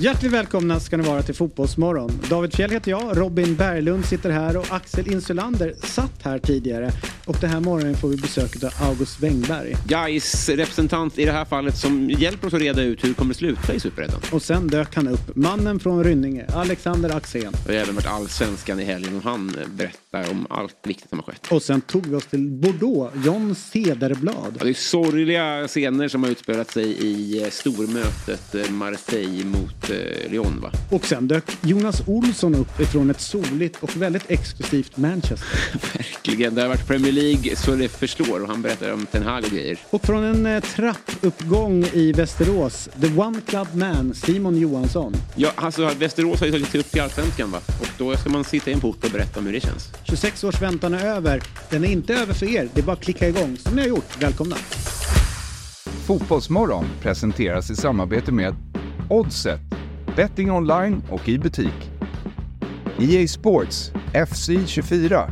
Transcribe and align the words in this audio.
Hjärtligt 0.00 0.32
välkomna 0.32 0.80
ska 0.80 0.96
ni 0.96 1.02
vara 1.08 1.22
till 1.22 1.34
Fotbollsmorgon. 1.34 2.10
David 2.30 2.54
Fjell 2.54 2.70
heter 2.70 2.90
jag, 2.90 3.18
Robin 3.18 3.56
Berglund 3.56 4.04
sitter 4.04 4.30
här 4.30 4.56
och 4.56 4.66
Axel 4.70 5.12
Insulander 5.12 5.74
satt 5.82 6.22
här 6.22 6.38
tidigare. 6.38 6.92
Och 7.26 7.36
den 7.40 7.50
här 7.50 7.60
morgonen 7.60 7.96
får 7.96 8.08
vi 8.08 8.16
besök 8.16 8.64
av 8.64 8.88
August 8.88 9.20
Wengberg. 9.20 9.76
Gais 9.86 10.48
representant 10.48 11.18
i 11.18 11.24
det 11.24 11.32
här 11.32 11.44
fallet 11.44 11.76
som 11.76 12.10
hjälper 12.10 12.46
oss 12.46 12.54
att 12.54 12.60
reda 12.60 12.82
ut 12.82 13.04
hur 13.04 13.08
det 13.08 13.14
kommer 13.14 13.34
sluta 13.34 13.74
i 13.74 13.80
Superettan. 13.80 14.20
Och 14.32 14.42
sen 14.42 14.68
dök 14.68 14.94
han 14.94 15.08
upp, 15.08 15.36
mannen 15.36 15.80
från 15.80 16.04
Rynninge, 16.04 16.46
Alexander 16.54 17.16
Axén. 17.16 17.52
Det 17.66 17.72
har 17.72 17.82
även 17.82 17.94
varit 17.94 18.06
allsvenskan 18.06 18.80
i 18.80 18.84
helgen 18.84 19.16
och 19.16 19.22
han 19.22 19.56
berättar 19.68 20.30
om 20.30 20.46
allt 20.50 20.76
viktigt 20.82 21.08
som 21.08 21.18
har 21.18 21.24
skett. 21.24 21.46
Och 21.50 21.62
sen 21.62 21.80
tog 21.80 22.06
vi 22.06 22.14
oss 22.14 22.26
till 22.26 22.50
Bordeaux, 22.50 23.16
John 23.24 23.54
Cederblad. 23.54 24.56
Ja, 24.58 24.64
det 24.64 24.70
är 24.70 24.74
sorgliga 24.74 25.68
scener 25.68 26.08
som 26.08 26.22
har 26.22 26.30
utspelat 26.30 26.70
sig 26.70 26.84
i 26.84 27.42
eh, 27.42 27.50
stormötet 27.50 28.54
eh, 28.54 28.70
Marseille 28.70 29.44
mot 29.44 29.87
eh, 29.90 30.30
Lyon 30.30 30.60
va? 30.60 30.70
Och 30.90 31.04
sen 31.04 31.28
dök 31.28 31.44
Jonas 31.60 32.02
Olsson 32.06 32.54
upp 32.54 32.80
ifrån 32.80 33.10
ett 33.10 33.20
soligt 33.20 33.82
och 33.82 33.96
väldigt 33.96 34.30
exklusivt 34.30 34.96
Manchester. 34.96 35.48
Verkligen, 35.94 36.54
det 36.54 36.62
har 36.62 36.68
varit 36.68 36.86
Premier 36.86 37.12
League 37.12 37.56
så 37.56 37.74
det 37.74 37.88
förslår 37.88 38.42
och 38.42 38.48
han 38.48 38.62
berättar 38.62 38.92
om 38.92 39.06
Ten 39.06 39.22
Hag 39.22 39.44
och 39.44 39.50
grejer. 39.50 39.78
Och 39.90 40.02
från 40.02 40.24
en 40.24 40.46
eh, 40.46 40.62
trappuppgång 40.62 41.84
i 41.92 42.12
Västerås, 42.12 42.88
The 43.00 43.06
One 43.06 43.40
Club 43.46 43.68
Man, 43.72 44.14
Simon 44.14 44.56
Johansson. 44.56 45.14
Ja, 45.36 45.52
alltså 45.54 45.90
Västerås 45.98 46.40
har 46.40 46.46
ju 46.46 46.52
tagit 46.52 46.68
sig 46.68 46.80
upp 46.80 46.96
i 46.96 47.00
Allsvenskan 47.00 47.50
va? 47.50 47.58
Och 47.80 47.88
då 47.98 48.16
ska 48.16 48.30
man 48.30 48.44
sitta 48.44 48.70
i 48.70 48.74
en 48.74 48.80
port 48.80 49.04
och 49.04 49.10
berätta 49.10 49.40
om 49.40 49.46
hur 49.46 49.52
det 49.52 49.60
känns. 49.60 49.88
26 50.04 50.44
års 50.44 50.62
väntan 50.62 50.94
är 50.94 51.06
över. 51.06 51.42
Den 51.70 51.84
är 51.84 51.88
inte 51.88 52.14
över 52.14 52.34
för 52.34 52.46
er, 52.46 52.68
det 52.74 52.80
är 52.80 52.84
bara 52.84 52.92
att 52.92 53.04
klicka 53.04 53.28
igång 53.28 53.56
som 53.56 53.76
ni 53.76 53.82
har 53.82 53.88
gjort. 53.88 54.22
Välkomna! 54.22 54.56
Fotbollsmorgon 56.06 56.84
presenteras 57.00 57.70
i 57.70 57.76
samarbete 57.76 58.32
med 58.32 58.54
Oddset, 59.10 59.60
betting 60.16 60.50
online 60.50 61.02
och 61.10 61.28
i 61.28 61.38
butik. 61.38 61.90
EA 62.98 63.28
Sports, 63.28 63.92
FC 64.28 64.50
24. 64.66 65.30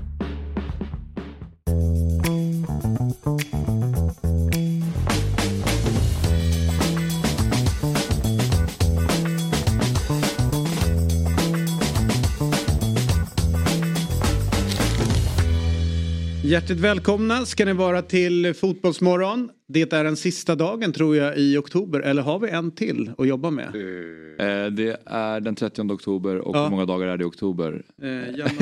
Hjärtligt 16.57 16.79
välkomna 16.81 17.47
ska 17.47 17.65
ni 17.65 17.73
vara 17.73 18.03
till 18.03 18.55
Fotbollsmorgon. 18.55 19.51
Det 19.69 19.93
är 19.93 20.05
den 20.05 20.17
sista 20.17 20.55
dagen 20.55 20.93
tror 20.93 21.17
jag 21.17 21.39
i 21.39 21.57
oktober, 21.57 22.01
eller 22.01 22.23
har 22.23 22.39
vi 22.39 22.49
en 22.51 22.71
till 22.71 23.11
att 23.19 23.29
jobba 23.29 23.51
med? 23.51 23.67
Eh, 23.67 24.71
det 24.73 25.01
är 25.07 25.41
den 25.41 25.55
30 25.55 25.83
oktober 25.83 26.37
och 26.39 26.57
Ja. 26.57 26.63
hur 26.63 26.71
många 26.71 26.85
dagar 26.87 27.07
är 27.09 27.17
det 27.17 27.23
i 27.23 27.27
oktober? 27.27 27.85
Eh, 28.03 28.09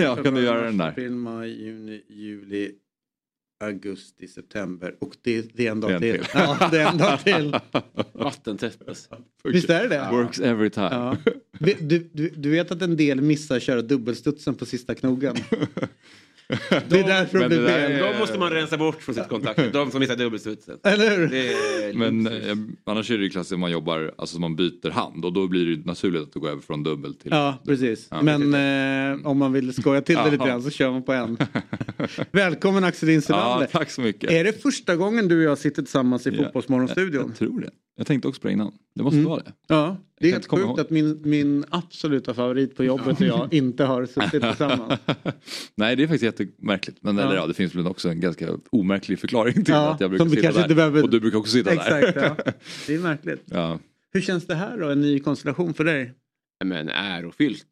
Ja, 0.05 0.17
kan 0.25 0.35
du 0.35 0.41
göra 0.43 0.63
den 0.63 0.79
där? 0.79 0.89
April, 0.89 1.11
maj, 1.11 1.65
juni, 1.65 2.03
juli, 2.09 2.71
augusti, 3.65 4.29
september 4.29 4.95
och 5.01 5.15
det, 5.23 5.57
det 5.57 5.67
är 5.67 5.71
en 5.71 5.81
dag 5.81 5.91
Det 6.01 6.11
är 6.11 6.15
en 6.15 6.19
till. 6.19 6.25
till. 6.25 6.31
Ja, 6.61 6.69
det 6.71 6.79
är 6.81 6.89
en 6.93 6.99
dag 6.99 7.21
till. 7.25 7.57
Vattentätt. 8.13 8.79
Visst 9.45 9.71
är 9.71 9.83
det 9.83 9.89
det? 9.89 10.09
Works 10.13 10.41
every 10.41 10.71
time. 10.71 10.89
Ja. 10.93 11.17
Du, 11.59 12.09
du, 12.13 12.29
du 12.37 12.51
vet 12.51 12.71
att 12.71 12.83
en 12.83 12.97
del 12.97 13.21
missar 13.21 13.61
köra 13.61 13.83
dubbelstudsen 13.83 14.55
på 14.55 14.67
sista 14.67 14.95
knogen? 14.95 15.37
Det 16.89 17.01
är 17.01 17.05
därför 17.07 17.39
det 17.39 17.49
Men 17.49 17.49
blir 17.49 17.69
fel. 17.69 17.93
är- 17.93 18.13
De 18.13 18.19
måste 18.19 18.39
man 18.39 18.51
rensa 18.51 18.77
bort 18.77 19.03
från 19.03 19.15
sitt 19.15 19.29
kontakt. 19.29 19.73
De 19.73 19.91
som 19.91 20.01
missar 20.01 20.17
dubbelstudsen. 20.17 20.79
Eller 20.85 21.17
hur? 21.17 21.35
Är 21.35 21.95
Men 21.95 22.27
eh, 22.27 22.57
annars 22.87 23.11
är 23.11 23.19
det 23.19 23.25
ju 23.25 23.31
klassiskt 23.31 23.53
att 23.53 23.59
man 23.59 23.71
jobbar, 23.71 24.15
alltså 24.19 24.39
man 24.41 24.57
byter 24.57 24.91
hand 24.91 25.25
och 25.25 25.33
då 25.33 25.49
blir 25.49 25.77
det 25.77 25.87
naturligt 25.87 26.23
att 26.23 26.35
gå 26.43 26.49
över 26.49 26.63
från 26.63 26.83
dubbel 26.83 27.15
till... 27.15 27.31
Ja, 27.31 27.63
precis. 27.67 28.09
Ja, 28.11 28.23
Men 28.23 28.55
eh, 29.21 29.27
om 29.27 29.39
man 29.39 29.53
vill 29.53 29.73
skoja 29.75 30.01
till 30.01 30.15
det 30.15 30.21
Ja. 30.25 30.31
lite 30.31 30.45
grann 30.47 30.63
så 30.63 30.71
kör 30.71 30.91
man 30.91 31.03
på 31.03 31.13
en. 31.13 31.37
Välkommen 32.33 32.85
Axel 32.85 33.09
Ja, 33.09 33.15
Insulander. 33.15 33.67
tack 33.67 33.91
så 33.91 34.01
mycket. 34.01 34.31
Är 34.31 34.45
det 34.45 34.63
första 34.63 34.97
gången 34.97 35.29
du 35.29 35.37
och 35.39 35.45
jag 35.51 35.59
sitter 35.59 35.83
tillsammans 35.83 36.27
i 36.27 36.31
Ja, 36.31 36.45
Fotbollsmorgonstudion? 36.45 37.25
Jag 37.29 37.37
tror 37.39 37.61
det. 37.61 37.71
Jag 37.97 38.07
tänkte 38.07 38.29
också 38.29 38.41
på 38.41 38.47
det 38.49 38.53
innan. 38.53 38.73
Det 38.95 39.03
måste 39.03 39.19
vara 39.21 39.43
det. 39.43 39.53
Ja, 39.69 39.97
det 40.21 40.29
är 40.29 40.33
helt 40.33 40.47
sjukt 40.51 40.63
ihåg. 40.63 40.81
att 40.81 40.91
min, 40.91 41.21
min 41.25 41.65
absoluta 41.71 42.35
favorit 42.35 42.77
på 42.77 42.85
jobbet 42.85 43.21
och 43.21 43.27
jag 43.27 43.55
inte 43.55 43.85
har 43.85 44.07
suttit 44.07 44.31
tillsammans. 44.43 45.01
Nej 45.75 45.97
det 45.97 46.03
är 46.03 46.07
faktiskt 46.07 46.25
jättemärkligt. 46.41 46.99
Men 47.01 47.17
Ja. 47.17 47.23
eller, 47.25 47.35
ja, 47.37 47.47
det 47.47 47.55
finns 47.55 47.75
väl 47.75 47.87
också 47.87 48.09
en 48.09 48.21
ganska 48.21 48.49
omärklig 48.71 49.19
förklaring 49.19 49.55
till 49.65 49.75
Ja, 49.75 49.91
att 49.95 50.01
jag 50.01 50.11
brukar 50.11 50.27
sitta 50.53 50.67
där. 50.69 50.75
behöver- 50.75 51.03
Och 51.03 51.11
du 51.11 51.21
brukar 51.21 51.39
också 51.39 51.53
sitta 51.53 51.73
Exakt, 51.73 52.15
där. 52.15 52.37
ja. 52.47 52.53
Det 52.87 52.95
är 52.95 52.99
märkligt. 52.99 53.43
ja. 53.45 53.79
Hur 54.13 54.21
känns 54.21 54.47
det 54.47 54.55
här 54.55 54.79
då, 54.79 54.89
en 54.91 55.01
ny 55.01 55.21
konstellation 55.21 55.75
för 55.75 55.85
dig? 55.85 56.13
Men 56.65 56.89
ärofyllt. 56.89 57.67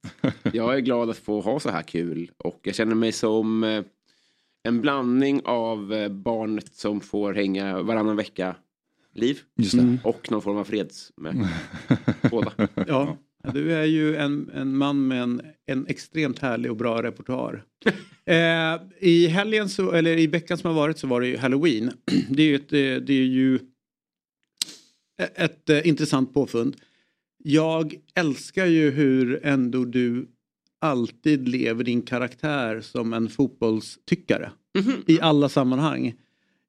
Jag 0.53 0.75
är 0.75 0.81
glad 0.81 1.11
att 1.11 1.17
få 1.19 1.41
ha 1.41 1.61
så 1.61 1.71
här 1.71 1.83
kul 1.83 2.31
och 2.37 2.61
jag 2.63 2.75
känner 2.75 2.95
mig 2.95 3.13
som 3.13 3.65
eh, 3.65 3.85
en 4.69 4.81
blandning 4.81 5.41
av 5.45 5.93
eh, 5.93 6.09
barnet 6.09 6.75
som 6.75 7.01
får 7.01 7.33
hänga 7.35 7.83
varannan 7.83 8.17
vecka 8.17 8.57
liv 9.15 9.39
Just 9.57 9.73
det. 9.73 9.83
Mm. 9.83 9.99
och 10.05 10.31
någon 10.31 10.43
form 10.43 10.57
av 10.57 10.65
fredsmöte. 10.65 11.49
Båda. 12.31 12.53
Ja, 12.87 13.19
du 13.53 13.73
är 13.73 13.85
ju 13.85 14.17
en, 14.17 14.51
en 14.55 14.77
man 14.77 15.07
med 15.09 15.23
en, 15.23 15.43
en 15.67 15.87
extremt 15.87 16.39
härlig 16.39 16.71
och 16.71 16.77
bra 16.77 17.03
repertoar. 17.03 17.65
Eh, 18.25 18.81
I 18.99 19.27
helgen, 19.27 19.69
så, 19.69 19.93
eller 19.93 20.19
i 20.19 20.27
veckan 20.27 20.59
som 20.59 20.69
har 20.69 20.75
varit 20.75 20.99
så 20.99 21.07
var 21.07 21.21
det 21.21 21.27
ju 21.27 21.37
Halloween. 21.37 21.93
Det 22.29 22.43
är 22.43 22.47
ju 22.47 22.55
ett, 22.55 22.73
eh, 22.73 23.07
det 23.07 23.13
är 23.13 23.25
ju 23.25 23.55
ett, 25.19 25.39
ett 25.39 25.71
eh, 25.71 25.89
intressant 25.89 26.35
påfund. 26.35 26.77
Jag 27.45 27.95
älskar 28.15 28.67
ju 28.67 28.91
hur 28.91 29.41
ändå 29.47 29.85
du 29.85 30.29
alltid 30.81 31.49
lever 31.49 31.85
din 31.85 32.03
karaktär 32.03 32.81
som 32.81 33.13
en 33.13 33.29
fotbollstyckare. 33.29 34.51
I 35.07 35.21
alla 35.21 35.49
sammanhang. 35.49 36.15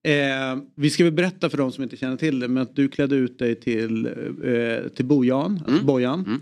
Eh, 0.05 0.57
vi 0.75 0.89
ska 0.89 1.03
väl 1.03 1.13
berätta 1.13 1.49
för 1.49 1.57
de 1.57 1.71
som 1.71 1.83
inte 1.83 1.97
känner 1.97 2.17
till 2.17 2.39
det 2.39 2.47
men 2.47 2.63
att 2.63 2.75
du 2.75 2.87
klädde 2.89 3.15
ut 3.15 3.39
dig 3.39 3.55
till, 3.55 4.05
eh, 4.43 4.89
till 4.95 5.05
Bojan, 5.05 5.63
alltså 5.67 5.85
Bojan. 5.85 6.41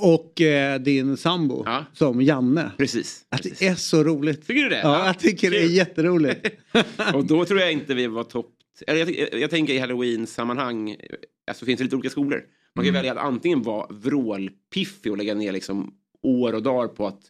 Och 0.00 0.40
eh, 0.40 0.80
din 0.80 1.16
sambo 1.16 1.62
Ja. 1.66 1.84
som 1.92 2.22
Janne. 2.22 2.70
Precis. 2.78 3.24
Att 3.28 3.42
precis. 3.42 3.58
det 3.58 3.66
är 3.66 3.74
så 3.74 4.04
roligt. 4.04 4.46
Tycker 4.46 4.62
du 4.62 4.68
det? 4.68 4.80
Ja, 4.82 5.06
jag 5.06 5.18
tycker 5.18 5.50
det 5.50 5.56
är 5.58 5.62
Kul. 5.66 5.72
jätteroligt. 5.76 6.46
Och 7.14 7.26
då 7.26 7.44
tror 7.44 7.60
jag 7.60 7.72
inte 7.72 7.94
vi 7.94 8.06
var 8.06 8.24
topp... 8.24 8.50
Eller 8.86 8.98
jag, 9.00 9.10
jag, 9.32 9.40
jag 9.40 9.50
tänker 9.50 9.74
i 9.74 9.78
halloween-sammanhang, 9.78 10.96
alltså 11.46 11.64
finns 11.64 11.78
det 11.78 11.84
lite 11.84 11.96
olika 11.96 12.10
skolor. 12.10 12.42
Man 12.74 12.84
kan 12.84 12.94
välja 12.94 13.12
att 13.12 13.18
antingen 13.18 13.62
vara 13.62 13.86
vrålpiffig 13.90 15.12
och 15.12 15.18
lägga 15.18 15.34
ner 15.34 15.52
liksom 15.52 15.94
år 16.22 16.52
och 16.52 16.62
dagar 16.62 16.88
på 16.88 17.06
att 17.06 17.20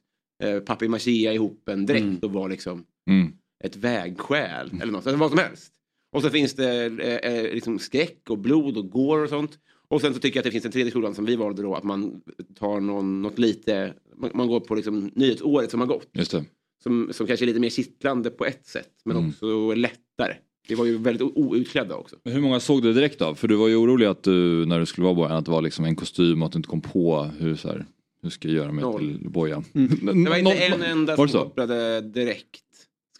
eh, 0.42 0.58
papier-machea 0.60 1.32
ihop 1.32 1.68
en 1.68 1.86
dräkt 1.86 2.24
och 2.24 2.32
vara 2.32 2.46
liksom 2.48 2.84
Mm. 3.10 3.32
Ett 3.62 3.76
vägskäl 3.76 4.70
eller 4.82 4.92
något, 4.92 5.06
alltså 5.06 5.16
vad 5.20 5.30
som 5.30 5.38
helst. 5.38 5.72
Och 6.12 6.22
så 6.22 6.30
finns 6.30 6.54
det 6.54 6.84
eh, 6.84 7.32
eh, 7.32 7.54
liksom 7.54 7.78
skräck 7.78 8.30
och 8.30 8.38
blod 8.38 8.76
och 8.76 8.90
går 8.90 9.18
och 9.22 9.28
sånt. 9.28 9.58
Och 9.88 10.00
sen 10.00 10.14
så 10.14 10.20
tycker 10.20 10.36
jag 10.36 10.40
att 10.40 10.44
det 10.44 10.50
finns 10.50 10.64
en 10.64 10.72
tredje 10.72 10.90
skolan 10.90 11.14
som 11.14 11.24
vi 11.24 11.36
valde 11.36 11.62
då, 11.62 11.74
att 11.74 11.84
man 11.84 12.20
tar 12.58 12.80
någon, 12.80 13.22
något 13.22 13.38
lite, 13.38 13.92
man, 14.16 14.30
man 14.34 14.48
går 14.48 14.60
på 14.60 14.74
liksom 14.74 15.10
nyhetsåret 15.14 15.70
som 15.70 15.80
har 15.80 15.86
gått. 15.86 16.08
Just 16.12 16.30
det. 16.30 16.44
Som, 16.82 17.08
som 17.12 17.26
kanske 17.26 17.44
är 17.44 17.46
lite 17.46 17.60
mer 17.60 17.70
kittlande 17.70 18.30
på 18.30 18.44
ett 18.44 18.66
sätt, 18.66 18.88
men 19.04 19.16
Mm. 19.16 19.28
också 19.30 19.74
lättare. 19.74 20.34
Vi 20.68 20.74
var 20.74 20.84
ju 20.84 20.98
väldigt 20.98 21.22
outklädda 21.34 21.94
också. 21.96 22.16
Men 22.24 22.32
hur 22.32 22.40
många 22.40 22.60
såg 22.60 22.82
du 22.82 22.92
direkt 22.92 23.22
av? 23.22 23.34
För 23.34 23.48
du 23.48 23.54
var 23.54 23.68
ju 23.68 23.76
orolig 23.76 24.06
att 24.06 24.22
du, 24.22 24.66
när 24.66 24.80
du 24.80 24.86
skulle 24.86 25.04
vara 25.04 25.14
Bojan, 25.14 25.32
att 25.32 25.44
det 25.44 25.50
var 25.50 25.62
liksom 25.62 25.84
en 25.84 25.96
kostym 25.96 26.42
och 26.42 26.46
att 26.46 26.52
du 26.52 26.56
inte 26.56 26.68
kom 26.68 26.80
på 26.80 27.22
hur 27.38 27.56
så 27.56 27.68
här, 27.68 27.84
hur 28.22 28.30
ska 28.30 28.48
jag 28.48 28.56
göra 28.56 28.72
mig 28.72 28.82
Noll. 28.84 28.98
till 29.00 29.30
Bojan? 29.30 29.64
Mm. 29.74 30.24
Det 30.24 30.30
var 30.30 30.36
inte 30.36 30.52
en 30.52 30.82
enda 30.82 31.16
som 31.16 31.28
kopplade 31.28 32.00
direkt. 32.00 32.62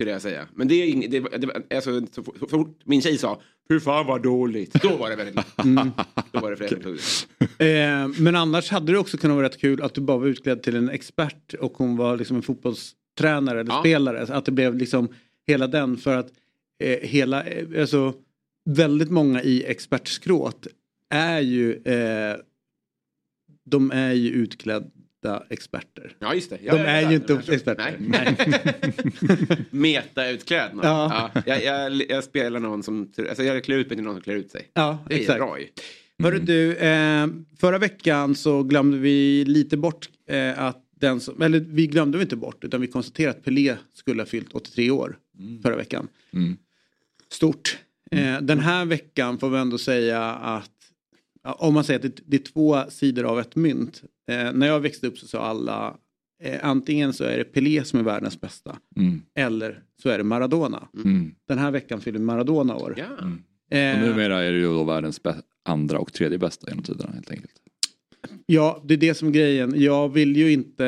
Skulle 0.03 0.13
jag 0.13 0.23
säga. 0.23 0.49
Men 0.55 0.69
det 0.69 0.75
är 0.75 0.87
ing- 0.87 1.09
det, 1.11 1.21
det, 1.21 1.77
alltså, 1.77 2.01
så, 2.07 2.23
så, 2.25 2.35
så 2.41 2.47
fort 2.47 2.79
min 2.85 3.03
tjej 3.03 3.19
sa 3.19 3.41
Hur 3.69 3.81
fan 3.81 4.07
vad 4.07 4.23
dåligt. 4.23 4.73
Då 4.83 4.97
var 4.97 5.11
det 5.11 5.17
väldigt 5.17 5.35
Då 6.33 6.41
var 6.41 6.51
det 6.51 6.57
flera. 6.57 8.03
Eh, 8.03 8.09
men 8.19 8.37
annars 8.37 8.71
hade 8.71 8.93
det 8.93 8.99
också 8.99 9.17
kunnat 9.17 9.35
vara 9.35 9.47
rätt 9.47 9.61
kul 9.61 9.83
att 9.83 9.95
du 9.95 10.01
bara 10.01 10.19
var 10.19 10.27
utklädd 10.27 10.63
till 10.63 10.77
en 10.77 10.89
expert 10.91 11.55
och 11.55 11.73
hon 11.77 11.97
var 11.97 12.17
liksom 12.17 12.37
en 12.37 12.43
fotbollstränare 12.43 13.61
eller 13.61 13.71
Ja. 13.73 13.81
spelare. 13.81 14.23
Att 14.37 14.45
det 14.45 14.53
blev 14.53 14.75
liksom 14.77 15.09
hela 15.47 15.67
den 15.67 15.97
för 15.97 16.17
att 16.17 16.33
eh, 16.85 16.99
hela, 17.09 17.45
eh, 17.45 17.81
alltså 17.81 18.15
väldigt 18.71 19.11
många 19.11 19.43
i 19.43 19.65
expertskråt 19.65 20.67
är 21.11 21.41
ju, 21.41 21.73
eh, 21.77 22.37
de 23.65 23.91
är 23.91 24.13
ju 24.13 24.31
utklädda 24.31 24.87
experter. 25.51 26.17
Ja 26.19 26.35
just 26.35 26.51
det. 26.51 26.59
Ja, 26.63 26.73
De 26.73 26.79
ja, 26.79 26.87
är 26.87 27.11
ju 27.11 27.17
inte 27.17 27.43
experter. 27.49 27.97
Nej. 27.99 28.37
Meta-utklädnad. 29.71 30.85
Ja. 30.85 31.31
Ja. 31.35 31.43
jag, 31.47 31.65
jag, 31.65 32.03
jag 32.11 32.25
spelar 32.25 32.61
någon 32.61 32.83
som, 32.83 33.13
alltså 33.29 33.43
jag 33.43 33.65
klär 33.65 33.77
ut 33.77 33.89
mig 33.89 33.97
till 33.97 34.05
någon 34.05 34.15
som 34.15 34.23
klär 34.23 34.35
ut 34.35 34.51
sig. 34.51 34.71
Ja, 34.75 35.05
Det 35.09 35.15
är 35.15 35.21
exakt. 35.21 35.39
bra 35.39 35.61
ju. 35.61 35.67
Hörru 36.23 36.39
du, 36.39 36.77
eh, 36.77 37.27
förra 37.61 37.79
veckan 37.79 38.35
så 38.35 38.63
glömde 38.63 38.99
vi 38.99 39.45
lite 39.45 39.77
bort 39.77 40.09
eh, 40.29 40.59
att 40.63 40.79
den 41.01 41.21
som, 41.21 41.43
eller 41.43 41.61
vi 41.61 41.87
glömde 41.87 42.19
vi 42.19 42.23
inte 42.23 42.37
bort 42.37 42.65
utan 42.65 42.81
vi 42.81 42.87
konstaterade 42.87 43.39
att 43.39 43.45
Pelé 43.45 43.77
skulle 43.95 44.23
ha 44.23 44.27
fyllt 44.27 44.53
83 44.53 44.91
år 44.91 45.17
förra 45.63 45.77
veckan. 45.77 46.09
Mm. 46.33 46.57
Stort. 47.33 47.79
Eh, 48.11 48.41
den 48.41 48.59
här 48.59 48.85
veckan 48.85 49.39
får 49.39 49.51
vi 49.51 49.59
ändå 49.59 49.79
säga 49.79 50.23
att 50.33 50.71
om 51.45 51.75
man 51.75 51.85
säger 51.85 51.99
att 51.99 52.17
det, 52.17 52.23
det 52.27 52.37
är 52.37 52.53
två 52.53 52.83
sidor 52.91 53.25
av 53.25 53.41
ett 53.41 53.57
mynt. 53.57 54.03
Eh, 54.31 54.53
när 54.53 54.67
jag 54.67 54.81
växte 54.81 55.07
upp 55.07 55.19
så 55.19 55.27
sa 55.27 55.39
alla 55.41 55.97
eh, 56.43 56.59
antingen 56.63 57.13
så 57.13 57.25
är 57.25 57.39
det 57.39 57.45
Pelé 57.45 57.85
som 57.85 57.99
är 57.99 58.03
världens 58.05 58.41
bästa 58.41 58.77
Mm. 58.97 59.23
eller 59.35 59.83
så 60.03 60.09
är 60.09 60.19
det 60.19 60.25
Maradona. 60.25 60.89
Mm. 61.05 61.35
Den 61.49 61.59
här 61.59 61.71
veckan 61.71 62.01
fyller 62.01 62.19
Maradona 62.19 62.77
år. 62.77 62.95
Ja. 62.99 63.05
Och 63.25 63.77
Eh, 63.77 64.01
numera 64.01 64.43
är 64.43 64.53
det 64.53 64.59
ju 64.59 64.65
då 64.65 64.85
världens 64.85 65.21
andra 65.65 65.99
och 65.99 66.13
tredje 66.13 66.39
bästa 66.39 66.69
genom 66.71 66.85
tiderna 66.85 67.13
helt 67.15 67.31
enkelt. 67.31 67.53
Ja, 68.47 68.83
det 68.85 68.95
är 68.95 68.99
det 68.99 69.15
som 69.15 69.29
är 69.29 69.33
grejen. 69.33 69.73
Jag 69.77 70.09
vill 70.09 70.37
ju 70.37 70.53
inte 70.53 70.85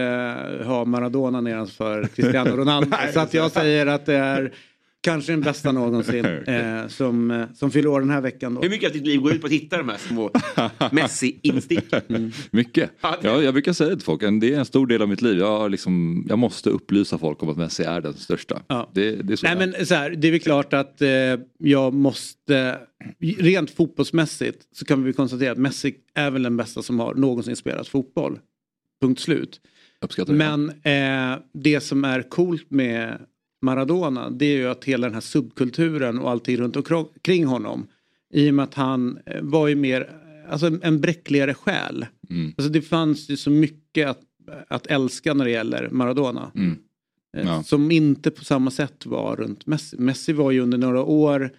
ha 0.64 0.84
Maradona 0.84 1.40
nedanför 1.40 2.04
Cristiano 2.14 2.50
Ronaldo. 2.56 2.96
så 3.14 3.20
att 3.20 3.34
jag 3.34 3.50
säger 3.52 3.86
att 3.86 4.06
det 4.06 4.14
är 4.14 4.54
kanske 5.04 5.32
den 5.32 5.40
bästa 5.40 5.72
någonsin 5.72 6.24
eh, 6.46 6.86
som, 6.88 7.30
eh, 7.30 7.46
som 7.54 7.70
fyller 7.70 7.88
år 7.88 8.00
den 8.00 8.10
här 8.10 8.20
veckan. 8.20 8.54
Då. 8.54 8.60
Hur 8.62 8.70
mycket 8.70 8.86
av 8.88 8.92
ditt 8.92 9.06
liv 9.06 9.20
går 9.20 9.32
ut 9.32 9.40
på 9.40 9.46
att 9.46 9.52
hitta 9.52 9.76
de 9.78 9.88
här 9.88 9.96
små 9.98 10.30
Messi-insticken? 10.92 12.32
Mycket. 12.50 12.90
Ja, 13.00 13.16
det- 13.22 13.28
Ja, 13.28 13.42
jag 13.42 13.54
brukar 13.54 13.72
säga 13.72 13.90
det 13.90 13.96
till 13.96 14.04
folk, 14.04 14.20
det 14.20 14.54
är 14.54 14.58
en 14.58 14.64
stor 14.64 14.86
del 14.86 15.02
av 15.02 15.08
mitt 15.08 15.22
liv. 15.22 15.38
Jag, 15.38 15.70
liksom, 15.70 16.24
jag 16.28 16.38
måste 16.38 16.70
upplysa 16.70 17.18
folk 17.18 17.42
om 17.42 17.48
att 17.48 17.56
Messi 17.56 17.82
är 17.82 18.00
den 18.00 18.14
största. 18.14 18.62
Ja. 18.68 18.90
Det, 18.94 19.10
det 19.22 19.32
är 19.32 19.36
så 19.36 19.46
Nej 19.46 19.56
men 19.56 19.86
så 19.86 19.94
här, 19.94 20.10
det 20.10 20.28
är 20.28 20.32
väl 20.32 20.40
klart 20.40 20.72
att 20.72 21.02
eh, 21.02 21.08
jag 21.58 21.94
måste, 21.94 22.78
rent 23.38 23.70
fotbollsmässigt 23.70 24.58
så 24.72 24.84
kan 24.84 25.04
vi 25.04 25.12
konstatera 25.12 25.52
att 25.52 25.58
Messi 25.58 25.94
är 26.14 26.30
väl 26.30 26.42
den 26.42 26.56
bästa 26.56 26.82
som 26.82 27.00
har 27.00 27.14
någonsin 27.14 27.56
spelat 27.56 27.88
fotboll. 27.88 28.38
Punkt 29.00 29.20
slut. 29.20 29.60
Uppskattar 30.00 30.32
det. 30.32 30.38
Men 30.38 30.68
eh, 31.32 31.38
det 31.54 31.80
som 31.80 32.04
är 32.04 32.22
coolt 32.22 32.70
med 32.70 33.18
Maradona 33.64 34.30
det 34.30 34.46
är 34.46 34.56
ju 34.56 34.68
att 34.68 34.84
hela 34.84 35.06
den 35.06 35.14
här 35.14 35.20
subkulturen 35.20 36.18
och 36.18 36.30
allting 36.30 36.56
runt 36.56 36.76
omkring 36.76 37.46
honom 37.46 37.86
i 38.34 38.50
och 38.50 38.54
med 38.54 38.62
att 38.62 38.74
han 38.74 39.18
eh, 39.26 39.42
var 39.42 39.68
ju 39.68 39.74
mer, 39.74 40.10
alltså 40.48 40.78
en, 40.82 41.00
bräckligare 41.00 41.54
själ. 41.54 42.06
Mm. 42.30 42.54
Alltså 42.56 42.72
det 42.72 42.82
fanns 42.82 43.28
ju 43.28 43.36
så 43.36 43.50
mycket 43.50 44.08
att, 44.08 44.20
att 44.68 44.86
älska 44.86 45.34
när 45.34 45.44
det 45.44 45.50
gäller 45.50 45.88
Maradona. 45.90 46.52
Mm. 46.54 46.70
Eh, 47.36 47.46
Ja. 47.46 47.62
Som 47.62 47.90
inte 47.90 48.30
på 48.30 48.44
samma 48.44 48.70
sätt 48.70 49.06
var 49.06 49.36
runt 49.36 49.66
Messi. 49.66 49.96
Messi 49.98 50.32
var 50.32 50.50
ju 50.50 50.60
under 50.60 50.78
några 50.78 51.02
år, 51.02 51.50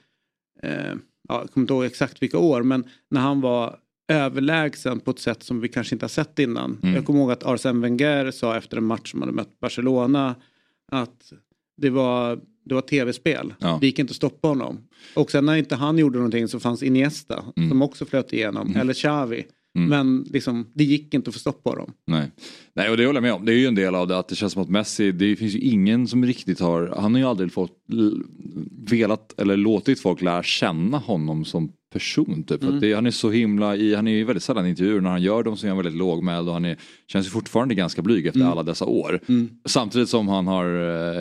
eh, 0.64 0.94
ja, 1.28 1.40
jag 1.40 1.52
kommer 1.52 1.64
inte 1.64 1.74
ihåg 1.74 1.86
exakt 1.86 2.22
vilka 2.22 2.38
år, 2.38 2.64
men 2.64 2.84
när 3.10 3.22
han 3.22 3.42
var 3.42 3.80
överlägsen 4.08 5.00
på 5.00 5.12
ett 5.12 5.20
sätt 5.20 5.44
som 5.44 5.62
vi 5.62 5.68
kanske 5.68 5.96
inte 5.96 6.04
har 6.04 6.10
sett 6.10 6.40
innan. 6.40 6.80
Mm. 6.84 6.96
Jag 6.96 7.06
kommer 7.06 7.20
ihåg 7.20 7.32
att 7.32 7.44
Arsene 7.44 7.80
Wenger 7.80 8.32
sa 8.32 8.58
efter 8.58 8.78
en 8.78 8.86
match 8.86 9.12
som 9.12 9.22
hade 9.22 9.34
mött 9.34 9.60
Barcelona 9.60 10.36
att 10.92 11.34
det 11.78 11.90
var, 11.90 12.40
det 12.66 12.74
var 12.76 12.82
tv-spel. 12.82 13.54
Ja. 13.60 13.78
Det 13.82 13.88
gick 13.88 14.00
inte 14.00 14.12
att 14.12 14.16
stoppa 14.16 14.48
honom. 14.48 14.78
Och 15.14 15.32
sen 15.32 15.46
när 15.46 15.56
inte 15.56 15.76
han 15.76 15.98
gjorde 15.98 16.18
någonting 16.18 16.48
så 16.48 16.60
fanns 16.60 16.84
Iniesta 16.84 17.44
Mm. 17.58 17.70
som 17.70 17.82
också 17.82 18.06
flöt 18.06 18.34
igenom, 18.34 18.76
eller 18.76 18.94
Xavi. 18.94 19.46
Mm. 19.78 19.90
Men 19.90 20.26
liksom, 20.30 20.66
det 20.74 20.84
gick 20.84 21.14
inte 21.14 21.30
att 21.30 21.34
få 21.34 21.40
stopp 21.40 21.64
på 21.64 21.76
dem. 21.76 21.94
Nej. 22.08 22.32
Nej, 22.74 22.90
och 22.90 22.98
det 22.98 23.06
håller 23.06 23.18
jag 23.18 23.24
med 23.24 23.34
om. 23.34 23.46
Det 23.46 23.54
är 23.54 23.58
ju 23.58 23.68
en 23.68 23.76
del 23.76 23.96
av 23.96 24.08
det 24.08 24.18
att 24.18 24.28
det 24.28 24.36
känns 24.36 24.54
som 24.54 24.62
att 24.62 24.70
Messi, 24.70 25.12
det 25.12 25.36
finns 25.36 25.56
ju 25.56 25.60
ingen 25.60 26.08
som 26.08 26.26
riktigt 26.26 26.60
har, 26.60 26.94
han 26.98 27.14
har 27.14 27.20
ju 27.22 27.28
aldrig 27.28 27.52
fått 27.52 27.78
velat 28.90 29.40
eller 29.40 29.58
låtit 29.58 30.00
folk 30.00 30.22
lära 30.22 30.44
känna 30.44 30.98
honom 30.98 31.46
som 31.46 31.72
person. 31.96 32.44
Typ. 32.44 32.64
Att 32.64 32.82
det, 32.82 32.94
han 32.94 33.06
är 33.06 33.12
så 33.12 33.32
himla 33.32 33.76
i, 33.76 33.96
han 33.96 34.08
är 34.08 34.12
ju 34.12 34.24
väldigt 34.24 34.44
sällan 34.44 34.66
i 34.66 34.70
intervjuer, 34.70 35.02
när 35.02 35.10
han 35.10 35.22
gör 35.22 35.44
dem 35.44 35.58
så 35.58 35.66
är 35.66 35.70
han 35.70 35.78
väldigt 35.78 35.96
lågmäld 35.96 36.48
och 36.48 36.54
han 36.54 36.66
är, 36.66 36.78
känns 37.08 37.26
ju 37.26 37.30
fortfarande 37.30 37.76
ganska 37.76 38.02
blyg 38.02 38.28
efter 38.28 38.42
alla 38.46 38.64
dessa 38.64 38.86
år. 38.86 39.20
Samtidigt 39.66 40.10
som 40.10 40.28
han 40.28 40.48
har 40.48 40.66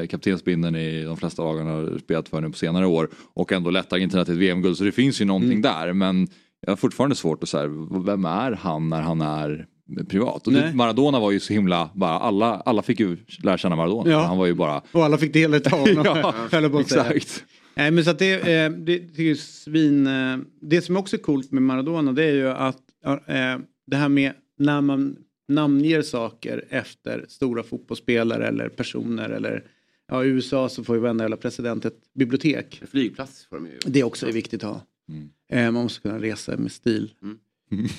eh, 0.01 0.07
kaptensbindeln 0.07 0.77
i 0.77 1.05
de 1.05 1.17
flesta 1.17 1.43
lag 1.43 1.59
han 1.59 1.67
har 1.67 1.99
spelat 1.99 2.29
för 2.29 2.41
nu 2.41 2.51
på 2.51 2.59
senare 2.59 2.87
år 2.87 3.09
och 3.35 3.53
ändå 3.53 3.71
lett 3.71 3.93
Argentina 3.93 4.25
till 4.25 4.35
ett 4.35 4.41
VM-guld 4.41 4.77
så 4.77 4.85
det 4.85 4.93
finns 4.93 5.21
ju 5.21 5.25
någonting 5.25 5.63
där 5.63 5.93
men 5.93 6.29
jag 6.61 6.71
har 6.71 6.77
fortfarande 6.77 7.17
svårt 7.17 7.43
att 7.43 7.49
säga, 7.49 7.69
vem 8.07 8.25
är 8.25 8.53
han 8.53 8.89
när 8.89 9.03
han 9.03 9.21
är 9.21 9.67
privat? 10.09 10.47
Och 10.47 10.53
Nej. 10.53 10.63
det, 10.63 10.77
Maradona 10.77 11.21
var 11.21 11.31
ju 11.31 11.41
så 11.41 11.53
himla, 11.53 11.91
bara, 11.95 12.19
alla, 12.19 12.55
alla 12.61 12.83
fick 12.83 13.01
ju 13.01 13.17
lära 13.43 13.59
känna 13.59 13.77
Maradona. 13.77 14.11
Ja. 14.11 14.23
Han 14.23 14.39
var 14.39 14.47
ju 14.47 14.55
bara, 14.55 14.83
Och 14.93 15.05
alla 15.05 15.19
fick 15.19 15.33
del 15.33 15.55
av 15.55 15.63
honom. 15.71 16.33
ja, 16.51 16.81
exakt. 16.81 17.45
Nej 17.75 17.91
men 17.91 18.05
så 18.05 18.11
att 18.11 18.19
det, 18.19 18.35
eh, 18.35 18.71
det, 18.71 18.99
det 18.99 19.31
är 19.31 19.35
svin... 19.35 20.07
Eh, 20.07 20.39
det 20.61 20.83
som 20.83 20.97
också 20.97 21.17
är 21.17 21.21
coolt 21.21 21.53
med 21.53 21.63
Maradona 21.63 22.13
det 22.13 22.25
är 22.25 22.33
ju 22.33 22.49
att 22.49 22.83
eh, 23.05 23.59
det 23.87 23.97
här 23.97 24.09
med 24.09 24.33
när 24.59 24.81
man 24.81 25.17
namnger 25.49 26.03
saker 26.03 26.65
efter 26.69 27.25
stora 27.29 27.63
fotbollsspelare 27.63 28.47
eller 28.49 28.69
personer 28.69 29.31
eller 29.31 29.65
ja, 30.09 30.25
i 30.25 30.29
USA 30.29 30.69
så 30.69 30.85
får 30.85 30.97
ju 30.97 31.03
varenda 31.03 31.37
president 31.37 31.85
ett 31.85 32.13
bibliotek. 32.15 32.79
En 32.83 32.89
flygplats 32.89 33.47
får 33.47 33.57
de 33.57 33.67
ju. 33.67 33.79
Det 33.87 34.05
också 34.05 34.29
är 34.29 34.33
viktigt 34.33 34.65
att 34.65 34.71
ha. 34.71 34.87
Mm. 35.09 35.31
Eh, 35.51 35.73
man 35.73 35.83
måste 35.83 36.01
kunna 36.01 36.19
resa 36.19 36.57
med 36.57 36.73
stil. 36.73 37.13
Mm. 37.23 37.39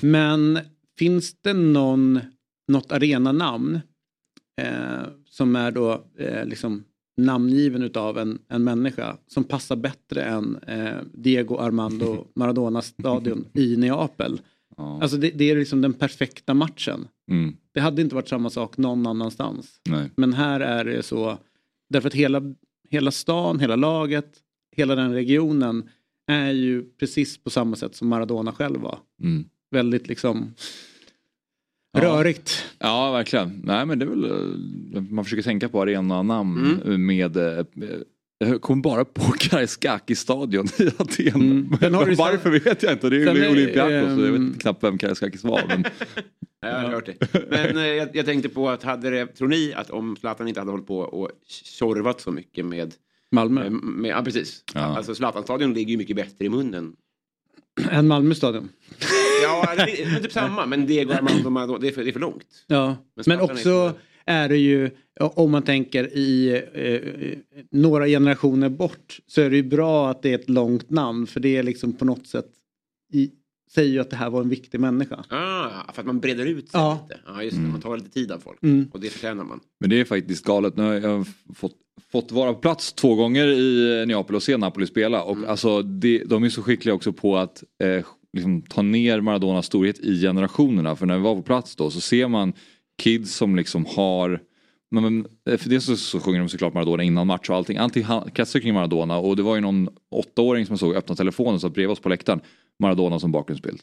Men 0.00 0.58
finns 0.98 1.34
det 1.40 1.52
någon, 1.52 2.20
något 2.68 2.92
arenanamn 2.92 3.80
eh, 4.60 5.02
som 5.28 5.56
är 5.56 5.70
då 5.70 6.04
eh, 6.18 6.46
liksom 6.46 6.84
namngiven 7.16 7.82
utav 7.82 8.18
en, 8.18 8.38
en 8.48 8.64
människa 8.64 9.16
som 9.26 9.44
passar 9.44 9.76
bättre 9.76 10.22
än 10.22 10.56
eh, 10.66 10.94
Diego 11.14 11.56
Armando 11.58 12.26
Maradonas 12.34 12.86
stadion 12.86 13.44
i 13.54 13.76
Neapel. 13.76 14.40
Ja. 14.76 15.02
Alltså 15.02 15.16
det, 15.16 15.30
det 15.30 15.50
är 15.50 15.56
liksom 15.56 15.80
den 15.80 15.92
perfekta 15.92 16.54
matchen. 16.54 17.08
Mm, 17.30 17.56
Det 17.72 17.80
hade 17.80 18.02
inte 18.02 18.14
varit 18.14 18.28
samma 18.28 18.50
sak 18.50 18.76
någon 18.76 19.06
annanstans. 19.06 19.80
nej. 19.88 20.10
Men 20.16 20.32
här 20.32 20.60
är 20.60 20.84
det 20.84 21.02
så, 21.02 21.38
därför 21.88 22.08
att 22.08 22.14
hela, 22.14 22.42
hela 22.90 23.10
stan, 23.10 23.60
hela 23.60 23.76
laget, 23.76 24.32
hela 24.76 24.94
den 24.94 25.12
regionen 25.12 25.88
är 26.26 26.50
ju 26.52 26.84
precis 26.98 27.38
på 27.38 27.50
samma 27.50 27.76
sätt 27.76 27.94
som 27.96 28.08
Maradona 28.08 28.52
själv 28.52 28.80
var. 28.80 28.98
Mm. 29.22 29.44
Väldigt 29.70 30.08
liksom. 30.08 30.54
Rörigt. 32.00 32.64
Ja, 32.78 33.12
verkligen. 33.12 33.60
Nej, 33.64 33.86
men 33.86 33.98
det 33.98 34.04
är 34.04 34.08
väl, 34.08 34.24
eh, 34.24 35.02
man 35.10 35.24
försöker 35.24 35.42
tänka 35.42 35.68
på 35.68 35.82
arenanamn 35.82 36.80
med 37.06 37.36
eh, 37.36 37.64
jag 38.38 38.60
kom 38.62 38.82
bara 38.82 39.04
på 39.04 39.22
Karaiskakis-stadion 39.22 40.66
i 40.78 40.86
Aten. 40.98 41.34
Mm. 41.34 41.68
Varför 42.16 42.50
vet 42.50 42.82
jag 42.82 42.92
inte. 42.92 43.10
Det 43.10 43.16
är 43.16 43.34
ju 43.34 43.50
Olympiakos 43.50 44.14
så 44.14 44.20
jag 44.20 44.34
ehm, 44.34 44.52
vet 44.52 44.62
knappt 44.62 44.84
vem 44.84 44.98
Karaiskakis 44.98 45.44
var. 45.44 45.62
Men... 45.68 45.84
Ja, 46.60 46.68
jag 46.68 46.78
har 46.78 46.90
hört 46.90 47.06
det. 47.06 47.48
Men 47.50 47.76
eh, 47.76 47.86
jag, 47.86 48.16
jag 48.16 48.26
tänkte 48.26 48.48
på 48.48 48.68
att 48.68 48.82
hade 48.82 49.10
det, 49.10 49.26
tror 49.26 49.48
ni 49.48 49.72
att 49.74 49.90
om 49.90 50.16
Zlatan 50.16 50.48
inte 50.48 50.60
hade 50.60 50.70
hållit 50.70 50.86
på 50.86 50.98
och 50.98 51.30
tjorvat 51.48 52.20
så 52.20 52.30
mycket 52.30 52.66
med, 52.66 52.94
Malmö. 53.30 53.70
med, 53.70 53.82
med 53.82 54.10
ja 54.10 54.22
precis. 54.24 54.64
Ja. 54.74 54.80
Alltså 54.80 55.14
Zlatan-stadion 55.14 55.74
ligger 55.74 55.90
ju 55.90 55.96
mycket 55.96 56.16
bättre 56.16 56.44
i 56.44 56.48
munnen. 56.48 56.92
En 57.90 58.06
Malmö 58.08 58.34
stadion. 58.34 58.68
Ja, 59.42 59.74
det 59.76 60.02
är 60.02 60.20
typ 60.20 60.32
samma, 60.32 60.66
men 60.66 60.86
Diego 60.86 61.12
Armando 61.12 61.50
Maradona, 61.50 61.78
det 61.78 61.88
är 61.88 61.92
för, 61.92 62.04
det 62.04 62.10
är 62.10 62.12
för 62.12 62.20
långt. 62.20 62.46
Ja. 62.66 62.96
Men 63.14 63.24
Men 63.26 63.38
är 63.38 63.42
också 63.42 63.56
så- 63.62 63.92
är 64.26 64.48
det 64.48 64.56
ju, 64.56 64.90
om 65.20 65.50
man 65.50 65.62
tänker 65.62 66.16
i 66.16 66.50
eh, 66.74 67.38
några 67.70 68.06
generationer 68.06 68.68
bort 68.68 69.18
så 69.26 69.40
är 69.40 69.50
det 69.50 69.56
ju 69.56 69.62
bra 69.62 70.10
att 70.10 70.22
det 70.22 70.30
är 70.30 70.34
ett 70.34 70.50
långt 70.50 70.90
namn 70.90 71.26
för 71.26 71.40
det 71.40 71.56
är 71.56 71.62
liksom 71.62 71.92
på 71.92 72.04
något 72.04 72.26
sätt 72.26 72.46
i, 73.12 73.30
säger 73.74 73.92
ju 73.92 74.00
att 74.00 74.10
det 74.10 74.16
här 74.16 74.30
var 74.30 74.40
en 74.40 74.48
viktig 74.48 74.80
människa. 74.80 75.24
Ah, 75.28 75.92
för 75.92 76.02
att 76.02 76.06
man 76.06 76.20
breder 76.20 76.46
ut 76.46 76.70
sig 76.70 76.80
Ja. 76.80 77.06
lite. 77.08 77.20
Ja, 77.26 77.42
just 77.42 77.56
det. 77.56 77.62
Man 77.62 77.80
tar 77.80 77.96
lite 77.96 78.10
tid 78.10 78.32
av 78.32 78.38
folk. 78.38 78.62
Mm. 78.62 78.88
Och 78.92 79.00
det 79.00 79.10
förtjänar 79.10 79.44
man. 79.44 79.60
Men 79.80 79.90
det 79.90 80.00
är 80.00 80.04
faktiskt 80.04 80.44
galet. 80.44 80.76
Nu 80.76 80.82
har 80.82 80.94
jag 80.94 81.26
fått, 81.54 81.72
fått 82.12 82.32
vara 82.32 82.52
på 82.54 82.60
plats 82.60 82.92
två 82.92 83.14
gånger 83.14 83.46
i 83.46 84.04
Neapel 84.06 84.36
och 84.36 84.42
se 84.42 84.56
Napoli 84.56 84.86
spela. 84.86 85.22
Och 85.22 85.36
alltså, 85.48 85.82
det, 85.82 86.24
de 86.24 86.44
är 86.44 86.48
så 86.48 86.62
skickliga 86.62 86.94
också 86.94 87.12
på 87.12 87.36
att 87.36 87.64
eh, 87.82 88.04
liksom, 88.32 88.62
ta 88.62 88.82
ner 88.82 89.20
Maradonas 89.20 89.66
storhet 89.66 89.98
i 89.98 90.20
generationerna. 90.20 90.96
För 90.96 91.06
när 91.06 91.16
vi 91.16 91.22
var 91.22 91.34
på 91.36 91.42
plats 91.42 91.76
då 91.76 91.90
så 91.90 92.00
ser 92.00 92.28
man 92.28 92.52
kids 93.02 93.34
som 93.34 93.56
liksom 93.56 93.86
har 93.86 94.40
men, 94.90 95.26
eh, 95.50 95.56
för 95.56 95.68
det 95.68 95.80
så, 95.80 95.96
så 95.96 96.20
sjunger 96.20 96.40
de 96.40 96.48
såklart 96.48 96.74
Maradona 96.74 97.02
innan 97.02 97.26
match 97.26 97.50
och 97.50 97.56
allting. 97.56 97.76
Allting 97.76 98.04
kretsar 98.34 98.60
kring 98.60 98.74
Maradona 98.74 99.18
och 99.18 99.36
det 99.36 99.42
var 99.42 99.54
ju 99.54 99.60
någon 99.60 99.88
åttaåring 100.10 100.66
som 100.66 100.72
jag 100.72 100.80
såg 100.80 100.94
öppna 100.94 101.14
telefonen 101.14 101.60
så 101.60 101.66
att 101.66 101.74
bredvid 101.74 101.92
oss 101.92 102.00
på 102.00 102.08
läktaren. 102.08 102.40
Maradona 102.78 103.18
som 103.20 103.32
bakgrundsbild. 103.32 103.80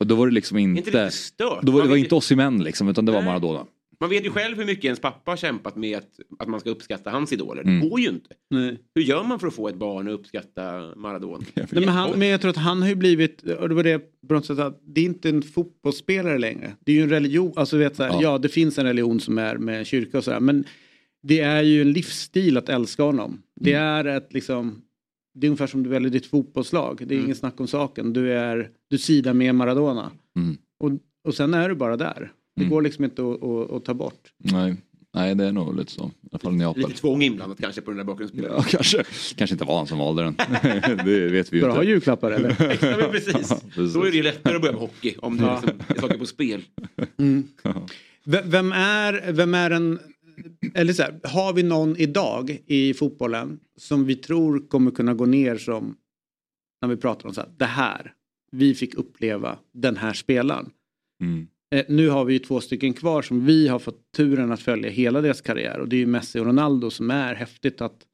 Och 0.00 0.06
då 0.06 0.14
var 0.14 0.26
det 0.26 0.32
liksom 0.32 0.58
inte... 0.58 0.78
inte 0.78 1.10
det 1.38 1.44
var, 1.44 1.82
det 1.82 1.88
var 1.88 1.96
inte 1.96 2.14
ju- 2.14 2.16
oss 2.18 2.32
i 2.32 2.36
män 2.36 2.64
liksom 2.64 2.88
utan 2.88 3.04
det 3.04 3.12
var. 3.12 3.22
Maradona. 3.22 3.66
Man 4.04 4.10
vet 4.10 4.24
ju 4.24 4.30
själv 4.30 4.56
hur 4.58 4.64
mycket 4.64 4.84
ens 4.84 5.00
pappa 5.00 5.30
har 5.30 5.36
kämpat 5.36 5.76
med 5.76 5.98
att, 5.98 6.20
att 6.38 6.48
man 6.48 6.60
ska 6.60 6.70
uppskatta 6.70 7.10
hans 7.10 7.32
idoler. 7.32 7.62
Mm. 7.62 7.80
Det 7.80 7.88
går 7.88 8.00
ju 8.00 8.08
inte. 8.08 8.30
Nej. 8.50 8.78
Hur 8.94 9.02
gör 9.02 9.24
man 9.24 9.38
för 9.40 9.46
att 9.46 9.54
få 9.54 9.68
ett 9.68 9.74
barn 9.76 10.08
att 10.08 10.14
uppskatta 10.14 10.92
Maradona? 10.96 11.44
Nej, 11.54 11.66
men, 11.70 11.88
han, 11.88 12.18
men 12.18 12.28
jag 12.28 12.40
tror 12.40 12.50
att 12.50 12.56
han 12.56 12.82
har 12.82 12.88
ju 12.88 12.94
blivit, 12.94 13.42
och 13.42 13.68
det 13.68 13.74
var 13.74 13.82
det 13.82 13.98
på 14.28 14.34
något 14.34 14.46
sätt 14.46 14.58
att 14.58 14.80
det 14.86 15.00
är 15.00 15.04
inte 15.04 15.28
en 15.28 15.42
fotbollsspelare 15.42 16.38
längre. 16.38 16.72
Det 16.80 16.92
är 16.92 16.96
ju 16.96 17.02
en 17.02 17.08
religion, 17.10 17.52
alltså 17.56 17.76
vet 17.76 17.96
så 17.96 18.02
här, 18.02 18.10
Ja. 18.10 18.18
ja. 18.22 18.38
det 18.38 18.48
finns 18.48 18.78
en 18.78 18.86
religion 18.86 19.20
som 19.20 19.38
är 19.38 19.56
med 19.56 19.86
kyrka 19.86 20.18
och 20.18 20.24
sådär 20.24 20.40
men 20.40 20.64
det 21.22 21.40
är 21.40 21.62
ju 21.62 21.80
en 21.82 21.92
livsstil 21.92 22.56
att 22.56 22.68
älska 22.68 23.02
honom. 23.02 23.42
Det 23.60 23.72
är 23.72 24.04
ett 24.04 24.32
liksom, 24.32 24.82
det 25.34 25.46
är 25.46 25.48
ungefär 25.48 25.66
som 25.66 25.82
du 25.82 25.90
väljer 25.90 26.10
ditt 26.10 26.26
fotbollslag. 26.26 26.96
Det 26.98 27.04
är 27.04 27.16
Mm. 27.16 27.24
ingen 27.24 27.36
snack 27.36 27.60
om 27.60 27.66
saken. 27.66 28.12
Du 28.12 28.32
är, 28.32 28.70
du 28.90 28.98
sidar 28.98 29.34
med 29.34 29.54
Maradona. 29.54 30.10
Mm. 30.36 30.56
Och, 30.80 30.90
och 31.24 31.34
sen 31.34 31.54
är 31.54 31.68
du 31.68 31.74
bara 31.74 31.96
där. 31.96 32.32
Det 32.56 32.62
Mm. 32.62 32.70
går 32.70 32.82
liksom 32.82 33.04
inte 33.04 33.22
att, 33.22 33.42
att, 33.42 33.70
att 33.70 33.84
ta 33.84 33.94
bort. 33.94 34.32
Nej. 34.38 34.76
Nej, 35.14 35.34
det 35.34 35.44
är 35.44 35.52
nog 35.52 35.76
lite 35.76 35.92
så. 35.92 36.04
I 36.22 36.28
alla 36.32 36.38
fall 36.38 36.52
i 36.52 36.56
Neapel. 36.56 36.82
Lite 36.82 37.00
tvång 37.00 37.22
inblandat 37.22 37.58
kanske 37.60 37.80
på 37.80 37.90
den 37.90 37.98
där 37.98 38.04
bakgrundsspelaren. 38.04 38.54
Ja, 38.56 38.62
kanske, 38.70 39.04
kanske 39.36 39.54
inte 39.54 39.64
var 39.64 39.76
han 39.76 39.86
som 39.86 39.98
valde 39.98 40.22
den. 40.22 40.36
det 41.04 41.28
vet 41.28 41.52
vi 41.52 41.58
ju 41.60 41.70
inte. 41.70 41.82
julklappar 41.82 42.30
eller? 42.30 42.48
Ja, 43.00 43.08
precis. 43.10 43.34
precis. 43.74 43.94
Då 43.94 44.02
är 44.02 44.10
det 44.10 44.16
ju 44.16 44.22
lättare 44.22 44.54
att 44.56 44.60
börja 44.62 44.72
med 44.72 44.80
hockey 44.80 45.14
om 45.18 45.36
det 45.36 45.42
Ja. 45.44 45.60
liksom 45.62 45.80
är 45.88 46.00
saker 46.00 46.18
på 46.18 46.26
spel. 46.26 46.64
V- 48.24 48.42
Vem 48.44 48.72
är, 48.72 49.32
vem 49.32 49.54
är 49.54 49.70
en... 49.70 49.98
Eller 50.74 50.92
så 50.92 51.02
här, 51.02 51.20
har 51.24 51.52
vi 51.52 51.62
någon 51.62 51.96
idag 51.96 52.58
i 52.66 52.94
fotbollen 52.94 53.58
som 53.76 54.04
vi 54.04 54.14
tror 54.16 54.68
kommer 54.68 54.90
kunna 54.90 55.14
gå 55.14 55.26
ner 55.26 55.56
som 55.56 55.96
när 56.82 56.88
vi 56.88 56.96
pratar 56.96 57.28
om 57.28 57.34
så 57.34 57.40
här, 57.40 57.50
det 57.56 57.64
här, 57.64 58.12
vi 58.52 58.74
fick 58.74 58.94
uppleva 58.94 59.58
den 59.74 59.96
här 59.96 60.12
spelaren. 60.12 60.70
Mm. 61.22 61.46
Eh, 61.74 61.84
nu 61.88 62.08
har 62.08 62.24
vi 62.24 62.32
ju 62.32 62.38
två 62.38 62.60
stycken 62.60 62.92
kvar 62.92 63.22
som 63.22 63.46
vi 63.46 63.68
har 63.68 63.78
fått 63.78 64.12
turen 64.16 64.52
att 64.52 64.60
följa 64.60 64.90
hela 64.90 65.20
deras 65.20 65.40
karriär 65.40 65.78
och 65.78 65.88
det 65.88 65.96
är 65.96 65.98
ju 65.98 66.06
Messi 66.06 66.38
och 66.38 66.46
Ronaldo 66.46 66.90
som 66.90 67.10
är 67.10 67.34
häftigt 67.34 67.80
att 67.80 68.06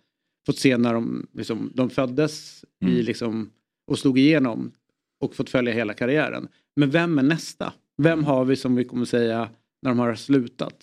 fått 0.47 0.59
se 0.59 0.77
när 0.77 0.95
de, 0.95 1.27
liksom, 1.35 1.73
de 1.75 1.91
föddes 1.91 2.65
i, 2.85 2.85
Mm. 2.85 3.05
liksom, 3.05 3.51
och 3.87 3.99
slog 3.99 4.19
igenom 4.19 4.73
och 5.21 5.35
fått 5.35 5.51
följa 5.51 5.73
hela 5.73 5.95
karriären. 5.95 6.49
Men 6.77 6.91
vem 6.91 7.19
är 7.19 7.23
nästa? 7.23 7.73
Vem 8.03 8.25
har 8.25 8.45
vi 8.45 8.57
som 8.57 8.77
vi 8.77 8.85
kommer 8.85 9.05
säga 9.05 9.49
när 9.83 9.91
de 9.91 9.99
har 9.99 10.15
slutat? 10.15 10.75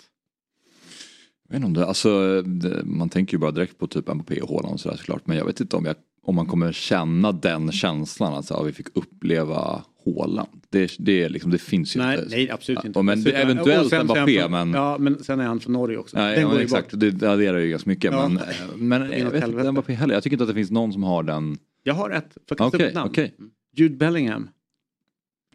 Jag 1.48 1.52
vet 1.52 1.56
inte 1.56 1.66
om 1.66 1.74
det, 1.74 1.86
alltså, 1.86 2.42
det, 2.42 2.84
man 2.84 3.08
tänker 3.08 3.34
ju 3.34 3.38
bara 3.38 3.50
direkt 3.50 3.78
på 3.78 3.86
typ 3.86 4.14
Mbappé 4.14 4.40
och 4.40 4.48
Haaland 4.48 4.74
och 4.74 4.80
sådär 4.80 4.96
såklart. 4.96 5.26
Men 5.26 5.36
jag 5.36 5.44
vet 5.44 5.60
inte 5.60 5.76
om, 5.76 5.84
jag, 5.84 5.96
om 6.22 6.34
man 6.34 6.46
kommer 6.46 6.72
känna 6.72 7.32
den 7.32 7.72
känslan 7.72 8.34
att 8.34 8.46
så, 8.46 8.54
ja, 8.54 8.62
vi 8.62 8.72
fick 8.72 8.96
uppleva 8.96 9.84
Haaland. 10.04 10.48
Det, 10.70 10.96
det, 10.98 11.28
liksom, 11.28 11.50
det 11.50 11.58
finns 11.58 11.96
ju 11.96 12.00
Nej, 12.00 12.18
inte. 12.18 12.36
nej 12.36 12.50
absolut 12.50 12.84
inte. 12.84 12.98
Ja, 12.98 13.02
men 13.02 13.18
Dessutom- 13.18 13.40
eventuellt 13.40 13.84
och 13.84 13.90
sen 13.90 14.04
Mbappé, 14.04 14.40
från- 14.40 14.50
men- 14.50 14.70
Ja 14.72 14.98
men 14.98 15.24
sen 15.24 15.40
är 15.40 15.44
han 15.44 15.60
från 15.60 15.72
Norge 15.72 15.98
också. 15.98 16.16
Nej, 16.16 16.34
Den 16.34 16.42
ja, 16.42 16.50
går 16.50 16.60
exakt, 16.60 16.90
bort. 16.90 17.00
det 17.00 17.22
adderar 17.30 17.58
ju 17.58 17.70
ganska 17.70 17.90
mycket. 17.90 18.12
Ja. 18.12 18.28
Men, 18.28 18.40
men 18.88 19.00
jag 19.18 19.30
vet 19.30 19.44
inte 19.48 19.72
Mbappé 19.72 19.92
heller. 19.94 20.14
Jag 20.14 20.22
tycker 20.22 20.34
inte 20.34 20.42
att 20.44 20.48
det 20.48 20.54
finns 20.54 20.70
någon 20.70 20.92
som 20.92 21.02
har 21.02 21.22
den. 21.22 21.58
Jag 21.82 21.94
har 21.94 22.10
ett, 22.10 22.36
upp 22.50 22.60
Okej, 22.60 22.86
ett 22.86 22.94
namn? 22.94 23.10
okej. 23.10 23.34
Jude 23.76 23.96
Bellingham. 23.96 24.48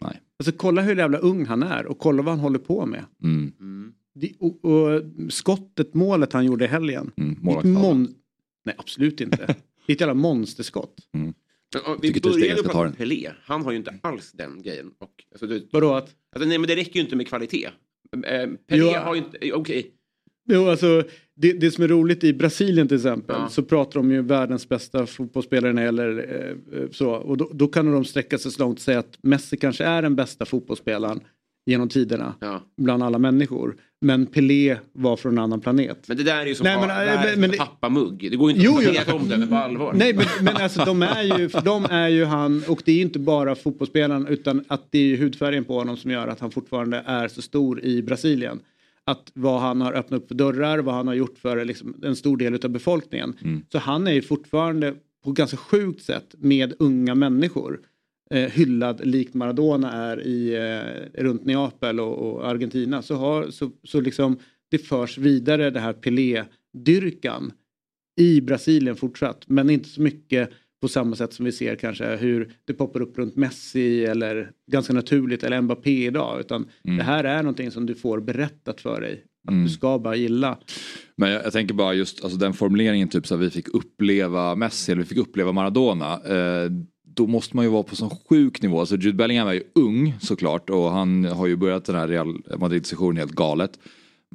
Nej. 0.01 0.21
Alltså 0.39 0.51
kolla 0.57 0.81
hur 0.81 0.95
jävla 0.95 1.17
ung 1.17 1.45
han 1.45 1.63
är 1.63 1.85
och 1.85 1.99
kolla 1.99 2.21
vad 2.23 2.31
han 2.33 2.39
håller 2.39 2.59
på 2.59 2.85
med. 2.85 3.05
Mm, 3.23 3.51
Mm. 3.59 3.93
Det, 4.15 4.31
och, 4.39 4.65
och 4.65 5.01
skottet, 5.29 5.93
målet 5.93 6.33
han 6.33 6.45
gjorde 6.45 6.65
i 6.65 6.67
helgen. 6.67 7.11
mm, 7.17 7.35
mon- 7.41 8.13
Nej 8.65 8.75
absolut 8.77 9.21
inte. 9.21 9.37
Det 9.85 9.91
är 9.91 9.95
ett 9.95 10.01
jävla 10.01 10.13
monsterskott. 10.13 10.95
Men, 11.11 11.33
ja, 11.73 11.97
vi 12.01 12.21
började 12.21 12.61
om 12.61 12.83
den. 12.83 12.93
Pelé. 12.93 13.31
Han 13.43 13.61
har 13.65 13.71
ju 13.71 13.77
inte 13.77 13.99
alls 14.01 14.31
den 14.31 14.61
grejen. 14.61 14.91
Och, 14.99 15.09
alltså, 15.31 15.47
det, 15.47 15.63
Vadå 15.71 15.93
att? 15.93 16.15
alltså, 16.35 16.49
nej 16.49 16.57
men 16.57 16.67
det 16.67 16.75
räcker 16.75 16.95
ju 16.95 17.01
inte 17.01 17.15
med 17.15 17.27
kvalitet. 17.27 17.65
Eh, 18.25 18.47
Pelé 18.47 18.57
Jo, 18.69 18.87
har 18.87 19.15
ju 19.15 19.21
inte, 19.21 19.37
eh, 19.47 19.53
okej. 19.53 19.91
Jo, 20.49 20.67
alltså, 20.69 21.03
det, 21.35 21.53
det 21.53 21.71
som 21.71 21.83
är 21.83 21.87
roligt 21.87 22.23
i 22.23 22.33
Brasilien 22.33 22.87
till 22.87 22.97
exempel 22.97 23.35
Ja. 23.39 23.49
så 23.49 23.63
pratar 23.63 23.99
de 23.99 24.11
ju 24.11 24.21
världens 24.21 24.69
bästa 24.69 25.05
fotbollsspelare 25.05 26.23
eh, 26.23 26.79
eh, 26.79 26.89
så. 26.91 27.11
Och 27.11 27.37
då, 27.37 27.49
då 27.53 27.67
kan 27.67 27.91
de 27.91 28.05
sträcka 28.05 28.37
sig 28.37 28.51
så 28.51 28.63
långt 28.63 28.77
och 28.77 28.81
säga 28.83 28.99
att 28.99 29.17
Messi 29.21 29.57
kanske 29.57 29.83
är 29.83 30.01
den 30.01 30.15
bästa 30.15 30.45
fotbollsspelaren 30.45 31.19
genom 31.65 31.89
tiderna 31.89 32.35
Ja. 32.39 32.61
bland 32.77 33.03
alla 33.03 33.19
människor. 33.19 33.75
Men 34.01 34.25
Pelé 34.25 34.77
var 34.93 35.17
från 35.17 35.31
en 35.31 35.43
annan 35.43 35.61
planet. 35.61 36.07
Men 36.07 36.17
det 36.17 36.23
där 36.23 36.41
är 36.41 36.45
ju 36.45 36.55
som 36.55 36.63
Nej, 36.63 36.77
men, 36.77 36.89
äh, 36.89 37.21
det 37.21 37.37
men 37.37 37.51
pappamugg. 37.51 38.27
Det 38.31 38.37
går 38.37 38.51
ju 38.51 38.55
inte 38.55 38.65
Jo, 38.65 38.77
att 38.77 38.83
säga 38.83 39.01
ett 39.01 39.13
omdöme 39.13 39.47
på 39.47 39.55
allvar. 39.55 39.93
Nej 39.93 40.13
men, 40.13 40.25
men 40.41 40.57
alltså 40.57 40.85
de 40.85 41.01
är, 41.01 41.39
ju, 41.39 41.47
de 41.47 41.85
är 41.85 42.07
ju 42.07 42.25
han 42.25 42.63
och 42.67 42.81
det 42.85 42.91
är 42.91 42.95
ju 42.95 43.01
inte 43.01 43.19
bara 43.19 43.55
fotbollsspelaren 43.55 44.27
utan 44.27 44.63
att 44.67 44.87
det 44.89 44.97
är 44.99 45.03
ju 45.03 45.17
hudfärgen 45.17 45.63
på 45.63 45.73
honom 45.77 45.97
som 45.97 46.11
gör 46.11 46.27
att 46.27 46.39
han 46.39 46.51
fortfarande 46.51 47.03
är 47.05 47.27
så 47.27 47.41
stor 47.41 47.83
i 47.83 48.01
Brasilien. 48.01 48.59
Att 49.05 49.31
vad 49.33 49.61
han 49.61 49.81
har 49.81 49.93
öppnat 49.93 50.21
upp 50.21 50.27
för 50.27 50.35
dörrar, 50.35 50.79
vad 50.79 50.95
han 50.95 51.07
har 51.07 51.13
gjort 51.13 51.37
för 51.37 51.65
liksom, 51.65 51.93
en 52.03 52.15
stor 52.15 52.37
del 52.37 52.59
av 52.63 52.69
befolkningen. 52.69 53.33
Så 53.71 53.77
han 53.77 54.07
är 54.07 54.11
ju 54.11 54.21
fortfarande 54.21 54.93
på 55.23 55.31
ganska 55.31 55.57
sjukt 55.57 56.01
sätt 56.03 56.35
med 56.37 56.73
unga 56.79 57.15
människor 57.15 57.79
eh, 58.31 58.49
hyllad 58.51 59.05
likt 59.05 59.33
Maradona 59.33 59.91
är 59.91 60.21
i, 60.27 60.53
eh, 60.55 61.21
runt 61.23 61.45
Neapel 61.45 61.99
och, 61.99 62.17
och 62.17 62.47
Argentina. 62.49 63.01
Så, 63.01 63.15
har, 63.15 63.49
så, 63.51 63.71
så 63.83 64.01
liksom 64.01 64.37
det 64.71 64.77
förs 64.77 65.17
vidare 65.17 65.69
det 65.69 65.79
här 65.79 65.93
Pelé-dyrkan 65.93 67.51
i 68.19 68.41
Brasilien 68.41 68.95
fortsatt. 68.95 69.43
Men 69.47 69.69
inte 69.69 69.89
så 69.89 70.01
mycket 70.01 70.49
på 70.81 70.87
samma 70.87 71.15
sätt 71.15 71.33
som 71.33 71.45
vi 71.45 71.51
ser 71.51 71.75
kanske 71.75 72.15
hur 72.15 72.53
det 72.65 72.73
poppar 72.73 73.01
upp 73.01 73.17
runt 73.17 73.35
Messi 73.35 74.05
eller 74.05 74.51
ganska 74.71 74.93
naturligt 74.93 75.43
eller 75.43 75.61
Mbappé 75.61 76.05
idag. 76.05 76.39
Utan 76.39 76.65
det 76.83 77.03
här 77.03 77.23
är 77.23 77.43
någonting 77.43 77.71
som 77.71 77.85
du 77.85 77.95
får 77.95 78.19
berättat 78.19 78.81
för 78.81 79.01
dig. 79.01 79.23
Att 79.47 79.51
Mm. 79.51 79.63
du 79.63 79.69
ska 79.69 79.99
bara 79.99 80.15
gilla. 80.15 80.57
Men 81.17 81.31
jag, 81.31 81.45
jag 81.45 81.53
tänker 81.53 81.73
bara 81.73 81.93
just 81.93 82.23
alltså, 82.23 82.39
den 82.39 82.53
formuleringen 82.53 83.07
typ 83.07 83.27
så 83.27 83.35
att 83.35 83.41
vi 83.41 83.49
fick 83.49 83.67
uppleva 83.67 84.55
Messi 84.55 84.91
eller 84.91 85.01
vi 85.01 85.07
fick 85.07 85.17
uppleva 85.17 85.51
Maradona. 85.51 86.13
Eh, 86.13 86.69
då 87.15 87.27
måste 87.27 87.55
man 87.55 87.65
ju 87.65 87.71
vara 87.71 87.83
på 87.83 87.95
sån 87.95 88.09
sjuk 88.29 88.61
nivå. 88.61 88.79
Alltså 88.79 88.95
Jude 88.95 89.17
Bellingham 89.17 89.47
är 89.47 89.53
ju 89.53 89.63
ung 89.75 90.13
såklart 90.21 90.69
och 90.69 90.91
han 90.91 91.25
har 91.25 91.47
ju 91.47 91.55
börjat 91.55 91.85
den 91.85 91.95
här 91.95 92.07
Real 92.07 92.41
Madrid-sessionen 92.57 93.17
helt 93.17 93.31
galet. 93.31 93.79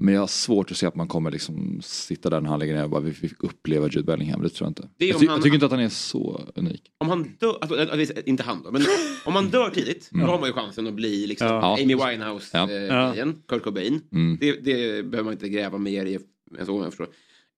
Men 0.00 0.14
jag 0.14 0.20
har 0.22 0.26
svårt 0.26 0.70
att 0.70 0.76
se 0.76 0.86
att 0.86 0.94
man 0.94 1.08
kommer 1.08 1.30
liksom 1.30 1.80
sitta 1.82 2.30
där 2.30 2.40
när 2.40 2.48
han 2.50 2.58
lägger 2.58 2.74
ner 2.74 2.84
och 2.84 2.90
bara 2.90 3.00
vi 3.00 3.12
fick 3.12 3.42
uppleva 3.44 3.86
Jude 3.88 4.02
Bellingham. 4.02 4.42
Det 4.42 4.48
tror 4.48 4.66
jag 4.66 4.70
inte. 4.70 4.88
Det 4.98 5.06
jag, 5.06 5.20
ty- 5.20 5.26
han- 5.26 5.36
jag 5.36 5.42
tycker 5.44 5.54
inte 5.54 5.66
att 5.66 5.72
han 5.72 5.80
är 5.80 5.88
så 5.88 6.40
unik. 6.54 6.82
Om 6.98 7.08
han 7.08 7.36
dör, 7.40 7.58
alltså, 7.60 8.12
inte 8.26 8.42
han 8.42 8.62
då, 8.62 8.70
men 8.70 8.82
om 9.24 9.32
man 9.34 9.48
dör 9.48 9.70
tidigt 9.70 10.08
då 10.12 10.18
har 10.20 10.38
man 10.40 10.48
ju 10.48 10.52
chansen 10.52 10.86
att 10.86 10.94
bli 10.94 11.26
liksom 11.26 11.48
Ja. 11.48 11.74
Amy 11.82 11.94
Winehouse, 11.94 12.56
Ja. 12.58 12.70
eh, 12.70 13.18
Ja. 13.18 13.32
Kurt 13.48 13.62
Cobain. 13.62 14.00
Mm. 14.12 14.38
Det, 14.40 14.52
det 14.52 15.02
behöver 15.02 15.22
man 15.24 15.32
inte 15.32 15.48
gräva 15.48 15.78
mer 15.78 16.06
i 16.06 16.18
än 16.58 16.66
så 16.66 16.72
om 16.74 16.82
jag 16.82 16.90
förstår. 16.92 17.08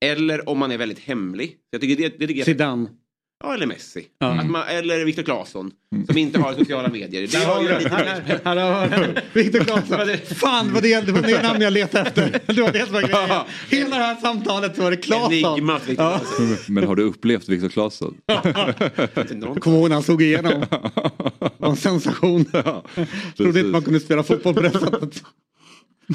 Eller 0.04 0.48
om 0.48 0.58
man 0.58 0.72
är 0.72 0.78
väldigt 0.78 0.98
hemlig. 0.98 1.56
Jag 1.70 1.80
tycker 1.80 1.96
det, 2.02 2.18
det 2.18 2.26
tycker 2.26 2.38
jag, 2.40 2.44
Zidane. 2.46 2.88
Ja, 3.42 3.54
eller 3.54 3.66
Messi. 3.66 4.06
Ja. 4.18 4.26
Att 4.26 4.50
man, 4.50 4.68
eller 4.68 5.04
Viktor 5.04 5.22
Claesson 5.22 5.70
som 6.06 6.18
inte 6.18 6.38
har 6.40 6.54
sociala 6.54 6.88
medier. 6.88 7.26
Där 7.26 7.46
har 7.46 7.60
vi 7.60 7.88
Här, 7.88 8.40
här 8.44 8.56
har. 8.56 9.20
Viktor 9.32 9.60
Claesson. 9.60 10.36
Fan 10.36 10.72
vad 10.72 10.82
det, 10.82 11.06
det 11.06 11.12
var 11.12 11.22
det 11.22 11.42
namn 11.42 11.60
jag 11.60 11.72
letade 11.72 12.08
efter. 12.08 12.40
Det 12.54 12.62
var 12.62 12.72
det 12.72 12.84
som 12.84 12.92
var 12.92 13.02
grejen. 13.02 13.44
Hela 13.70 13.96
det 13.96 14.02
här 14.02 14.16
samtalet 14.16 14.76
så 14.76 14.82
var 14.82 14.90
det 14.90 14.96
Claesson. 14.96 15.80
Ja. 15.96 16.20
Men 16.68 16.86
har 16.86 16.96
du 16.96 17.02
upplevt 17.02 17.48
Viktor 17.48 17.68
Claesson? 17.68 18.16
Kommer 19.60 19.78
ihåg 19.78 19.88
när 19.88 19.94
han 19.94 20.02
slog 20.02 20.22
igenom. 20.22 20.64
Det 21.40 21.50
var 21.58 21.70
en 21.70 21.76
sensation. 21.76 22.44
Trodde 23.36 23.60
inte 23.60 23.70
man 23.70 23.82
kunde 23.82 24.00
spela 24.00 24.22
fotboll 24.22 24.54
på 24.54 24.60
det 24.60 24.70
sättet. 24.70 25.22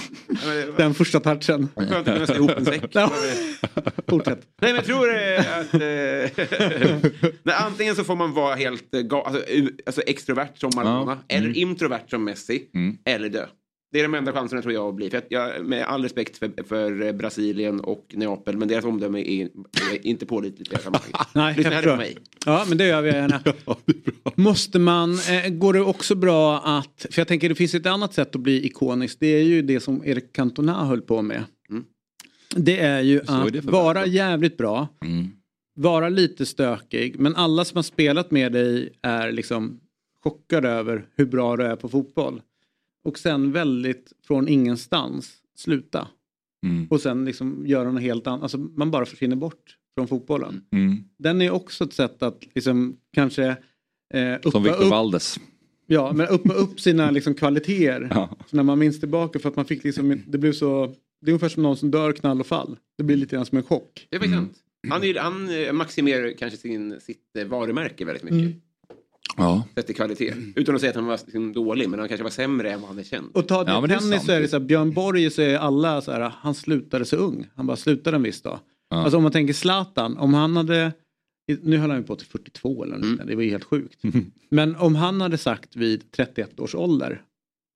Den 0.78 0.94
första 0.94 1.20
touchen. 1.20 1.70
Skönt 1.76 1.92
att 1.92 2.06
kunna 2.06 2.28
sy 2.28 2.34
ihop 2.34 2.52
en 2.58 2.66
säck. 2.66 2.84
Ja. 2.92 3.12
Fortsätt. 4.08 4.40
Nej 4.62 4.74
men 4.74 4.76
jag 4.76 4.86
tror 4.86 5.16
eh, 5.16 5.60
att... 5.60 5.74
Eh, 5.74 5.80
nej, 7.44 7.56
antingen 7.56 7.96
så 7.96 8.04
får 8.04 8.16
man 8.16 8.34
vara 8.34 8.56
helt 8.56 8.94
eh, 8.94 9.00
alltså, 9.12 9.44
alltså 9.86 10.02
extrovert 10.02 10.58
som 10.58 10.72
Maradona. 10.76 11.20
Ja. 11.28 11.36
Eller 11.38 11.58
introvert 11.58 12.10
som 12.10 12.24
Messi. 12.24 12.70
Mm. 12.74 12.98
Eller 13.06 13.30
dö. 13.30 13.46
Det 13.96 14.00
är 14.00 14.04
de 14.04 14.14
enda 14.14 14.34
chanserna 14.34 14.62
tror 14.62 14.74
jag 14.74 14.90
att 14.90 14.96
bli. 14.96 15.10
För 15.10 15.22
jag, 15.30 15.66
med 15.66 15.84
all 15.84 16.04
respekt 16.04 16.38
för, 16.38 16.64
för 16.64 17.14
Brasilien 17.14 17.80
och 17.80 18.06
Neapel. 18.14 18.58
Men 18.58 18.68
deras 18.68 18.86
omdöme 18.86 19.20
är, 19.20 19.44
är 19.94 20.08
inte 20.08 20.26
pålitligt 20.26 20.68
i 20.68 20.72
det 20.72 20.76
här 20.76 20.84
sammanhanget. 20.84 21.16
Nej, 21.36 21.56
Lyssna 21.58 21.72
jag 21.72 21.76
hellre 21.76 21.92
på 21.92 21.98
mig. 21.98 22.18
Ja, 22.46 22.66
men 22.70 22.78
det 22.78 22.88
gör 22.88 23.02
vi 23.02 23.10
gärna. 23.10 23.42
Måste 24.36 24.80
man, 24.80 25.12
eh, 25.14 25.50
går 25.50 25.74
det 25.74 25.82
också 25.82 26.16
bra 26.16 26.60
att, 26.60 27.06
för 27.12 27.20
jag 27.20 27.28
tänker 27.28 27.50
det 27.50 27.56
finns 27.56 27.76
ett 27.76 27.86
annat 27.86 28.14
sätt 28.14 28.36
att 28.36 28.42
bli 28.42 28.66
ikonisk. 28.66 29.18
Det 29.20 29.28
är 29.28 29.44
ju 29.44 29.62
det 29.62 29.80
som 29.80 30.06
Erik 30.06 30.34
Cantona 30.34 30.86
höll 30.86 31.02
på 31.02 31.22
med. 31.22 31.44
Mm. 31.70 31.84
Det 32.56 32.80
är 32.80 33.02
ju 33.02 33.20
Så 33.26 33.34
är 33.34 33.58
att 33.58 33.64
för 33.64 33.72
vara 33.72 34.06
jävligt 34.06 34.58
bra, 34.58 34.88
Mm. 35.06 35.28
vara 35.76 36.10
lite 36.10 36.46
stökig, 36.46 37.20
men 37.20 37.36
alla 37.36 37.66
som 37.66 37.76
har 37.76 37.84
spelat 37.84 38.32
med 38.32 38.52
dig 38.52 38.90
är 39.02 39.32
liksom 39.32 39.80
chockade 40.24 40.70
över 40.70 41.06
hur 41.18 41.26
bra 41.26 41.58
du 41.58 41.64
är 41.64 41.76
på 41.76 41.90
fotboll. 41.90 42.42
Och 43.06 43.20
sen 43.20 43.52
väldigt 43.52 44.14
från 44.28 44.48
ingenstans 44.48 45.34
sluta. 45.56 46.08
Mm. 46.66 46.88
Och 46.90 47.02
sen 47.02 47.26
liksom 47.26 47.64
göra 47.68 47.92
något 47.92 48.02
helt 48.02 48.28
annat, 48.28 48.42
alltså 48.44 48.58
man 48.58 48.92
bara 48.92 49.06
försvinner 49.06 49.36
bort 49.36 49.78
från 49.98 50.08
fotbollen. 50.08 50.62
Mm. 50.72 51.04
Den 51.18 51.42
är 51.42 51.52
också 51.52 51.84
ett 51.84 51.94
sätt 51.94 52.24
att 52.24 52.44
liksom 52.56 52.98
kanske 53.14 53.46
eh, 54.14 54.34
uppa, 54.34 54.52
Som 54.52 54.64
Victor 54.64 54.84
upp, 54.84 54.90
Valdes. 54.90 55.40
ja, 55.88 56.14
men 56.14 56.28
uppa 56.28 56.54
upp 56.54 56.80
sina 56.88 57.12
liksom, 57.12 57.34
kvaliteter. 57.34 58.08
Ja. 58.12 58.38
Så 58.50 58.56
när 58.56 58.64
man 58.64 58.80
minns 58.80 59.00
tillbaka 59.00 59.40
för 59.40 59.50
att 59.50 59.56
man 59.56 59.66
fick 59.66 59.84
liksom, 59.84 60.22
det 60.28 60.38
blev 60.38 60.54
så, 60.54 60.86
det 61.22 61.30
är 61.30 61.32
ungefär 61.32 61.50
som 61.50 61.64
någon 61.64 61.78
som 61.78 61.92
dör 61.92 62.12
knall 62.12 62.40
och 62.40 62.48
fall. 62.48 62.78
Det 62.98 63.04
blir 63.04 63.18
lite 63.18 63.36
grann 63.36 63.46
som 63.46 63.58
en 63.58 63.64
chock. 63.64 64.08
Det 64.10 64.16
är 64.16 64.20
faktiskt 64.20 64.38
sant. 64.38 64.58
Han, 64.90 65.04
är, 65.04 65.20
han 65.20 65.50
eh, 65.50 65.74
maximerar 65.74 66.32
kanske 66.38 66.58
sin, 66.58 67.00
sitt 67.00 67.36
eh, 67.38 67.46
varumärke 67.46 68.06
väldigt 68.06 68.24
mycket. 68.24 68.40
Mm. 68.40 68.62
Ja. 69.38 69.64
Sett 69.76 69.86
till 69.88 69.96
kvalitet. 69.96 70.34
Utan 70.56 70.76
att 70.76 70.82
säga 70.82 70.90
att 70.90 70.96
han 70.96 71.06
var 71.06 71.20
liksom 71.26 71.54
dålig. 71.54 71.90
Men 71.90 72.00
han 72.00 72.08
kanske 72.08 72.24
var 72.24 72.30
sämre 72.32 72.72
än 72.72 72.82
vad 72.82 72.90
han 72.90 73.00
är 73.00 73.04
känd. 73.04 73.28
Och 73.34 73.48
ta 73.48 73.64
det 73.64 73.72
Ja, 73.72 73.82
men 73.82 73.90
det 73.90 73.96
är 73.96 74.00
tennis 74.00 74.26
så 74.26 74.32
är 74.32 74.42
det 74.42 74.48
så 74.48 74.60
här, 74.60 74.66
Björn 74.66 74.94
Borg 74.94 75.30
så 75.32 75.42
är 75.42 75.58
alla 75.58 76.02
så 76.02 76.12
här, 76.12 76.20
han 76.40 76.56
slutade 76.56 77.06
så 77.06 77.16
ung. 77.18 77.48
Han 77.56 77.68
bara 77.68 77.78
slutade 77.78 78.16
en 78.18 78.24
viss 78.24 78.42
dag. 78.42 78.60
Ja. 78.90 78.98
Alltså 78.98 79.18
om 79.18 79.24
man 79.24 79.32
tänker 79.32 79.54
Zlatan, 79.54 80.18
om 80.18 80.34
han 80.34 80.58
hade, 80.58 80.92
nu 81.62 81.78
höll 81.78 81.90
han 81.90 82.00
ju 82.00 82.06
på 82.06 82.16
till 82.16 82.28
42 82.28 82.84
eller 82.84 82.96
något 82.98 83.06
Mm. 83.06 83.28
det 83.28 83.36
var 83.36 83.44
ju 83.44 83.50
helt 83.50 83.64
sjukt. 83.64 84.00
Men 84.50 84.76
om 84.76 84.96
han 84.96 85.22
hade 85.22 85.38
sagt 85.38 85.76
vid 85.76 86.12
31 86.12 86.60
års 86.60 86.76
ålder 86.76 87.22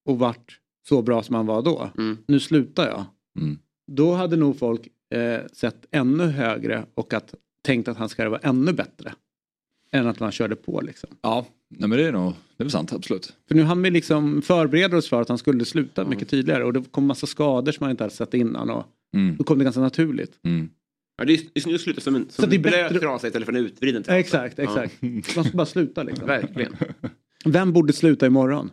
och 0.06 0.20
varit 0.20 0.52
så 0.88 1.02
bra 1.02 1.24
som 1.24 1.36
han 1.36 1.46
var 1.46 1.62
då, 1.62 1.90
Mm. 1.98 2.18
nu 2.28 2.40
slutar 2.40 2.88
jag. 2.88 3.06
Mm. 3.40 3.58
då 3.92 4.14
hade 4.14 4.36
nog 4.36 4.60
folk 4.60 4.88
eh, 5.16 5.40
sett 5.54 5.86
ännu 5.92 6.24
högre 6.26 6.86
och 6.94 7.14
att, 7.14 7.34
tänkt 7.66 7.88
att 7.88 7.98
han 7.98 8.10
ska 8.10 8.30
vara 8.30 8.40
ännu 8.44 8.74
bättre. 8.74 9.14
Än 9.92 10.08
att 10.08 10.20
man 10.20 10.32
körde 10.32 10.56
på 10.56 10.82
liksom. 10.82 11.10
Ja, 11.22 11.48
nej, 11.70 11.90
men 11.90 11.98
det 12.00 12.08
är 12.08 12.12
nog 12.12 12.34
det 12.58 12.62
är 12.64 12.66
väl 12.66 12.72
sant, 12.72 12.94
absolut. 12.94 13.34
För 13.48 13.56
nu 13.56 13.64
hann 13.64 13.82
vi 13.82 13.90
liksom 13.92 14.42
förbereda 14.42 14.98
oss 14.98 15.10
för 15.10 15.22
att 15.22 15.30
han 15.30 15.38
skulle 15.38 15.66
sluta 15.66 16.06
mycket 16.06 16.30
tidigare 16.30 16.64
och 16.64 16.74
det 16.74 16.84
kom 16.92 17.06
massa 17.06 17.28
skador 17.28 17.72
som 17.72 17.84
man 17.84 17.92
inte 17.92 18.04
hade 18.04 18.16
sett 18.16 18.34
innan 18.34 18.70
och 18.70 18.86
Mm. 19.14 19.36
då 19.38 19.44
kom 19.44 19.58
det 19.58 19.64
ganska 19.64 19.82
naturligt. 19.82 20.32
Mm. 20.46 20.70
Ja, 21.18 21.26
det 21.26 21.34
är 21.34 21.38
det 21.38 21.60
är 21.60 21.62
snyggt 21.62 21.76
att 21.76 21.82
sluta 21.82 22.02
som 22.02 22.16
en, 22.16 22.22
som 22.30 22.44
Så 22.44 22.50
det 22.50 22.56
är 22.56 22.58
en 22.58 22.62
blöt 22.62 22.74
bättre- 22.74 23.00
trasa 23.00 23.28
istället 23.28 23.46
för 23.46 23.54
en 23.54 23.66
utvriden 23.66 24.04
Ja, 24.08 24.14
trasa. 24.14 24.20
exakt, 24.20 24.60
exakt. 24.60 25.02
De 25.02 25.22
ska 25.44 25.58
bara 25.58 25.66
sluta 25.66 26.04
liksom. 26.04 26.28
Verkligen. 26.28 26.76
Vem 27.46 27.74
borde 27.74 27.94
sluta 27.94 28.26
imorgon? 28.28 28.72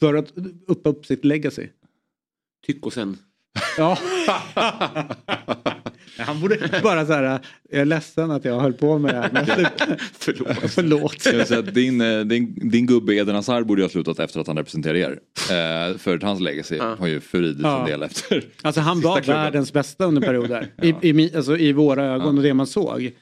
För 0.00 0.14
att 0.14 0.32
uppa 0.66 0.90
upp 0.90 1.06
sitt 1.06 1.24
legacy. 1.24 1.68
Tyck 2.66 2.86
och 2.86 2.92
sen. 2.92 3.16
Ja. 3.78 3.98
Han 6.18 6.40
borde 6.40 6.58
bara 6.82 7.06
så 7.06 7.12
här, 7.12 7.40
jag 7.70 7.80
är 7.80 7.84
ledsen 7.84 8.30
att 8.30 8.44
jag 8.44 8.60
höll 8.60 8.72
på 8.72 8.98
med 8.98 9.14
det 9.14 9.18
här. 9.20 9.30
Men. 9.32 9.46
Förlåt. 10.18 10.56
Förlåt. 10.70 11.26
Jag 11.26 11.48
säga 11.48 11.62
din, 11.62 12.00
eh, 12.00 12.20
din, 12.20 12.70
din 12.70 12.86
gubbe 12.86 13.14
Eden 13.14 13.34
Hazard 13.34 13.66
borde 13.66 13.80
ju 13.80 13.84
ha 13.84 13.90
slutat 13.90 14.18
efter 14.18 14.40
att 14.40 14.46
han 14.46 14.56
representerar 14.58 14.94
er. 14.94 15.10
Eh, 15.50 15.96
för 15.98 16.18
hans 16.26 16.40
legacy 16.40 16.76
Ja. 16.76 16.96
har 16.98 17.06
ju 17.06 17.20
förridits 17.20 17.60
Ja. 17.62 17.80
en 17.80 17.86
del 17.90 18.02
efter. 18.02 18.44
Alltså 18.62 18.80
han 18.80 19.00
var 19.00 19.20
klubben. 19.20 19.42
världens 19.42 19.72
bästa 19.72 20.04
under 20.04 20.22
perioder. 20.22 20.66
I, 20.82 20.88
i, 21.10 21.36
alltså, 21.36 21.56
I 21.56 21.72
våra 21.72 22.04
ögon 22.04 22.36
och 22.38 22.42
det 22.44 22.54
man 22.54 22.66
såg. 22.66 23.12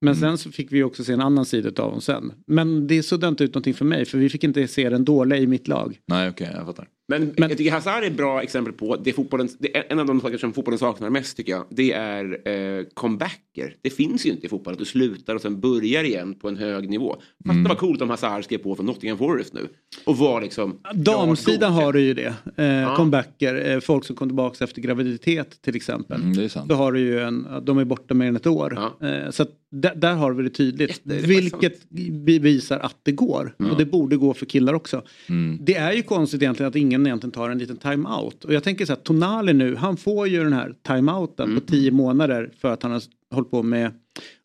Men 0.00 0.16
sen 0.16 0.38
så 0.38 0.50
fick 0.52 0.72
vi 0.72 0.82
också 0.82 1.04
se 1.04 1.12
en 1.12 1.20
annan 1.20 1.44
sida 1.44 1.82
av 1.82 1.84
honom 1.88 2.00
sen. 2.00 2.32
Men 2.46 2.86
det 2.86 3.02
suddade 3.02 3.28
inte 3.28 3.44
ut 3.44 3.54
någonting 3.54 3.74
för 3.74 3.84
mig 3.84 4.04
för 4.04 4.18
vi 4.18 4.28
fick 4.28 4.44
inte 4.44 4.68
se 4.68 4.88
den 4.88 5.04
dåliga 5.04 5.38
i 5.38 5.46
mitt 5.46 5.68
lag. 5.68 5.98
Nej 6.08 6.28
okej, 6.28 6.50
jag 6.54 6.66
fattar. 6.66 6.86
Men, 7.08 7.34
Men- 7.38 7.48
jag 7.48 7.58
tycker 7.58 7.70
Hazard 7.72 8.02
är 8.02 8.06
ett 8.06 8.16
bra 8.16 8.42
exempel 8.42 8.72
på 8.72 8.96
det 8.96 9.12
fotbollen, 9.12 9.48
det 9.58 9.76
är 9.76 9.84
en 9.88 9.98
av 9.98 10.06
de 10.06 10.20
saker 10.20 10.38
som 10.38 10.52
fotbollen 10.52 10.78
saknar 10.78 11.10
mest 11.10 11.36
tycker 11.36 11.52
jag. 11.52 11.64
Det 11.70 11.92
är 11.92 12.48
eh, 12.48 12.84
comebacker. 12.94 13.74
Det 13.82 13.90
finns 13.90 14.26
ju 14.26 14.30
inte 14.30 14.46
i 14.46 14.48
fotboll 14.48 14.72
att 14.72 14.78
du 14.78 14.84
slutar 14.84 15.34
och 15.34 15.40
sen 15.40 15.60
börjar 15.60 16.04
igen 16.04 16.34
på 16.34 16.48
en 16.48 16.56
hög 16.56 16.88
nivå. 16.90 17.16
Fatta 17.46 17.68
vad 17.68 17.78
coolt 17.78 18.02
om 18.02 18.10
Hazard 18.10 18.44
skrev 18.44 18.58
på 18.58 18.74
för 18.76 18.82
Nottingham 18.82 19.18
Forest 19.18 19.54
nu. 19.54 19.68
Och 20.04 20.16
var 20.18 20.40
liksom... 20.42 20.80
Damsidan 20.94 21.72
har 21.72 21.92
du 21.92 22.00
ju 22.00 22.14
det. 22.14 22.34
Eh, 22.56 22.66
Ja. 22.66 22.96
Comebacker, 22.96 23.70
eh, 23.74 23.80
folk 23.80 24.04
som 24.04 24.16
kom 24.16 24.28
tillbaka 24.28 24.64
efter 24.64 24.82
graviditet 24.82 25.62
till 25.62 25.76
exempel. 25.76 26.20
Mm, 26.20 26.36
det 26.36 26.44
är 26.44 26.48
sant. 26.48 26.68
Då 26.68 26.74
har 26.74 26.92
du 26.92 27.00
ju 27.00 27.20
en, 27.20 27.46
de 27.62 27.78
är 27.78 27.84
borta 27.84 28.14
mer 28.14 28.26
än 28.26 28.36
ett 28.36 28.46
år. 28.46 28.78
Ja. 29.00 29.08
Eh, 29.08 29.30
så 29.30 29.42
att 29.42 29.50
där, 29.96 30.14
har 30.14 30.32
vi 30.32 30.42
det 30.42 30.50
tydligt. 30.50 30.88
Jätte- 30.90 31.00
det 31.04 31.26
vilket 31.26 31.90
bevisar 32.10 32.78
att 32.78 32.96
det 33.02 33.12
går. 33.12 33.54
Och 33.58 33.76
det 33.78 33.84
borde 33.84 34.16
gå 34.16 34.34
för 34.34 34.46
killar 34.46 34.74
också. 34.74 35.02
Mm. 35.28 35.58
Det 35.60 35.74
är 35.74 35.92
ju 35.92 36.02
konstigt 36.02 36.42
egentligen 36.42 36.68
att 36.68 36.76
ingen 36.76 36.95
egentligen 37.06 37.32
tar 37.32 37.50
en 37.50 37.58
liten 37.58 37.76
time-out. 37.76 38.44
Och 38.44 38.54
jag 38.54 38.62
tänker 38.64 38.86
så 38.86 38.92
här, 38.92 39.00
Tonali 39.00 39.52
nu, 39.52 39.76
han 39.76 39.96
får 39.96 40.28
ju 40.28 40.44
den 40.44 40.52
här 40.52 40.74
time-outen 40.82 41.48
Mm. 41.48 41.60
på 41.60 41.66
tio 41.66 41.90
månader 41.90 42.50
för 42.58 42.72
att 42.72 42.82
han 42.82 42.92
har 42.92 43.02
hållit 43.34 43.50
på 43.50 43.62
med 43.62 43.92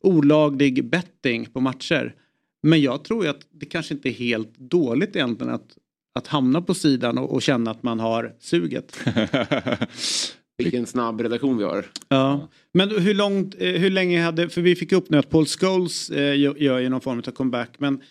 olaglig 0.04 0.90
betting 0.90 1.46
på 1.46 1.60
matcher. 1.60 2.16
Men 2.64 2.82
jag 2.82 3.04
tror 3.04 3.24
ju 3.24 3.30
att 3.30 3.42
det 3.52 3.66
kanske 3.66 3.94
inte 3.94 4.10
är 4.10 4.14
helt 4.14 4.58
dåligt 4.58 5.16
egentligen 5.16 5.54
att, 5.54 5.78
att 6.16 6.28
hamna 6.28 6.62
på 6.62 6.74
sidan 6.74 7.18
och, 7.18 7.34
och 7.34 7.42
känna 7.42 7.72
att 7.72 7.84
man 7.84 8.00
har 8.00 8.34
suget. 8.40 9.00
Vilken 10.58 10.86
snabb 10.86 11.22
redaktion 11.22 11.58
vi 11.58 11.64
har. 11.64 11.86
Ja. 12.08 12.50
Men 12.74 12.90
hur, 12.90 13.14
långt, 13.14 13.56
eh, 13.60 13.72
hur 13.72 13.90
länge 13.90 14.22
hade, 14.24 14.50
för 14.50 14.62
vi 14.62 14.76
fick 14.76 14.92
upp 14.92 15.10
nu 15.10 15.18
att 15.18 15.30
Paul 15.30 15.46
Scholes 15.46 16.10
eh, 16.10 16.40
gör 16.40 16.80
ju 16.80 16.90
någon 16.90 17.02
form 17.02 17.18
av 17.28 17.32
comeback. 17.32 17.70
Men 17.78 18.02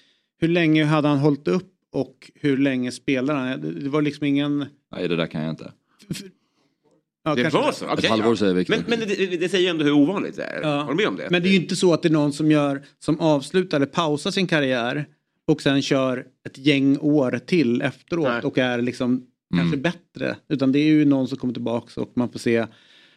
hur 0.40 0.48
länge 0.48 0.84
hade 0.84 1.08
han 1.08 1.18
hållit 1.18 1.48
upp 1.48 1.72
och 1.92 2.30
hur 2.34 2.56
länge 2.56 2.92
spelar 2.92 3.34
han? 3.34 3.60
Det- 3.82 3.88
var 3.88 4.02
liksom 4.02 4.26
ingen... 4.26 4.66
Nej 4.92 5.08
det 5.08 5.16
där 5.16 5.26
kan 5.26 5.40
jag 5.42 5.50
inte. 5.50 5.72
Ja, 7.24 7.34
Det 7.34 7.52
var 7.52 7.72
så? 7.72 7.86
Okej, 7.92 8.10
halvår 8.10 8.28
ja. 8.32 8.36
säger 8.36 8.54
Victor. 8.54 8.74
Men, 8.88 8.98
men 8.98 9.08
det, 9.08 9.36
det 9.36 9.48
säger 9.48 9.64
ju 9.64 9.70
ändå 9.70 9.84
hur 9.84 9.92
ovanligt 9.92 10.36
det 10.36 10.44
är. 10.44 10.60
Ja. 10.62 10.68
Har 10.82 10.90
du 10.90 10.96
med 10.96 11.06
om 11.08 11.16
det? 11.16 11.28
Men 11.30 11.42
det 11.42 11.48
är 11.48 11.50
ju 11.50 11.56
inte 11.56 11.76
så 11.76 11.92
att 11.94 12.02
det 12.02 12.08
är 12.08 12.12
någon 12.12 12.32
som 12.32 12.50
gör 12.50 12.82
som 12.98 13.20
avslutar 13.20 13.76
eller 13.76 13.86
pausar 13.86 14.30
sin 14.30 14.46
karriär 14.46 15.06
och 15.46 15.62
sen 15.62 15.82
kör 15.82 16.26
ett 16.46 16.58
gäng 16.58 16.98
år 16.98 17.40
till 17.46 17.82
efteråt 17.82 18.28
Nej. 18.28 18.42
och 18.42 18.58
är 18.58 18.82
liksom 18.82 19.26
kanske 19.56 19.76
bättre. 19.76 20.36
Utan 20.48 20.72
det 20.72 20.78
är 20.78 20.84
ju 20.84 21.04
någon 21.04 21.28
som 21.28 21.38
kommer 21.38 21.54
tillbaks 21.54 21.96
och 21.96 22.12
man 22.14 22.28
får 22.32 22.38
se 22.38 22.66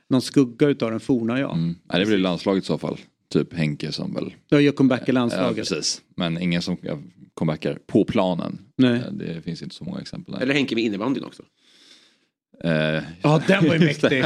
någon 0.09 0.21
skugga 0.21 0.67
utav 0.67 0.91
den 0.91 0.99
forna 0.99 1.39
jag. 1.39 1.51
Mm. 1.57 1.75
Nej, 1.83 1.99
det 1.99 2.05
blir 2.05 2.17
landslaget 2.17 2.63
i 2.63 2.67
så 2.67 2.77
fall. 2.77 2.97
Typ 3.33 3.53
Henke 3.53 3.91
som 3.91 4.13
väl. 4.13 4.33
Jag 4.49 4.61
gör 4.61 4.71
comeback 4.71 5.01
i 5.01 5.03
Ja, 5.07 5.13
landslaget. 5.13 5.55
precis. 5.69 6.01
Men 6.15 6.41
ingen 6.41 6.61
som 6.61 6.77
ja, 6.81 6.97
comebackar 7.33 7.79
på 7.87 8.05
planen. 8.05 8.59
Nej. 8.77 8.93
Eh, 8.95 9.11
Det 9.11 9.41
finns 9.41 9.61
inte 9.61 9.75
så 9.75 9.83
många 9.83 9.99
exempel. 10.01 10.33
där. 10.33 10.41
Eller 10.41 10.53
Henke 10.53 10.75
med 10.75 10.83
innebandyn 10.83 11.23
också. 11.23 11.43
Eh, 12.63 12.71
Ja, 13.21 13.41
den 13.47 13.67
var 13.67 13.73
ju 13.75 13.79
mäktig. 13.85 14.23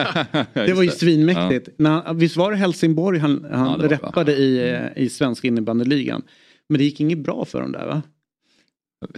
Det 0.54 0.74
var 0.74 0.84
ju 0.84 0.90
svinmäktigt. 0.90 1.70
När 1.80 1.90
han, 2.02 2.18
visst 2.18 2.38
var 2.38 2.52
det 2.52 2.58
Helsingborg 2.58 3.20
han, 3.20 3.46
han 3.52 3.72
Ja, 3.72 3.78
va? 3.78 3.88
reppade 3.88 4.36
i, 4.36 4.70
eh, 4.74 5.04
i 5.04 5.10
svenska 5.10 5.48
innebandyligan. 5.48 6.22
Men 6.70 6.78
det 6.78 6.84
gick 6.84 7.00
inget 7.02 7.20
bra 7.20 7.46
för 7.46 7.62
dem 7.62 7.72
där 7.72 7.86
va? 7.88 8.02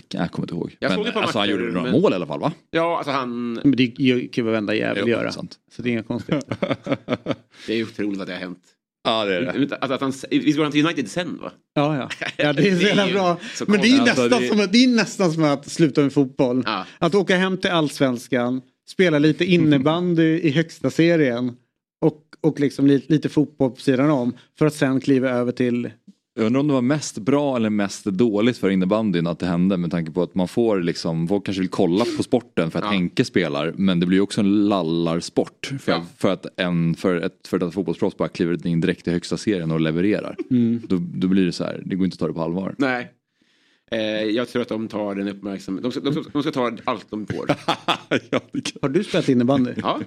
Jag 0.10 0.32
kommer 0.32 0.45
inte 0.45 0.56
ihåg. 0.56 0.75
Jag 0.80 0.89
men 0.89 0.99
alltså, 0.99 1.19
han 1.19 1.47
matcher, 1.47 1.52
gjorde 1.52 1.71
några 1.73 1.91
men- 1.91 2.02
mål 2.02 2.12
i 2.12 2.15
alla 2.15 2.28
fall 2.28 2.39
va? 2.39 2.54
Ja, 2.71 2.97
alltså 2.97 3.12
han... 3.12 3.54
Men 3.54 3.71
det 3.71 3.88
kan 3.88 4.06
ju 4.06 4.41
varenda 4.41 4.75
jävel 4.75 5.08
göra. 5.08 5.32
sant. 5.32 5.60
Så 5.71 5.82
det 5.82 5.89
är 5.89 5.91
inga 5.91 6.04
konstigt. 6.04 6.36
Det 7.67 7.73
är 7.73 7.78
ju 7.78 7.84
otroligt 7.84 8.21
att 8.21 8.28
det 8.28 8.34
har 8.34 8.39
hänt. 8.39 8.63
Ja 9.10 9.26
det 9.26 9.36
är 9.36 9.41
det. 9.41 9.76
Att, 9.82 9.91
att 9.91 10.02
han, 10.02 10.13
visst 10.30 10.58
går 10.58 10.63
han 10.63 10.72
till 10.72 10.86
United 10.86 11.10
sen 11.10 11.39
va? 11.41 11.52
Ja, 11.74 11.98
ja. 11.98 12.10
ja 12.38 12.54
det 12.54 12.67
är 12.69 12.76
så 12.80 12.86
jävla 12.86 13.08
bra. 13.08 13.38
så 13.56 13.65
Men 13.67 13.82
det 13.82 13.88
är, 13.88 13.98
nästan 14.06 14.24
Alltså, 14.24 14.39
det- 14.39 14.48
som, 14.48 14.60
att- 14.60 14.72
det 14.72 14.84
är 14.84 14.88
nästan 14.88 15.32
som 15.32 15.43
att 15.43 15.72
sluta 15.72 16.02
med 16.02 16.13
fotboll. 16.13 16.63
Ja. 16.65 16.86
Att 17.00 17.15
åka 17.15 17.36
hem 17.36 17.58
till 17.58 17.69
allsvenskan, 17.72 18.62
spela 18.89 19.19
lite 19.19 19.45
innebandy 19.45 20.39
i 20.39 20.50
högsta 20.52 20.89
serien 20.89 21.52
och, 22.06 22.22
och 22.41 22.60
liksom 22.60 22.88
lite, 22.88 23.13
lite 23.13 23.30
fotboll 23.30 23.72
på 23.72 23.82
sidan 23.82 24.10
om 24.10 24.34
för 24.60 24.65
att 24.65 24.74
sen 24.74 25.02
kliva 25.02 25.30
över 25.30 25.52
till 25.52 25.89
Jag 26.39 26.45
undrar 26.45 26.60
om 26.60 26.67
det 26.67 26.73
var 26.73 26.82
mest 26.82 27.17
bra 27.17 27.56
eller 27.56 27.69
mest 27.69 28.06
dåligt 28.06 28.58
för 28.58 28.69
innebandyn 28.69 29.28
att 29.28 29.39
det 29.39 29.45
hände 29.45 29.78
med 29.78 29.91
tanke 29.91 30.12
på 30.12 30.21
att 30.23 30.36
man 30.36 30.47
får 30.47 30.80
liksom, 30.82 31.28
folk 31.28 31.45
kanske 31.45 31.62
vill 31.62 31.69
kolla 31.69 32.06
på 32.17 32.23
sporten 32.23 32.71
för 32.71 32.80
att 32.80 32.86
Ja. 32.86 32.91
Henke 32.91 33.25
spelar 33.25 33.73
men 33.78 33.99
det 33.99 34.06
blir 34.06 34.17
ju 34.17 34.21
också 34.21 34.41
en 34.41 34.67
lallarsport 34.69 35.71
för, 35.80 35.91
Ja. 35.91 36.06
för 36.17 36.34
att 36.34 36.45
en 36.60 36.95
för 36.95 37.15
ett, 37.15 37.47
för 37.47 37.67
ett 37.67 37.73
fotbollsproffs 37.73 38.17
bara 38.17 38.30
kliver 38.30 38.67
in 38.67 38.82
direkt 38.82 39.08
i 39.08 39.12
högsta 39.12 39.38
serien 39.38 39.71
och 39.71 39.80
levererar. 39.82 40.36
Då, 40.88 40.97
då 41.13 41.28
blir 41.28 41.45
det 41.45 41.52
så 41.52 41.63
här, 41.63 41.82
det 41.86 41.95
går 41.95 42.06
inte 42.06 42.15
att 42.15 42.19
ta 42.19 42.28
det 42.28 42.34
på 42.34 42.41
allvar. 42.41 42.75
Nej. 42.78 43.12
Eh, 43.91 43.99
jag 44.23 44.47
tror 44.49 44.62
att 44.62 44.67
de 44.67 44.88
tar 44.88 45.15
den 45.15 45.28
uppmärksamhet. 45.28 45.84
De 45.84 45.91
ska, 45.91 46.02
de, 46.02 46.25
de 46.34 46.41
ska 46.43 46.52
ta 46.52 46.71
allt 46.84 47.06
de 47.10 47.25
får. 47.28 47.45
ja. 48.30 48.39
Har 48.82 48.89
du 48.89 49.04
spelat 49.04 49.30
innebandy? 49.30 49.71
Ja, 49.82 49.99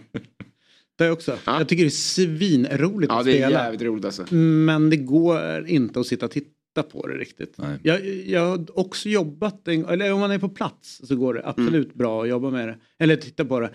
Det 0.99 1.05
har 1.05 1.09
jag 1.09 1.13
också. 1.17 1.39
Ja. 1.47 1.59
Jag 1.59 1.69
tycker 1.69 1.83
det 1.83 1.89
är 1.89 1.91
svinroligt 1.91 3.13
ja 3.13 3.19
att 3.19 3.25
det 3.25 3.33
är 3.33 3.43
spela. 3.47 3.51
jävligt 3.65 3.83
roligt 3.83 4.05
alltså. 4.05 4.35
Men 4.35 4.91
det 4.91 4.97
går 4.97 5.69
inte 5.69 6.01
att 6.01 6.07
sitta 6.07 6.27
och 6.27 6.33
titta 6.33 6.83
på 6.93 7.07
det 7.07 7.15
riktigt. 7.15 7.55
Nej. 7.59 7.79
Jag, 7.83 8.07
jag 8.07 8.41
har 8.47 8.79
också 8.79 9.09
jobbat, 9.09 9.69
en, 9.69 9.85
eller 9.85 10.13
om 10.13 10.21
man 10.21 10.31
är 10.31 10.39
på 10.39 10.49
plats 10.49 11.01
så 11.05 11.17
går 11.17 11.35
det 11.35 11.47
absolut 11.49 11.87
Mm. 11.87 11.99
bra 11.99 12.23
att 12.23 12.29
jobba 12.29 12.51
med 12.51 12.69
det. 12.69 12.79
Eller 12.99 13.17
titta 13.17 13.45
på 13.45 13.61
det. 13.61 13.71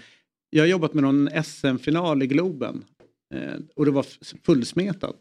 Jag 0.50 0.64
har 0.64 0.68
jobbat 0.68 0.94
med 0.94 1.04
någon 1.04 1.30
SM-final 1.44 2.24
i 2.24 2.28
Globen. 2.28 2.84
Eh, 3.36 3.42
och 3.76 3.86
det 3.86 3.92
var 3.92 4.06
fullsmetat. 4.46 5.16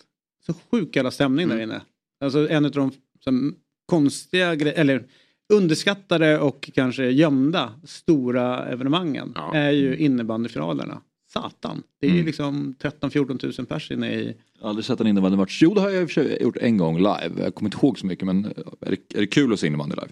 Så 0.46 0.54
sjuk 0.70 0.96
jävla 0.96 1.10
stämning 1.10 1.44
Mm. 1.44 1.56
där 1.56 1.64
inne. 1.64 1.80
Alltså 2.24 2.48
en 2.48 2.64
av 2.64 2.70
de 2.70 2.90
som, 3.24 3.54
konstiga 3.86 4.52
eller 4.52 5.04
underskattade 5.52 6.38
och 6.38 6.70
kanske 6.74 7.04
gömda 7.10 7.72
stora 7.84 8.66
evenemangen 8.66 9.32
Ja. 9.34 9.54
är 9.54 9.70
ju 9.70 9.96
innebandyfinalerna. 9.96 11.00
Satan, 11.42 11.82
det 12.00 12.06
är 12.06 12.10
ju 12.10 12.14
Mm. 12.16 12.26
liksom 12.26 12.74
13-14 12.82 13.38
tusen 13.38 13.66
pers 13.66 13.90
inne 13.90 14.14
i 14.14 14.34
Jag 14.58 14.62
har 14.62 14.68
aldrig 14.70 14.84
sett 14.84 15.00
en 15.00 15.06
innebandymatch. 15.06 15.62
Jo 15.62 15.74
det 15.74 15.80
har 15.80 15.90
jag 15.90 16.02
i 16.02 16.04
och 16.04 16.10
för 16.10 16.14
sig 16.24 16.42
gjort 16.42 16.56
en 16.56 16.76
gång 16.76 16.96
live. 16.98 17.30
Jag 17.42 17.54
kommer 17.54 17.68
inte 17.68 17.76
ihåg 17.86 17.98
så 17.98 18.06
mycket 18.06 18.26
men 18.26 18.44
är 18.80 18.90
det, 18.90 19.14
är 19.14 19.20
det 19.20 19.26
kul 19.26 19.52
att 19.52 19.60
se 19.60 19.66
innebandy 19.66 19.94
live? 19.94 20.08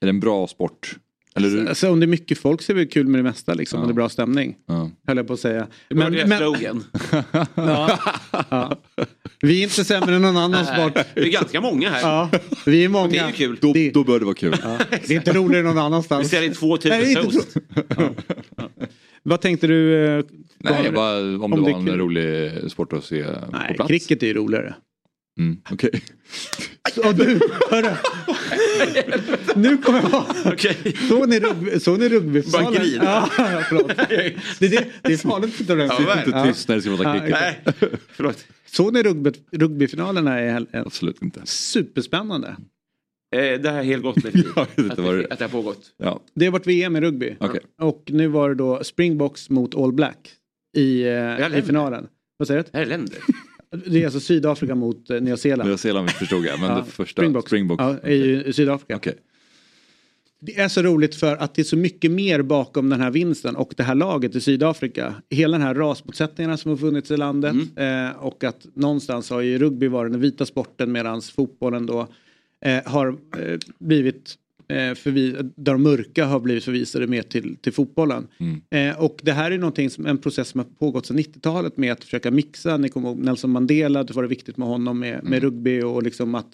Är 0.00 0.06
det 0.06 0.10
en 0.10 0.20
bra 0.20 0.46
sport? 0.46 0.96
Eller 1.34 1.48
du... 1.50 1.68
Alltså, 1.68 1.90
om 1.90 2.00
det 2.00 2.04
är 2.04 2.08
mycket 2.08 2.38
folk 2.38 2.62
så 2.62 2.72
är 2.72 2.76
det 2.76 2.86
kul 2.86 3.06
med 3.06 3.18
det 3.18 3.22
mesta 3.22 3.54
liksom. 3.54 3.76
Ja. 3.76 3.82
Och 3.82 3.88
det 3.88 3.92
är 3.92 3.94
bra 3.94 4.08
stämning. 4.08 4.56
Ja. 4.66 4.90
Höll 5.06 5.16
jag 5.16 5.26
på 5.26 5.32
att 5.32 5.40
säga. 5.40 5.66
Men, 5.88 5.98
Men, 5.98 6.12
det 6.12 6.20
är 6.20 6.26
men, 6.26 6.38
slogan. 6.38 6.84
ja, 7.54 7.98
ja. 8.50 8.76
Vi 9.42 9.58
är 9.58 9.62
inte 9.62 9.84
sämre 9.84 10.14
än 10.16 10.22
någon 10.22 10.36
annan 10.36 10.66
sport. 10.66 11.04
Det 11.14 11.20
är 11.20 11.32
ganska 11.32 11.60
många 11.60 11.90
här. 11.90 12.00
Ja, 12.02 12.30
vi 12.66 12.84
är 12.84 12.88
många. 12.88 13.08
Det 13.08 13.18
är 13.18 13.26
ju 13.26 13.32
kul. 13.32 13.58
Då, 13.60 13.72
Det- 13.72 13.90
då 13.90 14.04
bör 14.04 14.18
det 14.18 14.24
vara 14.24 14.34
kul. 14.34 14.56
Ja, 14.62 14.78
det 14.90 15.10
är 15.10 15.16
inte 15.16 15.32
roligare 15.32 15.64
någon 15.64 15.74
Vi 15.74 15.80
annanstans. 15.80 16.30
säljer 16.30 16.54
två 16.54 16.78
Nej, 16.84 17.14
det 17.14 18.18
Vad 19.28 19.40
tänkte 19.40 19.66
du? 19.66 20.04
eh, 20.18 20.24
Nej, 20.58 20.92
bara 20.92 21.18
om, 21.18 21.42
om 21.42 21.50
det 21.50 21.56
det 21.56 21.62
var 21.72 21.88
är 21.88 21.92
en 21.92 21.98
rolig 21.98 22.52
sport 22.70 22.92
att 22.92 23.04
se 23.04 23.24
på 23.24 23.30
Nej, 23.52 23.74
plats. 23.74 23.88
cricket 23.88 24.22
är 24.22 24.26
ju 24.26 24.34
roligare. 24.34 24.74
Mm, 25.40 25.56
Okej. 25.70 26.02
Så, 26.94 27.12
du, 27.12 27.40
hörru. 27.70 27.90
Nu 29.56 29.78
kommer 29.78 30.00
jag. 30.12 30.24
Okej. 30.52 30.96
Såg 31.08 31.28
ni, 31.28 31.40
rugby, 31.40 31.80
såg 31.80 31.98
ni 31.98 32.08
rugbyfinalen? 32.08 32.72
Bara 32.72 32.84
grina. 32.84 33.04
Ja, 33.04 33.28
förlåt. 33.68 33.88
Det, 34.58 34.66
är 34.66 34.70
det, 34.70 34.84
det 35.02 35.12
är 35.12 35.16
farligt 35.16 35.54
för 35.54 35.64
den. 35.76 35.78
Ja, 35.78 35.98
verkligen. 36.06 36.38
Inte 36.38 36.52
tyst 36.52 36.68
när 36.68 36.76
det 36.76 36.82
ska 36.82 36.96
prata 36.96 37.18
cricket. 37.20 37.36
Nej, 37.40 37.62
förlåt. 38.12 38.44
Såg 38.66 38.92
ni 38.92 39.02
rugby, 39.02 39.30
rugbyfinalerna 39.52 40.44
i 40.44 40.50
helgen? 40.50 40.82
Absolut 40.86 41.22
inte. 41.22 41.40
Superspännande. 41.44 42.56
Eh, 43.36 43.60
det 43.60 43.70
här 43.70 43.78
är 43.78 43.82
helt 43.82 44.02
gott. 44.02 44.16
Jag 44.24 44.32
vet 44.32 44.34
inte 44.78 44.92
att, 44.92 44.96
det, 44.96 45.26
att 45.30 45.38
det 45.38 45.44
har 45.44 45.48
pågått. 45.48 45.94
Ja, 45.96 46.20
Det 46.34 46.44
har 46.44 46.52
varit 46.52 46.66
VM 46.66 46.96
i 46.96 47.00
rugby. 47.00 47.36
okej. 47.40 47.60
Och 47.80 48.02
nu 48.12 48.28
var 48.28 48.48
det 48.48 48.54
då 48.54 48.84
Springboks 48.84 49.50
mot 49.50 49.74
All 49.74 49.92
Black. 49.92 50.30
i, 50.76 51.02
eh, 51.02 51.58
i 51.58 51.62
finalen. 51.62 52.06
Vad 52.36 52.48
säger 52.48 52.62
du? 52.62 52.68
Det 52.72 52.78
här 52.78 52.84
är 52.84 52.88
länder. 52.88 53.18
Det 53.86 54.00
är 54.00 54.04
alltså 54.04 54.20
Sydafrika 54.20 54.74
mot 54.74 55.10
eh, 55.10 55.20
Nya 55.20 55.36
Zeeland. 55.36 55.68
Nya 55.68 55.76
Zeeland 55.78 56.10
förstod 56.10 56.44
jag, 56.46 56.60
men 56.60 56.68
Ja. 56.70 56.76
det 56.76 56.84
första 56.90 57.20
Springboks. 57.20 57.46
Springboks. 57.50 57.80
Ja, 57.82 57.96
är 58.02 58.14
ju 58.14 58.42
i 58.44 58.52
Sydafrika. 58.52 58.96
Okej. 58.96 59.14
Det 60.40 60.58
är 60.60 60.68
så 60.68 60.82
roligt 60.82 61.14
för 61.14 61.36
att 61.36 61.54
det 61.54 61.62
är 61.62 61.64
så 61.64 61.76
mycket 61.76 62.10
mer 62.10 62.42
bakom 62.42 62.88
den 62.90 63.00
här 63.00 63.10
vinsten 63.10 63.56
och 63.56 63.74
det 63.76 63.82
här 63.82 63.94
laget 63.94 64.34
i 64.34 64.40
Sydafrika. 64.40 65.14
Hela 65.30 65.58
den 65.58 65.66
här 65.66 65.74
rasmotsättningarna 65.74 66.56
som 66.56 66.70
har 66.70 66.76
funnits 66.78 67.10
i 67.10 67.16
landet 67.16 67.54
eh, 67.76 68.10
och 68.10 68.44
att 68.44 68.66
någonstans 68.74 69.30
har 69.30 69.40
ju 69.40 69.58
rugby 69.58 69.88
varit 69.88 70.12
den 70.12 70.20
vita 70.20 70.46
sporten 70.46 70.92
medan 70.92 71.22
fotbollen 71.22 71.86
då 71.86 72.08
eh, 72.64 72.82
har 72.84 73.08
eh, 73.38 73.58
blivit 73.78 74.34
eh, 74.68 74.74
förvi- 74.74 75.52
där 75.56 75.72
de 75.72 75.82
mörka 75.82 76.24
har 76.26 76.40
blivit 76.40 76.64
förvisade 76.64 77.06
mer 77.06 77.22
till, 77.22 77.56
till 77.56 77.72
fotbollen. 77.72 78.26
Eh, 78.70 79.00
och 79.00 79.20
det 79.22 79.32
här 79.32 79.50
är 79.50 79.58
någonting 79.58 79.90
som, 79.90 80.06
en 80.06 80.18
process 80.18 80.48
som 80.48 80.58
har 80.60 80.66
pågått 80.78 81.06
sedan 81.06 81.18
90-talet 81.18 81.76
med 81.76 81.92
att 81.92 82.04
försöka 82.04 82.30
mixa, 82.30 82.76
ni 82.76 82.88
kommer 82.88 83.08
ihåg 83.08 83.18
Nelson 83.18 83.50
Mandela, 83.50 84.04
det 84.04 84.14
var 84.14 84.22
det 84.22 84.28
viktigt 84.28 84.56
med 84.56 84.68
honom 84.68 84.98
med, 84.98 85.24
med 85.24 85.42
rugby 85.42 85.82
och 85.82 86.02
liksom 86.02 86.34
att 86.34 86.50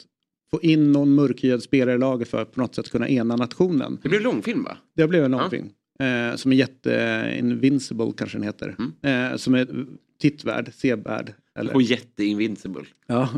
få 0.51 0.61
in 0.63 0.93
någon 0.93 1.15
mörkhyad 1.15 1.63
spelare 1.63 1.95
i 1.95 1.99
laget 1.99 2.29
för 2.29 2.43
att 2.43 2.53
på 2.53 2.61
något 2.61 2.75
sätt 2.75 2.91
kunna 2.91 3.09
ena 3.09 3.37
nationen. 3.37 3.99
Det 4.03 4.09
blev 4.09 4.21
långfilm 4.23 4.65
va? 4.65 4.77
Det 4.97 5.09
blev 5.09 5.25
en 5.25 5.33
Ja. 5.33 5.39
långfilm. 5.41 5.67
Eh, 6.01 6.37
som 6.37 6.53
är 6.53 6.57
jätte... 6.57 7.35
Invincible 7.39 8.13
kanske 8.17 8.39
den 8.39 8.43
heter. 8.45 8.77
Eh, 9.03 9.37
som 9.37 9.55
är 9.55 9.87
tittvärd, 10.21 10.71
sevärd. 10.75 11.33
Eller? 11.59 11.75
Och 11.75 11.83
jätte-invincible. 11.83 12.83
Ja. 13.07 13.23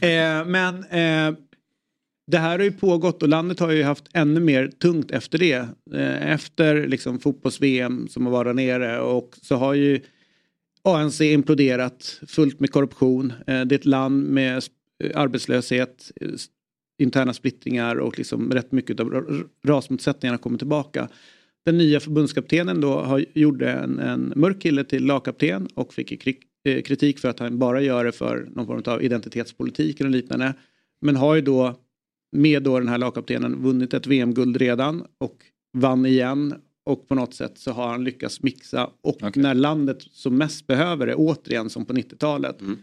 eh, 0.00 0.46
men 0.46 0.84
eh, 0.84 1.38
det 2.30 2.38
här 2.38 2.58
har 2.58 2.64
ju 2.64 2.72
pågått 2.72 3.22
och 3.22 3.28
landet 3.28 3.60
har 3.60 3.70
ju 3.70 3.82
haft 3.82 4.04
ännu 4.12 4.40
mer 4.40 4.68
tungt 4.68 5.10
efter 5.10 5.38
det. 5.38 5.68
Eh, 5.94 6.32
efter 6.32 6.86
liksom 6.86 7.18
fotbolls-VM 7.18 8.08
som 8.08 8.26
har 8.26 8.32
varit 8.32 8.48
där 8.48 8.54
nere 8.54 9.00
och 9.00 9.36
så 9.42 9.56
har 9.56 9.74
ju 9.74 10.00
ANC 10.82 11.20
imploderat 11.20 12.20
fullt 12.26 12.60
med 12.60 12.70
korruption. 12.70 13.32
Eh, 13.46 13.60
det 13.64 13.74
är 13.74 13.78
ett 13.78 13.84
land 13.84 14.28
med 14.28 14.62
arbetslöshet, 15.14 16.12
interna 16.98 17.34
splittringar 17.34 17.96
och 17.96 18.18
liksom 18.18 18.52
rätt 18.52 18.72
mycket 18.72 19.00
av 19.00 19.44
rasmotsättningarna 19.64 20.38
kommer 20.38 20.58
tillbaka. 20.58 21.08
Den 21.64 21.78
nya 21.78 22.00
förbundskaptenen 22.00 22.80
då 22.80 23.00
har, 23.00 23.24
gjorde 23.34 23.72
en, 23.72 23.98
en 23.98 24.32
mörk 24.36 24.62
kille 24.62 24.84
till 24.84 25.04
lagkapten 25.04 25.68
och 25.74 25.94
fick 25.94 26.26
eh, 26.26 26.82
kritik 26.82 27.18
för 27.18 27.28
att 27.28 27.38
han 27.38 27.58
bara 27.58 27.80
gör 27.80 28.04
det 28.04 28.12
för 28.12 28.48
någon 28.50 28.66
form 28.66 28.82
av 28.86 29.02
identitetspolitik 29.02 30.00
eller 30.00 30.10
liknande. 30.10 30.54
Men 31.00 31.16
har 31.16 31.34
ju 31.34 31.40
då 31.40 31.76
med 32.32 32.62
då 32.62 32.78
den 32.78 32.88
här 32.88 32.98
lagkaptenen 32.98 33.62
vunnit 33.62 33.94
ett 33.94 34.06
VM-guld 34.06 34.56
redan 34.56 35.04
och 35.18 35.36
vann 35.72 36.06
igen 36.06 36.54
och 36.86 37.08
på 37.08 37.14
något 37.14 37.34
sätt 37.34 37.58
så 37.58 37.72
har 37.72 37.88
han 37.88 38.04
lyckats 38.04 38.42
mixa 38.42 38.90
och 39.00 39.16
Okej. 39.22 39.42
när 39.42 39.54
landet 39.54 40.02
som 40.02 40.36
mest 40.38 40.66
behöver 40.66 41.06
det 41.06 41.14
återigen 41.14 41.70
som 41.70 41.84
på 41.84 41.92
90-talet 41.92 42.60
Mm. 42.60 42.78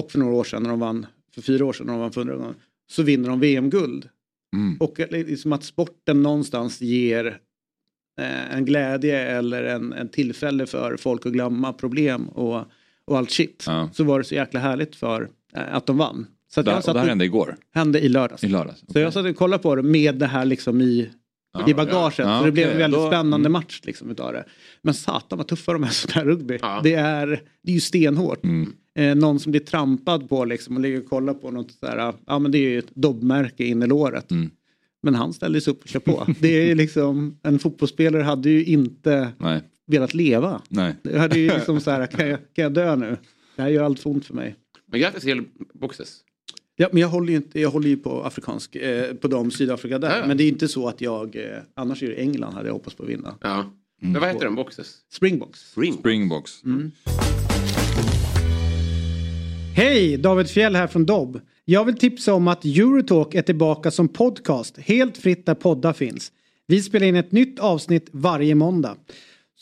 och 0.00 0.10
för 0.12 0.18
några 0.18 0.34
år 0.34 0.44
sedan 0.44 0.62
när 0.62 0.70
de 0.70 0.80
vann, 0.80 1.06
för 1.34 1.42
fyra 1.42 1.64
år 1.64 1.72
sedan 1.72 1.86
när 1.86 1.92
de 1.92 2.00
vann 2.00 2.12
förra 2.12 2.36
gången, 2.36 2.54
så 2.90 3.02
vinner 3.02 3.28
de 3.28 3.40
VM-guld. 3.40 4.08
Mm. 4.56 4.76
Och 4.80 4.98
liksom 5.10 5.52
att 5.52 5.64
sporten 5.64 6.22
någonstans 6.22 6.80
ger 6.80 7.26
eh, 8.20 8.54
en 8.56 8.64
glädje 8.64 9.18
eller 9.38 9.62
en, 9.64 9.92
en 9.92 10.08
tillfälle 10.08 10.66
för 10.66 10.96
folk 10.96 11.26
att 11.26 11.32
glömma 11.32 11.72
problem 11.72 12.28
och, 12.28 12.64
och 13.04 13.18
allt 13.18 13.30
shit. 13.30 13.64
Ja. 13.66 13.90
Så 13.92 14.04
var 14.04 14.18
det 14.18 14.24
så 14.24 14.34
jäkla 14.34 14.60
härligt 14.60 14.96
för 14.96 15.28
eh, 15.54 15.74
att 15.74 15.86
de 15.86 15.96
vann. 15.98 16.26
Så 16.54 16.60
att 16.60 16.66
Där, 16.66 16.72
jag 16.72 16.78
och 16.78 16.84
satt 16.84 16.94
det 16.94 17.00
här 17.00 17.06
och, 17.06 17.08
hände 17.08 17.24
igår, 17.24 17.56
hände 17.74 18.00
i 18.00 18.08
lördags. 18.08 18.44
i 18.44 18.48
lördags. 18.48 18.84
Så 18.88 18.98
jag 18.98 19.12
satt 19.12 19.26
och 19.26 19.36
kollade 19.36 19.62
på 19.62 19.74
det 19.76 19.82
med 19.82 20.14
det 20.14 20.26
här 20.26 20.44
liksom 20.44 20.80
i, 20.80 21.10
i 21.66 21.74
bagaget. 21.74 22.18
ja. 22.18 22.38
så 22.38 22.44
det 22.44 22.52
blev 22.52 22.70
en 22.70 22.78
väldigt 22.78 23.00
då- 23.00 23.06
spännande 23.06 23.46
mm. 23.46 23.52
match 23.52 23.80
liksom 23.84 24.10
utav 24.10 24.32
det. 24.32 24.44
Men 24.82 24.94
satan 24.94 25.38
vad 25.38 25.48
tuffa 25.48 25.72
de 25.72 25.84
är 25.84 25.88
sån 25.88 26.10
här 26.14 26.24
rugby. 26.24 26.58
Ja. 26.62 26.80
Det, 26.82 26.94
är, 26.94 27.26
det 27.62 27.72
är 27.72 27.74
ju 27.74 27.80
stenhårt. 27.80 28.44
Mm. 28.44 28.72
Eh, 28.94 29.14
någon 29.14 29.40
som 29.40 29.52
blir 29.52 29.60
trampad 29.60 30.28
på 30.28 30.44
liksom 30.44 30.76
och 30.76 30.82
ligger 30.82 30.98
och 30.98 31.08
kollar 31.08 31.34
på 31.34 31.50
något 31.50 31.72
sådär. 31.72 32.12
Ja 32.26 32.38
men 32.38 32.52
det 32.52 32.58
är 32.58 32.70
ju 32.70 32.78
ett 32.78 32.94
dobbmärke 32.94 33.64
in 33.64 33.82
i 33.82 33.86
låret. 33.86 34.30
Mm. 34.30 34.50
Men 35.02 35.14
han 35.14 35.32
ställde 35.32 35.60
sig 35.60 35.70
upp 35.70 35.82
och 35.82 35.88
kör 35.88 36.00
på. 36.00 36.26
Det 36.40 36.70
är 36.70 36.74
liksom, 36.74 37.38
en 37.42 37.58
fotbollsspelare 37.58 38.22
hade 38.22 38.50
ju 38.50 38.64
inte 38.64 39.32
Nej, 39.38 39.62
velat 39.86 40.14
leva. 40.14 40.62
nej. 40.68 40.94
Det 41.02 41.18
hade 41.18 41.38
ju 41.38 41.50
liksom 41.54 41.80
så 41.80 41.90
här, 41.90 42.06
kan 42.06 42.28
jag, 42.28 42.38
kan 42.38 42.62
jag 42.62 42.72
dö 42.72 42.96
nu? 42.96 43.16
Det 43.56 43.62
här 43.62 43.68
gör 43.68 43.84
allt 43.84 44.00
för 44.00 44.10
ont 44.10 44.26
för 44.26 44.34
mig. 44.34 44.56
Men 44.86 45.00
grattis 45.00 45.22
till 45.22 45.44
Boxes. 45.74 46.16
Ja, 46.80 46.88
men 46.92 47.00
jag 47.00 47.08
håller 47.08 47.30
ju, 47.30 47.36
inte, 47.36 47.60
jag 47.60 47.70
håller 47.70 47.88
ju 47.88 47.96
på 47.96 48.22
afrikansk, 48.22 48.76
eh, 48.76 49.14
på 49.14 49.28
de 49.28 49.50
Sydafrika 49.50 49.98
där. 49.98 50.18
Ja. 50.18 50.26
Men 50.26 50.36
det 50.36 50.44
är 50.44 50.48
inte 50.48 50.68
så 50.68 50.88
att 50.88 51.00
jag, 51.00 51.36
eh, 51.36 51.42
annars 51.74 52.02
är 52.02 52.08
det 52.08 52.14
England 52.14 52.52
hade 52.52 52.68
jag 52.68 52.72
hoppats 52.72 52.96
på 52.96 53.02
att 53.02 53.08
vinna. 53.08 53.34
Ja. 53.40 53.64
Men 54.00 54.20
vad 54.20 54.30
heter 54.30 54.44
de? 54.44 54.54
Boxes? 54.54 54.96
Springboks. 55.12 55.60
Spring. 55.60 55.92
Springboks. 55.92 56.62
Hej! 59.76 60.16
David 60.16 60.50
Fjell 60.50 60.76
här 60.76 60.86
från 60.86 61.06
Dobb. 61.06 61.40
Jag 61.64 61.84
vill 61.84 61.96
tipsa 61.96 62.34
om 62.34 62.48
att 62.48 62.64
Eurotalk 62.64 63.34
är 63.34 63.42
tillbaka 63.42 63.90
som 63.90 64.08
podcast, 64.08 64.78
helt 64.78 65.18
fritt 65.18 65.46
där 65.46 65.54
poddar 65.54 65.92
finns. 65.92 66.32
Vi 66.66 66.82
spelar 66.82 67.06
in 67.06 67.16
ett 67.16 67.32
nytt 67.32 67.58
avsnitt 67.58 68.08
varje 68.12 68.54
måndag. 68.54 68.96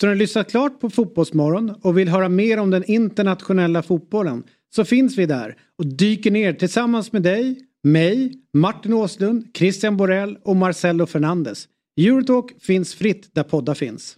Så 0.00 0.06
när 0.06 0.12
du 0.14 0.18
lyssnat 0.18 0.50
klart 0.50 0.80
på 0.80 0.90
Fotbollsmorgon 0.90 1.74
och 1.82 1.98
vill 1.98 2.08
höra 2.08 2.28
mer 2.28 2.58
om 2.58 2.70
den 2.70 2.84
internationella 2.84 3.82
fotbollen 3.82 4.42
så 4.74 4.84
finns 4.84 5.18
vi 5.18 5.26
där 5.26 5.56
och 5.78 5.86
dyker 5.86 6.30
ner 6.30 6.52
tillsammans 6.52 7.12
med 7.12 7.22
dig, 7.22 7.60
mig, 7.84 8.32
Martin 8.56 8.92
Åslund, 8.92 9.46
Christian 9.54 9.96
Borell 9.96 10.38
och 10.44 10.56
Marcelo 10.56 11.06
Fernandes. 11.06 11.68
Eurotalk 12.00 12.62
finns 12.62 12.94
fritt 12.94 13.34
där 13.34 13.42
poddar 13.42 13.74
finns. 13.74 14.16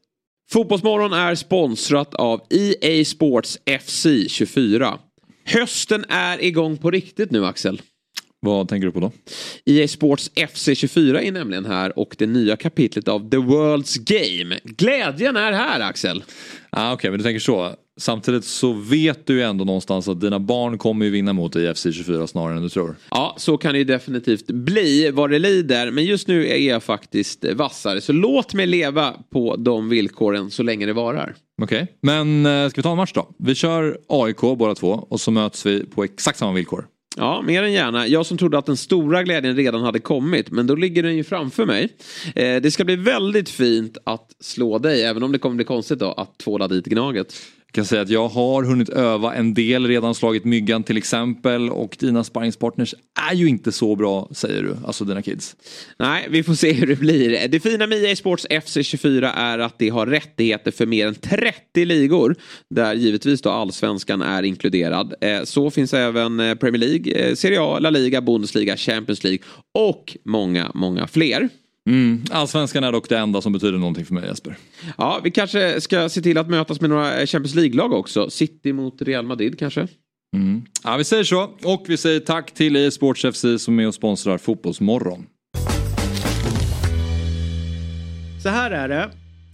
Fotbollsmorgon 0.51 1.13
är 1.13 1.35
sponsrat 1.35 2.15
av 2.15 2.41
EA 2.51 3.05
Sports 3.05 3.59
FC 3.81 4.07
24. 4.29 4.99
Hösten 5.45 6.05
är 6.09 6.45
igång 6.45 6.77
på 6.77 6.91
riktigt 6.91 7.31
nu 7.31 7.47
Axel. 7.47 7.83
Vad 8.43 8.69
tänker 8.69 8.87
du 8.87 8.93
på 8.93 9.01
då? 9.01 9.13
EA 9.65 9.89
Sports 9.89 10.31
FC 10.53 10.69
24 10.75 11.23
är 11.23 11.33
nämligen 11.33 11.65
här 11.67 11.99
och 11.99 12.15
det 12.19 12.27
nya 12.27 12.57
kapitlet 12.57 13.09
av 13.09 13.31
The 13.31 13.37
World's 13.37 13.99
Game. 14.05 14.59
Glädjen 14.65 15.37
är 15.37 15.53
här 15.53 15.81
Axel. 15.81 16.23
Ah, 16.71 16.93
Okej, 16.93 17.11
men 17.11 17.19
du 17.19 17.25
tänker 17.25 17.41
så. 17.41 17.75
Samtidigt 18.01 18.45
så 18.45 18.73
vet 18.73 19.27
du 19.27 19.35
ju 19.35 19.43
ändå 19.43 19.65
någonstans 19.65 20.09
att 20.09 20.21
dina 20.21 20.39
barn 20.41 20.79
kommer 20.79 21.05
ju 21.05 21.11
vinna 21.11 21.33
mot 21.33 21.57
IFC 21.57 21.83
24 21.83 22.27
snarare 22.27 22.57
än 22.57 22.63
du 22.63 22.69
tror. 22.69 22.97
Ja, 23.11 23.35
så 23.39 23.57
kan 23.59 23.73
det 23.73 23.79
ju 23.79 23.85
definitivt 23.85 24.47
bli 24.47 25.11
vad 25.11 25.31
det 25.31 25.39
lider. 25.39 25.91
Men 25.91 26.05
just 26.05 26.29
nu 26.29 26.49
är 26.49 26.57
jag 26.69 26.83
faktiskt 26.83 27.45
vassare. 27.55 28.01
Så 28.01 28.13
låt 28.13 28.55
mig 28.55 28.67
leva 28.67 29.15
på 29.33 29.57
de 29.57 29.89
villkoren 29.89 30.51
så 30.51 30.63
länge 30.63 30.87
det 30.87 30.93
varar. 30.93 31.35
Okej, 31.63 31.87
men 32.03 32.47
eh, 32.47 32.69
ska 32.69 32.79
vi 32.79 32.83
ta 32.83 32.91
en 32.91 32.97
match 32.97 33.13
då? 33.15 33.29
Vi 33.39 33.55
kör 33.55 33.99
AIK 34.09 34.41
båda 34.41 34.75
två 34.75 35.07
och 35.11 35.21
så 35.21 35.31
möts 35.31 35.67
vi 35.67 35.87
på 35.87 36.05
exakt 36.05 36.39
samma 36.39 36.53
villkor. 36.53 36.87
Ja, 37.17 37.43
mer 37.43 37.63
än 37.63 37.73
gärna. 37.73 38.07
Jag 38.07 38.27
som 38.27 38.39
trodde 38.39 38.59
att 38.59 38.67
den 38.67 38.77
stora 38.77 39.23
glädjen 39.23 39.57
redan 39.57 39.83
hade 39.83 39.99
kommit, 39.99 40.51
men 40.51 40.67
då 40.67 40.75
ligger 40.75 41.03
den 41.03 41.17
ju 41.17 41.25
framför 41.25 41.67
mig. 41.67 41.89
Eh, 42.35 42.63
det 42.63 42.71
ska 42.71 42.85
bli 42.85 42.97
väldigt 42.97 43.49
fint 43.49 43.99
att 44.05 44.37
slå 44.41 44.79
dig, 44.79 45.03
även 45.03 45.23
om 45.23 45.33
det 45.33 45.39
kommer 45.39 45.57
bli 45.57 45.65
konstigt 45.65 45.99
då 45.99 46.13
att 46.13 46.39
tvåla 46.39 46.69
dit 46.69 46.85
Gnaget. 46.85 47.35
Jag 47.71 47.75
kan 47.75 47.85
säga 47.85 48.03
att 48.03 48.09
jag 48.09 48.29
har 48.29 48.63
hunnit 48.63 48.89
öva 48.89 49.35
en 49.35 49.55
del, 49.55 49.87
redan 49.87 50.15
slagit 50.15 50.45
myggan 50.45 50.83
till 50.83 50.97
exempel 50.97 51.71
och 51.71 51.97
dina 52.01 52.25
sparringspartners 52.25 52.95
är 53.31 53.35
ju 53.35 53.49
inte 53.49 53.73
så 53.73 53.97
bra 53.97 54.29
säger 54.33 54.63
du, 54.63 54.77
alltså 54.85 55.05
dina 55.05 55.23
kids. 55.23 55.57
Nej, 55.99 56.27
vi 56.31 56.43
får 56.43 56.55
se 56.55 56.73
hur 56.73 56.87
det 56.87 56.97
blir. 56.97 57.49
Det 57.49 57.61
fina 57.61 57.87
med 57.87 58.05
EA 58.05 58.17
Sports 58.17 58.47
FC24 58.51 59.33
är 59.35 59.59
att 59.59 59.79
det 59.79 59.89
har 59.89 60.07
rättigheter 60.07 60.71
för 60.71 60.87
mer 60.87 61.07
än 61.07 61.15
30 61.15 61.85
ligor. 61.85 62.37
Där 62.75 62.95
givetvis 62.95 63.43
då 63.43 63.51
allsvenskan 63.51 64.23
är 64.23 64.43
inkluderad. 64.43 65.15
Eh, 65.21 65.43
så 65.45 65.71
finns 65.71 65.95
även 65.95 66.41
eh, 66.41 66.55
Premier 66.55 66.81
League, 66.81 67.13
eh, 67.13 67.35
Serie 67.35 67.61
A, 67.63 67.79
La 67.79 67.91
Liga, 67.91 68.21
Bundesliga, 68.21 68.77
Champions 68.77 69.25
League 69.25 69.41
och 69.75 70.17
många, 70.25 70.71
många 70.75 71.07
fler. 71.07 71.49
Mm. 71.89 72.25
Allsvenskan 72.31 72.85
är 72.85 72.93
dock 72.93 73.09
det 73.09 73.19
enda 73.19 73.41
som 73.41 73.53
betyder 73.53 73.79
någonting 73.79 74.05
för 74.05 74.15
mig 74.15 74.25
Jesper. 74.29 74.57
Ja, 74.99 75.21
vi 75.25 75.31
kanske 75.31 75.81
ska 75.81 76.09
se 76.09 76.23
till 76.23 76.39
att 76.39 76.49
mötas 76.49 76.81
med 76.81 76.91
några 76.91 77.27
Champions 77.27 77.55
League-lag 77.55 77.93
också. 77.93 78.31
City 78.31 78.73
mot 78.73 79.03
Real 79.03 79.27
Madrid 79.27 79.59
kanske. 79.59 79.89
Mm. 80.37 80.63
Ja, 80.85 80.97
vi 80.97 81.05
säger 81.05 81.25
så 81.25 81.43
och 81.65 81.85
vi 81.89 81.97
säger 81.97 82.21
tack 82.21 82.55
till 82.55 82.77
EA 82.77 82.91
Sports 82.91 83.27
FC 83.33 83.45
som 83.59 83.81
är 83.81 83.87
och 83.87 83.95
sponsrar 83.95 84.39
Fotbollsmorgon. 84.39 85.27
Så 88.43 88.49
här 88.49 88.71
är 88.71 88.89
det. 88.89 89.11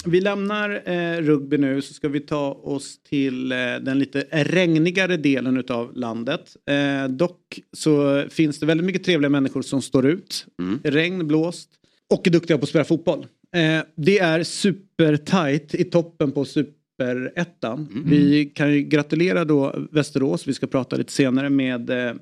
Vi 0.07 0.21
lämnar 0.21 0.83
eh, 0.91 1.23
rugby 1.23 1.59
nu 1.59 1.83
så 1.83 1.95
ska 1.95 2.09
vi 2.09 2.21
ta 2.21 2.53
oss 2.53 3.03
till 3.03 3.53
eh, 3.53 3.59
den 3.59 3.99
lite 3.99 4.25
regnigare 4.31 5.17
delen 5.17 5.65
av 5.69 5.97
landet. 5.97 6.57
Eh, 6.71 7.09
dock 7.09 7.61
så 7.73 8.25
finns 8.31 8.61
det 8.61 8.67
väldigt 8.67 8.87
mycket 8.87 9.05
trevliga 9.05 9.31
människor 9.31 9.63
som 9.63 9.83
står 9.83 10.07
ut. 10.07 10.47
Regn, 10.85 11.27
blåst 11.29 11.71
och 12.15 12.27
är 12.27 12.31
duktiga 12.31 12.59
på 12.59 12.63
att 12.63 12.69
spela 12.69 12.85
fotboll. 12.85 13.27
Eh, 13.55 13.85
det 13.97 14.19
är 14.19 14.43
supertajt 14.43 15.75
i 15.75 15.85
toppen 15.85 16.33
på 16.33 16.45
superettan. 16.45 17.89
Vi 18.07 18.45
kan 18.45 18.73
ju 18.73 18.83
gratulera 18.83 19.45
då 19.45 19.75
Västerås. 19.91 20.49
Vi 20.49 20.55
ska 20.55 20.67
prata 20.67 20.97
lite 20.97 21.13
senare 21.13 21.51
med 21.51 21.91
eh, 21.91 22.15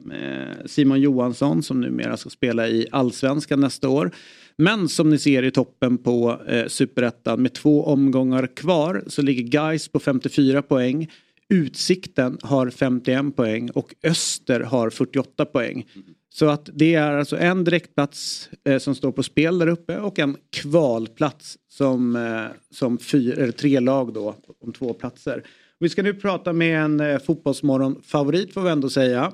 Simon 0.66 1.00
Johansson 1.00 1.62
som 1.62 1.80
numera 1.80 2.16
ska 2.16 2.30
spela 2.30 2.68
i 2.68 2.86
allsvenskan 2.90 3.60
nästa 3.60 3.88
år. 3.88 4.10
Men 4.56 4.88
som 4.88 5.10
ni 5.10 5.18
ser 5.18 5.42
i 5.42 5.50
toppen 5.50 5.98
på 5.98 6.40
eh, 6.48 6.66
superettan 6.66 7.42
med 7.42 7.52
två 7.52 7.84
omgångar 7.84 8.46
kvar 8.46 9.04
så 9.06 9.22
ligger 9.22 9.44
Geis 9.44 9.88
på 9.88 10.00
54 10.00 10.62
poäng. 10.62 11.10
Utsikten 11.48 12.38
har 12.42 12.70
51 12.70 13.36
poäng 13.36 13.70
och 13.70 13.94
Öster 14.02 14.60
har 14.60 14.90
48 14.90 15.44
poäng. 15.44 15.86
Så 16.34 16.48
att 16.48 16.68
det 16.72 16.94
är 16.94 17.12
alltså 17.12 17.36
en 17.36 17.64
direktplats 17.64 18.50
eh, 18.64 18.78
som 18.78 18.94
står 18.94 19.12
på 19.12 19.22
spel 19.22 19.58
där 19.58 19.66
uppe 19.66 19.98
och 19.98 20.18
en 20.18 20.36
kvalplats 20.52 21.58
som, 21.68 22.16
eh, 22.16 22.56
som 22.70 22.98
fyr, 22.98 23.38
eller 23.38 23.52
tre 23.52 23.80
lag 23.80 24.12
då 24.14 24.34
om 24.60 24.72
två 24.72 24.92
platser. 24.92 25.42
Vi 25.78 25.88
ska 25.88 26.02
nu 26.02 26.14
prata 26.14 26.52
med 26.52 26.84
en 26.84 27.00
eh, 27.00 27.18
fotbollsmorgon-favorit 27.18 28.54
får 28.54 28.60
vi 28.60 28.70
ändå 28.70 28.88
säga. 28.88 29.32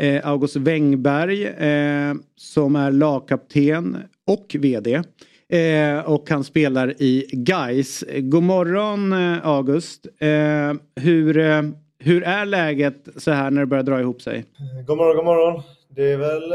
Eh, 0.00 0.28
August 0.28 0.56
Wengberg 0.56 1.44
eh, 1.44 2.14
som 2.36 2.76
är 2.76 2.92
lagkapten 2.92 3.96
och 4.26 4.56
VD. 4.58 5.02
Eh, 5.48 5.98
och 5.98 6.30
han 6.30 6.44
spelar 6.44 7.02
i 7.02 7.26
Geis. 7.32 8.04
God 8.18 8.42
morgon 8.42 9.12
eh, 9.12 9.46
August. 9.46 10.06
Eh, 10.18 10.72
hur, 10.96 11.38
eh, 11.38 11.62
hur 11.98 12.22
är 12.22 12.46
läget 12.46 13.08
så 13.16 13.30
här 13.30 13.50
när 13.50 13.60
det 13.60 13.66
börjar 13.66 13.84
dra 13.84 14.00
ihop 14.00 14.22
sig? 14.22 14.36
Eh, 14.36 14.86
god 14.86 14.96
morgon, 14.96 15.16
god 15.16 15.24
morgon. 15.24 15.62
Det 15.94 16.12
är 16.12 16.16
väl 16.16 16.48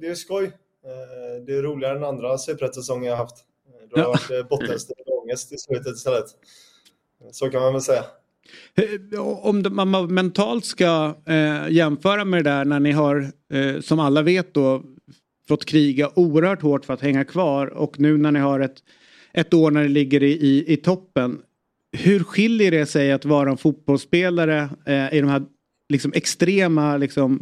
det 0.00 0.06
är 0.06 0.14
skoj. 0.14 0.52
Det 1.46 1.52
är 1.52 1.62
roligare 1.62 1.96
än 1.96 2.04
andra 2.04 2.38
superettan-säsonger 2.38 3.08
jag 3.08 3.16
haft. 3.16 3.36
Det 3.94 4.00
har 4.00 4.08
varit 4.08 4.48
bottenstrid 4.48 5.06
och 5.06 5.22
ångest 5.22 5.52
i 5.52 5.58
slutet 5.58 5.96
istället. 5.96 6.26
Så 7.32 7.50
kan 7.50 7.62
man 7.62 7.72
väl 7.72 7.82
säga. 7.82 8.04
Om 9.20 9.64
man 9.72 10.14
mentalt 10.14 10.64
ska 10.64 11.16
eh, 11.26 11.68
jämföra 11.70 12.24
med 12.24 12.44
det 12.44 12.50
där 12.50 12.64
när 12.64 12.80
ni 12.80 12.92
har, 12.92 13.32
eh, 13.52 13.80
som 13.80 14.00
alla 14.00 14.22
vet 14.22 14.54
då, 14.54 14.82
fått 15.48 15.64
kriga 15.64 16.10
oerhört 16.14 16.62
hårt 16.62 16.84
för 16.84 16.94
att 16.94 17.00
hänga 17.00 17.24
kvar 17.24 17.66
och 17.66 18.00
nu 18.00 18.16
när 18.16 18.32
ni 18.32 18.38
har 18.38 18.60
ett, 18.60 18.76
ett 19.32 19.54
år 19.54 19.70
när 19.70 19.82
ni 19.82 19.88
ligger 19.88 20.22
i, 20.22 20.32
i, 20.32 20.72
i 20.72 20.76
toppen. 20.76 21.38
Hur 21.92 22.24
skiljer 22.24 22.70
det 22.70 22.86
sig 22.86 23.12
att 23.12 23.24
vara 23.24 23.50
en 23.50 23.56
fotbollsspelare 23.56 24.70
eh, 24.86 25.14
i 25.14 25.20
de 25.20 25.28
här 25.28 25.42
liksom, 25.88 26.12
extrema 26.14 26.96
liksom, 26.96 27.34
eh, 27.34 27.40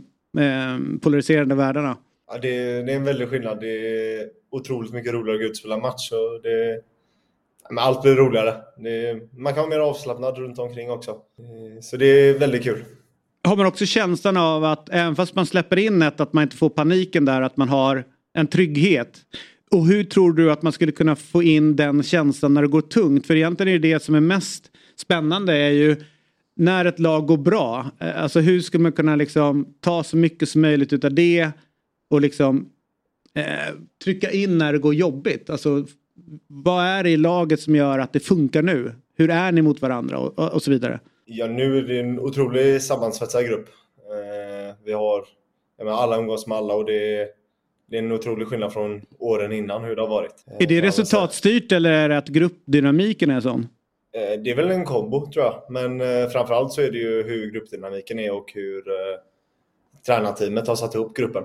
polariserande 1.03 1.55
världarna? 1.55 1.96
Ja, 2.31 2.38
det, 2.42 2.49
är, 2.49 2.83
det 2.83 2.92
är 2.92 2.96
en 2.96 3.05
väldig 3.05 3.29
skillnad. 3.29 3.61
Det 3.61 3.68
är 3.68 4.27
otroligt 4.51 4.92
mycket 4.92 5.12
roligare 5.12 5.37
att 5.37 5.40
gå 5.40 5.46
ut 5.46 5.51
och 5.51 5.57
spela 5.57 5.77
match. 5.77 6.12
Och 6.12 6.42
det, 6.42 6.81
men 7.70 7.79
allt 7.79 8.03
blir 8.03 8.14
roligare. 8.14 8.55
Det, 8.79 9.20
man 9.38 9.55
kan 9.55 9.62
vara 9.62 9.70
mer 9.70 9.79
avslappnad 9.79 10.38
runt 10.38 10.59
omkring 10.59 10.90
också. 10.90 11.16
Så 11.83 11.96
det 11.96 12.07
är 12.07 12.38
väldigt 12.38 12.62
kul. 12.62 12.85
Har 13.44 13.57
man 13.57 13.66
också 13.66 13.87
känslan 13.87 14.37
av 14.37 14.64
att 14.64 14.88
även 14.88 15.16
fast 15.16 15.35
man 15.35 15.46
släpper 15.46 15.77
in 15.77 16.03
ett 16.03 16.20
att 16.20 16.33
man 16.33 16.42
inte 16.42 16.57
får 16.57 16.70
paniken 16.70 17.25
där 17.25 17.42
att 17.42 17.57
man 17.57 17.68
har 17.68 18.05
en 18.35 18.46
trygghet. 18.46 19.18
Och 19.70 19.87
hur 19.87 20.05
tror 20.05 20.33
du 20.33 20.53
att 20.53 20.62
man 20.62 20.72
skulle 20.72 20.92
kunna 20.92 21.16
få 21.16 21.42
in 21.42 21.77
den 21.77 22.03
känslan 22.03 22.55
när 22.55 22.62
det 22.62 22.68
går 22.68 22.81
tungt? 22.81 23.27
För 23.27 23.35
egentligen 23.35 23.75
är 23.75 23.79
det 23.79 23.92
det 23.92 24.03
som 24.03 24.14
är 24.14 24.20
mest 24.20 24.70
spännande 24.96 25.57
är 25.57 25.70
ju 25.70 25.96
när 26.57 26.85
ett 26.85 26.99
lag 26.99 27.27
går 27.27 27.37
bra. 27.37 27.87
Alltså 27.99 28.40
hur 28.40 28.61
ska 28.61 28.79
man 28.79 28.92
kunna 28.92 29.16
liksom 29.16 29.75
ta 29.81 30.05
så 30.05 30.16
mycket 30.16 30.49
som 30.49 30.61
möjligt 30.61 30.92
utav 30.92 31.14
det 31.14 31.51
och 32.11 32.21
liksom 32.21 32.71
eh, 33.35 33.75
trycka 34.05 34.31
in 34.31 34.59
när 34.59 34.73
det 34.73 34.79
går 34.79 34.95
jobbigt. 34.95 35.51
Alltså 35.51 35.87
vad 36.47 36.85
är 36.85 37.03
det 37.03 37.11
i 37.11 37.16
laget 37.16 37.61
som 37.61 37.77
gör 37.77 37.99
att 37.99 38.12
det 38.12 38.21
funkar 38.21 38.62
nu? 38.62 38.92
Hur 39.16 39.31
är 39.31 39.53
ni 39.53 39.62
mot 39.62 39.83
varandra 39.83 40.19
och, 40.19 40.38
och, 40.38 40.53
och 40.53 40.62
så 40.62 40.71
vidare? 40.71 41.01
Ja, 41.25 41.47
nu 41.47 41.79
är 41.79 41.83
det 41.83 42.01
en 42.01 42.21
otroligt 42.21 42.83
sammansvetsad 42.83 43.47
grupp. 43.47 43.69
Eh, 43.99 44.75
vi 44.85 44.92
har, 44.92 45.25
menar, 45.79 45.92
alla 45.92 46.19
umgås 46.19 46.47
med 46.47 46.59
alla 46.59 46.75
och 46.75 46.85
det 46.85 47.21
är, 47.21 47.29
det 47.90 47.97
är 47.97 48.03
en 48.03 48.12
otrolig 48.12 48.49
skillnad 48.49 48.73
från 48.73 49.03
åren 49.19 49.53
innan 49.53 49.85
hur 49.85 49.97
det 49.97 50.03
har 50.03 50.09
varit. 50.09 50.45
Är 50.59 50.66
det 50.66 50.83
resultatstyrt 50.83 51.73
eller 51.73 51.92
är 51.92 52.09
det 52.09 52.19
att 52.19 52.29
gruppdynamiken 52.29 53.31
är 53.31 53.40
sån? 53.40 53.69
Eh, 54.12 54.40
det 54.42 54.51
är 54.51 54.55
väl 54.55 54.71
en 54.71 54.85
kombo 54.85 55.31
tror 55.33 55.45
jag, 55.45 55.62
men 55.69 56.01
eh, 56.01 56.29
framförallt 56.29 56.73
så 56.73 56.81
är 56.81 56.90
det 56.90 56.99
ju 56.99 57.23
hur 57.23 57.51
gruppdynamiken 57.51 58.19
är 58.19 58.33
och 58.33 58.53
hur 58.55 58.88
eh, 58.88 59.19
tränarteamet 60.07 60.69
har 60.69 60.77
satt 60.77 60.95
ihop 60.95 61.16
gruppen. 61.16 61.45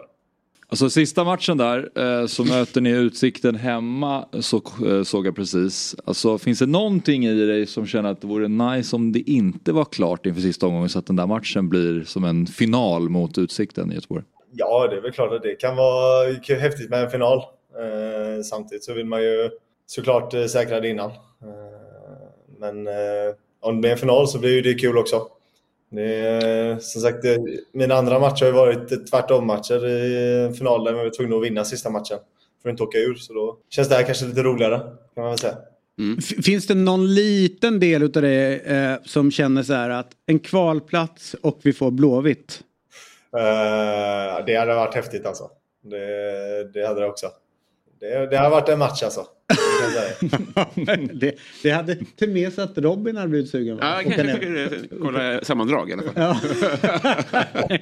Alltså 0.70 0.90
sista 0.90 1.24
matchen 1.24 1.58
där 1.58 2.28
så 2.28 2.44
möter 2.44 2.82
ni 2.82 2.90
Utsikten 2.90 3.56
hemma 3.56 4.26
så, 4.40 4.62
såg 5.04 5.28
jag 5.28 5.36
precis. 5.36 5.96
Alltså 6.06 6.38
finns 6.38 6.60
det 6.60 6.66
någonting 6.66 7.26
i 7.26 7.46
dig 7.46 7.66
som 7.66 7.88
känner 7.88 8.12
att 8.12 8.22
det 8.22 8.28
vore 8.28 8.48
nice 8.48 8.96
om 8.96 9.12
det 9.12 9.20
inte 9.20 9.72
var 9.72 9.86
klart 9.86 10.26
inför 10.26 10.42
sista 10.42 10.68
omgången 10.68 10.90
så 10.90 11.00
att 11.00 11.06
den 11.06 11.16
där 11.16 11.28
matchen 11.28 11.70
blir 11.70 12.04
som 12.04 12.24
en 12.24 12.48
final 12.48 13.10
mot 13.10 13.38
Utsikten 13.38 13.92
i 13.92 13.96
Göteborg? 13.96 14.24
Ja, 14.52 14.88
det 14.88 14.98
är 14.98 15.02
väl 15.02 15.12
klart 15.12 15.34
att 15.34 15.44
det 15.44 15.56
kan 15.56 15.76
vara 15.76 16.34
häftigt 16.60 16.90
med 16.90 17.04
en 17.04 17.10
final. 17.10 17.42
Samtidigt 18.44 18.84
så 18.84 18.94
vill 18.94 19.06
man 19.06 19.22
ju 19.22 19.50
såklart 19.86 20.34
säkra 20.50 20.80
det 20.80 20.90
innan. 20.90 21.12
Eh, 22.62 22.74
men 22.74 22.88
eh, 22.88 23.34
om 23.60 23.76
det 23.76 23.82
blir 23.82 23.92
en 23.92 23.98
final 23.98 24.28
så 24.28 24.40
blir 24.40 24.64
det 24.64 24.74
kul 24.74 24.98
också. 24.98 25.28
Det 25.92 26.16
är, 26.16 26.80
som 26.80 27.02
sagt, 27.02 27.22
det, 27.22 27.40
mina 27.74 27.96
andra 27.96 28.20
matcher 28.20 28.46
har 28.46 28.52
varit 28.52 29.12
tvärtom-matcher 29.12 29.88
i 29.88 30.54
finalen 30.58 30.86
där 30.86 31.04
vi 31.04 31.10
var 31.10 31.16
tvungna 31.16 31.36
att 31.36 31.44
vinna 31.44 31.66
sista 31.66 31.90
matchen 31.90 32.18
för 32.62 32.70
att 32.70 32.74
inte 32.74 32.84
åka 32.84 32.98
ur. 32.98 33.16
Så 33.16 33.34
då 33.34 33.58
känns 33.70 33.90
det 33.90 33.96
här 33.96 34.04
kanske 34.04 34.26
lite 34.26 34.44
roligare, 34.44 34.80
kan 35.16 35.24
man 35.24 35.30
väl 35.30 35.38
säga. 35.38 35.58
Mm. 36.00 36.22
Finns 36.22 36.68
det 36.68 36.76
någon 36.76 37.14
liten 37.14 37.80
del 37.80 38.04
av 38.04 38.10
det 38.10 38.56
eh, 38.56 38.96
som 39.06 39.32
känner 39.32 39.64
så 39.64 39.74
här 39.74 39.90
att 39.90 40.12
en 40.26 40.40
kvalplats 40.40 41.36
och 41.42 41.60
vi 41.64 41.74
får 41.74 41.92
Blåvitt? 41.92 42.64
Uh, 43.38 44.46
det 44.46 44.56
hade 44.56 44.76
varit 44.76 44.96
häftigt 44.96 45.26
alltså. 45.26 45.50
Det, 45.84 46.74
det 46.74 46.88
hade 46.88 47.00
det 47.00 47.08
också. 47.08 47.28
Det, 48.00 48.28
det 48.30 48.38
har 48.38 48.50
varit 48.50 48.70
en 48.70 48.80
match 48.80 49.04
alltså. 49.04 49.26
Det, 51.14 51.36
det 51.64 51.72
hade 51.72 51.96
till 51.96 52.30
med 52.30 52.54
sig 52.54 52.64
att 52.64 52.78
Robin 52.78 53.16
hade 53.16 53.28
blivit 53.28 53.50
sugen. 53.50 53.78
Ja, 53.82 54.02
kanske 54.04 54.40
fick 54.80 54.90
kolla 55.02 55.44
sammandrag 55.44 55.90
i 55.90 55.94
alla 55.94 56.04
fall. 56.04 56.14
Ja. 56.16 56.40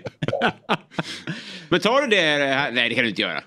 Men 1.70 1.80
tar 1.80 2.02
du 2.02 2.08
det? 2.08 2.38
Nej, 2.72 2.90
det 2.90 2.96
kan 2.96 3.04
du 3.04 3.10
inte 3.10 3.22
göra. 3.22 3.44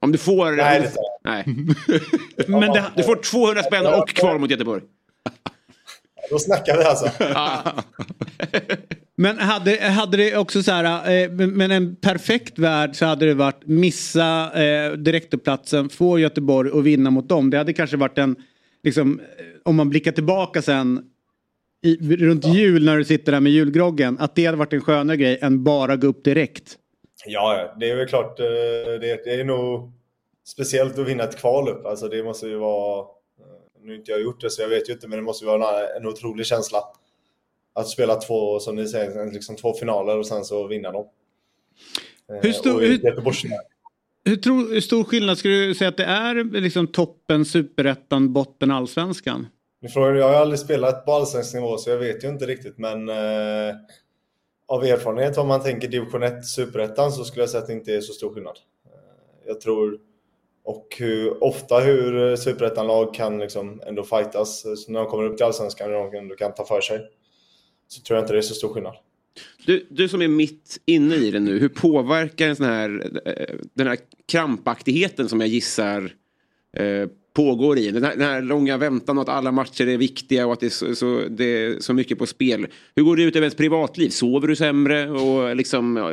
Om 0.00 0.12
du 0.12 0.18
får... 0.18 0.52
Nej, 0.52 0.80
det 0.80 0.92
Nej. 1.24 1.44
Men 2.48 2.72
det, 2.72 2.84
du 2.96 3.02
får 3.02 3.16
200 3.16 3.62
spänn 3.62 3.86
och 3.86 4.08
kval 4.08 4.38
mot 4.38 4.50
Göteborg. 4.50 4.82
Då 6.30 6.38
snackar 6.38 6.78
vi 6.78 6.84
alltså. 6.84 7.10
Men 9.16 9.38
hade, 9.38 9.80
hade 9.80 10.16
det 10.16 10.36
också 10.36 10.62
så 10.62 10.72
här, 10.72 11.22
eh, 11.22 11.30
men 11.30 11.70
en 11.70 11.96
perfekt 11.96 12.58
värld 12.58 12.96
så 12.96 13.06
hade 13.06 13.26
det 13.26 13.34
varit 13.34 13.66
missa 13.66 14.62
eh, 14.62 14.92
direktupplatsen, 14.92 15.88
få 15.88 16.18
Göteborg 16.18 16.70
och 16.70 16.86
vinna 16.86 17.10
mot 17.10 17.28
dem. 17.28 17.50
Det 17.50 17.58
hade 17.58 17.72
kanske 17.72 17.96
varit 17.96 18.18
en, 18.18 18.36
liksom, 18.82 19.20
eh, 19.20 19.44
om 19.64 19.76
man 19.76 19.88
blickar 19.90 20.12
tillbaka 20.12 20.62
sen 20.62 21.02
i, 21.82 22.16
runt 22.16 22.46
ja. 22.46 22.54
jul 22.54 22.84
när 22.84 22.96
du 22.96 23.04
sitter 23.04 23.32
där 23.32 23.40
med 23.40 23.52
julgroggen, 23.52 24.16
att 24.20 24.34
det 24.34 24.46
hade 24.46 24.58
varit 24.58 24.72
en 24.72 24.80
skönare 24.80 25.16
grej 25.16 25.38
än 25.42 25.64
bara 25.64 25.96
gå 25.96 26.06
upp 26.06 26.24
direkt. 26.24 26.76
Ja, 27.26 27.74
det 27.80 27.90
är 27.90 27.96
väl 27.96 28.06
klart. 28.06 28.40
Eh, 28.40 28.46
det, 29.00 29.24
det 29.24 29.40
är 29.40 29.44
nog 29.44 29.92
speciellt 30.46 30.98
att 30.98 31.08
vinna 31.08 31.24
ett 31.24 31.38
kval 31.38 31.68
upp. 31.68 31.86
Alltså 31.86 32.08
det 32.08 32.22
måste 32.22 32.46
ju 32.46 32.56
vara, 32.56 33.06
nu 33.90 33.96
inte 33.96 34.10
jag 34.10 34.20
gjort 34.20 34.40
det 34.40 34.50
så 34.50 34.62
jag 34.62 34.68
vet 34.68 34.88
ju 34.88 34.92
inte, 34.92 35.08
men 35.08 35.18
det 35.18 35.22
måste 35.22 35.44
ju 35.44 35.50
vara 35.50 35.88
en, 35.88 35.96
en 36.02 36.08
otrolig 36.08 36.46
känsla 36.46 36.84
att 37.74 37.88
spela 37.88 38.14
två, 38.14 38.60
som 38.60 38.76
ni 38.76 38.88
säger, 38.88 39.32
liksom 39.32 39.56
två 39.56 39.74
finaler 39.74 40.18
och 40.18 40.26
sen 40.26 40.44
så 40.44 40.66
vinna 40.66 40.92
dem. 40.92 41.06
Hur 42.28 42.46
eh, 42.46 42.52
stor, 42.52 42.80
hur, 42.80 42.88
hur, 44.24 44.36
tro, 44.36 44.54
hur 44.54 44.80
stor 44.80 45.04
skillnad 45.04 45.38
skulle 45.38 45.54
du 45.54 45.74
säga 45.74 45.88
att 45.88 45.96
det 45.96 46.04
är 46.04 46.60
liksom 46.60 46.86
toppen, 46.86 47.44
superettan, 47.44 48.32
botten, 48.32 48.70
allsvenskan? 48.70 49.46
Jag 49.80 50.28
har 50.28 50.34
aldrig 50.34 50.58
spelat 50.58 51.04
på 51.04 51.12
allsvensk 51.12 51.54
nivå 51.54 51.78
så 51.78 51.90
jag 51.90 51.98
vet 51.98 52.24
ju 52.24 52.28
inte 52.28 52.46
riktigt 52.46 52.78
men 52.78 53.08
eh, 53.08 53.74
av 54.68 54.84
erfarenhet 54.84 55.38
om 55.38 55.48
man 55.48 55.62
tänker 55.62 55.88
division 55.88 56.22
1, 56.22 56.46
superettan 56.46 57.12
så 57.12 57.24
skulle 57.24 57.42
jag 57.42 57.50
säga 57.50 57.60
att 57.60 57.66
det 57.66 57.72
inte 57.72 57.94
är 57.94 58.00
så 58.00 58.12
stor 58.12 58.34
skillnad. 58.34 58.58
Eh, 58.86 59.46
jag 59.46 59.60
tror 59.60 59.98
och 60.70 60.96
hur, 60.98 61.44
ofta 61.44 61.78
hur 61.78 62.36
superettanlag 62.36 63.14
kan 63.14 63.38
liksom 63.38 63.82
ändå 63.86 64.02
fightas 64.02 64.64
eh, 64.64 64.74
så 64.74 64.92
när 64.92 65.00
de 65.00 65.08
kommer 65.08 65.24
upp 65.24 65.36
till 65.36 65.46
allsvenskan 65.46 65.94
och 65.94 66.12
de 66.12 66.18
ändå 66.18 66.34
kan 66.34 66.54
ta 66.54 66.64
för 66.64 66.80
sig 66.80 67.00
så 67.88 68.02
tror 68.02 68.16
jag 68.16 68.24
inte 68.24 68.32
det 68.32 68.38
är 68.38 68.42
så 68.42 68.54
stor 68.54 68.74
skillnad. 68.74 68.94
Du, 69.66 69.86
du 69.90 70.08
som 70.08 70.22
är 70.22 70.28
mitt 70.28 70.80
inne 70.84 71.14
i 71.14 71.30
det 71.30 71.40
nu, 71.40 71.58
hur 71.58 71.68
påverkar 71.68 72.48
en 72.48 72.56
sån 72.56 72.66
här, 72.66 73.20
eh, 73.24 73.56
den 73.74 73.86
här 73.86 73.98
krampaktigheten 74.28 75.28
som 75.28 75.40
jag 75.40 75.48
gissar 75.48 76.12
eh, 76.76 77.08
pågår 77.34 77.78
i. 77.78 77.90
Den 77.90 78.04
här, 78.04 78.16
den 78.16 78.28
här, 78.28 78.42
långa 78.42 78.76
väntan 78.76 79.18
och 79.18 79.22
att 79.22 79.28
alla 79.28 79.52
matcher 79.52 79.88
är 79.88 79.96
viktiga 79.96 80.46
och 80.46 80.52
att 80.52 80.60
det 80.60 80.66
är 80.66 80.70
så, 80.70 80.94
så, 80.94 81.22
det 81.30 81.44
är 81.44 81.80
så 81.80 81.94
mycket 81.94 82.18
på 82.18 82.26
spel. 82.26 82.66
Hur 82.96 83.02
går 83.02 83.16
det 83.16 83.22
ut 83.22 83.36
över 83.36 83.44
ens 83.44 83.54
privatliv? 83.54 84.08
Sover 84.08 84.48
du 84.48 84.56
sämre? 84.56 85.10
Och 85.10 85.56
liksom, 85.56 86.12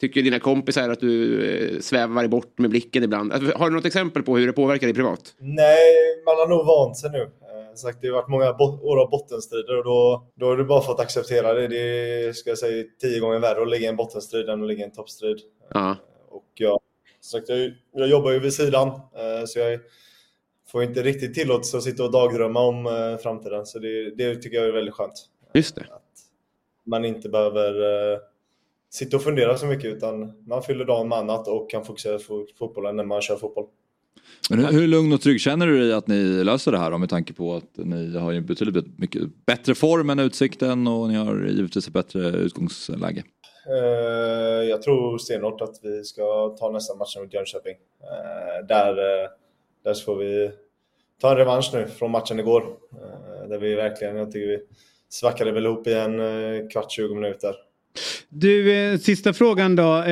tycker 0.00 0.22
dina 0.22 0.38
kompisar 0.38 0.90
att 0.90 1.00
du 1.00 1.44
eh, 1.50 1.80
svävar 1.80 2.28
bort 2.28 2.58
med 2.58 2.70
blicken 2.70 3.04
ibland? 3.04 3.32
Alltså, 3.32 3.58
har 3.58 3.70
du 3.70 3.76
något 3.76 3.86
exempel 3.86 4.22
på 4.22 4.36
hur 4.36 4.46
det 4.46 4.52
påverkar 4.52 4.86
dig 4.86 4.94
privat? 4.94 5.34
Nej, 5.38 6.22
man 6.26 6.36
har 6.36 6.48
nog 6.48 6.66
vant 6.66 6.96
sig 6.96 7.10
nu 7.10 7.30
sagt, 7.76 7.98
det 8.00 8.08
har 8.08 8.14
varit 8.14 8.28
många 8.28 8.50
år 8.82 9.02
av 9.02 9.10
bottenstrider 9.10 9.78
och 9.78 9.84
då, 9.84 10.26
då 10.34 10.46
har 10.46 10.56
du 10.56 10.64
bara 10.64 10.80
fått 10.80 11.00
acceptera 11.00 11.54
det. 11.54 11.68
Det 11.68 11.78
är, 11.78 12.32
ska 12.32 12.50
jag 12.50 12.58
säga, 12.58 12.84
tio 13.00 13.20
gånger 13.20 13.38
värre 13.38 13.62
att 13.62 13.70
ligga 13.70 13.86
i 13.86 13.88
en 13.88 13.96
bottenstrid 13.96 14.48
än 14.48 14.62
att 14.62 14.68
ligga 14.68 14.80
i 14.80 14.84
en 14.84 14.92
toppstrid. 14.92 15.38
Ja. 15.70 15.96
Och 16.28 16.50
jag 16.54 16.80
sagt, 17.20 17.48
jag, 17.48 17.72
jag 17.92 18.08
jobbar 18.08 18.30
ju 18.30 18.38
vid 18.38 18.54
sidan, 18.54 18.88
eh, 18.88 19.44
så 19.46 19.58
jag 19.58 19.80
får 20.74 20.82
inte 20.82 21.02
riktigt 21.02 21.34
tillåtelse 21.34 21.76
att 21.76 21.82
sitta 21.82 22.04
och 22.04 22.10
dagdrömma 22.10 22.60
om 22.60 22.86
eh, 22.86 23.16
framtiden. 23.22 23.66
Så 23.66 23.78
det, 23.78 24.10
det 24.10 24.36
tycker 24.36 24.56
jag 24.56 24.66
är 24.66 24.72
väldigt 24.72 24.94
skönt. 24.94 25.12
Just 25.54 25.74
det. 25.74 25.80
Att 25.80 26.02
man 26.86 27.04
inte 27.04 27.28
behöver 27.28 27.82
eh, 28.12 28.18
sitta 28.90 29.16
och 29.16 29.22
fundera 29.22 29.58
så 29.58 29.66
mycket 29.66 29.96
utan 29.96 30.32
man 30.46 30.62
fyller 30.62 30.84
dagen 30.84 31.08
med 31.08 31.18
annat 31.18 31.48
och 31.48 31.70
kan 31.70 31.84
fokusera 31.84 32.18
på 32.18 32.46
fotbollen 32.58 32.96
när 32.96 33.04
man 33.04 33.22
kör 33.22 33.36
fotboll. 33.36 33.66
Men 34.50 34.64
hur, 34.64 34.86
lugn 34.86 35.12
och 35.12 35.20
trygg 35.20 35.40
känner 35.40 35.66
du 35.66 35.78
dig 35.78 35.92
att 35.92 36.06
ni 36.06 36.44
löser 36.44 36.72
det 36.72 36.78
här 36.78 36.90
då, 36.90 36.98
med 36.98 37.08
tanke 37.08 37.32
på 37.32 37.54
att 37.54 37.70
ni 37.74 38.18
har 38.18 38.32
ju 38.32 38.40
betydligt 38.40 38.98
mycket 38.98 39.22
bättre 39.46 39.74
form 39.74 40.10
än 40.10 40.18
Utsikten 40.18 40.86
och 40.86 41.08
ni 41.08 41.14
har 41.14 41.46
givetvis 41.46 41.86
ett 41.86 41.92
bättre 41.92 42.20
utgångsläge? 42.20 43.24
Eh, 43.68 44.68
jag 44.68 44.82
tror 44.82 45.18
stenhårt 45.18 45.60
att 45.60 45.80
vi 45.82 46.04
ska 46.04 46.56
ta 46.58 46.70
nästa 46.70 46.94
match 46.94 47.16
mot 47.16 47.34
Jönköping. 47.34 47.74
Där, 48.68 48.94
där 49.84 49.94
får 49.94 50.16
vi 50.16 50.50
ta 51.24 51.30
en 51.30 51.36
revansch 51.36 51.70
nu 51.72 51.86
från 51.98 52.10
matchen 52.10 52.40
igår. 52.40 52.62
Eh, 52.62 53.48
där 53.48 53.58
vi 53.58 53.74
verkligen, 53.74 54.16
jag 54.16 54.32
tycker 54.32 54.46
vi 54.46 54.58
svackade 55.08 55.52
väl 55.52 55.66
ihop 55.66 55.86
i 55.86 55.94
en 55.94 56.20
eh, 56.20 56.68
kvart, 56.68 56.92
20 56.92 57.14
minuter. 57.14 57.54
Du, 58.28 58.72
eh, 58.72 58.98
sista 58.98 59.32
frågan 59.32 59.76
då. 59.76 60.02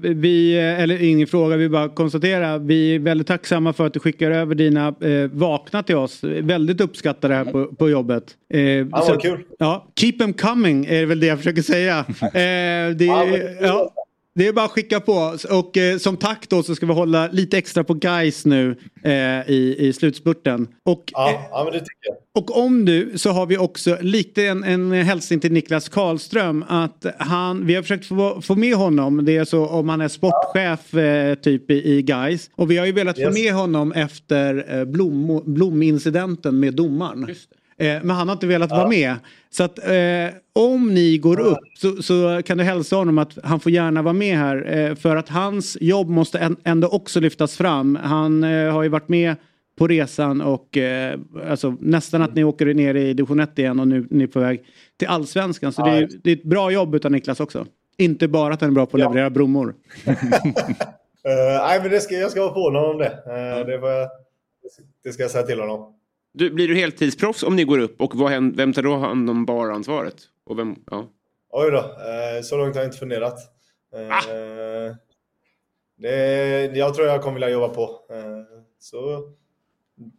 Vi, 0.00 0.58
eller 0.58 1.02
ingen 1.02 1.26
fråga, 1.26 1.56
vi 1.56 1.68
bara 1.68 1.88
konstaterar. 1.88 2.58
Vi 2.58 2.94
är 2.94 2.98
väldigt 2.98 3.26
tacksamma 3.26 3.72
för 3.72 3.86
att 3.86 3.94
du 3.94 4.00
skickar 4.00 4.30
över 4.30 4.54
dina 4.54 4.94
vakna 5.32 5.82
till 5.82 5.96
oss. 5.96 6.24
Väldigt 6.24 6.80
uppskattar 6.80 7.28
det 7.28 7.34
här 7.34 7.44
på, 7.44 7.66
på 7.66 7.90
jobbet. 7.90 8.24
Ja, 8.48 8.84
vad 9.08 9.22
kul! 9.22 9.44
Ja, 9.58 9.92
keep 9.96 10.12
them 10.12 10.32
coming 10.32 10.86
är 10.86 11.06
väl 11.06 11.20
det 11.20 11.26
jag 11.26 11.38
försöker 11.38 11.62
säga. 11.62 12.04
Det, 12.94 13.04
ja, 13.60 13.90
det 14.34 14.46
är 14.46 14.52
bara 14.52 14.64
att 14.64 14.70
skicka 14.70 15.00
på. 15.00 15.36
Och 15.50 15.76
eh, 15.76 15.98
som 15.98 16.16
tack 16.16 16.48
då 16.48 16.62
så 16.62 16.74
ska 16.74 16.86
vi 16.86 16.92
hålla 16.92 17.28
lite 17.32 17.58
extra 17.58 17.84
på 17.84 17.94
guys 17.94 18.44
nu 18.46 18.76
eh, 19.04 19.12
i, 19.50 19.76
i 19.78 19.92
slutspurten. 19.92 20.68
Och, 20.84 20.98
eh, 20.98 21.02
Ja, 21.12 21.48
ja 21.50 21.64
men 21.64 21.72
det 21.72 21.78
tycker 21.78 22.08
jag. 22.08 22.16
och 22.42 22.58
om 22.64 22.84
du 22.84 23.12
så 23.18 23.30
har 23.30 23.46
vi 23.46 23.58
också 23.58 23.98
lite 24.00 24.46
en, 24.46 24.64
en 24.64 24.92
hälsning 24.92 25.40
till 25.40 25.52
Niklas 25.52 25.88
Karlström. 25.88 26.64
Att 26.68 27.06
han, 27.18 27.66
vi 27.66 27.74
har 27.74 27.82
försökt 27.82 28.06
få, 28.06 28.40
få 28.42 28.54
med 28.54 28.74
honom. 28.74 29.24
Det 29.24 29.36
är 29.36 29.44
så 29.44 29.66
om 29.66 29.88
han 29.88 30.00
är 30.00 30.08
sportchef 30.08 30.94
eh, 30.94 31.34
typ 31.34 31.70
i, 31.70 31.92
i 31.92 32.02
Guys. 32.02 32.50
Och 32.54 32.70
vi 32.70 32.76
har 32.76 32.86
ju 32.86 32.92
velat 32.92 33.16
få 33.16 33.22
Yes. 33.22 33.34
med 33.34 33.52
honom 33.54 33.92
efter 33.92 34.78
eh, 34.78 34.84
blom, 34.84 35.42
blomincidenten 35.46 36.60
med 36.60 36.74
domaren. 36.74 37.28
Eh, 37.28 37.34
men 37.86 38.10
han 38.10 38.28
har 38.28 38.32
inte 38.32 38.46
velat 38.46 38.70
vara 38.70 38.88
med. 38.88 39.14
Så 39.50 39.64
att 39.64 39.78
eh, 39.78 40.34
om 40.52 40.94
ni 40.94 41.18
går 41.18 41.40
upp 41.40 41.58
så, 41.78 42.02
så 42.02 42.42
kan 42.44 42.58
du 42.58 42.64
hälsa 42.64 42.96
honom 42.96 43.18
att 43.18 43.38
han 43.44 43.60
får 43.60 43.72
gärna 43.72 44.02
vara 44.02 44.12
med 44.14 44.36
här. 44.38 44.76
Eh, 44.78 44.94
för 44.94 45.16
att 45.16 45.28
hans 45.28 45.76
jobb 45.80 46.08
måste 46.08 46.38
än- 46.38 46.56
ändå 46.64 46.88
också 46.88 47.20
lyftas 47.20 47.56
fram. 47.56 47.98
Han 48.02 48.44
eh, 48.44 48.72
har 48.72 48.82
ju 48.82 48.88
varit 48.88 49.08
med 49.08 49.34
på 49.78 49.86
resan 49.88 50.40
och 50.40 50.76
eh, 50.78 51.18
alltså, 51.50 51.76
nästan 51.80 52.22
att 52.22 52.34
ni 52.34 52.44
åker 52.44 52.66
ner 52.74 52.94
i 52.94 53.14
division 53.14 53.40
1 53.40 53.58
igen 53.58 53.80
och 53.80 53.88
nu 53.88 53.96
är 53.98 54.04
ni 54.10 54.26
på 54.26 54.40
väg 54.40 54.60
till 54.98 55.08
allsvenskan. 55.08 55.72
Så 55.72 55.84
det, 55.84 55.90
är, 55.90 56.08
det 56.24 56.30
är 56.30 56.36
ett 56.36 56.42
bra 56.44 56.70
jobb 56.70 56.94
utav 56.94 57.10
Niklas 57.10 57.40
också. 57.40 57.66
Inte 57.98 58.28
bara 58.28 58.54
att 58.54 58.60
han 58.60 58.70
är 58.70 58.74
bra 58.74 58.86
på 58.86 58.96
att 58.96 59.00
Ja. 59.00 59.08
leverera 59.08 59.30
blommor. 59.30 59.74
Eh, 61.24 61.62
nej, 61.62 61.80
men 61.82 61.90
det 61.90 62.00
ska, 62.00 62.14
jag 62.14 62.30
ska 62.30 62.40
vara 62.40 62.52
på 62.52 62.60
honom 62.60 62.84
om 62.90 62.98
det. 62.98 63.06
Eh, 63.06 63.66
det, 63.66 63.72
jag, 63.72 64.08
det 65.04 65.12
ska 65.12 65.22
jag 65.22 65.30
säga 65.30 65.42
till 65.46 65.60
honom. 65.60 65.94
Du, 66.32 66.50
blir 66.50 66.68
du 66.68 66.74
heltidsproffs 66.74 67.42
om 67.42 67.56
ni 67.56 67.64
går 67.64 67.78
upp 67.78 68.00
och 68.00 68.14
vad 68.14 68.30
händer, 68.30 68.56
vem 68.56 68.72
tar 68.72 68.82
då 68.82 68.96
hand 68.96 69.30
om 69.30 69.46
baransvaret? 69.46 70.16
Och 70.46 70.58
vem, 70.58 70.76
ja. 70.90 71.08
Oj 71.50 71.70
då, 71.70 71.78
eh, 71.78 72.42
så 72.42 72.56
långt 72.56 72.74
har 72.74 72.82
jag 72.82 72.88
inte 72.88 72.98
funderat. 72.98 73.38
Eh, 73.94 74.94
det, 75.98 76.76
jag 76.76 76.94
tror 76.94 77.06
jag 77.06 77.22
kommer 77.22 77.34
vilja 77.34 77.50
jobba 77.50 77.68
på. 77.68 77.82
Eh, 77.82 78.62
så 78.78 79.22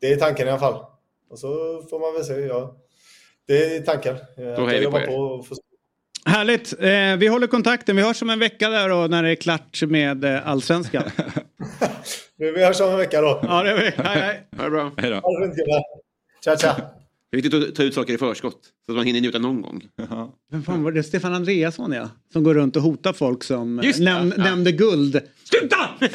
det 0.02 0.12
är 0.12 0.15
tanken 0.15 0.47
i 0.47 0.49
alla 0.49 0.60
fall. 0.60 0.86
Och 1.30 1.39
så 1.39 1.47
får 1.89 1.99
man 1.99 2.13
väl 2.13 2.23
se. 2.23 2.34
Ja. 2.34 2.78
Det 3.47 3.76
är 3.76 3.82
tanken. 3.82 4.15
Att 4.15 4.38
hejar 4.38 4.80
vi 4.80 4.86
på 4.86 4.97
er. 4.97 5.06
på 5.06 5.45
Härligt! 6.26 6.73
Eh, 6.80 7.17
vi 7.19 7.28
håller 7.28 7.47
kontakten. 7.47 7.95
Vi 7.95 8.02
hörs 8.02 8.21
om 8.21 8.30
en 8.30 8.39
vecka 8.39 8.69
där 8.69 8.89
då 8.89 9.08
när 9.08 9.23
det 9.23 9.30
är 9.30 9.36
klart 9.36 9.82
med 9.88 10.23
eh, 10.23 10.47
allsvenskan. 10.47 11.04
Vi 12.38 12.65
hörs 12.65 12.82
om 12.82 12.89
en 12.89 12.97
vecka 12.97 13.21
då. 13.21 13.39
ja, 13.43 13.63
det 13.63 13.71
är 13.71 13.76
vi. 13.76 14.04
Hej, 14.04 14.21
hej. 14.21 14.47
Ha 14.58 14.63
det 14.63 14.69
bra. 14.69 14.91
Hej 14.97 15.10
då. 15.10 15.21
Tja 16.44 16.58
tja! 16.58 16.76
Det 17.32 17.38
är 17.38 17.42
viktigt 17.42 17.70
att 17.70 17.76
ta 17.76 17.84
ut 17.84 17.94
saker 17.94 18.14
i 18.14 18.18
förskott. 18.18 18.60
Så 18.86 18.92
att 18.92 18.96
man 18.96 19.06
hinner 19.06 19.22
njuta 19.22 19.40
någon 19.40 19.62
gång. 19.62 19.84
Vem 20.52 20.64
fan 20.64 20.84
var 20.84 20.92
det? 20.92 21.04
Stefan 21.04 21.34
Andreasson 21.34 21.92
ja. 21.92 22.10
Som 22.34 22.44
går 22.44 22.54
runt 22.54 22.76
och 22.76 22.82
hotar 22.82 23.14
folk 23.14 23.44
som 23.44 23.80
eh, 23.80 23.86
Just 23.86 24.00
näm- 24.00 24.34
ja. 24.38 24.44
nämnde 24.44 24.72
guld. 24.72 25.22
Sluta! 25.44 25.90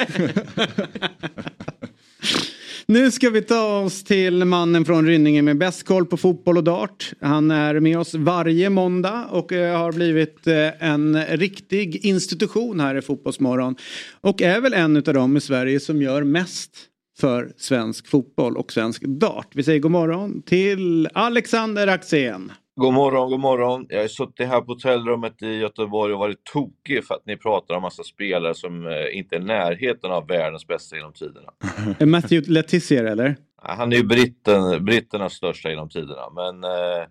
Nu 2.85 3.11
ska 3.11 3.29
vi 3.29 3.41
ta 3.41 3.79
oss 3.79 4.03
till 4.03 4.45
mannen 4.45 4.85
från 4.85 5.07
Rynninge 5.07 5.41
med 5.41 5.57
bäst 5.57 5.83
koll 5.83 6.05
på 6.05 6.17
fotboll 6.17 6.57
och 6.57 6.63
dart. 6.63 7.11
Han 7.21 7.51
är 7.51 7.79
med 7.79 7.99
oss 7.99 8.13
varje 8.13 8.69
måndag 8.69 9.25
och 9.31 9.51
eh, 9.51 9.77
har 9.77 9.91
blivit 9.91 10.47
eh, 10.47 10.83
en 10.89 11.25
riktig 11.25 12.05
institution 12.05 12.79
här 12.79 12.95
i 12.95 13.01
Fotbollsmorgon. 13.01 13.75
Och 14.21 14.41
är 14.41 14.61
väl 14.61 14.73
en 14.73 14.97
av 14.97 15.03
dem 15.03 15.37
i 15.37 15.41
Sverige 15.41 15.79
som 15.79 16.01
gör 16.01 16.23
mest 16.23 16.77
för 17.19 17.51
svensk 17.57 18.07
fotboll 18.07 18.57
och 18.57 18.71
svensk 18.71 19.01
dart. 19.01 19.47
Vi 19.53 19.63
säger 19.63 19.79
god 19.79 19.91
morgon 19.91 20.41
till 20.41 21.07
Alexander 21.13 21.87
Axén. 21.87 22.51
God 22.75 22.93
morgon, 22.93 23.29
god 23.29 23.39
morgon. 23.39 23.85
Jag 23.89 24.01
har 24.01 24.07
suttit 24.07 24.47
här 24.47 24.61
på 24.61 24.71
hotellrummet 24.73 25.41
i 25.41 25.47
Göteborg 25.47 26.13
och 26.13 26.19
varit 26.19 26.43
tokig 26.43 27.05
för 27.05 27.15
att 27.15 27.25
ni 27.25 27.37
pratar 27.37 27.75
om 27.75 27.81
massa 27.81 28.03
spelare 28.03 28.55
som 28.55 28.87
eh, 28.87 29.17
inte 29.17 29.35
är 29.35 29.39
närheten 29.39 30.11
av 30.11 30.27
världens 30.27 30.67
bästa 30.67 30.95
genom 30.95 31.13
tiderna. 31.13 31.51
Är 31.99 32.05
Matthew 32.05 32.53
Letizier 32.53 33.03
eller? 33.03 33.35
Han 33.61 33.93
är 33.93 33.97
ju 33.97 34.03
britten, 34.03 34.85
britternas 34.85 35.33
största 35.33 35.69
genom 35.69 35.89
tiderna, 35.89 36.29
men 36.35 36.63
eh, 36.63 37.07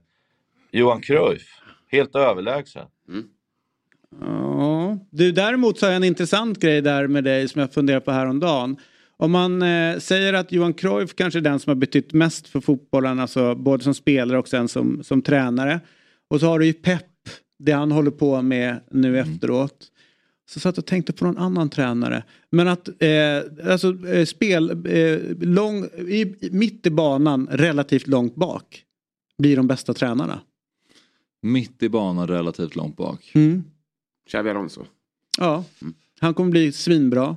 Johan 0.71 1.01
Cruyff, 1.01 1.63
helt 1.91 2.17
överlägsen. 2.17 2.87
Ja. 4.21 4.99
Du 5.11 5.33
däremot 5.33 5.79
så 5.79 5.87
har 5.87 5.91
jag 5.91 5.97
en 5.97 6.05
intressant 6.05 6.59
grej 6.59 6.81
där 6.81 7.07
med 7.07 7.25
dig 7.25 7.49
som 7.49 7.61
jag 7.61 7.73
funderar 7.73 8.01
på 8.01 8.11
häromdagen. 8.11 8.77
Om 9.21 9.33
man 9.33 9.63
eh, 9.63 9.99
säger 9.99 10.33
att 10.33 10.53
Johan 10.53 10.75
Cruyff 10.75 11.15
kanske 11.15 11.39
är 11.39 11.41
den 11.41 11.59
som 11.59 11.71
har 11.71 11.75
betytt 11.75 12.13
mest 12.13 12.49
för 12.49 12.61
fotbollen, 12.61 13.21
alltså 13.21 13.55
både 13.55 13.85
som 13.85 13.95
spelare 13.95 14.39
och 14.39 14.49
sen 14.49 14.69
som, 14.69 15.05
som 15.05 15.23
tränare. 15.23 15.81
Och 16.29 16.41
så 16.41 16.47
har 16.47 16.59
du 16.59 16.67
ju 16.67 16.73
Pep, 16.73 17.05
det 17.59 17.73
han 17.73 17.93
håller 17.93 18.11
på 18.11 18.43
med 18.43 18.81
nu 18.91 19.19
efteråt. 19.19 19.87
Så 20.51 20.61
satt 20.61 20.77
jag 20.77 20.83
och 20.83 20.87
tänkte 20.87 21.13
på 21.13 21.25
någon 21.25 21.39
annan 21.39 21.71
tränare. 21.71 22.25
Men 22.51 22.69
att 22.69 22.89
eh, 22.89 23.71
alltså, 23.71 24.07
eh, 24.07 24.25
spel 24.25 24.71
eh, 24.87 25.19
lång, 25.41 25.85
i, 25.85 26.35
mitt 26.53 26.87
i 26.87 26.91
banan, 26.91 27.49
relativt 27.51 28.07
långt 28.07 28.35
bak, 28.35 28.85
blir 29.39 29.57
de 29.57 29.67
bästa 29.67 29.95
tränarna. 29.95 30.41
Mitt 31.43 31.83
i 31.83 31.89
banan 31.89 32.27
relativt 32.27 32.77
långt 32.77 32.97
bak. 32.97 33.31
Mm. 33.35 33.65
Xavi 34.31 34.51
Alonso. 34.51 34.85
Ja, 35.39 35.65
han 36.21 36.35
kommer 36.35 36.51
bli 36.51 36.73
svinbra. 36.73 37.37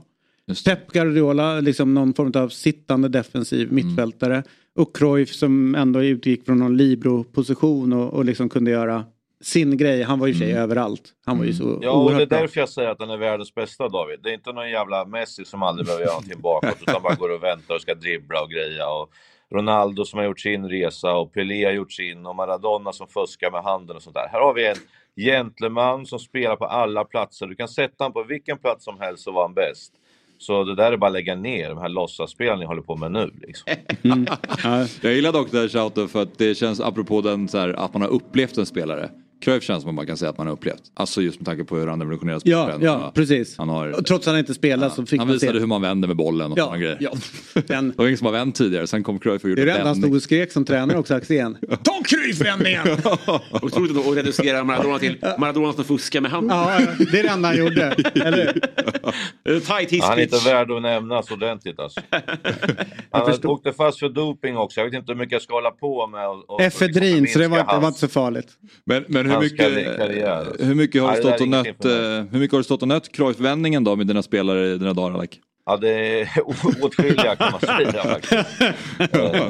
Pep 0.66 0.92
Guardiola, 0.92 1.60
liksom 1.60 1.94
någon 1.94 2.14
form 2.14 2.32
av 2.36 2.50
sittande 2.50 3.10
defensiv 3.10 3.74
mittfältare. 3.74 4.44
Och 4.76 4.96
Cruyff 4.96 5.34
som 5.34 5.76
ändå 5.76 6.04
utgick 6.04 6.46
från 6.46 6.58
någon 6.58 6.78
libero-position 6.78 7.94
och, 7.94 8.14
och 8.14 8.26
liksom 8.26 8.50
kunde 8.50 8.72
göra 8.72 9.06
sin 9.42 9.78
grej. 9.78 10.04
Han 10.04 10.20
var 10.20 10.28
ju 10.28 10.34
för 10.34 10.40
sig 10.40 10.54
överallt. 10.54 11.04
Han 11.26 11.38
var 11.38 11.46
ju 11.46 11.54
så 11.54 11.80
Ja, 11.82 11.92
och 11.92 12.12
det 12.12 12.22
är 12.22 12.26
därför 12.26 12.60
jag 12.60 12.70
säger 12.70 12.90
att 12.90 13.00
han 13.00 13.10
är 13.10 13.18
världens 13.18 13.56
bästa, 13.56 13.90
David. 13.90 14.20
Det 14.24 14.30
är 14.30 14.34
inte 14.34 14.54
någon 14.54 14.70
jävla 14.70 15.06
Messi 15.06 15.46
som 15.46 15.64
aldrig 15.64 15.86
behöver 15.86 16.06
göra 16.06 16.14
någonting 16.14 16.42
bakåt, 16.42 16.78
utan 16.82 17.02
bara 17.02 17.16
går 17.16 17.30
och 17.30 17.44
väntar 17.44 17.76
och 17.76 17.82
ska 17.82 17.96
dribbla 17.96 18.42
och 18.42 18.50
greja. 18.50 18.90
Och 18.90 19.10
Ronaldo 19.52 20.06
som 20.06 20.18
har 20.20 20.26
gjort 20.26 20.40
sin 20.40 20.70
resa 20.70 21.14
och 21.14 21.34
Pelé 21.34 21.66
har 21.66 21.72
gjort 21.72 21.92
sin 21.92 22.26
och 22.26 22.36
Maradona 22.36 22.94
som 22.94 23.08
fuskar 23.08 23.52
med 23.52 23.64
handen 23.64 23.96
och 23.96 24.02
sånt 24.02 24.16
där. 24.16 24.28
Här 24.32 24.40
har 24.40 24.54
vi 24.54 24.68
en 24.68 24.76
gentleman 25.16 26.06
som 26.06 26.20
spelar 26.20 26.56
på 26.56 26.66
alla 26.66 27.04
platser. 27.04 27.48
Du 27.48 27.56
kan 27.56 27.68
sätta 27.68 28.04
honom 28.04 28.14
på 28.14 28.24
vilken 28.24 28.58
plats 28.58 28.86
som 28.86 29.00
helst 29.00 29.24
så 29.24 29.32
var 29.32 29.42
han 29.42 29.54
bäst. 29.54 29.94
Så 30.42 30.64
det 30.64 30.76
där 30.76 30.92
är 30.92 30.98
bara 30.98 31.08
att 31.08 31.14
lägga 31.14 31.36
ner 31.36 31.70
de 31.70 31.78
här 31.78 31.90
låtsasspelen 31.90 32.60
ni 32.60 32.66
håller 32.66 32.82
på 32.82 32.96
med 32.96 33.12
nu. 33.12 33.32
Liksom. 33.42 33.74
Mm. 34.04 34.28
Jag 35.02 35.14
gillar 35.14 35.32
dock 35.32 35.52
det 35.52 35.58
här 35.58 35.68
shouten 35.68 36.08
för 36.08 36.22
att 36.22 36.38
det 36.38 36.56
känns 36.56 36.80
apropå 36.80 37.22
den 37.22 37.48
så 37.48 37.58
här, 37.58 37.70
att 37.70 37.94
man 37.94 38.02
har 38.02 38.10
upplevt 38.10 38.58
en 38.58 38.66
spelare. 38.66 39.10
Cruyff 39.42 39.64
känns 39.64 39.84
som 39.84 39.96
man 39.96 40.08
kan 40.08 40.18
säga 40.18 40.30
att 40.30 40.38
man 40.38 40.48
har 40.48 40.54
upplevt. 40.54 40.82
Alltså 40.94 41.22
just 41.22 41.40
med 41.40 41.46
tanke 41.46 41.64
på 41.64 41.78
hur 41.78 41.88
han 41.88 42.00
revolutionerade 42.00 42.42
ja, 42.46 42.64
sporten. 42.64 42.82
ja, 42.86 43.12
precis. 43.16 43.58
Han, 43.58 43.70
har, 43.70 43.88
Och 44.00 44.06
Trots 44.06 44.28
att 44.28 44.32
han 44.32 44.40
inte 44.40 44.54
spelade 44.54 44.96
så 44.96 45.06
fick 45.06 45.20
han 45.20 45.28
man 45.28 45.34
visade 45.34 45.54
se. 45.54 45.60
hur 45.60 45.68
man 45.68 45.82
vänder 45.82 46.08
med 46.08 46.18
bollen 46.18 46.52
och 46.52 46.58
Ja, 46.58 46.64
sådana 46.64 46.78
grejer. 46.82 46.98
ja. 47.00 47.12
Den, 47.68 47.90
Det 47.90 47.98
var 47.98 48.06
ingen 48.06 48.18
som 48.18 48.26
har 48.26 48.32
vänt 48.32 48.56
tidigare, 48.56 48.88
sen 48.88 49.04
kom 49.04 49.20
Cruyff 49.20 49.44
och 49.44 49.48
det 49.48 49.50
gjorde 49.50 49.62
är 49.62 49.66
det 49.66 49.72
enda 49.72 49.84
han 49.84 49.88
vändning. 49.88 50.10
stod 50.10 50.16
och 50.16 50.24
skrek 50.24 50.52
som 50.52 50.66
tränare 50.66 50.98
också, 50.98 51.16
Axén. 51.16 51.58
Ta 51.84 52.02
Cruyff-vändningen! 52.06 52.82
Otroligt 53.62 53.98
att 54.08 54.18
reducera 54.18 54.64
Maradona 54.64 55.00
till 55.00 55.18
Maradona 55.38 55.74
som 55.74 55.84
fuskar 55.84 56.22
med 56.22 56.32
handen. 56.32 56.58
ja, 56.58 56.80
det 57.12 57.20
är 57.20 57.24
det 57.24 57.30
enda 57.30 57.48
han 57.48 57.58
gjorde. 57.58 57.96
Eller 58.16 58.54
Tight 59.60 60.04
Han 60.04 60.18
är 60.20 60.24
inte 60.24 60.38
värd 60.46 60.72
att 60.72 60.82
nämnas 60.82 61.32
ordentligt 61.32 61.80
alltså. 61.80 62.02
Han 63.12 63.34
åkte 63.46 63.74
fast 63.74 64.00
för 64.00 64.10
doping 64.10 64.58
också. 64.58 64.80
Jag 64.80 64.86
vet 64.86 64.94
inte 64.94 65.12
hur 65.12 65.20
mycket 65.20 65.32
jag 65.32 65.42
ska 65.42 65.54
hålla 65.54 65.72
på 65.72 66.08
med. 66.08 66.28
Och, 66.30 66.50
och, 66.50 66.62
Efedrin, 66.62 67.28
så 67.28 67.40
det 67.40 67.48
var, 67.48 67.58
det 67.58 67.80
var 67.80 67.88
inte 67.88 68.00
så 68.00 68.08
farligt. 68.08 68.48
Men, 68.86 69.06
men 69.08 69.31
hur, 69.34 69.40
mycket, 69.40 69.60
karri- 69.60 69.98
karriär, 69.98 70.46
hur 70.60 70.76
mycket 70.76 71.02
har 71.02 71.12
du 71.12 71.18
stått 71.18 71.42
och 71.42 71.48
nött, 71.48 71.86
eh, 71.86 71.92
hur 72.32 72.40
mycket 72.40 72.52
har 72.52 72.58
du 72.60 72.64
stått 72.64 72.82
och 72.82 72.88
nött 72.88 73.12
Cruyff-vändningen 73.12 73.84
då 73.84 73.96
med 73.96 74.08
dina 74.08 74.22
spelare 74.24 74.68
i 74.68 74.78
dina 74.78 74.94
dagar 74.94 75.16
Alec? 75.16 75.30
Ja, 75.66 75.78
det 75.78 76.22
är 76.22 76.30
åtskilliga 76.84 77.36
kan 77.36 77.52
man 77.52 77.60
säga 77.62 78.04
faktiskt. 78.04 78.62
Eh, 79.14 79.48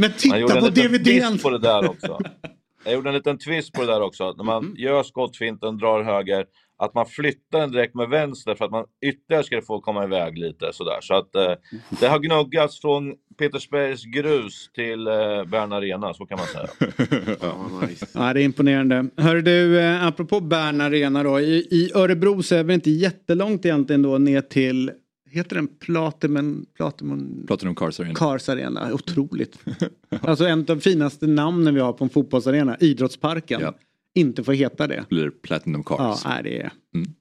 Men 0.00 0.12
titta 0.18 0.36
en 0.36 0.60
på 0.60 0.68
DVDn! 0.68 1.04
twist 1.04 1.42
på 1.42 1.50
det 1.50 1.58
där 1.58 1.88
också. 1.90 2.18
Jag 2.84 2.94
gjorde 2.94 3.08
en 3.10 3.14
liten 3.14 3.38
twist 3.38 3.72
på 3.72 3.80
det 3.80 3.86
där 3.86 4.00
också. 4.00 4.34
När 4.36 4.44
man 4.44 4.74
gör 4.78 5.02
skottfinten, 5.02 5.78
drar 5.78 6.02
höger, 6.02 6.44
att 6.78 6.94
man 6.94 7.06
flyttar 7.06 7.60
den 7.60 7.70
direkt 7.72 7.94
med 7.94 8.08
vänster 8.08 8.54
för 8.54 8.64
att 8.64 8.70
man 8.70 8.84
ytterligare 9.06 9.44
ska 9.44 9.62
få 9.62 9.80
komma 9.80 10.04
iväg 10.04 10.38
lite 10.38 10.72
sådär. 10.72 10.98
Så 11.00 11.14
att 11.14 11.34
eh, 11.34 11.52
det 12.00 12.06
har 12.08 12.18
gnuggats 12.18 12.80
från 12.80 13.14
Petersbergs 13.36 14.04
grus 14.04 14.70
till 14.74 15.06
eh, 15.06 15.44
Bern 15.46 15.72
Arena, 15.72 16.14
så 16.14 16.26
kan 16.26 16.38
man 16.38 16.46
säga. 16.46 16.68
Ja, 17.40 17.70
nice. 17.88 18.06
Ja, 18.12 18.32
det 18.32 18.40
är 18.40 18.44
imponerande. 18.44 19.06
Hör 19.16 19.36
du, 19.36 19.80
eh, 19.80 20.06
apropå 20.06 20.40
Bern 20.40 20.80
Arena 20.80 21.22
då. 21.22 21.40
I, 21.40 21.66
I 21.70 21.90
Örebro 21.94 22.42
så 22.42 22.54
är 22.54 22.64
det 22.64 22.74
inte 22.74 22.90
jättelångt 22.90 23.64
egentligen 23.64 24.02
då 24.02 24.18
ner 24.18 24.40
till, 24.40 24.90
heter 25.30 25.56
den 25.56 25.66
Platinum, 25.66 26.66
Platinum 26.76 27.44
Platinum 27.46 27.74
Cars 27.74 28.00
Arena. 28.00 28.14
Cars 28.14 28.48
Arena? 28.48 28.92
Otroligt. 28.92 29.58
alltså 30.20 30.46
en 30.46 30.58
av 30.58 30.64
de 30.64 30.80
finaste 30.80 31.26
namnen 31.26 31.74
vi 31.74 31.80
har 31.80 31.92
på 31.92 32.04
en 32.04 32.10
fotbollsarena, 32.10 32.76
Idrottsparken. 32.80 33.60
Ja. 33.60 33.74
Inte 34.14 34.44
får 34.44 34.52
heta 34.52 34.86
det. 34.86 35.04
blir 35.08 35.30
Platinum 35.30 35.82
Ja, 35.88 35.96
Cars. 35.96 36.24
nej, 36.24 36.42
det 36.42 36.60
är... 36.60 36.70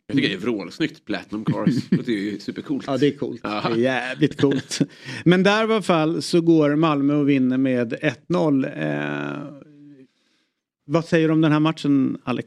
Jag 0.08 0.16
tycker 0.18 0.30
det 0.30 0.36
är 0.36 0.40
vrålsnyggt. 0.40 1.06
Platinum 1.06 1.46
Cars. 1.46 1.90
Det 1.90 2.12
är 2.12 2.32
ju 2.32 2.40
supercoolt. 2.40 2.84
Ja, 2.88 2.98
det 2.98 3.08
är 3.08 3.18
coolt. 3.18 3.42
Ja. 3.44 3.62
Det 3.68 3.74
är 3.74 3.78
jävligt 3.78 4.42
coolt. 4.42 4.80
Men 5.26 5.44
där 5.44 5.60
i 5.60 5.64
alla 5.74 5.82
fall 5.82 6.22
så 6.22 6.42
går 6.42 6.76
Malmö 6.76 7.14
och 7.16 7.30
vinner 7.30 7.58
med 7.58 7.94
1-0. 7.94 8.82
Eh, 8.84 9.54
vad 10.86 11.06
säger 11.06 11.28
du 11.28 11.34
om 11.34 11.42
den 11.42 11.52
här 11.52 11.60
matchen, 11.60 12.18
Alec? 12.24 12.46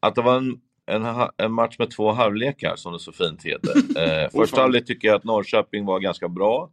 Att 0.00 0.14
det 0.14 0.22
var 0.22 0.36
en, 0.36 0.60
en, 0.86 1.06
en 1.36 1.52
match 1.52 1.76
med 1.78 1.90
två 1.90 2.12
halvlekar, 2.12 2.76
som 2.76 2.92
det 2.92 2.98
så 2.98 3.12
fint 3.12 3.42
heter. 3.42 3.72
Eh, 4.24 4.30
första 4.30 4.60
halvlek 4.60 4.86
tycker 4.86 5.08
jag 5.08 5.14
att 5.16 5.24
Norrköping 5.24 5.84
var 5.84 6.00
ganska 6.00 6.28
bra 6.28 6.70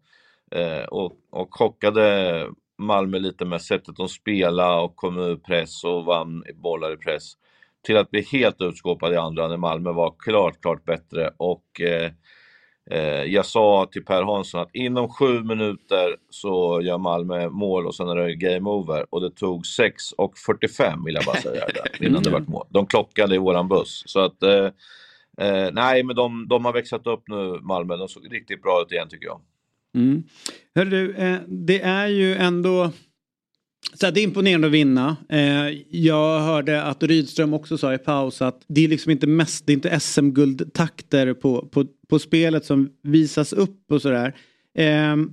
eh, 0.52 0.84
och, 0.86 1.14
och 1.30 1.56
chockade 1.56 2.46
Malmö 2.78 3.20
lite 3.20 3.46
med 3.46 3.62
sättet 3.62 3.96
de 3.96 4.10
spelade 4.10 4.82
och 4.82 4.96
kom 4.96 5.18
ur 5.20 5.36
press 5.36 5.84
och 5.84 6.06
vann 6.06 6.44
bollar 6.56 6.94
i 6.94 6.98
press. 6.98 7.34
Till 7.86 7.98
att 7.98 8.12
bli 8.12 8.22
helt 8.22 8.62
utskåpad 8.62 9.14
i 9.14 9.18
andra 9.18 9.48
när 9.48 9.58
Malmö 9.58 9.92
var 9.92 10.16
klart, 10.20 10.62
klart 10.62 10.86
bättre. 10.86 11.32
Och 11.38 11.82
eh, 11.82 12.12
eh, 12.92 13.24
jag 13.24 13.46
sa 13.46 13.88
till 13.92 14.06
Per 14.06 14.24
Hansson 14.24 14.62
att 14.62 14.76
inom 14.76 15.10
sju 15.10 15.44
minuter 15.44 16.16
så 16.30 16.82
gör 16.82 16.98
Malmö 16.98 17.50
mål 17.50 17.88
och 17.88 17.96
sen 17.96 18.10
är 18.10 18.16
det 18.16 18.36
game 18.36 18.70
over. 18.70 19.06
Och 19.10 19.22
det 19.22 19.32
tog 19.32 19.66
6 19.66 20.12
och 20.12 20.38
45 20.38 21.04
vill 21.06 21.16
jag 21.16 21.26
bara 21.26 21.36
säga 21.36 21.66
där, 21.66 22.06
innan 22.06 22.24
det 22.24 22.30
vart 22.30 22.48
mål. 22.48 22.68
De 22.70 22.86
klockade 22.88 23.36
i 23.36 23.38
våran 23.38 23.68
buss. 23.68 24.04
Så 24.06 24.20
att, 24.20 24.44
eh, 24.44 24.66
eh, 25.38 25.70
nej 25.72 26.04
men 26.04 26.16
de, 26.16 26.48
de 26.48 26.66
har 26.66 26.74
växlat 26.74 27.08
upp 27.08 27.24
nu 27.28 27.60
Malmö. 27.62 27.98
De 27.98 28.08
såg 28.08 28.34
riktigt 28.34 28.62
bra 28.62 28.82
ut 28.82 28.92
igen 28.92 29.10
tycker 29.10 29.26
jag. 29.26 29.42
Mm. 29.98 30.24
Hörru 30.76 30.90
du, 30.90 31.14
eh, 31.14 31.40
det 31.48 31.82
är 31.82 32.08
ju 32.08 32.36
ändå... 32.36 32.92
Så 33.94 34.06
här, 34.06 34.14
det 34.14 34.20
är 34.20 34.24
imponerande 34.24 34.68
att 34.68 34.74
vinna. 34.74 35.18
Eh, 35.30 35.70
jag 35.90 36.40
hörde 36.40 36.84
att 36.84 37.04
Rydström 37.04 37.54
också 37.54 37.78
sa 37.78 37.94
i 37.94 37.98
paus 37.98 38.42
att 38.42 38.62
det 38.68 38.84
är 38.84 38.88
liksom 38.88 39.12
inte 39.12 39.28
mest, 39.28 39.66
det 39.66 39.72
är 39.72 39.74
inte 39.74 40.00
SM-guldtakter 40.00 41.34
på, 41.34 41.68
på, 41.68 41.86
på 42.10 42.20
spelet 42.20 42.66
som 42.66 42.90
visas 43.04 43.54
upp 43.54 43.92
och 43.92 44.02
sådär. 44.02 44.36
Ehm, 44.78 45.32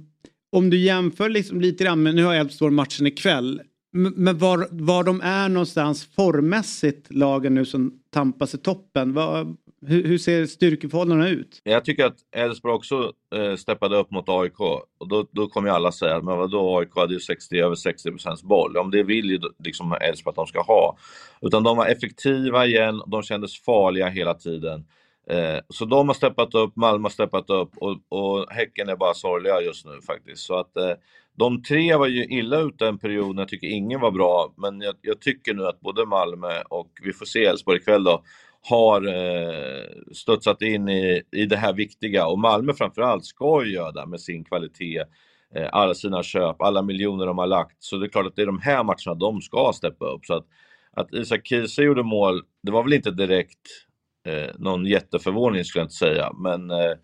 om 0.52 0.70
du 0.70 0.78
jämför 0.78 1.28
liksom 1.28 1.60
lite 1.60 1.84
grann, 1.84 2.02
med, 2.02 2.14
nu 2.14 2.24
har 2.24 2.34
Elfsborg 2.34 2.74
matchen 2.74 3.06
ikväll. 3.06 3.62
Men 3.92 4.38
var, 4.38 4.68
var 4.70 5.04
de 5.04 5.20
är 5.20 5.48
någonstans 5.48 6.08
formmässigt 6.16 7.14
lagen 7.14 7.54
nu 7.54 7.64
som 7.64 7.92
tampas 8.10 8.54
i 8.54 8.58
toppen. 8.58 9.12
var, 9.12 9.54
hur, 9.86 10.04
hur 10.04 10.18
ser 10.18 10.46
styrkeförhållandena 10.46 11.30
ut? 11.30 11.60
Jag 11.64 11.84
tycker 11.84 12.06
att 12.06 12.16
Elfsborg 12.36 12.74
också 12.74 13.12
eh, 13.34 13.56
steppade 13.56 13.96
upp 13.96 14.10
mot 14.10 14.28
AIK 14.28 14.60
och 14.60 15.08
då, 15.08 15.26
då 15.30 15.46
kommer 15.48 15.68
ju 15.68 15.74
alla 15.74 15.92
säga 15.92 16.20
men 16.20 16.38
vadå 16.38 16.78
AIK 16.78 16.96
hade 16.96 17.14
ju 17.14 17.20
60, 17.20 17.56
över 17.56 17.74
60 17.74 18.10
procents 18.10 18.42
boll. 18.42 18.76
Om 18.76 18.90
det 18.90 19.02
vill 19.02 19.30
ju 19.30 19.40
liksom 19.64 19.92
Elfsborg 19.92 20.32
att 20.32 20.36
de 20.36 20.46
ska 20.46 20.62
ha. 20.62 20.96
Utan 21.40 21.62
de 21.62 21.76
var 21.76 21.86
effektiva 21.86 22.66
igen, 22.66 23.02
de 23.06 23.22
kändes 23.22 23.62
farliga 23.62 24.08
hela 24.08 24.34
tiden. 24.34 24.84
Eh, 25.30 25.58
så 25.68 25.84
de 25.84 26.08
har 26.08 26.14
steppat 26.14 26.54
upp, 26.54 26.76
Malmö 26.76 27.04
har 27.04 27.10
steppat 27.10 27.50
upp 27.50 27.70
och, 27.76 27.96
och 28.08 28.52
Häcken 28.52 28.88
är 28.88 28.96
bara 28.96 29.14
sorgliga 29.14 29.60
just 29.60 29.86
nu 29.86 30.00
faktiskt. 30.06 30.42
Så 30.42 30.54
att 30.54 30.76
eh, 30.76 30.92
de 31.36 31.62
tre 31.62 31.96
var 31.96 32.06
ju 32.06 32.24
illa 32.24 32.60
ute 32.60 32.86
en 32.86 32.98
period 32.98 33.34
när 33.34 33.42
jag 33.42 33.48
tycker 33.48 33.66
ingen 33.66 34.00
var 34.00 34.10
bra. 34.10 34.54
Men 34.56 34.80
jag, 34.80 34.94
jag 35.00 35.20
tycker 35.20 35.54
nu 35.54 35.66
att 35.66 35.80
både 35.80 36.06
Malmö 36.06 36.62
och, 36.68 36.90
vi 37.02 37.12
får 37.12 37.26
se 37.26 37.44
Elfsborg 37.44 37.78
ikväll 37.78 38.04
då, 38.04 38.22
har 38.68 39.06
eh, 39.06 39.84
studsat 40.12 40.62
in 40.62 40.88
i, 40.88 41.22
i 41.32 41.46
det 41.46 41.56
här 41.56 41.72
viktiga. 41.72 42.26
Och 42.26 42.38
Malmö 42.38 42.72
framförallt 42.72 43.24
ska 43.24 43.64
ju 43.64 43.72
göra 43.72 43.92
det 43.92 44.06
med 44.06 44.20
sin 44.20 44.44
kvalitet, 44.44 45.04
eh, 45.54 45.68
alla 45.72 45.94
sina 45.94 46.22
köp, 46.22 46.62
alla 46.62 46.82
miljoner 46.82 47.26
de 47.26 47.38
har 47.38 47.46
lagt. 47.46 47.76
Så 47.78 47.96
det 47.96 48.06
är 48.06 48.08
klart 48.08 48.26
att 48.26 48.36
det 48.36 48.42
är 48.42 48.46
de 48.46 48.60
här 48.60 48.84
matcherna 48.84 49.14
de 49.14 49.40
ska 49.40 49.72
steppa 49.74 50.04
upp. 50.04 50.26
Så 50.26 50.34
att, 50.34 50.44
att 50.92 51.14
Isak 51.14 51.46
Kiese 51.46 51.82
gjorde 51.82 52.02
mål, 52.02 52.42
det 52.62 52.72
var 52.72 52.82
väl 52.82 52.92
inte 52.92 53.10
direkt 53.10 53.68
eh, 54.26 54.54
någon 54.58 54.86
jätteförvåning 54.86 55.64
skulle 55.64 55.80
jag 55.80 55.86
inte 55.86 55.94
säga. 55.94 56.32
Men 56.32 56.70
eh, 56.70 56.94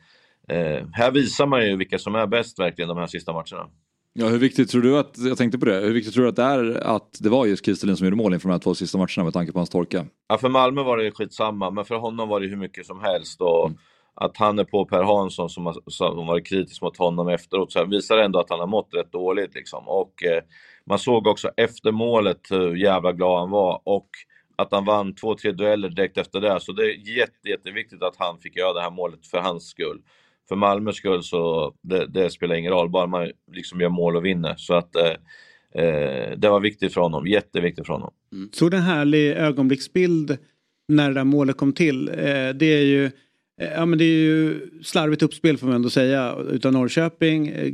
eh 0.48 0.86
här 0.92 1.10
visar 1.10 1.46
man 1.46 1.66
ju 1.66 1.76
vilka 1.76 1.98
som 1.98 2.14
är 2.14 2.26
bäst 2.26 2.58
verkligen 2.58 2.88
de 2.88 2.98
här 2.98 3.06
sista 3.06 3.32
matcherna. 3.32 3.70
Ja, 4.12 4.26
hur 4.28 4.38
viktigt 4.38 4.70
tror 4.70 4.82
du 4.82 4.98
att, 4.98 5.18
jag 5.18 5.38
tänkte 5.38 5.58
på 5.58 5.64
det, 5.64 5.80
hur 5.80 5.92
viktigt 5.92 6.14
tror 6.14 6.22
du 6.22 6.28
att 6.28 6.36
det 6.36 6.42
är 6.42 6.74
att 6.74 7.16
det 7.20 7.28
var 7.28 7.46
just 7.46 7.64
Kristelin 7.64 7.96
som 7.96 8.06
gjorde 8.06 8.16
mål 8.16 8.34
inför 8.34 8.48
de 8.48 8.52
här 8.52 8.58
två 8.58 8.74
sista 8.74 8.98
matcherna 8.98 9.24
med 9.24 9.32
tanke 9.32 9.52
på 9.52 9.58
hans 9.58 9.70
torka? 9.70 10.06
Ja, 10.28 10.38
för 10.38 10.48
Malmö 10.48 10.82
var 10.82 10.98
det 10.98 11.10
skitsamma, 11.10 11.70
men 11.70 11.84
för 11.84 11.94
honom 11.94 12.28
var 12.28 12.40
det 12.40 12.46
hur 12.46 12.56
mycket 12.56 12.86
som 12.86 13.00
helst. 13.00 13.40
Och 13.40 13.70
Att 14.14 14.36
han 14.36 14.58
är 14.58 14.64
på 14.64 14.84
Per 14.84 15.02
Hansson 15.02 15.48
som, 15.50 15.66
har, 15.66 15.76
som 15.86 16.26
varit 16.26 16.46
kritisk 16.46 16.82
mot 16.82 16.96
honom 16.96 17.28
efteråt, 17.28 17.72
så 17.72 17.84
visar 17.84 18.18
ändå 18.18 18.38
att 18.38 18.50
han 18.50 18.60
har 18.60 18.66
mått 18.66 18.88
rätt 18.94 19.12
dåligt. 19.12 19.54
Liksom. 19.54 19.88
Och 19.88 20.24
eh, 20.24 20.42
Man 20.86 20.98
såg 20.98 21.26
också 21.26 21.50
efter 21.56 21.92
målet 21.92 22.40
hur 22.50 22.76
jävla 22.76 23.12
glad 23.12 23.40
han 23.40 23.50
var 23.50 23.80
och 23.84 24.08
att 24.56 24.72
han 24.72 24.84
vann 24.84 25.14
två, 25.14 25.34
tre 25.34 25.52
dueller 25.52 25.88
direkt 25.88 26.18
efter 26.18 26.40
det. 26.40 26.60
Så 26.60 26.72
det 26.72 26.82
är 26.82 27.16
jätte, 27.16 27.48
jätteviktigt 27.48 28.02
att 28.02 28.16
han 28.18 28.38
fick 28.38 28.56
göra 28.56 28.72
det 28.72 28.80
här 28.80 28.90
målet 28.90 29.26
för 29.26 29.38
hans 29.38 29.68
skull. 29.68 30.02
För 30.50 30.56
Malmös 30.56 30.96
skull 30.96 31.22
så 31.22 31.72
det, 31.82 32.06
det 32.06 32.30
spelar 32.30 32.54
ingen 32.54 32.72
roll, 32.72 32.88
bara 32.90 33.06
man 33.06 33.28
liksom 33.52 33.80
gör 33.80 33.88
mål 33.88 34.16
och 34.16 34.24
vinner. 34.24 34.54
Så 34.58 34.74
att 34.74 34.96
eh, 34.96 35.84
eh, 35.84 36.30
det 36.38 36.48
var 36.48 36.60
viktigt 36.60 36.94
för 36.94 37.00
honom, 37.00 37.26
jätteviktigt 37.26 37.86
för 37.86 37.92
honom. 37.92 38.10
Såg 38.52 38.74
en 38.74 38.80
härlig 38.82 39.30
ögonblicksbild 39.32 40.36
när 40.88 41.08
det 41.08 41.14
där 41.14 41.24
målet 41.24 41.56
kom 41.56 41.72
till. 41.72 42.08
Eh, 42.08 42.14
det 42.54 42.66
är 42.66 42.82
ju 42.84 43.04
eh, 43.04 43.10
Ja 43.76 43.86
men 43.86 43.98
det 43.98 44.04
är 44.04 44.18
ju 44.24 44.60
slarvigt 44.82 45.22
uppspel 45.22 45.58
får 45.58 45.66
man 45.66 45.76
ändå 45.76 45.90
säga 45.90 46.36
utav 46.50 46.72
Norrköping 46.72 47.48
eh, 47.48 47.72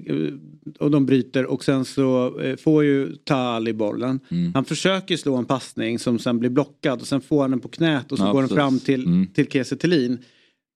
och 0.79 0.91
de 0.91 1.07
bryter 1.07 1.47
och 1.47 1.65
sen 1.65 1.85
så 1.85 2.41
eh, 2.41 2.57
får 2.57 2.85
ju 2.85 3.17
Tal 3.25 3.69
i 3.69 3.73
bollen. 3.73 4.21
Mm. 4.31 4.55
Han 4.55 4.65
försöker 4.65 5.17
slå 5.17 5.37
en 5.37 5.45
passning 5.45 5.99
som 5.99 6.19
sen 6.19 6.39
blir 6.39 6.51
blockad 6.51 7.01
och 7.01 7.07
sen 7.07 7.21
får 7.21 7.41
han 7.43 7.51
den 7.51 7.61
på 7.61 7.69
knät 7.69 8.13
och 8.13 8.19
så 8.19 8.25
Ja, 8.25 8.33
går 8.33 8.41
den 8.41 8.49
precis. 8.49 8.57
fram 8.63 8.79
till, 8.79 9.05
Mm. 9.07 9.27
till 9.27 9.47
Kiese 9.51 9.77
Thelin. 9.77 10.19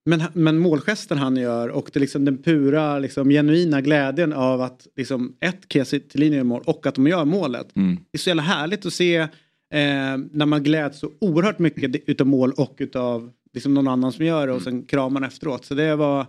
Men, 0.05 0.23
men 0.33 0.57
målgesten 0.57 1.17
han 1.17 1.37
gör 1.37 1.69
och 1.69 1.89
det 1.93 1.99
liksom 1.99 2.25
den 2.25 2.37
pura 2.37 2.99
liksom, 2.99 3.29
genuina 3.29 3.81
glädjen 3.81 4.33
av 4.33 4.61
att 4.61 4.87
liksom, 4.95 5.35
ett 5.39 5.59
Kiese 5.73 5.99
Thelin 5.99 6.33
gör 6.33 6.43
mål 6.43 6.63
och 6.65 6.85
att 6.85 6.95
de 6.95 7.07
gör 7.07 7.25
målet. 7.25 7.75
Mm. 7.75 7.95
Det 7.95 8.17
är 8.17 8.19
så 8.19 8.29
jävla 8.29 8.43
härligt 8.43 8.85
att 8.85 8.93
se 8.93 9.17
eh, 9.17 9.27
när 10.31 10.45
man 10.45 10.63
gläds 10.63 10.99
så 10.99 11.09
oerhört 11.21 11.59
mycket 11.59 11.95
utav 12.09 12.27
mål 12.27 12.51
och 12.57 12.75
utav 12.77 13.31
liksom, 13.53 13.73
någon 13.73 13.87
annan 13.87 14.11
som 14.11 14.25
gör 14.25 14.47
det 14.47 14.53
och 14.53 14.61
sen 14.61 14.85
kramar 14.85 15.09
man 15.09 15.23
efteråt. 15.23 15.65
Så 15.65 15.73
det 15.73 15.95
var, 15.95 16.25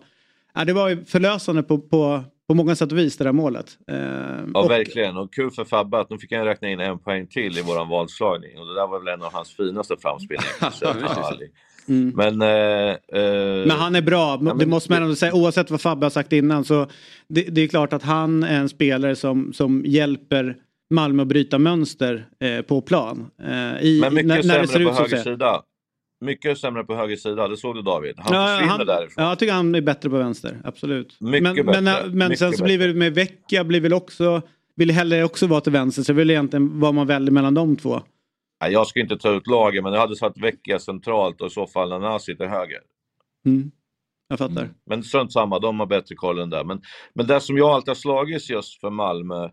ja, 0.54 0.64
det 0.64 0.72
var 0.72 1.04
förlösande 1.04 1.62
på, 1.62 1.78
på, 1.78 2.24
på 2.48 2.54
många 2.54 2.76
sätt 2.76 2.92
och 2.92 2.98
vis 2.98 3.16
det 3.16 3.24
där 3.24 3.32
målet. 3.32 3.78
Eh, 3.90 3.96
Ja, 4.54 4.64
och, 4.64 4.70
verkligen. 4.70 5.16
Och 5.16 5.34
kul 5.34 5.50
för 5.50 5.64
Fabbe 5.64 6.00
att 6.00 6.10
nu 6.10 6.18
fick 6.18 6.32
han 6.32 6.44
räkna 6.44 6.68
in 6.68 6.80
en 6.80 6.98
poäng 6.98 7.26
till 7.26 7.58
i 7.58 7.62
våran 7.62 7.88
valslagning. 7.88 8.58
Och 8.58 8.66
det 8.66 8.74
där 8.74 8.86
var 8.86 8.98
väl 8.98 9.14
en 9.14 9.22
av 9.22 9.32
hans 9.32 9.56
finaste 9.56 9.96
framspelningar. 9.96 11.40
Mm. 11.88 12.12
Men... 12.16 12.42
Eh, 12.42 12.96
eh, 13.22 13.66
Men 13.66 13.70
han 13.70 13.94
är 13.94 14.02
bra, 14.02 14.40
Ja, 14.44 14.54
det 14.54 14.66
måste 14.66 14.92
man 14.92 15.02
ändå 15.02 15.14
säga. 15.14 15.34
Oavsett 15.34 15.70
vad 15.70 15.80
Fabbe 15.80 16.04
har 16.06 16.10
sagt 16.10 16.32
innan 16.32 16.64
så 16.64 16.86
det, 17.28 17.42
det 17.42 17.60
är 17.60 17.68
klart 17.68 17.92
att 17.92 18.02
han 18.02 18.42
är 18.42 18.58
en 18.60 18.68
spelare 18.68 19.16
som, 19.16 19.52
som 19.52 19.82
hjälper 19.86 20.56
Malmö 20.90 21.22
att 21.22 21.28
bryta 21.28 21.58
mönster 21.58 22.26
eh, 22.40 22.62
på 22.62 22.80
plan. 22.80 23.26
Eh, 23.42 23.82
i, 23.82 23.98
men 24.00 24.14
mycket 24.14 24.26
när, 24.26 24.42
när 24.42 24.60
det 24.60 24.66
ser 24.68 24.72
sämre 24.78 24.84
på 24.84 24.92
ut 24.92 24.98
höger 25.10 25.22
sida. 25.22 25.62
Mycket 26.24 26.58
sämre 26.58 26.84
på 26.84 26.94
höger 26.94 27.16
sida, 27.16 27.48
det 27.48 27.56
såg 27.56 27.74
du 27.74 27.82
David. 27.82 28.14
Han 28.18 28.34
Ja, 28.36 28.46
försvinner 28.46 28.76
han, 28.78 28.86
därifrån. 28.86 29.24
ja, 29.24 29.28
jag 29.28 29.38
tycker 29.38 29.52
han 29.52 29.74
är 29.74 29.80
bättre 29.80 30.10
på 30.10 30.16
vänster, 30.16 30.56
absolut. 30.64 31.16
Mycket 31.20 31.42
men, 31.42 31.54
bättre, 31.66 31.80
Men, 31.80 32.18
men 32.18 32.28
mycket 32.28 32.38
sen 32.38 32.52
så 32.52 32.64
blir 32.64 32.78
väl 32.78 32.94
med 32.94 33.14
Vecchia 33.14 33.64
blir 33.64 33.80
väl 33.80 33.92
också, 33.92 34.42
vill 34.76 34.90
heller 34.90 35.24
också 35.24 35.46
vara 35.46 35.60
till 35.60 35.72
vänster, 35.72 36.02
så 36.02 36.12
vill 36.12 36.30
egentligen 36.30 36.80
vad 36.80 36.94
man 36.94 37.06
väljer 37.06 37.30
mellan 37.30 37.54
de 37.54 37.76
två. 37.76 38.02
Jag 38.70 38.86
ska 38.86 39.00
inte 39.00 39.16
ta 39.16 39.30
ut 39.30 39.46
lagen, 39.46 39.84
men 39.84 39.92
jag 39.92 40.00
hade 40.00 40.16
satt 40.16 40.38
Vecchia 40.38 40.78
centralt 40.78 41.40
och 41.40 41.46
i 41.46 41.50
så 41.50 41.66
fall 41.66 41.88
Nanasi 41.88 42.36
till 42.36 42.46
höger. 42.46 42.80
Mm. 43.46 43.70
Jag 44.28 44.38
fattar. 44.38 44.70
Men 44.86 45.02
strunt 45.02 45.32
samma, 45.32 45.58
de 45.58 45.80
har 45.80 45.86
bättre 45.86 46.14
koll 46.14 46.38
än 46.38 46.50
det. 46.50 46.64
Men, 46.64 46.82
men 47.14 47.26
det 47.26 47.40
som 47.40 47.56
jag 47.56 47.68
alltid 47.68 47.88
har 47.88 47.94
slagits 47.94 48.50
just 48.50 48.80
för 48.80 48.90
Malmö, 48.90 49.48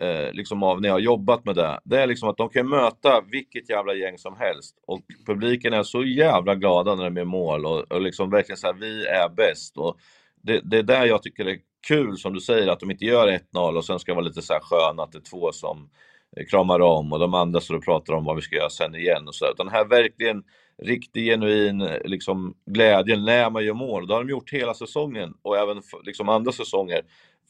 eh, 0.00 0.32
liksom 0.32 0.62
av 0.62 0.80
när 0.80 0.88
jag 0.88 0.94
har 0.94 1.00
jobbat 1.00 1.44
med 1.44 1.54
det, 1.54 1.80
det 1.84 2.02
är 2.02 2.06
liksom 2.06 2.28
att 2.28 2.36
de 2.36 2.48
kan 2.48 2.68
möta 2.68 3.20
vilket 3.30 3.70
jävla 3.70 3.94
gäng 3.94 4.18
som 4.18 4.36
helst. 4.36 4.76
Och 4.86 5.00
publiken 5.26 5.72
är 5.72 5.82
så 5.82 6.04
jävla 6.04 6.54
glada 6.54 6.94
när 6.94 7.04
de 7.04 7.16
gör 7.16 7.24
mål 7.24 7.66
och, 7.66 7.92
och 7.92 8.00
liksom 8.00 8.30
verkligen 8.30 8.56
så 8.56 8.66
här, 8.66 8.74
vi 8.74 9.06
är 9.06 9.28
bäst. 9.36 9.76
Och 9.76 9.96
det, 10.42 10.60
det 10.64 10.78
är 10.78 10.82
där 10.82 11.06
jag 11.06 11.22
tycker 11.22 11.44
det 11.44 11.52
är 11.52 11.60
kul 11.88 12.16
som 12.18 12.34
du 12.34 12.40
säger 12.40 12.68
att 12.68 12.80
de 12.80 12.90
inte 12.90 13.04
gör 13.04 13.28
1-0 13.54 13.76
och 13.76 13.84
sen 13.84 13.98
ska 13.98 14.14
vara 14.14 14.24
lite 14.24 14.42
så 14.42 14.52
här 14.52 14.60
sköna 14.60 15.02
att 15.02 15.12
det 15.12 15.18
är 15.18 15.30
två 15.30 15.52
som 15.52 15.90
kramar 16.44 16.80
om 16.80 17.12
och 17.12 17.18
de 17.18 17.34
andra 17.34 17.60
står 17.60 17.74
och 17.74 17.84
pratar 17.84 18.14
om 18.14 18.24
vad 18.24 18.36
vi 18.36 18.42
ska 18.42 18.56
göra 18.56 18.70
sen 18.70 18.94
igen 18.94 19.28
och 19.28 19.34
så. 19.34 19.50
Utan 19.52 19.68
här 19.68 19.84
verkligen 19.84 20.44
riktig 20.82 21.24
genuin 21.24 21.88
liksom, 22.04 22.54
glädje 22.66 23.16
när 23.16 23.50
man 23.50 23.64
gör 23.64 23.74
mål. 23.74 24.06
Det 24.06 24.14
har 24.14 24.24
de 24.24 24.30
gjort 24.30 24.52
hela 24.52 24.74
säsongen 24.74 25.34
och 25.42 25.56
även 25.56 25.82
liksom 26.04 26.28
andra 26.28 26.52
säsonger. 26.52 27.02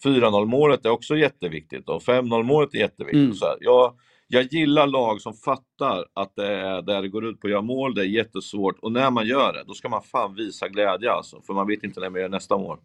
4-0 0.04 0.46
målet 0.46 0.84
är 0.84 0.90
också 0.90 1.16
jätteviktigt 1.16 1.88
och 1.88 2.02
5-0 2.02 2.42
målet 2.42 2.74
är 2.74 2.78
jätteviktigt. 2.78 3.20
Mm. 3.20 3.34
Så 3.34 3.44
här, 3.44 3.56
jag, 3.60 3.94
jag 4.28 4.52
gillar 4.52 4.86
lag 4.86 5.20
som 5.20 5.34
fattar 5.34 6.04
att 6.14 6.36
det 6.36 6.46
är 6.46 6.82
där 6.82 7.02
det 7.02 7.08
går 7.08 7.26
ut 7.26 7.40
på 7.40 7.46
att 7.46 7.50
göra 7.50 7.62
mål, 7.62 7.94
det 7.94 8.00
är 8.00 8.04
jättesvårt 8.04 8.78
och 8.78 8.92
när 8.92 9.10
man 9.10 9.26
gör 9.26 9.52
det, 9.52 9.64
då 9.66 9.74
ska 9.74 9.88
man 9.88 10.02
fan 10.02 10.34
visa 10.34 10.68
glädje 10.68 11.12
alltså, 11.12 11.40
för 11.46 11.54
man 11.54 11.66
vet 11.66 11.84
inte 11.84 12.00
när 12.00 12.10
man 12.10 12.20
gör 12.20 12.28
nästa 12.28 12.58
mål. 12.58 12.78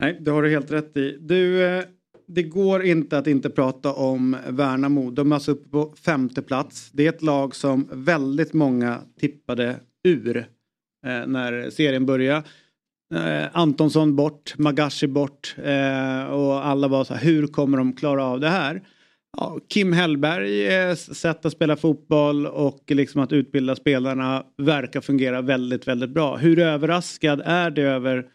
Nej, 0.00 0.16
det 0.20 0.30
har 0.30 0.42
du 0.42 0.50
helt 0.50 0.70
rätt 0.70 0.96
i. 0.96 1.18
Du, 1.20 1.66
eh, 1.66 1.84
det 2.28 2.42
går 2.42 2.84
inte 2.84 3.18
att 3.18 3.26
inte 3.26 3.50
prata 3.50 3.92
om 3.92 4.36
Värnamo. 4.48 5.10
De 5.10 5.32
är 5.32 5.36
alltså 5.36 5.52
uppe 5.52 5.70
på 5.70 5.94
femte 6.04 6.42
plats. 6.42 6.90
Det 6.92 7.06
är 7.06 7.08
ett 7.08 7.22
lag 7.22 7.54
som 7.54 7.88
väldigt 7.92 8.52
många 8.52 9.00
tippade 9.20 9.76
ur 10.04 10.36
eh, 10.36 11.26
när 11.26 11.70
serien 11.70 12.06
började. 12.06 12.42
Eh, 13.14 13.46
Antonsson 13.52 14.16
bort, 14.16 14.54
Magashi 14.58 15.06
bort 15.06 15.56
eh, 15.64 16.24
och 16.24 16.66
alla 16.66 16.88
var 16.88 17.04
så 17.04 17.14
här, 17.14 17.24
hur 17.24 17.46
kommer 17.46 17.78
de 17.78 17.92
klara 17.92 18.24
av 18.24 18.40
det 18.40 18.48
här? 18.48 18.82
Ja, 19.36 19.58
Kim 19.68 19.92
Hellbergs 19.92 20.72
eh, 21.08 21.14
sätt 21.14 21.46
att 21.46 21.52
spela 21.52 21.76
fotboll 21.76 22.46
och 22.46 22.82
liksom 22.88 23.20
att 23.20 23.32
utbilda 23.32 23.76
spelarna 23.76 24.44
verkar 24.56 25.00
fungera 25.00 25.42
väldigt, 25.42 25.88
väldigt 25.88 26.10
bra. 26.10 26.36
Hur 26.36 26.58
överraskad 26.58 27.42
är 27.44 27.70
du 27.70 27.82
över 27.82 28.26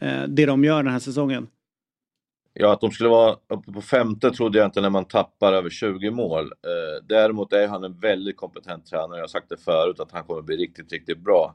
eh, 0.00 0.22
det 0.28 0.46
de 0.46 0.64
gör 0.64 0.82
den 0.82 0.92
här 0.92 0.98
säsongen? 0.98 1.46
Ja, 2.54 2.72
att 2.72 2.80
de 2.80 2.90
skulle 2.90 3.08
vara 3.10 3.36
uppe 3.48 3.72
på 3.72 3.80
femte 3.80 4.30
trodde 4.30 4.58
jag 4.58 4.66
inte 4.66 4.80
när 4.80 4.90
man 4.90 5.04
tappar 5.04 5.52
över 5.52 5.70
20 5.70 6.10
mål. 6.10 6.44
Eh, 6.44 7.04
däremot 7.08 7.52
är 7.52 7.68
han 7.68 7.84
en 7.84 8.00
väldigt 8.00 8.36
kompetent 8.36 8.86
tränare. 8.86 9.16
Jag 9.16 9.22
har 9.22 9.28
sagt 9.28 9.48
det 9.48 9.56
förut 9.56 10.00
att 10.00 10.12
han 10.12 10.24
kommer 10.24 10.42
bli 10.42 10.56
riktigt, 10.56 10.92
riktigt 10.92 11.18
bra. 11.18 11.54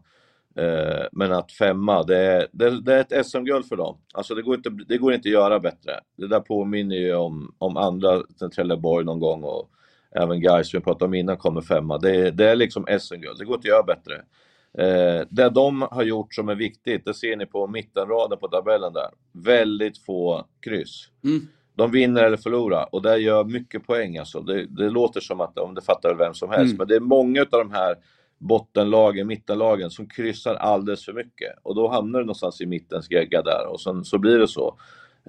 Eh, 0.57 1.05
men 1.11 1.31
att 1.31 1.51
femma, 1.51 2.03
det 2.03 2.17
är, 2.17 2.47
det, 2.51 2.81
det 2.81 2.93
är 2.93 2.99
ett 2.99 3.25
SM-guld 3.25 3.65
för 3.65 3.75
dem. 3.75 3.97
Alltså 4.13 4.35
det 4.35 4.41
går, 4.41 4.55
inte, 4.55 4.69
det 4.69 4.97
går 4.97 5.13
inte 5.13 5.29
att 5.29 5.33
göra 5.33 5.59
bättre. 5.59 5.99
Det 6.17 6.27
där 6.27 6.39
påminner 6.39 6.95
ju 6.95 7.15
om, 7.15 7.55
om 7.57 7.77
andra, 7.77 8.21
Trelleborg 8.55 9.05
någon 9.05 9.19
gång 9.19 9.43
och 9.43 9.69
även 10.11 10.41
guys 10.41 10.73
vi 10.73 10.79
pratade 10.79 11.05
om 11.05 11.13
innan 11.13 11.37
kommer 11.37 11.61
femma. 11.61 11.97
Det, 11.97 12.31
det 12.31 12.49
är 12.49 12.55
liksom 12.55 12.85
SM-guld, 12.99 13.39
det 13.39 13.45
går 13.45 13.55
inte 13.55 13.65
att 13.65 13.69
göra 13.69 13.83
bättre. 13.83 14.21
Eh, 14.77 15.27
det 15.29 15.49
de 15.49 15.81
har 15.91 16.03
gjort 16.03 16.33
som 16.33 16.49
är 16.49 16.55
viktigt, 16.55 17.05
det 17.05 17.13
ser 17.13 17.35
ni 17.35 17.45
på 17.45 17.67
mittenraden 17.67 18.37
på 18.39 18.47
tabellen 18.47 18.93
där. 18.93 19.09
Väldigt 19.31 19.97
få 19.97 20.45
kryss. 20.61 21.09
Mm. 21.23 21.47
De 21.75 21.91
vinner 21.91 22.23
eller 22.23 22.37
förlorar 22.37 22.87
och 22.91 23.01
det 23.01 23.17
gör 23.17 23.43
mycket 23.43 23.87
poäng 23.87 24.17
alltså. 24.17 24.39
Det, 24.41 24.65
det 24.65 24.89
låter 24.89 25.19
som 25.19 25.41
att, 25.41 25.57
om 25.59 25.75
det 25.75 25.81
fattar 25.81 26.15
vem 26.15 26.33
som 26.33 26.49
helst, 26.49 26.65
Mm. 26.73 26.77
men 26.77 26.87
det 26.87 26.95
är 26.95 26.99
många 26.99 27.41
av 27.41 27.47
de 27.49 27.71
här 27.71 27.95
bottenlagen, 28.37 29.27
mittenlagen 29.27 29.89
som 29.89 30.07
kryssar 30.09 30.55
alldeles 30.55 31.05
för 31.05 31.13
mycket. 31.13 31.53
Och 31.63 31.75
då 31.75 31.87
hamnar 31.87 32.19
det 32.19 32.25
någonstans 32.25 32.61
i 32.61 32.65
mittens 32.65 33.11
gegga 33.11 33.41
där 33.41 33.67
och 33.67 33.81
sen 33.81 34.03
så 34.05 34.17
blir 34.17 34.39
det 34.39 34.47
så. 34.47 34.77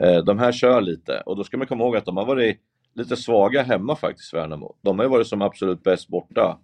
Eh, 0.00 0.24
de 0.24 0.38
här 0.38 0.52
kör 0.52 0.80
lite 0.80 1.22
och 1.26 1.36
då 1.36 1.44
ska 1.44 1.56
man 1.56 1.66
komma 1.66 1.84
ihåg 1.84 1.96
att 1.96 2.04
de 2.04 2.16
har 2.16 2.26
varit 2.26 2.60
lite 2.94 3.16
svaga 3.16 3.62
hemma 3.62 3.96
faktiskt, 3.96 4.34
Värnamo. 4.34 4.74
De 4.82 4.98
har 4.98 5.04
ju 5.06 5.10
varit 5.10 5.26
som 5.26 5.42
absolut 5.42 5.82
bäst 5.82 6.08
borta. 6.08 6.58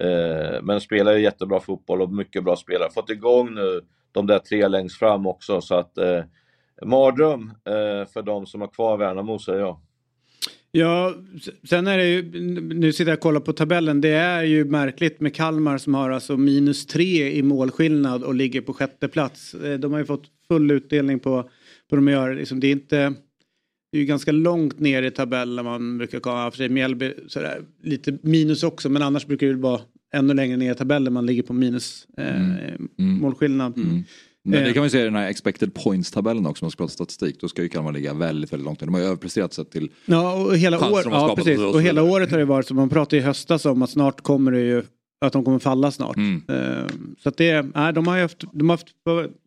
Eh, 0.00 0.62
men 0.62 0.80
spelar 0.80 1.12
ju 1.12 1.22
jättebra 1.22 1.60
fotboll 1.60 2.02
och 2.02 2.12
mycket 2.12 2.44
bra 2.44 2.56
spelare. 2.56 2.90
Fått 2.90 3.10
igång 3.10 3.54
nu 3.54 3.80
de 4.12 4.26
där 4.26 4.38
tre 4.38 4.68
längst 4.68 4.98
fram 4.98 5.26
också 5.26 5.60
så 5.60 5.74
att 5.74 5.98
eh, 5.98 6.22
mardröm 6.84 7.52
eh, 7.64 8.08
för 8.12 8.22
de 8.22 8.46
som 8.46 8.60
har 8.60 8.68
kvar 8.68 8.96
Värnamo 8.96 9.38
säger 9.38 9.60
jag. 9.60 9.80
Ja, 10.72 11.14
sen 11.64 11.86
är 11.86 11.98
det 11.98 12.06
ju, 12.08 12.40
nu 12.74 12.92
sitter 12.92 13.10
jag 13.10 13.16
och 13.16 13.22
kollar 13.22 13.40
på 13.40 13.52
tabellen, 13.52 14.00
det 14.00 14.08
är 14.08 14.42
ju 14.42 14.64
märkligt 14.64 15.20
med 15.20 15.34
Kalmar 15.34 15.78
som 15.78 15.94
har 15.94 16.10
alltså 16.10 16.36
minus 16.36 16.86
tre 16.86 17.32
i 17.32 17.42
målskillnad 17.42 18.22
och 18.24 18.34
ligger 18.34 18.60
på 18.60 18.72
sjätte 18.72 19.08
plats. 19.08 19.54
Eh, 19.54 19.78
de 19.78 19.92
har 19.92 19.98
ju 19.98 20.04
fått 20.04 20.24
full 20.48 20.70
utdelning 20.70 21.18
på, 21.18 21.50
på 21.90 21.96
de 21.96 22.08
gör. 22.08 22.34
Liksom, 22.34 22.60
det 22.60 22.66
är 22.66 22.72
inte, 22.72 22.96
det 23.92 23.98
är 23.98 24.00
ju 24.00 24.04
ganska 24.04 24.32
långt 24.32 24.78
ner 24.80 25.02
i 25.02 25.10
tabellen 25.10 25.64
man 25.64 25.98
brukar 25.98 26.20
komma, 26.20 26.50
för 26.50 26.56
sig 26.56 26.68
Mjällby 26.68 27.14
sådär, 27.28 27.62
lite 27.82 28.18
minus 28.22 28.62
också, 28.62 28.88
men 28.88 29.02
annars 29.02 29.26
brukar 29.26 29.46
det 29.46 29.52
ju 29.52 29.58
vara 29.58 29.80
ännu 30.14 30.34
längre 30.34 30.56
ner 30.56 30.72
i 30.72 30.74
tabellen 30.74 31.12
man 31.12 31.26
ligger 31.26 31.42
på 31.42 31.52
minus 31.52 32.06
eh, 32.18 32.36
Mm. 32.40 32.88
målskillnad. 32.98 33.76
Men 34.44 34.54
Eh. 34.54 34.64
det 34.64 34.72
kan 34.72 34.80
man 34.80 34.86
ju 34.86 34.90
se 34.90 35.00
i 35.00 35.04
den 35.04 35.14
här 35.14 35.28
expected 35.28 35.74
points-tabellen 35.74 36.46
också 36.46 36.62
om 36.62 36.66
man 36.66 36.70
ska 36.70 36.82
prata 36.82 36.92
statistik. 36.92 37.40
Då 37.40 37.48
ska 37.48 37.62
ju 37.62 37.68
Kalmar 37.68 37.92
ligga 37.92 38.14
väldigt, 38.14 38.52
väldigt 38.52 38.64
långt 38.64 38.80
ner. 38.80 38.86
De 38.86 38.94
har 38.94 39.00
ju 39.00 39.06
överpresterat 39.06 39.52
sett 39.54 39.70
till 39.70 39.90
Ja, 40.06 40.34
och 40.34 40.56
hela, 40.56 40.76
år, 40.92 41.02
ja, 41.04 41.34
precis. 41.36 41.58
och 41.58 41.74
och 41.74 41.82
hela 41.82 42.00
vidare. 42.02 42.14
året 42.16 42.30
har 42.30 42.38
det 42.38 42.44
varit 42.44 42.66
så. 42.66 42.74
Man 42.74 42.88
pratade 42.88 43.16
i 43.16 43.20
höstas 43.20 43.64
om 43.66 43.82
att 43.82 43.90
snart 43.90 44.20
kommer 44.20 44.52
det 44.52 44.60
ju 44.60 44.82
att 45.20 45.32
de 45.32 45.44
kommer 45.44 45.58
falla 45.58 45.90
snart. 45.90 46.16
Mm. 46.16 46.42
Eh, 46.48 46.86
så 47.22 47.28
att 47.28 47.36
det, 47.36 47.62
nej, 47.74 47.92
de 47.92 48.06
har 48.06 48.16
ju 48.16 48.22
haft, 48.22 48.44
de 48.52 48.70
har 48.70 48.76
haft 48.76 48.88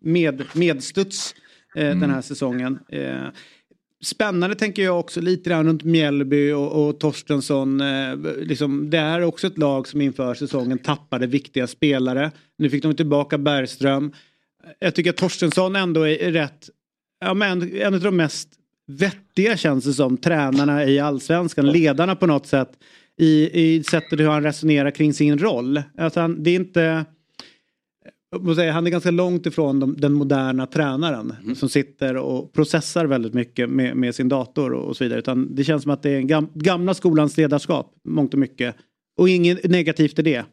med, 0.01 0.43
medstuds 0.53 1.35
eh, 1.75 1.85
Mm. 1.85 1.99
den 1.99 2.09
här 2.09 2.21
säsongen. 2.21 2.79
Spännande 4.03 4.55
tänker 4.55 4.83
jag 4.83 4.99
också 4.99 5.21
lite 5.21 5.49
grann 5.49 5.65
runt 5.65 5.83
Mjällby 5.83 6.51
och, 6.51 6.87
och 6.87 6.99
Torstensson. 6.99 7.81
Eh, 7.81 8.15
liksom, 8.37 8.89
det 8.89 8.97
är 8.97 9.23
också 9.23 9.47
ett 9.47 9.57
lag 9.57 9.87
som 9.87 10.01
inför 10.01 10.33
säsongen 10.33 10.77
tappade 10.77 11.27
viktiga 11.27 11.67
spelare. 11.67 12.31
Nu 12.57 12.69
fick 12.69 12.83
de 12.83 12.95
tillbaka 12.95 13.37
Bergström. 13.37 14.13
Jag 14.79 14.95
tycker 14.95 15.09
att 15.09 15.17
Torstensson 15.17 15.75
ändå 15.75 16.01
är, 16.01 16.17
är 16.17 16.31
rätt, 16.31 16.69
ja 17.25 17.33
men 17.33 17.75
en 17.75 17.93
av 17.93 17.99
de 17.99 18.17
mest 18.17 18.49
vettiga 18.87 19.57
känns 19.57 19.85
det 19.85 19.93
som, 19.93 20.17
tränarna 20.17 20.85
i 20.85 20.99
allsvenskan, 20.99 21.71
ledarna 21.71 22.15
på 22.15 22.27
något 22.27 22.47
sätt 22.47 22.71
i, 23.17 23.61
i 23.63 23.83
sättet 23.83 24.19
hur 24.19 24.27
han 24.27 24.43
resonerar 24.43 24.91
kring 24.91 25.13
sin 25.13 25.37
roll. 25.37 25.81
Alltså 25.97 26.19
han, 26.19 26.43
det 26.43 26.49
är 26.49 26.55
inte 26.55 27.05
säga, 28.55 28.71
Han 28.71 28.87
är 28.87 28.91
ganska 28.91 29.11
långt 29.11 29.45
ifrån 29.45 29.79
de, 29.79 29.95
den 29.97 30.13
moderna 30.13 30.65
tränaren 30.65 31.55
som 31.55 31.69
sitter 31.69 32.17
och 32.17 32.53
processar 32.53 33.05
väldigt 33.05 33.33
mycket 33.33 33.69
med, 33.69 33.97
med 33.97 34.15
sin 34.15 34.29
dator 34.29 34.73
och, 34.73 34.87
och 34.87 34.97
så 34.97 35.03
vidare. 35.03 35.19
Utan 35.19 35.55
det 35.55 35.63
känns 35.63 35.83
som 35.83 35.91
att 35.91 36.03
det 36.03 36.09
är 36.09 36.17
en 36.17 36.27
gam, 36.27 36.49
gamla 36.53 36.93
skolans 36.93 37.37
ledarskap, 37.37 37.91
mångt 38.03 38.33
och 38.33 38.39
mycket. 38.39 38.75
Och 39.17 39.29
inget 39.29 39.69
negativt 39.69 40.19
i 40.19 40.21
det. 40.21 40.45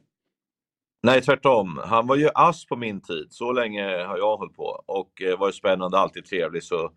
Nej, 1.03 1.20
tvärtom. 1.20 1.81
Han 1.85 2.07
var 2.07 2.16
ju 2.16 2.28
ass 2.35 2.66
på 2.66 2.76
min 2.76 3.01
tid. 3.01 3.26
Så 3.31 3.53
länge 3.53 3.83
har 3.83 4.18
jag 4.18 4.37
hållit 4.37 4.57
på. 4.57 4.83
Och 4.87 5.22
eh, 5.22 5.39
var 5.39 5.53
spännande, 5.53 5.99
alltid 5.99 6.24
trevlig. 6.24 6.62
Så 6.62 6.91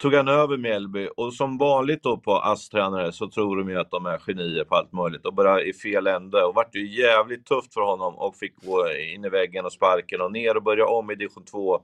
tog 0.00 0.14
han 0.14 0.28
över 0.28 0.56
Mjällby. 0.56 1.08
Och 1.16 1.34
som 1.34 1.58
vanligt 1.58 2.02
då 2.02 2.16
på 2.16 2.36
ass-tränare 2.36 3.12
så 3.12 3.28
tror 3.28 3.56
de 3.56 3.68
ju 3.68 3.78
att 3.78 3.90
de 3.90 4.06
är 4.06 4.18
genier 4.18 4.64
på 4.64 4.76
allt 4.76 4.92
möjligt. 4.92 5.26
Och 5.26 5.34
bara 5.34 5.62
i 5.62 5.72
fel 5.72 6.06
ände. 6.06 6.44
Och 6.44 6.54
vart 6.54 6.74
ju 6.74 7.02
jävligt 7.02 7.46
tufft 7.46 7.74
för 7.74 7.80
honom. 7.80 8.14
Och 8.14 8.36
fick 8.36 8.64
gå 8.64 8.92
in 9.14 9.24
i 9.24 9.28
väggen 9.28 9.64
och 9.64 9.72
sparken 9.72 10.20
och 10.20 10.32
ner 10.32 10.56
och 10.56 10.62
börja 10.62 10.86
om 10.86 11.10
i 11.10 11.14
division 11.14 11.44
2. 11.44 11.80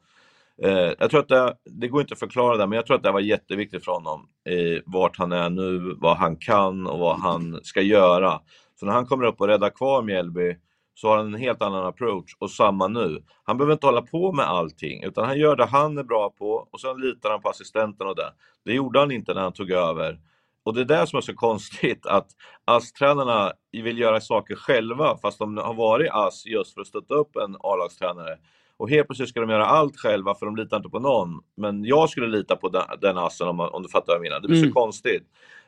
Eh, 0.63 0.93
jag 0.99 1.11
tror 1.11 1.21
att 1.21 1.29
det, 1.29 1.55
det 1.65 1.89
går 1.89 2.01
inte 2.01 2.13
att 2.13 2.19
förklara 2.19 2.57
det, 2.57 2.67
men 2.67 2.77
jag 2.77 2.87
tror 2.87 2.97
att 2.97 3.03
det 3.03 3.13
var 3.13 3.21
jätteviktigt 3.21 3.85
för 3.85 3.93
honom. 3.93 4.29
Eh, 4.49 4.83
vart 4.87 5.19
han 5.19 5.33
är 5.33 5.51
nu, 5.51 5.97
vad 5.99 6.17
han 6.17 6.37
kan 6.37 6.87
och 6.87 6.99
vad 6.99 7.21
han 7.21 7.61
ska 7.63 7.81
göra. 7.81 8.41
Så 8.81 8.87
när 8.87 8.93
han 8.93 9.07
kommer 9.07 9.25
upp 9.25 9.41
och 9.41 9.49
räddar 9.49 9.71
kvar 9.71 10.03
Mjällby 10.03 10.57
så 10.97 11.09
har 11.09 11.17
han 11.17 11.27
en 11.35 11.41
helt 11.41 11.63
annan 11.63 11.87
approach 11.87 12.37
och 12.39 12.51
samma 12.51 12.89
nu. 12.89 13.23
Han 13.45 13.57
behöver 13.59 13.73
inte 13.73 13.87
hålla 13.87 14.03
på 14.03 14.33
med 14.33 14.47
allting 14.47 15.03
utan 15.03 15.25
han 15.25 15.39
gör 15.39 15.57
det 15.57 15.65
han 15.67 15.99
är 15.99 16.03
bra 16.03 16.31
på 16.31 16.69
och 16.73 16.81
sen 16.81 17.01
litar 17.01 17.31
han 17.31 17.43
på 17.43 17.49
assistenten 17.49 18.07
och 18.07 18.17
det. 18.17 18.33
Det 18.65 18.73
gjorde 18.75 18.99
han 18.99 19.11
inte 19.11 19.35
när 19.35 19.41
han 19.43 19.53
tog 19.53 19.71
över. 19.71 20.21
Och 20.65 20.75
det 20.75 20.81
är 20.81 20.85
det 20.85 21.07
som 21.07 21.17
är 21.17 21.21
så 21.21 21.35
konstigt 21.35 22.07
att 22.07 22.27
ASS-tränarna 22.65 23.53
vill 23.73 23.99
göra 23.99 24.21
saker 24.21 24.55
själva 24.57 25.19
fast 25.23 25.39
de 25.39 25.57
har 25.57 25.75
varit 25.75 26.11
ASS 26.13 26.47
just 26.47 26.75
för 26.75 26.81
att 26.81 26.87
stötta 26.87 27.15
upp 27.15 27.37
en 27.37 27.57
A-lagstränare. 27.61 28.39
Och 28.79 28.91
helt 28.91 29.07
plötsligt 29.09 29.29
ska 29.29 29.41
de 29.41 29.51
göra 29.51 29.67
allt 29.67 29.97
själva 29.97 30.35
för 30.35 30.47
de 30.47 30.57
litar 30.57 30.77
inte 30.77 30.89
på 30.89 30.99
någon. 31.01 31.41
Men 31.57 31.85
jag 31.85 32.11
skulle 32.11 32.27
lita 32.27 32.57
på 32.57 32.69
den, 32.69 32.83
den 33.01 33.19
assen 33.19 33.49
om, 33.49 33.61
om 33.61 33.83
du 33.83 33.89
fattar 33.89 34.07
vad 34.07 34.17
jag 34.17 34.23
menar. 34.23 34.41
Det 34.41 34.49
blir 34.49 34.59
Mm. 34.59 34.71
så 34.71 34.75
konstigt. 34.75 35.23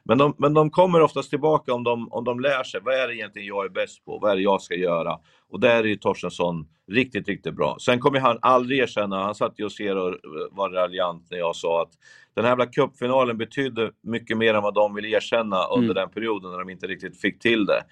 Men 0.09 0.19
de, 0.19 0.35
men 0.39 0.55
de 0.55 0.71
kommer 0.71 1.01
oftast 1.01 1.31
tillbaka 1.31 1.75
om 1.75 1.85
de, 1.85 2.13
om 2.13 2.25
de 2.25 2.41
lär 2.41 2.63
sig. 2.65 2.81
Vad 2.85 2.95
är 2.95 3.09
det 3.09 3.17
egentligen 3.17 3.49
jag 3.49 3.65
är 3.65 3.69
bäst 3.69 4.05
på? 4.05 4.19
Vad 4.19 4.31
är 4.31 4.37
det 4.37 4.43
jag 4.43 4.63
ska 4.63 4.75
göra? 4.75 5.19
Och 5.49 5.61
där 5.61 5.77
är 5.77 5.85
ju 5.85 5.97
Torstensson 5.97 6.67
riktigt, 6.91 7.29
riktigt 7.29 7.55
bra. 7.55 7.77
Sen 7.81 8.01
kommer 8.01 8.21
han 8.21 8.39
aldrig 8.43 8.79
erkänna, 8.79 9.23
han 9.23 9.35
satt 9.35 9.55
ju 9.61 9.65
och 9.65 9.73
ser 9.73 9.97
och 9.97 10.17
var 10.51 10.71
raljant 10.71 11.27
när 11.31 11.39
jag 11.39 11.57
sa 11.57 11.83
att 11.83 11.91
den 12.35 12.45
här 12.45 12.51
jävla 12.51 12.67
cupfinalen 12.67 13.39
betydde 13.39 13.91
mycket 14.03 14.39
mer 14.39 14.55
än 14.55 14.63
vad 14.63 14.75
de 14.75 14.95
ville 14.95 15.09
erkänna 15.09 15.65
under 15.77 15.95
den 15.95 16.11
perioden 16.11 16.51
när 16.51 16.59
de 16.59 16.71
inte 16.71 16.87
riktigt 16.87 17.21
fick 17.21 17.39
till 17.39 17.67
det. 17.67 17.83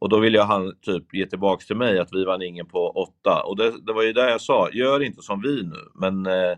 Och 0.00 0.08
då 0.08 0.18
ville 0.18 0.42
han 0.42 0.72
typ 0.82 1.14
ge 1.14 1.26
tillbaks 1.26 1.66
till 1.66 1.76
mig 1.76 1.98
att 1.98 2.12
vi 2.12 2.24
vann 2.24 2.42
ingen 2.42 2.66
på 2.66 2.90
åtta. 2.90 3.42
Och 3.42 3.56
det, 3.56 3.72
det 3.86 3.92
var 3.92 4.02
ju 4.02 4.12
där 4.12 4.28
jag 4.28 4.40
sa, 4.40 4.70
gör 4.72 5.02
inte 5.02 5.22
som 5.22 5.42
vi 5.42 5.62
nu. 5.62 5.88
Men 5.94 6.26
eh, 6.26 6.56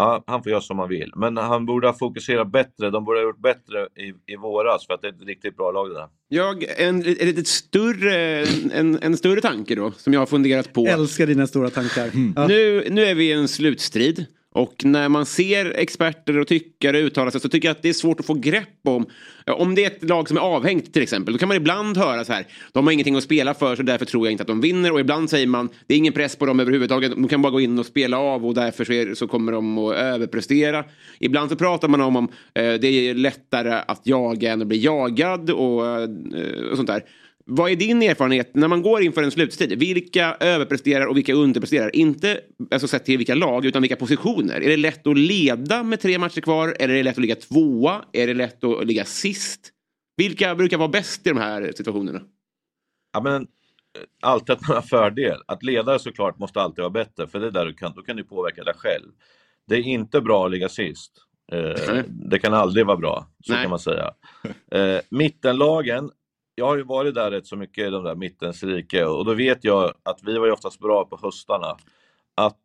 ja, 0.00 0.24
han 0.26 0.42
får 0.42 0.50
göra 0.50 0.60
som 0.60 0.78
han 0.78 0.88
vill. 0.88 1.12
Men 1.16 1.36
han 1.36 1.66
borde 1.66 1.86
ha 1.86 1.94
fokuserat 1.94 2.52
bättre. 2.52 2.90
De 2.90 3.04
borde 3.04 3.18
ha 3.18 3.24
gjort 3.24 3.42
bättre 3.42 3.88
i, 3.96 4.32
i 4.32 4.36
våras 4.36 4.86
för 4.86 4.94
att 4.94 5.02
det 5.02 5.08
är 5.08 5.12
ett 5.12 5.22
riktigt 5.26 5.56
bra 5.56 5.70
lag 5.70 5.88
det 5.88 5.94
där. 5.94 6.08
Jag, 6.28 6.64
en, 6.76 7.04
en 7.20 7.44
större, 7.44 8.44
en, 8.72 8.98
en 9.02 9.16
större 9.16 9.40
tanke 9.40 9.74
då 9.74 9.92
som 9.96 10.12
jag 10.12 10.20
har 10.20 10.26
funderat 10.26 10.72
på. 10.72 10.86
Älskar 10.86 11.26
dina 11.26 11.46
stora 11.46 11.70
tankar. 11.70 12.10
Ja. 12.36 12.46
Nu, 12.46 12.86
nu 12.90 13.04
är 13.04 13.14
vi 13.14 13.24
i 13.24 13.32
en 13.32 13.48
slutstrid 13.48 14.26
och 14.52 14.84
när 14.84 15.08
man 15.08 15.26
ser 15.26 15.72
experter 15.76 16.38
och 16.38 16.46
tyckare 16.46 16.98
uttala 16.98 17.30
sig 17.30 17.40
så 17.40 17.48
tycker 17.48 17.68
jag 17.68 17.74
att 17.76 17.82
det 17.82 17.88
är 17.88 17.92
svårt 17.92 18.20
att 18.20 18.26
få 18.26 18.34
grepp 18.34 18.68
om. 18.84 19.06
Om 19.46 19.74
det 19.74 19.84
är 19.84 19.86
ett 19.86 20.04
lag 20.04 20.28
som 20.28 20.36
är 20.36 20.40
avhängt 20.40 20.92
till 20.92 21.02
exempel, 21.02 21.34
då 21.34 21.38
kan 21.38 21.48
man 21.48 21.56
ibland 21.56 21.96
höra 21.96 22.24
så 22.24 22.32
här. 22.32 22.46
De 22.72 22.86
har 22.86 22.92
ingenting 22.92 23.16
att 23.16 23.24
spela 23.24 23.54
för 23.54 23.76
så 23.76 23.82
därför 23.82 24.04
tror 24.04 24.26
jag 24.26 24.32
inte 24.32 24.42
att 24.42 24.48
de 24.48 24.60
vinner. 24.60 24.92
Och 24.92 25.00
ibland 25.00 25.30
säger 25.30 25.46
man, 25.46 25.68
det 25.86 25.94
är 25.94 25.98
ingen 25.98 26.12
press 26.12 26.36
på 26.36 26.46
dem 26.46 26.60
överhuvudtaget. 26.60 27.12
De 27.12 27.28
kan 27.28 27.42
bara 27.42 27.50
gå 27.50 27.60
in 27.60 27.78
och 27.78 27.86
spela 27.86 28.18
av 28.18 28.46
och 28.46 28.54
därför 28.54 28.84
så, 28.84 28.92
är, 28.92 29.14
så 29.14 29.28
kommer 29.28 29.52
de 29.52 29.78
att 29.78 29.96
överprestera. 29.96 30.84
Ibland 31.20 31.50
så 31.50 31.56
pratar 31.56 31.88
man 31.88 32.00
om, 32.00 32.16
om 32.16 32.28
eh, 32.54 32.74
det 32.74 32.88
är 32.88 33.14
lättare 33.14 33.82
att 33.86 34.00
jaga 34.04 34.52
än 34.52 34.62
att 34.62 34.68
bli 34.68 34.84
jagad 34.84 35.50
och, 35.50 35.86
eh, 35.86 36.08
och 36.70 36.76
sånt 36.76 36.88
där. 36.88 37.02
Vad 37.52 37.70
är 37.70 37.76
din 37.76 38.02
erfarenhet 38.02 38.54
när 38.54 38.68
man 38.68 38.82
går 38.82 39.02
inför 39.02 39.22
en 39.22 39.30
slutstid? 39.30 39.78
Vilka 39.78 40.36
överpresterar 40.40 41.06
och 41.06 41.16
vilka 41.16 41.34
underpresterar? 41.34 41.96
Inte 41.96 42.40
alltså 42.70 42.88
sett 42.88 43.04
till 43.04 43.18
vilka 43.18 43.34
lag, 43.34 43.64
utan 43.64 43.82
vilka 43.82 43.96
positioner. 43.96 44.60
Är 44.60 44.68
det 44.68 44.76
lätt 44.76 45.06
att 45.06 45.18
leda 45.18 45.82
med 45.82 46.00
tre 46.00 46.18
matcher 46.18 46.40
kvar? 46.40 46.76
Eller 46.78 46.94
är 46.94 46.98
det 46.98 47.02
lätt 47.02 47.16
att 47.16 47.22
ligga 47.22 47.34
tvåa? 47.34 48.04
Är 48.12 48.26
det 48.26 48.34
lätt 48.34 48.64
att 48.64 48.86
ligga 48.86 49.04
sist? 49.04 49.70
Vilka 50.16 50.54
brukar 50.54 50.78
vara 50.78 50.88
bäst 50.88 51.26
i 51.26 51.30
de 51.30 51.38
här 51.38 51.72
situationerna? 51.76 52.20
Ja, 53.12 53.20
men, 53.20 53.46
alltid 54.22 54.50
att 54.50 54.68
man 54.68 54.76
har 54.76 54.82
fördel. 54.82 55.38
Att 55.46 55.62
leda 55.62 55.98
såklart 55.98 56.38
måste 56.38 56.60
alltid 56.60 56.82
vara 56.82 56.90
bättre, 56.90 57.26
för 57.26 57.40
det 57.40 57.46
är 57.46 57.50
där 57.50 57.66
du 57.66 57.74
kan, 57.74 57.92
då 57.96 58.02
kan 58.02 58.16
du 58.16 58.24
påverka 58.24 58.64
dig 58.64 58.74
själv. 58.76 59.08
Det 59.68 59.74
är 59.74 59.82
inte 59.82 60.20
bra 60.20 60.44
att 60.44 60.50
ligga 60.50 60.68
sist. 60.68 61.12
Eh, 61.52 62.02
det 62.08 62.38
kan 62.38 62.54
aldrig 62.54 62.86
vara 62.86 62.96
bra, 62.96 63.26
så 63.44 63.52
Nej. 63.52 63.62
kan 63.62 63.70
man 63.70 63.78
säga. 63.78 64.14
Eh, 64.72 65.00
mittenlagen, 65.08 66.10
jag 66.60 66.66
har 66.66 66.76
ju 66.76 66.82
varit 66.82 67.14
där 67.14 67.30
rätt 67.30 67.46
så 67.46 67.56
mycket 67.56 67.86
i 67.86 67.90
de 67.90 68.04
där 68.04 68.14
mittens 68.14 68.62
rike 68.62 69.04
och 69.04 69.24
då 69.24 69.34
vet 69.34 69.64
jag 69.64 69.92
att 70.02 70.20
vi 70.22 70.38
var 70.38 70.46
ju 70.46 70.52
oftast 70.52 70.80
bra 70.80 71.04
på 71.04 71.18
höstarna. 71.22 71.76
Att 72.34 72.60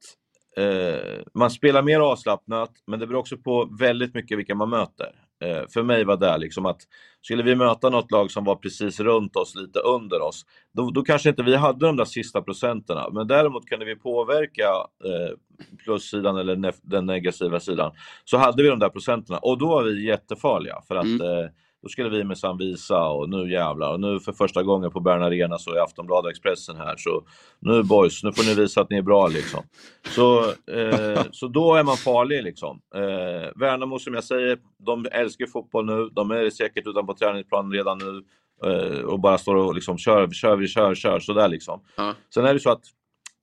eh, 0.58 1.22
man 1.34 1.52
spelar 1.52 1.82
mer 1.82 2.00
avslappnat, 2.00 2.72
men 2.88 3.00
det 3.00 3.08
beror 3.08 3.20
också 3.20 3.38
på 3.38 3.70
väldigt 3.80 4.14
mycket 4.14 4.38
vilka 4.38 4.56
man 4.56 4.70
möter. 4.70 5.12
Eh, 5.44 5.64
för 5.74 5.84
mig 5.84 6.04
var 6.04 6.18
det 6.18 6.38
liksom 6.38 6.66
att 6.66 6.82
skulle 7.22 7.44
vi 7.44 7.56
möta 7.56 7.90
något 7.90 8.12
lag 8.12 8.32
som 8.32 8.44
var 8.44 8.56
precis 8.56 9.00
runt 9.00 9.36
oss, 9.36 9.56
lite 9.56 9.80
under 9.80 10.22
oss, 10.22 10.46
då, 10.74 10.90
då 10.92 11.02
kanske 11.02 11.30
inte 11.30 11.44
vi 11.44 11.56
hade 11.56 11.86
de 11.86 11.98
där 11.98 12.06
sista 12.06 12.42
procenterna. 12.42 13.10
Men 13.10 13.28
däremot 13.28 13.66
kunde 13.66 13.86
vi 13.86 13.96
påverka 13.96 14.70
eh, 15.06 15.38
plussidan 15.84 16.38
eller 16.38 16.56
ne 16.56 16.72
den 16.82 17.06
negativa 17.06 17.60
sidan, 17.60 17.92
så 18.26 18.38
hade 18.38 18.64
vi 18.64 18.70
de 18.70 18.80
där 18.80 18.90
procenterna 18.90 19.38
och 19.38 19.58
då 19.58 19.68
var 19.68 19.84
vi 19.84 20.08
jättefarliga 20.08 20.82
för 20.88 20.96
att 20.96 21.22
eh, 21.22 21.50
då 21.86 21.90
skulle 21.90 22.10
vi 22.10 22.24
minsann 22.24 22.58
visa 22.58 23.08
och 23.08 23.30
nu 23.30 23.52
jävlar 23.52 23.94
och 23.94 24.00
nu 24.00 24.20
för 24.20 24.34
första 24.34 24.64
gången 24.64 24.92
på 24.92 25.00
Bern 25.00 25.22
Arena 25.22 25.58
så 25.58 25.72
är 25.72 25.84
Aftonbladet 25.84 26.32
Expressen 26.32 26.76
här 26.76 26.96
så 26.98 27.24
nu 27.60 27.84
boys, 27.84 28.24
nu 28.24 28.32
får 28.32 28.44
ni 28.44 28.54
visa 28.54 28.82
att 28.82 28.90
ni 28.90 28.98
är 28.98 29.02
bra 29.02 29.28
liksom. 29.28 29.64
Så, 30.08 30.44
eh, 30.50 31.24
så 31.32 31.48
då 31.48 31.76
är 31.76 31.84
man 31.84 31.98
farlig 31.98 32.44
liksom. 32.44 32.82
Eh, 32.96 33.52
Värnamo 33.56 34.00
som 34.00 34.14
jag 34.14 34.24
säger, 34.24 34.60
de 34.86 35.06
älskar 35.12 35.46
fotboll 35.46 35.86
nu, 35.86 36.10
de 36.12 36.32
är 36.32 36.50
säkert 36.50 36.88
utanpå 36.88 37.14
träningsplanen 37.14 37.72
redan 37.72 37.98
nu 37.98 38.24
eh, 38.72 39.02
och 39.02 39.20
bara 39.20 39.38
står 39.38 39.56
och 39.56 39.76
liksom 39.76 39.98
kör, 39.98 40.30
kör, 40.30 40.56
vi 40.56 40.68
kör, 40.68 40.96
kör 40.96 41.20
sådär 41.20 41.48
liksom. 41.48 41.84
Ja. 41.96 42.14
Sen 42.34 42.46
är 42.46 42.54
det 42.54 42.60
så 42.60 42.72
att 42.72 42.84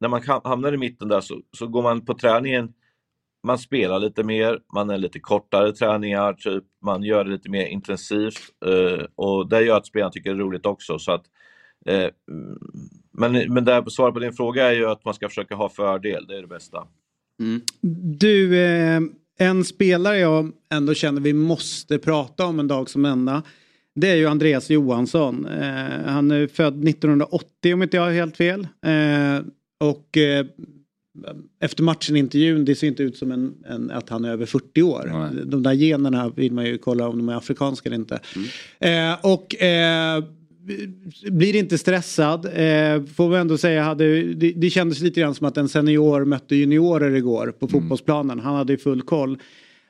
när 0.00 0.08
man 0.08 0.22
hamnar 0.44 0.72
i 0.72 0.76
mitten 0.76 1.08
där 1.08 1.20
så, 1.20 1.40
så 1.58 1.66
går 1.66 1.82
man 1.82 2.04
på 2.04 2.14
träningen 2.14 2.72
man 3.42 3.58
spelar 3.58 3.98
lite 3.98 4.22
mer, 4.22 4.60
man 4.74 4.90
är 4.90 4.98
lite 4.98 5.20
kortare 5.20 5.72
träningar, 5.72 6.32
typ, 6.32 6.64
man 6.84 7.02
gör 7.02 7.24
det 7.24 7.30
lite 7.30 7.50
mer 7.50 7.66
intensivt 7.66 8.40
eh, 8.66 9.04
och 9.14 9.48
det 9.48 9.62
gör 9.62 9.76
att 9.76 9.86
spelarna 9.86 10.10
tycker 10.10 10.30
det 10.30 10.36
är 10.36 10.44
roligt 10.44 10.66
också. 10.66 10.98
Så 10.98 11.12
att, 11.12 11.24
eh, 11.86 12.08
mm, 12.30 12.58
men 13.12 13.52
men 13.52 13.64
där, 13.64 13.90
svaret 13.90 14.14
på 14.14 14.20
din 14.20 14.32
fråga 14.32 14.70
är 14.70 14.72
ju 14.72 14.86
att 14.86 15.04
man 15.04 15.14
ska 15.14 15.28
försöka 15.28 15.54
ha 15.54 15.68
fördel, 15.68 16.26
det 16.28 16.36
är 16.36 16.42
det 16.42 16.48
bästa. 16.48 16.86
Du, 18.20 18.58
eh, 18.58 19.00
en 19.38 19.64
spelare 19.64 20.18
jag 20.18 20.52
ändå 20.70 20.94
känner 20.94 21.20
vi 21.20 21.32
måste 21.32 21.98
prata 21.98 22.46
om 22.46 22.60
en 22.60 22.68
dag 22.68 22.90
som 22.90 23.02
denna. 23.02 23.42
Det 23.94 24.10
är 24.10 24.16
ju 24.16 24.26
Andreas 24.26 24.70
Johansson. 24.70 25.46
Eh, 25.46 26.06
han 26.06 26.30
är 26.30 26.46
född 26.46 26.84
1980 26.88 27.74
om 27.74 27.82
inte 27.82 27.96
jag 27.96 28.04
har 28.04 28.10
helt 28.10 28.36
fel. 28.36 28.60
Eh, 28.86 29.44
och 29.80 30.16
eh, 30.16 30.46
efter 31.60 31.82
matchen 31.82 32.16
intervjun, 32.16 32.64
det 32.64 32.74
ser 32.74 32.86
inte 32.86 33.02
ut 33.02 33.16
som 33.16 33.32
en, 33.32 33.54
en, 33.66 33.90
att 33.90 34.08
han 34.08 34.24
är 34.24 34.30
över 34.30 34.46
40 34.46 34.82
år. 34.82 35.10
Nej. 35.12 35.44
De 35.46 35.62
där 35.62 35.72
generna 35.72 36.28
vill 36.28 36.52
man 36.52 36.64
ju 36.64 36.78
kolla 36.78 37.08
om 37.08 37.18
de 37.18 37.28
är 37.28 37.36
afrikanska 37.36 37.88
eller 37.88 37.96
inte. 37.96 38.20
Eh, 38.78 39.16
och 39.22 39.62
eh, 39.62 40.24
blir 41.30 41.56
inte 41.56 41.78
stressad. 41.78 42.46
Eh, 42.46 43.04
får 43.04 43.28
vi 43.28 43.36
ändå 43.36 43.58
säga, 43.58 43.82
hade, 43.82 44.22
det, 44.22 44.52
det 44.52 44.70
kändes 44.70 45.00
lite 45.00 45.20
grann 45.20 45.34
som 45.34 45.46
att 45.46 45.56
en 45.56 45.68
senior 45.68 46.24
mötte 46.24 46.56
juniorer 46.56 47.14
igår 47.14 47.54
på 47.58 47.68
fotbollsplanen. 47.68 48.40
Han 48.40 48.54
hade 48.54 48.72
ju 48.72 48.78
full 48.78 49.02
koll. 49.02 49.38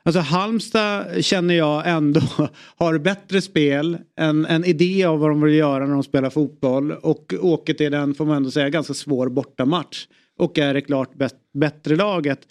Alltså 0.05 0.19
Halmstad 0.19 1.25
känner 1.25 1.53
jag 1.53 1.89
ändå 1.89 2.21
har 2.75 2.97
bättre 2.97 3.41
spel, 3.41 3.97
en, 4.15 4.45
en 4.45 4.65
idé 4.65 5.03
av 5.03 5.19
vad 5.19 5.29
de 5.29 5.41
vill 5.41 5.53
göra 5.53 5.85
när 5.85 5.93
de 5.93 6.03
spelar 6.03 6.29
fotboll 6.29 6.91
och 6.91 7.33
åker 7.41 7.73
till 7.73 7.91
den, 7.91 8.13
får 8.13 8.25
man 8.25 8.35
ändå 8.35 8.51
säga, 8.51 8.69
ganska 8.69 8.93
svår 8.93 9.29
bortamatch. 9.29 10.07
Och 10.39 10.57
är 10.57 10.73
det 10.73 10.81
klart 10.81 11.09
bättre 11.53 11.95
laget. 11.95 12.47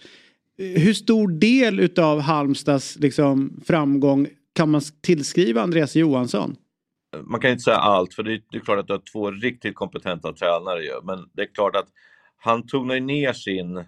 Hur 0.59 0.95
stor 0.95 1.29
del 1.29 1.81
utav 1.81 2.21
Halmstads 2.21 2.99
liksom, 2.99 3.61
framgång 3.67 4.29
kan 4.55 4.71
man 4.71 4.81
tillskriva 5.01 5.63
Andreas 5.63 5.97
Johansson? 5.97 6.57
man 7.21 7.41
kan 7.41 7.51
inte 7.51 7.63
säga 7.63 7.77
allt, 7.77 8.15
för 8.15 8.23
det 8.23 8.33
är, 8.33 8.43
det 8.51 8.57
är 8.57 8.61
klart 8.61 8.79
att 8.79 8.87
du 8.87 8.93
har 8.93 9.03
två 9.13 9.31
riktigt 9.31 9.75
kompetenta 9.75 10.33
tränare 10.33 10.85
ju. 10.85 11.01
Men 11.03 11.29
det 11.33 11.43
är 11.43 11.55
klart 11.55 11.77
att 11.77 11.89
han 12.37 12.67
tonar 12.67 13.01
ner 13.01 13.33
sin 13.33 13.85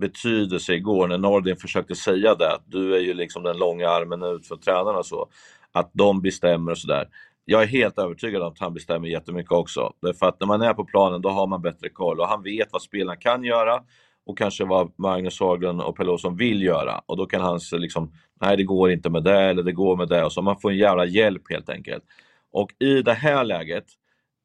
betydelse 0.00 0.74
igår 0.74 1.08
när 1.08 1.18
Nordin 1.18 1.56
försökte 1.56 1.94
säga 1.94 2.34
det, 2.34 2.52
att 2.52 2.64
du 2.66 2.94
är 2.94 3.00
ju 3.00 3.14
liksom 3.14 3.42
den 3.42 3.58
långa 3.58 3.88
armen 3.88 4.22
ut 4.22 4.46
för 4.46 4.56
tränarna 4.56 5.02
så. 5.02 5.28
Att 5.72 5.90
de 5.92 6.22
bestämmer 6.22 6.72
och 6.72 6.78
sådär. 6.78 7.08
Jag 7.44 7.62
är 7.62 7.66
helt 7.66 7.98
övertygad 7.98 8.42
om 8.42 8.48
att 8.48 8.58
han 8.58 8.74
bestämmer 8.74 9.08
jättemycket 9.08 9.52
också. 9.52 9.92
Därför 10.02 10.26
att 10.26 10.40
när 10.40 10.46
man 10.46 10.62
är 10.62 10.74
på 10.74 10.84
planen 10.84 11.22
då 11.22 11.28
har 11.28 11.46
man 11.46 11.62
bättre 11.62 11.88
koll 11.88 12.20
och 12.20 12.28
han 12.28 12.42
vet 12.42 12.68
vad 12.72 12.82
spelarna 12.82 13.16
kan 13.16 13.44
göra 13.44 13.82
och 14.26 14.38
kanske 14.38 14.64
vad 14.64 14.92
Magnus 14.98 15.40
Haglund 15.40 15.80
och 15.80 15.96
Pelle 15.96 16.10
Olsson 16.10 16.36
vill 16.36 16.62
göra. 16.62 17.00
Och 17.06 17.16
då 17.16 17.26
kan 17.26 17.40
han 17.40 17.60
se 17.60 17.78
liksom, 17.78 18.12
nej 18.40 18.56
det 18.56 18.62
går 18.62 18.90
inte 18.90 19.10
med 19.10 19.24
det 19.24 19.40
eller 19.40 19.62
det 19.62 19.72
går 19.72 19.96
med 19.96 20.08
det. 20.08 20.24
Och 20.24 20.32
så 20.32 20.42
man 20.42 20.60
får 20.60 20.70
en 20.70 20.76
jävla 20.76 21.04
hjälp 21.04 21.42
helt 21.50 21.68
enkelt. 21.68 22.04
Och 22.52 22.70
i 22.78 23.02
det 23.02 23.12
här 23.12 23.44
läget 23.44 23.84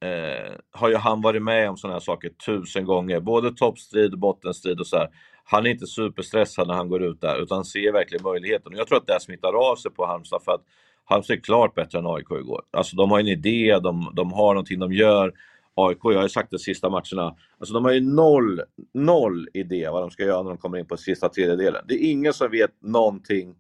eh, 0.06 0.54
har 0.72 0.90
ju 0.90 0.96
han 0.96 1.22
varit 1.22 1.44
med 1.44 1.70
om 1.70 1.78
sådana 1.78 1.96
här 1.96 2.00
saker 2.00 2.30
tusen 2.30 2.86
gånger. 2.86 3.20
Både 3.20 3.52
toppstrid 3.52 4.14
och 4.14 4.20
bottenstrid 4.20 4.80
och 4.80 4.88
så 4.88 4.98
här. 4.98 5.10
Han 5.44 5.66
är 5.66 5.70
inte 5.70 5.88
superstressad 5.88 6.68
när 6.68 6.74
han 6.74 6.90
går 6.90 7.04
ut 7.04 7.22
där 7.22 7.42
utan 7.42 7.66
ser 7.66 7.92
verkligen 7.92 8.24
möjligheten. 8.24 8.74
Och 8.74 8.80
jag 8.80 8.88
tror 8.88 8.98
att 8.98 9.08
det 9.08 9.20
smittar 9.20 9.72
av 9.72 9.76
sig 9.76 9.92
på 9.92 10.06
Halmstad 10.06 10.44
för 10.44 10.52
att 10.52 10.64
Halmstad 11.10 11.38
är 11.38 11.42
klart 11.42 11.76
bättre 11.76 12.00
än 12.00 12.08
AIK 12.08 12.32
igår. 12.32 12.62
Alltså 12.72 12.96
de 12.96 13.12
har 13.12 13.20
en 13.20 13.28
idé, 13.28 13.80
de, 13.84 14.12
de 14.16 14.34
har 14.34 14.54
någonting 14.54 14.80
de 14.80 14.94
gör. 14.94 15.34
AIK, 15.76 15.98
jag 16.04 16.16
har 16.16 16.24
ju 16.24 16.30
sagt 16.30 16.52
det 16.52 16.60
sista 16.60 16.90
matcherna, 16.90 17.36
alltså 17.60 17.74
de 17.74 17.86
har 17.86 17.92
ju 17.92 18.02
noll, 18.02 18.62
noll 18.94 19.48
idé 19.54 19.90
vad 19.90 20.04
de 20.04 20.12
ska 20.12 20.24
göra 20.24 20.44
när 20.44 20.50
de 20.50 20.58
kommer 20.58 20.78
in 20.78 20.86
på 20.86 20.98
sista 20.98 21.30
tredjedelen. 21.30 21.86
Det 21.88 21.94
är 21.94 22.12
ingen 22.12 22.34
som 22.34 22.52
vet 22.52 22.82
någonting 22.82 23.56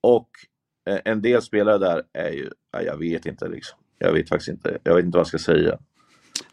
och 0.00 0.28
eh, 0.88 0.98
en 1.04 1.22
del 1.22 1.42
spelare 1.42 1.78
där 1.78 2.02
är 2.12 2.30
ju, 2.30 2.50
ja, 2.72 2.82
jag 2.82 2.96
vet 2.96 3.26
inte 3.26 3.48
liksom. 3.48 3.78
Jag 3.98 4.12
vet 4.12 4.28
faktiskt 4.28 4.50
inte, 4.50 4.78
jag 4.82 4.94
vet 4.94 5.04
inte 5.04 5.16
vad 5.16 5.20
jag 5.20 5.26
ska 5.26 5.38
säga. 5.38 5.78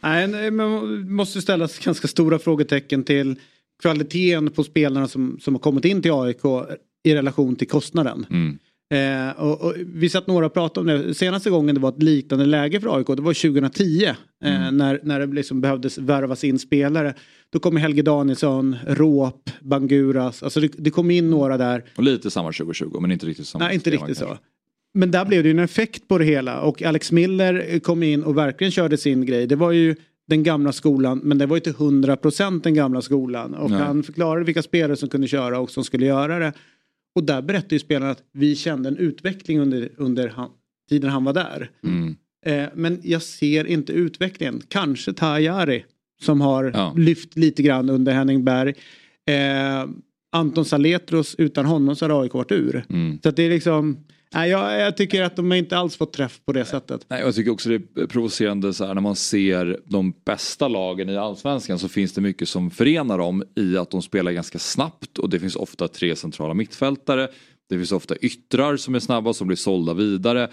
Nej, 0.01 0.27
men 0.27 0.55
man 0.55 1.11
måste 1.11 1.41
ställa 1.41 1.67
ganska 1.83 2.07
stora 2.07 2.39
frågetecken 2.39 3.03
till 3.03 3.39
kvaliteten 3.81 4.51
på 4.51 4.63
spelarna 4.63 5.07
som, 5.07 5.39
som 5.41 5.55
har 5.55 5.59
kommit 5.59 5.85
in 5.85 6.01
till 6.01 6.11
AIK 6.13 6.45
i 7.03 7.15
relation 7.15 7.55
till 7.55 7.67
kostnaden. 7.67 8.25
Mm. 8.29 8.59
Eh, 8.91 9.29
och, 9.41 9.61
och 9.61 9.73
vi 9.77 10.09
satt 10.09 10.27
några 10.27 10.45
och 10.45 10.53
pratade 10.53 10.93
om 10.93 11.07
det. 11.07 11.13
Senaste 11.13 11.49
gången 11.49 11.75
det 11.75 11.81
var 11.81 11.89
ett 11.89 12.03
liknande 12.03 12.45
läge 12.45 12.81
för 12.81 12.97
AIK, 12.97 13.07
det 13.07 13.21
var 13.21 13.51
2010. 13.51 14.05
Eh, 14.05 14.71
när, 14.71 14.99
när 15.03 15.19
det 15.19 15.25
liksom 15.25 15.61
behövdes 15.61 15.97
värvas 15.97 16.43
in 16.43 16.59
spelare. 16.59 17.13
Då 17.49 17.59
kom 17.59 17.77
Helge 17.77 18.01
Danielsson, 18.01 18.75
Råp, 18.87 19.49
Banguras. 19.61 20.43
Alltså 20.43 20.59
det, 20.59 20.71
det 20.77 20.89
kom 20.89 21.11
in 21.11 21.29
några 21.29 21.57
där. 21.57 21.83
Och 21.95 22.03
lite 22.03 22.31
samma 22.31 22.51
2020 22.51 22.97
men 22.99 23.11
inte 23.11 23.25
riktigt 23.25 23.47
samma. 23.47 23.65
Nej, 23.65 23.73
inte 23.75 23.89
riktigt 23.89 24.17
så. 24.17 24.25
kanske. 24.25 24.43
Men 24.93 25.11
där 25.11 25.25
blev 25.25 25.43
det 25.43 25.49
ju 25.49 25.53
en 25.53 25.63
effekt 25.63 26.07
på 26.07 26.17
det 26.17 26.25
hela 26.25 26.61
och 26.61 26.81
Alex 26.81 27.11
Miller 27.11 27.79
kom 27.79 28.03
in 28.03 28.23
och 28.23 28.37
verkligen 28.37 28.71
körde 28.71 28.97
sin 28.97 29.25
grej. 29.25 29.47
Det 29.47 29.55
var 29.55 29.71
ju 29.71 29.95
den 30.27 30.43
gamla 30.43 30.71
skolan 30.71 31.21
men 31.23 31.37
det 31.37 31.45
var 31.45 31.57
ju 31.57 31.59
till 31.59 31.73
100% 31.73 32.61
den 32.63 32.73
gamla 32.73 33.01
skolan. 33.01 33.53
Och 33.53 33.71
Nej. 33.71 33.79
han 33.79 34.03
förklarade 34.03 34.45
vilka 34.45 34.61
spelare 34.61 34.97
som 34.97 35.09
kunde 35.09 35.27
köra 35.27 35.59
och 35.59 35.71
som 35.71 35.83
skulle 35.83 36.05
göra 36.05 36.39
det. 36.39 36.53
Och 37.15 37.23
där 37.23 37.41
berättade 37.41 37.75
ju 37.75 37.79
spelarna 37.79 38.11
att 38.11 38.23
vi 38.33 38.55
kände 38.55 38.89
en 38.89 38.97
utveckling 38.97 39.59
under, 39.59 39.89
under 39.97 40.27
han, 40.27 40.49
tiden 40.89 41.09
han 41.09 41.23
var 41.23 41.33
där. 41.33 41.71
Mm. 41.83 42.15
Eh, 42.45 42.69
men 42.75 42.99
jag 43.03 43.21
ser 43.21 43.65
inte 43.65 43.93
utvecklingen. 43.93 44.61
Kanske 44.67 45.13
Tajari 45.13 45.85
som 46.21 46.41
har 46.41 46.71
Ja. 46.73 46.93
lyft 46.97 47.37
lite 47.37 47.63
grann 47.63 47.89
under 47.89 48.13
Henning 48.13 48.43
Berg. 48.43 48.73
Eh, 49.29 49.89
Anton 50.31 50.65
Saletros, 50.65 51.35
utan 51.37 51.65
honom 51.65 51.95
så 51.95 52.07
har 52.09 52.21
AIK 52.23 52.33
varit 52.33 52.51
ur. 52.51 52.85
Mm. 52.89 53.19
Så 53.23 53.29
att 53.29 53.35
det 53.35 53.43
är 53.43 53.49
liksom, 53.49 53.97
Nej, 54.33 54.49
jag, 54.49 54.79
jag 54.79 54.97
tycker 54.97 55.23
att 55.23 55.35
de 55.35 55.53
inte 55.53 55.77
alls 55.77 55.95
fått 55.95 56.13
träff 56.13 56.39
på 56.45 56.53
det 56.53 56.65
sättet. 56.65 57.05
Nej, 57.07 57.21
jag 57.21 57.35
tycker 57.35 57.51
också 57.51 57.69
det 57.69 58.01
är 58.01 58.07
provocerande 58.07 58.73
så 58.73 58.85
här, 58.85 58.93
när 58.93 59.01
man 59.01 59.15
ser 59.15 59.79
de 59.85 60.13
bästa 60.25 60.67
lagen 60.67 61.09
i 61.09 61.17
allsvenskan 61.17 61.79
så 61.79 61.89
finns 61.89 62.13
det 62.13 62.21
mycket 62.21 62.49
som 62.49 62.71
förenar 62.71 63.17
dem 63.17 63.43
i 63.55 63.77
att 63.77 63.91
de 63.91 64.01
spelar 64.01 64.31
ganska 64.31 64.59
snabbt 64.59 65.17
och 65.17 65.29
det 65.29 65.39
finns 65.39 65.55
ofta 65.55 65.87
tre 65.87 66.15
centrala 66.15 66.53
mittfältare. 66.53 67.27
Det 67.69 67.77
finns 67.77 67.91
ofta 67.91 68.15
yttrar 68.15 68.77
som 68.77 68.95
är 68.95 68.99
snabba 68.99 69.33
som 69.33 69.47
blir 69.47 69.57
sålda 69.57 69.93
vidare. 69.93 70.49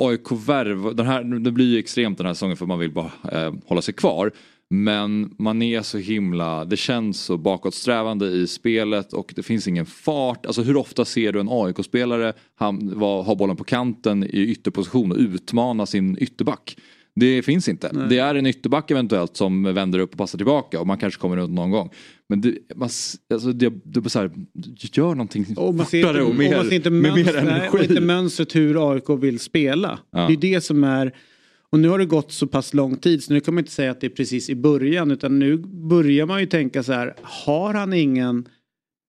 AIK 0.00 0.32
värv, 0.32 0.96
den 0.96 1.06
här, 1.06 1.24
det 1.24 1.52
blir 1.52 1.66
ju 1.66 1.78
extremt 1.78 2.18
den 2.18 2.26
här 2.26 2.34
säsongen 2.34 2.56
för 2.56 2.66
man 2.66 2.78
vill 2.78 2.92
bara 2.92 3.12
eh, 3.32 3.54
hålla 3.66 3.82
sig 3.82 3.94
kvar. 3.94 4.32
Men 4.74 5.34
man 5.38 5.62
är 5.62 5.82
så 5.82 5.98
himla, 5.98 6.64
det 6.64 6.76
känns 6.76 7.20
så 7.20 7.36
bakåtsträvande 7.36 8.26
i 8.26 8.46
spelet 8.46 9.12
och 9.12 9.32
det 9.36 9.42
finns 9.42 9.68
ingen 9.68 9.86
fart. 9.86 10.46
Alltså 10.46 10.62
hur 10.62 10.76
ofta 10.76 11.04
ser 11.04 11.32
du 11.32 11.40
en 11.40 11.48
AIK-spelare 11.50 12.32
ha 13.24 13.34
bollen 13.34 13.56
på 13.56 13.64
kanten 13.64 14.24
i 14.24 14.46
ytterposition 14.46 15.12
och 15.12 15.18
utmana 15.18 15.86
sin 15.86 16.16
ytterback? 16.20 16.76
Det 17.14 17.42
finns 17.42 17.68
inte. 17.68 17.90
Nej. 17.92 18.06
Det 18.08 18.18
är 18.18 18.34
en 18.34 18.46
ytterback 18.46 18.90
eventuellt 18.90 19.36
som 19.36 19.62
vänder 19.62 19.98
upp 19.98 20.12
och 20.12 20.18
passar 20.18 20.38
tillbaka 20.38 20.80
och 20.80 20.86
man 20.86 20.98
kanske 20.98 21.20
kommer 21.20 21.36
runt 21.36 21.54
någon 21.54 21.70
gång. 21.70 21.90
Men 22.28 22.40
det, 22.40 22.58
man, 22.74 22.88
alltså 23.32 23.52
det, 23.52 23.72
det 23.84 24.10
så 24.10 24.18
här, 24.18 24.30
gör 24.92 25.14
någonting 25.14 25.46
och 25.56 25.74
man 25.74 25.86
ser 25.86 25.98
inte, 25.98 26.22
och 26.22 26.34
mer, 26.34 26.50
och 26.50 26.56
man 26.56 26.68
ser 26.68 26.76
inte 26.76 26.90
mönster, 26.90 27.24
mer 27.24 27.36
energi. 27.36 27.68
Nej, 27.72 27.82
inte 27.82 28.00
mönstret 28.00 28.56
hur 28.56 28.92
AIK 28.92 29.04
vill 29.08 29.38
spela. 29.38 29.98
Ja. 30.10 30.26
Det 30.26 30.32
är 30.32 30.36
det 30.36 30.60
som 30.60 30.84
är 30.84 31.14
och 31.72 31.78
nu 31.78 31.88
har 31.88 31.98
det 31.98 32.06
gått 32.06 32.32
så 32.32 32.46
pass 32.46 32.74
lång 32.74 32.96
tid 32.96 33.24
så 33.24 33.32
nu 33.32 33.40
kan 33.40 33.54
man 33.54 33.62
inte 33.62 33.72
säga 33.72 33.90
att 33.90 34.00
det 34.00 34.06
är 34.06 34.10
precis 34.10 34.50
i 34.50 34.54
början 34.54 35.10
utan 35.10 35.38
nu 35.38 35.56
börjar 35.66 36.26
man 36.26 36.40
ju 36.40 36.46
tänka 36.46 36.82
så 36.82 36.92
här. 36.92 37.14
Har 37.22 37.74
han 37.74 37.92
ingen 37.92 38.48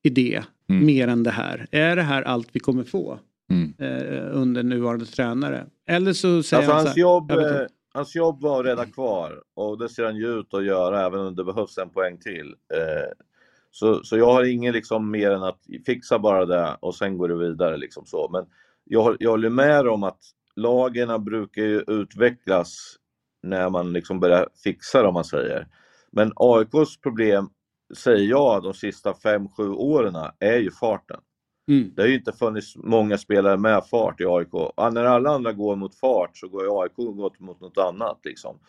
idé 0.04 0.44
mm. 0.70 0.86
mer 0.86 1.08
än 1.08 1.24
det 1.24 1.32
här? 1.32 1.68
Är 1.72 1.96
det 1.96 2.02
här 2.02 2.22
allt 2.22 2.50
vi 2.52 2.60
kommer 2.60 2.84
få? 2.84 3.20
Mm. 3.50 3.74
Eh, 3.78 4.38
under 4.38 4.64
nuvarande 4.64 5.06
tränare? 5.06 5.66
Eller 5.88 6.14
så 6.14 6.44
säger 6.44 6.64
alltså, 6.64 6.76
han 6.76 6.86
hans, 6.86 6.98
jobb, 6.98 7.32
eh, 7.32 7.62
hans 7.94 8.16
jobb 8.16 8.42
var 8.42 8.60
att 8.60 8.66
rädda 8.66 8.86
kvar 8.86 9.44
och 9.56 9.80
det 9.80 9.90
ser 9.90 10.04
han 10.04 10.16
ju 10.16 10.40
ut 10.40 10.54
att 10.54 10.66
göra 10.66 11.06
även 11.06 11.20
om 11.20 11.36
det 11.36 11.44
behövs 11.44 11.78
en 11.78 11.90
poäng 11.90 12.18
till. 12.18 12.48
Eh, 12.48 13.26
så, 13.72 14.04
så 14.04 14.18
jag 14.18 14.34
har 14.34 14.44
ingen 14.44 14.74
liksom 14.74 15.12
mer 15.12 15.32
än 15.32 15.44
att 15.44 15.60
fixa 15.86 16.20
bara 16.20 16.46
det 16.46 16.78
och 16.80 16.96
sen 16.96 17.18
går 17.18 17.28
det 17.28 17.38
vidare 17.38 17.78
liksom 17.78 18.06
så. 18.06 18.30
Men 18.32 18.46
jag, 18.84 19.18
jag 19.20 19.30
håller 19.30 19.50
med 19.50 19.88
om 19.88 20.04
att 20.04 20.20
lagen 20.56 21.24
brukar 21.24 21.62
ju 21.62 21.84
utvecklas 21.88 22.96
när 23.44 23.70
man 23.70 23.94
liksom 23.94 24.20
börjar 24.20 24.48
fixa 24.64 25.02
det 25.02 25.08
om 25.08 25.14
man 25.14 25.24
säger. 25.24 25.68
Men 26.12 26.32
AIKs 26.36 27.02
problem, 27.02 27.50
säger 27.98 28.30
jag, 28.30 28.64
de 28.64 28.74
sista 28.74 29.14
5-7 29.14 29.74
åren 29.74 30.16
är 30.40 30.58
ju 30.58 30.72
farten. 30.72 31.20
Mm. 31.68 31.92
Det 31.96 32.02
har 32.02 32.08
ju 32.10 32.16
inte 32.16 32.32
funnits 32.32 32.76
många 32.76 33.18
spelare 33.18 33.58
med 33.58 33.86
fart 33.86 34.22
i 34.22 34.26
AIK. 34.26 34.54
När 34.78 35.06
alla 35.06 35.30
andra 35.30 35.54
går 35.54 35.76
mot 35.76 35.96
fart 35.96 36.38
så 36.38 36.48
går 36.48 36.64
ju 36.64 36.82
AIK 36.82 36.98
mot, 36.98 37.40
mot 37.40 37.62
något 37.62 37.78
annat. 37.78 38.20
Liksom. 38.24 38.60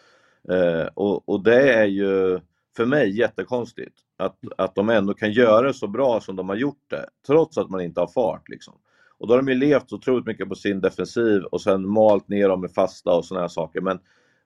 Eh, 0.48 0.86
och, 0.94 1.28
och, 1.28 1.42
det 1.42 1.72
är 1.72 1.84
ju 1.84 2.40
för 2.76 2.86
mig 2.86 3.18
jättekonstigt 3.18 3.96
att, 4.18 4.38
att 4.56 4.74
de 4.74 4.90
ändå 4.90 5.14
kan 5.14 5.32
göra 5.32 5.66
det 5.66 5.74
så 5.74 5.86
bra 5.86 6.20
som 6.20 6.36
de 6.36 6.48
har 6.48 6.56
gjort 6.56 6.84
det, 6.90 7.08
trots 7.26 7.58
att 7.58 7.70
man 7.70 7.80
inte 7.80 8.00
har 8.00 8.06
fart. 8.06 8.48
Liksom. 8.48 8.74
Och 9.22 9.28
då 9.28 9.34
har 9.34 9.42
de 9.42 9.48
ju 9.48 9.58
levt 9.58 9.92
otroligt 9.92 10.26
mycket 10.26 10.48
på 10.48 10.54
sin 10.54 10.80
defensiv 10.80 11.42
och 11.42 11.60
sen 11.60 11.88
malt 11.88 12.28
ner 12.28 12.48
dem 12.48 12.60
med 12.60 12.70
fasta 12.70 13.10
och 13.10 13.24
såna 13.24 13.40
här 13.40 13.48
saker. 13.48 13.80
Men, 13.80 13.98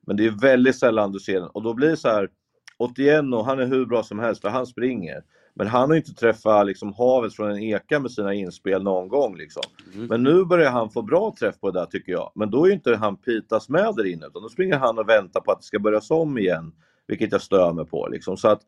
men 0.07 0.17
det 0.17 0.27
är 0.27 0.31
väldigt 0.31 0.79
sällan 0.79 1.13
du 1.13 1.21
ser 1.21 1.41
den. 1.41 1.49
Och 1.49 1.63
då 1.63 1.75
blir 1.75 1.89
det 1.89 1.97
så 1.97 2.09
här, 2.09 2.29
81 2.79 3.25
och 3.35 3.45
han 3.45 3.59
är 3.59 3.67
hur 3.67 3.87
bra 3.87 4.03
som 4.03 4.19
helst 4.19 4.41
för 4.41 4.49
han 4.49 4.67
springer. 4.67 5.23
Men 5.55 5.67
han 5.67 5.91
har 5.91 5.97
inte 5.97 6.15
träffat 6.15 6.67
liksom, 6.67 6.93
havet 6.93 7.35
från 7.35 7.51
en 7.51 7.63
eka 7.63 8.01
med 8.01 8.11
sina 8.11 8.35
inspel 8.35 8.83
någon 8.83 9.09
gång. 9.09 9.37
Liksom. 9.37 9.63
Mm. 9.95 10.07
Men 10.07 10.23
nu 10.23 10.45
börjar 10.45 10.71
han 10.71 10.91
få 10.91 11.03
bra 11.03 11.35
träff 11.39 11.61
på 11.61 11.71
det 11.71 11.81
där 11.81 11.87
tycker 11.87 12.13
jag. 12.13 12.33
Men 12.35 12.51
då 12.51 12.67
är 12.67 12.73
inte 12.73 12.97
han 12.97 13.17
Pitas 13.17 13.69
med 13.69 13.95
där 13.97 14.07
inne 14.07 14.27
utan 14.27 14.43
då 14.43 14.49
springer 14.49 14.79
han 14.79 14.99
och 14.99 15.09
väntar 15.09 15.41
på 15.41 15.53
att 15.53 15.59
det 15.59 15.67
ska 15.67 15.79
börjas 15.79 16.11
om 16.11 16.39
igen. 16.39 16.73
Vilket 17.07 17.33
jag 17.33 17.43
stör 17.43 17.73
mig 17.73 17.87
på. 17.87 18.09
Liksom. 18.09 18.37
Så 18.37 18.49
att 18.49 18.61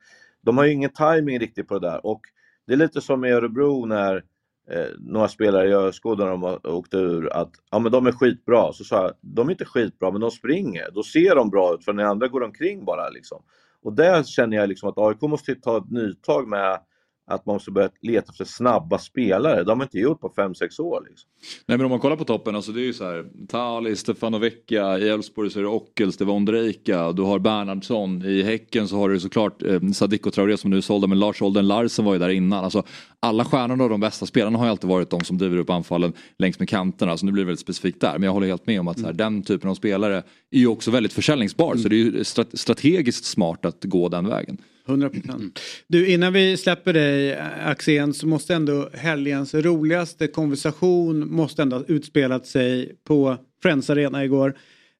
de 0.42 0.59
har 0.59 0.64
ju 0.64 0.72
ingen 0.72 0.90
timing 0.90 1.38
riktigt 1.38 1.68
på 1.68 1.78
det 1.78 1.88
där. 1.88 2.06
Och 2.06 2.20
det 2.66 2.72
är 2.72 2.76
lite 2.76 3.00
som 3.00 3.24
i 3.24 3.30
Örebro 3.30 3.84
när 3.84 4.24
eh, 4.70 4.86
några 4.98 5.28
spelare, 5.28 5.68
jag 5.68 5.94
skådade 5.94 6.36
när 6.36 6.38
de 6.38 6.70
åkte 6.70 6.96
ur, 6.96 7.32
att 7.32 7.52
ja, 7.70 7.78
men 7.78 7.92
de 7.92 8.06
är 8.06 8.12
skitbra. 8.12 8.72
Så 8.72 8.84
sa 8.84 9.02
jag, 9.02 9.12
de 9.20 9.48
är 9.48 9.50
inte 9.52 9.64
skitbra, 9.64 10.10
men 10.10 10.20
de 10.20 10.30
springer. 10.30 10.90
Då 10.94 11.02
ser 11.02 11.34
de 11.34 11.50
bra 11.50 11.74
ut, 11.74 11.84
för 11.84 11.92
när 11.92 12.04
andra 12.04 12.28
går 12.28 12.42
omkring 12.42 12.84
bara. 12.84 13.08
Liksom. 13.08 13.42
Och 13.82 13.92
där 13.92 14.22
känner 14.22 14.56
jag 14.56 14.68
liksom 14.68 14.88
att 14.88 14.98
AIK 14.98 15.22
måste 15.22 15.54
ta 15.54 15.76
ett 15.76 15.90
nytag 15.90 16.48
med 16.48 16.80
att 17.29 17.47
man 17.47 17.55
måste 17.55 17.70
börja 17.70 17.91
leta 18.03 18.31
efter 18.31 18.45
snabba 18.45 18.99
spelare. 18.99 19.64
Det 19.64 19.70
har 19.70 19.76
man 19.76 19.85
inte 19.85 19.99
gjort 19.99 20.20
på 20.20 20.29
5-6 20.29 20.81
år. 20.81 21.07
Liksom. 21.09 21.31
Nej 21.66 21.79
men 21.79 21.85
om 21.85 21.91
man 21.91 22.01
kollar 22.01 22.16
på 22.16 22.24
toppen, 22.24 22.57
alltså 22.57 22.72
det 22.72 22.81
är 22.81 22.85
ju 22.85 22.93
så 22.93 23.05
här. 23.05 23.24
Tali, 23.49 23.97
Stefano 23.97 24.39
Vecchia, 24.39 24.99
i 24.99 25.09
Elfsborg 25.09 25.51
så 25.51 25.59
är 25.59 25.62
det 25.62 25.68
Ockels, 25.68 26.16
det 26.16 26.24
var 26.24 26.35
Ondrejka, 26.35 27.12
du 27.12 27.22
har 27.22 27.39
Bernhardsson. 27.39 28.22
I 28.22 28.43
Häcken 28.43 28.89
så 28.89 28.97
har 28.97 29.09
du 29.09 29.20
såklart 29.20 29.62
eh, 29.62 29.81
Sadiko 29.95 30.31
Traoré 30.31 30.57
som 30.57 30.70
nu 30.70 30.76
är 30.76 30.81
sålda, 30.81 31.07
men 31.07 31.18
Lars 31.18 31.43
Olden 31.43 31.68
Larsen 31.68 32.05
var 32.05 32.12
ju 32.12 32.18
där 32.18 32.29
innan. 32.29 32.64
Alltså, 32.64 32.83
alla 33.20 33.45
stjärnorna 33.45 33.85
och 33.85 33.91
de 33.91 34.01
bästa 34.01 34.26
spelarna 34.26 34.59
har 34.59 34.64
ju 34.64 34.70
alltid 34.70 34.91
varit 34.91 35.11
de 35.11 35.20
som 35.20 35.39
driver 35.39 35.57
upp 35.57 35.70
anfallen 35.70 36.12
längs 36.39 36.59
med 36.59 36.68
kanterna. 36.68 37.16
Så 37.16 37.26
nu 37.26 37.33
blir 37.33 37.43
det 37.43 37.47
väldigt 37.47 37.61
specifikt 37.61 38.01
där. 38.01 38.12
Men 38.12 38.22
jag 38.22 38.33
håller 38.33 38.47
helt 38.47 38.66
med 38.66 38.81
om 38.81 38.89
att 38.89 39.01
så 39.01 39.07
här, 39.07 39.12
den 39.12 39.43
typen 39.43 39.70
av 39.70 39.74
spelare 39.74 40.22
är 40.51 40.59
ju 40.59 40.66
också 40.66 40.91
väldigt 40.91 41.12
försäljningsbar. 41.12 41.72
Mm. 41.72 41.83
Så 41.83 41.89
det 41.89 41.97
är 41.97 41.99
ju 41.99 42.24
strategiskt 42.55 43.24
smart 43.24 43.64
att 43.64 43.85
gå 43.85 44.09
den 44.09 44.29
vägen. 44.29 44.59
100 44.89 45.11
procent. 45.11 45.61
Du, 45.86 46.09
innan 46.09 46.32
vi 46.32 46.57
släpper 46.57 46.93
dig 46.93 47.39
Axén 47.64 48.14
så 48.14 48.26
måste 48.26 48.55
ändå 48.55 48.91
helgens 48.93 49.55
roligaste 49.55 50.26
konversation 50.26 51.32
måste 51.32 51.62
ändå 51.62 51.76
ha 51.76 51.84
utspelat 51.89 52.47
sig 52.47 52.97
på 53.05 53.36
Friends 53.62 53.91
Arena 53.91 54.24
igår. 54.24 54.57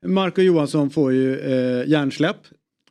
Marco 0.07 0.43
Johansson 0.43 0.91
får 0.91 1.13
ju 1.13 1.39
eh, 1.39 1.89
hjärnsläpp 1.89 2.37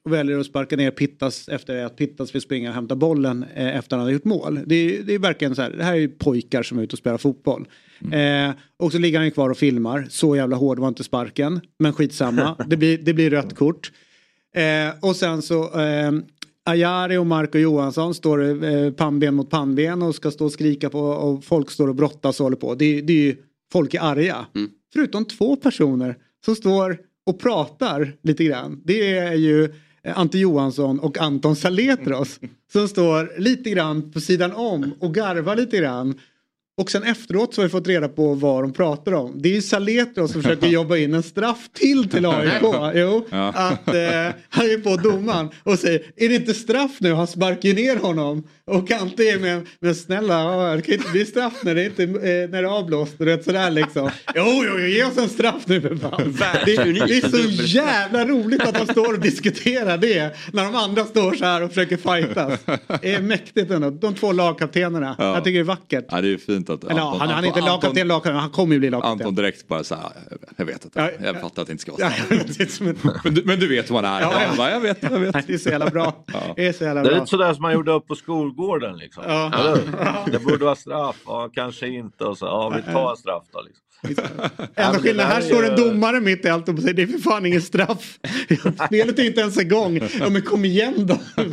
och 0.08 0.14
väljer 0.14 0.40
att 0.40 0.46
sparka 0.46 0.76
ner 0.76 0.92
Pittas 0.92 1.50
efter 1.50 1.86
att 1.86 1.96
Pittas 1.96 2.36
vill 2.36 2.42
springa 2.42 2.70
och 2.70 2.76
hämta 2.76 2.96
bollen 2.96 3.46
eh, 3.56 3.78
efter 3.78 3.96
att 3.96 4.00
han 4.00 4.08
har 4.08 4.10
gjort 4.10 4.26
mål. 4.26 4.60
Det, 4.66 5.02
det 5.02 5.14
är 5.14 5.20
verkligen 5.20 5.56
så 5.56 5.62
här, 5.62 5.70
det 5.70 5.84
här 5.84 5.94
är 5.94 5.98
ju 5.98 6.10
pojkar 6.10 6.64
som 6.64 6.80
är 6.80 6.84
ute 6.84 6.94
och 6.94 7.00
spelar 7.00 7.18
fotboll. 7.18 7.68
Mm. 8.02 8.50
Eh, 8.50 8.56
och 8.78 8.92
så 8.92 8.98
ligger 8.98 9.20
han 9.20 9.32
kvar 9.32 9.50
och 9.50 9.58
filmar, 9.58 10.08
så 10.10 10.36
jävla 10.36 10.56
hård 10.56 10.80
var 10.80 10.88
inte 10.88 11.04
sparken, 11.04 11.62
men 11.80 11.94
skitsamma, 11.94 12.66
det 12.68 12.78
blir, 12.78 12.98
det 12.98 13.14
blir 13.14 13.30
rött 13.30 13.56
kort. 13.56 13.92
Eh, 14.56 14.94
och 15.02 15.16
sen 15.16 15.42
så 15.42 15.80
eh, 15.82 16.12
Ajari 16.68 17.18
och 17.18 17.26
Marco 17.26 17.58
Johansson 17.58 18.14
står 18.14 18.64
eh, 18.66 18.92
pannben 18.92 19.36
mot 19.36 19.50
pannben 19.50 20.02
och 20.02 20.16
ska 20.16 20.32
stå 20.32 20.46
och 20.46 20.52
skrika 20.52 20.90
på 20.90 21.00
och 21.00 21.44
folk 21.44 21.72
står 21.72 21.88
och 21.88 21.96
brottas 21.96 22.40
och 22.40 22.44
håller 22.44 22.58
på. 22.58 22.76
Det, 22.76 23.02
det 23.02 23.14
är 23.14 23.18
ju, 23.18 23.36
folk 23.72 23.94
är 23.94 24.00
arga. 24.00 24.46
Mm. 24.56 24.70
Förutom 24.94 25.26
två 25.26 25.56
personer 25.56 26.16
som 26.46 26.56
står 26.56 26.98
och 27.26 27.40
pratar 27.40 28.14
lite 28.22 28.44
grann. 28.44 28.82
Det 28.86 29.18
är 29.18 29.34
ju 29.34 29.64
eh, 30.04 30.20
Ante 30.20 30.38
Johansson 30.38 31.00
och 31.00 31.18
Anton 31.18 31.56
Saletros 31.56 32.40
som 32.72 32.88
står 32.88 33.40
lite 33.40 33.70
grann 33.70 34.12
på 34.12 34.22
sidan 34.22 34.52
om 34.54 34.94
och 35.00 35.14
garvar 35.14 35.56
lite 35.56 35.78
grann. 35.78 36.20
Och 36.78 36.92
sen 36.92 37.04
efteråt 37.04 37.54
så 37.54 37.62
har 37.62 37.64
vi 37.68 37.70
fått 37.70 37.88
reda 37.88 38.08
på 38.08 38.34
vad 38.34 38.64
de 38.64 38.74
pratar 38.74 39.12
om. 39.12 39.42
Det 39.42 39.50
är 39.50 39.54
ju 39.54 39.62
Saletro 39.62 40.28
som 40.28 40.42
försöker 40.42 40.68
jobba 40.78 40.98
in 40.98 41.14
en 41.14 41.24
straff 41.24 41.70
till 41.74 42.10
till 42.10 42.26
AIK. 42.26 42.62
Jo, 42.94 43.26
ja. 43.30 43.48
att 43.48 43.88
eh, 43.88 44.34
han 44.50 44.66
är 44.66 44.82
på 44.82 45.10
domaren 45.10 45.50
och 45.64 45.80
säger 45.80 46.02
är 46.16 46.30
det 46.30 46.36
inte 46.36 46.54
straff 46.54 46.98
nu? 47.00 47.14
Han 47.14 47.28
sparkar 47.28 47.70
ju 47.70 47.76
ner 47.76 47.96
honom. 47.96 48.44
Och 48.68 48.88
Kante 48.88 49.24
är 49.24 49.40
med, 49.40 49.68
men 49.80 49.96
snälla 49.96 50.76
det 50.76 50.82
kan 50.82 50.96
inte 50.96 51.12
bli 51.12 51.26
straff 51.26 51.54
när 51.64 51.76
det, 51.76 51.86
inte, 51.86 52.04
eh, 52.04 52.10
när 52.10 52.48
det 52.48 52.58
är 52.58 52.64
avblåst. 52.64 53.16
Rätt 53.18 53.44
sådär 53.44 53.72
liksom. 53.72 54.10
Jo, 54.36 54.64
jo, 54.68 54.80
ge 54.80 55.04
oss 55.04 55.18
en 55.18 55.30
straff 55.30 55.68
nu 55.68 55.82
för 55.82 55.96
fan. 55.96 56.36
Det, 56.66 56.76
det 56.76 57.18
är 57.18 57.30
så 57.30 57.64
jävla 57.64 58.26
roligt 58.26 58.62
att 58.62 58.76
de 58.76 58.94
står 58.94 59.14
och 59.14 59.20
diskuterar 59.20 59.98
det. 59.98 60.36
När 60.54 60.64
de 60.64 60.76
andra 60.76 61.06
står 61.06 61.34
så 61.34 61.46
här 61.46 61.64
och 61.64 61.70
försöker 61.70 61.98
fightas. 61.98 62.60
Det 63.02 63.14
är 63.14 63.22
mäktigt 63.22 63.72
ändå. 63.72 63.90
De 63.90 64.16
två 64.16 64.32
lagkaptenerna. 64.32 65.16
Ja. 65.18 65.34
Jag 65.34 65.44
tycker 65.44 65.58
det 65.58 65.64
är 65.64 65.64
vackert. 65.64 66.06
Ja, 66.10 66.22
det 66.22 66.34
är 66.34 66.38
fint 66.38 66.70
att 66.70 66.84
Eller, 66.84 67.02
Anton, 67.02 67.20
han, 67.20 67.30
han 67.30 67.44
är 67.44 67.48
inte 67.48 67.62
lagkapten, 67.62 68.08
lagkapten, 68.08 68.40
han 68.40 68.50
kommer 68.50 68.74
ju 68.74 68.80
bli 68.80 68.90
lagkapten. 68.90 69.12
Anton 69.12 69.36
direkt 69.36 69.68
bara 69.68 69.84
så 69.84 69.96
här, 69.96 70.04
jag 70.58 70.66
vet 70.66 70.86
inte. 70.86 71.00
Ja, 71.00 71.26
jag 71.28 71.42
fattar 71.42 71.62
att 71.62 71.68
det 71.68 71.72
inte 71.72 71.82
ska 71.82 71.92
vara 71.92 72.12
så. 72.70 72.84
men, 73.24 73.34
du, 73.34 73.44
men 73.46 73.60
du 73.60 73.68
vet 73.68 73.90
hur 73.90 73.94
man 73.94 74.06
är. 74.06 74.22
Ja, 74.22 74.42
ja. 74.58 74.70
Jag 74.70 74.80
vet, 74.80 74.98
jag 75.04 75.20
vet. 75.20 75.34
Det 75.48 75.54
är 75.54 75.58
så 75.58 75.70
jävla 75.70 75.90
bra. 75.90 76.26
Det 76.56 76.68
är 76.68 76.74
så 76.74 76.84
jävla 76.84 77.02
bra. 77.02 77.12
Det 77.12 77.16
är 77.16 77.20
lite 77.20 77.30
sådär 77.30 77.54
som 77.54 77.62
man 77.62 77.74
gjorde 77.74 77.92
upp 77.92 78.08
på 78.08 78.16
skolgården 78.58 78.98
liksom. 78.98 79.24
Ja. 79.28 79.78
Det 80.32 80.40
borde 80.40 80.66
vara 80.66 80.76
straff, 80.76 81.22
ja, 81.26 81.50
kanske 81.54 81.88
inte 81.88 82.24
och 82.24 82.38
så, 82.38 82.46
ja 82.46 82.70
vi 82.76 82.94
tar 82.94 83.12
en 83.12 83.18
straff 83.18 83.44
då 83.52 83.62
liksom. 83.62 83.84
Enda 84.76 85.00
skillnaden, 85.00 85.32
här 85.32 85.42
står 85.42 85.66
en 85.66 85.76
domare 85.76 86.20
mitt 86.20 86.46
i 86.46 86.50
allt 86.50 86.70
och 86.70 86.80
säger 86.80 86.94
det 86.94 87.02
är 87.02 87.08
för 87.08 87.20
fan 87.20 87.46
ingen 87.46 87.62
straff. 87.62 88.20
Spelet 88.88 89.20
är 89.20 89.26
inte 89.26 89.42
ens 89.42 89.58
igång. 89.58 90.00
Ja 90.20 90.30
men 90.30 90.42
kom 90.42 90.66
igen 90.66 90.94
då. 90.98 91.16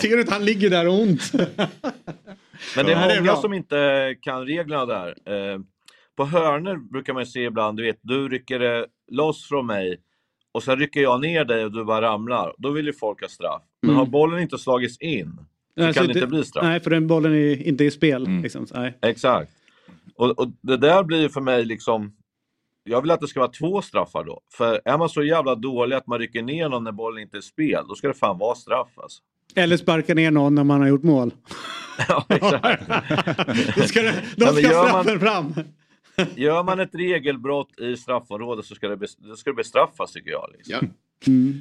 Ser 0.00 0.16
du 0.16 0.20
att 0.20 0.30
han 0.30 0.44
ligger 0.44 0.70
där 0.70 0.88
och 0.88 1.00
ont? 1.00 1.32
Men 2.76 2.86
det 2.86 2.92
är 2.92 3.20
många 3.20 3.36
som 3.36 3.52
inte 3.52 4.14
kan 4.20 4.46
reglerna 4.46 4.86
där. 4.86 5.08
Eh, 5.08 5.60
på 6.16 6.24
hörner 6.24 6.76
brukar 6.76 7.12
man 7.12 7.26
se 7.26 7.44
ibland, 7.44 7.76
du 7.76 7.82
vet, 7.82 7.98
du 8.02 8.28
rycker 8.28 8.86
loss 9.12 9.48
från 9.48 9.66
mig 9.66 9.96
och 10.52 10.62
sen 10.62 10.78
rycker 10.78 11.00
jag 11.00 11.20
ner 11.20 11.44
dig 11.44 11.64
och 11.64 11.72
du 11.72 11.84
bara 11.84 12.02
ramlar. 12.02 12.54
Då 12.58 12.70
vill 12.70 12.86
ju 12.86 12.92
folk 12.92 13.20
ha 13.20 13.28
straff. 13.28 13.62
Men 13.82 13.90
mm. 13.90 13.98
har 13.98 14.06
bollen 14.06 14.40
inte 14.40 14.58
slagits 14.58 14.98
in 14.98 15.38
så 15.80 15.84
nej, 15.86 15.94
kan 15.94 16.06
det 16.06 16.12
inte 16.12 16.26
bli 16.26 16.44
straff. 16.44 16.64
Nej, 16.64 16.80
för 16.80 16.90
den 16.90 17.06
bollen 17.06 17.32
är 17.34 17.62
inte 17.66 17.84
i 17.84 17.90
spel. 17.90 18.26
Mm. 18.26 18.42
Liksom. 18.42 18.66
Exakt. 19.02 19.52
Och, 20.14 20.38
och 20.38 20.48
det 20.60 20.76
där 20.76 21.02
blir 21.02 21.20
ju 21.20 21.28
för 21.28 21.40
mig 21.40 21.64
liksom... 21.64 22.12
Jag 22.84 23.00
vill 23.00 23.10
att 23.10 23.20
det 23.20 23.28
ska 23.28 23.40
vara 23.40 23.50
två 23.50 23.82
straffar 23.82 24.24
då. 24.24 24.40
För 24.52 24.80
är 24.84 24.98
man 24.98 25.08
så 25.08 25.22
jävla 25.22 25.54
dålig 25.54 25.96
att 25.96 26.06
man 26.06 26.18
rycker 26.18 26.42
ner 26.42 26.68
någon 26.68 26.84
när 26.84 26.92
bollen 26.92 27.22
inte 27.22 27.36
är 27.36 27.40
spel, 27.40 27.84
då 27.88 27.94
ska 27.94 28.08
det 28.08 28.14
fan 28.14 28.38
vara 28.38 28.54
straff 28.54 28.88
alltså. 28.96 29.22
Eller 29.54 29.76
sparka 29.76 30.14
ner 30.14 30.30
någon 30.30 30.54
när 30.54 30.64
man 30.64 30.80
har 30.80 30.88
gjort 30.88 31.02
mål. 31.02 31.30
Ja, 32.08 32.24
exakt. 32.28 32.82
Då 33.76 33.82
ska, 33.82 34.02
det, 34.02 34.14
då 34.36 34.46
ska 34.46 34.60
gör 34.60 34.88
straffen 34.88 35.12
man- 35.12 35.20
fram. 35.20 35.54
Gör 36.36 36.62
man 36.62 36.80
ett 36.80 36.94
regelbrott 36.94 37.80
i 37.80 37.96
straffområdet 37.96 38.64
så 38.64 38.74
ska 38.74 38.88
det, 38.88 38.96
bes- 38.96 39.28
det 39.28 39.36
ska 39.36 39.50
det 39.50 39.54
bestraffas 39.56 40.12
tycker 40.12 40.30
jag. 40.30 40.50
Liksom. 40.56 40.74
Ja. 40.80 40.88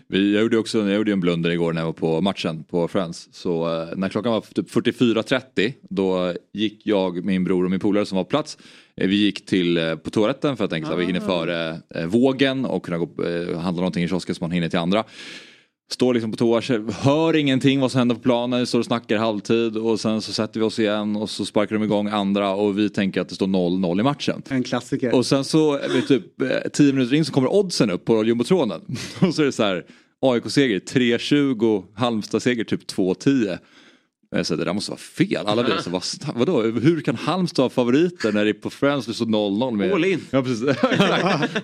Vi, 0.07 0.33
jag 0.33 0.41
gjorde 0.41 0.57
också 0.57 0.77
jag 0.77 0.93
gjorde 0.93 1.11
en 1.11 1.19
blunder 1.19 1.49
igår 1.49 1.73
när 1.73 1.81
jag 1.81 1.85
var 1.85 1.93
på 1.93 2.21
matchen 2.21 2.63
på 2.63 2.87
Friends. 2.87 3.29
Så 3.31 3.81
eh, 3.81 3.97
när 3.97 4.09
klockan 4.09 4.31
var 4.31 4.41
typ 4.41 4.71
44.30 4.71 5.73
då 5.89 6.33
gick 6.53 6.81
jag, 6.87 7.25
min 7.25 7.43
bror 7.43 7.65
och 7.65 7.71
min 7.71 7.79
polare 7.79 8.05
som 8.05 8.15
var 8.15 8.23
på 8.23 8.29
plats. 8.29 8.57
Eh, 8.95 9.07
vi 9.07 9.15
gick 9.15 9.45
till 9.45 9.77
eh, 9.77 9.95
på 9.95 10.09
toaletten 10.09 10.57
för 10.57 10.63
att 10.65 10.71
tänka 10.71 10.89
att 10.89 10.99
vi 10.99 11.05
hinner 11.05 11.19
före 11.19 11.81
eh, 11.95 12.05
vågen 12.05 12.65
och 12.65 12.85
kunna 12.85 12.97
gå, 12.97 13.23
eh, 13.23 13.59
handla 13.59 13.81
någonting 13.81 14.03
i 14.03 14.07
kiosken 14.07 14.35
så 14.35 14.43
man 14.43 14.51
hinner 14.51 14.69
till 14.69 14.79
andra. 14.79 15.03
Står 15.91 16.13
liksom 16.13 16.31
på 16.31 16.37
toa, 16.37 16.61
hör 17.01 17.35
ingenting 17.35 17.79
vad 17.79 17.91
som 17.91 17.99
händer 17.99 18.15
på 18.15 18.21
planen, 18.21 18.67
står 18.67 18.79
och 18.79 18.85
snackar 18.85 19.17
halvtid 19.17 19.77
och 19.77 19.99
sen 19.99 20.21
så 20.21 20.33
sätter 20.33 20.59
vi 20.59 20.65
oss 20.65 20.79
igen 20.79 21.15
och 21.15 21.29
så 21.29 21.45
sparkar 21.45 21.75
de 21.75 21.83
igång 21.83 22.07
andra 22.07 22.49
och 22.49 22.79
vi 22.79 22.89
tänker 22.89 23.21
att 23.21 23.29
det 23.29 23.35
står 23.35 23.47
0-0 23.47 23.99
i 23.99 24.03
matchen. 24.03 24.41
En 24.49 24.63
klassiker. 24.63 25.15
Och 25.15 25.25
sen 25.25 25.43
så 25.43 25.79
vid 25.93 26.07
typ 26.07 26.41
eh, 26.41 26.47
10 26.73 26.93
minuter 26.93 27.15
in 27.15 27.25
så 27.25 27.31
kommer 27.31 27.53
oddsen 27.53 27.89
upp 27.89 28.05
på 28.05 28.23
jumbotronen. 28.23 28.81
Och 29.19 29.35
så 29.35 29.41
är 29.41 29.45
det 29.45 29.51
så 29.51 29.63
här 29.63 29.85
AIK-seger 30.21 30.79
3.20, 30.79 31.83
Halmstad-seger 31.93 32.63
typ 32.63 32.91
2.10. 32.91 33.57
Jag 34.31 34.45
sa, 34.45 34.55
det 34.55 34.63
där 34.63 34.73
måste 34.73 34.91
vara 34.91 34.99
fel. 34.99 35.47
Alla 35.47 35.63
vi 35.63 35.83
så, 35.83 35.89
vad, 35.89 36.03
vadå, 36.35 36.61
hur 36.61 37.01
kan 37.01 37.15
Halmstad 37.15 37.65
ha 37.65 37.69
favoriter 37.69 38.31
när 38.31 38.43
det 38.45 38.51
är 38.51 38.53
på 38.53 38.69
Friends 38.69 39.05
det 39.05 39.13
står 39.13 39.25
0-0? 39.25 39.77
Med... 39.77 39.93
All 39.93 40.05
in. 40.05 40.21
Ja, 40.31 40.43
precis. 40.43 40.75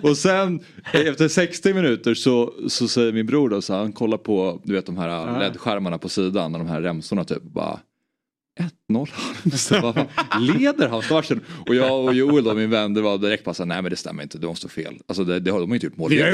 Och 0.02 0.16
sen 0.16 0.60
efter 0.92 1.28
60 1.28 1.74
minuter 1.74 2.14
så, 2.14 2.52
så 2.68 2.88
säger 2.88 3.12
min 3.12 3.26
bror 3.26 3.48
då, 3.48 3.62
så 3.62 3.74
han 3.74 3.92
kollar 3.92 4.18
på 4.18 4.60
du 4.64 4.72
vet 4.72 4.86
de 4.86 4.96
här 4.96 5.40
LED-skärmarna 5.40 5.98
på 5.98 6.08
sidan 6.08 6.54
och 6.54 6.58
de 6.58 6.68
här 6.68 6.80
remsorna 6.80 7.24
typ 7.24 7.42
bara 7.42 7.80
1-0 8.90 9.08
Halmstad, 9.12 9.82
vad 9.82 9.94
fan, 9.94 10.46
leder 10.46 10.88
Halmstad 10.88 11.16
matchen? 11.16 11.40
Och 11.66 11.74
jag 11.74 12.04
och 12.04 12.14
Joel 12.14 12.44
då, 12.44 12.54
min 12.54 12.70
vän, 12.70 12.94
det 12.94 13.02
var 13.02 13.18
direkt 13.18 13.44
bara 13.44 13.64
nej 13.64 13.82
men 13.82 13.90
det 13.90 13.96
stämmer 13.96 14.22
inte, 14.22 14.38
det 14.38 14.46
måste 14.46 14.66
vara 14.66 14.72
fel. 14.72 14.98
Alltså 15.06 15.24
det, 15.24 15.40
det 15.40 15.50
har 15.50 15.60
de 15.60 15.70
har 15.70 15.74
inte 15.74 15.86
gjort 15.86 15.96
mål. 15.96 16.10
Vi 16.10 16.22
har 16.22 16.30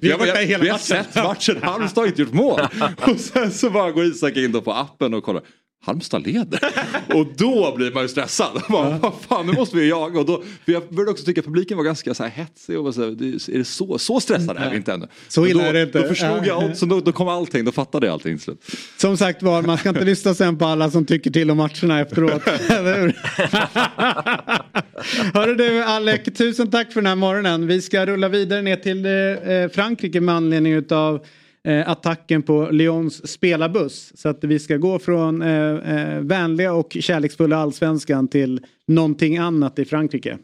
vi 0.00 0.10
har 0.10 0.18
varit 0.18 0.34
där 0.34 0.44
hela 0.44 0.64
vi 0.64 0.68
har 0.68 0.74
matchen. 0.74 1.04
sett 1.04 1.24
matchen, 1.24 1.62
Halmstad 1.62 2.02
har 2.02 2.08
inte 2.08 2.22
gjort 2.22 2.32
mål. 2.32 2.60
Och 3.12 3.20
sen 3.20 3.50
så 3.50 3.70
bara 3.70 3.90
går 3.90 4.04
Isak 4.04 4.36
in 4.36 4.52
då 4.52 4.60
på 4.60 4.72
appen 4.72 5.14
och 5.14 5.24
kollar. 5.24 5.42
Halmstad 5.82 6.26
leder. 6.26 6.60
Och 7.14 7.26
då 7.36 7.74
blir 7.76 7.92
man 7.92 8.02
ju 8.02 8.08
stressad. 8.08 8.62
Bara, 8.68 8.98
Vad 8.98 9.12
fan, 9.28 9.46
nu 9.46 9.52
måste 9.52 9.76
vi 9.76 9.88
jaga. 9.88 10.20
Och 10.20 10.26
då, 10.26 10.42
för 10.64 10.72
jag 10.72 10.88
började 10.88 11.10
också 11.10 11.24
tycka 11.24 11.40
att 11.40 11.44
publiken 11.44 11.76
var 11.76 11.84
ganska 11.84 12.14
så 12.14 12.22
här 12.22 12.30
hetsig. 12.30 12.78
Och 12.78 12.94
så 12.94 13.00
här, 13.00 13.08
är 13.54 13.58
det 13.58 13.64
så, 13.64 13.98
så 13.98 14.20
stressade 14.20 14.60
är 14.60 14.70
vi 14.70 14.76
inte 14.76 14.92
ännu. 14.92 15.08
Så 15.28 15.46
illa 15.46 15.66
är 15.66 15.72
det 15.72 15.82
inte. 15.82 16.02
Då 16.02 16.08
förstod 16.08 16.46
jag 16.46 16.64
oddsen, 16.64 16.88
då, 16.88 17.00
då 17.00 17.12
kom 17.12 17.28
allting, 17.28 17.64
då 17.64 17.72
fattade 17.72 18.06
jag 18.06 18.12
allting 18.12 18.38
slut. 18.38 18.64
Som 18.96 19.16
sagt 19.16 19.42
var, 19.42 19.62
man 19.62 19.78
ska 19.78 19.88
inte 19.88 20.04
lyssna 20.04 20.34
sen 20.34 20.58
på 20.58 20.64
alla 20.64 20.90
som 20.90 21.04
tycker 21.04 21.30
till 21.30 21.50
om 21.50 21.56
matcherna 21.56 22.00
efteråt. 22.00 22.46
Eller 22.70 23.00
hur? 23.00 23.16
Hörru 25.34 25.54
du 25.54 25.82
Alec, 25.82 26.20
tusen 26.36 26.70
tack 26.70 26.92
för 26.92 27.00
den 27.00 27.06
här 27.06 27.16
morgonen. 27.16 27.66
Vi 27.66 27.82
ska 27.82 28.06
rulla 28.06 28.28
vidare 28.28 28.62
ner 28.62 28.76
till 28.76 29.06
eh, 29.06 29.74
Frankrike 29.74 30.20
med 30.20 30.34
anledning 30.34 30.84
av 30.90 31.14
eh, 31.14 31.20
Eh, 31.64 31.90
attacken 31.90 32.42
på 32.42 32.68
Lyons 32.70 33.28
spelarbuss. 33.28 34.12
Så 34.14 34.28
att 34.28 34.44
vi 34.44 34.58
ska 34.58 34.76
gå 34.76 34.98
från 34.98 35.42
eh, 35.42 35.74
eh, 35.74 36.20
vänliga 36.20 36.72
och 36.72 36.96
kärleksfulla 37.00 37.56
allsvenskan 37.56 38.28
till 38.28 38.60
någonting 38.86 39.38
annat 39.38 39.78
i 39.78 39.84
Frankrike. 39.84 40.38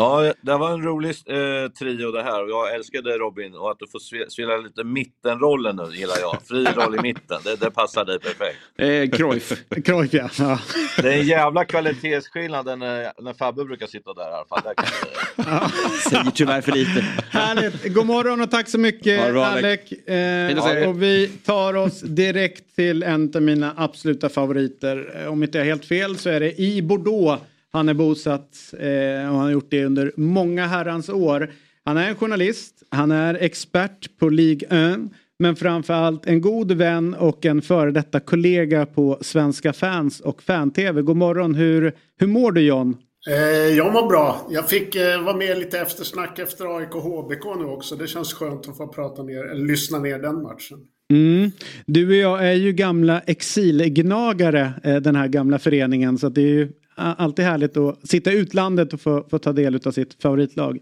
Ja, 0.00 0.32
det 0.40 0.56
var 0.56 0.70
en 0.72 0.82
rolig 0.82 1.10
eh, 1.26 1.70
trio 1.78 2.10
det 2.12 2.22
här 2.22 2.42
och 2.44 2.50
jag 2.50 2.74
älskade 2.74 3.18
Robin 3.18 3.54
och 3.54 3.70
att 3.70 3.78
du 3.78 3.86
får 3.88 3.98
spe- 3.98 4.28
spela 4.28 4.56
lite 4.56 4.84
mittenrollen 4.84 5.76
nu 5.76 5.96
gillar 5.96 6.18
jag. 6.20 6.38
Fri 6.48 6.64
roll 6.64 6.94
i 6.96 7.00
mitten, 7.02 7.40
det, 7.44 7.56
det 7.60 7.70
passar 7.70 8.04
dig 8.04 8.18
perfekt. 8.18 8.58
Eh, 8.78 9.18
Cruyff. 9.18 9.52
Cruyff 9.84 10.12
ja. 10.12 10.28
ja. 10.38 10.58
Det 11.02 11.14
är 11.14 11.18
en 11.20 11.26
jävla 11.26 11.64
kvalitetsskillnad 11.64 12.66
när, 12.78 13.22
när 13.22 13.34
Fabbe 13.34 13.64
brukar 13.64 13.86
sitta 13.86 14.14
där 14.14 14.30
i 14.30 14.34
alla 14.34 14.44
fall. 14.44 14.60
Där 14.64 14.74
kan 14.74 14.86
det... 14.86 16.10
Säger 16.10 16.30
tyvärr 16.34 16.60
för 16.60 16.72
lite. 16.72 17.04
Härligt. 17.30 17.94
God 17.94 18.06
morgon 18.06 18.40
och 18.40 18.50
tack 18.50 18.68
så 18.68 18.78
mycket 18.78 19.32
bra, 19.32 19.44
Alec. 19.44 19.92
Eh, 19.92 20.88
och 20.88 21.02
vi 21.02 21.28
tar 21.44 21.74
oss 21.76 22.00
direkt 22.00 22.76
till 22.76 23.02
en 23.02 23.32
av 23.34 23.42
mina 23.42 23.74
absoluta 23.76 24.28
favoriter. 24.28 25.20
Eh, 25.22 25.32
Om 25.32 25.42
inte 25.42 25.58
jag 25.58 25.64
har 25.64 25.68
helt 25.70 25.84
fel 25.84 26.16
så 26.18 26.30
är 26.30 26.40
det 26.40 26.60
i 26.60 26.82
Bordeaux 26.82 27.42
han 27.72 27.88
är 27.88 27.94
bosatt 27.94 28.74
eh, 28.78 29.28
och 29.30 29.36
han 29.36 29.44
har 29.44 29.50
gjort 29.50 29.70
det 29.70 29.84
under 29.84 30.12
många 30.16 30.66
herrans 30.66 31.08
år. 31.08 31.50
Han 31.84 31.96
är 31.96 32.08
en 32.08 32.16
journalist, 32.16 32.82
han 32.90 33.10
är 33.10 33.34
expert 33.34 34.18
på 34.18 34.28
Ligue 34.28 34.68
1 34.68 35.00
men 35.38 35.56
framförallt 35.56 36.26
en 36.26 36.40
god 36.40 36.72
vän 36.72 37.14
och 37.14 37.46
en 37.46 37.62
före 37.62 37.90
detta 37.90 38.20
kollega 38.20 38.86
på 38.86 39.18
Svenska 39.20 39.72
fans 39.72 40.20
och 40.20 40.42
fan-tv. 40.42 41.02
God 41.02 41.16
morgon, 41.16 41.54
hur, 41.54 41.92
hur 42.18 42.26
mår 42.26 42.52
du 42.52 42.60
John? 42.60 42.96
Eh, 43.28 43.76
jag 43.76 43.92
mår 43.92 44.08
bra. 44.08 44.46
Jag 44.50 44.68
fick 44.68 44.96
eh, 44.96 45.22
vara 45.22 45.36
med 45.36 45.58
lite 45.58 45.78
eftersnack 45.78 46.38
efter 46.38 46.78
AIK 46.78 46.92
HBK 46.92 47.44
nu 47.58 47.64
också. 47.64 47.96
Det 47.96 48.06
känns 48.06 48.34
skönt 48.34 48.68
att 48.68 48.76
få 48.76 48.88
prata 48.88 49.22
ner, 49.22 49.44
eller 49.44 49.66
lyssna 49.66 49.98
ner 49.98 50.18
den 50.18 50.42
matchen. 50.42 50.78
Mm. 51.10 51.50
Du 51.86 52.08
och 52.08 52.14
jag 52.14 52.48
är 52.48 52.52
ju 52.52 52.72
gamla 52.72 53.20
exilgnagare, 53.20 54.72
eh, 54.84 54.96
den 54.96 55.16
här 55.16 55.28
gamla 55.28 55.58
föreningen. 55.58 56.18
Så 56.18 56.28
det 56.28 56.40
är 56.40 56.46
ju 56.46 56.68
alltid 56.94 57.44
härligt 57.44 57.76
att 57.76 58.08
sitta 58.08 58.32
i 58.32 58.38
utlandet 58.38 58.92
och 58.92 59.00
få, 59.00 59.26
få 59.30 59.38
ta 59.38 59.52
del 59.52 59.80
av 59.84 59.92
sitt 59.92 60.22
favoritlag. 60.22 60.78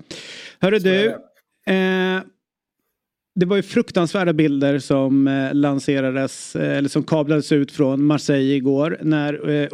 Hörru 0.60 0.78
du, 0.78 1.06
eh, 1.72 2.22
det 3.34 3.46
var 3.46 3.56
ju 3.56 3.62
fruktansvärda 3.62 4.32
bilder 4.32 4.78
som 4.78 5.28
eh, 5.28 5.54
lanserades, 5.54 6.56
eh, 6.56 6.78
eller 6.78 6.88
som 6.88 7.02
kablades 7.02 7.52
ut 7.52 7.72
från 7.72 8.04
Marseille 8.04 8.54
igår 8.54 8.98
när 9.02 9.48
eh, 9.48 9.68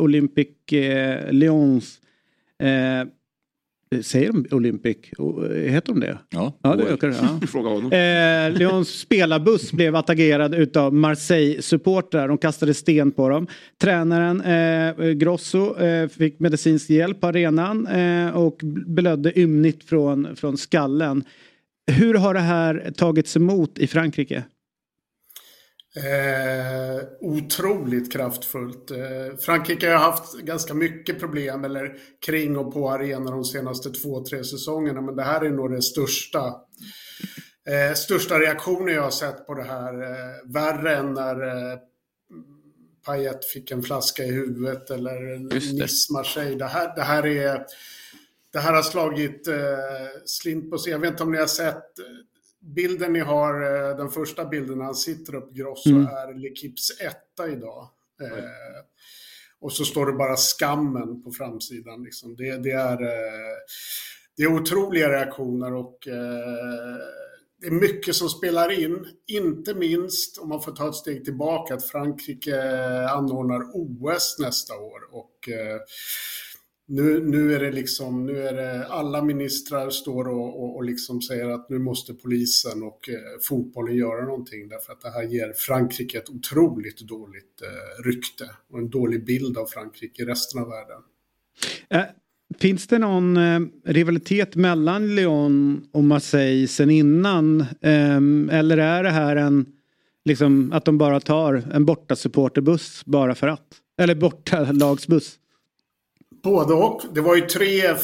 Lyons 1.31 2.01
Säger 4.03 4.33
de 4.33 4.47
Olympic? 4.57 4.97
O- 5.19 5.49
Heter 5.55 5.93
de 5.93 6.01
det? 6.01 6.19
Ja, 6.31 6.59
Ja, 6.63 6.77
det 6.77 6.83
ökar. 6.85 7.09
Ja. 7.09 7.41
Fråga 7.53 7.69
honom. 7.69 7.93
Eh, 7.93 8.59
Lyons 8.59 8.89
spelarbuss 8.89 9.73
blev 9.73 9.97
attackerad 9.97 10.55
utav 10.55 10.95
Marseille-supportrar. 10.95 12.29
De 12.29 12.39
kastade 12.39 12.75
sten 12.75 13.11
på 13.13 13.29
dem. 13.29 13.47
Tränaren 13.81 14.41
eh, 14.41 15.07
Grosso 15.13 15.79
eh, 15.79 16.09
fick 16.09 16.41
medicinsk 16.41 16.91
hjälp 16.91 17.21
på 17.21 17.27
arenan 17.27 17.87
eh, 17.87 18.37
och 18.37 18.61
blödde 18.87 19.39
ymnigt 19.41 19.85
från, 19.85 20.37
från 20.37 20.57
skallen. 20.57 21.25
Hur 21.93 22.15
har 22.15 22.35
det 22.35 22.41
här 22.41 22.93
tagits 22.97 23.37
emot 23.37 23.79
i 23.79 23.87
Frankrike? 23.87 24.43
Eh, 25.97 27.03
otroligt 27.21 28.13
kraftfullt. 28.13 28.91
Eh, 28.91 29.37
Frankrike 29.41 29.91
har 29.91 29.99
haft 29.99 30.39
ganska 30.39 30.75
mycket 30.75 31.21
problem 31.21 31.65
eller 31.65 31.97
kring 32.27 32.57
och 32.57 32.73
på 32.73 32.91
arenor 32.91 33.33
de 33.33 33.45
senaste 33.45 33.91
två, 33.91 34.25
tre 34.25 34.45
säsongerna. 34.45 35.01
Men 35.01 35.17
det 35.17 35.23
här 35.23 35.41
är 35.41 35.51
nog 35.51 35.71
det 35.71 35.83
största, 35.83 36.47
eh, 37.69 37.95
största 37.95 38.41
reaktionen 38.41 38.95
jag 38.95 39.03
har 39.03 39.11
sett 39.11 39.47
på 39.47 39.55
det 39.55 39.63
här. 39.63 40.03
Eh, 40.03 40.53
värre 40.53 40.97
än 40.97 41.15
när 41.15 41.47
eh, 41.47 41.79
Payet 43.07 43.45
fick 43.45 43.71
en 43.71 43.83
flaska 43.83 44.25
i 44.25 44.33
huvudet 44.33 44.91
eller. 44.91 45.39
Nice 45.81 46.13
Marseille. 46.13 46.59
Det 46.59 46.67
här, 46.67 46.97
det 46.97 47.03
här 47.03 47.27
är... 47.27 47.65
Det 48.53 48.61
här 48.61 48.73
har 48.73 48.83
slagit 48.83 49.49
eh, 49.49 49.55
slint 50.25 50.71
på 50.71 50.79
sig. 50.79 50.93
Jag 50.93 50.99
vet 50.99 51.11
inte 51.11 51.23
om 51.23 51.33
ni 51.33 51.39
har 51.39 51.47
sett 51.47 51.99
eh, 51.99 52.05
bilden 52.65 53.13
ni 53.13 53.21
har, 53.21 53.63
eh, 53.63 53.97
den 53.97 54.11
första 54.11 54.45
bilden 54.45 54.79
när 54.79 54.85
han 54.85 54.95
sitter 54.95 55.35
upp 55.35 55.53
Grosso 55.53 55.91
är 55.91 56.35
L'Equipes 56.35 56.91
etta 57.01 57.49
idag. 57.49 57.89
Eh, 58.23 58.85
och 59.61 59.73
så 59.73 59.85
står 59.85 60.07
det 60.07 60.13
bara 60.13 60.37
skammen 60.37 61.23
på 61.23 61.31
framsidan. 61.31 62.03
Liksom. 62.03 62.37
Det, 62.37 62.57
det, 62.57 62.71
är, 62.71 63.03
eh, 63.03 63.57
det 64.37 64.43
är 64.43 64.53
otroliga 64.53 65.09
reaktioner 65.09 65.75
och 65.75 66.09
eh, 66.09 66.97
det 67.61 67.67
är 67.67 67.71
mycket 67.71 68.15
som 68.15 68.29
spelar 68.29 68.81
in. 68.85 69.07
Inte 69.27 69.75
minst, 69.75 70.39
om 70.39 70.49
man 70.49 70.63
får 70.63 70.73
ta 70.73 70.89
ett 70.89 70.95
steg 70.95 71.25
tillbaka, 71.25 71.75
att 71.75 71.89
Frankrike 71.89 72.63
anordnar 73.09 73.63
OS 73.73 74.37
nästa 74.39 74.75
år. 74.75 75.01
Och 75.11 75.49
eh, 75.49 75.81
nu, 76.87 77.25
nu 77.25 77.55
är 77.55 77.61
det 77.61 77.71
liksom, 77.71 78.27
nu 78.27 78.39
är 78.39 78.55
det 78.55 78.87
alla 78.87 79.23
ministrar 79.23 79.91
står 79.91 80.29
och, 80.29 80.63
och, 80.63 80.77
och 80.77 80.85
liksom 80.85 81.23
säger 81.23 81.49
att 81.49 81.71
nu 81.71 81.79
måste 81.79 82.15
polisen 82.15 82.83
och 82.83 83.09
eh, 83.09 83.41
fotbollen 83.49 83.97
göra 83.97 84.25
någonting 84.25 84.69
därför 84.69 84.93
att 84.93 85.01
det 85.01 85.11
här 85.11 85.23
ger 85.23 85.53
Frankrike 85.53 86.19
ett 86.19 86.31
otroligt 86.31 87.01
dåligt 87.01 87.63
eh, 87.63 88.03
rykte 88.05 88.51
och 88.71 88.79
en 88.79 88.91
dålig 88.91 89.27
bild 89.27 89.59
av 89.59 89.67
Frankrike 89.67 90.23
i 90.23 90.25
resten 90.25 90.61
av 90.61 90.69
världen. 90.69 91.03
Äh, 91.89 92.03
finns 92.59 92.87
det 92.87 92.99
någon 92.99 93.37
eh, 93.37 93.61
rivalitet 93.85 94.57
mellan 94.57 95.15
Lyon 95.15 95.89
och 95.93 96.05
Marseille 96.05 96.69
sen 96.69 96.91
innan? 96.91 97.65
Ehm, 97.81 98.51
eller 98.53 98.79
är 98.79 99.03
det 99.03 99.11
här 99.11 99.37
en, 99.37 99.67
liksom 100.25 100.73
att 100.73 100.85
de 100.85 100.99
bara 100.99 101.21
tar 101.21 101.63
en 101.73 101.85
borta 101.85 102.17
supporterbuss 102.17 103.03
bara 103.05 103.35
för 103.35 103.49
att? 103.49 103.67
Eller 103.99 104.15
borta 104.15 104.73
lagsbuss? 104.73 105.39
Både 106.45 106.75
och. 106.75 107.03
Det 107.15 107.21
var 107.21 107.37
ju 107.37 107.41
tre, 107.41 107.95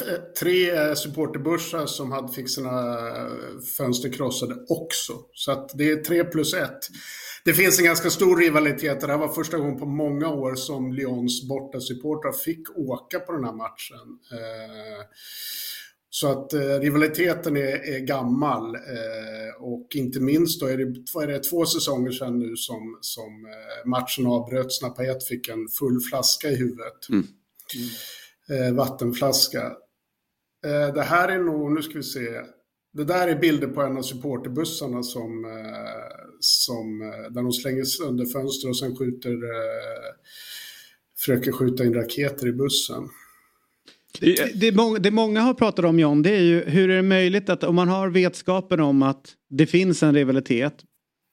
tre 0.40 0.96
supporterbussar 0.96 1.86
som 1.86 2.12
hade 2.12 2.32
fick 2.32 2.50
sina 2.50 2.98
fönster 3.76 4.12
krossade 4.12 4.54
också. 4.68 5.12
Så 5.34 5.52
att 5.52 5.70
det 5.74 5.90
är 5.90 5.96
tre 5.96 6.24
plus 6.24 6.54
ett. 6.54 6.78
Det 7.44 7.54
finns 7.54 7.78
en 7.78 7.84
ganska 7.84 8.10
stor 8.10 8.36
rivalitet. 8.36 9.00
Det 9.00 9.06
här 9.06 9.18
var 9.18 9.28
första 9.28 9.58
gången 9.58 9.78
på 9.78 9.86
många 9.86 10.28
år 10.28 10.54
som 10.54 10.92
Lyons 10.92 11.48
bortasupportrar 11.48 12.32
fick 12.32 12.78
åka 12.78 13.20
på 13.20 13.32
den 13.32 13.44
här 13.44 13.52
matchen. 13.52 14.18
Eh, 14.32 15.04
så 16.10 16.30
att 16.30 16.52
eh, 16.52 16.60
rivaliteten 16.60 17.56
är, 17.56 17.94
är 17.94 17.98
gammal 17.98 18.74
eh, 18.74 19.62
och 19.62 19.88
inte 19.94 20.20
minst 20.20 20.60
då 20.60 20.66
är 20.66 20.76
det, 20.76 21.22
är 21.22 21.26
det 21.26 21.38
två 21.38 21.66
säsonger 21.66 22.10
sedan 22.10 22.38
nu 22.38 22.56
som, 22.56 22.98
som 23.00 23.46
eh, 23.46 23.88
matchen 23.88 24.26
avbröts 24.26 24.82
när 24.82 24.90
Payet 24.90 25.26
fick 25.26 25.48
en 25.48 25.68
full 25.68 26.00
flaska 26.00 26.48
i 26.48 26.56
huvudet. 26.56 27.08
Mm. 27.08 27.26
Mm. 27.74 27.88
Eh, 28.50 28.74
vattenflaska. 28.74 29.62
Eh, 30.66 30.94
det 30.94 31.02
här 31.02 31.28
är 31.28 31.38
nog, 31.38 31.72
nu 31.72 31.82
ska 31.82 31.94
vi 31.94 32.02
se, 32.02 32.28
det 32.92 33.04
där 33.04 33.28
är 33.28 33.38
bilder 33.38 33.66
på 33.66 33.82
en 33.82 33.96
av 33.96 34.02
supporterbussarna 34.02 35.02
som, 35.02 35.44
eh, 35.44 36.30
som, 36.40 37.02
eh, 37.02 37.32
där 37.32 37.42
de 37.42 37.52
slänger 37.52 37.84
sönder 37.84 38.26
fönster 38.26 38.68
och 38.68 38.78
sen 38.78 38.96
skjuter, 38.96 39.30
eh, 39.30 40.14
försöker 41.18 41.52
skjuta 41.52 41.84
in 41.84 41.94
raketer 41.94 42.48
i 42.48 42.52
bussen. 42.52 43.08
Det, 44.20 44.60
det, 44.60 44.72
många, 44.72 44.98
det 44.98 45.10
många 45.10 45.40
har 45.40 45.54
pratat 45.54 45.84
om 45.84 45.98
John, 45.98 46.22
det 46.22 46.30
är 46.30 46.42
ju 46.42 46.64
hur 46.64 46.90
är 46.90 46.96
det 46.96 47.02
möjligt 47.02 47.48
att 47.48 47.64
om 47.64 47.74
man 47.74 47.88
har 47.88 48.08
vetskapen 48.08 48.80
om 48.80 49.02
att 49.02 49.34
det 49.50 49.66
finns 49.66 50.02
en 50.02 50.14
rivalitet. 50.14 50.74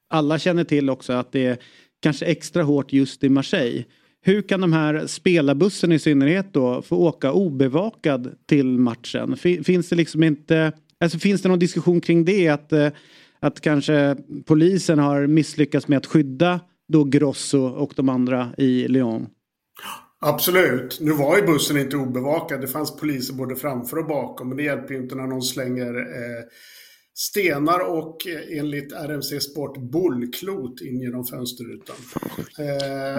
Alla 0.09 0.39
känner 0.39 0.63
till 0.63 0.89
också 0.89 1.13
att 1.13 1.31
det 1.31 1.45
är 1.45 1.57
kanske 1.99 2.25
extra 2.25 2.63
hårt 2.63 2.93
just 2.93 3.23
i 3.23 3.29
Marseille. 3.29 3.85
Hur 4.27 4.41
kan 4.41 4.61
de 4.61 4.73
här 4.73 5.07
spelarbussen 5.07 5.91
i 5.91 5.99
synnerhet 5.99 6.53
då 6.53 6.81
få 6.81 6.97
åka 6.97 7.31
obevakad 7.31 8.35
till 8.45 8.65
matchen? 8.65 9.37
Finns 9.37 9.89
det 9.89 9.95
liksom 9.95 10.23
inte, 10.23 10.71
alltså 10.99 11.19
finns 11.19 11.41
det 11.41 11.49
någon 11.49 11.59
diskussion 11.59 12.01
kring 12.01 12.25
det? 12.25 12.49
Att, 12.49 12.73
eh, 12.73 12.89
att 13.39 13.61
kanske 13.61 14.15
polisen 14.45 14.99
har 14.99 15.27
misslyckats 15.27 15.87
med 15.87 15.97
att 15.97 16.05
skydda 16.05 16.59
då 16.87 17.03
Grosso 17.03 17.59
och 17.59 17.93
de 17.95 18.09
andra 18.09 18.49
i 18.57 18.87
Lyon? 18.87 19.27
Absolut. 20.19 20.97
Nu 21.01 21.11
var 21.11 21.37
ju 21.37 21.45
bussen 21.45 21.77
inte 21.77 21.97
obevakad. 21.97 22.61
Det 22.61 22.67
fanns 22.67 22.97
poliser 22.97 23.33
både 23.33 23.55
framför 23.55 23.97
och 23.97 24.07
bakom. 24.07 24.47
Men 24.47 24.57
det 24.57 24.63
hjälper 24.63 24.93
ju 24.93 24.99
inte 24.99 25.15
när 25.15 25.27
någon 25.27 25.41
slänger 25.41 25.95
eh, 25.95 26.43
stenar 27.17 27.79
och 27.79 28.27
eh, 28.27 28.59
enligt 28.59 28.93
RMC 28.93 29.39
Sport 29.39 29.77
bollklot 29.77 30.81
in 30.81 30.99
genom 30.99 31.25
fönsterrutan. 31.25 31.95
Eh, 32.59 32.65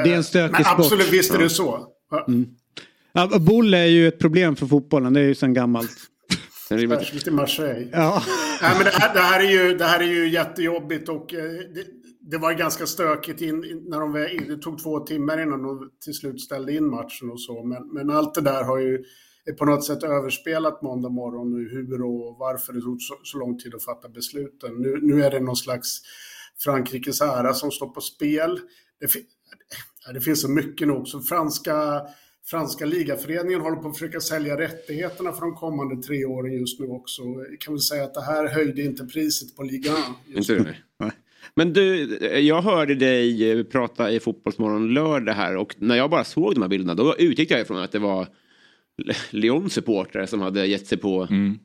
det 0.04 0.12
är 0.12 0.16
en 0.16 0.24
stökig 0.24 0.66
sport. 0.66 0.78
Absolut, 0.78 1.12
visst 1.12 1.34
är 1.34 1.38
det 1.38 1.50
så. 1.50 1.86
Mm. 2.28 2.46
Ja, 3.12 3.38
boll 3.38 3.74
är 3.74 3.84
ju 3.84 4.08
ett 4.08 4.18
problem 4.18 4.56
för 4.56 4.66
fotbollen. 4.66 5.12
Det 5.12 5.20
är 5.20 5.24
ju 5.24 5.34
sedan 5.34 5.54
gammalt. 5.54 5.96
Särskilt 6.68 7.26
i 7.26 7.30
Marseille. 7.30 7.88
Ja. 7.92 8.22
Nej, 8.62 8.72
men 8.76 8.84
det, 8.84 8.90
här, 8.90 9.14
det, 9.14 9.20
här 9.20 9.40
är 9.40 9.50
ju, 9.50 9.76
det 9.76 9.84
här 9.84 10.00
är 10.00 10.06
ju 10.06 10.28
jättejobbigt 10.28 11.08
och 11.08 11.34
eh, 11.34 11.42
det, 11.74 11.84
det 12.30 12.38
var 12.38 12.52
ganska 12.52 12.86
stökigt 12.86 13.40
in, 13.40 13.84
när 13.88 14.00
de, 14.00 14.12
det 14.48 14.62
tog 14.62 14.82
två 14.82 15.00
timmar 15.00 15.42
innan 15.42 15.62
de 15.62 15.90
till 16.04 16.14
slut 16.14 16.40
ställde 16.40 16.72
in 16.72 16.90
matchen 16.90 17.30
och 17.30 17.40
så. 17.40 17.64
Men, 17.64 17.92
men 17.92 18.10
allt 18.10 18.34
det 18.34 18.40
där 18.40 18.64
har 18.64 18.78
ju 18.78 19.04
på 19.52 19.64
något 19.64 19.84
sätt 19.84 20.02
överspelat 20.02 20.82
måndag 20.82 21.08
morgon 21.08 21.50
nu 21.50 21.68
hur 21.68 22.02
och 22.02 22.36
varför 22.38 22.72
det 22.72 22.80
tog 22.80 23.02
så, 23.02 23.14
så 23.22 23.38
lång 23.38 23.58
tid 23.58 23.74
att 23.74 23.84
fatta 23.84 24.08
besluten. 24.08 24.74
Nu, 24.74 24.98
nu 25.02 25.22
är 25.22 25.30
det 25.30 25.40
någon 25.40 25.56
slags 25.56 26.00
Frankrikes 26.58 27.20
ära 27.20 27.54
som 27.54 27.70
står 27.70 27.88
på 27.88 28.00
spel. 28.00 28.60
Det, 29.00 29.10
det 30.14 30.20
finns 30.20 30.40
så 30.42 30.50
mycket 30.50 30.88
nog. 30.88 31.08
Så 31.08 31.20
franska, 31.20 32.02
franska 32.50 32.84
ligaföreningen 32.84 33.60
håller 33.60 33.76
på 33.76 33.88
att 33.88 33.98
försöka 33.98 34.20
sälja 34.20 34.58
rättigheterna 34.58 35.32
för 35.32 35.40
de 35.40 35.54
kommande 35.54 36.02
tre 36.02 36.24
åren 36.24 36.52
just 36.52 36.80
nu 36.80 36.86
också. 36.86 37.22
Jag 37.22 37.60
kan 37.60 37.74
väl 37.74 37.80
säga 37.80 38.04
att 38.04 38.14
det 38.14 38.22
här 38.22 38.48
höjde 38.48 38.82
inte 38.82 39.04
priset 39.04 39.56
på 39.56 39.62
ligan. 39.62 40.14
Inte 40.34 40.54
det? 40.54 40.76
Men 41.54 41.72
du, 41.72 42.04
jag 42.38 42.62
hörde 42.62 42.94
dig 42.94 43.50
eh, 43.50 43.64
prata 43.64 44.10
i 44.10 44.20
Fotbollsmorgon 44.20 44.94
lördag 44.94 45.32
här 45.32 45.56
och 45.56 45.74
när 45.78 45.96
jag 45.96 46.10
bara 46.10 46.24
såg 46.24 46.54
de 46.54 46.62
här 46.62 46.68
bilderna 46.68 46.94
då 46.94 47.14
utgick 47.18 47.50
jag 47.50 47.60
ifrån 47.60 47.78
att 47.78 47.92
det 47.92 47.98
var 47.98 48.26
Lyon-supportrar 49.30 50.26
som 50.26 50.40
hade 50.40 50.66
gett 50.66 50.86
sig 50.86 50.98
på 50.98 51.26
mm. 51.30 51.58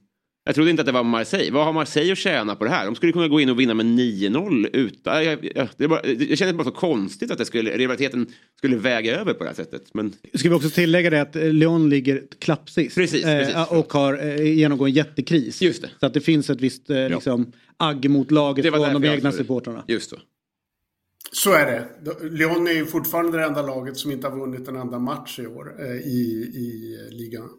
Jag 0.46 0.56
trodde 0.56 0.70
inte 0.70 0.82
att 0.82 0.86
det 0.86 0.92
var 0.92 1.04
Marseille. 1.04 1.52
Vad 1.52 1.66
har 1.66 1.74
Marseille 1.74 2.12
att 2.12 2.18
tjäna 2.18 2.56
på 2.56 2.64
det 2.64 2.70
här? 2.70 2.86
De 2.86 2.96
skulle 2.96 3.12
kunna 3.12 3.28
gå 3.28 3.40
in 3.40 3.50
och 3.50 3.60
vinna 3.60 3.74
med 3.74 3.86
9-0 3.86 4.70
utan... 4.74 5.26
Jag, 5.26 5.52
jag, 5.56 5.68
det 5.78 5.88
bara, 5.88 6.08
jag 6.08 6.38
känner 6.38 6.54
bara 6.54 6.64
så 6.64 6.72
konstigt 6.72 7.32
att 7.32 7.38
det 7.38 7.46
skulle, 7.46 7.78
rivaliteten 7.78 8.28
skulle 8.58 8.76
väga 8.76 9.20
över 9.20 9.34
på 9.34 9.44
det 9.44 9.50
här 9.50 9.56
sättet. 9.56 9.94
Men... 9.94 10.14
Ska 10.34 10.50
vi 10.50 10.56
också 10.56 10.70
tillägga 10.70 11.10
det 11.10 11.22
att 11.22 11.36
Lyon 11.36 11.90
ligger 11.90 12.24
klappsist. 12.40 12.96
Precis, 12.96 13.24
precis. 13.24 13.56
Eh, 13.56 13.74
och 13.74 13.94
har 13.94 14.26
eh, 14.26 14.54
genomgår 14.54 14.88
en 14.88 14.94
jättekris. 14.94 15.62
Just 15.62 15.82
det. 15.82 15.90
Så 16.00 16.06
att 16.06 16.14
det 16.14 16.22
finns 16.22 16.50
ett 16.50 16.62
visst 16.62 16.90
eh, 16.90 17.10
liksom, 17.10 17.52
agg 17.78 18.10
mot 18.10 18.32
laget 18.32 18.66
från 18.74 19.02
de 19.02 19.10
egna 19.10 19.32
supportrarna. 19.32 19.84
Just 19.88 20.10
så. 20.10 20.18
Så 21.32 21.54
är 21.54 21.66
det. 21.66 21.90
Lyon 22.30 22.68
är 22.68 22.86
fortfarande 22.86 23.38
det 23.38 23.44
enda 23.44 23.62
laget 23.62 23.98
som 23.98 24.12
inte 24.12 24.28
har 24.28 24.38
vunnit 24.38 24.68
en 24.68 24.76
enda 24.76 25.00
match 25.00 25.40
i 25.40 25.48
år 25.48 25.82
eh, 25.82 25.98
i, 25.98 26.52
i 26.56 26.98
ligan. 27.12 27.50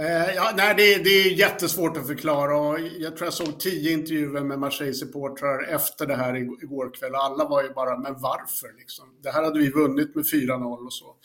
Eh, 0.00 0.34
ja, 0.34 0.52
nej, 0.56 0.74
det, 0.76 1.04
det, 1.04 1.10
är 1.10 1.30
jättesvårt 1.30 1.96
att 1.96 2.06
förklara 2.06 2.58
och 2.58 2.80
jag 2.98 3.16
tror 3.16 3.26
jag 3.26 3.32
såg 3.32 3.60
tio 3.60 3.92
intervjuer 3.92 4.40
med 4.40 4.58
Marseille-supportrar 4.58 5.74
efter 5.74 6.06
det 6.06 6.16
här 6.16 6.36
igår 6.36 6.94
kväll. 6.94 7.14
Alla 7.14 7.48
var 7.48 7.62
ju 7.62 7.72
bara, 7.72 7.98
men 7.98 8.14
varför 8.20 8.78
liksom? 8.78 9.04
Det 9.22 9.30
här 9.30 9.42
hade 9.42 9.58
vi 9.58 9.70
vunnit 9.70 10.14
med 10.14 10.24
4-0 10.24 10.86
och 10.86 10.92
så. 10.92 11.16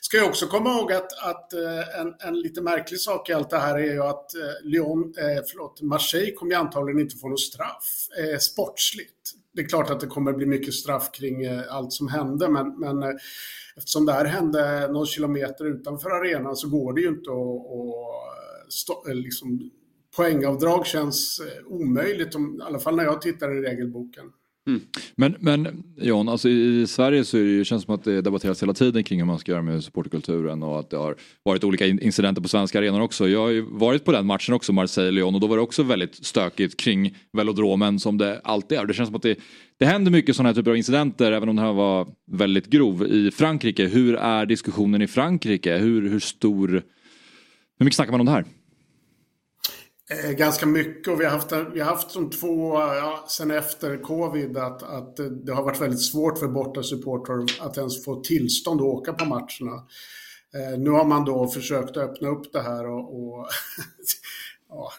Ska 0.00 0.16
jag 0.16 0.28
också 0.28 0.46
komma 0.46 0.70
ihåg 0.70 0.92
att, 0.92 1.12
att 1.22 1.52
eh, 1.52 2.00
en, 2.00 2.14
en 2.18 2.40
lite 2.40 2.60
märklig 2.60 3.00
sak 3.00 3.28
i 3.28 3.32
allt 3.32 3.50
det 3.50 3.58
här 3.58 3.78
är 3.78 3.92
ju 3.92 4.02
att 4.02 4.34
eh, 4.34 4.40
Lyon, 4.62 5.14
eh, 5.18 5.42
förlåt, 5.50 5.82
Marseille 5.82 6.32
kommer 6.32 6.52
ju 6.52 6.58
antagligen 6.58 7.00
inte 7.00 7.16
få 7.16 7.28
något 7.28 7.40
straff 7.40 8.08
eh, 8.18 8.38
sportsligt. 8.38 9.34
Det 9.58 9.62
är 9.62 9.68
klart 9.68 9.90
att 9.90 10.00
det 10.00 10.06
kommer 10.06 10.32
bli 10.32 10.46
mycket 10.46 10.74
straff 10.74 11.10
kring 11.12 11.44
eh, 11.44 11.62
allt 11.70 11.92
som 11.92 12.08
hände, 12.08 12.48
men, 12.48 12.78
men 12.78 13.02
eh, 13.02 13.14
eftersom 13.76 14.06
det 14.06 14.12
här 14.12 14.24
hände 14.24 14.88
någon 14.92 15.06
kilometer 15.06 15.64
utanför 15.64 16.10
arenan 16.10 16.56
så 16.56 16.68
går 16.68 16.92
det 16.92 17.00
ju 17.00 17.08
inte 17.08 17.30
att, 17.30 18.72
stå, 18.72 19.08
eh, 19.08 19.14
liksom, 19.14 19.70
poängavdrag 20.16 20.86
känns 20.86 21.40
omöjligt, 21.66 22.34
om, 22.34 22.60
i 22.60 22.64
alla 22.64 22.78
fall 22.78 22.96
när 22.96 23.04
jag 23.04 23.22
tittar 23.22 23.58
i 23.58 23.60
regelboken. 23.60 24.24
Mm. 24.68 24.80
Men, 25.16 25.36
men 25.40 25.84
John, 25.96 26.28
alltså 26.28 26.48
i 26.48 26.86
Sverige 26.86 27.24
så 27.24 27.36
det, 27.36 27.64
känns 27.64 27.82
det 27.82 27.86
som 27.86 27.94
att 27.94 28.04
det 28.04 28.22
debatteras 28.22 28.62
hela 28.62 28.74
tiden 28.74 29.04
kring 29.04 29.18
hur 29.18 29.26
man 29.26 29.38
ska 29.38 29.52
göra 29.52 29.62
med 29.62 29.84
supporterkulturen 29.84 30.62
och 30.62 30.78
att 30.78 30.90
det 30.90 30.96
har 30.96 31.16
varit 31.42 31.64
olika 31.64 31.86
incidenter 31.86 32.42
på 32.42 32.48
svenska 32.48 32.78
arenor 32.78 33.00
också. 33.00 33.28
Jag 33.28 33.40
har 33.40 33.48
ju 33.48 33.60
varit 33.60 34.04
på 34.04 34.12
den 34.12 34.26
matchen 34.26 34.54
också, 34.54 34.72
Marseille-Lyon 34.72 35.34
och 35.34 35.40
då 35.40 35.46
var 35.46 35.56
det 35.56 35.62
också 35.62 35.82
väldigt 35.82 36.26
stökigt 36.26 36.80
kring 36.80 37.16
velodromen 37.32 38.00
som 38.00 38.18
det 38.18 38.40
alltid 38.44 38.78
är. 38.78 38.86
Det 38.86 38.94
känns 38.94 39.08
som 39.08 39.16
att 39.16 39.22
det, 39.22 39.38
det 39.78 39.86
händer 39.86 40.10
mycket 40.10 40.36
sådana 40.36 40.48
här 40.48 40.54
typer 40.54 40.70
av 40.70 40.76
incidenter 40.76 41.32
även 41.32 41.48
om 41.48 41.56
den 41.56 41.64
här 41.64 41.72
var 41.72 42.08
väldigt 42.30 42.66
grov 42.66 43.06
i 43.06 43.30
Frankrike. 43.30 43.86
Hur 43.86 44.16
är 44.16 44.46
diskussionen 44.46 45.02
i 45.02 45.06
Frankrike? 45.06 45.76
Hur, 45.76 46.10
hur 46.10 46.20
stor... 46.20 46.68
Hur 47.78 47.84
mycket 47.84 47.96
snackar 47.96 48.12
man 48.12 48.20
om 48.20 48.26
det 48.26 48.32
här? 48.32 48.44
Eh, 50.10 50.30
ganska 50.30 50.66
mycket 50.66 51.12
och 51.12 51.20
vi 51.20 51.24
har 51.24 51.32
haft, 51.32 51.52
vi 51.52 51.80
har 51.80 51.86
haft 51.86 52.10
som 52.10 52.30
två, 52.30 52.74
ja, 52.74 53.24
sen 53.28 53.50
efter 53.50 53.96
covid, 53.96 54.56
att, 54.56 54.82
att 54.82 55.16
det 55.44 55.52
har 55.52 55.62
varit 55.62 55.80
väldigt 55.80 56.02
svårt 56.02 56.38
för 56.38 56.48
bortasupportrar 56.48 57.44
att 57.60 57.78
ens 57.78 58.04
få 58.04 58.20
tillstånd 58.20 58.80
att 58.80 58.86
åka 58.86 59.12
på 59.12 59.24
matcherna. 59.24 59.86
Eh, 60.54 60.78
nu 60.78 60.90
har 60.90 61.04
man 61.04 61.24
då 61.24 61.48
försökt 61.48 61.96
öppna 61.96 62.28
upp 62.28 62.52
det 62.52 62.60
här 62.60 62.86
och, 62.86 63.14
och 63.14 63.48
ja, 64.68 64.92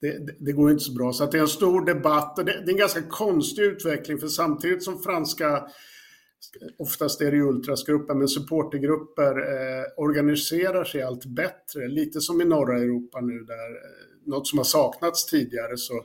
det, 0.00 0.26
det, 0.26 0.34
det, 0.38 0.52
går 0.52 0.70
inte 0.70 0.84
så 0.84 0.92
bra. 0.92 1.12
Så 1.12 1.24
att 1.24 1.32
det 1.32 1.38
är 1.38 1.42
en 1.42 1.48
stor 1.48 1.84
debatt 1.84 2.38
och 2.38 2.44
det, 2.44 2.52
det 2.52 2.70
är 2.70 2.72
en 2.72 2.78
ganska 2.78 3.02
konstig 3.02 3.62
utveckling 3.62 4.18
för 4.18 4.28
samtidigt 4.28 4.84
som 4.84 5.02
franska 5.02 5.68
oftast 6.78 7.20
är 7.20 7.32
det 7.32 7.40
ultrasgrupper, 7.40 8.14
men 8.14 8.28
supportergrupper 8.28 9.38
eh, 9.38 9.84
organiserar 9.96 10.84
sig 10.84 11.02
allt 11.02 11.24
bättre. 11.24 11.88
Lite 11.88 12.20
som 12.20 12.40
i 12.40 12.44
norra 12.44 12.78
Europa 12.78 13.20
nu 13.20 13.38
där 13.38 13.70
eh, 13.70 14.07
något 14.28 14.46
som 14.46 14.58
har 14.58 14.64
saknats 14.64 15.26
tidigare. 15.26 15.76
Så, 15.76 16.04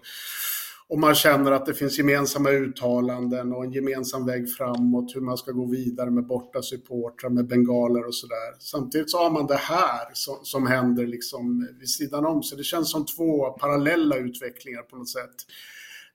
om 0.88 1.02
man 1.02 1.16
känner 1.16 1.52
att 1.52 1.66
det 1.66 1.74
finns 1.74 1.98
gemensamma 1.98 2.50
uttalanden 2.50 3.54
och 3.54 3.64
en 3.64 3.72
gemensam 3.72 4.26
väg 4.26 4.54
framåt, 4.54 5.16
hur 5.16 5.22
man 5.22 5.38
ska 5.38 5.52
gå 5.52 5.66
vidare 5.66 6.12
med 6.12 6.28
borta 6.28 6.62
supportrar, 6.62 7.30
med 7.30 7.48
bengaler 7.48 8.08
och 8.08 8.16
sådär. 8.16 8.60
Samtidigt 8.60 9.12
så 9.12 9.18
har 9.18 9.32
man 9.32 9.48
det 9.48 9.56
här 9.56 10.14
som, 10.14 10.36
som 10.44 10.68
händer 10.68 11.08
liksom 11.08 11.68
vid 11.80 11.90
sidan 11.90 12.26
om. 12.26 12.44
Så 12.44 12.56
det 12.56 12.64
känns 12.64 12.92
som 12.92 13.06
två 13.06 13.50
parallella 13.50 14.18
utvecklingar 14.18 14.82
på 14.82 14.96
något 14.96 15.10
sätt 15.10 15.36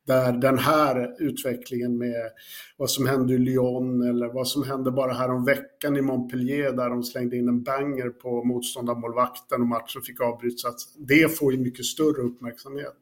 där 0.09 0.33
den 0.33 0.59
här 0.59 1.15
utvecklingen 1.19 1.99
med 1.99 2.31
vad 2.77 2.91
som 2.91 3.07
hände 3.07 3.35
i 3.35 3.39
Lyon 3.39 4.03
eller 4.03 4.29
vad 4.29 4.49
som 4.49 4.63
hände 4.63 4.91
bara 4.91 5.13
här 5.13 5.31
om 5.31 5.45
veckan 5.45 5.97
i 5.97 6.03
Montpellier 6.03 6.73
där 6.73 6.91
de 6.91 7.03
slängde 7.03 7.37
in 7.37 7.49
en 7.49 7.63
banger 7.63 8.09
på 8.09 8.45
motståndarmålvakten 8.45 9.61
och 9.61 9.67
matchen 9.67 10.03
fick 10.03 10.21
avbrytas. 10.21 10.95
Det 10.97 11.39
får 11.39 11.53
ju 11.53 11.59
mycket 11.59 11.85
större 11.85 12.23
uppmärksamhet. 12.23 12.97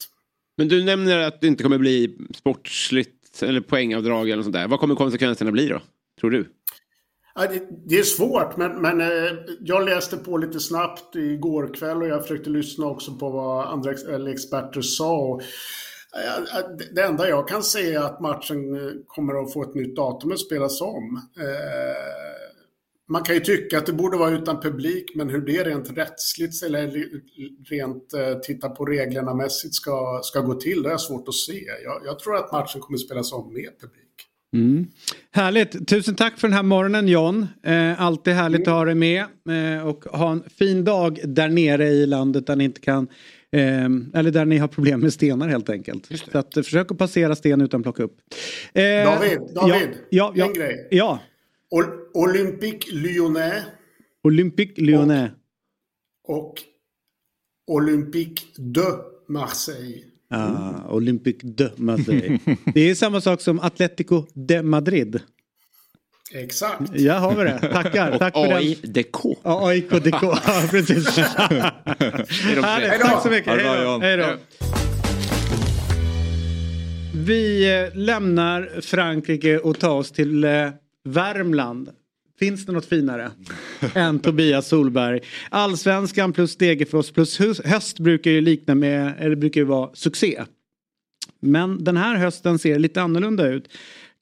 Men 0.57 0.69
du 0.69 0.85
nämner 0.85 1.19
att 1.19 1.41
det 1.41 1.47
inte 1.47 1.63
kommer 1.63 1.79
bli 1.79 2.17
sportsligt 2.35 3.43
eller 3.43 3.61
poängavdrag 3.61 4.31
eller 4.31 4.43
sånt 4.43 4.55
där. 4.55 4.69
Vad 4.69 4.81
kommer 4.81 4.95
konsekvenserna 4.95 5.53
bli 5.53 5.69
då, 5.69 5.81
tror 6.21 6.31
du? 6.31 6.45
Det, 7.87 7.99
är 7.99 8.03
svårt, 8.03 8.57
men, 8.57 8.83
men 8.83 9.01
eh, 9.01 9.33
jag 9.61 9.85
läste 9.85 10.17
på 10.17 10.39
lite 10.39 10.61
snabbt 10.61 11.17
igår 11.17 11.75
kväll 11.75 12.03
och 12.03 12.09
jag 12.09 12.23
försökte 12.23 12.51
lyssna 12.51 12.87
också 12.87 13.15
på 13.15 13.31
vad 13.31 13.67
andra 13.67 13.91
experter 14.31 14.81
sa. 14.81 15.41
Det- 16.95 17.03
enda 17.03 17.29
jag 17.29 17.49
kan 17.49 17.63
säga 17.63 18.01
är 18.01 18.05
att 18.05 18.21
matchen 18.21 18.75
eh, 18.75 18.93
kommer 19.07 19.43
att 19.43 19.53
få 19.53 19.63
ett 19.63 19.75
nytt 19.75 19.97
datum 19.97 20.33
att 20.33 20.41
spelas 20.41 20.81
om. 20.81 21.21
Eh, 21.39 22.37
man 23.09 23.23
kan 23.23 23.35
ju 23.35 23.41
tycka 23.41 23.79
att 23.79 23.87
det 23.87 23.93
borde 23.93 24.17
vara 24.17 24.31
utan 24.31 24.61
publik, 24.61 25.13
men 25.15 25.31
hur 25.31 25.41
det 25.41 25.65
rent 25.65 25.91
rättsligt 25.91 26.63
eller 26.63 26.87
rent 27.71 28.15
eh, 28.15 28.39
titta 28.43 28.69
på 28.69 28.85
reglerna 28.85 29.35
mässigt 29.35 29.75
ska, 29.75 30.21
ska 30.23 30.41
gå 30.41 30.55
till, 30.55 30.83
det 30.83 30.93
är 30.93 30.97
svårt 30.97 31.29
att 31.29 31.35
se. 31.35 31.65
Jag, 31.85 32.03
jag 32.05 32.19
tror 32.19 32.37
att 32.37 32.53
matchen 32.53 32.81
kommer 32.81 32.99
spelas 32.99 33.33
om 33.33 33.53
med 33.53 33.71
publik. 33.81 34.03
Mm. 34.55 34.87
Härligt. 35.31 35.89
Tusen 35.89 36.15
tack 36.15 36.39
för 36.39 36.49
den 36.49 36.57
här 36.57 36.63
morgonen 36.63 37.09
John. 37.09 37.47
Eh, 37.63 38.03
alltid 38.03 38.35
härligt 38.35 38.69
att 38.69 38.75
ha 38.75 38.85
dig 38.85 38.95
med. 38.95 39.21
Eh, 39.49 39.87
och 39.87 40.05
ha 40.05 40.33
en 40.33 40.43
fin 40.59 40.85
dag 40.85 41.21
där 41.25 41.49
nere 41.49 41.89
i 41.89 42.07
landet 42.07 42.47
där 42.47 42.57
ni 42.57 42.65
inte 42.65 42.81
kan 42.81 43.09
eh, 43.59 43.85
eller 44.21 44.31
där 44.31 44.45
ni 44.45 44.59
har 44.59 44.69
problem 44.69 45.01
med 45.01 45.13
stenar 45.13 45.49
helt 45.49 45.69
enkelt. 45.71 46.07
Så 46.33 46.39
att, 46.39 46.57
eh, 46.57 46.63
försök 46.63 46.93
att 46.93 46.99
passera 46.99 47.37
sten 47.37 47.61
utan 47.61 47.81
att 47.81 47.85
plocka 47.85 48.03
upp. 48.03 48.17
Eh, 48.75 48.83
David, 48.83 49.39
David, 49.55 49.89
ja, 50.11 50.33
ja, 50.37 50.47
en 50.47 50.53
grej. 50.53 50.89
Ja, 50.91 51.19
Ol- 51.71 52.11
Olympique 52.15 52.93
Lyonnais 52.93 53.65
Olympique 54.25 54.83
Lyonnais. 54.85 55.31
och 56.29 56.55
Olympique 57.71 58.45
de 58.59 58.83
Marseille. 59.29 60.03
Ah, 60.31 60.89
Olympique 60.91 61.49
de 61.49 61.69
Marseille. 61.77 62.39
Det 62.75 62.81
är 62.81 62.95
samma 62.95 63.21
sak 63.21 63.41
som 63.41 63.61
Atletico 63.61 64.25
de 64.35 64.63
Madrid. 64.63 65.21
Exakt. 66.33 66.91
Ja, 66.95 67.15
har 67.15 67.37
vi 67.37 67.45
det. 67.45 67.59
Tackar. 67.59 68.19
Tack 68.19 68.35
för. 68.35 68.53
AIDK. 68.53 69.17
Ja, 69.43 69.69
AIK 69.69 69.91
DK. 69.91 70.23
Ja, 70.23 70.63
precis. 70.71 71.17
Härligt. 71.19 73.01
Tack 73.01 73.23
så 73.23 73.31
mycket. 73.31 73.53
Hej 73.53 73.65
då. 73.65 73.83
John. 73.83 74.03
Hej 74.03 74.17
då. 74.17 74.37
Vi 77.15 77.75
eh, 77.75 77.99
lämnar 77.99 78.81
Frankrike 78.81 79.59
och 79.59 79.79
tar 79.79 79.95
oss 79.95 80.13
till 80.13 80.45
eh, 80.45 80.69
Värmland. 81.05 81.91
Finns 82.39 82.67
det 82.67 82.73
något 82.73 82.87
finare 82.87 83.31
än 83.95 84.19
Tobias 84.19 84.69
Solberg? 84.69 85.21
Allsvenskan 85.51 86.33
plus 86.33 86.57
Degerfors 86.57 87.11
plus 87.11 87.39
höst, 87.39 87.67
höst 87.67 87.99
brukar 87.99 88.31
ju 88.31 88.41
likna 88.41 88.75
med, 88.75 89.15
eller 89.19 89.37
brukar 89.37 89.61
ju 89.61 89.65
vara 89.65 89.91
succé. 89.95 90.43
Men 91.41 91.85
den 91.85 91.97
här 91.97 92.15
hösten 92.17 92.59
ser 92.59 92.79
lite 92.79 93.03
annorlunda 93.03 93.49
ut. 93.49 93.69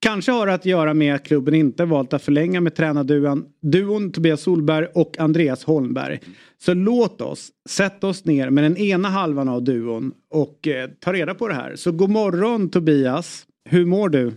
Kanske 0.05 0.33
har 0.33 0.47
det 0.47 0.55
att 0.55 0.67
göra 0.67 0.95
med 0.95 1.15
att 1.15 1.23
klubben 1.23 1.55
inte 1.55 1.85
valt 1.85 2.13
att 2.13 2.23
förlänga 2.23 2.61
med 2.61 2.75
tränarduon 2.75 3.47
duon 3.61 4.13
Tobias 4.13 4.41
Solberg 4.41 4.87
och 4.95 5.19
Andreas 5.19 5.65
Holmberg. 5.65 6.21
Så 6.59 6.75
låt 6.75 7.21
oss 7.21 7.51
sätta 7.69 8.07
oss 8.07 8.25
ner 8.25 8.51
med 8.51 8.65
den 8.65 8.77
ena 8.77 9.09
halvan 9.09 9.49
av 9.49 9.63
duon 9.63 10.13
och 10.31 10.69
eh, 10.69 10.91
ta 11.01 11.13
reda 11.13 11.35
på 11.35 11.49
det 11.49 11.55
här. 11.55 11.77
Så 11.77 11.93
god 11.93 12.11
morgon 12.11 12.71
Tobias. 12.71 13.47
Hur 13.65 13.87
mår 13.87 14.09
du? 14.09 14.33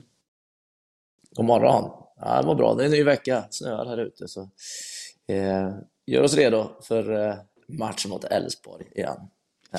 God 1.35 1.45
morgon. 1.45 1.91
Ja, 2.19 2.41
det 2.41 2.47
var 2.47 2.55
bra. 2.55 2.73
Det 2.75 2.83
är 2.83 2.85
en 2.85 2.91
ny 2.91 3.03
vecka. 3.03 3.43
Snöar 3.49 3.85
här 3.85 3.97
ute. 3.97 4.27
Så, 4.27 4.41
eh, 5.27 5.69
gör 6.05 6.23
oss 6.23 6.37
redo 6.37 6.69
för 6.81 7.27
eh, 7.27 7.35
matchen 7.67 8.09
mot 8.09 8.23
Elfsborg 8.23 8.85
igen. 8.95 9.17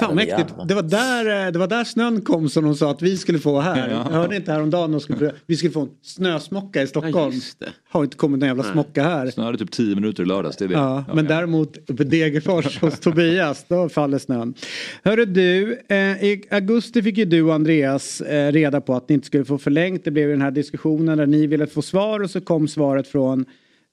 Fan 0.01 0.15
mäktigt. 0.15 0.55
Det 0.69 0.75
var, 0.75 0.83
där, 0.83 1.47
eh, 1.47 1.53
det 1.53 1.59
var 1.59 1.67
där 1.67 1.85
snön 1.85 2.21
kom 2.21 2.49
som 2.49 2.65
de 2.65 2.75
sa 2.75 2.91
att 2.91 3.03
vi 3.03 3.17
skulle 3.17 3.39
få 3.39 3.61
här. 3.61 3.89
Ja. 3.91 4.07
Jag 4.11 4.19
hörde 4.19 4.37
inte 4.37 4.53
häromdagen 4.53 4.95
att 4.95 5.09
de 5.09 5.15
skulle, 5.15 5.33
vi 5.47 5.57
skulle 5.57 5.73
få 5.73 5.81
en 5.81 5.89
snösmocka 6.03 6.83
i 6.83 6.87
Stockholm. 6.87 7.35
just 7.35 7.61
det. 7.61 7.69
Har 7.91 8.05
inte 8.05 8.17
kommit 8.17 8.41
någon 8.41 8.47
jävla 8.47 8.63
smocka 8.63 9.03
här. 9.03 9.31
Snöade 9.31 9.59
typ 9.59 9.71
10 9.71 9.95
minuter 9.95 10.23
i 10.23 10.27
lördags. 10.27 10.57
Det 10.57 10.65
är 10.65 10.69
det. 10.69 10.75
Ja, 10.75 11.05
men 11.15 11.25
däremot 11.25 11.77
uppe 11.91 12.03
i 12.03 12.07
Degerfors 12.07 12.81
hos 12.81 13.01
Tobias, 13.01 13.65
då 13.69 13.89
faller 13.89 14.19
snön. 14.19 14.55
Hörru 15.03 15.25
du, 15.25 15.79
eh, 15.89 15.97
i 15.97 16.45
augusti 16.51 17.03
fick 17.03 17.19
ju 17.19 17.25
du 17.25 17.43
och 17.43 17.55
Andreas 17.55 18.21
eh, 18.21 18.53
reda 18.53 18.81
på 18.81 18.95
att 18.95 19.09
ni 19.09 19.15
inte 19.15 19.27
skulle 19.27 19.45
få 19.45 19.59
förlängt. 19.59 20.05
Det 20.05 20.11
blev 20.11 20.29
den 20.29 20.43
här 20.43 20.51
diskussionen 20.51 21.19
där 21.19 21.27
ni 21.27 21.47
ville 21.47 21.67
få 21.67 21.83
svar 21.83 22.21
och 22.21 22.31
så 22.31 22.41
kom 22.41 22.69
svaret 22.69 23.09
från, 23.09 23.45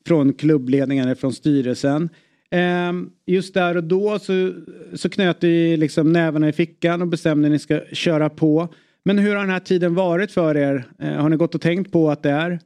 från 0.08 0.34
klubbledningen 0.34 1.06
eller 1.06 1.16
från 1.16 1.34
styrelsen. 1.34 2.10
Eh, 2.50 2.94
just 3.26 3.54
där 3.54 3.78
och 3.78 3.84
då 3.84 4.20
så, 4.20 4.54
så 4.94 5.10
knöt 5.10 5.42
ni 5.42 5.78
liksom 5.78 6.14
nävarna 6.14 6.50
i 6.50 6.54
fickan 6.54 7.02
och 7.02 7.08
bestämde 7.08 7.48
att 7.48 7.52
ni 7.52 7.60
ska 7.60 7.82
köra 7.92 8.30
på. 8.30 8.68
Men 9.04 9.18
hur 9.18 9.36
har 9.36 9.42
den 9.42 9.50
här 9.50 9.60
tiden 9.60 9.96
varit 9.96 10.32
för 10.32 10.58
er? 10.58 10.84
Eh, 11.00 11.14
har 11.14 11.30
ni 11.30 11.38
gått 11.38 11.56
och 11.56 11.62
tänkt 11.62 11.92
på 11.92 12.12
att 12.12 12.24
det 12.24 12.30
är 12.30 12.60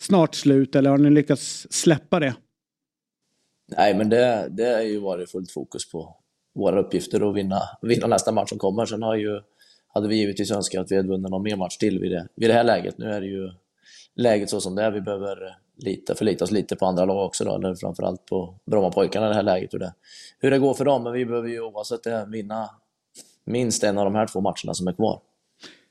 snart 0.00 0.34
slut 0.34 0.76
eller 0.76 0.90
har 0.90 0.98
ni 0.98 1.10
lyckats 1.10 1.66
släppa 1.70 2.20
det? 2.20 2.34
Nej, 3.76 3.94
men 3.94 4.08
det, 4.08 4.46
det 4.50 4.64
har 4.64 4.80
ju 4.80 5.00
varit 5.00 5.30
fullt 5.30 5.50
fokus 5.50 5.90
på 5.90 6.16
våra 6.54 6.80
uppgifter 6.80 7.22
och 7.22 7.36
vinna, 7.36 7.60
vinna 7.82 8.06
nästa 8.06 8.32
match 8.32 8.48
som 8.48 8.58
kommer. 8.58 8.86
Sen 8.86 9.02
har 9.02 9.16
ju, 9.16 9.40
hade 9.94 10.08
vi 10.08 10.16
givetvis 10.16 10.50
önskat 10.50 10.80
att 10.80 10.90
vi 10.90 10.96
hade 10.96 11.08
vunnit 11.08 11.30
någon 11.30 11.42
mer 11.42 11.56
match 11.56 11.76
till 11.76 11.98
vid 11.98 12.10
det, 12.10 12.28
vid 12.36 12.50
det 12.50 12.54
här 12.54 12.64
läget. 12.64 12.98
Nu 12.98 13.06
är 13.06 13.20
det 13.20 13.26
ju 13.26 13.50
läget 14.14 14.50
så 14.50 14.60
som 14.60 14.74
det 14.74 14.82
är. 14.82 14.90
Vi 14.90 15.00
behöver 15.00 15.56
lita, 15.76 16.14
förlita 16.14 16.44
oss 16.44 16.50
lite 16.50 16.76
på 16.76 16.86
andra 16.86 17.04
lag 17.04 17.26
också, 17.26 17.44
då, 17.44 17.54
eller 17.54 17.74
framförallt 17.74 18.26
på 18.26 18.54
Brommapojkarna 18.66 19.26
i 19.26 19.28
det 19.28 19.34
här 19.34 19.42
läget. 19.42 19.74
Hur 19.74 19.78
det, 19.78 19.94
hur 20.38 20.50
det 20.50 20.58
går 20.58 20.74
för 20.74 20.84
dem, 20.84 21.02
men 21.02 21.12
vi 21.12 21.26
behöver 21.26 21.48
ju 21.48 21.60
oavsett 21.60 22.02
det 22.02 22.26
vinna 22.28 22.70
minst 23.44 23.84
en 23.84 23.98
av 23.98 24.04
de 24.04 24.14
här 24.14 24.26
två 24.26 24.40
matcherna 24.40 24.74
som 24.74 24.88
är 24.88 24.92
kvar. 24.92 25.20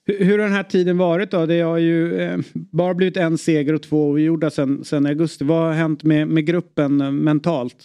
Hur, 0.04 0.26
hur 0.26 0.40
har 0.40 0.46
den 0.46 0.56
här 0.56 0.64
tiden 0.64 0.98
varit 0.98 1.32
då? 1.32 1.46
Det 1.46 1.62
har 1.62 1.78
ju 1.78 2.22
eh, 2.22 2.40
bara 2.54 2.94
blivit 2.94 3.18
en 3.18 3.38
seger 3.38 3.74
och 3.74 3.84
två 3.84 4.08
oavgjorda 4.08 4.50
sen, 4.50 4.86
sen 4.86 5.06
augusti. 5.06 5.44
Vad 5.44 5.58
har 5.58 5.74
hänt 5.74 6.04
med, 6.04 6.28
med 6.28 6.46
gruppen 6.46 7.02
eh, 7.02 7.12
mentalt? 7.12 7.78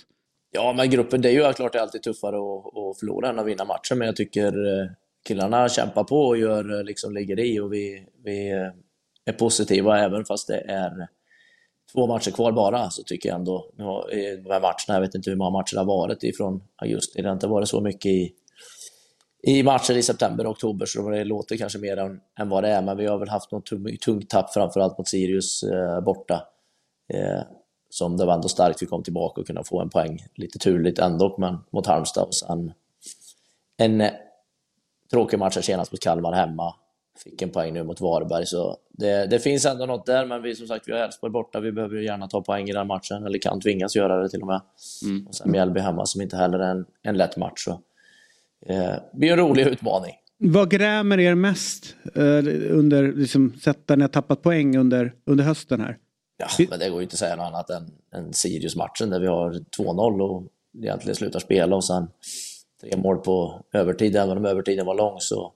Ja, 0.52 0.74
men 0.76 0.90
gruppen, 0.90 1.22
det 1.22 1.28
är 1.28 1.32
ju 1.32 1.52
klart 1.52 1.72
det 1.72 1.78
är 1.78 1.82
alltid 1.82 2.02
tuffare 2.02 2.36
att, 2.36 2.66
att 2.66 2.98
förlora 2.98 3.28
än 3.28 3.38
att 3.38 3.46
vinna 3.46 3.64
matchen, 3.64 3.98
men 3.98 4.06
jag 4.06 4.16
tycker 4.16 4.46
eh, 4.46 4.88
killarna 5.26 5.68
kämpar 5.68 6.04
på 6.04 6.20
och 6.20 6.36
gör, 6.36 6.84
liksom, 6.84 7.14
ligger 7.14 7.40
i 7.40 7.60
och 7.60 7.72
vi, 7.72 8.06
vi 8.24 8.50
är 9.24 9.32
positiva 9.32 9.98
även 9.98 10.24
fast 10.24 10.48
det 10.48 10.58
är 10.58 11.08
två 11.92 12.06
matcher 12.06 12.30
kvar 12.30 12.52
bara, 12.52 12.90
så 12.90 13.02
tycker 13.02 13.28
jag 13.28 13.36
ändå, 13.38 13.70
nu 13.76 13.84
har- 13.84 14.14
i 14.14 14.36
de 14.36 14.50
här 14.50 14.60
matcherna, 14.60 14.74
jag 14.88 15.00
vet 15.00 15.14
inte 15.14 15.30
hur 15.30 15.36
många 15.36 15.50
matcher 15.50 15.74
det 15.74 15.80
har 15.80 15.86
varit 15.86 16.22
ifrån 16.22 16.62
augusti, 16.76 17.22
det 17.22 17.28
har 17.28 17.34
inte 17.34 17.46
varit 17.46 17.68
så 17.68 17.80
mycket 17.80 18.06
i, 18.06 18.32
i 19.42 19.62
matcher 19.62 19.94
i 19.96 20.02
september 20.02 20.44
och 20.46 20.50
oktober, 20.52 20.86
så 20.86 21.10
det 21.10 21.24
låter 21.24 21.56
kanske 21.56 21.78
mer 21.78 21.96
än, 21.96 22.20
än 22.40 22.48
vad 22.48 22.64
det 22.64 22.68
är, 22.68 22.82
men 22.82 22.96
vi 22.96 23.06
har 23.06 23.18
väl 23.18 23.28
haft 23.28 23.52
något 23.52 23.70
tung- 23.70 23.96
tungt 23.98 24.30
tapp, 24.30 24.52
framförallt 24.54 24.98
mot 24.98 25.08
Sirius 25.08 25.62
eh, 25.62 26.00
borta. 26.00 26.46
Eh, 27.14 27.42
som 27.90 28.16
det 28.16 28.24
var 28.26 28.34
ändå 28.34 28.48
starkt 28.48 28.82
vi 28.82 28.86
kom 28.86 29.02
tillbaka 29.02 29.40
och 29.40 29.46
kunde 29.46 29.64
få 29.64 29.80
en 29.80 29.90
poäng. 29.90 30.18
Lite 30.34 30.58
turligt 30.58 30.98
ändå, 30.98 31.34
men 31.38 31.58
mot 31.72 31.86
Halmstad 31.86 32.24
och 32.24 32.34
sen 32.34 32.72
en 33.76 34.00
eh, 34.00 34.10
tråkig 35.10 35.38
match 35.38 35.54
här 35.54 35.62
senast 35.62 35.92
mot 35.92 36.00
Kalmar 36.00 36.32
hemma. 36.32 36.74
Fick 37.24 37.42
en 37.42 37.50
poäng 37.50 37.72
nu 37.72 37.82
mot 37.82 38.00
Varberg, 38.00 38.46
så 38.46 38.76
det, 38.88 39.26
det 39.26 39.38
finns 39.38 39.66
ändå 39.66 39.86
något 39.86 40.06
där, 40.06 40.26
men 40.26 40.42
vi 40.42 40.54
som 40.54 40.66
sagt, 40.66 40.88
vi 40.88 40.92
har 40.92 40.98
Elfsborg 40.98 41.32
borta, 41.32 41.60
vi 41.60 41.72
behöver 41.72 41.96
ju 41.96 42.04
gärna 42.04 42.28
ta 42.28 42.42
poäng 42.42 42.68
i 42.68 42.72
den 42.72 42.86
matchen, 42.86 43.26
eller 43.26 43.38
kan 43.38 43.60
tvingas 43.60 43.96
göra 43.96 44.22
det 44.22 44.28
till 44.28 44.40
och 44.40 44.46
med. 44.46 44.60
Och 45.28 45.34
sen 45.34 45.50
Mjällby 45.50 45.80
hemma, 45.80 46.06
som 46.06 46.22
inte 46.22 46.36
heller 46.36 46.58
är 46.58 46.70
en, 46.70 46.84
en 47.02 47.16
lätt 47.16 47.36
match. 47.36 47.64
Så, 47.64 47.70
eh, 48.66 48.76
det 48.78 49.02
blir 49.12 49.32
en 49.32 49.38
rolig 49.38 49.66
utmaning. 49.66 50.12
Vad 50.38 50.70
grämer 50.70 51.20
er 51.20 51.34
mest 51.34 51.96
eh, 52.14 52.22
under, 52.70 53.12
liksom, 53.12 53.54
sätt 53.62 53.86
där 53.86 53.96
ni 53.96 54.02
har 54.02 54.08
tappat 54.08 54.42
poäng 54.42 54.76
under, 54.76 55.12
under 55.24 55.44
hösten 55.44 55.80
här? 55.80 55.98
Ja, 56.38 56.66
men 56.70 56.78
det 56.78 56.88
går 56.88 56.98
ju 56.98 57.02
inte 57.02 57.14
att 57.14 57.18
säga 57.18 57.36
något 57.36 57.46
annat 57.46 57.70
än, 57.70 57.90
än 58.14 58.32
Sirius-matchen 58.32 59.10
där 59.10 59.20
vi 59.20 59.26
har 59.26 59.52
2-0 59.78 60.20
och 60.20 60.42
egentligen 60.82 61.16
slutar 61.16 61.40
spela 61.40 61.76
och 61.76 61.84
sen 61.84 62.08
tre 62.80 62.96
mål 62.96 63.18
på 63.18 63.64
övertid. 63.72 64.16
Även 64.16 64.38
om 64.38 64.46
övertiden 64.46 64.86
var 64.86 64.94
lång 64.94 65.20
så 65.20 65.52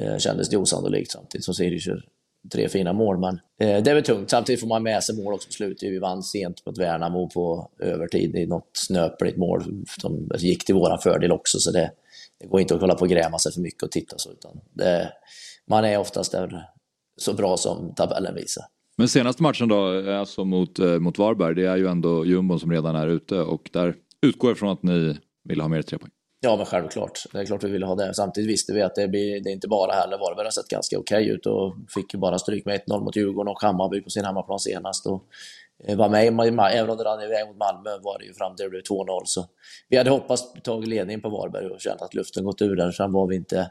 eh, 0.00 0.18
kändes 0.18 0.48
det 0.48 0.56
osannolikt 0.56 1.10
samtidigt 1.10 1.44
som 1.44 1.54
Sirius 1.54 1.86
gör 1.86 2.04
tre 2.52 2.68
fina 2.68 2.92
mål. 2.92 3.18
Men 3.18 3.34
eh, 3.34 3.82
det 3.82 3.90
är 3.90 3.94
väl 3.94 4.04
tungt. 4.04 4.30
Samtidigt 4.30 4.60
får 4.60 4.68
man 4.68 4.82
med 4.82 5.04
sig 5.04 5.16
mål 5.16 5.34
också 5.34 5.48
på 5.48 5.52
slutet. 5.52 5.82
Vi 5.82 5.98
vann 5.98 6.22
sent 6.22 6.66
mot 6.66 6.78
Värnamo 6.78 7.30
på 7.30 7.70
övertid 7.78 8.36
i 8.36 8.46
något 8.46 8.70
snöpligt 8.72 9.36
mål 9.36 9.84
som 10.00 10.28
gick 10.38 10.64
till 10.64 10.74
våran 10.74 10.98
fördel 10.98 11.32
också. 11.32 11.58
Så 11.58 11.70
det, 11.70 11.90
det 12.40 12.46
går 12.46 12.60
inte 12.60 12.74
att 12.74 12.80
hålla 12.80 12.94
på 12.94 13.00
och 13.00 13.08
gräma 13.08 13.38
sig 13.38 13.52
för 13.52 13.60
mycket 13.60 13.82
och 13.82 13.90
titta 13.90 14.18
så. 14.18 14.30
Utan 14.32 14.60
det, 14.72 15.12
man 15.66 15.84
är 15.84 15.98
oftast 15.98 16.32
där 16.32 16.66
så 17.16 17.32
bra 17.32 17.56
som 17.56 17.94
tabellen 17.94 18.34
visar. 18.34 18.64
Men 18.96 19.08
senaste 19.08 19.42
matchen 19.42 19.68
då, 19.68 20.00
eh, 20.00 20.18
alltså 20.18 20.44
mot, 20.44 20.78
eh, 20.78 20.98
mot 20.98 21.18
Varberg, 21.18 21.54
det 21.54 21.66
är 21.66 21.76
ju 21.76 21.86
ändå 21.86 22.26
jumbon 22.26 22.60
som 22.60 22.72
redan 22.72 22.96
är 22.96 23.08
ute 23.08 23.40
och 23.40 23.70
där 23.72 23.94
utgår 24.22 24.50
jag 24.50 24.58
från 24.58 24.68
att 24.68 24.82
ni 24.82 25.16
vill 25.44 25.60
ha 25.60 25.68
mer 25.68 25.82
tre 25.82 25.98
poäng. 25.98 26.10
Ja, 26.44 26.56
men 26.56 26.66
självklart. 26.66 27.24
Det 27.32 27.38
är 27.38 27.44
klart 27.44 27.64
vi 27.64 27.70
ville 27.70 27.86
ha 27.86 27.94
det. 27.94 28.14
Samtidigt 28.14 28.50
visste 28.50 28.72
vi 28.72 28.82
att 28.82 28.94
det, 28.94 29.08
blir, 29.08 29.40
det 29.40 29.50
är 29.50 29.52
inte 29.52 29.68
bara 29.68 29.92
heller. 29.92 30.18
Varberg 30.18 30.46
har 30.46 30.50
sett 30.50 30.68
ganska 30.68 30.98
okej 30.98 31.28
ut 31.28 31.46
och 31.46 31.74
fick 31.94 32.14
ju 32.14 32.20
bara 32.20 32.38
stryk 32.38 32.64
med 32.64 32.80
1-0 32.80 33.00
mot 33.00 33.16
Djurgården 33.16 33.50
och 33.50 33.62
Hammarby 33.62 34.00
på 34.00 34.10
sin 34.10 34.24
hemmaplan 34.24 34.58
senast. 34.58 35.06
Och 35.06 35.24
eh, 35.84 35.96
var 35.96 36.08
med 36.08 36.24
i 36.24 36.28
även 36.76 36.90
om 36.90 36.96
det 36.96 37.04
rann 37.04 37.22
iväg 37.22 37.46
mot 37.46 37.56
Malmö 37.56 37.90
var 38.02 38.18
det 38.18 38.24
ju 38.24 38.34
fram 38.34 38.56
till 38.56 38.64
det 38.64 38.70
blev 38.70 38.82
2-0. 38.82 39.22
Så 39.24 39.46
vi 39.88 39.96
hade 39.96 40.10
hoppats 40.10 40.52
ta 40.64 40.76
ledningen 40.76 41.20
på 41.20 41.28
Varberg 41.28 41.66
och 41.66 41.80
känt 41.80 42.02
att 42.02 42.14
luften 42.14 42.44
gått 42.44 42.62
ur 42.62 42.76
där. 42.76 42.90
Sen 42.90 43.12
var 43.12 43.26
vi 43.26 43.36
inte 43.36 43.70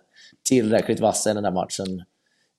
tillräckligt 0.50 1.00
vassa 1.00 1.32
i 1.32 1.34
den 1.34 1.44
där 1.44 1.52
matchen 1.52 2.04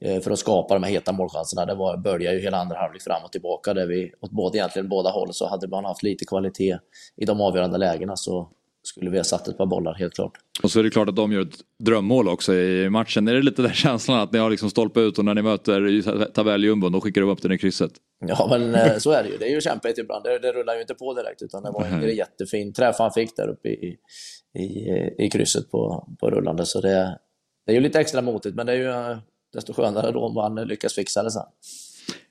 eh, 0.00 0.20
för 0.20 0.30
att 0.30 0.38
skapa 0.38 0.74
de 0.74 0.82
här 0.82 0.90
heta 0.90 1.12
målchanserna. 1.12 1.66
Det 1.66 1.74
var, 1.74 1.96
började 1.96 2.36
ju 2.36 2.42
hela 2.42 2.56
andra 2.56 2.76
halvlek 2.76 3.02
fram 3.02 3.24
och 3.24 3.32
tillbaka 3.32 3.74
där 3.74 3.86
vi 3.86 4.12
åt 4.20 4.30
både, 4.30 4.58
egentligen 4.58 4.88
båda 4.88 5.10
håll 5.10 5.34
så 5.34 5.48
hade 5.48 5.68
man 5.68 5.84
haft 5.84 6.02
lite 6.02 6.24
kvalitet 6.24 6.78
i 7.16 7.24
de 7.24 7.40
avgörande 7.40 7.78
lägena 7.78 8.16
så 8.16 8.50
skulle 8.86 9.10
vi 9.10 9.16
ha 9.16 9.24
satt 9.24 9.48
ett 9.48 9.58
par 9.58 9.66
bollar 9.66 9.94
helt 9.94 10.14
klart. 10.14 10.32
Och 10.62 10.70
så 10.70 10.78
är 10.78 10.82
det 10.82 10.90
klart 10.90 11.08
att 11.08 11.16
de 11.16 11.32
gör 11.32 11.42
ett 11.42 11.58
drömmål 11.84 12.28
också 12.28 12.54
i 12.54 12.90
matchen. 12.90 13.28
Är 13.28 13.34
det 13.34 13.42
lite 13.42 13.62
den 13.62 13.72
känslan 13.74 14.20
att 14.20 14.32
ni 14.32 14.38
har 14.38 14.50
liksom 14.50 14.70
stolpe 14.70 15.00
ut 15.00 15.18
och 15.18 15.24
när 15.24 15.34
ni 15.34 15.42
möter 15.42 16.26
tabelljumbon 16.26 16.92
då 16.92 17.00
skickar 17.00 17.20
de 17.20 17.30
upp 17.30 17.42
den 17.42 17.52
i 17.52 17.58
krysset? 17.58 17.92
Ja 18.26 18.46
men 18.50 18.74
eh, 18.74 18.96
så 18.98 19.10
är 19.10 19.22
det 19.22 19.28
ju. 19.28 19.38
Det 19.38 19.44
är 19.44 19.54
ju 19.54 19.60
kämpigt 19.60 19.98
ibland. 19.98 20.24
Det, 20.24 20.38
det 20.38 20.52
rullar 20.52 20.74
ju 20.74 20.80
inte 20.80 20.94
på 20.94 21.14
direkt 21.14 21.42
utan 21.42 21.62
det 21.62 21.70
var 21.70 21.84
en 21.84 22.16
jättefin 22.16 22.72
träff 22.72 22.96
han 22.98 23.12
fick 23.12 23.36
där 23.36 23.48
uppe 23.48 23.68
i, 23.68 23.96
i, 24.58 24.90
i 25.18 25.30
krysset 25.32 25.70
på, 25.70 26.08
på 26.20 26.30
rullande. 26.30 26.66
Så 26.66 26.80
det, 26.80 27.18
det 27.66 27.72
är 27.72 27.74
ju 27.74 27.80
lite 27.80 28.00
extra 28.00 28.22
motigt 28.22 28.54
men 28.56 28.66
det 28.66 28.72
är 28.72 28.76
ju 28.76 28.90
eh, 28.90 29.18
desto 29.52 29.72
skönare 29.72 30.12
då 30.12 30.20
om 30.20 30.34
man 30.34 30.54
lyckas 30.54 30.94
fixa 30.94 31.22
det 31.22 31.30
sen. 31.30 31.46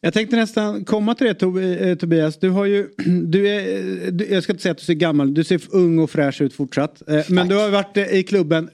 Jag 0.01 0.13
tänkte 0.13 0.35
nästan 0.35 0.85
komma 0.85 1.15
till 1.15 1.27
det 1.27 1.89
eh, 1.89 1.95
Tobias. 1.95 2.39
Du 2.39 2.49
har 2.49 2.65
ju, 2.65 2.87
du 3.25 3.47
är, 3.47 4.11
du, 4.11 4.25
jag 4.25 4.43
ska 4.43 4.53
inte 4.53 4.63
säga 4.63 4.71
att 4.71 4.77
du 4.77 4.83
ser 4.83 4.93
gammal, 4.93 5.33
du 5.33 5.43
ser 5.43 5.61
ung 5.69 5.99
och 5.99 6.09
fräsch 6.09 6.41
ut 6.41 6.53
fortsatt. 6.53 7.09
Eh, 7.09 7.25
men 7.29 7.47
du 7.47 7.55
har 7.55 7.69
varit 7.69 7.97
eh, 7.97 8.13
i 8.13 8.23
klubben 8.23 8.69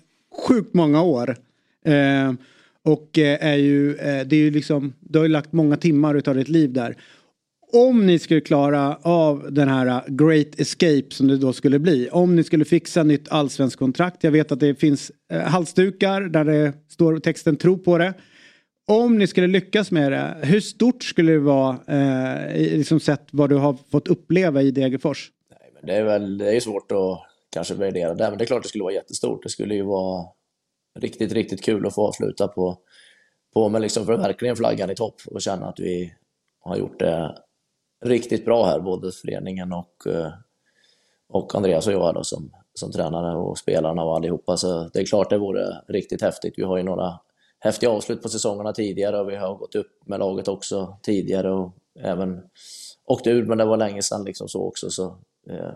sjukt 0.47 0.73
många 0.73 1.01
år. 1.01 1.35
Och 2.85 3.17
är 3.17 3.55
ju, 3.55 3.93
det 3.93 4.33
är 4.35 4.39
ju 4.39 4.51
liksom, 4.51 4.93
du 4.99 5.19
har 5.19 5.25
ju 5.25 5.31
lagt 5.31 5.53
många 5.53 5.77
timmar 5.77 6.15
utav 6.15 6.35
ditt 6.35 6.49
liv 6.49 6.73
där. 6.73 6.95
Om 7.71 8.05
ni 8.05 8.19
skulle 8.19 8.41
klara 8.41 8.95
av 8.95 9.47
den 9.51 9.67
här 9.67 10.03
Great 10.07 10.59
Escape 10.59 11.05
som 11.09 11.27
det 11.27 11.37
då 11.37 11.53
skulle 11.53 11.79
bli. 11.79 12.09
Om 12.11 12.35
ni 12.35 12.43
skulle 12.43 12.65
fixa 12.65 13.03
nytt 13.03 13.29
allsvenskt 13.29 13.79
kontrakt. 13.79 14.23
Jag 14.23 14.31
vet 14.31 14.51
att 14.51 14.59
det 14.59 14.75
finns 14.75 15.11
halsdukar 15.45 16.21
där 16.21 16.45
det 16.45 16.73
står 16.89 17.19
texten 17.19 17.55
tro 17.55 17.77
på 17.77 17.97
det 17.97 18.13
om 18.89 19.17
ni 19.17 19.27
skulle 19.27 19.47
lyckas 19.47 19.91
med 19.91 20.11
det, 20.11 20.37
hur 20.43 20.59
stort 20.59 21.03
skulle 21.03 21.31
det 21.31 21.39
vara 21.39 21.77
eh, 21.87 22.53
liksom 22.55 22.99
sett 22.99 23.27
vad 23.31 23.49
du 23.49 23.55
har 23.55 23.77
fått 23.91 24.07
uppleva 24.07 24.61
i 24.61 24.71
Degerfors? 24.71 25.31
Nej, 25.49 25.71
men 25.73 25.85
det 25.85 25.95
är 25.95 26.03
väl 26.03 26.37
det 26.37 26.55
är 26.55 26.59
svårt 26.59 26.91
att 26.91 27.19
kanske 27.49 27.73
värdera 27.73 28.13
det, 28.13 28.29
men 28.29 28.37
det 28.37 28.43
är 28.43 28.45
klart 28.45 28.63
det 28.63 28.69
skulle 28.69 28.83
vara 28.83 28.93
jättestort. 28.93 29.43
Det 29.43 29.49
skulle 29.49 29.75
ju 29.75 29.83
vara 29.83 30.25
riktigt, 30.99 31.31
riktigt 31.31 31.63
kul 31.63 31.87
att 31.87 31.95
få 31.95 32.07
avsluta 32.07 32.47
på, 32.47 32.77
på 33.53 33.69
med 33.69 33.81
liksom 33.81 34.05
för 34.05 34.17
verkligen 34.17 34.55
flaggan 34.55 34.91
i 34.91 34.95
topp 34.95 35.21
och 35.25 35.41
känna 35.41 35.67
att 35.67 35.79
vi 35.79 36.13
har 36.59 36.77
gjort 36.77 36.99
det 36.99 37.35
riktigt 38.05 38.45
bra 38.45 38.65
här, 38.65 38.79
både 38.79 39.11
föreningen 39.11 39.73
och, 39.73 40.07
eh, 40.07 40.31
och 41.29 41.55
Andreas 41.55 41.87
och 41.87 41.93
jag 41.93 42.13
då, 42.15 42.23
som, 42.23 42.51
som 42.73 42.91
tränare 42.91 43.37
och 43.37 43.57
spelarna 43.57 44.03
och 44.03 44.15
allihopa. 44.15 44.57
Så 44.57 44.89
det 44.93 44.99
är 44.99 45.05
klart 45.05 45.29
det 45.29 45.37
vore 45.37 45.81
riktigt 45.87 46.21
häftigt. 46.21 46.53
Vi 46.57 46.63
har 46.63 46.77
ju 46.77 46.83
några 46.83 47.19
häftiga 47.59 47.89
avslut 47.89 48.21
på 48.21 48.29
säsongerna 48.29 48.73
tidigare 48.73 49.19
och 49.19 49.29
vi 49.29 49.35
har 49.35 49.55
gått 49.55 49.75
upp 49.75 49.91
med 50.05 50.19
laget 50.19 50.47
också 50.47 50.97
tidigare 51.03 51.51
och 51.51 51.73
även 51.99 52.41
åkt 53.05 53.27
ur, 53.27 53.45
men 53.45 53.57
det 53.57 53.65
var 53.65 53.77
länge 53.77 54.01
sedan 54.01 54.23
liksom 54.23 54.47
så 54.47 54.67
också. 54.67 54.89
Så, 54.89 55.05
eh, 55.49 55.71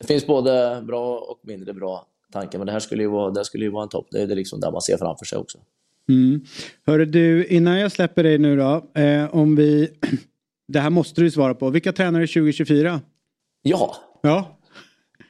det 0.00 0.06
finns 0.06 0.26
både 0.26 0.82
bra 0.86 1.18
och 1.18 1.40
mindre 1.42 1.74
bra 1.74 2.06
tankar, 2.32 2.58
men 2.58 2.66
det 2.66 2.72
här 2.72 2.80
skulle 2.80 3.02
ju 3.02 3.08
vara, 3.08 3.30
det 3.30 3.44
skulle 3.44 3.64
ju 3.64 3.70
vara 3.70 3.82
en 3.82 3.88
topp. 3.88 4.06
Det 4.10 4.22
är 4.22 4.26
det 4.26 4.34
liksom 4.34 4.60
där 4.60 4.70
man 4.70 4.82
ser 4.82 4.96
framför 4.96 5.24
sig 5.24 5.38
också. 5.38 5.58
Mm. 6.08 6.40
Hörru 6.86 7.04
du, 7.04 7.46
innan 7.46 7.78
jag 7.78 7.92
släpper 7.92 8.22
dig 8.22 8.38
nu 8.38 8.56
då, 8.56 9.00
eh, 9.00 9.34
om 9.34 9.56
vi... 9.56 9.90
Det 10.72 10.80
här 10.80 10.90
måste 10.90 11.20
du 11.20 11.30
svara 11.30 11.54
på. 11.54 11.70
Vilka 11.70 11.92
tränare 11.92 12.26
2024? 12.26 13.00
Ja. 13.62 13.96
Ja. 14.22 14.57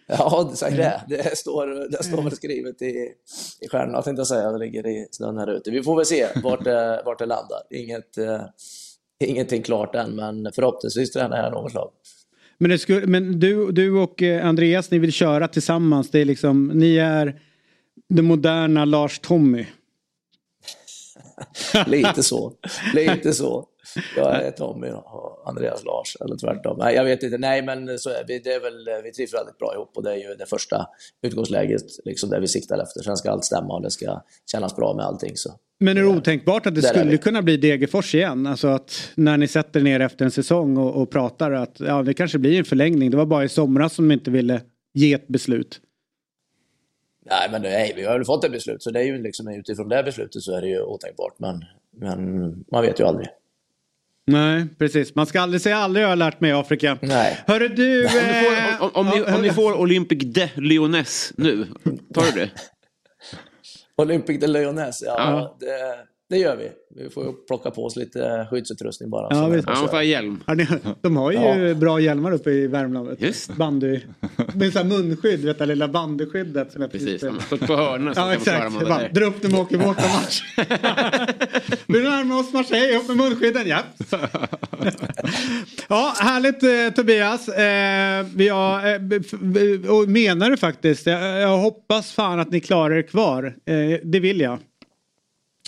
Ja, 0.09 0.53
säg 0.55 0.77
det. 0.77 1.03
Det 1.09 1.39
står, 1.39 1.91
det 1.91 2.05
står 2.05 2.23
väl 2.23 2.37
skrivet 2.37 2.83
i, 2.83 3.13
i 3.61 3.69
stjärnorna, 3.69 4.03
tänkte 4.03 4.21
jag 4.21 4.27
säga. 4.27 4.53
Det 4.53 4.59
ligger 4.59 4.87
i 4.87 5.09
snön 5.11 5.39
här 5.39 5.51
ute. 5.51 5.71
Vi 5.71 5.83
får 5.83 5.97
väl 5.97 6.07
se 6.07 6.27
vart 6.43 6.65
det, 6.65 7.03
vart 7.05 7.19
det 7.19 7.27
landar. 7.27 7.61
Inget, 7.71 8.19
uh, 8.19 8.41
ingenting 9.25 9.63
klart 9.63 9.95
än, 9.95 10.17
men 10.17 10.53
förhoppningsvis 10.55 11.13
tränar 11.13 11.37
jag 11.37 11.53
något 11.53 11.71
slag. 11.71 11.91
Men, 12.59 12.71
det 12.71 12.79
skulle, 12.79 13.07
men 13.07 13.41
du, 13.41 13.73
du 13.73 13.93
och 13.93 14.23
eh, 14.23 14.47
Andreas, 14.47 14.91
ni 14.91 14.99
vill 14.99 15.13
köra 15.13 15.49
tillsammans. 15.49 16.11
Det 16.11 16.21
är 16.21 16.25
liksom, 16.25 16.67
ni 16.67 16.97
är 16.97 17.41
det 18.09 18.23
moderna 18.23 18.85
Lars-Tommy. 18.85 19.67
Lite 21.87 22.23
så. 22.23 22.53
Lite 22.95 23.33
så. 23.33 23.67
Jag 24.17 24.43
är 24.43 24.51
Tommy 24.51 24.91
och 24.91 25.49
Andreas 25.49 25.85
Lars, 25.85 26.17
eller 26.21 26.37
tvärtom. 26.37 26.77
Nej, 26.79 26.95
jag 26.95 27.05
vet 27.05 27.23
inte. 27.23 27.39
Nej, 27.39 27.63
men 27.63 27.99
så 27.99 28.11
är 28.11 28.25
vi. 28.27 28.39
Det 28.39 28.53
är 28.53 28.61
väl, 28.61 29.03
vi 29.05 29.13
trivs 29.13 29.35
väldigt 29.35 29.59
bra 29.59 29.75
ihop 29.75 29.91
och 29.95 30.03
det 30.03 30.13
är 30.13 30.17
ju 30.17 30.35
det 30.35 30.47
första 30.47 30.87
utgångsläget, 31.23 31.83
liksom 32.05 32.31
det 32.31 32.41
vi 32.41 32.49
siktar 32.49 32.83
efter. 32.83 33.03
Sen 33.03 33.17
ska 33.17 33.31
allt 33.31 33.45
stämma 33.45 33.75
och 33.75 33.83
det 33.83 33.91
ska 33.91 34.23
kännas 34.53 34.77
bra 34.77 34.95
med 34.95 35.05
allting. 35.05 35.37
Så. 35.37 35.53
Men 35.81 35.97
är 35.97 36.03
det 36.03 36.09
otänkbart 36.09 36.67
att 36.67 36.75
det 36.75 36.81
Där 36.81 36.89
skulle 36.89 37.17
kunna 37.17 37.43
bli 37.43 37.57
Degerfors 37.57 38.15
igen? 38.15 38.47
Alltså 38.47 38.69
att 38.69 39.11
när 39.15 39.37
ni 39.37 39.49
sätter 39.49 39.81
ner 39.81 40.01
efter 40.01 40.25
en 40.25 40.31
säsong 40.31 40.77
och, 40.77 41.03
och 41.03 41.11
pratar 41.11 41.53
att 41.53 41.81
ja, 41.81 42.03
det 42.03 42.15
kanske 42.15 42.39
blir 42.39 42.59
en 42.59 42.65
förlängning. 42.65 43.11
Det 43.11 43.17
var 43.17 43.27
bara 43.27 43.45
i 43.45 43.49
somras 43.49 43.95
som 43.95 44.09
de 44.09 44.15
inte 44.15 44.31
ville 44.31 44.61
ge 44.95 45.13
ett 45.13 45.29
beslut. 45.29 45.81
Nej, 47.31 47.49
men 47.51 47.63
nej, 47.63 47.93
vi 47.97 48.05
har 48.05 48.15
väl 48.15 48.25
fått 48.25 48.45
ett 48.45 48.53
beslut, 48.53 48.83
så 48.83 48.91
det 48.91 49.01
är 49.01 49.05
ju 49.05 49.23
liksom 49.23 49.49
utifrån 49.49 49.89
det 49.89 50.03
beslutet 50.03 50.43
så 50.43 50.57
är 50.57 50.61
det 50.61 50.69
ju 50.69 50.83
otänkbart. 50.83 51.35
Men, 51.39 51.65
men 51.91 52.65
man 52.73 52.83
vet 52.83 53.01
ju 53.01 53.05
aldrig. 53.05 53.29
Nej, 54.29 54.67
precis. 54.79 55.15
Man 55.15 55.27
ska 55.27 55.41
aldrig 55.41 55.61
säga 55.61 55.77
aldrig 55.77 56.05
har 56.05 56.11
jag 56.11 56.19
lärt 56.19 56.41
mig 56.41 56.51
i 56.51 56.53
Afrika. 56.53 56.99
Nej. 57.03 57.39
Hörru 57.47 57.69
du... 57.69 58.07
Om, 58.07 58.13
ni 58.13 58.45
får, 58.45 58.53
eh, 58.53 58.83
om, 58.83 58.91
om, 58.95 59.07
ni, 59.07 59.35
om 59.35 59.43
ni 59.43 59.51
får 59.51 59.73
Olympic 59.73 60.19
de 60.19 60.49
Lyonnais 60.57 61.33
nu, 61.37 61.67
tar 62.15 62.23
du 62.23 62.41
det? 62.41 62.51
Olympic 63.97 64.41
de 64.41 64.47
Lyonnais, 64.47 65.03
ja. 65.07 65.15
ja. 65.19 65.57
Det, 65.61 65.67
det 66.31 66.43
gör 66.43 66.57
vi. 66.57 66.71
Vi 67.01 67.11
får 67.11 67.33
plocka 67.47 67.71
på 67.71 67.85
oss 67.85 67.97
lite 67.97 68.47
skyddsutrustning 68.51 69.11
bara. 69.11 69.27
Ja, 69.31 69.49
vi 69.49 69.63
ja, 69.67 69.89
får 69.91 70.03
hjälm. 70.03 70.43
De 71.01 71.17
har 71.17 71.33
ju 71.33 71.39
ja. 71.39 71.75
bra 71.75 72.01
hjälmar 72.01 72.33
uppe 72.33 72.51
i 72.51 72.67
Värmland. 72.67 73.17
Just. 73.19 73.57
Bandy. 73.57 74.01
Med 74.55 74.73
så 74.73 74.85
munskydd, 74.85 75.45
vet 75.45 75.59
du, 75.59 75.67
lilla 75.67 75.89
bandyskyddet. 75.89 76.73
Som 76.73 76.89
precis, 76.89 77.19
står 77.19 77.67
på 77.67 77.77
hörnen 77.77 78.15
så 78.15 78.21
ja, 78.21 78.35
exakt. 78.35 78.73
Man 78.73 78.85
bara, 78.85 79.09
dra 79.09 79.25
upp 79.25 79.43
dem 79.43 79.55
och 79.55 79.61
åker 79.61 79.79
bort 79.79 79.97
match. 79.97 80.43
Vill 81.87 82.03
du 82.03 82.11
närma 82.11 82.39
oss 82.39 82.53
Marseille? 82.53 82.99
Upp 82.99 83.09
med 83.09 83.17
munskydden, 83.17 83.69
ja. 83.69 83.83
ja, 85.89 86.15
härligt 86.21 86.63
eh, 86.63 86.95
Tobias. 86.97 87.49
Eh, 87.49 88.27
vi 88.35 88.49
har, 88.49 88.87
eh, 88.87 89.91
och 89.91 90.09
menar 90.09 90.51
du 90.51 90.57
faktiskt. 90.57 91.07
Jag, 91.07 91.41
jag, 91.41 91.59
hoppas 91.59 92.13
fan 92.13 92.41
att 92.41 92.51
ni 92.51 92.61
klarar 92.61 92.95
er 92.95 93.03
kvar. 93.03 93.55
Eh, 93.67 94.01
det 94.03 94.21
vill 94.21 94.41
jag. 94.41 94.59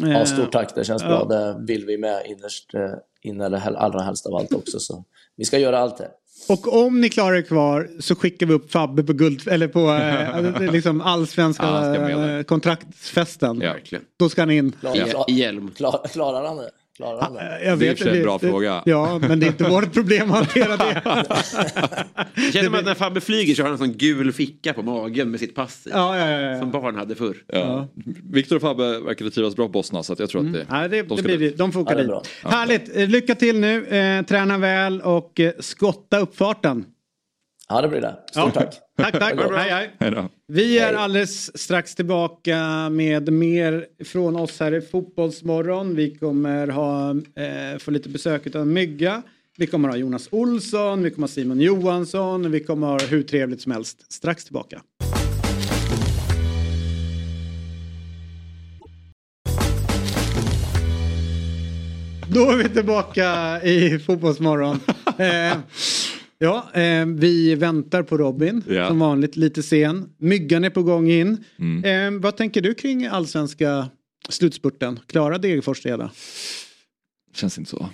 Ja, 0.08 0.26
stort 0.26 0.52
tack. 0.52 0.74
Det 0.74 0.84
känns 0.84 1.02
ja. 1.02 1.08
bra. 1.08 1.24
Det 1.24 1.56
vill 1.66 1.86
vi 1.86 1.98
med 1.98 2.22
innerst 2.26 2.74
eh, 2.74 2.90
inne, 3.22 3.46
eller 3.46 3.76
allra 3.76 4.02
helst 4.02 4.26
av 4.26 4.34
allt 4.34 4.54
också. 4.54 4.80
Så 4.80 5.04
vi 5.36 5.44
ska 5.44 5.58
göra 5.58 5.78
allt 5.78 5.96
det. 5.96 6.10
Och 6.48 6.84
om 6.84 7.00
ni 7.00 7.08
klarar 7.08 7.36
er 7.36 7.42
kvar 7.42 7.90
så 8.00 8.14
skickar 8.14 8.46
vi 8.46 8.54
upp 8.54 8.72
Fabbe 8.72 9.02
på 9.02 9.12
guld 9.12 9.48
eller 9.48 9.68
på 9.68 9.90
eh, 9.90 10.72
liksom 10.72 11.00
allsvenska 11.00 11.66
ja, 11.66 12.44
kontraktsfesten. 12.44 13.60
Ja, 13.60 13.74
Då 14.16 14.28
ska 14.28 14.42
han 14.42 14.50
in. 14.50 14.72
Klar, 14.80 14.94
klar, 14.94 15.24
hjälm. 15.28 15.70
Klar, 15.76 16.08
klarar 16.12 16.46
han 16.46 16.56
det? 16.56 16.70
Klarar 17.00 17.30
det? 17.34 17.64
Jag 17.64 17.76
vet, 17.76 17.98
det 17.98 18.10
är 18.10 18.16
en 18.16 18.22
bra 18.22 18.38
fråga. 18.38 18.82
Ja, 18.86 19.18
men 19.18 19.40
det 19.40 19.46
är 19.46 19.48
inte 19.48 19.64
vårt 19.64 19.92
problem 19.92 20.30
att 20.30 20.36
hantera 20.36 20.76
det. 20.76 21.02
Jag 22.34 22.52
känner 22.52 22.70
mig 22.70 22.78
att 22.78 22.86
när 22.86 22.94
Fabbe 22.94 23.20
flyger 23.20 23.54
så 23.54 23.62
har 23.62 23.66
han 23.66 23.72
en 23.72 23.78
sån 23.78 23.92
gul 23.92 24.32
ficka 24.32 24.72
på 24.72 24.82
magen 24.82 25.30
med 25.30 25.40
sitt 25.40 25.54
pass 25.54 25.86
i. 25.86 25.90
Ja, 25.90 26.18
ja, 26.18 26.40
ja, 26.40 26.58
Som 26.58 26.70
barn 26.70 26.96
hade 26.96 27.14
förr. 27.14 27.36
Ja. 27.46 27.88
Viktor 28.32 28.56
och 28.56 28.62
Fabbe 28.62 28.98
verkar 29.00 29.30
trivas 29.30 29.56
bra 29.56 29.66
på 29.66 29.72
Bosna 29.72 30.02
så 30.02 30.14
jag 30.18 30.30
tror 30.30 30.46
att 30.46 30.52
det, 30.52 30.62
mm. 30.62 30.82
ja, 30.82 30.88
det, 30.88 31.02
de, 31.02 31.16
det 31.16 31.22
blir 31.22 31.38
det. 31.38 31.50
de 31.50 31.72
får 31.72 31.80
åka 31.80 31.94
dit. 31.94 32.10
Härligt, 32.42 32.96
eh, 32.96 33.08
lycka 33.08 33.34
till 33.34 33.60
nu. 33.60 33.86
Eh, 33.86 34.24
träna 34.24 34.58
väl 34.58 35.00
och 35.00 35.40
eh, 35.40 35.52
skotta 35.58 36.18
uppfarten. 36.18 36.84
Ja, 37.68 37.80
det 37.80 37.88
blir 37.88 38.00
det. 38.00 38.16
Stort 38.30 38.52
ja. 38.54 38.60
tack. 38.60 38.74
Tack, 39.00 39.18
tack. 39.18 39.34
hej, 39.56 39.90
hej. 40.00 40.28
Vi 40.48 40.78
är 40.78 40.94
alldeles 40.94 41.58
strax 41.60 41.94
tillbaka 41.94 42.88
med 42.90 43.32
mer 43.32 43.86
från 44.04 44.36
oss 44.36 44.60
här 44.60 44.74
i 44.74 44.80
Fotbollsmorgon. 44.80 45.96
Vi 45.96 46.14
kommer 46.14 46.68
ha, 46.68 47.10
eh, 47.10 47.78
få 47.78 47.90
lite 47.90 48.08
besök 48.08 48.54
av 48.54 48.66
Mygga. 48.66 49.22
Vi 49.56 49.66
kommer 49.66 49.88
ha 49.88 49.96
Jonas 49.96 50.28
Olsson, 50.30 51.02
vi 51.02 51.10
kommer 51.10 51.28
ha 51.28 51.32
Simon 51.32 51.60
Johansson, 51.60 52.50
vi 52.50 52.60
kommer 52.60 52.86
ha 52.86 52.98
hur 52.98 53.22
trevligt 53.22 53.60
som 53.60 53.72
helst. 53.72 54.12
Strax 54.12 54.44
tillbaka. 54.44 54.80
Då 62.32 62.50
är 62.50 62.56
vi 62.56 62.68
tillbaka 62.68 63.60
i 63.62 63.98
Fotbollsmorgon. 63.98 64.80
Eh, 65.18 65.56
Ja, 66.42 66.70
eh, 66.74 67.06
vi 67.06 67.54
väntar 67.54 68.02
på 68.02 68.16
Robin 68.16 68.62
ja. 68.68 68.88
som 68.88 68.98
vanligt 68.98 69.36
lite 69.36 69.62
sen. 69.62 70.08
Myggan 70.18 70.64
är 70.64 70.70
på 70.70 70.82
gång 70.82 71.10
in. 71.10 71.44
Mm. 71.58 72.14
Eh, 72.14 72.20
vad 72.22 72.36
tänker 72.36 72.60
du 72.60 72.74
kring 72.74 73.06
allsvenska 73.06 73.88
slutspurten? 74.28 75.00
Klarar 75.06 75.38
Degerfors 75.38 75.82
det? 75.82 76.10
Känns 77.34 77.58
inte 77.58 77.70
så. 77.70 77.88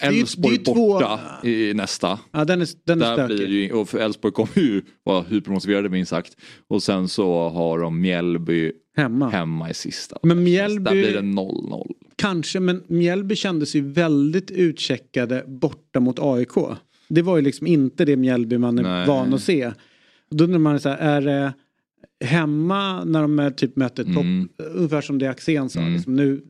Elfsborg 0.00 0.54
ju 0.56 0.64
två- 0.64 0.74
borta 0.74 1.20
i 1.44 1.74
nästa. 1.74 2.18
Ja, 2.32 2.44
den 2.44 2.60
är, 2.60 2.68
den 2.84 3.02
är 3.02 3.16
Där 3.16 3.26
blir 3.26 3.46
ju, 3.48 3.72
och 3.72 3.88
för 3.88 3.98
Elfsborg 3.98 4.32
kommer 4.34 4.58
ju 4.58 4.82
vara 5.02 5.22
hypermotiverade 5.22 5.88
minst 5.88 6.10
sagt. 6.10 6.36
Och 6.68 6.82
sen 6.82 7.08
så 7.08 7.48
har 7.48 7.78
de 7.78 8.00
Mjällby 8.00 8.72
Hemma. 8.96 9.28
hemma 9.30 9.70
i 9.70 9.74
sista. 9.74 10.18
Men 10.22 10.46
Mjällby- 10.46 10.84
Där 10.84 10.90
blir 10.92 11.12
det 11.14 11.20
0-0. 11.20 11.86
Kanske, 12.16 12.60
men 12.60 12.82
Mjällby 12.88 13.36
kändes 13.36 13.74
ju 13.76 13.80
väldigt 13.92 14.50
utcheckade 14.50 15.44
borta 15.46 16.00
mot 16.00 16.18
AIK. 16.18 16.54
Det 17.10 17.22
var 17.22 17.36
ju 17.36 17.42
liksom 17.42 17.66
inte 17.66 18.04
det 18.04 18.16
Mjällby 18.16 18.58
man 18.58 18.78
är 18.78 18.82
Nej. 18.82 19.06
van 19.06 19.34
att 19.34 19.42
se. 19.42 19.72
Då 20.30 20.44
undrar 20.44 20.58
man 20.58 20.80
så 20.80 20.88
här, 20.88 20.96
är 20.98 21.20
det 21.20 21.52
hemma 22.24 23.04
när 23.04 23.22
de 23.22 23.52
typ 23.56 23.76
möter 23.76 24.04
topp, 24.04 24.16
Mm. 24.24 24.48
ungefär 24.74 25.00
som 25.00 25.18
det 25.18 25.26
Axén 25.30 25.68
sa. 25.68 25.80
Mm. 25.80 25.92
Liksom 25.92 26.16
nu, 26.16 26.42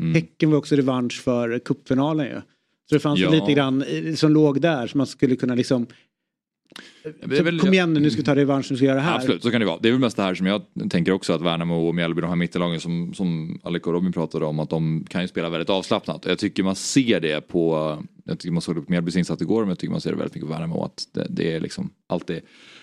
Mm. 0.00 0.14
Häcken 0.14 0.50
var 0.50 0.58
också 0.58 0.76
revansch 0.76 1.22
för 1.22 1.58
cupfinalen 1.58 2.26
ju. 2.26 2.40
Så 2.88 2.94
det 2.94 2.98
fanns 3.00 3.20
Ja. 3.20 3.30
lite 3.30 3.52
grann 3.52 3.84
som 4.16 4.32
låg 4.32 4.60
där 4.60 4.86
som 4.86 4.98
man 4.98 5.06
skulle 5.06 5.36
kunna 5.36 5.54
liksom 5.54 5.86
väl- 7.20 7.60
Kom 7.60 7.72
igen 7.72 7.94
nu, 7.94 8.00
nu 8.00 8.10
ska 8.10 8.20
vi 8.20 8.24
ta 8.24 8.34
revansch, 8.36 8.66
nu 8.70 8.76
ska 8.76 8.82
vi 8.84 8.86
göra 8.86 8.96
det 8.96 9.02
här. 9.02 9.16
Absolut, 9.16 9.42
så 9.42 9.50
kan 9.50 9.60
det 9.60 9.66
vara. 9.66 9.78
Det 9.82 9.88
är 9.88 9.92
väl 9.92 10.00
mest 10.00 10.16
det 10.16 10.22
här 10.22 10.34
som 10.34 10.46
jag 10.46 10.62
tänker 10.90 11.12
också 11.12 11.32
att 11.32 11.42
Värnamo 11.42 11.88
och 11.88 11.94
Mjällby, 11.94 12.20
de 12.20 12.26
här 12.26 12.36
mittenlagen 12.36 12.80
som, 12.80 13.14
som 13.14 13.60
Alec 13.62 13.82
och 13.82 13.92
Robin 13.92 14.12
pratade 14.12 14.44
om, 14.44 14.58
att 14.60 14.70
de 14.70 15.04
kan 15.08 15.22
ju 15.22 15.28
spela 15.28 15.48
väldigt 15.48 15.70
avslappnat. 15.70 16.24
Jag 16.26 16.38
tycker 16.38 16.62
man 16.62 16.76
ser 16.76 17.20
det 17.20 17.40
på, 17.48 17.98
jag 18.24 18.38
tycker 18.38 18.52
man 18.52 18.62
såg 18.62 18.74
det 18.76 18.80
på 18.80 18.90
Mjällbys 18.92 19.16
insats 19.16 19.42
igår, 19.42 19.60
men 19.60 19.68
jag 19.68 19.78
tycker 19.78 19.92
man 19.92 20.00
ser 20.00 20.10
det 20.10 20.16
väldigt 20.16 20.34
mycket 20.34 20.48
på 20.48 20.54
Värnamo. 20.54 20.84
Att 20.84 21.08
det, 21.12 21.26
det 21.30 21.52
är 21.52 21.60
liksom, 21.60 21.90
allt 22.06 22.30
är, 22.30 22.40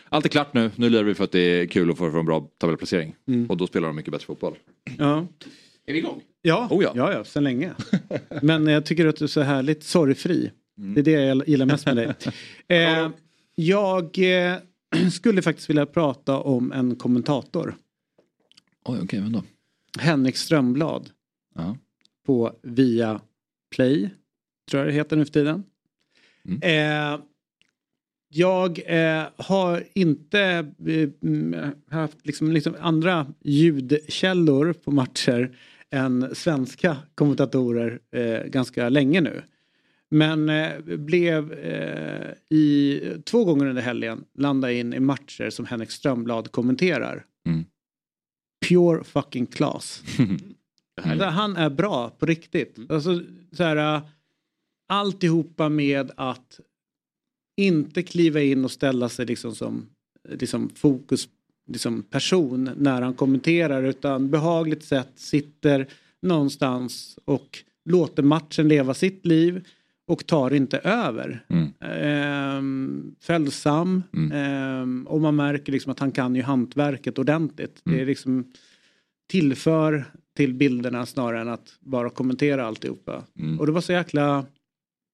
allt 0.09 0.26
är 0.26 0.30
klart 0.30 0.53
nu, 0.53 0.72
nu 0.76 0.89
lirar 0.89 1.03
vi 1.03 1.13
för 1.13 1.23
att 1.23 1.31
det 1.31 1.39
är 1.39 1.65
kul 1.65 1.91
att 1.91 1.97
få 1.97 2.05
en 2.05 2.26
bra 2.26 2.47
tabellplacering. 2.57 3.15
Mm. 3.27 3.49
Och 3.49 3.57
då 3.57 3.68
spelar 3.68 3.88
de 3.88 3.95
mycket 3.95 4.11
bättre 4.11 4.26
fotboll. 4.26 4.55
Ja. 4.97 5.27
Är 5.85 5.93
vi 5.93 5.99
igång? 5.99 6.22
Ja, 6.41 6.68
Oh 6.72 6.84
ja. 6.84 6.91
ja. 6.95 7.13
ja, 7.13 7.23
sen 7.23 7.43
länge. 7.43 7.72
Men 8.41 8.68
jag 8.68 8.85
tycker 8.85 9.05
att 9.07 9.15
du 9.15 9.26
är 9.26 9.27
så 9.30 9.41
härligt 9.41 9.84
sorgfri. 9.84 10.51
Mm. 10.77 10.93
Det 10.93 10.99
är 11.01 11.03
det 11.03 11.11
jag 11.11 11.47
gillar 11.49 11.65
mest 11.65 11.85
med 11.85 11.95
dig. 11.97 12.13
Eh, 12.68 13.09
jag 13.62 14.18
eh, 14.18 14.58
skulle 15.12 15.42
faktiskt 15.42 15.70
vilja 15.70 15.86
prata 15.86 16.38
om 16.38 16.72
en 16.72 16.96
kommentator. 16.96 17.76
Oj, 18.86 19.00
okej, 19.04 19.20
vem 19.20 19.32
då? 19.32 19.44
Henrik 20.00 20.38
Strömblad. 20.38 21.10
Ja. 21.56 21.78
På 22.26 22.56
Via 22.62 23.22
Play. 23.76 24.10
Tror 24.70 24.80
jag 24.80 24.88
det 24.88 24.94
heter 24.94 25.16
nu 25.16 25.26
för 25.26 25.32
tiden. 25.32 25.64
Mm. 26.46 26.62
Eh, 26.62 27.20
jag 28.34 28.80
eh, 28.86 29.24
har 29.36 29.84
inte 29.94 30.42
eh, 30.88 31.70
haft 31.90 32.26
liksom, 32.26 32.52
liksom 32.52 32.76
andra 32.80 33.34
ljudkällor 33.44 34.74
på 34.74 34.92
matcher 34.92 35.58
än 35.90 36.36
svenska 36.36 36.98
kommentatorer 37.16 38.00
eh, 38.12 38.44
ganska 38.44 38.90
länge 38.90 39.22
nu. 39.22 39.42
Men 40.14 40.50
eh, 40.50 40.80
blev 40.82 41.54
eh, 41.54 42.32
i 42.50 43.02
två 43.26 43.46
gånger 43.46 43.66
under 43.66 43.82
helgen 43.82 44.24
landa 44.34 44.72
in 44.72 44.94
i 44.94 45.00
matcher 45.00 45.50
som 45.50 45.66
Henrik 45.66 45.92
Strömblad 45.92 46.52
kommenterar. 46.52 47.26
Mm. 47.48 47.66
Pure 48.68 49.04
fucking 49.04 49.46
class. 49.46 50.04
Mm. 51.04 51.20
Han 51.20 51.58
är 51.58 51.70
bra 51.70 52.10
på 52.10 52.26
riktigt. 52.26 52.80
Alltså, 52.90 53.22
så 53.52 53.64
här, 53.64 53.96
äh, 53.96 54.04
alltihopa 54.88 55.70
med 55.70 56.12
att 56.18 56.60
inte 57.58 58.04
kliva 58.04 58.42
in 58.42 58.66
och 58.66 58.72
ställa 58.72 59.10
sig 59.10 59.26
liksom 59.26 59.56
som 59.56 59.90
liksom 60.30 60.70
fokus 60.70 61.30
liksom 61.68 62.04
person 62.04 62.70
när 62.78 63.02
han 63.02 63.14
kommenterar 63.14 63.84
utan 63.84 64.30
behagligt 64.30 64.84
sätt 64.84 65.12
sitter 65.16 65.88
någonstans 66.22 67.20
och 67.26 67.60
låter 67.86 68.24
matchen 68.24 68.68
leva 68.68 68.94
sitt 68.94 69.26
liv 69.26 69.68
och 70.12 70.28
tar 70.28 70.54
inte 70.54 70.78
över. 70.78 71.46
Mm. 71.50 71.70
Ehm, 71.80 73.16
följsam 73.20 74.04
Mm. 74.14 74.32
ehm, 74.32 75.08
och 75.08 75.22
man 75.22 75.36
märker 75.36 75.72
liksom 75.72 75.92
att 75.92 76.00
han 76.00 76.12
kan 76.12 76.36
ju 76.36 76.42
hantverket 76.42 77.20
ordentligt. 77.20 77.82
Det 77.84 77.92
är 77.92 77.96
Mm. 77.96 78.08
liksom 78.08 78.52
tillför 79.30 80.06
till 80.38 80.54
bilderna 80.54 81.06
snarare 81.06 81.42
än 81.42 81.50
att 81.50 81.78
bara 81.80 82.10
kommentera 82.10 82.66
alltihopa. 82.66 83.24
Mm. 83.40 83.60
Och 83.60 83.66
det 83.66 83.72
var 83.72 83.82
så 83.82 83.92
jäkla... 83.92 84.46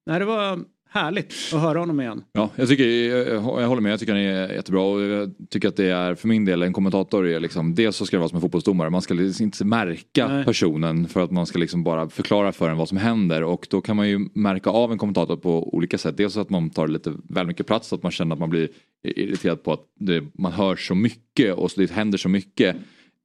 Nej, 0.06 0.20
det 0.20 0.26
var 0.26 0.60
härligt 0.90 1.34
att 1.54 1.62
höra 1.62 1.80
honom 1.80 2.02
igen. 2.02 2.24
Ja, 2.32 2.50
jag, 2.56 2.68
tycker, 2.68 2.86
jag, 2.86 3.44
jag 3.44 3.68
håller 3.68 3.82
med. 3.82 3.92
Jag 3.92 4.00
tycker 4.00 4.14
han 4.14 4.22
är 4.22 4.54
jättebra 4.54 4.82
och 4.82 5.02
jag 5.02 5.34
tycker 5.50 5.68
att 5.68 5.76
det 5.76 5.92
är 5.92 6.16
för 6.16 6.28
min 6.28 6.46
del 6.46 6.64
en 6.64 6.74
kommentator 6.74 7.28
är 7.28 7.40
liksom 7.40 7.76
dels 7.76 7.96
så 7.96 8.06
ska 8.06 8.16
det 8.16 8.20
vara 8.20 8.30
som 8.30 8.36
en 8.36 8.42
fotbollsdomare. 8.42 8.90
Man 8.90 9.02
ska 9.02 9.14
liksom 9.14 9.44
inte 9.44 9.66
märka 9.66 10.28
Nej. 10.28 10.46
personen 10.46 11.08
för 11.08 11.24
att 11.24 11.32
man 11.32 11.46
ska 11.46 11.60
liksom 11.60 11.84
bara 11.84 12.10
förklara 12.10 12.52
för 12.52 12.70
en 12.70 12.78
vad 12.78 12.90
som 12.90 12.98
händer 12.98 13.44
och 13.44 13.68
då 13.70 13.82
kan 13.82 13.96
man 13.96 14.10
ju 14.10 14.30
märka 14.34 14.70
av 14.70 14.92
en 14.92 14.98
kommentator 14.98 15.38
på 15.38 15.76
olika 15.76 15.98
sätt. 15.98 16.18
Dels 16.18 16.38
att 16.38 16.50
man 16.50 16.70
tar 16.70 16.88
lite 16.88 17.14
väl 17.30 17.48
mycket 17.48 17.68
plats 17.68 17.88
så 17.88 17.96
att 17.96 18.04
man 18.04 18.12
känner 18.12 18.36
att 18.36 18.40
man 18.40 18.50
blir 18.50 18.70
irriterad 19.04 19.64
på 19.64 19.74
att 19.74 19.84
det, 20.00 20.24
man 20.34 20.52
hör 20.52 20.76
så 20.76 20.96
mycket 20.96 21.54
och 21.54 21.72
så 21.72 21.82
det 21.82 21.92
händer 21.92 22.18
så 22.18 22.30
mycket. 22.30 22.76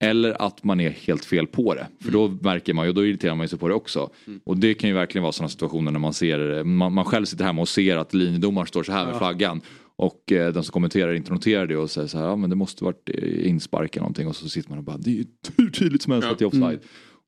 Eller 0.02 0.42
att 0.42 0.64
man 0.64 0.80
är 0.80 0.90
helt 0.90 1.24
fel 1.24 1.46
på 1.46 1.74
det. 1.74 1.86
För 2.04 2.10
då 2.12 2.28
märker 2.28 2.74
man 2.74 2.84
ju 2.84 2.88
och 2.88 2.94
då 2.94 3.06
irriterar 3.06 3.34
man 3.34 3.48
sig 3.48 3.58
på 3.58 3.68
det 3.68 3.74
också. 3.74 4.10
Och 4.44 4.56
det 4.56 4.74
kan 4.74 4.88
ju 4.90 4.94
verkligen 4.94 5.22
vara 5.22 5.32
sådana 5.32 5.48
situationer 5.48 5.92
när 5.92 5.98
man 5.98 6.12
ser, 6.14 6.64
man, 6.64 6.92
man 6.92 7.04
själv 7.04 7.24
sitter 7.24 7.44
hemma 7.44 7.62
och 7.62 7.68
ser 7.68 7.96
att 7.96 8.14
linjedomaren 8.14 8.66
står 8.66 8.82
så 8.82 8.92
här 8.92 9.04
med 9.04 9.14
Ja. 9.14 9.18
flaggan. 9.18 9.60
Och 9.96 10.32
eh, 10.32 10.52
den 10.52 10.62
som 10.64 10.72
kommenterar 10.72 11.12
inte 11.14 11.32
noterar 11.32 11.66
det 11.66 11.76
och 11.76 11.90
säger 11.90 12.08
så 12.08 12.18
här, 12.18 12.24
ja 12.26 12.36
men 12.36 12.50
det 12.50 12.56
måste 12.56 12.84
varit 12.84 13.08
eh, 13.14 13.48
inspark 13.48 13.96
eller 13.96 14.00
någonting. 14.02 14.28
Och 14.28 14.36
så 14.36 14.48
sitter 14.48 14.68
man 14.70 14.78
och 14.78 14.84
bara, 14.84 14.96
det 14.96 15.10
är 15.10 15.14
ju 15.14 15.24
hur 15.56 15.70
tydligt 15.70 16.02
som 16.02 16.12
helst 16.12 16.26
Ja. 16.26 16.32
att 16.32 16.38
det 16.38 16.44
är 16.44 16.46
offside. 16.46 16.62
Mm. 16.64 16.80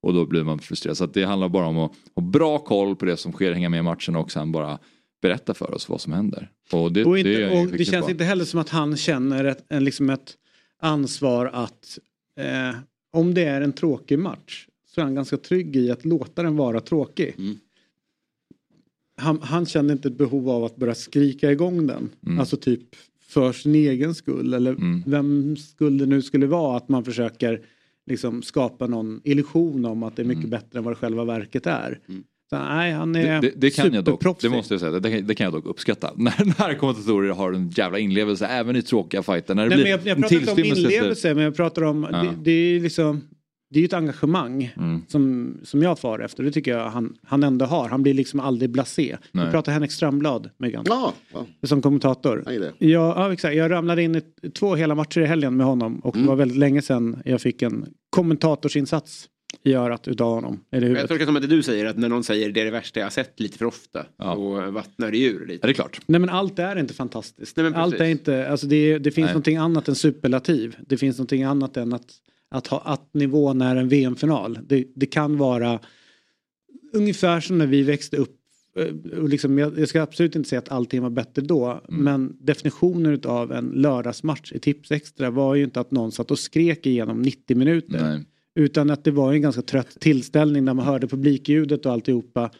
Och 0.02 0.14
då 0.14 0.26
blir 0.26 0.42
man 0.44 0.58
frustrerad. 0.58 0.96
Så 0.96 1.06
det 1.06 1.24
handlar 1.24 1.48
bara 1.48 1.66
om 1.66 1.78
att 1.78 1.92
ha 2.14 2.22
bra 2.22 2.58
koll 2.58 2.96
på 2.96 3.04
det 3.04 3.16
som 3.16 3.32
sker, 3.32 3.52
hänga 3.52 3.68
med 3.68 3.78
i 3.78 3.82
matchen 3.82 4.16
och 4.16 4.30
sen 4.32 4.52
bara 4.52 4.78
berätta 5.22 5.54
för 5.54 5.74
oss 5.74 5.88
vad 5.88 6.00
som 6.00 6.12
händer. 6.12 6.50
Och 6.72 6.92
det, 6.92 7.04
och 7.04 7.18
inte, 7.18 7.30
det, 7.30 7.60
och 7.60 7.66
det 7.66 7.84
känns 7.84 8.04
bra. 8.06 8.10
inte 8.10 8.24
heller 8.24 8.44
som 8.44 8.60
att 8.60 8.68
han 8.68 8.96
känner 8.96 9.44
ett, 9.44 9.64
liksom 9.70 10.10
ett 10.10 10.34
ansvar 10.82 11.50
att 11.54 11.98
eh, 12.36 12.76
om 13.12 13.34
det 13.34 13.44
är 13.44 13.60
en 13.60 13.72
tråkig 13.72 14.18
match 14.18 14.68
så 14.86 15.00
är 15.00 15.04
han 15.04 15.14
ganska 15.14 15.36
trygg 15.36 15.76
i 15.76 15.90
att 15.90 16.04
låta 16.04 16.42
den 16.42 16.56
vara 16.56 16.80
tråkig. 16.80 17.34
Mm. 17.38 17.56
Han, 19.16 19.42
han 19.42 19.66
kände 19.66 19.92
inte 19.92 20.08
ett 20.08 20.18
behov 20.18 20.48
av 20.50 20.64
att 20.64 20.76
börja 20.76 20.94
skrika 20.94 21.52
igång 21.52 21.86
den. 21.86 22.10
Mm. 22.26 22.38
Alltså 22.40 22.56
typ 22.56 22.82
för 23.20 23.52
sin 23.52 23.74
egen 23.74 24.14
skull 24.14 24.54
eller 24.54 24.70
Mm. 24.72 25.02
vem 25.06 25.56
skull 25.56 25.98
det 25.98 26.06
nu 26.06 26.22
skulle 26.22 26.46
vara 26.46 26.76
att 26.76 26.88
man 26.88 27.04
försöker 27.04 27.60
liksom 28.06 28.42
skapa 28.42 28.86
någon 28.86 29.20
illusion 29.24 29.84
om 29.84 30.02
att 30.02 30.16
det 30.16 30.22
är 30.22 30.26
mycket 30.26 30.44
Mm. 30.44 30.50
bättre 30.50 30.78
än 30.78 30.84
vad 30.84 30.92
det 30.92 30.96
själva 30.98 31.24
verket 31.24 31.66
är. 31.66 32.00
Mm. 32.08 32.24
Nej, 32.58 32.92
han 32.92 33.16
är 33.16 33.40
Det, 33.40 33.40
det, 33.40 33.52
det 33.56 33.70
kan 33.70 33.92
jag 33.94 34.04
dock, 34.04 34.40
det 34.40 34.48
måste 34.48 34.74
jag 34.74 34.80
säga, 34.80 34.92
det 35.00 35.10
kan, 35.10 35.26
det 35.26 35.34
kan 35.34 35.44
jag 35.44 35.52
dock 35.52 35.66
uppskatta. 35.66 36.10
När, 36.16 36.44
när 36.58 36.74
kommentatorer 36.74 37.30
har 37.30 37.52
en 37.52 37.68
jävla 37.70 37.98
inlevelse 37.98 38.46
även 38.46 38.76
i 38.76 38.82
tråkiga 38.82 39.22
fighter. 39.22 39.54
När 39.54 39.62
det 39.62 39.68
Nej, 39.68 39.76
blir 39.84 39.84
men 39.84 40.06
jag, 40.06 40.08
jag 40.08 40.20
pratar 40.20 40.36
inte 40.36 40.52
om 40.52 40.64
inlevelse 40.78 41.34
men 41.34 41.44
jag 41.44 41.56
pratar 41.56 41.82
om, 41.82 42.06
Ja. 42.12 42.18
det, 42.22 42.30
det 42.44 42.50
är 42.50 42.80
liksom 42.80 43.20
det 43.70 43.78
är 43.78 43.80
ju 43.80 43.84
ett 43.86 43.92
engagemang 43.92 44.72
Mm. 44.76 45.02
som, 45.08 45.54
som 45.62 45.82
jag 45.82 45.98
far 45.98 46.18
efter. 46.18 46.42
Det 46.42 46.50
tycker 46.52 46.70
jag 46.78 46.90
han, 46.90 47.14
han 47.22 47.42
ändå 47.42 47.64
har. 47.64 47.88
Han 47.88 48.02
blir 48.02 48.14
liksom 48.14 48.40
aldrig 48.40 48.70
blasé. 48.70 49.16
Nej. 49.32 49.44
Vi 49.44 49.50
pratar 49.50 49.72
Henrik 49.72 49.92
Strömblad, 49.92 50.50
Megan, 50.58 50.84
Ja, 50.88 51.12
ja, 51.32 51.46
som 51.66 51.82
kommentator. 51.82 52.42
nej, 52.46 52.58
det. 52.58 52.72
Ja, 52.86 53.32
exakt. 53.32 53.54
Jag 53.56 53.70
ramlade 53.70 54.02
in 54.02 54.16
i 54.42 54.50
två 54.50 54.74
hela 54.74 54.94
matcher 54.94 55.20
i 55.20 55.26
helgen 55.26 55.56
med 55.56 55.66
honom 55.66 55.98
och 56.00 56.14
Mm. 56.14 56.26
det 56.26 56.28
var 56.28 56.36
väldigt 56.36 56.58
länge 56.58 56.82
sedan 56.82 57.22
jag 57.24 57.40
fick 57.40 57.62
en 57.62 57.86
kommentatorsinsats 58.10 59.26
i 59.62 59.74
örat 59.74 60.08
utav 60.08 60.34
honom. 60.34 60.60
Eller 60.70 60.82
Jag 60.82 60.88
huvudet. 60.88 61.08
tolkar 61.08 61.26
som 61.26 61.36
att 61.36 61.42
det 61.42 61.48
du 61.48 61.62
säger 61.62 61.86
att 61.86 61.98
när 61.98 62.08
någon 62.08 62.24
säger 62.24 62.50
det 62.50 62.60
är 62.60 62.64
det 62.64 62.70
värsta 62.70 63.00
jag 63.00 63.06
har 63.06 63.10
sett 63.10 63.40
lite 63.40 63.58
för 63.58 63.64
ofta. 63.64 64.06
Ja. 64.16 64.34
Så 64.34 64.70
vattnar 64.70 65.10
det 65.10 65.18
ur 65.24 65.46
lite. 65.46 65.58
Ja, 65.62 65.66
det 65.66 65.72
är 65.72 65.74
klart. 65.74 66.00
Nej 66.06 66.20
men 66.20 66.30
allt 66.30 66.58
är 66.58 66.76
inte 66.78 66.94
fantastiskt. 66.94 67.56
Nej, 67.56 67.64
men 67.64 67.74
allt 67.74 67.94
är 67.94 68.04
inte, 68.04 68.48
alltså 68.48 68.66
det, 68.66 68.98
det 68.98 69.10
finns 69.10 69.24
Nej. 69.26 69.32
någonting 69.34 69.56
annat 69.56 69.88
än 69.88 69.94
superlativ. 69.94 70.76
Det 70.86 70.96
finns 70.96 71.18
någonting 71.18 71.42
annat 71.42 71.76
än 71.76 71.92
att, 71.92 72.06
att 72.50 72.66
ha 72.66 72.78
att 72.80 73.14
nivån 73.14 73.60
är 73.60 73.76
en 73.76 73.88
VM-final. 73.88 74.58
Det, 74.66 74.86
det 74.94 75.06
kan 75.06 75.38
vara 75.38 75.80
ungefär 76.92 77.40
som 77.40 77.58
när 77.58 77.66
vi 77.66 77.82
växte 77.82 78.16
upp. 78.16 78.36
eh, 78.78 79.18
Och 79.18 79.28
liksom, 79.28 79.58
jag, 79.58 79.78
jag 79.78 79.88
ska 79.88 80.02
absolut 80.02 80.36
inte 80.36 80.48
säga 80.48 80.58
att 80.58 80.72
allting 80.72 81.02
var 81.02 81.10
bättre 81.10 81.42
då. 81.42 81.66
Mm. 81.88 82.04
Men 82.04 82.36
definitionen 82.40 83.20
av 83.24 83.52
en 83.52 83.66
lördagsmatch 83.66 84.52
i 84.52 84.58
Tips 84.58 84.90
Extra 84.90 85.30
var 85.30 85.54
ju 85.54 85.64
inte 85.64 85.80
att 85.80 85.90
någon 85.90 86.12
satt 86.12 86.30
och 86.30 86.38
skrek 86.38 86.86
igenom 86.86 87.22
90 87.22 87.56
minuter. 87.56 88.02
Nej. 88.02 88.24
Utan 88.54 88.90
att 88.90 89.04
det 89.04 89.10
var 89.10 89.32
en 89.32 89.42
ganska 89.42 89.62
trött 89.62 90.00
tillställning 90.00 90.64
där 90.64 90.74
man 90.74 90.86
hörde 90.86 91.06
publikljudet 91.08 91.86
och 91.86 91.92
alltihopa. 91.92 92.50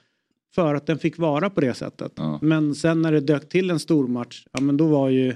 För 0.55 0.75
att 0.75 0.87
den 0.87 0.99
fick 0.99 1.19
vara 1.19 1.51
på 1.51 1.61
det 1.61 1.75
sättet. 1.75 2.13
Ja. 2.17 2.39
Men 2.43 2.75
sen 2.75 3.03
när 3.03 3.13
det 3.13 3.21
dök 3.21 3.49
till 3.49 3.71
en 3.71 3.79
stor 3.79 4.09
match, 4.09 4.47
ja 4.53 4.61
men 4.61 4.77
då 4.77 4.87
var 4.87 5.09
ju 5.11 5.35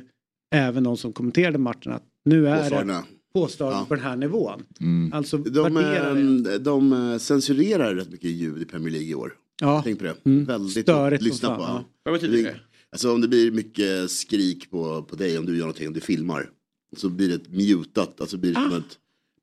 även 0.55 0.85
de 0.85 0.97
som 0.97 1.12
kommenterade 1.12 1.59
matchen 1.59 1.93
att 1.93 2.02
nu 2.24 2.48
är 2.48 2.56
det 2.56 2.62
Påslagna. 2.62 3.05
påslag 3.35 3.72
Ja. 3.72 3.85
på 3.89 3.94
den 3.94 4.05
här 4.05 4.16
nivån. 4.16 4.62
Mm. 4.80 5.12
Alltså 5.12 5.36
De, 5.39 5.74
det. 5.74 6.51
eh, 6.55 6.60
de 6.60 6.93
eh, 7.12 7.18
censurerar 7.18 7.94
rätt 7.94 8.10
mycket 8.10 8.30
ljud 8.30 8.62
i 8.62 8.64
Premier 8.64 8.90
League 8.93 9.09
i 9.09 9.14
år. 9.14 9.32
Ja, 9.60 9.80
Tänk 9.85 9.98
på 9.98 10.05
det. 10.05 10.14
Mm. 10.24 10.44
Väldigt 10.44 10.82
Störigt 10.85 11.22
lyssna 11.22 11.48
som 11.48 11.56
på. 11.56 11.62
Ja. 11.62 11.85
Vad 12.02 12.14
betyder 12.14 12.43
det? 12.43 12.55
Alltså 12.93 13.12
om 13.14 13.20
det 13.20 13.28
blir 13.28 13.51
mycket 13.51 14.10
skrik 14.10 14.70
på, 14.70 15.02
på 15.02 15.16
dig 15.16 15.39
om 15.39 15.47
du 15.47 15.52
gör 15.52 15.60
någonting, 15.60 15.89
om 15.89 15.94
du 15.94 16.01
filmar. 16.01 16.51
Så 16.97 17.09
blir 17.09 17.28
det 17.28 17.48
mutat, 17.56 18.20
alltså 18.20 18.36
blir 18.36 18.51
det 18.55 18.60
som 18.60 18.72
Ah. 18.72 18.76
ett 18.78 18.98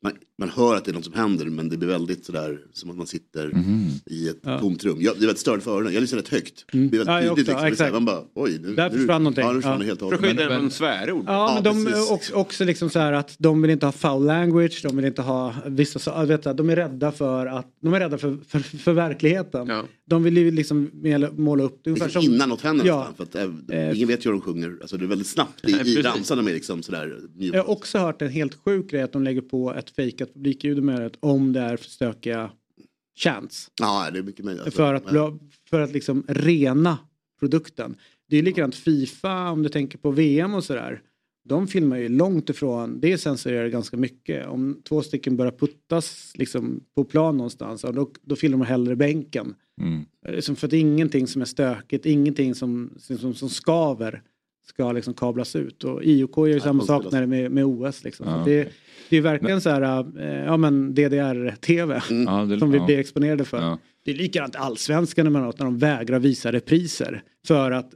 man, 0.06 0.14
man 0.40 0.49
hör 0.49 0.76
att 0.76 0.86
det 0.86 0.91
är 0.91 0.94
något 0.94 1.06
som 1.06 1.14
händer 1.14 1.45
men 1.45 1.69
det 1.69 1.77
blir 1.77 1.88
väldigt 1.90 2.26
sådär 2.26 2.60
som 2.73 2.90
att 2.90 2.98
man 2.98 3.07
sitter 3.07 3.48
Mhm. 3.48 3.90
i 4.06 4.30
ett 4.30 4.40
Ja. 4.44 4.60
tomt 4.60 4.84
rum. 4.84 4.98
Jag, 5.02 5.14
det 5.15 5.18
är 5.18 5.27
väldigt 5.27 5.40
störigt 5.40 5.64
för 5.64 5.72
öronen, 5.72 5.94
jag 5.94 6.02
lyssnar 6.02 6.19
rätt 6.19 6.27
högt. 6.30 6.65
Mm. 6.73 6.90
Det 6.90 6.98
är 6.98 6.99
Ja, 6.99 7.06
väldigt 7.06 7.27
jag 7.27 7.36
tydligt. 7.38 7.56
också, 7.56 7.65
liksom. 7.69 7.91
Man 7.91 8.06
bara, 8.06 8.22
oj, 8.36 8.60
nu, 8.61 8.76
Där 8.76 8.90
nu, 8.90 8.98
försvann 8.98 9.23
någonting. 9.23 9.44
Ja, 9.45 9.52
nu 9.52 9.57
försvann 9.61 9.73
Ja. 9.73 9.80
det 9.80 9.86
helt 9.86 10.02
och 10.02 10.10
För 10.10 10.15
att 10.15 10.22
hållet. 10.22 10.38
skydda 10.38 10.49
Men- 10.49 10.60
från 10.60 10.72
svärord. 10.72 11.23
Ja, 11.27 11.52
men 11.56 11.64
de 11.64 11.86
precis. 11.86 12.10
är 12.10 12.14
också, 12.14 12.34
också 12.34 12.64
liksom 12.64 12.90
så 12.90 12.99
här 12.99 13.11
att 13.14 13.36
de 13.40 13.61
vill 13.61 13.72
inte 13.72 13.86
ha 13.86 13.91
foul 13.91 14.26
language, 14.26 14.80
de 14.84 14.95
vill 14.95 15.06
inte 15.06 15.22
ha 15.22 15.56
vissa 15.65 15.99
så, 15.99 16.26
vet 16.26 16.44
du, 16.44 16.53
de 16.53 16.69
är 16.69 16.76
rädda 16.76 17.11
för 17.11 17.45
att, 17.45 17.68
de 17.82 17.94
är 17.94 17.99
rädda 17.99 18.18
för, 18.18 18.38
för, 18.48 18.60
för 18.60 18.94
verkligheten. 18.94 19.68
Ja. 19.68 19.84
De 20.07 20.23
vill 20.23 20.38
ju 20.38 20.52
liksom 20.52 20.90
måla- 21.38 21.64
upp 21.64 21.80
det 21.84 21.90
Liksom 21.90 22.10
som... 22.10 22.23
innan 22.23 22.49
något 22.49 22.61
händer 22.61 22.86
Ja. 22.86 22.98
nästan. 22.98 23.15
För 23.15 23.23
att, 23.23 23.36
eh, 23.69 23.80
Eh, 23.90 23.95
ingen 23.98 24.07
vet 24.07 24.26
ju 24.26 24.30
hur 24.30 24.32
de 24.32 24.41
sjunger. 24.41 24.77
Alltså, 24.82 24.98
det 24.98 25.06
är 25.06 25.07
väldigt 25.07 25.27
snabbt 25.27 25.69
i, 25.69 25.72
i. 25.72 26.02
De 26.30 26.48
är 26.48 26.53
liksom 26.53 26.84
sådär. 26.84 27.19
Jag 27.38 27.64
har 27.64 27.69
också 27.69 27.98
hört 27.98 28.22
en 28.22 28.30
helt 28.30 28.56
sjuk 28.65 28.90
grej 28.90 29.02
att 29.02 29.11
de 29.14 29.23
lägger 29.23 29.41
på 29.41 29.73
ett 29.73 29.94
fejkat 29.95 30.34
publikljud 30.34 30.84
med 30.84 31.01
det 31.01 31.11
om 31.19 31.53
det 31.53 31.59
är 31.59 31.77
för 31.77 31.89
stökiga 31.89 32.51
chants. 33.17 33.72
Ja, 33.81 34.09
det 34.13 34.19
är 34.19 34.23
mycket 34.23 34.45
möjligt. 34.45 34.73
För 34.73 34.93
att, 34.93 35.03
för 35.69 35.81
att 35.81 35.91
liksom 35.91 36.23
rena 36.27 36.97
produkten. 37.39 37.95
Det 38.30 38.38
är 38.38 38.43
likadant 38.43 38.76
Fifa 38.76 39.49
om 39.49 39.63
du 39.63 39.69
tänker 39.69 39.97
på 39.97 40.11
VM 40.11 40.53
och 40.53 40.63
sådär. 40.63 41.01
De 41.47 41.67
filmar 41.67 41.97
ju 41.97 42.09
långt 42.09 42.49
ifrån, 42.49 42.99
det 42.99 43.17
censurerar 43.17 43.67
ganska 43.67 43.97
mycket. 43.97 44.47
Om 44.47 44.81
två 44.84 45.01
stycken 45.01 45.38
börjar 45.38 45.51
puttas 45.51 46.34
liksom 46.35 46.84
på 46.95 47.03
plan 47.03 47.38
någonstans, 47.38 47.81
då, 47.81 48.11
då 48.22 48.35
filmar 48.35 48.65
de 48.65 48.65
hellre 48.65 48.95
bänken. 48.95 49.55
Mm. 49.81 50.05
Liksom 50.27 50.55
för 50.55 50.67
att 50.67 50.73
ingenting 50.73 51.27
som 51.27 51.41
är 51.41 51.45
stökigt, 51.45 52.05
ingenting 52.05 52.55
som, 52.55 52.93
som, 52.97 53.34
som 53.34 53.49
skaver 53.49 54.22
ska 54.67 54.91
liksom 54.91 55.13
kablas 55.13 55.55
ut. 55.55 55.84
Och 55.84 56.03
IOK 56.03 56.38
gör 56.38 56.47
ju 56.47 56.59
samma 56.59 56.84
sak 56.84 57.03
när 57.11 57.19
det 57.19 57.26
är 57.26 57.27
med, 57.27 57.51
med 57.51 57.65
OS. 57.65 58.03
Liksom. 58.03 58.27
Ja. 58.27 58.43
Så 58.43 58.49
det, 58.49 58.69
det 59.10 59.18
är 59.18 59.22
verkligen 59.22 59.61
så 59.61 59.69
här, 59.69 60.06
eh, 60.19 60.45
ja 60.45 60.57
men 60.57 60.94
DDR-TV 60.94 62.02
Ja, 62.10 62.45
det, 62.45 62.60
som 62.60 62.72
vi 62.72 62.77
ja. 62.77 62.86
blir 62.86 62.99
exponerade 62.99 63.45
för. 63.45 63.61
Ja. 63.61 63.80
Det 64.06 64.11
är 64.11 64.15
likadant 64.15 64.56
allsvenskan 64.56 65.27
emellanåt 65.27 65.60
när 65.60 65.65
de 65.65 65.77
vägrar 65.77 66.19
visa 66.19 66.52
repriser 66.52 67.23
för 67.48 67.72
att 67.72 67.91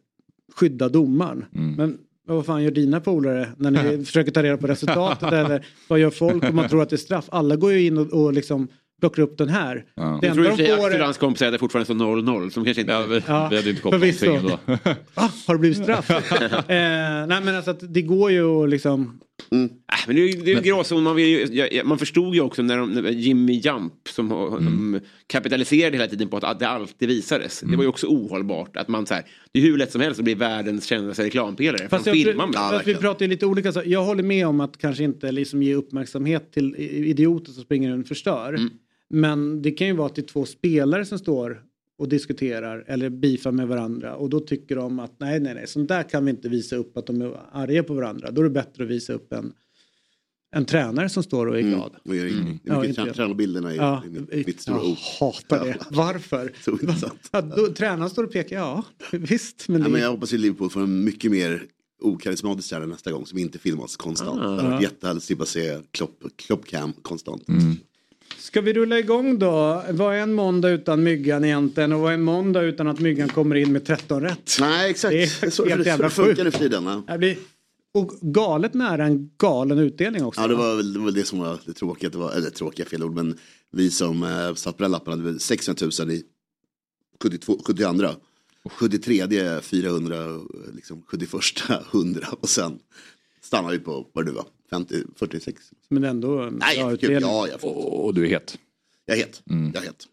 skydda 0.55 0.89
domaren. 0.89 1.45
Mm. 1.55 1.73
Men 1.73 1.97
vad 2.27 2.45
fan 2.45 2.63
gör 2.63 2.71
dina 2.71 2.99
polare 2.99 3.49
när 3.57 3.71
ni 3.71 4.05
försöker 4.05 4.31
ta 4.31 4.43
reda 4.43 4.57
på 4.57 4.67
resultatet 4.67 5.33
eller 5.33 5.65
vad 5.87 5.99
gör 5.99 6.09
folk 6.09 6.43
om 6.43 6.55
man 6.55 6.69
tror 6.69 6.81
att 6.81 6.89
det 6.89 6.95
är 6.95 6.97
straff? 6.97 7.25
Alla 7.31 7.55
går 7.55 7.71
ju 7.71 7.85
in 7.85 7.97
och, 7.97 8.13
och 8.13 8.33
liksom 8.33 8.67
plockar 8.99 9.23
upp 9.23 9.37
den 9.37 9.49
här. 9.49 9.85
Ja. 9.95 10.17
Det 10.21 10.27
Jag 10.27 10.35
tror 10.35 10.47
i 10.47 10.49
och 10.49 10.55
för 10.55 10.63
de 10.63 10.67
sig 10.67 10.77
får 10.77 10.87
och 10.87 10.93
är... 10.95 10.99
hans 10.99 11.17
kompisar 11.17 11.45
hade 11.45 11.57
fortfarande 11.57 11.85
så 11.85 11.93
0-0 11.93 12.49
som 12.49 12.65
kanske 12.65 12.81
inte... 12.81 12.93
Ja, 12.93 13.05
vi, 13.05 13.21
Ja, 13.27 13.47
vi 13.49 13.55
hade 13.55 13.69
inte 13.69 13.81
kommit 13.81 14.01
någonting 14.01 14.35
ändå. 14.35 14.59
Ah, 15.13 15.29
har 15.47 15.53
det 15.53 15.59
blivit 15.59 15.83
straff? 15.83 16.09
eh, 16.11 16.17
nej 16.67 17.27
men 17.27 17.55
alltså 17.55 17.71
att 17.71 17.93
det 17.93 18.01
går 18.01 18.31
ju 18.31 18.63
att 18.63 18.69
liksom... 18.69 19.19
Äh, 19.51 19.57
men 20.07 20.15
det 20.15 20.21
är 20.21 20.37
det 20.37 20.51
är 20.51 20.53
ju 20.53 20.57
en 20.57 20.63
gråzon. 20.63 21.03
Man, 21.03 21.15
vill 21.15 21.57
jag- 21.57 21.73
jag- 21.73 21.85
man 21.85 21.97
förstod 21.99 22.35
ju 22.35 22.41
också 22.41 22.61
när, 22.61 22.77
de, 22.77 22.91
när 22.91 23.09
Jimmy 23.09 23.53
Jump 23.53 23.93
som, 24.09 24.31
Mm. 24.31 24.99
kapitaliserade 25.27 25.97
hela 25.97 26.07
tiden 26.09 26.27
på 26.27 26.37
att, 26.37 26.59
det 26.59 26.67
alltid 26.67 27.07
visades. 27.09 27.59
Det 27.59 27.75
var 27.75 27.83
ju 27.83 27.89
också 27.89 28.07
ohållbart. 28.07 28.77
Att 28.77 28.87
man 28.87 29.05
så 29.05 29.13
här, 29.13 29.23
det 29.51 29.59
är 29.59 29.63
hur 29.63 29.77
lätt 29.77 29.91
som 29.91 30.01
helst 30.01 30.19
att 30.19 30.23
bli 30.23 30.33
världens 30.33 30.85
kändaste 30.85 31.23
reklampelare. 31.23 31.89
Fast 31.89 32.05
jag, 32.05 32.15
filmar 32.15 32.47
med. 32.47 32.55
Ja, 32.55 32.69
fast 32.73 32.87
vi 32.87 32.95
pratar 32.95 33.25
ju 33.25 33.29
lite 33.29 33.45
olika. 33.45 33.71
Så 33.71 33.81
jag 33.85 34.03
håller 34.03 34.23
med 34.23 34.47
om 34.47 34.59
att 34.59 34.77
kanske 34.77 35.03
inte 35.03 35.31
liksom 35.31 35.63
ge 35.63 35.75
uppmärksamhet 35.75 36.51
till 36.53 36.75
idioter 36.77 37.51
som 37.51 37.63
springer 37.63 37.91
runt 37.91 38.03
och 38.03 38.07
förstör. 38.07 38.53
Mm. 38.53 38.69
Men 39.09 39.61
det 39.61 39.71
kan 39.71 39.87
ju 39.87 39.93
vara 39.93 40.07
att 40.07 40.15
det 40.15 40.21
är 40.21 40.27
två 40.27 40.45
spelare 40.45 41.05
som 41.05 41.19
står 41.19 41.61
och 41.99 42.09
diskuterar 42.09 42.83
eller 42.87 43.09
beefar 43.09 43.51
med 43.51 43.67
varandra 43.67 44.15
och 44.15 44.29
då 44.29 44.39
tycker 44.39 44.75
de 44.75 44.99
att 44.99 45.19
nej, 45.19 45.39
nej, 45.39 45.53
nej, 45.53 45.67
sånt 45.67 45.87
där 45.87 46.03
kan 46.03 46.25
vi 46.25 46.31
inte 46.31 46.49
visa 46.49 46.75
upp 46.75 46.97
att 46.97 47.05
de 47.07 47.21
är 47.21 47.39
arga 47.51 47.83
på 47.83 47.93
varandra. 47.93 48.31
Då 48.31 48.41
är 48.41 48.43
det 48.43 48.49
bättre 48.49 48.83
att 48.83 48.89
visa 48.89 49.13
upp 49.13 49.33
en, 49.33 49.53
en 50.55 50.65
tränare 50.65 51.09
som 51.09 51.23
står 51.23 51.45
och 51.45 51.57
är 51.57 51.61
glad. 51.61 51.95
Och 52.05 52.15
gör 52.15 52.25
ingenting. 52.25 52.59
Det 52.63 52.71
Ja, 52.71 52.83
är 52.85 52.89
inte 52.89 53.13
tränarbilderna 53.13 53.73
i, 53.73 53.77
Ja, 53.77 54.03
i 54.31 54.43
mitt 54.47 54.61
stora 54.61 54.77
jag 54.83 54.95
hatar 55.19 55.65
det. 55.65 55.77
Varför? 55.91 56.53
Så 56.61 56.71
intressant. 56.71 57.29
Ja, 57.31 57.41
då, 57.41 57.67
tränaren 57.67 58.09
står 58.09 58.23
och 58.23 58.31
pekar, 58.31 58.55
ja 58.55 58.83
visst. 59.11 59.67
Men 59.67 59.81
Ja, 59.81 59.87
det, 59.87 59.91
men 59.91 60.01
jag 60.01 60.11
hoppas 60.11 60.33
att 60.33 60.39
Liverpool 60.39 60.69
får 60.69 60.81
en 60.81 61.03
mycket 61.03 61.31
mer 61.31 61.63
okarismatisk 62.01 62.69
tränare 62.69 62.87
nästa 62.87 63.11
gång 63.11 63.25
som 63.25 63.37
inte 63.37 63.59
filmas 63.59 63.97
konstant. 63.97 64.39
Ah. 64.41 64.49
Det 64.49 64.61
hade 64.61 64.69
varit 64.69 64.83
jättehärligt 64.83 65.17
att 65.17 65.23
slippa 65.23 65.45
se 65.45 65.77
Klopp, 65.91 66.23
Kloppcam 66.35 66.93
konstant. 67.01 67.43
Ska 68.37 68.61
vi 68.61 68.73
rulla 68.73 68.99
igång 68.99 69.39
då? 69.39 69.83
Vad 69.89 70.15
är 70.15 70.19
en 70.19 70.33
måndag 70.33 70.69
utan 70.69 71.03
myggan 71.03 71.45
egentligen 71.45 71.93
och 71.93 71.99
vad 71.99 72.09
är 72.09 72.13
en 72.13 72.21
måndag 72.21 72.61
utan 72.61 72.87
att 72.87 72.99
myggan 72.99 73.29
kommer 73.29 73.55
in 73.55 73.71
med 73.71 73.85
13 73.85 74.21
rätt? 74.21 74.57
Nej 74.59 74.89
exakt, 74.89 75.11
Det 75.11 75.41
det 75.41 75.47
är 75.47 75.49
så, 75.49 75.65
helt 75.65 75.77
det, 75.77 75.83
så 75.83 75.89
jävla 75.89 76.07
det 76.07 76.13
funkar 76.13 76.43
nu 76.43 76.51
för 76.51 76.59
tiden. 76.59 77.03
Ja. 77.07 77.17
Blir 77.17 77.37
och 77.91 78.11
galet 78.21 78.73
nära 78.73 79.05
en 79.05 79.31
galen 79.37 79.79
utdelning 79.79 80.23
också. 80.25 80.41
Ja 80.41 80.47
det 80.47 80.55
va? 80.55 80.63
var 80.63 80.75
väl 80.75 80.93
det, 80.93 80.99
var 80.99 81.11
det 81.11 81.27
som 81.27 81.39
var 81.39 81.59
det 81.65 81.73
tråkiga, 81.73 82.09
det 82.09 82.17
var, 82.17 82.31
eller 82.31 82.49
tråkiga 82.49 82.85
fel 82.85 83.03
ord, 83.03 83.15
men 83.15 83.37
vi 83.71 83.91
som 83.91 84.23
eh, 84.23 84.53
satt 84.53 84.77
på 84.77 84.83
den 84.83 84.91
lappen 84.91 85.11
hade 85.11 85.23
väl 85.23 85.39
600 85.39 85.89
000 85.99 86.11
i 86.11 86.23
72, 87.21 87.59
72 87.65 88.09
73 88.69 89.61
400, 89.61 90.39
liksom 90.73 91.01
71 91.07 91.31
100 91.93 92.27
och 92.39 92.49
sen 92.49 92.79
stannade 93.41 93.77
vi 93.77 93.83
på 93.83 94.07
vad 94.13 94.25
det 94.25 94.31
nu 94.31 94.35
var, 94.35 94.45
50, 94.69 94.95
46. 95.15 95.61
Men 95.89 96.03
ändå 96.03 96.49
Nej, 96.51 96.75
kul. 96.77 96.93
utdelning. 96.93 97.21
ja, 97.21 97.47
jag, 97.51 97.61
får, 97.61 97.69
Och, 97.77 98.05
och 98.05 98.13
du 98.13 98.25
är 98.25 98.29
het. 98.29 98.57
jag 99.05 99.17
är 99.17 99.21
het. 99.21 99.41
Jag 99.73 99.83
är 99.83 99.87
het. 99.87 100.05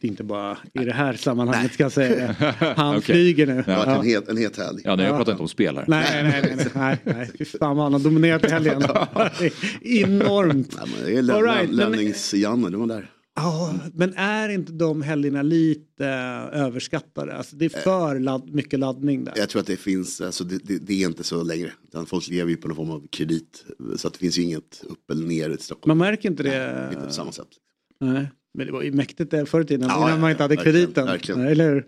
Det 0.00 0.06
är 0.06 0.10
inte 0.10 0.24
bara 0.24 0.58
i 0.72 0.78
det 0.84 0.92
här 0.92 1.12
sammanhanget 1.14 1.72
ska 1.72 1.82
jag 1.82 1.92
säga. 1.92 2.34
Han 2.76 2.96
Okej. 2.96 3.02
flyger 3.02 3.46
nu. 3.46 3.62
Det 3.66 3.72
har 3.72 3.86
varit 3.86 3.88
Ja. 3.94 4.00
en 4.02 4.06
het, 4.22 4.28
en 4.28 4.36
het 4.36 4.56
helg. 4.56 4.80
Ja, 4.84 4.96
nej, 4.96 5.06
jag 5.06 5.16
pratar 5.16 5.32
inte 5.32 5.42
om 5.42 5.48
spelare. 5.48 5.84
Nej, 5.88 6.22
nej, 6.22 6.42
nej, 6.42 6.56
nej, 6.56 6.98
nej, 7.04 7.14
nej. 7.16 7.30
Fy 7.38 7.44
fan 7.44 7.76
vad 7.76 7.84
han 7.84 7.92
har 7.92 8.00
dominerat 8.00 8.50
helgen. 8.50 8.82
Enormt. 9.82 10.74
Ja, 10.78 10.86
men 10.96 11.04
det 11.06 11.12
är 11.14 11.18
All 11.18 11.24
lön, 11.26 11.42
right, 11.44 11.70
Lönnings-Janne, 11.70 12.70
det 12.70 12.76
var 12.76 12.86
där. 12.86 13.10
Ja, 13.36 13.74
men 13.94 14.14
är 14.16 14.48
inte 14.48 14.72
de 14.72 15.02
helgerna 15.02 15.42
lite 15.42 16.06
överskattade? 16.52 17.36
Alltså, 17.36 17.56
det 17.56 17.64
är 17.64 17.68
för 17.68 18.18
ladd, 18.20 18.54
mycket 18.54 18.80
laddning 18.80 19.24
där. 19.24 19.32
Jag 19.36 19.48
tror 19.48 19.60
att 19.60 19.66
det 19.66 19.76
finns, 19.76 20.20
alltså 20.20 20.44
det, 20.44 20.58
det, 20.64 20.78
det 20.78 21.02
är 21.02 21.06
inte 21.08 21.24
så 21.24 21.42
längre. 21.42 21.72
Utan 21.88 22.06
folk 22.06 22.28
lever 22.28 22.50
ju 22.50 22.56
på 22.56 22.68
någon 22.68 22.76
form 22.76 22.90
av 22.90 23.06
kredit. 23.10 23.64
Så 23.96 24.08
att 24.08 24.14
det 24.14 24.18
finns 24.18 24.38
ju 24.38 24.42
inget 24.42 24.84
upp 24.88 25.10
eller 25.10 25.26
ner 25.26 25.50
i 25.50 25.56
Stockholm. 25.58 25.98
Man 25.98 26.06
märker 26.08 26.30
inte 26.30 26.42
det. 26.42 26.88
Inte 26.94 27.06
på 27.06 27.12
samma 27.12 27.32
sätt. 27.32 27.48
Nej. 28.00 28.30
Men 28.58 28.66
det 28.66 28.72
var 28.72 28.82
ju 28.82 28.92
mäktigt 28.92 29.30
det 29.30 29.46
förr 29.46 29.60
i 29.60 29.64
tiden 29.64 29.88
Ja, 29.88 29.96
innan 29.96 30.10
ja, 30.10 30.16
man 30.16 30.30
inte 30.30 30.42
hade 30.42 30.54
verkligen, 30.56 30.74
krediten. 30.80 31.06
verkligen. 31.06 31.40
Nej, 31.42 31.52
Eller 31.52 31.64
hur? 31.64 31.84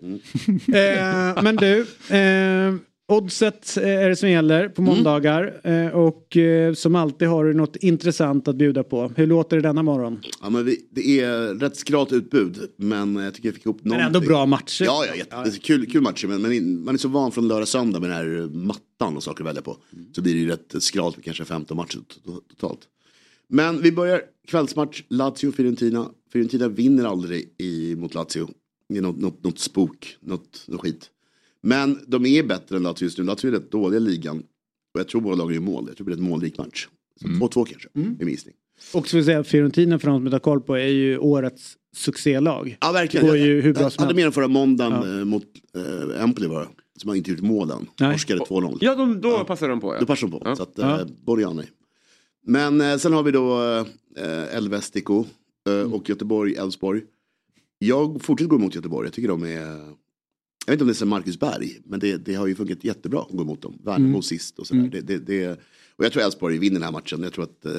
eh, 1.37 1.43
men 1.43 1.55
du, 1.55 1.79
eh, 2.15 2.75
oddset 3.07 3.77
eh, 3.77 3.83
är 3.89 4.09
det 4.09 4.15
som 4.15 4.29
gäller 4.29 4.69
på 4.69 4.81
måndagar. 4.81 5.59
Eh, 5.63 5.87
och 5.87 6.37
eh, 6.37 6.73
som 6.73 6.95
alltid 6.95 7.27
har 7.27 7.45
du 7.45 7.53
något 7.53 7.75
intressant 7.75 8.47
att 8.47 8.55
bjuda 8.55 8.83
på. 8.83 9.11
Hur 9.15 9.27
låter 9.27 9.55
det 9.55 9.61
denna 9.61 9.83
morgon? 9.83 10.19
Ja, 10.41 10.49
men 10.49 10.65
vi, 10.65 10.87
det 10.91 11.19
är 11.21 11.53
rätt 11.53 11.75
skralt 11.77 12.11
utbud. 12.11 12.57
Men 12.77 13.15
jag 13.15 13.33
tycker 13.33 13.47
jag 13.49 13.55
fick 13.55 13.65
ihop 13.65 13.83
någonting. 13.83 13.97
Men 13.97 14.15
ändå 14.15 14.19
bra 14.27 14.45
matcher. 14.45 14.85
Ja, 14.85 15.05
ja, 15.07 15.15
jätte, 15.15 15.35
det 15.35 15.49
är 15.49 15.59
kul, 15.59 15.85
kul 15.91 16.01
matcher. 16.01 16.27
Men, 16.27 16.41
men 16.41 16.83
man 16.83 16.93
är 16.93 16.99
så 16.99 17.07
van 17.07 17.31
från 17.31 17.47
lördag 17.47 17.67
söndag 17.67 17.99
med 17.99 18.09
den 18.09 18.17
här 18.17 18.47
mattan 18.49 19.15
och 19.17 19.23
saker 19.23 19.43
att 19.43 19.47
välja 19.49 19.61
på. 19.61 19.77
Så 20.15 20.21
blir 20.21 20.33
det 20.33 20.39
ju 20.39 20.47
rätt 20.49 20.75
skralt 20.83 21.15
med 21.15 21.25
kanske 21.25 21.45
15 21.45 21.77
matcher 21.77 21.97
to- 21.97 22.41
totalt. 22.49 22.79
Men 23.49 23.81
vi 23.81 23.91
börjar 23.91 24.21
kvällsmatch, 24.47 25.03
Lazio-Fiorentina. 25.09 26.09
Fiorentina 26.33 26.67
vinner 26.67 27.05
aldrig 27.05 27.49
i, 27.57 27.95
mot 27.95 28.13
Lazio. 28.13 28.49
Det 28.89 28.97
är 28.97 29.01
något, 29.01 29.17
något, 29.19 29.43
något 29.43 29.59
spok, 29.59 30.17
något, 30.21 30.63
något 30.67 30.81
skit. 30.81 31.09
Men 31.67 31.99
de 32.07 32.25
är 32.25 32.43
bättre 32.43 32.75
än 32.77 32.83
Lazio 32.83 33.03
just 33.03 33.17
nu. 33.17 33.23
Lazio 33.23 33.47
är 33.47 33.51
rätt 33.51 33.71
dåliga 33.71 33.97
i 33.97 34.03
ligan. 34.03 34.37
Och 34.93 34.99
jag 34.99 35.07
tror 35.07 35.21
båda 35.21 35.35
lagen 35.35 35.53
gör 35.53 35.61
mål. 35.61 35.83
Jag 35.87 35.97
tror 35.97 36.05
det 36.05 36.15
blir 36.15 36.15
ett 36.25 36.29
målrik 36.29 36.57
match. 36.57 36.87
Så 37.21 37.27
2-2 37.27 37.65
kanske, 37.65 37.89
är 37.93 37.99
min 38.25 38.29
gissning. 38.29 38.53
Och 38.93 39.07
så 39.07 39.17
vill 39.17 39.25
jag 39.27 39.33
säga 39.33 39.43
Fiorentina 39.43 39.99
för 39.99 40.07
de 40.07 40.17
som 40.19 40.25
inte 40.27 40.35
har 40.35 40.39
koll 40.39 40.61
på 40.61 40.75
är 40.77 40.87
ju 40.87 41.17
årets 41.17 41.77
succélag. 41.95 42.77
Ja, 42.81 42.91
verkligen. 42.91 43.25
Det 43.25 43.31
går 43.31 43.37
ju 43.37 43.61
hur 43.61 43.73
bra 43.73 43.81
jag 43.83 43.91
som 43.91 44.03
hade 44.03 44.15
med 44.15 44.25
dem 44.25 44.31
förra 44.31 44.47
måndagen 44.47 44.91
Ja. 45.11 45.19
eh, 45.19 45.25
mot 45.25 45.43
eh, 45.75 46.23
Empoli 46.23 46.47
var. 46.47 46.67
Som 46.99 47.09
har 47.09 47.15
inte 47.15 47.31
gjort 47.31 47.41
målen. 47.41 47.87
Nej. 47.99 48.11
Torskade 48.11 48.39
2-0. 48.39 48.77
Ja, 48.81 48.95
de, 48.95 49.21
då 49.21 49.43
passar 49.43 49.69
de 49.69 49.79
på. 49.79 49.93
Ja. 49.93 49.99
Då 49.99 50.05
passar 50.05 50.27
de 50.27 50.31
på. 50.39 50.41
Ja. 50.45 50.55
Så 50.55 50.63
att, 50.63 50.79
eh, 50.79 50.87
Ja. 50.87 50.99
Borjani. 51.25 51.63
Men 52.45 52.81
eh, 52.81 52.97
sen 52.97 53.13
har 53.13 53.23
vi 53.23 53.31
då 53.31 53.61
eh, 54.17 54.55
Elvestico 54.55 55.25
eh, 55.67 55.73
Mm. 55.73 55.93
och 55.93 56.09
Göteborg, 56.09 56.55
Elfsborg. 56.55 57.01
Jag 57.79 58.21
fortsätter 58.21 58.49
gå 58.49 58.55
emot 58.55 58.75
Göteborg. 58.75 59.05
Jag 59.07 59.13
tycker 59.13 59.27
de 59.29 59.43
är... 59.43 59.93
Jag 60.67 60.71
vet 60.71 60.75
inte 60.75 60.83
om 60.83 60.87
det 60.87 60.91
är 60.91 60.95
som 60.95 61.09
Marcus 61.09 61.39
Berg, 61.39 61.79
men 61.85 61.99
det, 61.99 62.17
det 62.17 62.33
har 62.35 62.47
ju 62.47 62.55
funkat 62.55 62.83
jättebra 62.83 63.21
att 63.21 63.29
gå 63.31 63.41
emot 63.43 63.61
dem. 63.61 63.79
Värnamo 63.83 64.07
Mm. 64.07 64.21
sist 64.21 64.59
och 64.59 64.67
sådär. 64.67 64.89
Det, 64.91 65.01
det, 65.01 65.17
det, 65.17 65.59
och 65.95 66.05
jag 66.05 66.11
tror 66.11 66.23
Elfsborg 66.23 66.57
vinner 66.57 66.73
den 66.73 66.83
här 66.83 66.91
matchen. 66.91 67.23
Jag 67.23 67.33
tror 67.33 67.43
att 67.43 67.65
eh, 67.65 67.73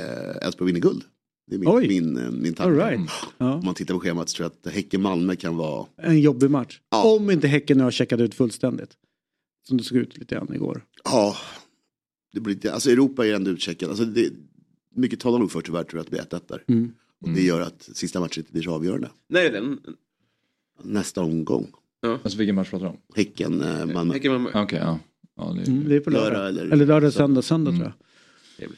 eh, 0.00 0.46
Elfsborg 0.46 0.66
vinner 0.72 0.80
guld. 0.80 1.02
Det 1.46 1.54
är 1.54 1.58
min, 1.58 1.68
Oj. 1.68 1.88
min, 1.88 2.16
eh, 2.16 2.30
min 2.30 2.54
tanke. 2.54 2.90
right. 2.90 3.10
Ja. 3.38 3.54
Om 3.54 3.64
man 3.64 3.74
tittar 3.74 3.94
på 3.94 4.00
schemat 4.00 4.28
så 4.28 4.36
tror 4.36 4.44
jag 4.62 4.68
att 4.68 4.74
Häcken-Malmö 4.74 5.36
kan 5.36 5.56
vara... 5.56 5.86
En 5.96 6.20
jobbig 6.20 6.50
match. 6.50 6.80
Ja. 6.90 7.16
Om 7.16 7.30
inte 7.30 7.48
Häcken 7.48 7.78
nu 7.78 7.84
har 7.84 7.90
checkat 7.90 8.20
ut 8.20 8.34
fullständigt. 8.34 8.90
Som 9.68 9.76
det 9.76 9.84
såg 9.84 9.98
ut 9.98 10.18
lite 10.18 10.34
grann 10.34 10.54
igår. 10.54 10.84
Ja, 11.04 11.36
det 12.32 12.40
blir 12.40 12.54
lite, 12.54 12.72
alltså 12.72 12.90
Europa 12.90 13.26
är 13.26 13.34
ändå 13.34 13.50
utcheckad. 13.50 13.88
Alltså 13.88 14.04
det, 14.04 14.30
mycket 14.94 15.20
talar 15.20 15.38
nog 15.38 15.50
för 15.52 15.60
tyvärr 15.60 15.84
tror 15.84 15.98
jag 15.98 16.00
att 16.22 16.28
det 16.28 16.28
blir 16.30 16.38
1-1 16.40 16.42
där. 16.48 16.74
Mm. 16.74 16.92
Och 17.20 17.28
det 17.28 17.42
gör 17.42 17.60
att 17.60 17.82
sista 17.92 18.20
matchen 18.20 18.40
inte 18.40 18.52
blir 18.52 18.62
så 18.62 18.70
avgörande. 18.70 19.10
Är 19.34 19.52
den? 19.52 19.80
Nästa 20.82 21.22
omgång. 21.22 21.72
Alltså 22.22 22.38
vilken 22.38 22.54
match 22.54 22.70
pratar 22.70 22.84
du 22.86 22.90
om? 22.90 22.96
Häcken, 23.14 23.60
eh, 23.62 23.86
Malmö. 23.86 24.14
Häcken 24.14 24.32
Malmö. 24.32 24.50
Okej, 24.54 24.78
ja. 24.82 24.98
ja 25.36 25.56
det, 25.64 25.70
Mm, 25.70 25.88
det 25.88 25.96
är 25.96 26.00
på 26.00 26.10
lördag. 26.10 26.32
Lördag 26.32 26.48
eller- 26.48 26.72
Eller 26.72 26.86
lördag, 26.86 27.12
söndag, 27.12 27.42
söndag 27.42 27.70
Mm. 27.70 27.80
tror 27.80 27.92
jag. 28.58 28.68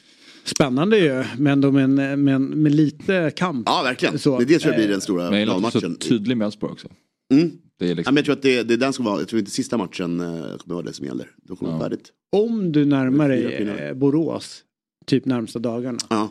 Spännande 0.43 0.97
ju, 0.97 1.23
men 1.37 1.59
med, 1.59 1.83
en- 1.83 2.23
med, 2.23 2.35
en- 2.35 2.63
med 2.63 2.75
lite 2.75 3.31
kamp. 3.35 3.63
Ja, 3.69 3.81
verkligen. 3.83 4.19
Så, 4.19 4.37
Men 4.37 4.47
det 4.47 4.59
tror 4.59 4.73
jag 4.73 4.79
blir 4.79 4.87
eh, 4.87 4.91
den 4.91 5.01
stora 5.01 5.29
Men 5.31 5.39
jag 5.39 5.65
är 5.65 5.69
så 5.79 5.95
tydlig 5.95 6.37
med 6.37 6.45
Elfsborg 6.45 6.71
också. 6.71 6.87
Mm. 7.33 7.51
Det 7.79 7.85
är 7.85 7.89
Ja, 7.89 7.95
liksom, 7.95 8.13
men 8.13 8.19
jag 8.19 8.25
tror 8.25 8.35
att 8.35 8.41
det, 8.41 8.63
det 8.63 8.73
är 8.73 8.77
den 8.77 8.93
som 8.93 9.05
var, 9.05 9.19
jag 9.19 9.27
tror 9.27 9.39
inte 9.39 9.51
sista 9.51 9.77
matchen 9.77 10.19
eh, 10.19 10.25
kommer 10.27 10.73
vara 10.73 10.81
det 10.81 10.93
som 10.93 11.05
gäller. 11.05 11.27
Då 11.43 11.55
kommer 11.55 11.71
Ja. 11.73 11.79
färdigt. 11.79 12.11
Om 12.31 12.71
du 12.71 12.85
närmar 12.85 13.29
dig 13.29 13.45
eh, 13.53 13.93
Borås, 13.93 14.63
typ 15.05 15.25
närmsta 15.25 15.59
dagarna. 15.59 15.97
Ja. 16.09 16.29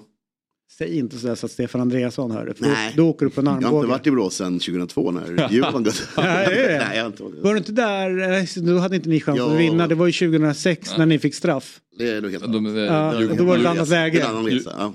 Säg 0.78 0.98
inte 0.98 1.18
sådär 1.18 1.34
så 1.34 1.46
att 1.46 1.52
Stefan 1.52 1.80
Andreasson 1.80 2.30
hör 2.30 2.46
det. 2.46 2.54
För 2.54 2.64
Nej. 2.64 2.92
då, 2.96 3.02
då 3.02 3.08
åker 3.08 3.26
du 3.26 3.30
på 3.30 3.40
en 3.40 3.44
Jag 3.46 3.52
har 3.52 3.56
inte 3.58 3.66
armbåge. 3.68 3.88
varit 3.88 4.06
i 4.06 4.10
Borås 4.10 4.34
sedan 4.34 4.58
2002 4.58 5.10
när 5.10 5.48
Djurgården 5.52 5.82
gått. 5.84 6.08
Nej, 6.16 6.80
jag 6.96 7.06
inte 7.06 7.22
varit 7.22 7.34
Var 7.42 7.52
du 7.52 7.58
inte 7.58 7.72
där, 7.72 8.38
eh, 8.38 8.44
då 8.64 8.78
hade 8.78 8.96
inte 8.96 9.08
ni 9.08 9.20
chans 9.20 9.40
att 9.40 9.60
vinna. 9.60 9.86
Det 9.86 9.94
var 9.94 10.06
ju 10.06 10.12
2006 10.12 10.96
när 10.98 11.06
ni 11.06 11.18
fick 11.18 11.34
straff. 11.34 11.80
Det 11.98 12.10
är 12.10 12.20
nog 12.20 12.30
helt 12.30 12.44
de, 12.52 12.64
de, 12.64 12.76
Ja, 12.76 13.14
då 13.38 13.44
var 13.44 13.54
det 13.56 13.62
ett 13.62 13.68
annat 13.68 13.88
läge. 13.88 14.26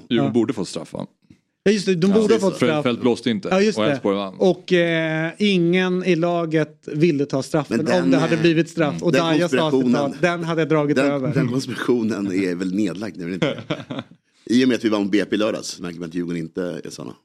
Djurgården 0.10 0.34
borde 0.34 0.54
få 0.54 0.66
straff 0.66 0.94
va? 0.94 1.06
Ja 1.66 1.72
just 1.72 1.86
det, 1.86 1.96
de 1.96 2.12
Ja, 2.12 2.18
borde 2.18 2.34
ha 2.34 2.40
fått 2.40 2.56
straff. 2.56 2.84
Fält 2.84 3.02
blåste 3.02 3.30
inte 3.30 3.48
Ja 3.52 3.62
just 3.62 3.78
och 3.78 3.84
det. 3.86 4.00
Vann. 4.04 4.34
Och 4.38 4.74
eh, 4.74 5.32
ingen 5.38 6.04
i 6.04 6.16
laget 6.16 6.88
ville 6.92 7.26
ta 7.26 7.44
straffen 7.44 7.86
den, 7.86 8.04
om 8.04 8.12
det 8.12 8.18
hade 8.18 8.36
eh, 8.36 8.42
blivit 8.42 8.70
straff. 8.70 9.04
Och 9.04 9.12
den 9.12 9.22
Daja 9.22 9.50
sa 9.50 9.68
att 9.68 10.22
den 10.22 10.44
hade 10.44 10.62
jag 10.62 10.70
dragit 10.70 10.96
Den, 10.96 11.12
över. 11.12 11.34
den 11.34 11.48
konspirationen 11.48 12.28
är 12.32 12.56
väl 12.56 12.76
nedlagd 12.76 13.18
nu? 13.18 13.40
I 14.54 14.66
och 14.66 14.68
med 14.68 14.76
att 14.76 14.86
vi 14.86 14.90
vann 14.90 15.10
BP 15.10 15.36
i 15.36 15.38
lördags 15.38 15.80
märker 15.80 16.00
man 16.00 16.10
att 16.10 16.16
Djurgården 16.16 16.42
inte 16.42 16.82
är 16.84 16.90
sådana. 16.90 17.16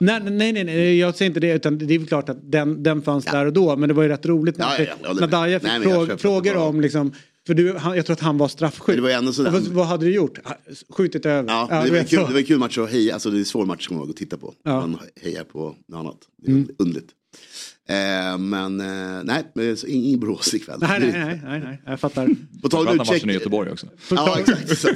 Nej, 0.00 0.20
nej, 0.24 0.52
nej, 0.52 0.64
nej, 0.64 0.98
jag 0.98 1.16
säger 1.16 1.30
inte 1.30 1.40
det. 1.40 1.52
Utan 1.52 1.78
det 1.78 1.94
är 1.94 1.98
väl 1.98 2.08
klart 2.08 2.28
att 2.28 2.52
den, 2.52 2.82
den 2.82 3.02
fanns 3.02 3.24
där 3.24 3.46
och 3.46 3.52
då. 3.52 3.76
Men 3.76 3.88
det 3.88 3.94
var 3.94 4.02
ju 4.02 4.08
rätt 4.08 4.26
roligt 4.26 4.58
när, 4.58 4.64
Ja, 4.64 4.84
ja, 4.84 4.94
ja, 5.02 5.12
när. 5.12 5.26
Daja 5.26 5.60
fick 5.60 5.68
Nej, 5.68 5.82
fråg, 5.82 6.20
frågor 6.20 6.56
om 6.56 6.80
liksom. 6.80 7.12
För 7.46 7.54
du, 7.54 7.76
han, 7.76 7.96
jag 7.96 8.06
tror 8.06 8.14
att 8.14 8.20
han 8.20 8.38
var 8.38 8.48
straffskytt. 8.48 8.96
Det 8.96 9.02
var 9.02 9.10
ändå 9.10 9.32
sådär. 9.32 9.50
vad, 9.50 9.62
vad 9.62 9.86
hade 9.86 10.04
du 10.04 10.14
gjort? 10.14 10.38
Skjutit 10.88 11.26
över? 11.26 11.48
Ja, 11.52 11.68
Ja, 11.70 11.84
det, 11.84 11.90
var 11.90 12.04
kul, 12.04 12.18
det 12.18 12.32
var 12.32 12.38
en 12.38 12.44
kul 12.44 12.58
match 12.58 12.78
att 12.78 12.90
heja, 12.90 13.14
alltså 13.14 13.30
det 13.30 13.36
är 13.36 13.38
en 13.38 13.44
svår 13.44 13.66
match 13.66 13.88
att 14.10 14.16
titta 14.16 14.36
på. 14.36 14.54
Ja. 14.62 14.78
Mm. 14.78 14.90
Man 14.90 15.00
hejar 15.22 15.44
på 15.44 15.76
något 15.88 15.98
annat. 15.98 16.18
Det 16.42 16.52
är 16.52 16.66
underligt. 16.78 17.08
Eh, 17.90 18.38
men 18.38 18.80
eh, 18.80 19.24
nej, 19.24 19.44
men 19.54 19.76
så 19.76 19.86
ing- 19.86 19.90
ingen 20.04 20.20
Borås 20.20 20.54
ikväll. 20.54 20.78
Nej, 20.80 21.00
nej, 21.00 21.10
nej, 21.12 21.40
nej, 21.44 21.60
nej, 21.60 21.82
jag 21.86 22.00
fattar. 22.00 22.28
På 22.62 22.68
tal 22.68 22.88
om 22.88 22.96
matchen 22.96 23.30
i 23.30 23.32
Göteborg 23.32 23.70
också. 23.70 23.86
Ja, 24.10 24.38
exakt. 24.40 24.86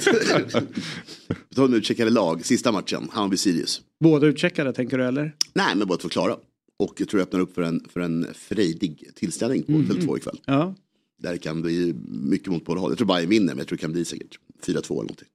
På 1.49 1.55
tal 1.55 1.65
om 1.69 1.75
utcheckade 1.75 2.11
lag, 2.11 2.45
sista 2.45 2.73
matchen, 2.73 3.09
Hammarby-Sirius. 3.13 3.81
Båda 4.01 4.27
utcheckade 4.27 4.73
tänker 4.73 4.99
du 4.99 5.05
eller? 5.05 5.35
Nej, 5.55 5.77
men 5.77 5.89
båda 5.89 5.99
två 6.01 6.09
klara. 6.09 6.37
Och 6.79 6.95
jag 6.99 7.09
tror 7.09 7.21
jag 7.21 7.27
öppnar 7.27 7.41
upp 7.41 7.55
för 7.55 7.63
en, 7.63 7.81
för 7.93 8.01
en 8.01 8.27
frejdig 8.35 9.11
tillställning 9.15 9.63
på 9.63 9.73
Tele2 9.73 10.17
ikväll. 10.19 10.41
Ja. 10.47 10.75
Där 11.23 11.33
det 11.33 11.39
kan 11.39 11.63
bli 11.63 11.95
mycket 12.09 12.49
mot 12.49 12.65
båda 12.65 12.81
håll. 12.81 12.91
Jag 12.91 12.99
tror 12.99 13.09
Bayern 13.09 13.29
vinner, 13.31 13.47
men 13.47 13.59
jag 13.59 13.67
tror 13.69 13.77
det 13.77 13.81
kan 13.83 13.93
bli 13.93 14.05
säkert 14.05 14.39
4-2 14.67 14.69
eller 14.69 14.95
någonting. 14.95 15.29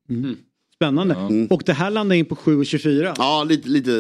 Spännande. 0.82 1.48
Och 1.50 1.62
det 1.66 1.74
här 1.74 1.90
landar 1.92 2.16
in 2.16 2.26
på 2.26 2.36
7,24. 2.36 3.14
Ja, 3.18 3.44
lite, 3.44 3.70
lite, 3.70 3.92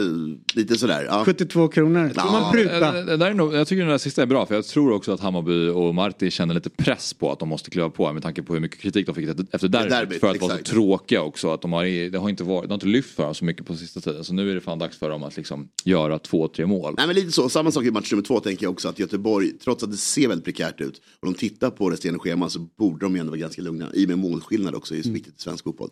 lite 0.54 0.78
sådär. 0.78 1.06
Ja. 1.10 1.24
72 1.26 1.68
kronor. 1.68 2.10
Får 2.10 2.32
man 2.32 2.52
pruta? 2.52 2.92
Det- 2.92 3.04
det 3.04 3.18
där 3.18 3.30
är 3.30 3.34
nog, 3.34 3.54
jag 3.56 3.68
tycker 3.68 3.82
den 3.82 3.90
där 3.90 3.98
sista 3.98 4.22
är 4.22 4.26
bra 4.26 4.46
för 4.46 4.56
jag 4.56 4.66
tror 4.66 4.92
också 4.92 5.12
att 5.12 5.20
Hammarby 5.20 5.68
och 5.70 5.96
Marti 5.96 6.32
känner 6.32 6.54
lite 6.54 6.70
press 6.70 7.14
på 7.14 7.32
att 7.32 7.40
de 7.40 7.50
måste 7.50 7.70
kliva 7.70 7.90
på 7.90 8.14
med 8.14 8.24
tanke 8.24 8.44
på 8.44 8.54
hur 8.54 8.60
mycket 8.60 8.80
kritik 8.82 9.06
de 9.06 9.16
fick 9.16 9.30
efter- 9.52 9.68
derbyt. 9.68 9.90
Derbyt, 9.90 10.20
för 10.20 10.30
att 10.30 10.42
vara 10.42 10.50
så 10.52 10.58
exakt. 10.58 10.70
tråkiga 10.72 11.22
också. 11.22 11.50
Att 11.54 11.62
de 11.62 11.74
har, 11.74 12.10
det 12.12 12.18
har 12.18 12.30
inte 12.30 12.44
varit, 12.44 12.64
de 12.64 12.70
har 12.72 12.76
inte 12.76 12.88
lyft 12.88 13.16
för 13.16 13.24
dem 13.24 13.36
så 13.36 13.46
mycket 13.46 13.66
på 13.66 13.76
sista 13.76 14.00
tiden. 14.02 14.24
Så 14.24 14.34
nu 14.34 14.52
är 14.52 14.56
det 14.56 14.62
fan 14.62 14.80
dags 14.80 14.98
för 14.98 15.10
dem 15.10 15.24
att 15.24 15.38
liksom 15.38 15.68
göra 15.86 16.20
två, 16.20 16.48
tre 16.48 16.66
mål. 16.66 16.94
Nej 16.98 17.08
men 17.08 17.16
lite 17.16 17.32
så, 17.32 17.50
samma 17.50 17.72
sak 17.72 17.84
i 17.84 17.92
match 17.92 18.12
nummer 18.12 18.24
två 18.24 18.40
tänker 18.40 18.64
jag 18.66 18.72
också 18.72 18.90
att 18.90 19.00
Göteborg, 19.00 19.52
trots 19.64 19.84
att 19.84 19.92
det 19.92 19.98
ser 19.98 20.28
väldigt 20.28 20.46
prekärt 20.46 20.82
ut 20.82 21.02
och 21.20 21.26
de 21.28 21.34
tittar 21.34 21.70
på 21.70 21.90
resterande 21.90 22.20
schema 22.20 22.50
så 22.50 22.60
borde 22.60 23.06
de 23.06 23.14
ju 23.16 23.20
ändå 23.20 23.30
vara 23.32 23.40
ganska 23.40 23.62
lugna. 23.62 23.90
I 23.94 24.06
och 24.06 24.10
med 24.10 24.20
målskillnad 24.20 24.76
också, 24.76 24.94
det 24.94 25.00
är 25.00 25.04
så 25.04 25.12
viktigt 25.12 25.38
i 25.38 25.42
svensk 25.42 25.64
fotboll. 25.64 25.90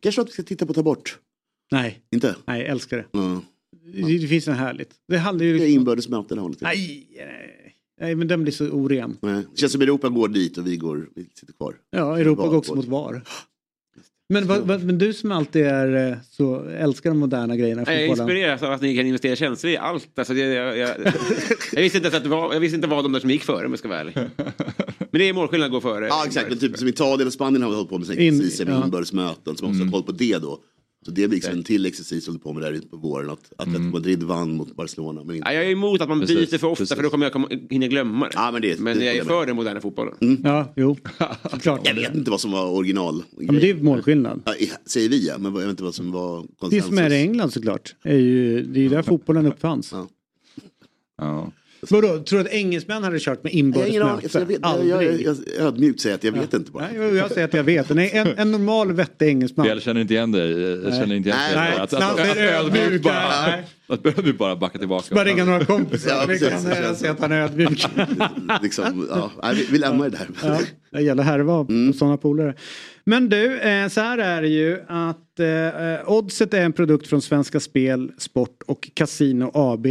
Kanske 0.00 0.21
att 0.22 0.28
vi 0.28 0.32
ska 0.32 0.42
titta 0.42 0.66
på 0.66 0.70
att 0.72 0.76
ta 0.76 0.82
bort, 0.82 1.18
Nej, 1.72 2.00
inte? 2.14 2.36
nej, 2.46 2.60
jag 2.60 2.68
älskar 2.70 2.96
det. 2.96 3.18
Mm. 3.18 3.40
Det, 4.08 4.18
det 4.18 4.28
finns 4.28 4.46
något 4.46 4.56
härligt. 4.56 4.90
Det 5.08 5.16
handlar 5.18 5.44
ju 5.46 5.52
Det 5.52 5.56
är 5.56 5.60
liksom... 5.66 5.78
inbördes 5.80 6.08
möten. 6.08 6.54
Nej, 6.60 7.06
nej, 7.16 7.74
nej, 8.00 8.14
men 8.14 8.28
den 8.28 8.42
blir 8.42 8.52
så 8.52 8.68
oren. 8.70 9.16
Nej. 9.22 9.42
Det 9.52 9.58
känns 9.60 9.72
som 9.72 9.82
Europa 9.82 10.08
går 10.08 10.28
dit 10.28 10.58
och 10.58 10.66
vi, 10.66 10.76
går, 10.76 11.08
vi 11.14 11.26
sitter 11.34 11.52
kvar. 11.52 11.74
Ja, 11.90 12.18
Europa 12.18 12.42
Var- 12.42 12.48
går 12.48 12.56
också 12.56 12.72
var- 12.74 12.76
mot 12.76 12.86
VAR. 12.86 13.22
Men, 14.28 14.46
vad- 14.46 14.60
vad- 14.66 14.84
men 14.84 14.98
du 14.98 15.12
som 15.12 15.32
alltid 15.32 15.62
är 15.66 16.10
eh, 16.12 16.16
så 16.30 16.60
älskar 16.64 17.10
de 17.10 17.18
moderna 17.18 17.56
grejerna 17.56 17.82
Jag 17.86 18.06
inspireras 18.06 18.62
av 18.62 18.72
att 18.72 18.82
ni 18.82 18.96
kan 18.96 19.06
investera 19.06 19.36
känslor 19.36 19.72
i 19.72 19.76
allt. 19.76 20.18
Alltså, 20.18 20.34
det, 20.34 20.40
jag, 20.40 20.78
jag, 20.78 20.88
jag, 21.72 21.82
visste 21.82 21.98
inte 21.98 22.16
att 22.16 22.22
det 22.22 22.28
var, 22.28 22.52
jag 22.54 22.60
visste 22.60 22.74
inte 22.76 22.88
vad 22.88 23.04
de 23.04 23.12
där 23.12 23.20
som 23.20 23.30
gick 23.30 23.42
före 23.42 23.66
om 23.66 23.72
jag 23.72 23.78
ska 23.78 23.88
vara 23.88 24.00
ärlig. 24.00 24.14
Men 25.12 25.18
det 25.18 25.28
är 25.28 25.32
målskillnad 25.32 25.70
går 25.70 25.80
före. 25.80 26.06
Ja 26.06 26.24
exakt, 26.26 26.48
men 26.48 26.58
typ 26.58 26.78
som 26.78 26.88
Italien 26.88 27.26
och 27.26 27.32
Spanien 27.32 27.62
har 27.62 27.70
vi 27.70 27.76
hållit 27.76 27.90
på 27.90 27.98
med 27.98 28.06
sen 28.06 28.18
In- 28.18 28.34
exerciser 28.34 28.64
med 28.66 28.74
ja. 28.74 28.84
inbördes 28.84 29.12
möten. 29.12 29.56
Så 29.56 29.64
man 29.64 29.72
måste 29.74 29.84
ha 29.86 29.92
koll 29.92 30.02
på 30.02 30.12
det 30.12 30.38
då. 30.38 30.58
Så 31.04 31.10
det 31.10 31.28
blir 31.28 31.36
liksom 31.36 31.52
en 31.54 31.64
till 31.64 31.86
exercis 31.86 32.26
håller 32.26 32.40
på 32.40 32.52
med 32.52 32.62
där 32.62 32.80
på 32.90 32.96
våren. 32.96 33.30
Att 33.30 33.52
Atletico 33.58 33.82
Madrid 33.90 34.22
vann 34.22 34.56
mot 34.56 34.76
Barcelona. 34.76 35.24
Men 35.24 35.36
inte... 35.36 35.48
Ja, 35.48 35.54
jag 35.54 35.64
är 35.66 35.70
emot 35.70 36.00
att 36.00 36.08
man 36.08 36.20
Precis, 36.20 36.50
byter 36.50 36.58
för 36.58 36.66
ofta 36.66 36.82
precis. 36.82 36.96
för 36.96 37.02
då 37.02 37.10
kommer 37.10 37.26
jag 37.26 37.32
komma, 37.32 37.48
hinna 37.70 37.86
glömma 37.86 38.26
det. 38.26 38.32
Ja, 38.34 38.50
men 38.52 38.62
det- 38.62 38.80
men 38.80 38.98
det 38.98 39.04
jag 39.04 39.16
är 39.16 39.24
för 39.24 39.46
den 39.46 39.56
moderna 39.56 39.80
fotbollen. 39.80 40.40
Ja, 40.44 40.72
jo, 40.76 40.96
såklart. 41.50 41.80
Jag 41.84 41.94
vet 41.94 42.14
inte 42.14 42.30
vad 42.30 42.40
som 42.40 42.52
var 42.52 42.66
original. 42.70 43.22
Ja, 43.38 43.52
men 43.52 43.60
det 43.60 43.70
är 43.70 43.74
målskillnad. 43.74 44.42
Ja, 44.44 44.54
säger 44.86 45.08
vi 45.08 45.26
ja, 45.26 45.38
men 45.38 45.52
jag 45.54 45.60
vet 45.60 45.70
inte 45.70 45.82
vad 45.84 45.94
som 45.94 46.12
var 46.12 46.42
Det 46.42 46.48
konsensus. 46.58 46.88
som 46.88 46.98
är 46.98 47.10
i 47.12 47.20
England 47.22 47.50
såklart. 47.52 47.94
Är 48.02 48.16
ju, 48.18 48.62
det 48.62 48.78
är 48.80 48.82
ju 48.82 48.88
där 48.88 49.02
fotbollen 49.02 49.46
uppfanns. 49.46 49.92
Ja. 49.92 50.08
Ja. 51.18 51.52
Vadå, 51.90 52.18
tror 52.18 52.38
du 52.38 52.44
att 52.44 52.52
engelsmän 52.52 53.04
hade 53.04 53.18
kört 53.20 53.44
med 53.44 53.52
Jag, 53.54 53.56
har 53.56 53.68
inbördes 53.84 54.34
jag, 54.34 54.46
vet, 54.46 54.58
jag, 54.62 54.86
jag, 54.86 55.02
jag, 55.04 55.20
jag 55.20 55.66
ödmjukt 55.66 56.00
säger 56.00 56.14
att 56.14 56.24
jag 56.24 56.32
vet 56.32 56.54
inte 56.54 56.70
bara. 56.72 56.88
Nej, 56.92 57.16
jag- 57.16 57.30
säger 57.30 57.44
att 57.44 57.54
jag 57.54 57.64
vet. 57.64 57.90
En, 57.90 57.98
en, 57.98 58.26
en 58.38 58.52
normal 58.52 58.92
vettig 58.92 59.28
engelsman. 59.28 59.66
Jag 59.66 59.82
känner 59.82 60.00
inte 60.00 60.14
igen 60.14 60.32
dig. 60.32 60.50
Jag 60.84 60.94
känner 60.94 61.14
inte 61.14 61.28
igen 61.28 61.38
Nej, 61.40 61.54
dig. 61.54 61.64
nej, 61.70 61.72
Att- 61.72 61.80
att- 61.80 62.02
att- 62.02 62.20
att- 62.20 63.02
bara- 63.02 63.46
nej. 63.46 63.64
Att 63.86 64.02
behöver 64.02 64.32
bara 64.32 64.56
backa 64.56 64.78
tillbaka. 64.78 65.14
Bara 65.14 65.24
ringa 65.24 65.44
några 65.44 65.64
kompisar. 65.64 66.10
Ja, 66.10 66.20
Vi 66.20 66.38
precis, 66.38 66.48
kan 66.48 66.64
det 66.64 66.88
eh, 66.88 66.94
se 66.94 67.08
att 67.08 67.20
han 67.20 67.32
är 67.32 67.40
ödmjuk. 67.42 67.86
liksom, 68.62 69.06
ja, 69.10 69.30
nej, 69.42 69.54
vi, 69.54 69.66
vi 69.70 69.78
lämnar 69.78 70.08
det 70.10 70.16
där. 70.16 70.26
Ja, 70.42 70.58
det 70.98 71.02
gäller 71.02 71.22
härva 71.22 71.60
Mm. 71.60 71.92
sådana 71.92 72.16
polare. 72.16 72.54
Men 73.04 73.28
du, 73.28 73.58
eh, 73.60 73.88
så 73.88 74.00
här 74.00 74.18
är 74.18 74.42
det 74.42 74.48
ju 74.48 74.78
att 74.88 75.40
eh, 75.40 76.10
Oddset 76.12 76.54
är 76.54 76.60
en 76.62 76.72
produkt 76.72 77.06
från 77.06 77.22
Svenska 77.22 77.60
Spel, 77.60 78.10
Sport 78.18 78.62
och 78.66 78.90
Casino 78.94 79.50
AB. 79.54 79.86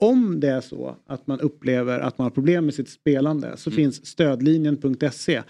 Om 0.00 0.40
det 0.40 0.48
är 0.48 0.60
så 0.60 0.96
att 1.06 1.26
man 1.26 1.40
upplever 1.40 1.98
att 2.00 2.18
man 2.18 2.24
har 2.24 2.30
problem 2.30 2.64
med 2.64 2.74
sitt 2.74 2.88
spelande 2.88 3.52
så 3.56 3.70
Mm. 3.70 3.76
finns 3.76 4.06
stödlinjen.se. 4.06 5.42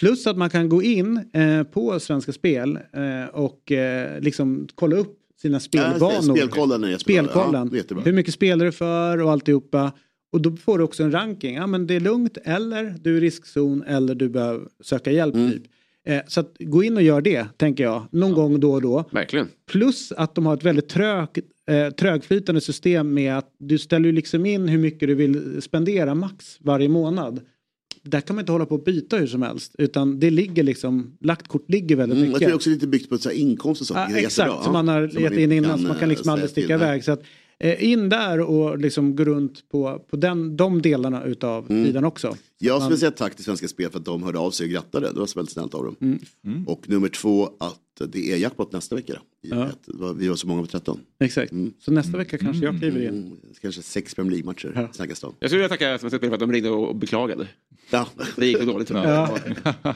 Plus 0.00 0.26
att 0.26 0.36
man 0.36 0.50
kan 0.50 0.68
gå 0.68 0.82
in 0.82 1.30
eh, 1.32 1.62
på 1.62 2.00
Svenska 2.00 2.32
Spel 2.32 2.78
eh, 2.92 3.34
och 3.34 3.72
eh, 3.72 4.20
liksom 4.20 4.68
kolla 4.74 4.96
upp 4.96 5.18
sina 5.42 5.60
spelvanor. 5.60 6.34
spelkollen 6.34 6.84
är. 6.84 6.98
Spelkollen. 6.98 7.70
Ja. 7.88 7.96
Hur 8.04 8.12
mycket 8.12 8.34
spelar 8.34 8.64
du 8.66 8.72
för 8.72 9.22
och 9.22 9.30
alltihopa. 9.32 9.92
Och 10.32 10.40
då 10.42 10.56
får 10.56 10.78
du 10.78 10.84
också 10.84 11.02
en 11.02 11.12
ranking. 11.12 11.54
Ja 11.54 11.66
men 11.66 11.86
det 11.86 11.94
är 11.94 12.00
lugnt 12.00 12.38
eller 12.44 12.94
du 13.00 13.12
är 13.16 13.18
i 13.22 13.26
riskzon 13.26 13.82
eller 13.82 14.14
du 14.14 14.28
behöver 14.28 14.66
söka 14.80 15.10
hjälp. 15.12 15.34
Mm. 15.34 15.50
Typ. 15.52 15.62
Eh, 16.06 16.20
så 16.28 16.40
att 16.40 16.56
gå 16.58 16.84
in 16.84 16.96
och 16.96 17.02
gör 17.02 17.20
det 17.20 17.46
tänker 17.56 17.84
jag. 17.84 18.06
Någon 18.12 18.32
gång 18.32 18.60
då 18.60 18.72
och 18.72 18.82
då. 18.82 19.04
Verkligen. 19.10 19.48
Plus 19.70 20.12
att 20.12 20.34
de 20.34 20.46
har 20.46 20.54
ett 20.54 20.64
väldigt 20.64 20.88
trög, 20.88 21.28
eh, 21.70 21.90
trögflytande 21.90 22.60
system 22.60 23.14
med 23.14 23.38
att 23.38 23.54
du 23.58 23.78
ställer 23.78 24.12
liksom 24.12 24.46
in 24.46 24.68
hur 24.68 24.78
mycket 24.78 25.08
du 25.08 25.14
vill 25.14 25.62
spendera 25.62 26.14
max 26.14 26.58
varje 26.60 26.88
månad. 26.88 27.40
Där 28.04 28.20
kan 28.20 28.36
man 28.36 28.42
inte 28.42 28.52
hålla 28.52 28.66
på 28.66 28.74
att 28.74 28.84
byta 28.84 29.16
hur 29.16 29.26
som 29.26 29.42
helst. 29.42 29.74
Utan 29.78 30.20
det 30.20 30.30
ligger 30.30 30.62
liksom, 30.62 31.16
lagt 31.20 31.48
kort 31.48 31.70
ligger 31.70 31.96
väldigt 31.96 32.16
Mm, 32.18 32.24
jag 32.24 32.32
mycket. 32.34 32.46
tror 32.48 32.56
också 32.56 32.70
lite 32.70 32.86
byggt 32.86 33.08
på 33.08 33.18
så 33.18 33.28
här 33.28 33.36
inkomst 33.36 33.80
och 33.80 33.86
sånt. 33.86 33.98
Är 34.10 34.16
exakt, 34.16 34.64
som 34.64 34.72
man 34.72 34.88
har 34.88 35.20
gett 35.20 35.32
in 35.32 35.52
innan 35.52 35.78
så 35.78 35.84
man 35.84 35.94
kan 35.94 36.02
eh, 36.02 36.08
liksom 36.08 36.28
aldrig 36.32 36.50
säga 36.50 36.62
sticka 36.64 36.74
iväg. 36.74 37.04
Så 37.04 37.12
att, 37.12 37.20
eh, 37.20 37.26
in 37.62 38.08
där 38.08 38.40
och 38.40 38.78
liksom 38.78 39.16
gå 39.16 39.24
runt 39.24 39.68
på, 39.68 40.04
på 40.10 40.16
den, 40.16 40.56
de 40.56 40.82
delarna 40.82 41.24
utav 41.24 41.70
Mm. 41.70 41.84
sidan 41.86 42.04
också. 42.04 42.36
Jag 42.58 42.72
Man- 42.74 42.80
skulle 42.82 42.98
säga 42.98 43.10
tack 43.10 43.34
till 43.34 43.44
Svenska 43.44 43.68
Spel 43.68 43.90
för 43.90 43.98
att 43.98 44.04
de 44.04 44.22
hörde 44.22 44.38
av 44.38 44.50
sig 44.50 44.64
och 44.64 44.70
grattade. 44.70 45.12
Det 45.12 45.18
var 45.20 45.26
så 45.26 45.38
väldigt 45.38 45.52
snällt 45.52 45.74
av 45.74 45.84
dem. 45.84 46.18
Mm. 46.44 46.68
Och 46.68 46.88
nummer 46.88 47.08
två 47.08 47.44
att 47.60 47.78
det 48.12 48.32
är 48.32 48.36
jackpot 48.36 48.72
nästa 48.72 48.96
vecka. 48.96 49.20
Ja. 49.40 49.68
Vi 50.16 50.28
var 50.28 50.36
så 50.36 50.46
många 50.46 50.60
på 50.62 50.66
13. 50.68 51.00
Exakt. 51.20 51.52
Så 51.80 51.92
nästa 51.92 52.18
vecka 52.18 52.38
kanske 52.38 52.64
jag 52.64 52.78
kliver 52.78 53.00
in. 53.02 53.08
Mm, 53.08 53.32
kanske 53.62 53.82
sex 53.82 54.14
Premier 54.14 54.30
League-matcher 54.30 54.72
Ja. 54.74 54.88
snackas 54.92 55.20
det 55.20 55.26
om. 55.26 55.34
Jag 55.38 55.50
skulle 55.50 55.58
vilja 55.62 55.68
tacka 55.68 55.98
Svenska 55.98 56.18
Spel 56.18 56.28
för 56.30 56.34
att 56.34 56.40
de 56.40 56.52
ringde 56.52 56.70
och 56.70 56.96
beklagade. 56.96 57.48
Ja. 57.90 58.06
Det 58.36 58.46
gick 58.46 58.60
dåligt. 58.62 58.90
Ja. 58.90 59.38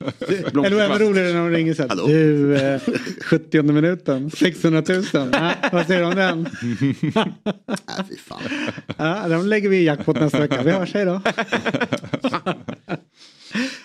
Eller 0.00 0.80
är 0.80 0.98
roligare 0.98 1.32
när 1.32 1.40
de 1.40 1.50
ringer 1.50 1.74
så 1.74 1.82
här. 1.82 1.88
Hallå? 1.88 2.06
Du, 2.06 2.56
eh, 2.56 2.80
70 3.22 3.62
minuten, 3.62 4.30
600 4.30 4.82
000. 4.88 5.04
Ja, 5.12 5.54
vad 5.72 5.86
säger 5.86 6.00
du 6.00 6.06
om 6.06 6.14
den? 6.14 6.42
Nej, 7.66 8.06
fy 8.08 8.16
fan. 8.16 8.42
Ja, 8.96 9.28
den 9.28 9.48
lägger 9.48 9.68
vi 9.68 9.76
i 9.76 9.84
jackpot 9.84 10.20
nästa 10.20 10.40
vecka. 10.40 10.62
Vi 10.62 10.70
hörs, 10.70 10.94
hej 10.94 11.04
då. 11.04 11.20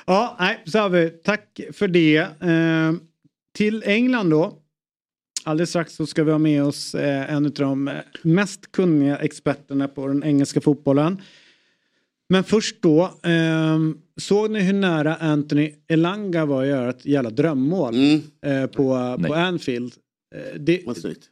ja, 0.06 0.38
nej, 0.40 0.64
så 0.66 0.80
har 0.80 0.90
vi. 0.90 1.10
Tack 1.10 1.60
för 1.74 1.88
det. 1.88 2.18
Eh, 2.18 2.92
till 3.56 3.84
England 3.86 4.30
då. 4.30 4.60
Alldeles 5.46 5.70
strax 5.70 5.96
så 5.96 6.06
ska 6.06 6.24
vi 6.24 6.32
ha 6.32 6.40
med 6.40 6.64
oss 6.64 6.96
eh, 6.96 7.34
en 7.34 7.46
av 7.46 7.52
de 7.52 7.92
mest 8.22 8.72
kunniga 8.72 9.18
experterna 9.18 9.88
på 9.88 10.08
den 10.08 10.24
engelska 10.24 10.62
fotbollen. 10.62 11.22
Men 12.34 12.44
först 12.44 12.82
då, 12.82 13.12
ehm, 13.24 13.98
såg 14.18 14.52
ni 14.52 14.60
hur 14.60 14.74
nära 14.74 15.16
Anthony 15.16 15.74
Elanga 15.88 16.46
var 16.46 16.62
att 16.64 16.68
göra 16.70 16.90
ett 16.90 17.06
jävla 17.06 17.30
drömmål 17.30 17.94
Mm. 17.96 18.22
eh, 18.46 18.66
på, 18.70 19.16
Nej. 19.20 19.30
på 19.30 19.34
Anfield? 19.36 19.94
Eh, 20.36 20.60
det, 20.60 20.82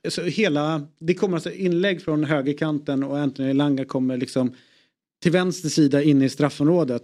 alltså 0.03 0.22
hela, 0.22 0.88
det 0.99 1.14
kommer 1.14 1.36
alltså 1.38 1.52
inlägg 1.52 2.02
från 2.02 2.23
högerkanten 2.23 3.03
och 3.03 3.18
Anthony 3.19 3.49
Elanga 3.49 3.86
kommer 3.86 4.18
liksom 4.18 4.56
till 5.23 5.32
vänster 5.32 5.69
sida 5.69 6.03
in 6.03 6.22
i 6.22 6.30
straffområdet. 6.30 7.03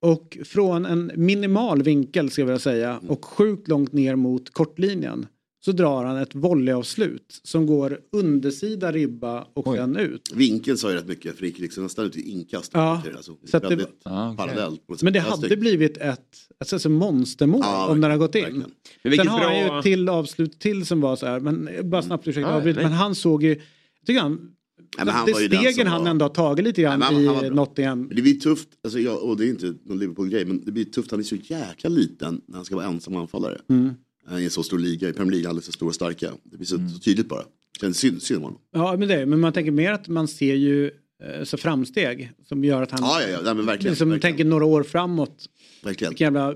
Och 0.00 0.38
från 0.44 0.86
en 0.86 1.12
minimal 1.14 1.82
vinkel 1.82 2.30
ska 2.30 2.42
jag 2.42 2.46
vilja 2.46 2.58
säga 2.58 3.00
och 3.08 3.24
sjukt 3.24 3.68
långt 3.68 3.92
ner 3.92 4.16
mot 4.16 4.50
kortlinjen 4.50 5.26
så 5.64 5.72
drar 5.72 6.04
han 6.04 6.16
ett 6.16 6.34
volleyavslut 6.34 7.40
som 7.42 7.66
går 7.66 8.00
undersida 8.12 8.92
ribba 8.92 9.46
och 9.54 9.66
Oj. 9.68 9.76
sen 9.76 9.96
ut. 9.96 10.32
Vinkeln 10.34 10.78
sa 10.78 10.90
ju 10.90 10.96
rätt 10.96 11.06
mycket 11.06 11.34
för 11.34 11.40
det 11.40 11.46
gick 11.46 11.58
liksom 11.58 11.82
nästan 11.82 12.04
ut 12.06 12.16
i 12.16 12.30
inkast. 12.30 12.70
Ja, 12.74 13.02
Alltså, 13.16 13.36
så 13.44 13.58
det 13.58 13.68
väldigt 13.68 13.88
Ah, 14.02 14.26
okej. 14.32 14.36
parallellt. 14.36 14.86
på 14.86 14.92
något 14.92 15.02
Men 15.02 15.12
det 15.12 15.20
hade 15.20 15.46
Snyggt. 15.48 15.60
blivit 15.60 15.96
ett 15.96 16.36
alltså, 16.60 16.76
alltså, 16.76 16.88
monstermål 16.88 17.60
Ja, 17.64 17.86
om 17.86 18.00
den 18.00 18.10
hade 18.10 18.18
gått 18.18 18.34
in. 18.34 18.42
verkligen. 18.42 18.60
Men 18.60 18.70
Sen 19.02 19.10
vilket 19.10 19.28
har 19.28 19.40
han 19.40 19.58
ju 19.60 19.66
bra... 19.66 19.78
ett 19.78 19.82
till 19.82 20.08
avslut 20.08 20.58
till 20.60 20.86
som 20.86 21.00
var 21.00 21.16
så 21.16 21.26
här, 21.26 21.40
men 21.40 21.68
bara 21.90 22.02
snabbt 22.02 22.28
ursäkta 22.28 22.50
Ja, 22.50 22.56
avbryt, 22.56 22.76
nej. 22.76 22.84
men 22.84 22.92
han 22.92 23.14
såg 23.14 23.42
ju, 23.42 23.48
jag 23.50 24.06
tycker 24.06 24.20
han, 24.20 24.50
men 24.98 25.08
han 25.08 25.26
det 25.26 25.34
stegen 25.34 25.86
han 25.86 26.02
var- 26.02 26.10
ändå 26.10 26.24
har 26.24 26.30
tagit 26.30 26.64
lite 26.64 26.82
grann 26.82 26.98
Nej, 27.00 27.08
han- 27.26 27.26
han 27.36 27.44
i 27.44 27.48
bra. 27.50 27.56
Nottingham. 27.56 28.08
Det 28.14 28.22
blir 28.22 28.40
tufft, 28.40 28.68
alltså, 28.84 28.98
jag, 28.98 29.22
och 29.22 29.36
det 29.36 29.46
är 29.46 29.48
inte 29.48 29.74
någon 29.84 29.98
Liverpool-grej, 29.98 30.44
men 30.44 30.64
det 30.64 30.72
blir 30.72 30.84
tufft. 30.84 31.10
Han 31.10 31.20
är 31.20 31.24
så 31.24 31.36
jäkla 31.36 31.90
liten 31.90 32.40
när 32.46 32.56
han 32.56 32.64
ska 32.64 32.76
vara 32.76 32.86
ensam 32.86 33.16
anfallare. 33.16 33.60
Mm. 33.68 33.94
Eh, 34.30 34.38
I 34.38 34.44
en 34.44 34.50
så 34.50 34.62
stor 34.62 34.78
liga, 34.78 35.08
i 35.08 35.12
Premier 35.12 35.32
League, 35.32 35.48
alldeles 35.48 35.64
för 35.64 35.72
stora 35.72 35.88
och 35.88 35.94
starka. 35.94 36.30
Det 36.44 36.56
blir 36.56 36.66
så, 36.66 36.76
Mm. 36.76 36.88
så 36.88 36.98
tydligt 36.98 37.28
bara. 37.28 37.42
Känns 37.80 37.98
synd, 37.98 38.22
synd 38.22 38.36
om 38.38 38.42
honom. 38.44 38.60
Ja 38.72 38.96
men 38.98 39.08
det, 39.08 39.14
är- 39.14 39.26
men 39.26 39.40
man 39.40 39.52
tänker 39.52 39.70
mer 39.72 39.92
att 39.92 40.08
man 40.08 40.28
ser 40.28 40.54
ju 40.54 40.90
eh, 41.22 41.44
så 41.44 41.56
framsteg 41.56 42.32
som 42.48 42.64
gör 42.64 42.82
att 42.82 42.90
han 42.90 43.00
Ja, 43.02 43.22
ja, 43.22 43.28
ja, 43.28 43.40
nej, 43.44 43.54
men 43.54 43.66
verkligen. 43.66 43.92
liksom 43.92 44.08
verkligen, 44.10 44.32
tänker 44.36 44.44
några 44.44 44.64
år 44.64 44.82
framåt. 44.82 45.46
verkligen. 45.82 46.10
Vilken 46.10 46.24
jävla 46.24 46.48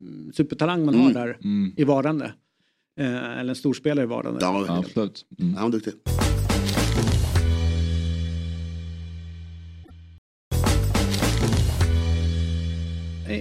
mm, 0.00 0.32
supertalang 0.32 0.84
man 0.84 0.94
har 0.94 1.02
Mm. 1.02 1.14
där 1.14 1.38
Mm. 1.44 1.72
i 1.76 1.84
vardande. 1.84 2.32
Eh, 3.00 3.38
eller 3.38 3.48
en 3.48 3.54
storspelare 3.56 4.04
i 4.04 4.08
vardande. 4.08 4.38
Ja. 4.42 4.78
Absolut. 4.78 5.24
Mm. 5.40 5.54
Han 5.54 5.64
var 5.64 5.70
duktig. 5.70 5.92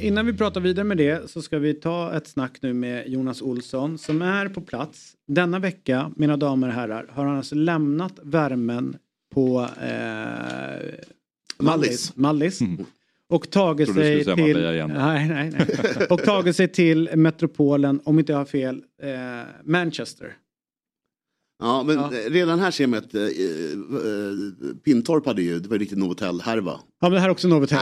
Innan 0.01 0.25
vi 0.25 0.33
pratar 0.33 0.61
vidare 0.61 0.85
med 0.85 0.97
det 0.97 1.29
så 1.29 1.41
ska 1.41 1.59
vi 1.59 1.73
ta 1.73 2.17
ett 2.17 2.27
snack 2.27 2.57
nu 2.61 2.73
med 2.73 3.07
Jonas 3.07 3.41
Olsson 3.41 3.97
som 3.97 4.21
är 4.21 4.49
på 4.49 4.61
plats. 4.61 5.13
Denna 5.27 5.59
vecka, 5.59 6.11
mina 6.15 6.37
damer 6.37 6.67
och 6.67 6.73
herrar, 6.73 7.07
har 7.11 7.25
han 7.25 7.37
alltså 7.37 7.55
lämnat 7.55 8.19
värmen 8.23 8.97
på 9.33 9.67
eh, 9.81 11.05
Mallis. 11.59 12.15
Mallis. 12.15 12.61
Mm. 12.61 12.85
Och 13.27 13.49
tagit 13.49 13.93
sig 13.93 14.25
till... 14.25 14.57
Nej, 14.57 14.87
nej, 15.29 15.51
nej. 15.51 15.67
Och 16.09 16.23
tagit 16.23 16.55
sig 16.55 16.67
till 16.67 17.09
metropolen, 17.15 18.01
om 18.03 18.19
inte 18.19 18.31
jag 18.31 18.37
har 18.39 18.45
fel, 18.45 18.83
eh, 19.01 19.09
Manchester. 19.63 20.33
Ja, 21.61 21.83
men 21.87 21.95
Ja. 21.95 22.11
eh, 22.25 22.31
redan 22.31 22.59
här 22.59 22.71
ser 22.71 22.87
man 22.87 22.99
att 22.99 23.15
eh, 23.15 23.21
eh, 23.21 23.29
Pintorp 24.85 25.25
hade 25.25 25.41
ju, 25.41 25.59
det 25.59 25.67
var 25.69 25.75
ju 25.75 25.79
riktigt 25.81 25.97
Novotel-härva. 25.97 26.71
Ja 27.01 27.09
men 27.09 27.11
det 27.11 27.19
här 27.19 27.27
är 27.27 27.31
också 27.31 27.47
Novotel. 27.47 27.77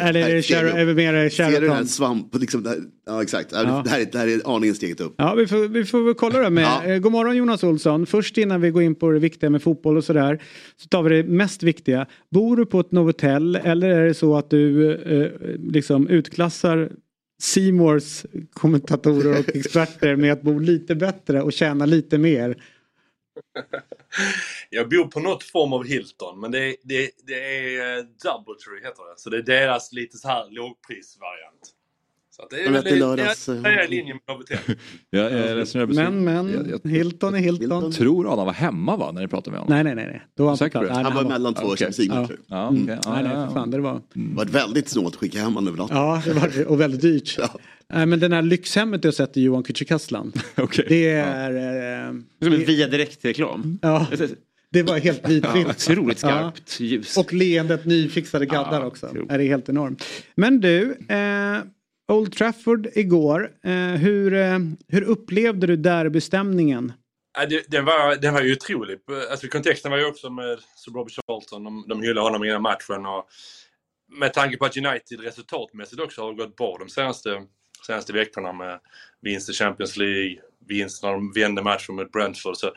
Eller 0.00 0.28
är 0.30 0.34
det 0.34 0.42
Sheraton? 0.42 0.94
mer 0.94 1.28
Ser 1.28 1.44
du 1.46 1.52
den 1.52 1.60
här 1.60 1.60
Sheraton? 1.60 1.86
svamp, 1.86 2.34
liksom, 2.40 2.62
det 2.62 2.68
här- 2.70 2.78
ja 3.06 3.22
exakt. 3.22 3.48
Ja. 3.52 3.82
Det, 3.84 3.90
här 3.90 4.00
är, 4.00 4.04
det 4.12 4.18
här 4.18 4.28
är 4.28 4.56
aningen 4.56 4.74
steget 4.74 5.00
upp. 5.00 5.14
Ja, 5.18 5.34
vi 5.34 5.46
får, 5.46 5.68
vi 5.68 5.84
får 5.84 6.02
väl 6.02 6.14
kolla 6.14 6.38
det 6.38 6.50
med. 6.50 6.64
Ja. 6.64 6.84
Eh, 6.84 6.98
God 6.98 7.12
morgon 7.12 7.36
Jonas 7.36 7.64
Olsson. 7.64 8.06
Först 8.06 8.38
innan 8.38 8.60
vi 8.60 8.70
går 8.70 8.82
in 8.82 8.94
på 8.94 9.10
det 9.10 9.18
viktiga 9.18 9.50
med 9.50 9.62
fotboll 9.62 9.96
och 9.96 10.04
sådär. 10.04 10.42
Så 10.76 10.88
tar 10.88 11.02
vi 11.02 11.22
det 11.22 11.28
mest 11.28 11.62
viktiga. 11.62 12.06
Bor 12.30 12.56
du 12.56 12.66
på 12.66 12.80
ett 12.80 12.92
Novotel 12.92 13.56
eller 13.56 13.88
är 13.88 14.06
det 14.06 14.14
så 14.14 14.36
att 14.36 14.50
du 14.50 14.92
eh, 14.94 15.30
liksom 15.72 16.08
utklassar 16.08 16.90
Seymours 17.42 18.26
kommentatorer 18.52 19.38
och 19.38 19.56
experter 19.56 20.16
med 20.16 20.32
att 20.32 20.42
bo 20.42 20.58
lite 20.58 20.94
bättre 20.94 21.42
och 21.42 21.52
tjäna 21.52 21.86
lite 21.86 22.18
mer? 22.18 22.62
Jag 24.70 24.88
bor 24.88 25.04
på 25.04 25.20
något 25.20 25.42
form 25.42 25.72
av 25.72 25.84
Hilton, 25.84 26.40
men 26.40 26.50
det 26.50 26.76
det, 26.82 27.10
det 27.26 27.34
är 27.34 27.98
eh, 27.98 28.04
Doubletree 28.04 28.84
heter 28.84 29.10
det. 29.10 29.20
Så 29.20 29.30
det 29.30 29.36
är 29.36 29.42
deras 29.42 29.92
lite 29.92 30.18
så 30.18 30.28
här 30.28 30.50
lågprisvariant. 30.50 31.74
Så 32.42 32.48
det 32.56 32.62
är 32.62 32.70
väl 32.72 32.84
det 32.84 32.90
det, 32.90 32.96
lördags, 32.96 33.46
det, 33.46 33.52
eh, 33.52 33.62
det 33.62 33.68
är 33.68 33.84
i 33.84 33.88
linje 33.88 34.14
med. 34.14 34.22
Jag, 34.48 34.58
jag 35.10 35.32
jag 35.32 35.82
är 35.82 35.86
Men, 35.86 36.24
men, 36.24 36.52
Jag, 36.52 36.80
jag 36.84 36.90
Hilton 36.90 37.34
är 37.34 37.38
Hilton. 37.38 37.60
Hilton. 37.60 37.92
tror 37.92 38.32
Adam 38.32 38.46
var 38.46 38.52
hemma 38.52 38.96
va, 38.96 39.12
när 39.12 39.20
ni 39.20 39.28
pratade 39.28 39.50
med 39.50 39.60
honom? 39.60 39.74
Nej, 39.74 39.84
nej, 39.84 39.94
nej. 39.94 40.06
nej. 40.06 40.22
Då 40.36 40.44
var 40.44 40.58
han 40.74 40.84
det? 40.84 40.92
Han 40.92 41.02
men 41.02 41.14
var 41.14 41.24
mellan 41.24 41.54
två. 41.54 41.68
Champions 41.68 41.98
League-matcher. 41.98 42.36
Ja, 42.46 42.68
Mm. 42.68 42.88
Ja, 42.88 43.12
Nej, 43.14 43.22
nej, 43.22 43.32
ja, 43.32 43.46
för 43.46 43.54
fan. 43.54 43.70
Det 43.70 43.80
var... 43.80 44.00
Det 44.14 44.34
var 44.36 44.44
väldigt 44.44 44.88
snålt 44.88 45.14
att 45.14 45.20
skicka 45.20 45.38
hem 45.38 45.54
honom 45.54 45.68
över 45.68 45.78
natten. 45.78 45.96
Ja, 45.96 46.22
det 46.24 46.32
var 46.32 46.48
det. 46.56 46.66
Och 46.66 46.80
väldigt 46.80 47.00
dyrt. 47.00 47.36
Ja. 47.38 47.58
Nej, 47.94 48.06
men 48.06 48.20
den 48.20 48.32
här 48.32 48.42
lyxhemmet 48.42 49.02
du 49.02 49.08
har 49.08 49.12
sett 49.12 49.36
i 49.36 49.42
Johan 49.42 49.62
Kücükaslan. 49.62 50.32
Okej. 50.56 50.84
Det 50.88 51.08
är... 51.10 51.50
Eh, 52.08 52.14
Som 52.42 52.52
en 52.52 52.64
via 52.64 52.86
direkt-reklam. 52.88 53.78
ja, 53.82 54.06
det 54.70 54.82
var 54.82 54.98
helt 54.98 55.28
vitvitt. 55.28 55.66
Otroligt 55.66 56.18
skarpt 56.18 56.80
ljus. 56.80 57.16
Och 57.16 57.32
leendet 57.32 57.84
nyfixade 57.84 58.46
gaddar 58.46 58.80
Ja, 58.80 58.86
också. 58.86 59.06
otroligt. 59.06 59.30
Är 59.30 59.38
det 59.38 59.44
helt 59.44 59.68
enormt. 59.68 60.04
Men 60.34 60.60
du, 60.60 60.96
eh, 61.08 61.58
Old 62.12 62.32
Trafford 62.32 62.88
igår. 62.94 63.50
Eh, 63.64 63.72
hur, 63.72 64.34
eh, 64.34 64.58
hur 64.88 65.02
upplevde 65.02 65.66
du 65.66 65.76
derbystämningen? 65.76 66.92
Ja, 67.38 67.46
det, 67.46 67.70
den, 67.70 67.84
var, 67.84 68.16
den 68.16 68.34
var 68.34 68.42
ju 68.42 68.52
otrolig. 68.52 68.98
Alltså, 69.30 69.48
kontexten 69.48 69.90
var 69.90 69.98
ju 69.98 70.06
också 70.06 70.30
med 70.30 70.58
Sir 70.76 70.92
Robert 70.92 71.12
Charlton. 71.12 71.64
De, 71.64 71.84
de 71.88 72.02
hyllade 72.02 72.20
honom 72.20 72.44
innan 72.44 72.62
matchen. 72.62 73.06
Och 73.06 73.28
med 74.18 74.34
tanke 74.34 74.56
på 74.56 74.64
att 74.64 74.76
United 74.76 75.20
resultatmässigt 75.20 76.02
också 76.02 76.22
har 76.22 76.32
gått 76.32 76.56
bra 76.56 76.76
de 76.78 76.88
senaste, 76.88 77.42
senaste 77.86 78.12
veckorna 78.12 78.52
med 78.52 78.80
vinst 79.20 79.50
i 79.50 79.52
Champions 79.52 79.96
League, 79.96 80.36
vinst 80.68 81.02
när 81.02 81.12
de 81.12 81.32
vände 81.32 81.62
matchen 81.62 81.94
mot 81.94 82.12
Brentford. 82.12 82.56
Så 82.56 82.72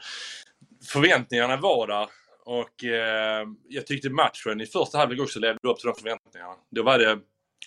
förväntningarna 0.91 1.57
var 1.57 1.87
där. 1.87 2.07
Och 2.45 2.83
eh, 2.83 3.47
jag 3.69 3.87
tyckte 3.87 4.09
matchen 4.09 4.61
i 4.61 4.65
första 4.65 4.97
halvlek 4.97 5.21
också 5.21 5.39
levde 5.39 5.69
upp 5.69 5.79
till 5.79 5.87
de 5.87 5.95
förväntningarna. 5.95 6.53
Då 6.71 6.83
var 6.83 6.99
det, 6.99 7.19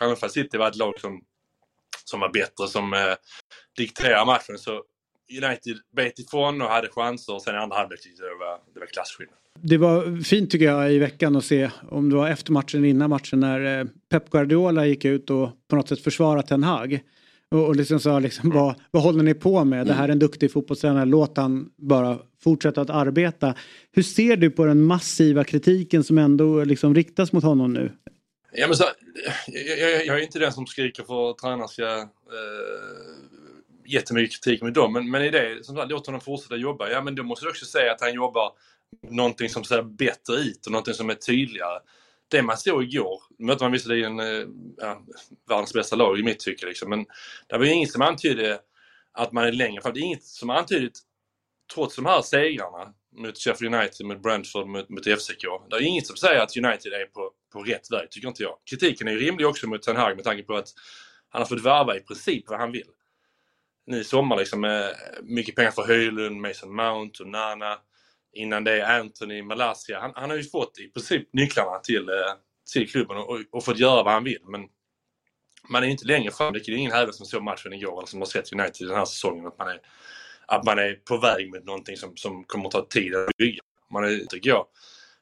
även 0.03 0.17
fast 0.17 0.35
City 0.35 0.59
var 0.59 0.69
ett 0.69 0.77
lag 0.77 1.01
som, 1.01 1.25
som 2.09 2.21
var 2.21 2.33
bättre, 2.33 2.69
som 2.69 2.93
eh, 2.95 3.15
dikterade 3.77 4.27
matchen, 4.27 4.59
så 4.59 4.83
United 5.43 5.77
bet 5.97 6.19
ifrån 6.19 6.63
och 6.63 6.69
hade 6.69 6.89
chanser. 6.89 7.35
Och 7.35 7.43
sen 7.43 7.55
i 7.55 7.59
andra 7.59 7.77
halvlek 7.77 8.01
tyckte 8.01 8.23
jag 8.23 8.33
det 8.33 8.45
var, 8.45 8.59
det 8.75 8.81
var 8.81 8.87
klasskillnad. 8.87 9.35
Det 9.61 9.79
var 9.79 10.23
fint 10.23 10.51
tycker 10.51 10.67
jag 10.67 10.93
i 10.93 10.99
veckan 10.99 11.37
att 11.37 11.45
se 11.45 11.71
om 11.91 12.11
det 12.11 12.17
var 12.17 12.29
efter 12.29 12.53
matchen 12.53 12.81
eller 12.81 12.89
innan 12.89 13.11
matchen 13.11 13.41
när 13.41 13.81
eh, 13.81 13.87
Pep 14.11 14.31
Guardiola 14.31 14.87
gick 14.87 15.05
ut 15.05 15.31
och 15.31 15.51
på 15.69 15.77
något 15.77 15.89
sätt 15.89 16.01
försvarade 16.01 16.49
Ten 16.49 16.63
Hag. 16.63 17.01
Och, 17.51 17.67
och 17.67 17.77
liksom 17.77 18.01
sa 18.01 18.19
liksom 18.19 18.51
vad, 18.51 18.75
vad 18.91 19.03
håller 19.03 19.23
ni 19.23 19.35
på 19.35 19.65
med? 19.65 19.87
Det 19.87 19.93
här 19.93 20.09
är 20.09 20.13
en 20.13 20.19
duktig 20.19 20.53
fotbollstränare, 20.53 21.05
låt 21.05 21.37
han 21.37 21.71
bara 21.77 22.19
fortsätta 22.43 22.81
att 22.81 22.91
arbeta. 22.91 23.55
Hur 23.93 24.03
ser 24.03 24.37
du 24.37 24.51
på 24.51 24.65
den 24.65 24.83
massiva 24.83 25.45
kritiken 25.45 26.05
som 26.05 26.19
ändå 26.19 26.65
liksom 26.65 26.95
riktas 26.95 27.33
mot 27.33 27.45
honom 27.45 27.73
nu? 27.73 27.93
Ja, 28.61 28.67
men 28.67 28.77
så, 28.77 28.85
jag, 29.47 29.79
jag, 29.79 30.07
jag 30.07 30.19
är 30.19 30.23
inte 30.23 30.39
den 30.39 30.53
som 30.53 30.67
skriker 30.67 31.03
för 31.03 31.31
att 31.31 31.39
tränaren 31.39 31.69
ska 31.69 31.99
eh, 31.99 32.09
jättemycket 33.87 34.45
kritik 34.45 34.63
med 34.63 34.73
dem. 34.73 34.93
Men, 34.93 35.11
men 35.11 35.23
i 35.23 35.31
det, 35.31 35.65
som 35.65 35.77
sagt, 35.77 35.91
låt 35.91 36.07
honom 36.07 36.21
fortsätta 36.21 36.57
jobba. 36.57 36.89
Ja, 36.89 37.01
men 37.01 37.15
då 37.15 37.23
måste 37.23 37.45
du 37.45 37.51
också 37.51 37.65
säga 37.65 37.93
att 37.93 38.01
han 38.01 38.15
jobbar 38.15 38.53
någonting 39.11 39.49
som 39.49 39.65
ser 39.65 39.83
bättre 39.83 40.35
ut 40.35 40.67
och 40.67 40.73
någonting 40.73 40.95
som 40.95 41.11
är 41.11 41.15
tydligare. 41.15 41.81
Det 42.29 42.43
man 42.43 42.57
såg 42.57 42.85
igår, 42.85 43.23
mötte 43.39 43.65
man 43.65 43.73
visserligen 43.73 44.21
eh, 44.21 44.47
ja, 44.77 45.03
världens 45.49 45.73
bästa 45.73 45.97
lag 45.97 46.19
i 46.19 46.23
mitt 46.23 46.41
tycke, 46.41 46.67
liksom, 46.67 46.91
men 46.91 47.07
det 47.47 47.59
var 47.59 47.65
ju 47.65 47.73
inget 47.73 47.93
som 47.93 48.03
antydde 48.03 48.61
att 49.13 49.33
man 49.33 49.45
är 49.45 49.53
längre 49.53 49.83
fram. 49.83 49.93
Det 49.95 50.01
är 50.01 50.05
inget 50.05 50.25
som 50.25 50.51
antydde, 50.51 50.91
trots 51.75 51.97
de 51.97 52.07
här 52.07 52.23
segrarna 52.23 52.95
mot 53.19 53.39
Sheffield 53.39 53.75
United, 53.75 54.07
mot 54.07 54.23
Brentford, 54.23 54.67
mot, 54.67 54.89
mot 54.89 55.05
FCK. 55.05 55.45
Det 55.71 55.77
är 55.77 55.81
inget 55.81 56.07
som 56.07 56.17
säger 56.17 56.41
att 56.41 56.57
United 56.57 56.93
är 56.93 57.07
på, 57.07 57.31
på 57.53 57.63
rätt 57.63 57.91
väg, 57.91 58.11
tycker 58.11 58.29
inte 58.29 58.43
jag. 58.43 58.57
Kritiken 58.71 59.09
är 59.09 59.13
ju 59.13 59.19
rimlig 59.19 59.47
också 59.47 59.67
mot 59.67 59.83
Ten 59.83 59.97
Hag 59.97 60.17
med 60.17 60.25
tanke 60.25 60.43
på 60.43 60.57
att 60.57 60.69
han 61.29 61.43
har 61.43 61.47
fått 61.47 61.65
värva 61.65 61.97
i 61.97 62.01
princip 62.01 62.45
vad 62.49 62.61
han 62.61 62.73
vill. 62.73 62.89
Nu 63.87 64.01
i 64.01 64.05
sommar 64.05 64.37
liksom 64.37 64.61
med 64.61 64.95
mycket 65.23 65.55
pengar 65.57 65.71
för 65.71 65.87
Höjlund, 65.87 66.41
Mason 66.41 66.75
Mount 66.77 67.23
och 67.23 67.29
Nana. 67.29 67.79
Innan 68.33 68.65
det 68.65 68.87
Anthony, 68.87 69.43
Malaysia. 69.43 70.01
Han, 70.01 70.13
han 70.15 70.31
har 70.31 70.37
ju 70.37 70.45
fått 70.45 70.79
i 70.79 70.89
princip 70.89 71.29
nycklarna 71.33 71.79
till, 71.79 72.09
eh, 72.09 72.15
till 72.73 72.91
klubben 72.91 73.17
och, 73.17 73.31
och, 73.31 73.41
och 73.51 73.65
fått 73.65 73.79
göra 73.79 74.03
vad 74.03 74.13
han 74.13 74.25
vill. 74.25 74.43
Men 74.45 74.69
man 75.69 75.83
är 75.83 75.87
ju 75.87 75.93
inte 75.93 76.07
längre 76.07 76.31
fram. 76.31 76.53
Det 76.53 76.69
är 76.69 76.71
ingen 76.71 76.93
här 76.93 77.13
som 77.13 77.27
såg 77.27 77.43
matchen 77.43 77.73
igår 77.73 77.99
eller 77.99 78.07
som 78.07 78.21
har 78.21 78.27
sett 78.27 78.53
United 78.53 78.89
den 78.89 78.97
här 78.97 79.05
säsongen. 79.05 79.47
Att 79.47 79.59
man 79.59 79.69
är, 79.69 79.81
att 80.49 80.65
man 80.65 80.79
är 80.79 80.95
på 80.95 81.19
väg 81.19 81.51
med 81.51 81.67
någonting 81.67 81.97
som, 81.97 82.17
som 82.17 82.45
kommer 82.45 82.67
att 82.67 82.73
ta 82.73 82.87
tid 82.87 83.15
att 83.15 83.37
bygga. 83.37 83.61
Man 83.93 84.05
är, 84.05 84.27
tycker 84.27 84.51
jag, 84.51 84.67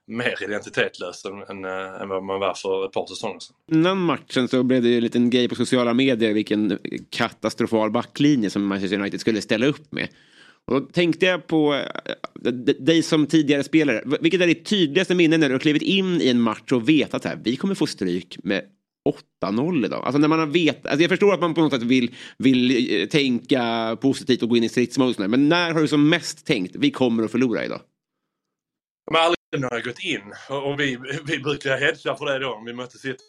mer 0.06 0.44
identitetslös 0.44 1.24
än, 1.24 1.42
än, 1.42 1.64
eh, 1.64 2.02
än 2.02 2.08
vad 2.08 2.24
man 2.24 2.40
var 2.40 2.54
för 2.54 2.86
ett 2.86 2.92
par 2.92 3.06
säsonger 3.06 3.38
sedan. 3.40 3.56
Innan 3.72 3.98
matchen 3.98 4.48
så 4.48 4.62
blev 4.62 4.82
det 4.82 4.88
ju 4.88 4.96
en 4.96 5.02
liten 5.02 5.30
grej 5.30 5.48
på 5.48 5.54
sociala 5.54 5.94
medier 5.94 6.32
vilken 6.32 6.78
katastrofal 7.10 7.90
backlinje 7.90 8.50
som 8.50 8.66
Manchester 8.66 8.98
United 8.98 9.20
skulle 9.20 9.40
ställa 9.40 9.66
upp 9.66 9.92
med. 9.92 10.08
Och 10.64 10.80
då 10.80 10.86
tänkte 10.86 11.26
jag 11.26 11.46
på 11.46 11.74
eh, 11.74 12.52
dig 12.78 13.02
som 13.02 13.26
tidigare 13.26 13.64
spelare. 13.64 14.02
Vilket 14.20 14.40
är 14.40 14.46
ditt 14.46 14.66
tydligaste 14.66 15.14
minne 15.14 15.36
när 15.36 15.48
du 15.48 15.54
har 15.54 15.60
klivit 15.60 15.82
in 15.82 16.20
i 16.20 16.28
en 16.28 16.40
match 16.40 16.72
och 16.72 16.88
vetat 16.88 17.26
att 17.26 17.38
vi 17.44 17.56
kommer 17.56 17.74
få 17.74 17.86
stryk 17.86 18.38
med 18.42 18.62
8-0 19.42 19.84
idag. 19.84 20.04
Alltså 20.04 20.18
när 20.18 20.28
man 20.28 20.38
har 20.38 20.46
vet, 20.46 20.86
alltså 20.86 21.02
jag 21.02 21.10
förstår 21.10 21.34
att 21.34 21.40
man 21.40 21.54
på 21.54 21.60
något 21.60 21.72
sätt 21.72 21.82
vill, 21.82 22.14
vill 22.38 23.00
eh, 23.00 23.08
tänka 23.08 23.96
positivt 24.00 24.42
och 24.42 24.48
gå 24.48 24.56
in 24.56 24.64
i 24.64 24.68
stridsmode. 24.68 25.28
Men 25.28 25.48
när 25.48 25.72
har 25.72 25.80
du 25.80 25.88
som 25.88 26.08
mest 26.08 26.46
tänkt 26.46 26.76
vi 26.76 26.90
kommer 26.90 27.22
att 27.22 27.30
förlora 27.30 27.64
idag? 27.64 27.80
Men 29.10 29.20
aldrig 29.20 29.36
när 29.56 29.68
jag 29.72 29.84
gått 29.84 30.04
in. 30.04 30.22
Och 30.48 30.80
vi, 30.80 30.98
vi 31.26 31.38
brukar 31.38 31.78
hedga 31.78 32.16
för 32.16 32.26
det 32.26 32.38
då. 32.38 32.54
Om 32.54 32.64
vi 32.64 32.72
möter 32.72 32.98
City 32.98 33.24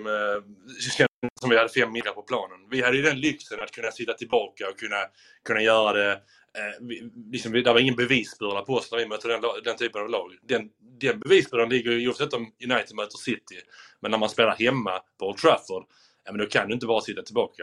med, 0.00 0.42
kändes 0.80 1.40
som 1.40 1.50
vi 1.50 1.56
hade 1.56 1.68
fem 1.68 1.92
middagar 1.92 2.14
på 2.14 2.22
planen. 2.22 2.58
Vi 2.70 2.82
hade 2.82 2.96
ju 2.96 3.02
den 3.02 3.20
lyxen 3.20 3.60
att 3.60 3.70
kunna 3.70 3.90
sitta 3.90 4.12
tillbaka 4.12 4.68
och 4.68 4.78
kunna, 4.78 4.96
kunna 5.44 5.62
göra 5.62 5.92
det. 5.92 6.12
Eh, 6.58 6.80
vi, 6.80 7.10
liksom, 7.32 7.52
det 7.52 7.72
var 7.72 7.80
ingen 7.80 7.96
bevisbörda 7.96 8.62
på 8.62 8.74
oss 8.74 8.92
när 8.92 8.98
vi 8.98 9.06
mötte 9.06 9.28
den, 9.28 9.42
den 9.64 9.76
typen 9.76 10.02
av 10.02 10.10
lag. 10.10 10.32
Den, 10.42 10.70
den 11.00 11.20
bevisbördan 11.20 11.68
ligger 11.68 11.92
ju 11.92 12.08
oavsett 12.08 12.32
om 12.32 12.52
United 12.64 12.96
möter 12.96 13.18
City. 13.18 13.60
Men 14.00 14.10
när 14.10 14.18
man 14.18 14.28
spelar 14.28 14.56
hemma 14.56 15.00
på 15.18 15.28
Old 15.28 15.38
Trafford, 15.38 15.84
ja, 16.24 16.32
men 16.32 16.38
då 16.38 16.46
kan 16.46 16.68
du 16.68 16.74
inte 16.74 16.86
bara 16.86 17.00
sitta 17.00 17.22
tillbaka. 17.22 17.62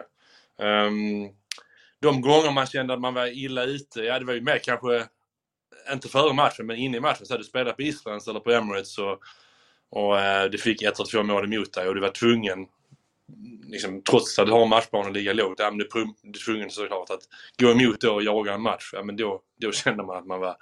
Um, 0.57 1.30
de 2.02 2.22
gånger 2.22 2.52
man 2.52 2.66
kände 2.68 2.94
att 2.94 2.99
man 2.99 3.14
var 3.14 3.28
illa 3.28 3.64
ute, 3.64 4.02
ja 4.02 4.20
det 4.20 4.26
var 4.26 4.34
ju 4.34 4.41
mer 4.41 4.60
kanske, 4.60 5.07
inte 5.91 6.10
före 6.10 6.34
matchen, 6.34 6.66
men 6.66 6.78
inne 6.78 6.98
i 6.98 6.99
matchen. 6.99 7.26
Så 7.26 7.34
hade 7.34 7.44
du 7.44 7.48
spelat 7.48 7.76
på 7.76 7.82
Islands 7.82 8.28
eller 8.28 8.40
på 8.40 8.52
Emirates 8.52 8.98
och, 8.98 9.20
och 9.90 10.20
eh, 10.20 10.49
du 10.49 10.57
fick 10.57 10.82
ett 10.82 10.99
eller 10.99 11.10
två 11.10 11.24
mål 11.24 11.53
emot 11.53 11.74
dig 11.74 11.88
och 11.88 11.95
du 11.95 12.02
var 12.02 12.10
tvungen 12.10 12.68
liksom, 13.68 14.02
trots 14.10 14.40
att 14.40 14.45
du 14.45 14.52
har 14.52 14.64
en 14.64 14.70
matchplan 14.70 15.06
och 15.06 15.11
ligga 15.11 15.34
lågt, 15.34 15.60
ja, 15.60 15.72
men 15.72 15.78
du 15.78 15.86
är 15.86 16.45
tvungen 16.45 16.70
såklart 16.70 17.10
att 17.10 17.22
gå 17.61 17.72
emot 17.72 18.03
och 18.03 18.24
jaga 18.24 18.53
en 18.53 18.61
match. 18.61 18.90
Ja, 18.94 19.03
men 19.03 19.16
då, 19.16 19.41
då 19.61 19.72
kände 19.72 20.03
man 20.03 20.18
att 20.18 20.26
man 20.26 20.40
var, 20.40 20.56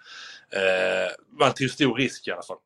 eh, 0.54 1.12
man 1.40 1.54
tog 1.54 1.70
stor 1.70 1.96
risk 1.96 2.28
i 2.28 2.32
alla 2.32 2.42
fall. 2.42 2.58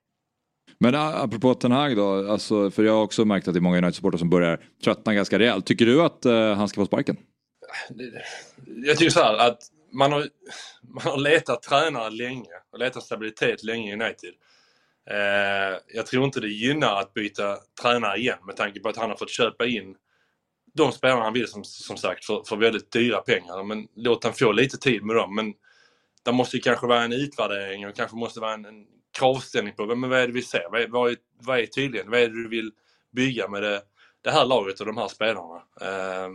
Men 0.77 0.95
apropå 0.95 1.53
Ten 1.53 1.71
Hag 1.71 1.95
då, 1.95 2.31
alltså, 2.31 2.71
för 2.71 2.83
jag 2.83 2.93
har 2.93 3.03
också 3.03 3.25
märkt 3.25 3.47
att 3.47 3.53
det 3.53 3.59
är 3.59 3.61
många 3.61 3.77
United-supportrar 3.77 4.17
som 4.17 4.29
börjar 4.29 4.59
tröttna 4.83 5.13
ganska 5.13 5.39
rejält. 5.39 5.65
Tycker 5.65 5.85
du 5.85 6.01
att 6.01 6.25
uh, 6.25 6.53
han 6.53 6.69
ska 6.69 6.81
få 6.81 6.85
sparken? 6.85 7.17
Jag 8.65 8.97
tycker 8.97 9.11
så 9.11 9.19
här 9.19 9.37
att 9.37 9.59
man 9.91 10.11
har, 10.11 10.27
man 10.81 11.03
har 11.03 11.17
letat 11.17 11.61
tränare 11.61 12.09
länge 12.09 12.49
och 12.71 12.79
letat 12.79 13.03
stabilitet 13.03 13.63
länge 13.63 13.89
i 13.89 13.93
United. 13.93 14.33
Eh, 15.09 15.79
jag 15.93 16.05
tror 16.05 16.25
inte 16.25 16.39
det 16.39 16.47
gynnar 16.47 16.99
att 16.99 17.13
byta 17.13 17.57
tränare 17.81 18.17
igen 18.17 18.39
med 18.45 18.55
tanke 18.55 18.79
på 18.79 18.89
att 18.89 18.97
han 18.97 19.09
har 19.09 19.17
fått 19.17 19.29
köpa 19.29 19.65
in 19.65 19.95
de 20.73 20.91
spelarna 20.91 21.23
han 21.23 21.33
vill 21.33 21.47
som, 21.47 21.63
som 21.63 21.97
sagt 21.97 22.25
för, 22.25 22.43
för 22.47 22.55
väldigt 22.55 22.91
dyra 22.91 23.21
pengar. 23.21 23.63
Men 23.63 23.87
låt 23.95 24.23
han 24.23 24.33
få 24.33 24.51
lite 24.51 24.77
tid 24.77 25.03
med 25.03 25.15
dem. 25.15 25.35
Men 25.35 25.53
det 26.23 26.31
måste 26.31 26.57
ju 26.57 26.61
kanske 26.61 26.87
vara 26.87 27.03
en 27.03 27.13
utvärdering 27.13 27.87
och 27.87 27.95
kanske 27.95 28.17
måste 28.17 28.39
vara 28.39 28.53
en, 28.53 28.65
en 28.65 28.85
kravställning 29.17 29.73
på 29.75 29.95
men 29.95 30.09
vad 30.09 30.19
är 30.19 30.27
det 30.27 30.33
vi 30.33 30.41
ser? 30.41 30.67
Vad 30.71 30.81
är, 30.81 30.87
vad 30.87 31.11
är, 31.11 31.17
vad 31.41 31.59
är 31.59 31.65
tydligen? 31.65 32.09
Vad 32.11 32.19
är 32.19 32.27
det 32.27 32.43
du 32.43 32.49
vill 32.49 32.71
bygga 33.11 33.47
med 33.47 33.63
det, 33.63 33.81
det 34.21 34.31
här 34.31 34.45
laget 34.45 34.79
och 34.79 34.85
de 34.85 34.97
här 34.97 35.07
spelarna? 35.07 35.55
Eh, 35.81 36.29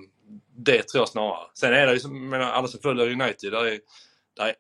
det 0.57 0.83
tror 0.83 1.01
jag 1.01 1.09
snarare. 1.09 1.47
Sen 1.55 1.73
är 1.73 1.87
det 1.87 1.93
ju, 1.93 2.01
som, 2.01 2.33
alla 2.33 2.69
som 2.69 2.81
följer 2.81 3.23
United, 3.23 3.53
där 3.53 3.67
är, 3.67 3.81
där 4.37 4.47
är 4.47 4.55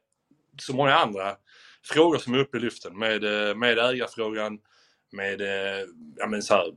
så 0.61 0.75
många 0.75 0.95
andra 0.95 1.37
frågor 1.87 2.19
som 2.19 2.35
är 2.35 2.39
uppe 2.39 2.57
i 2.57 2.61
luften 2.61 2.99
med, 2.99 3.25
eh, 3.25 3.55
med 3.55 3.79
ägarfrågan, 3.79 4.59
med 5.13 5.41
eh, 5.41 5.87
ja, 6.17 6.27
men 6.27 6.43
så 6.43 6.55
här, 6.55 6.73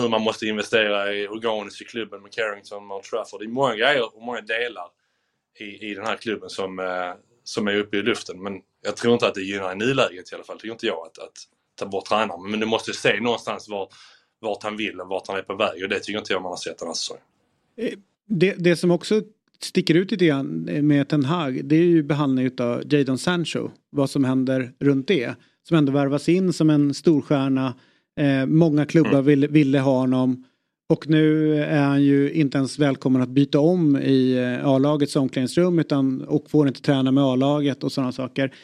hur 0.00 0.08
man 0.08 0.22
måste 0.22 0.46
investera 0.46 1.14
i 1.14 1.28
organiskt 1.28 1.82
i 1.82 1.84
klubben 1.84 2.22
med 2.22 2.32
Carrington 2.32 2.90
och 2.90 3.02
Trafford. 3.02 3.40
Det 3.40 3.46
är 3.46 3.48
många 3.48 3.76
grejer 3.76 4.16
och 4.16 4.22
många 4.22 4.40
delar 4.40 4.86
i, 5.58 5.90
i 5.90 5.94
den 5.94 6.06
här 6.06 6.16
klubben 6.16 6.50
som, 6.50 6.78
eh, 6.78 7.12
som 7.44 7.68
är 7.68 7.76
uppe 7.76 7.96
i 7.96 8.02
luften. 8.02 8.42
Men 8.42 8.60
jag 8.82 8.96
tror 8.96 9.12
inte 9.12 9.26
att 9.26 9.34
det 9.34 9.42
gynnar 9.42 9.72
i 9.72 9.76
nuläget 9.76 10.32
i 10.32 10.34
alla 10.34 10.44
fall, 10.44 10.58
tycker 10.58 10.72
inte 10.72 10.86
jag, 10.86 11.06
att, 11.06 11.18
att 11.18 11.38
ta 11.74 11.86
bort 11.86 12.04
tränaren. 12.04 12.50
Men 12.50 12.60
du 12.60 12.66
måste 12.66 12.92
se 12.92 13.20
någonstans 13.20 13.68
var, 13.68 13.88
vart 14.40 14.62
han 14.62 14.76
vill 14.76 15.00
och 15.00 15.08
vart 15.08 15.28
han 15.28 15.36
är 15.36 15.42
på 15.42 15.54
väg 15.54 15.82
och 15.82 15.88
det 15.88 16.00
tycker 16.00 16.18
inte 16.18 16.32
jag 16.32 16.42
man 16.42 16.52
har 16.52 16.56
sett 16.56 16.78
den 16.78 16.88
här 16.88 16.94
säsongen. 16.94 17.22
Det, 18.26 18.54
det 18.58 18.76
som 18.76 18.90
också 18.90 19.22
sticker 19.62 19.94
ut 19.94 20.10
lite 20.10 20.26
grann 20.26 20.68
med 20.82 21.08
Ten 21.08 21.24
Hag 21.24 21.64
det 21.64 21.76
är 21.76 21.84
ju 21.84 22.02
behandlingen 22.02 22.52
av 22.58 22.82
Jadon 22.92 23.18
Sancho. 23.18 23.70
Vad 23.90 24.10
som 24.10 24.24
händer 24.24 24.72
runt 24.78 25.08
det. 25.08 25.34
Som 25.68 25.76
ändå 25.76 25.92
värvas 25.92 26.28
in 26.28 26.52
som 26.52 26.70
en 26.70 26.94
storstjärna. 26.94 27.74
Eh, 28.20 28.46
många 28.46 28.86
klubbar 28.86 29.12
mm. 29.12 29.24
ville, 29.24 29.46
ville 29.46 29.78
ha 29.78 29.98
honom. 29.98 30.44
Och 30.88 31.08
nu 31.08 31.54
är 31.54 31.82
han 31.82 32.02
ju 32.02 32.32
inte 32.32 32.58
ens 32.58 32.78
välkommen 32.78 33.22
att 33.22 33.28
byta 33.28 33.60
om 33.60 33.96
i 33.96 34.36
eh, 34.38 34.66
A-lagets 34.68 35.16
omklädningsrum 35.16 35.78
utan 35.78 36.22
och 36.22 36.50
får 36.50 36.68
inte 36.68 36.82
träna 36.82 37.12
med 37.12 37.24
A-laget 37.24 37.84
och 37.84 37.92
sådana 37.92 38.12
saker. 38.12 38.54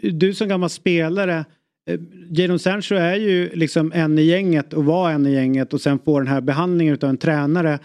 Du 0.00 0.34
som 0.34 0.48
gammal 0.48 0.70
spelare, 0.70 1.44
eh, 1.90 2.00
Jadon 2.30 2.58
Sancho 2.58 2.94
är 2.94 3.16
ju 3.16 3.50
liksom 3.54 3.92
en 3.94 4.18
i 4.18 4.22
gänget 4.22 4.72
och 4.72 4.84
var 4.84 5.10
en 5.10 5.26
i 5.26 5.32
gänget 5.32 5.74
och 5.74 5.80
sen 5.80 5.98
får 5.98 6.20
den 6.20 6.28
här 6.28 6.40
behandlingen 6.40 6.98
av 7.02 7.08
en 7.08 7.18
tränare. 7.18 7.78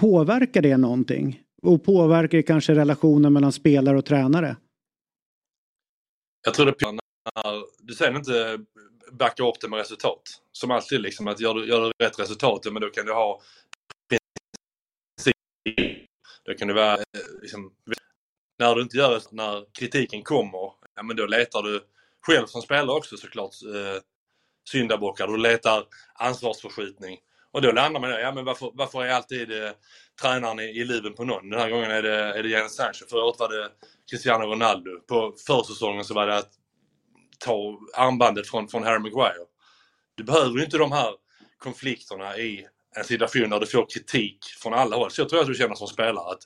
Påverkar 0.00 0.62
det 0.62 0.76
någonting? 0.76 1.40
Och 1.64 1.84
påverkar 1.84 2.42
kanske 2.42 2.74
relationen 2.74 3.32
mellan 3.32 3.52
spelare 3.52 3.98
och 3.98 4.04
tränare? 4.04 4.56
Jag 6.44 6.54
tror 6.54 6.66
det 6.66 6.74
när 6.90 7.62
du 7.82 7.94
sen 7.94 8.16
inte 8.16 8.58
backar 9.12 9.48
upp 9.48 9.60
det 9.60 9.68
med 9.68 9.78
resultat. 9.78 10.22
Som 10.52 10.70
alltid 10.70 11.00
liksom 11.00 11.28
att 11.28 11.40
gör 11.40 11.54
du, 11.54 11.68
gör 11.68 11.80
du 11.80 12.04
rätt 12.04 12.18
resultat, 12.18 12.60
men 12.72 12.82
då 12.82 12.90
kan 12.90 13.06
du 13.06 13.12
ha 13.12 13.40
då 16.44 16.54
kan 16.54 16.68
det 16.68 16.74
vara 16.74 16.94
eh, 16.94 17.40
liksom, 17.42 17.72
när 18.58 18.74
du 18.74 18.82
inte 18.82 18.96
gör 18.96 19.10
det, 19.10 19.22
när 19.30 19.64
kritiken 19.72 20.22
kommer, 20.22 20.72
ja 20.94 21.02
men 21.02 21.16
då 21.16 21.26
letar 21.26 21.62
du 21.62 21.84
själv 22.20 22.46
som 22.46 22.62
spelare 22.62 22.96
också 22.96 23.16
såklart 23.16 23.54
eh, 23.74 24.02
syndabockar. 24.70 25.26
Du 25.26 25.36
letar 25.36 25.86
ansvarsförskjutning. 26.14 27.18
Och 27.54 27.62
då 27.62 27.72
landar 27.72 28.00
man 28.00 28.10
i 28.10 28.14
ja 28.14 28.32
men 28.32 28.44
varför, 28.44 28.70
varför 28.74 29.04
är 29.04 29.10
alltid 29.10 29.64
eh, 29.64 29.70
tränaren 30.22 30.60
i, 30.60 30.62
i 30.62 30.84
luven 30.84 31.14
på 31.14 31.24
någon? 31.24 31.50
Den 31.50 31.60
här 31.60 31.70
gången 31.70 31.90
är 31.90 32.02
det, 32.02 32.16
är 32.16 32.42
det 32.42 32.48
Jadon 32.48 32.70
Sancho. 32.70 33.06
Förra 33.10 33.24
året 33.24 33.40
var 33.40 33.48
det 33.48 33.70
Cristiano 34.10 34.44
Ronaldo. 34.44 34.90
På 35.08 35.34
försäsongen 35.46 36.04
så 36.04 36.14
var 36.14 36.26
det 36.26 36.36
att 36.36 36.50
ta 37.38 37.78
armbandet 37.94 38.48
från, 38.48 38.68
från 38.68 38.82
Harry 38.82 38.98
Maguire. 38.98 39.44
Du 40.14 40.24
behöver 40.24 40.58
ju 40.58 40.64
inte 40.64 40.78
de 40.78 40.92
här 40.92 41.14
konflikterna 41.58 42.38
i 42.38 42.66
en 42.96 43.04
situation 43.04 43.50
där 43.50 43.60
du 43.60 43.66
får 43.66 43.86
kritik 43.90 44.38
från 44.44 44.74
alla 44.74 44.96
håll. 44.96 45.10
Så 45.10 45.20
jag 45.20 45.28
tror 45.28 45.40
att 45.40 45.46
du 45.46 45.54
känner 45.54 45.74
som 45.74 45.88
spelare 45.88 46.30
att 46.30 46.42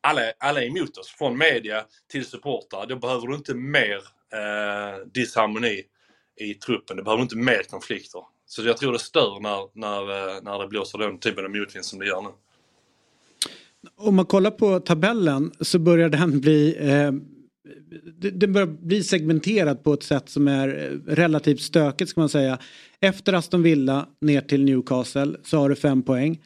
alla, 0.00 0.20
alla 0.38 0.62
är 0.62 0.66
emot 0.66 0.98
oss. 0.98 1.08
Från 1.08 1.38
media 1.38 1.84
till 2.10 2.26
supportrar. 2.26 2.86
Då 2.86 2.96
behöver 2.96 3.26
du 3.26 3.34
inte 3.34 3.54
mer 3.54 3.96
eh, 4.32 5.06
disharmoni 5.14 5.82
i 6.40 6.54
truppen. 6.54 6.96
Du 6.96 7.02
behöver 7.02 7.22
inte 7.22 7.36
mer 7.36 7.62
konflikter. 7.62 8.22
Så 8.48 8.62
jag 8.62 8.76
tror 8.76 8.92
det 8.92 8.98
stör 8.98 9.40
när, 9.40 9.78
när, 9.78 10.00
eh, 10.00 10.42
när 10.42 10.58
det 10.58 10.68
blåser 10.68 10.98
den 10.98 11.18
typen 11.18 11.44
av 11.44 11.50
motvind 11.50 11.84
som 11.84 11.98
det 11.98 12.06
gör 12.06 12.22
nu. 12.22 12.28
Om 13.96 14.16
man 14.16 14.26
kollar 14.26 14.50
på 14.50 14.80
tabellen 14.80 15.52
så 15.60 15.78
börjar 15.78 16.08
den 16.08 16.40
bli 16.40 16.76
eh, 16.78 17.12
den 18.32 18.52
börjar 18.52 18.66
bli 18.66 19.02
segmenterad 19.02 19.84
på 19.84 19.92
ett 19.92 20.02
sätt 20.02 20.28
som 20.28 20.48
är 20.48 20.68
eh, 20.68 21.14
relativt 21.14 21.60
stökigt 21.60 22.10
ska 22.10 22.20
man 22.20 22.28
säga. 22.28 22.58
Efter 23.00 23.32
Aston 23.32 23.62
Villa 23.62 24.06
ner 24.20 24.40
till 24.40 24.64
Newcastle 24.64 25.36
så 25.44 25.58
har 25.58 25.68
du 25.68 25.76
fem 25.76 26.02
poäng. 26.02 26.40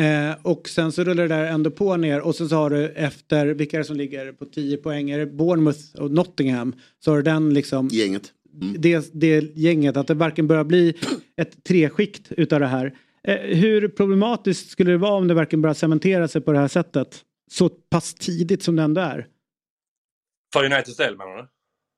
Eh, 0.00 0.36
och 0.42 0.68
sen 0.68 0.92
så 0.92 1.04
rullar 1.04 1.22
det 1.22 1.34
där 1.34 1.44
ändå 1.44 1.70
på 1.70 1.96
ner 1.96 2.20
och 2.20 2.34
sen 2.34 2.48
så 2.48 2.56
har 2.56 2.70
du 2.70 2.88
efter, 2.88 3.46
vilka 3.46 3.76
är 3.76 3.78
det 3.78 3.84
som 3.84 3.96
ligger 3.96 4.32
på 4.32 4.44
10 4.44 4.76
poäng? 4.76 5.10
Är 5.10 5.18
det 5.18 5.26
Bournemouth 5.26 5.96
och 5.98 6.10
Nottingham? 6.10 6.74
Så 7.04 7.10
har 7.10 7.16
du 7.16 7.22
den 7.22 7.54
liksom. 7.54 7.88
Gänget. 7.92 8.32
Mm. 8.54 8.74
Det, 8.78 9.10
det 9.12 9.56
gänget, 9.56 9.96
att 9.96 10.06
det 10.06 10.14
varken 10.14 10.46
börjar 10.46 10.64
bli 10.64 10.94
ett 11.36 11.64
treskikt 11.64 12.32
utav 12.32 12.60
det 12.60 12.66
här. 12.66 12.94
Eh, 13.24 13.36
hur 13.36 13.88
problematiskt 13.88 14.70
skulle 14.70 14.90
det 14.90 14.98
vara 14.98 15.14
om 15.14 15.28
det 15.28 15.34
verkligen 15.34 15.62
börjar 15.62 15.74
cementera 15.74 16.28
sig 16.28 16.40
på 16.40 16.52
det 16.52 16.58
här 16.58 16.68
sättet? 16.68 17.24
Så 17.50 17.68
pass 17.68 18.14
tidigt 18.14 18.62
som 18.62 18.76
det 18.76 18.82
ändå 18.82 19.00
är. 19.00 19.26
För 20.52 20.64
Uniteds 20.64 20.96
del 20.96 21.16
menar 21.16 21.36
du? 21.36 21.46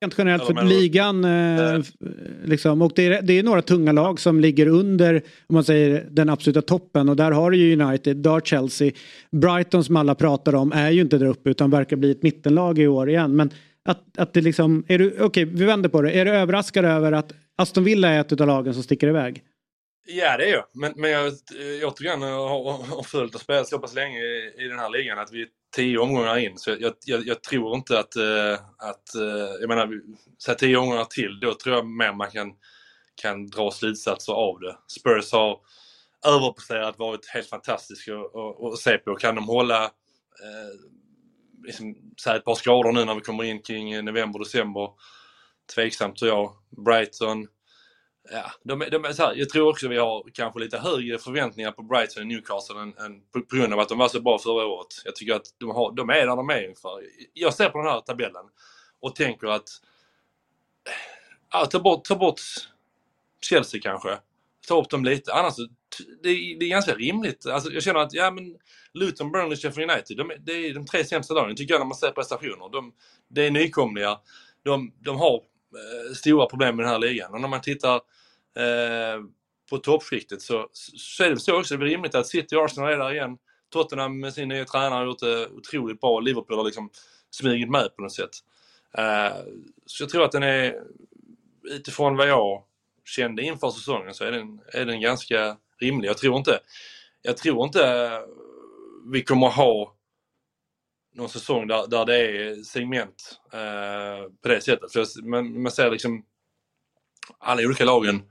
Rent 0.03 0.15
generellt 0.19 0.47
för 0.47 0.65
ligan. 0.65 1.24
Eh, 1.24 1.81
liksom. 2.45 2.83
Och 2.83 2.93
det 2.95 3.07
är, 3.07 3.23
det 3.23 3.39
är 3.39 3.43
några 3.43 3.62
tunga 3.62 3.93
lag 3.93 4.20
som 4.20 4.41
ligger 4.41 4.66
under 4.66 5.15
om 5.47 5.55
man 5.55 5.65
säger, 5.65 6.07
den 6.11 6.29
absoluta 6.29 6.62
toppen. 6.62 7.09
Och 7.09 7.16
där 7.16 7.31
har 7.31 7.51
du 7.51 7.57
ju 7.57 7.83
United, 7.83 8.16
där 8.16 8.41
Chelsea. 8.41 8.93
Brighton 9.31 9.85
som 9.85 9.97
alla 9.97 10.15
pratar 10.15 10.55
om 10.55 10.73
är 10.73 10.91
ju 10.91 11.01
inte 11.01 11.19
där 11.19 11.27
uppe 11.27 11.51
utan 11.51 11.70
verkar 11.70 11.97
bli 11.97 12.11
ett 12.11 12.23
mittenlag 12.23 12.79
i 12.79 12.87
år 12.87 13.09
igen. 13.09 13.37
Men 13.37 13.51
att, 13.85 14.19
att 14.19 14.35
det 14.35 14.41
liksom, 14.41 14.85
är 14.89 14.99
du, 14.99 15.11
okej 15.11 15.25
okay, 15.25 15.45
vi 15.45 15.65
vänder 15.65 15.89
på 15.89 16.03
det. 16.03 16.11
Är 16.13 16.25
du 16.25 16.31
överraskad 16.31 16.85
över 16.85 17.13
att 17.13 17.33
Aston 17.57 17.85
Villa 17.85 18.09
är 18.09 18.21
ett 18.21 18.41
av 18.41 18.47
lagen 18.47 18.75
som 18.75 18.83
sticker 18.83 19.09
iväg? 19.09 19.45
Ja 20.07 20.37
det 20.37 20.45
är 20.45 20.53
jag. 20.53 20.65
Men, 20.73 20.93
men 20.97 21.11
jag 21.11 21.33
återigen 21.85 22.23
har, 22.23 22.73
har 22.83 23.03
följt 23.03 23.35
och 23.35 23.41
spelat 23.41 23.69
så 23.69 23.79
pass 23.79 23.95
länge 23.95 24.19
i, 24.19 24.55
i 24.59 24.69
den 24.69 24.79
här 24.79 24.91
ligan 24.91 25.19
att 25.19 25.33
vi 25.33 25.43
är 25.43 25.49
tio 25.77 25.99
omgångar 25.99 26.39
in. 26.39 26.59
Så 26.59 26.71
jag, 26.81 26.93
jag, 27.05 27.27
jag 27.27 27.43
tror 27.43 27.77
inte 27.77 27.99
att, 27.99 28.17
eh, 28.17 28.53
att 28.79 29.15
eh, 29.15 29.61
jag 29.61 29.69
menar, 29.69 30.01
så 30.39 30.55
tio 30.55 30.77
omgångar 30.77 31.05
till, 31.05 31.41
då 31.41 31.55
tror 31.55 31.77
jag 31.77 31.87
mer 31.87 32.13
man 32.13 32.31
kan, 32.31 32.53
kan 33.15 33.47
dra 33.47 33.71
slutsatser 33.71 34.33
av 34.33 34.61
det. 34.61 34.77
Spurs 34.87 35.33
har 35.33 35.59
överpresterat, 36.27 36.99
varit 36.99 37.27
helt 37.27 37.49
fantastiska 37.49 38.13
att 38.73 38.79
se 38.79 38.99
på. 38.99 39.15
Kan 39.15 39.35
de 39.35 39.45
hålla 39.45 39.85
uh, 39.85 39.91
liksom, 41.65 41.97
säga 42.23 42.37
ett 42.37 42.45
par 42.45 42.55
skador 42.55 42.93
nu 42.93 43.05
när 43.05 43.15
vi 43.15 43.21
kommer 43.21 43.45
in 43.45 43.63
kring 43.63 43.93
eh, 43.93 44.03
november, 44.03 44.39
december. 44.39 44.91
Tveksamt 45.75 46.17
tror 46.19 46.31
jag. 46.31 46.53
Brighton. 46.85 47.49
Ja, 48.31 48.53
de, 48.63 48.79
de 48.91 49.05
är 49.05 49.13
så 49.13 49.23
här, 49.23 49.35
jag 49.35 49.49
tror 49.49 49.69
också 49.69 49.89
vi 49.89 49.99
har 49.99 50.25
kanske 50.35 50.61
lite 50.61 50.79
högre 50.79 51.19
förväntningar 51.19 51.73
på 51.73 51.83
Brighton 51.83 52.23
och 52.23 52.27
Newcastle 52.27 52.81
än, 52.81 52.97
än 52.99 53.21
på, 53.33 53.41
på 53.41 53.57
grund 53.57 53.73
av 53.73 53.81
att 53.81 53.89
de 53.89 53.99
var 53.99 54.09
så 54.09 54.21
bra 54.21 54.39
förra 54.39 54.67
året. 54.67 54.87
Jag 55.05 55.17
tycker 55.17 55.35
att 55.35 55.47
de, 55.59 55.71
har, 55.71 55.93
de 55.93 56.11
är 56.11 56.27
där 56.27 56.37
de 56.37 56.51
är 56.51 56.65
ungefär. 56.65 56.91
Jag 57.33 57.55
ser 57.55 57.69
på 57.69 57.79
den 57.79 57.87
här 57.87 58.01
tabellen 58.01 58.45
och 59.01 59.17
tänker 59.17 59.47
att 59.47 59.69
ja, 61.53 61.67
ta, 61.67 61.81
bort, 61.81 62.05
ta 62.05 62.17
bort 62.17 62.41
Chelsea 63.41 63.81
kanske. 63.83 64.19
Ta 64.69 64.81
upp 64.81 64.91
dem 64.91 65.05
lite. 65.05 65.33
Annars, 65.35 65.55
det, 66.23 66.28
är- 66.28 66.59
det 66.59 66.64
är 66.66 66.69
ganska 66.70 66.94
rimligt. 66.94 67.47
Alltså, 67.47 67.73
jag 67.73 67.82
känner 67.82 68.01
att 68.01 68.12
ja, 68.12 68.31
men 68.31 68.56
Luton, 68.94 69.32
Burnley, 69.32 69.56
Sheffield 69.56 69.90
United, 69.90 70.16
de, 70.16 70.32
det 70.40 70.52
är 70.52 70.74
de 70.74 70.86
tre 70.86 71.05
sämsta 71.05 71.35
lagen 71.35 71.56
tycker 71.56 71.74
jag 71.74 71.81
när 71.81 71.86
man 71.86 71.94
ser 71.97 72.10
prestationer. 72.10 72.73
De, 72.73 72.93
det 73.28 73.47
är 73.47 73.51
nykomlingar. 73.51 74.19
De, 74.64 74.93
de 75.01 75.16
har 75.19 75.35
eh, 75.35 76.14
stora 76.14 76.47
problem 76.47 76.77
med 76.77 76.85
den 76.85 76.93
här 76.93 76.98
ligan. 76.98 77.35
Och 77.35 77.40
när 77.40 77.48
man 77.48 77.60
tittar 77.60 77.94
eh, 78.56 79.23
på 79.70 79.78
toppskiktet 79.78 80.43
så, 80.43 80.69
så 80.73 81.24
är 81.24 81.31
det 81.31 81.40
så 81.40 81.59
också. 81.59 81.77
Det 81.77 81.85
är 81.85 81.89
rimligt 81.89 82.14
att 82.14 82.27
City 82.27 82.56
och 82.56 82.64
Arsenal 82.64 82.93
är 82.93 82.98
där 82.98 83.12
igen. 83.12 83.39
Tottenham 83.73 84.20
med 84.20 84.35
sin 84.35 84.48
nya 84.48 84.64
tränare 84.64 84.98
har 84.98 85.06
gjort 85.06 85.19
det 85.20 85.48
otroligt 85.48 86.01
bra. 86.01 86.20
Liverpool 86.20 86.56
har 86.56 86.64
liksom 86.64 86.90
smugit 87.31 87.70
med 87.70 87.97
på 87.97 88.02
något 88.02 88.12
sätt. 88.12 88.31
Eh, 88.98 89.36
så 89.86 90.02
jag 90.02 90.10
tror 90.10 90.24
att 90.24 90.32
den 90.32 90.43
är, 90.43 90.74
utifrån 91.70 92.16
vad 92.16 92.28
jag 92.28 92.62
kände 93.05 93.43
inför 93.43 93.70
säsongen 93.70 94.14
så 94.14 94.24
är 94.24 94.32
den, 94.32 94.60
är 94.73 94.85
den 94.86 95.01
ganska 95.01 95.56
rimlig. 95.83 96.09
Jag 96.09 96.19
tror 96.19 96.37
inte, 96.39 96.61
jag 97.23 97.37
tror 97.37 97.65
inte 97.65 97.87
eh, 97.89 98.21
vi 99.13 99.25
kommer 99.25 99.49
ha 99.49 99.97
någon 101.15 101.29
säsong 101.29 101.67
där, 101.67 101.87
där 101.87 102.05
det 102.07 102.17
är 102.19 102.57
segment 102.63 103.41
eh, 103.53 104.31
på 104.43 104.49
det 104.49 104.61
sättet. 104.61 104.93
För 104.93 105.01
jag- 105.01 105.25
man, 105.27 105.63
man 105.63 105.73
ser 105.73 105.91
liksom 105.91 106.25
alla 107.39 107.63
olika 107.63 107.85
lagen 107.85 108.23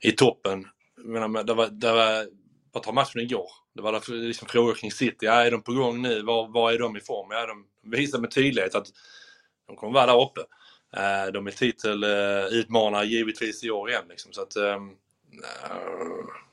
i 0.00 0.12
toppen. 0.12 0.66
Jag 0.96 1.06
menar, 1.06 1.42
det 1.44 1.54
var, 1.54 1.66
det 1.66 1.92
var, 1.92 2.26
vad 2.72 2.82
tar 2.82 2.92
matchen 2.92 3.20
igår. 3.20 3.50
Det 3.74 3.82
var 3.82 4.22
liksom 4.26 4.48
frågor 4.48 4.74
kring 4.74 4.90
City. 4.92 5.26
Ja, 5.26 5.32
är 5.32 5.50
de 5.50 5.62
på 5.62 5.72
gång 5.72 6.02
nu? 6.02 6.22
Var, 6.22 6.48
var 6.48 6.72
är 6.72 6.78
de 6.78 6.96
i 6.96 7.00
form? 7.00 7.28
Ja, 7.30 7.46
de 7.46 7.66
visar 7.90 8.18
med 8.18 8.30
tydlighet 8.30 8.74
att 8.74 8.86
de 9.66 9.76
kommer 9.76 9.92
vara 9.92 10.06
där 10.06 10.22
uppe. 10.22 10.40
Eh, 10.96 11.32
de 11.32 11.46
är 11.46 11.50
titelutmanare 11.50 13.02
eh, 13.04 13.10
givetvis 13.10 13.64
i 13.64 13.70
år 13.70 13.90
igen. 13.90 14.04
Liksom. 14.08 14.32
Så 14.32 14.42
att, 14.42 14.56
eh, 14.56 14.78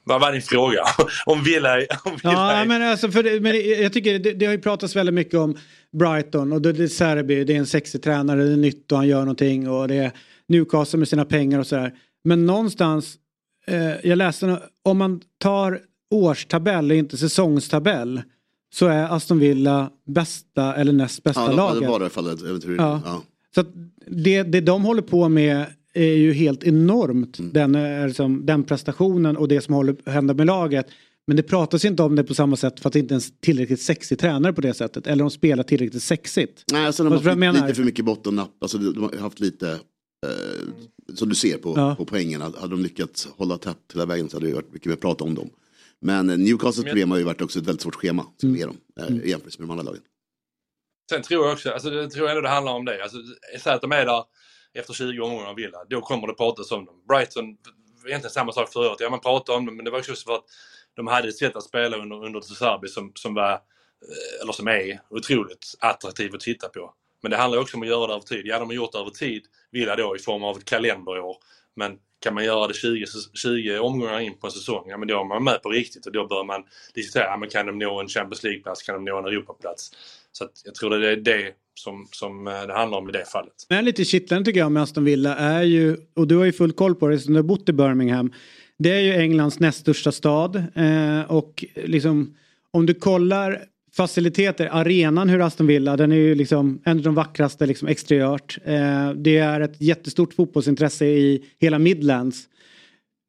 vad 0.03 0.21
var 0.21 0.31
din 0.31 0.41
fråga? 0.41 0.81
om 1.25 1.43
Villa, 1.43 1.75
om 2.03 2.11
Villa 2.23 2.59
Ja, 2.59 2.65
men, 2.65 2.81
alltså 2.81 3.11
för 3.11 3.23
det, 3.23 3.39
men 3.39 3.81
jag 3.81 3.93
tycker 3.93 4.19
det, 4.19 4.33
det 4.33 4.45
har 4.45 4.53
ju 4.53 4.61
pratats 4.61 4.95
väldigt 4.95 5.15
mycket 5.15 5.33
om 5.33 5.57
Brighton 5.99 6.53
och 6.53 6.61
det, 6.61 6.73
det 6.73 6.83
är 6.83 6.87
Serbi, 6.87 7.43
det 7.43 7.53
är 7.53 7.57
en 7.57 7.65
sexig 7.65 8.03
tränare, 8.03 8.43
det 8.43 8.53
är 8.53 8.57
nytt 8.57 8.91
och 8.91 8.97
han 8.97 9.07
gör 9.07 9.19
någonting 9.19 9.69
och 9.69 9.87
det 9.87 9.95
är 9.95 10.11
Newcastle 10.47 10.99
med 10.99 11.07
sina 11.07 11.25
pengar 11.25 11.59
och 11.59 11.67
sådär. 11.67 11.93
Men 12.23 12.45
någonstans, 12.45 13.15
eh, 13.67 14.07
jag 14.09 14.17
läste, 14.17 14.61
om 14.83 14.97
man 14.97 15.21
tar 15.39 15.79
årstabell 16.11 16.91
inte 16.91 17.17
säsongstabell 17.17 18.21
så 18.73 18.87
är 18.87 19.15
Aston 19.15 19.39
Villa 19.39 19.89
bästa 20.07 20.75
eller 20.75 20.93
näst 20.93 21.23
bästa 21.23 21.41
Ja, 21.41 21.47
de, 21.47 21.55
laget. 21.55 21.81
det 21.81 21.87
var 21.87 21.99
det 21.99 22.09
fallet. 22.09 22.39
Ja. 22.77 23.01
Ja. 23.05 23.23
Så 23.55 23.61
att 23.61 23.67
det, 24.07 24.43
det 24.43 24.61
de 24.61 24.83
håller 24.83 25.01
på 25.01 25.29
med 25.29 25.65
är 25.99 26.15
ju 26.17 26.33
helt 26.33 26.63
enormt. 26.63 27.39
Mm. 27.39 27.53
Den, 27.53 27.75
är 27.75 28.07
liksom, 28.07 28.45
den 28.45 28.63
prestationen 28.63 29.37
och 29.37 29.47
det 29.47 29.61
som 29.61 29.73
håller 29.73 29.95
händer 30.09 30.33
med 30.33 30.47
laget. 30.47 30.87
Men 31.27 31.37
det 31.37 31.43
pratas 31.43 31.85
inte 31.85 32.03
om 32.03 32.15
det 32.15 32.23
på 32.23 32.33
samma 32.33 32.55
sätt 32.55 32.79
för 32.79 32.89
att 32.89 32.93
det 32.93 32.99
inte 32.99 33.13
är 33.13 33.15
en 33.15 33.21
tillräckligt 33.41 33.81
sexig 33.81 34.19
tränare 34.19 34.53
på 34.53 34.61
det 34.61 34.73
sättet. 34.73 35.07
Eller 35.07 35.23
de 35.23 35.31
spelar 35.31 35.63
tillräckligt 35.63 36.03
sexigt. 36.03 36.63
Nej, 36.71 36.85
alltså 36.85 37.03
de 37.03 37.11
har 37.11 37.19
haft 37.21 37.37
menar? 37.37 37.61
lite 37.61 37.75
för 37.75 37.83
mycket 37.83 38.05
bottennapp. 38.05 38.49
Alltså, 38.61 38.77
de 38.77 39.03
har 39.03 39.17
haft 39.17 39.39
lite, 39.39 39.69
eh, 39.71 41.15
som 41.15 41.29
du 41.29 41.35
ser 41.35 41.57
på, 41.57 41.73
Ja. 41.75 41.95
på 41.95 42.05
poängen, 42.05 42.41
hade 42.41 42.67
de 42.67 42.81
lyckats 42.83 43.27
hålla 43.37 43.57
tätt 43.57 43.77
hela 43.93 44.05
vägen 44.05 44.29
så 44.29 44.37
hade 44.37 44.47
det 44.47 44.53
varit 44.53 44.73
mycket 44.73 44.89
mer 44.89 44.95
prat 44.95 45.21
om 45.21 45.35
dem. 45.35 45.49
Men 46.01 46.29
eh, 46.29 46.37
Newcastles 46.37 46.77
Men- 46.77 46.91
problem 46.91 47.11
har 47.11 47.17
ju 47.17 47.23
varit 47.23 47.41
också 47.41 47.59
ett 47.59 47.65
väldigt 47.67 47.81
svårt 47.81 47.95
schema 47.95 48.25
som 48.37 48.49
Mm. 48.49 48.61
dem, 48.61 48.77
eh, 48.99 49.15
i 49.25 49.29
jämförelse 49.29 49.59
med 49.61 49.67
de 49.67 49.71
andra 49.71 49.83
lagen. 49.83 50.01
Sen 51.11 51.21
tror 51.21 51.45
jag 51.45 51.53
också, 51.53 51.69
alltså, 51.69 51.93
jag 51.93 52.11
tror 52.11 52.29
ändå 52.29 52.41
det 52.41 52.49
handlar 52.49 52.73
om 52.73 52.85
det. 52.85 53.03
Alltså, 53.03 53.17
säg 53.63 53.73
att 53.73 53.81
de 53.81 53.91
är 53.91 54.05
där 54.05 54.23
efter 54.77 54.93
20 54.93 55.21
omgångar 55.21 55.45
av 55.45 55.55
Villa, 55.55 55.85
då 55.89 56.01
kommer 56.01 56.27
det 56.27 56.33
pratas 56.33 56.71
om 56.71 56.85
dem. 56.85 56.95
Brighton, 57.07 57.57
egentligen 58.07 58.33
samma 58.33 58.51
sak 58.51 58.73
förra 58.73 58.89
året. 58.89 58.99
Ja, 58.99 59.09
man 59.09 59.19
pratade 59.19 59.57
om 59.57 59.65
dem, 59.65 59.75
men 59.75 59.85
det 59.85 59.91
var 59.91 59.99
också 59.99 60.15
för 60.15 60.35
att 60.35 60.43
de 60.93 61.07
hade 61.07 61.27
ett 61.27 61.37
sätt 61.37 61.55
att 61.55 61.63
spela 61.63 61.97
under, 61.97 62.25
under 62.25 62.41
Serbi 62.41 62.87
som, 62.87 63.11
som 63.15 63.33
var, 63.33 63.51
eh, 63.51 64.41
eller 64.41 64.53
som 64.53 64.67
är, 64.67 65.01
otroligt 65.09 65.75
attraktivt 65.79 66.33
att 66.33 66.39
titta 66.39 66.69
på. 66.69 66.93
Men 67.21 67.31
det 67.31 67.37
handlar 67.37 67.59
också 67.59 67.77
om 67.77 67.83
att 67.83 67.89
göra 67.89 68.07
det 68.07 68.13
över 68.13 68.23
tid. 68.23 68.45
Ja, 68.45 68.59
de 68.59 68.69
har 68.69 68.75
gjort 68.75 68.91
det 68.91 68.99
över 68.99 69.09
tid, 69.09 69.43
Villa 69.71 69.95
då, 69.95 70.15
i 70.15 70.19
form 70.19 70.43
av 70.43 70.57
ett 70.57 70.65
kalenderår. 70.65 71.37
Men 71.75 71.99
kan 72.19 72.33
man 72.33 72.45
göra 72.45 72.67
det 72.67 72.73
20, 72.73 73.05
20 73.33 73.79
omgångar 73.79 74.19
in 74.19 74.37
på 74.37 74.47
en 74.47 74.51
säsong, 74.51 74.89
ja 74.89 74.97
men 74.97 75.07
då 75.07 75.19
är 75.19 75.23
man 75.23 75.43
med 75.43 75.61
på 75.61 75.69
riktigt 75.69 76.05
och 76.05 76.11
då 76.11 76.27
bör 76.27 76.43
man 76.43 76.63
diskutera, 76.93 77.23
ja, 77.23 77.37
men 77.37 77.49
kan 77.49 77.65
de 77.65 77.79
nå 77.79 77.99
en 77.99 78.07
Champions 78.07 78.43
League-plats, 78.43 78.83
kan 78.83 78.95
de 78.95 79.11
nå 79.11 79.17
en 79.17 79.25
Europaplats? 79.25 79.91
Så 80.37 80.43
att 80.43 80.61
jag 80.65 80.75
tror 80.75 80.89
det 80.89 81.11
är 81.11 81.15
det 81.15 81.51
som, 81.73 82.07
som 82.11 82.47
eh, 82.47 82.53
det 82.67 82.73
handlar 82.73 82.97
om 82.97 83.09
i 83.09 83.11
det 83.11 83.25
fallet. 83.25 83.53
Men 83.69 83.85
lite 83.85 84.05
kittlande 84.05 84.45
tycker 84.45 84.59
jag 84.59 84.71
med 84.71 84.83
Aston 84.83 85.03
Villa 85.03 85.35
är 85.35 85.63
ju, 85.63 85.97
och 86.15 86.27
du 86.27 86.37
har 86.37 86.45
ju 86.45 86.51
full 86.51 86.71
koll 86.71 86.95
på 86.95 87.07
det 87.07 87.19
som 87.19 87.33
du 87.33 87.39
har 87.39 87.43
bott 87.43 87.69
i 87.69 87.73
Birmingham. 87.73 88.33
Det 88.77 88.91
är 88.91 88.99
ju 88.99 89.13
Englands 89.13 89.59
näst 89.59 89.79
största 89.79 90.11
stad 90.11 90.55
eh, 90.55 91.31
och 91.31 91.65
liksom 91.75 92.35
om 92.71 92.85
du 92.85 92.93
kollar 92.93 93.63
faciliteter, 93.95 94.69
arenan 94.71 95.29
hur 95.29 95.41
Aston 95.41 95.67
Villa, 95.67 95.97
den 95.97 96.11
är 96.11 96.15
ju 96.15 96.35
liksom 96.35 96.81
en 96.85 96.97
av 96.97 97.03
de 97.03 97.15
vackraste 97.15 97.65
liksom 97.65 97.87
exteriört. 97.87 98.57
Eh, 98.65 99.11
det 99.11 99.37
är 99.37 99.61
ett 99.61 99.81
jättestort 99.81 100.33
fotbollsintresse 100.33 101.05
i 101.05 101.45
hela 101.59 101.79
Midlands. 101.79 102.47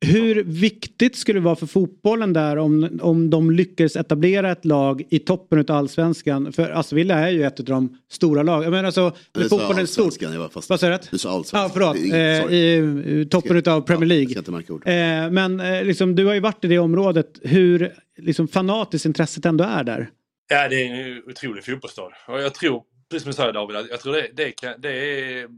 Hur 0.01 0.43
viktigt 0.45 1.17
skulle 1.17 1.39
det 1.41 1.45
vara 1.45 1.57
för 1.57 1.67
fotbollen 1.67 2.33
där 2.33 2.57
om, 2.57 2.99
om 3.03 3.31
de 3.31 3.51
lyckades 3.51 3.97
etablera 3.97 4.53
ett 4.53 4.65
lag 4.65 5.03
i 5.11 5.19
toppen 5.19 5.59
av 5.59 5.71
allsvenskan? 5.71 6.53
För 6.53 6.71
Aston 6.71 6.97
Villa 6.97 7.15
är 7.15 7.31
ju 7.31 7.45
ett 7.45 7.59
av 7.61 7.67
de 7.67 7.99
stora 8.11 8.43
lagen. 8.43 8.71
Menar 8.71 8.85
alltså, 8.85 9.13
Du 9.33 9.43
sa 9.43 9.49
fotbollen 9.49 9.83
är 9.83 9.87
stort. 9.87 10.05
allsvenskan, 10.05 10.33
jag 10.33 10.41
var 10.41 10.49
fast. 10.49 10.71
Vad 10.71 10.81
sa 10.81 10.89
du? 10.89 10.99
Du 11.11 11.19
sa 11.19 11.31
allsvenskan. 11.31 11.61
Ja, 11.63 11.71
förlåt. 11.73 11.97
Inget- 11.97 12.49
Eh. 12.49 12.53
I, 12.55 13.21
i 13.21 13.27
toppen 13.31 13.63
av 13.67 13.81
Premier 13.81 14.07
League. 14.07 14.43
ska 14.63 14.75
ord. 14.75 14.83
Eh, 14.89 14.95
men 15.31 15.61
eh, 15.61 15.85
liksom, 15.85 16.15
du 16.15 16.25
har 16.27 16.35
ju 16.35 16.41
varit 16.41 16.65
i 16.65 16.69
det 16.69 16.79
området. 16.79 17.39
Hur 17.43 17.93
liksom, 18.19 18.49
fanatiskt 18.49 19.07
intresset 19.07 19.47
ändå 19.47 19.65
är 19.65 19.85
där. 19.85 20.11
Ja, 20.49 20.69
det 20.69 20.83
är 20.83 20.95
en 20.95 21.23
otrolig 21.31 21.65
fotbollsstad. 21.65 22.13
Och 22.29 22.41
jag 22.43 22.55
tror, 22.55 22.83
precis 23.11 23.23
som 23.23 23.31
du 23.31 23.37
säger 23.37 23.53
David, 23.53 23.77
jag 23.91 24.01
tror 24.01 24.13
det, 24.13 24.29
det, 24.37 24.51
kan, 24.51 24.75
det 24.81 24.89
är 24.91 25.49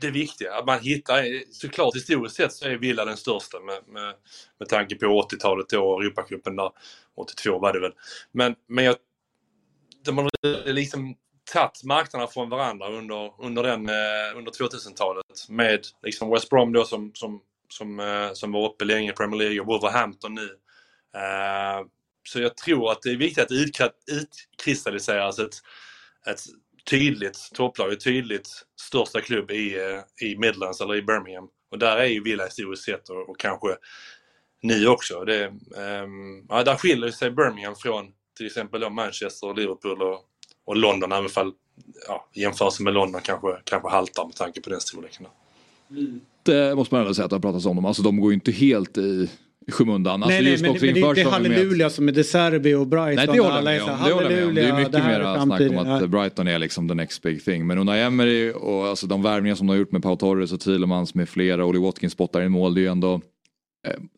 det 0.00 0.10
viktiga. 0.10 0.54
Att 0.54 0.66
man 0.66 0.80
hittar, 0.80 1.52
såklart 1.52 1.96
historiskt 1.96 2.36
sett 2.36 2.52
så 2.52 2.64
är 2.64 2.76
Villa 2.76 3.04
den 3.04 3.16
största 3.16 3.60
med, 3.60 3.78
med, 3.88 4.14
med 4.58 4.68
tanke 4.68 4.94
på 4.94 5.06
80-talet 5.06 5.68
då, 5.68 6.00
Europacupen 6.00 6.56
där. 6.56 6.70
82 7.16 7.58
var 7.58 7.72
det 7.72 7.80
väl. 7.80 7.92
Men, 8.32 8.54
men 8.66 8.84
jag, 8.84 8.96
de 10.04 10.18
har 10.18 10.30
liksom 10.72 11.14
tagit 11.52 11.84
marknaderna 11.84 12.30
från 12.30 12.48
varandra 12.48 12.88
under, 12.88 13.32
under, 13.38 13.62
den, 13.62 13.88
eh, 13.88 14.36
under 14.36 14.52
2000-talet. 14.52 15.48
Med 15.48 15.86
liksom 16.02 16.30
West 16.30 16.50
Brom 16.50 16.72
då 16.72 16.84
som, 16.84 17.12
som, 17.14 17.40
som, 17.68 18.00
eh, 18.00 18.32
som 18.32 18.52
var 18.52 18.68
uppe 18.68 18.84
länge 18.84 19.10
i 19.10 19.14
Premier 19.14 19.38
League 19.38 19.60
och 19.60 19.66
Wolverhampton 19.66 20.34
nu. 20.34 20.48
Uh, 21.16 21.86
så 22.28 22.40
jag 22.40 22.56
tror 22.56 22.92
att 22.92 23.02
det 23.02 23.10
är 23.10 23.16
viktigt 23.16 23.44
att 23.44 23.92
utkristalliseras 24.06 25.38
ett, 25.38 25.54
ett 26.26 26.40
tydligt 26.90 27.50
topplag, 27.54 27.92
ett 27.92 28.04
tydligt 28.04 28.48
största 28.80 29.20
klubb 29.20 29.50
i, 29.50 29.76
eh, 29.76 30.28
i 30.28 30.38
Midlands 30.38 30.80
eller 30.80 30.96
i 30.96 31.02
Birmingham. 31.02 31.48
Och 31.70 31.78
där 31.78 31.96
är 31.96 32.06
ju 32.06 32.22
Villa 32.22 32.44
historiskt 32.44 32.84
sett 32.84 33.08
och, 33.08 33.28
och 33.28 33.38
kanske 33.38 33.76
ni 34.62 34.86
också. 34.86 35.24
Det, 35.24 35.46
um, 35.46 36.46
ja, 36.48 36.64
där 36.64 36.76
skiljer 36.76 37.10
sig 37.10 37.30
Birmingham 37.30 37.74
från 37.74 38.06
till 38.36 38.46
exempel 38.46 38.80
då 38.80 38.90
Manchester, 38.90 39.48
och 39.48 39.56
Liverpool 39.56 40.02
och, 40.02 40.20
och 40.64 40.76
London, 40.76 41.12
även 41.12 41.28
fall 41.28 41.52
ja, 42.06 42.28
jämförelsen 42.34 42.84
med 42.84 42.94
London 42.94 43.20
kanske, 43.20 43.48
kanske 43.64 43.88
haltar 43.88 44.26
med 44.26 44.34
tanke 44.34 44.60
på 44.60 44.70
den 44.70 44.80
storleken. 44.80 45.26
Lite 45.88 46.74
måste 46.74 46.94
man 46.94 47.02
ändå 47.02 47.14
säga 47.14 47.24
att 47.24 47.30
det 47.30 47.36
har 47.36 47.40
pratats 47.40 47.66
om 47.66 47.76
dem. 47.76 47.84
Alltså 47.84 48.02
de 48.02 48.20
går 48.20 48.30
ju 48.30 48.34
inte 48.34 48.52
helt 48.52 48.98
i 48.98 49.30
i 49.66 49.70
skymundan. 49.72 50.22
Alltså, 50.22 50.28
nej, 50.42 50.44
nej, 50.44 50.62
men, 50.62 50.72
men 50.72 50.80
det 50.80 51.00
är 51.00 51.08
inte 51.08 51.24
med- 51.24 51.32
halleluja 51.32 51.90
som 51.90 52.08
är 52.08 52.12
De 52.12 52.24
Serbi 52.24 52.74
och 52.74 52.86
Brighton. 52.86 53.14
Nej 53.26 53.26
det 53.36 53.40
håller 53.40 53.56
jag 53.56 53.64
med 53.64 53.82
om. 53.82 53.88
Det, 54.04 54.12
håller 54.12 54.30
jag 54.30 54.36
med 54.38 54.46
om. 54.48 54.54
det 54.54 54.60
är 54.62 54.78
mycket 54.78 54.94
här 54.94 55.18
mer 55.18 55.40
snack 55.44 55.60
om 55.70 55.78
att 55.78 56.00
Ja. 56.00 56.06
Brighton 56.06 56.48
är 56.48 56.58
liksom 56.58 56.88
the 56.88 56.94
next 56.94 57.22
big 57.22 57.44
thing. 57.44 57.66
Men 57.66 57.78
Unai 57.78 58.00
Emery 58.00 58.52
och 58.52 58.86
alltså 58.86 59.06
de 59.06 59.22
värvningar 59.22 59.54
som 59.54 59.66
de 59.66 59.72
har 59.72 59.78
gjort 59.78 59.92
med 59.92 60.02
Pau 60.02 60.16
Torres 60.16 60.52
och 60.52 60.60
Thielemans 60.60 61.14
med 61.14 61.28
flera, 61.28 61.64
Ollie 61.64 61.80
Watkins 61.80 62.12
spottar 62.12 62.42
i 62.42 62.48
mål, 62.48 62.74
det 62.74 62.80
är 62.80 62.82
ju 62.82 62.88
ändå 62.88 63.20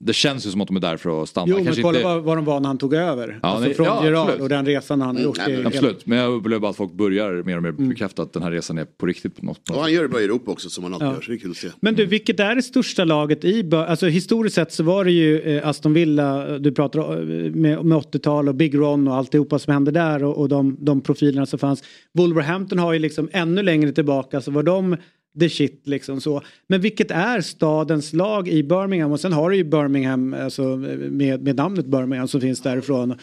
det 0.01 0.13
känns 0.13 0.47
ju 0.47 0.51
som 0.51 0.61
att 0.61 0.69
de 0.69 0.77
är 0.77 0.81
där 0.81 0.97
för 0.97 1.23
att 1.23 1.29
stanna. 1.29 1.47
Jo, 1.49 1.57
men 1.57 1.65
Kanske 1.65 1.83
kolla 1.83 1.99
inte... 1.99 2.09
vad, 2.09 2.23
vad 2.23 2.37
de 2.37 2.45
var 2.45 2.61
när 2.61 2.67
han 2.67 2.79
tog 2.79 2.95
över. 2.95 3.39
Ja, 3.43 3.49
alltså 3.49 3.65
nej, 3.67 3.75
från 3.75 3.87
ja, 3.87 4.05
Gerard 4.05 4.19
absolut. 4.19 4.41
och 4.43 4.49
den 4.49 4.67
resan 4.67 5.01
han 5.01 5.17
har 5.17 5.23
gjort. 5.23 5.39
Mm, 5.39 5.51
det 5.53 5.63
är 5.63 5.67
Absolut, 5.67 6.07
men 6.07 6.19
jag 6.19 6.33
upplever 6.33 6.61
bara 6.61 6.71
att 6.71 6.77
folk 6.77 6.93
börjar 6.93 7.43
mer 7.43 7.57
och 7.57 7.63
mer 7.63 7.69
Mm. 7.69 7.89
bekräfta 7.89 8.23
att 8.23 8.33
den 8.33 8.43
här 8.43 8.51
resan 8.51 8.79
är 8.79 8.85
på 8.85 9.07
riktigt. 9.07 9.37
På 9.37 9.47
något, 9.47 9.71
Och 9.71 9.77
han 9.81 9.93
gör 9.93 10.03
det 10.03 10.09
bra 10.09 10.21
i 10.21 10.25
Europa 10.25 10.51
också 10.51 10.71
som 10.71 10.85
han 10.85 10.95
alltid 10.95 11.09
Ja. 11.09 11.13
gör, 11.15 11.21
så 11.21 11.31
det 11.31 11.37
är 11.37 11.39
kul 11.39 11.51
att 11.51 11.57
se. 11.57 11.69
Men 11.81 11.95
du, 11.95 12.07
vilket 12.07 12.41
är 12.41 12.55
det 12.55 12.63
största 12.63 13.05
laget 13.05 13.45
i 13.45 13.71
Alltså 13.75 14.07
historiskt 14.07 14.55
sett 14.55 14.73
så 14.73 14.83
var 14.83 15.05
det 15.05 15.13
ju 15.13 15.41
eh, 15.41 15.69
Aston 15.69 15.95
Villa, 15.95 16.59
du 16.59 16.73
pratar 16.73 17.01
eh, 17.01 17.51
med, 17.53 17.85
med 17.85 17.99
80-tal 17.99 18.49
och 18.49 18.55
Big 18.55 18.75
Ron 18.75 19.09
och 19.09 19.15
alltihopa 19.15 19.59
som 19.59 19.73
hände 19.73 19.91
där 19.91 20.25
och, 20.25 20.39
och 20.39 20.49
de, 20.49 20.77
de 20.81 21.01
profilerna 21.01 21.47
som 21.47 21.59
fanns. 21.59 21.83
Wolverhampton 22.15 22.79
har 22.79 22.93
ju 22.93 22.99
liksom 22.99 23.29
ännu 23.33 23.63
längre 23.63 23.93
tillbaka 23.93 24.41
så 24.41 24.51
var 24.51 24.63
de 24.63 24.97
the 25.41 25.49
shit 25.49 25.81
liksom 25.85 26.21
så. 26.21 26.43
Men 26.67 26.81
vilket 26.81 27.11
är 27.11 27.41
stadens 27.41 28.13
lag 28.13 28.49
i 28.49 28.63
Birmingham 28.63 29.13
och 29.13 29.21
sen 29.21 29.33
har 29.33 29.51
du 29.51 29.57
ju 29.57 29.65
Birmingham 29.65 30.35
alltså, 30.35 30.77
med, 30.77 31.43
med 31.43 31.57
namnet 31.57 31.87
Birmingham 31.87 32.29
som 32.29 32.41
finns 32.41 32.61
därifrån. 32.61 33.19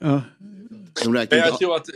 Ja. 0.00 0.22
Jag 0.94 1.58
tror 1.58 1.76
att... 1.76 1.88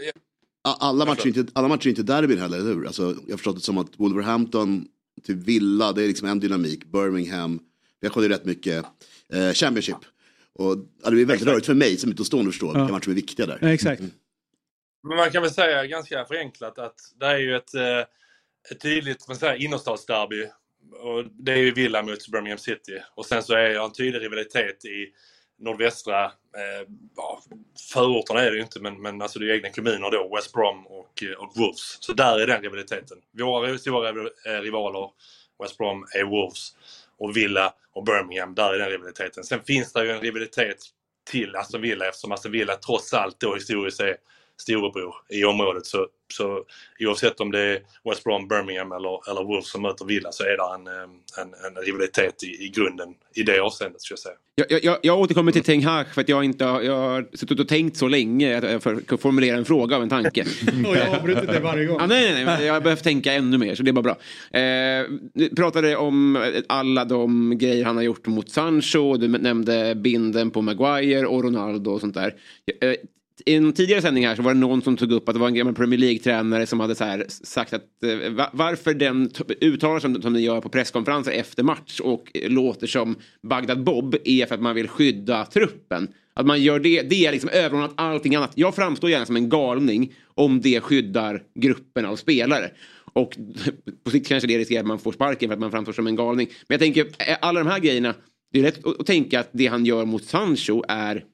alla, 0.63 1.07
matcher 1.07 1.27
inte, 1.27 1.47
alla 1.53 1.69
matcher 1.69 1.87
är 1.87 1.91
inte 1.91 2.03
derbyn 2.03 2.39
heller, 2.39 2.59
eller 2.59 2.75
hur? 2.75 2.87
Alltså, 2.87 3.03
jag 3.03 3.33
har 3.33 3.37
förstått 3.37 3.57
det 3.57 3.63
som 3.63 3.79
att 3.79 3.91
Wolverhampton 3.97 4.85
till 5.23 5.35
Villa, 5.35 5.93
det 5.93 6.03
är 6.03 6.09
liksom 6.09 6.29
en 6.29 6.41
dynamik. 6.41 6.85
Birmingham, 6.85 7.61
jag 8.01 8.13
kollar 8.13 8.29
ju 8.29 8.35
rätt 8.35 8.45
mycket 8.45 8.85
eh, 9.33 9.53
Championship. 9.53 9.97
Och 10.53 10.77
ja, 11.05 11.11
det 11.11 11.21
är 11.21 11.25
väldigt 11.25 11.49
rörigt 11.49 11.67
för 11.67 11.75
mig 11.75 11.97
som 11.97 12.11
utomstående 12.11 12.49
att 12.49 12.55
förstå 12.55 12.67
vilka 12.67 12.93
matcher 12.93 13.05
som 13.05 13.11
är 13.11 13.15
viktiga 13.15 13.47
där. 13.47 13.59
Ja, 13.61 13.69
exakt. 13.69 14.03
Men 15.09 15.17
man 15.17 15.31
kan 15.31 15.43
väl 15.43 15.51
säga 15.51 15.87
ganska 15.87 16.25
förenklat 16.25 16.79
att 16.79 16.95
det 17.21 17.27
är 17.27 17.39
ju 17.39 17.57
ett, 17.57 17.75
eh, 17.75 17.83
ett 18.71 18.81
tydligt 18.81 19.27
innerstadsderby. 19.59 20.49
Och 20.93 21.25
det 21.25 21.53
är 21.53 21.57
ju 21.57 21.73
Villa 21.73 22.03
mot 22.03 22.29
Birmingham 22.29 22.59
City. 22.59 23.03
Och 23.15 23.27
sen 23.27 23.43
så 23.43 23.55
är 23.55 23.69
det 23.69 23.79
en 23.79 23.93
tydlig 23.93 24.23
rivalitet 24.23 24.85
i 24.85 25.13
nordvästra, 25.59 26.25
eh, 26.25 26.89
ja, 27.17 27.43
förorterna 27.93 28.41
är 28.41 28.51
det 28.51 28.57
ju 28.57 28.63
inte, 28.63 28.81
men, 28.81 29.03
men 29.03 29.23
alltså 29.23 29.39
det 29.39 29.45
är 29.45 29.49
ju 29.49 29.55
egna 29.55 29.71
kommuner 29.71 30.11
då, 30.11 30.37
West 30.37 30.53
Brom 30.53 30.87
och, 30.87 31.23
eh, 31.23 31.33
och 31.33 31.53
Wolves. 31.57 31.99
Så 32.01 32.13
där 32.13 32.41
är 32.41 32.47
den 32.47 32.63
rivaliteten. 32.63 33.19
Våra 33.39 33.79
stora 33.79 34.09
eh, 34.09 34.61
rivaler, 34.61 35.11
West 35.63 35.79
Brom, 35.79 36.07
är 36.15 36.25
Wolves. 36.25 36.73
Och 37.19 37.37
Villa 37.37 37.75
och 37.93 38.05
Birmingham, 38.05 38.55
där 38.55 38.75
är 38.75 38.79
den 38.79 38.91
rivaliteten. 38.91 39.45
Sen 39.45 39.61
finns 39.65 39.93
det 39.93 40.05
ju 40.05 40.11
en 40.11 40.21
rivalitet 40.21 40.77
till 41.31 41.57
Aston 41.57 41.81
Villa 41.81 42.09
eftersom 42.09 42.33
Aston 42.33 42.53
Villa 42.53 42.77
trots 42.77 43.15
allt 43.15 43.41
då 43.41 43.55
historiskt 43.55 44.01
är 44.01 44.17
storebror 44.61 45.15
i 45.29 45.45
området. 45.45 45.87
Så, 45.87 46.07
så 46.33 46.63
oavsett 47.01 47.41
om 47.41 47.51
det 47.51 47.61
är 47.61 47.81
West 48.11 48.25
Brom, 48.25 48.49
Birmingham 48.49 48.93
eller, 48.93 49.31
eller 49.31 49.45
Wolves 49.45 49.71
som 49.71 49.83
möter 49.83 50.05
Villa 50.05 50.33
så 50.33 50.43
är 50.43 50.57
det 50.57 50.75
en, 50.75 50.87
eh, 50.97 51.03
en, 51.43 51.77
en 51.77 51.83
rivalitet 51.85 52.43
i, 52.43 52.47
i 52.65 52.69
grunden 52.69 53.09
i 53.35 53.43
det 53.43 53.59
avseendet 53.61 54.03
skulle 54.03 54.15
jag 54.15 54.19
säga. 54.19 54.35
Jag, 54.69 54.85
jag- 54.85 54.99
jag, 55.03 55.21
återkommer 55.21 55.53
till 55.53 55.63
Ten 55.65 55.83
Hag 55.83 56.07
för 56.15 56.21
att 56.21 56.29
jag 56.29 56.45
inte 56.45 56.65
har, 56.65 56.83
jag 56.83 56.97
har 56.97 57.27
suttit 57.35 57.61
och 57.61 57.69
tänkt 57.69 57.97
så 57.97 58.09
länge 58.09 58.59
att 58.59 58.65
jag 58.65 58.83
får 58.83 59.17
formulera 59.17 59.57
en 59.57 59.65
fråga 59.65 59.97
av 59.97 60.03
en 60.03 60.09
tanke. 60.09 60.45
Och 60.89 60.97
jag 60.97 61.09
avbryter 61.09 61.47
det 61.47 61.61
varje 61.61 61.85
gång. 61.85 61.97
Ja, 62.01 62.07
nej, 62.07 62.33
nej, 62.35 62.45
nej, 62.45 62.67
jag 62.67 62.75
har 62.75 62.81
behövt 62.81 63.05
tänka 63.05 63.33
ännu 63.33 63.59
mer 63.59 63.75
så 63.75 63.83
det 63.83 63.91
är 63.91 63.93
bara 63.93 64.03
bra. 64.03 64.17
Eh, 64.61 65.07
du 65.35 65.49
pratade 65.57 65.97
om 65.97 66.39
alla 66.69 67.05
de 67.05 67.59
grejer 67.59 67.85
han 67.85 67.97
har 67.97 68.03
gjort 68.03 68.27
mot 68.27 68.51
Sancho, 68.51 69.17
du 69.17 69.29
nämnde 69.29 69.95
binden 69.95 70.51
på 70.51 70.63
Maguire 70.63 71.27
och 71.27 71.45
Ronaldo 71.45 71.91
och 71.91 72.01
sånt 72.01 72.15
där. 72.15 72.35
Eh, 72.81 72.95
i 73.45 73.55
en 73.55 73.73
tidigare 73.73 74.03
sändning 74.03 74.27
här 74.27 74.37
så 74.37 74.43
var 74.43 74.55
det 74.55 74.61
någon 74.61 74.83
som 74.83 74.97
tog 74.97 75.13
upp 75.13 75.29
att 75.29 75.35
det 75.35 75.39
var 75.39 75.49
en 75.49 75.55
gammal 75.55 75.75
Premier 75.75 76.01
League-tränare 76.01 76.67
som 76.67 76.81
hade 76.81 76.95
så 76.95 77.05
här 77.05 77.25
sagt 77.29 77.73
att 77.73 77.83
eh, 78.03 78.49
varför 78.53 78.95
den 78.95 79.31
uttalar 79.61 80.01
som, 80.01 80.23
som 80.23 80.33
den 80.33 80.43
gör 80.43 80.61
på 80.61 80.69
presskonferenser 80.69 81.33
efter 81.33 81.63
match 81.63 82.01
och 82.01 82.31
låter 82.35 82.87
som 82.87 83.17
Bagdad 83.43 83.85
Bob 83.85 84.17
är 84.25 84.47
för 84.47 84.55
att 84.55 84.61
man 84.61 84.75
vill 84.75 84.89
skydda 84.89 85.45
truppen. 85.45 86.09
Att 86.35 86.47
man 86.47 86.63
gör 86.63 86.79
det, 86.79 87.03
det 87.03 87.27
är 87.27 87.33
liksom 87.33 87.51
överordnat 87.51 87.93
allting 87.95 88.35
annat. 88.35 88.53
Jag 88.55 88.75
framstår 88.75 89.11
gärna 89.11 89.27
som 89.27 89.37
en 89.37 89.49
galning 89.49 90.15
om 90.35 90.61
det 90.61 90.81
skyddar 90.81 91.43
gruppen 91.55 92.07
av 92.07 92.17
spelare. 92.17 92.71
Och 93.13 93.37
på 94.05 94.11
sikt 94.11 94.29
kanske 94.29 94.47
det 94.47 94.59
riskerar 94.59 94.81
att 94.81 94.87
man 94.87 94.99
får 94.99 95.13
sparken 95.13 95.49
för 95.49 95.55
att 95.55 95.61
man 95.61 95.71
framstår 95.71 95.93
som 95.93 96.07
en 96.07 96.17
galning. 96.17 96.49
Men 96.69 96.75
jag 96.75 96.81
tänker, 96.81 97.07
eh, 97.19 97.37
alla 97.41 97.61
de 97.61 97.71
här 97.71 97.79
grejerna, 97.79 98.15
det 98.53 98.59
är 98.59 98.63
lätt 98.63 98.87
att 98.87 99.07
tänka 99.07 99.41
att 99.41 99.49
det 99.53 99.67
han 99.67 99.87
gör 99.87 100.05
mot 100.05 100.25
Sancho 100.25 100.83
är 100.89 101.25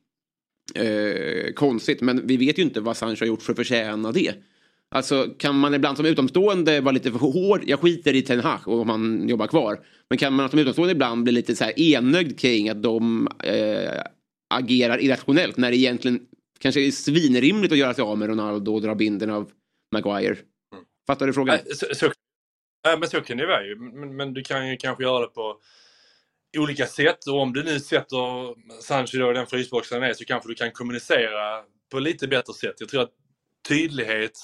eh, 0.75 1.53
konstigt. 1.53 2.01
Men 2.01 2.27
vi 2.27 2.37
vet 2.37 2.59
ju 2.59 2.63
inte 2.63 2.81
vad 2.81 2.97
Sancho 2.97 3.23
har 3.23 3.27
gjort 3.27 3.43
för 3.43 3.53
att 3.53 3.57
förtjäna 3.57 4.13
det. 4.13 4.35
Alltså 4.89 5.27
kan 5.39 5.59
man 5.59 5.75
ibland 5.75 5.97
som 5.97 6.07
utomstående 6.07 6.81
vara 6.81 6.93
lite 6.93 7.13
för 7.13 7.19
hård, 7.19 7.63
jag 7.67 7.81
skiter 7.81 8.15
i 8.15 8.23
Ten 8.23 8.41
Hag 8.41 8.69
om 8.69 8.89
han 8.89 9.29
jobbar 9.29 9.47
kvar. 9.47 9.81
Men 10.09 10.19
kan 10.19 10.33
man 10.33 10.51
som 10.51 10.59
utomstående 10.59 10.93
ibland 10.93 11.23
bli 11.25 11.33
lite 11.33 11.57
så 11.57 11.65
här 11.65 11.81
enögd 11.81 12.39
kring 12.39 12.69
att 12.69 12.83
de 12.83 13.29
eh, 13.45 14.03
agerar 14.55 15.03
irrationellt 15.03 15.57
när 15.57 15.71
det 15.71 15.77
egentligen 15.77 16.21
kanske 16.59 16.81
är 16.81 16.91
svinrimligt 16.91 17.73
att 17.73 17.79
göra 17.79 17.95
sig 17.95 18.03
av 18.03 18.19
med 18.19 18.29
Ronaldo 18.29 18.75
och 18.75 18.83
dra 18.83 18.95
binden 18.95 19.31
av 19.31 19.51
Maguire. 19.93 20.37
Fattar 21.07 21.27
du 21.27 21.33
frågan? 21.33 21.59
Nej, 21.65 21.77
Så, 21.77 21.87
så, 21.95 22.13
nej, 22.87 22.99
men 22.99 23.09
så 23.09 23.21
kan 23.21 23.37
det 23.37 23.47
vara 23.47 23.67
ju. 23.67 23.77
Men, 23.77 24.17
men 24.17 24.35
du 24.35 24.43
kan 24.43 24.71
ju 24.71 24.77
kanske 24.77 25.05
göra 25.05 25.21
det 25.21 25.27
på 25.27 25.57
olika 26.59 26.87
sätt. 26.87 27.27
Och 27.27 27.41
om 27.41 27.53
du 27.53 27.63
nu 27.63 27.81
sätter 27.81 28.55
Sancho 28.83 29.19
då 29.19 29.31
i 29.31 29.35
den 29.35 29.47
frysboxen 29.47 30.03
han 30.03 30.11
är 30.11 30.15
så 30.15 30.25
kanske 30.25 30.49
du 30.49 30.55
kan 30.55 30.71
kommunicera 30.71 31.63
på 31.91 31.99
lite 31.99 32.29
bättre 32.29 32.55
sätt. 32.55 32.75
Jag 32.79 32.89
tror 32.89 33.03
att 33.03 33.13
tydlighet, 33.69 34.39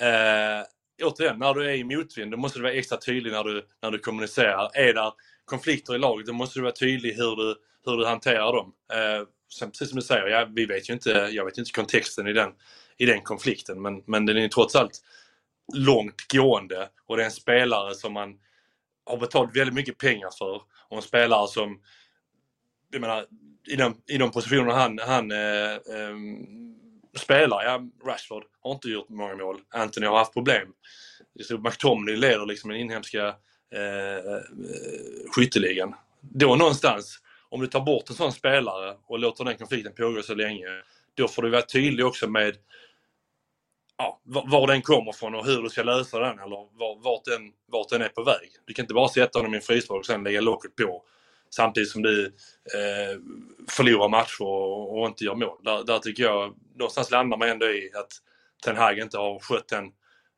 eh, 0.00 0.66
återigen, 1.06 1.38
när 1.38 1.54
du 1.54 1.64
är 1.70 1.74
i 1.74 1.84
motvind, 1.84 2.30
då 2.30 2.36
måste 2.36 2.58
du 2.58 2.62
vara 2.62 2.72
extra 2.72 2.98
tydlig 2.98 3.32
när 3.32 3.44
du, 3.44 3.66
när 3.82 3.90
du 3.90 3.98
kommunicerar. 3.98 4.70
Är 4.74 4.94
det 4.94 5.12
konflikter 5.44 5.94
i 5.94 5.98
laget, 5.98 6.26
då 6.26 6.32
måste 6.32 6.58
du 6.58 6.62
vara 6.62 6.72
tydlig 6.72 7.12
hur 7.12 7.36
du, 7.36 7.54
hur 7.86 7.96
du 7.96 8.06
hanterar 8.06 8.52
dem. 8.52 8.72
Eh, 8.92 9.26
sen, 9.58 9.70
precis 9.70 9.88
som 9.88 9.96
du 9.96 10.02
säger, 10.06 10.26
ja, 10.26 10.48
vi 10.54 10.66
vet 10.66 10.90
ju 10.90 10.94
inte, 10.94 11.10
jag 11.10 11.44
vet 11.44 11.58
ju 11.58 11.62
inte 11.62 11.72
kontexten 11.72 12.26
i 12.26 12.32
den, 12.32 12.52
i 12.98 13.06
den 13.06 13.22
konflikten, 13.22 13.82
men, 13.82 14.02
men 14.06 14.26
den 14.26 14.36
är 14.36 14.40
ju 14.40 14.48
trots 14.48 14.76
allt 14.76 15.00
långt 15.74 16.32
gående 16.32 16.88
och 17.06 17.16
det 17.16 17.22
är 17.22 17.24
en 17.24 17.30
spelare 17.30 17.94
som 17.94 18.12
man 18.12 18.38
har 19.06 19.16
betalat 19.16 19.56
väldigt 19.56 19.74
mycket 19.74 19.98
pengar 19.98 20.30
för 20.38 20.62
och 20.88 20.96
en 20.96 21.02
spelare 21.02 21.48
som, 21.48 21.80
jag 22.90 23.00
menar, 23.00 23.26
i 23.68 23.76
de, 23.76 24.02
i 24.06 24.18
de 24.18 24.30
positionerna 24.30 24.74
han, 24.74 24.98
han 24.98 25.30
eh, 25.30 25.72
eh, 25.72 26.16
spelar, 27.14 27.64
ja, 27.64 27.82
Rashford 28.06 28.44
har 28.60 28.72
inte 28.72 28.88
gjort 28.88 29.08
många 29.08 29.36
mål, 29.36 29.60
Anthony 29.70 30.06
har 30.06 30.18
haft 30.18 30.32
problem. 30.32 30.68
Så 31.42 31.58
McTominay 31.58 32.16
leder 32.16 32.46
liksom 32.46 32.70
den 32.70 32.80
inhemska 32.80 33.26
eh, 33.74 34.16
eh, 34.16 34.42
skytteligan. 35.30 35.94
Då 36.20 36.56
någonstans, 36.56 37.18
om 37.48 37.60
du 37.60 37.66
tar 37.66 37.80
bort 37.80 38.10
en 38.10 38.16
sån 38.16 38.32
spelare 38.32 38.96
och 39.06 39.18
låter 39.18 39.44
den 39.44 39.56
konflikten 39.56 39.92
pågå 39.94 40.22
så 40.22 40.34
länge, 40.34 40.66
då 41.14 41.28
får 41.28 41.42
du 41.42 41.50
vara 41.50 41.62
tydlig 41.62 42.06
också 42.06 42.28
med 42.28 42.56
ja, 43.98 44.20
var 44.24 44.66
den 44.66 44.82
kommer 44.82 45.12
från 45.12 45.34
och 45.34 45.46
hur 45.46 45.62
du 45.62 45.68
ska 45.68 45.82
lösa 45.82 46.18
den 46.18 46.38
eller 46.38 46.56
var, 46.78 47.02
vart, 47.04 47.24
den, 47.24 47.52
vart 47.72 47.88
den 47.88 48.02
är 48.02 48.08
på 48.08 48.22
väg. 48.24 48.50
Du 48.66 48.74
kan 48.74 48.82
inte 48.82 48.94
bara 48.94 49.08
sätta 49.08 49.38
honom 49.38 49.54
i 49.54 49.56
en 49.56 49.62
frysbox 49.62 49.98
och 49.98 50.06
sen 50.06 50.24
lägga 50.24 50.40
locket 50.40 50.76
på 50.76 51.02
samtidigt 51.50 51.90
som 51.90 52.02
du 52.02 52.26
eh, 52.74 53.20
förlorar 53.68 54.08
matcher 54.08 54.42
och, 54.42 54.98
och 55.00 55.06
inte 55.08 55.24
gör 55.24 55.34
mål. 55.34 55.58
Där, 55.64 55.84
där 55.84 55.98
tycker 55.98 56.22
jag, 56.22 56.54
någonstans 56.76 57.10
landar 57.10 57.38
man 57.38 57.48
ändå 57.48 57.66
i 57.66 57.90
att 57.94 58.12
Ten 58.64 58.76
Hag 58.76 58.98
inte 58.98 59.18
har 59.18 59.38
skött 59.38 59.68
den 59.68 59.84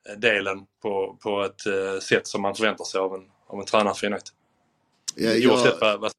eh, 0.09 0.19
delen 0.19 0.57
på, 0.81 1.17
på 1.23 1.43
ett 1.43 1.65
eh, 1.65 1.99
sätt 2.01 2.27
som 2.27 2.41
man 2.41 2.55
förväntar 2.55 2.85
sig 2.85 2.99
av 2.99 3.13
en, 3.15 3.21
av 3.47 3.59
en 3.59 3.65
tränare 3.65 3.93
för 3.95 4.07
United. 4.07 4.29
Ja, 5.15 5.29
jag- 5.29 5.51
Oavsett 5.51 5.81
vad, 5.81 5.99
vad 6.01 6.11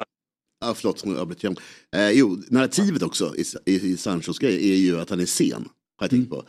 Ja, 0.62 0.74
förlåt, 0.74 0.98
som 0.98 1.10
jag 1.12 1.20
avbröt 1.20 1.44
igen. 1.44 1.56
Eh, 1.96 2.10
jo, 2.10 2.36
narrativet 2.48 3.02
också 3.02 3.34
i, 3.36 3.44
i, 3.66 3.74
i 3.92 3.96
Sanchos 3.96 4.38
grej 4.38 4.72
är 4.72 4.76
ju 4.76 5.00
att 5.00 5.10
han 5.10 5.20
är 5.20 5.26
sen. 5.26 5.68
Har 5.96 6.04
jag 6.04 6.10
tänkt 6.10 6.30
på. 6.30 6.44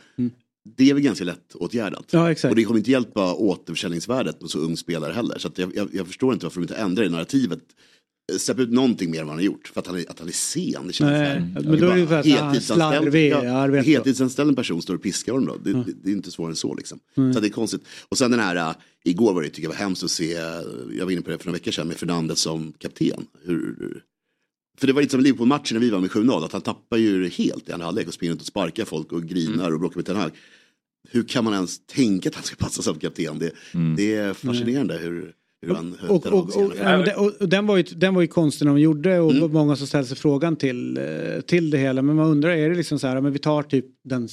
Det 0.76 0.90
är 0.90 0.94
väl 0.94 1.02
ganska 1.02 1.24
lätt 1.24 1.54
åtgärdat. 1.54 2.04
Ja, 2.10 2.30
exakt. 2.30 2.50
Och 2.52 2.56
det 2.56 2.64
kommer 2.64 2.78
inte 2.78 2.90
hjälpa 2.90 3.34
återförsäljningsvärdet 3.34 4.40
med 4.40 4.50
så 4.50 4.58
ung 4.58 4.76
spelare 4.76 5.12
heller. 5.12 5.38
Så 5.38 5.50
jag, 5.56 5.76
jag, 5.76 5.88
jag 5.92 6.06
förstår 6.06 6.32
inte 6.34 6.46
varför 6.46 6.60
de 6.60 6.64
inte 6.64 6.74
ändrar 6.76 7.04
i 7.04 7.08
narrativet. 7.08 7.60
Eh, 8.32 8.38
Släpp 8.38 8.58
ut 8.58 8.70
någonting 8.70 9.10
mer 9.10 9.20
än 9.20 9.26
vad 9.26 9.30
han 9.32 9.38
har 9.38 9.44
gjort. 9.46 9.70
För 9.74 9.80
att 9.80 9.86
han 9.86 9.96
är, 9.96 10.10
att 10.10 10.18
han 10.18 10.28
är 10.28 10.32
sen. 10.32 10.86
Det 10.86 10.92
känns 10.92 11.00
Nej, 11.10 11.18
så 11.26 11.32
här- 11.32 11.62
men 11.70 11.80
då 11.80 11.86
är 11.88 11.96
det 11.96 12.06
för 12.06 12.18
att 12.18 12.26
han 12.26 12.48
är 12.48 12.52
heltidsanställd- 12.52 12.78
ja, 13.30 13.44
ja, 13.44 14.48
en 14.48 14.54
person 14.56 14.82
står 14.82 14.94
och 14.94 15.02
piskar 15.02 15.32
honom 15.32 15.48
då. 15.64 15.70
Det, 15.70 15.84
det, 15.84 15.92
det 16.02 16.10
är 16.10 16.12
inte 16.14 16.30
svårare 16.30 16.52
än 16.52 16.56
så 16.56 16.74
liksom. 16.74 16.98
Mm. 17.16 17.32
Så 17.34 17.40
det 17.40 17.46
är 17.46 17.50
konstigt. 17.50 17.82
Och 18.08 18.18
sen 18.18 18.30
den 18.30 18.40
här, 18.40 18.56
äh, 18.56 18.74
igår 19.04 19.34
var 19.34 19.42
det 19.42 19.48
tycker 19.48 19.62
jag 19.62 19.68
var 19.70 19.76
hemskt 19.76 20.04
att 20.04 20.10
se, 20.10 20.34
äh, 20.34 20.42
jag 20.98 21.04
var 21.04 21.12
inne 21.12 21.22
på 21.22 21.30
det 21.30 21.38
för 21.38 21.46
några 21.46 21.56
veckor 21.56 21.70
sedan 21.72 21.88
med 21.88 21.96
Fernandes 21.96 22.38
som 22.40 22.72
kapten. 22.78 23.26
Hur, 23.44 24.02
för 24.78 24.86
det 24.86 24.92
var 24.92 25.00
lite 25.02 25.10
som 25.10 25.20
Liverpool-matchen 25.20 25.74
när 25.74 25.80
vi 25.80 25.90
var 25.90 26.00
med 26.00 26.10
7-0, 26.10 26.44
att 26.44 26.52
han 26.52 26.60
tappar 26.62 26.96
ju 26.96 27.28
helt 27.28 27.68
i 27.68 27.72
andra 27.72 27.86
halvlek 27.86 28.08
och 28.08 28.14
springer 28.14 28.34
ut 28.34 28.40
och 28.40 28.46
sparkar 28.46 28.84
folk 28.84 29.12
och 29.12 29.22
grinar 29.22 29.72
och 29.72 29.80
bråkar 29.80 29.96
med 29.96 30.06
Ten 30.06 30.16
Hag. 30.16 30.30
Hur 31.10 31.22
kan 31.22 31.44
man 31.44 31.54
ens 31.54 31.86
tänka 31.86 32.28
att 32.28 32.34
han 32.34 32.44
ska 32.44 32.56
passa 32.56 32.82
som 32.82 32.98
kapten? 32.98 33.38
Det, 33.38 33.52
det 33.96 34.14
är 34.14 34.34
fascinerande 34.34 34.98
hur, 34.98 35.32
hur 35.66 35.74
han 35.74 35.96
Och, 36.08 36.26
och, 36.26 36.56
och, 36.56 37.40
och, 37.40 37.48
den, 37.48 37.66
var 37.66 37.76
ju, 37.76 37.82
den 37.82 38.14
var 38.14 38.22
ju 38.22 38.28
konstig 38.28 38.64
när 38.66 38.72
de 38.72 38.80
gjorde 38.80 39.20
och 39.20 39.32
Mm. 39.32 39.52
många 39.52 39.76
som 39.76 39.86
ställde 39.86 40.08
sig 40.08 40.16
frågan 40.16 40.56
till, 40.56 40.96
eh, 40.98 41.40
till 41.46 41.70
det 41.70 41.78
hela. 41.78 42.02
Men 42.02 42.16
man 42.16 42.26
undrar, 42.26 42.50
är 42.50 42.70
det 42.70 42.76
liksom 42.76 42.98
så 42.98 43.06
här, 43.06 43.20
men 43.20 43.32
vi 43.32 43.38
tar 43.38 43.62
typ 43.62 43.86
den 44.04 44.28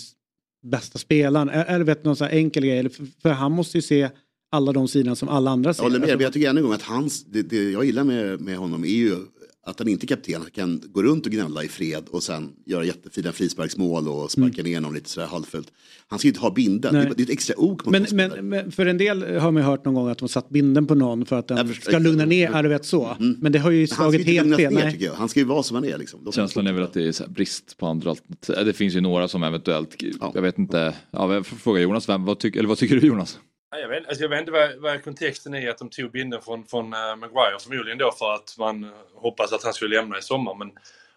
bästa 0.71 0.97
spelaren? 0.99 1.49
Eller 1.49 1.85
vet 1.85 2.03
du, 2.03 2.07
någon 2.07 2.15
så 2.15 2.23
här 2.25 2.31
enkel 2.31 2.65
grej? 2.65 2.79
Eller 2.79 2.89
För, 2.89 3.07
för 3.21 3.29
han 3.29 3.51
måste 3.51 3.77
ju 3.77 3.81
se 3.81 4.09
alla 4.51 4.71
de 4.71 4.87
sidorna 4.87 5.15
som 5.15 5.29
alla 5.29 5.51
andra 5.51 5.73
ser. 5.73 5.83
Jag 5.83 5.89
håller 5.89 5.99
med, 5.99 6.03
Alltså, 6.03 6.17
men 6.17 6.23
jag 6.23 6.33
tycker 6.33 6.49
ännu 6.49 6.59
en 6.59 6.65
gång 6.65 6.73
att 6.73 6.81
hans, 6.81 7.23
det, 7.25 7.41
det 7.41 7.71
jag 7.71 7.85
gillar 7.85 8.03
med, 8.03 8.41
med 8.41 8.57
honom 8.57 8.83
är 8.83 8.87
ju 8.87 9.15
att 9.65 9.79
han 9.79 9.87
inte 9.87 10.05
är 10.05 10.07
kapten, 10.07 10.41
han 10.41 10.51
kan 10.51 10.81
gå 10.91 11.03
runt 11.03 11.25
och 11.25 11.31
gnälla 11.31 11.63
i 11.63 11.67
fred 11.67 12.03
och 12.09 12.23
sen 12.23 12.51
göra 12.65 12.85
jättefina 12.85 13.31
frisparksmål 13.31 14.07
och 14.07 14.31
sparka 14.31 14.63
ner 14.63 14.81
någon 14.81 14.93
lite 14.93 15.09
sådär 15.09 15.27
halvfullt. 15.27 15.71
Han 16.07 16.19
ska 16.19 16.27
ju 16.27 16.29
inte 16.29 16.39
ha 16.41 16.53
binden, 16.53 16.93
det 16.93 16.99
är 16.99 17.13
det 17.15 17.21
är 17.21 17.23
ett 17.23 17.29
extra 17.29 17.55
ok 17.59 17.85
mot 17.85 17.91
Men, 17.91 18.05
men, 18.11 18.49
men 18.49 18.71
för 18.71 18.85
en 18.85 18.97
del 18.97 19.23
har 19.37 19.51
man 19.51 19.63
ju 19.63 19.67
hört 19.67 19.85
någon 19.85 19.93
gång 19.93 20.09
att 20.09 20.17
de 20.17 20.23
har 20.23 20.27
satt 20.27 20.49
binden 20.49 20.87
på 20.87 20.95
någon 20.95 21.25
för 21.25 21.35
att 21.39 21.47
den 21.47 21.67
förstår- 21.67 21.91
ska 21.91 21.99
lugna 21.99 22.25
ner, 22.25 22.49
ja 22.53 22.61
du 22.61 22.69
vet 22.69 22.85
så. 22.85 23.15
Men 23.19 23.51
det 23.51 23.59
har 23.59 23.71
ju 23.71 23.79
Han 23.81 23.87
ska 23.87 23.95
slagit 23.95 24.19
inte 24.19 24.31
helt 24.31 24.55
fel. 24.55 24.73
ner 24.73 24.91
tycker 24.91 25.05
jag, 25.05 25.13
han 25.13 25.29
ska 25.29 25.39
ju 25.39 25.45
vara 25.45 25.63
som 25.63 25.75
han 25.75 25.85
är 25.85 25.97
liksom. 25.97 26.23
Då- 26.23 26.31
Känslan 26.31 26.67
är 26.67 26.73
väl 26.73 26.83
att 26.83 26.93
det 26.93 27.07
är 27.07 27.11
så 27.11 27.23
här 27.23 27.31
brist 27.31 27.77
på 27.77 27.87
andra 27.87 28.09
alternativ. 28.09 28.65
Det 28.65 28.73
finns 28.73 28.95
ju 28.95 29.01
några 29.01 29.27
som 29.27 29.43
eventuellt, 29.43 29.95
jag 30.33 30.41
vet 30.41 30.57
inte, 30.59 30.93
ja, 31.11 31.33
jag 31.33 31.45
får 31.45 31.57
fråga 31.57 31.81
Jonas, 31.81 32.09
vem, 32.09 32.25
vad, 32.25 32.39
tyck, 32.39 32.55
eller 32.55 32.69
vad 32.69 32.77
tycker 32.77 32.99
du 32.99 33.07
Jonas? 33.07 33.39
Jag 33.71 33.87
vet, 33.87 34.07
alltså 34.07 34.23
jag 34.23 34.29
vet 34.29 34.39
inte 34.39 34.51
vad, 34.51 34.75
vad 34.75 35.03
kontexten 35.03 35.53
är 35.53 35.69
att 35.69 35.77
de 35.77 35.89
tog 35.89 36.11
binden 36.11 36.41
från, 36.41 36.65
från 36.65 36.93
äh, 36.93 37.15
Maguire. 37.15 37.59
Förmodligen 37.59 37.97
då 37.97 38.11
för 38.11 38.33
att 38.33 38.55
man 38.57 38.83
eh, 38.83 38.89
hoppas 39.15 39.53
att 39.53 39.63
han 39.63 39.73
skulle 39.73 39.95
lämna 39.95 40.17
i 40.17 40.21
sommar. 40.21 40.55
Men 40.55 40.71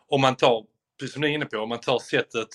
om 0.09 0.20
man 0.20 0.37
tar, 0.37 0.65
precis 0.99 1.12
som 1.12 1.20
ni 1.20 1.29
är 1.29 1.33
inne 1.33 1.47
på, 1.47 1.59
om 1.59 1.69
man 1.69 1.81
tar 1.81 1.99
sättet 1.99 2.49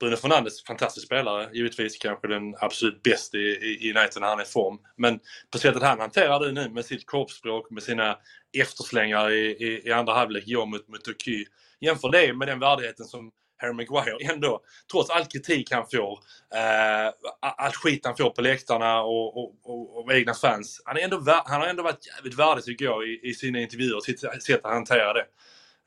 Bruno 0.00 0.16
Fernandes, 0.16 0.64
fantastisk 0.64 1.06
spelare. 1.06 1.48
Givetvis 1.52 1.98
kanske 1.98 2.28
den 2.28 2.54
absolut 2.60 3.02
bästa 3.02 3.38
i, 3.38 3.40
i 3.40 3.88
i 3.88 3.94
United 3.98 4.20
när 4.20 4.28
han 4.28 4.38
är 4.38 4.42
i 4.42 4.46
form. 4.46 4.78
Men 4.96 5.20
på 5.50 5.58
sättet 5.58 5.82
han 5.82 6.00
hanterar 6.00 6.40
det 6.40 6.52
nu 6.52 6.68
med 6.68 6.84
sitt 6.84 7.10
kroppsspråk, 7.10 7.70
med 7.70 7.82
sina 7.82 8.18
efterslängar 8.58 9.30
i, 9.30 9.40
i, 9.40 9.88
i 9.88 9.92
andra 9.92 10.14
halvlek, 10.14 10.44
jag 10.46 10.68
mot, 10.68 10.88
mot 10.88 11.04
Turkiet. 11.04 11.48
Jämför 11.80 12.10
det 12.10 12.32
med 12.34 12.48
den 12.48 12.58
värdigheten 12.58 13.06
som 13.06 13.32
Harry 13.62 13.72
Maguire 13.72 14.16
ändå, 14.32 14.60
trots 14.90 15.10
all 15.10 15.24
kritik 15.24 15.72
han 15.72 15.86
får, 15.92 16.18
eh, 16.54 17.12
allt 17.40 17.76
skit 17.76 18.06
han 18.06 18.16
får 18.16 18.30
på 18.30 18.42
läktarna 18.42 19.02
och, 19.02 19.36
och, 19.36 19.54
och, 19.62 20.04
och 20.04 20.12
egna 20.12 20.34
fans. 20.34 20.82
Han, 20.84 20.96
är 20.96 21.00
ändå, 21.00 21.22
han 21.44 21.60
har 21.60 21.68
ändå 21.68 21.82
varit 21.82 22.06
jävligt 22.06 22.38
värdig 22.38 22.64
tycker 22.64 22.84
jag 22.84 23.08
i, 23.08 23.20
i 23.22 23.34
sina 23.34 23.60
intervjuer 23.60 23.96
och 23.96 24.04
sitt 24.04 24.20
sätt 24.20 24.64
att 24.64 24.72
hantera 24.72 25.12
det. 25.12 25.26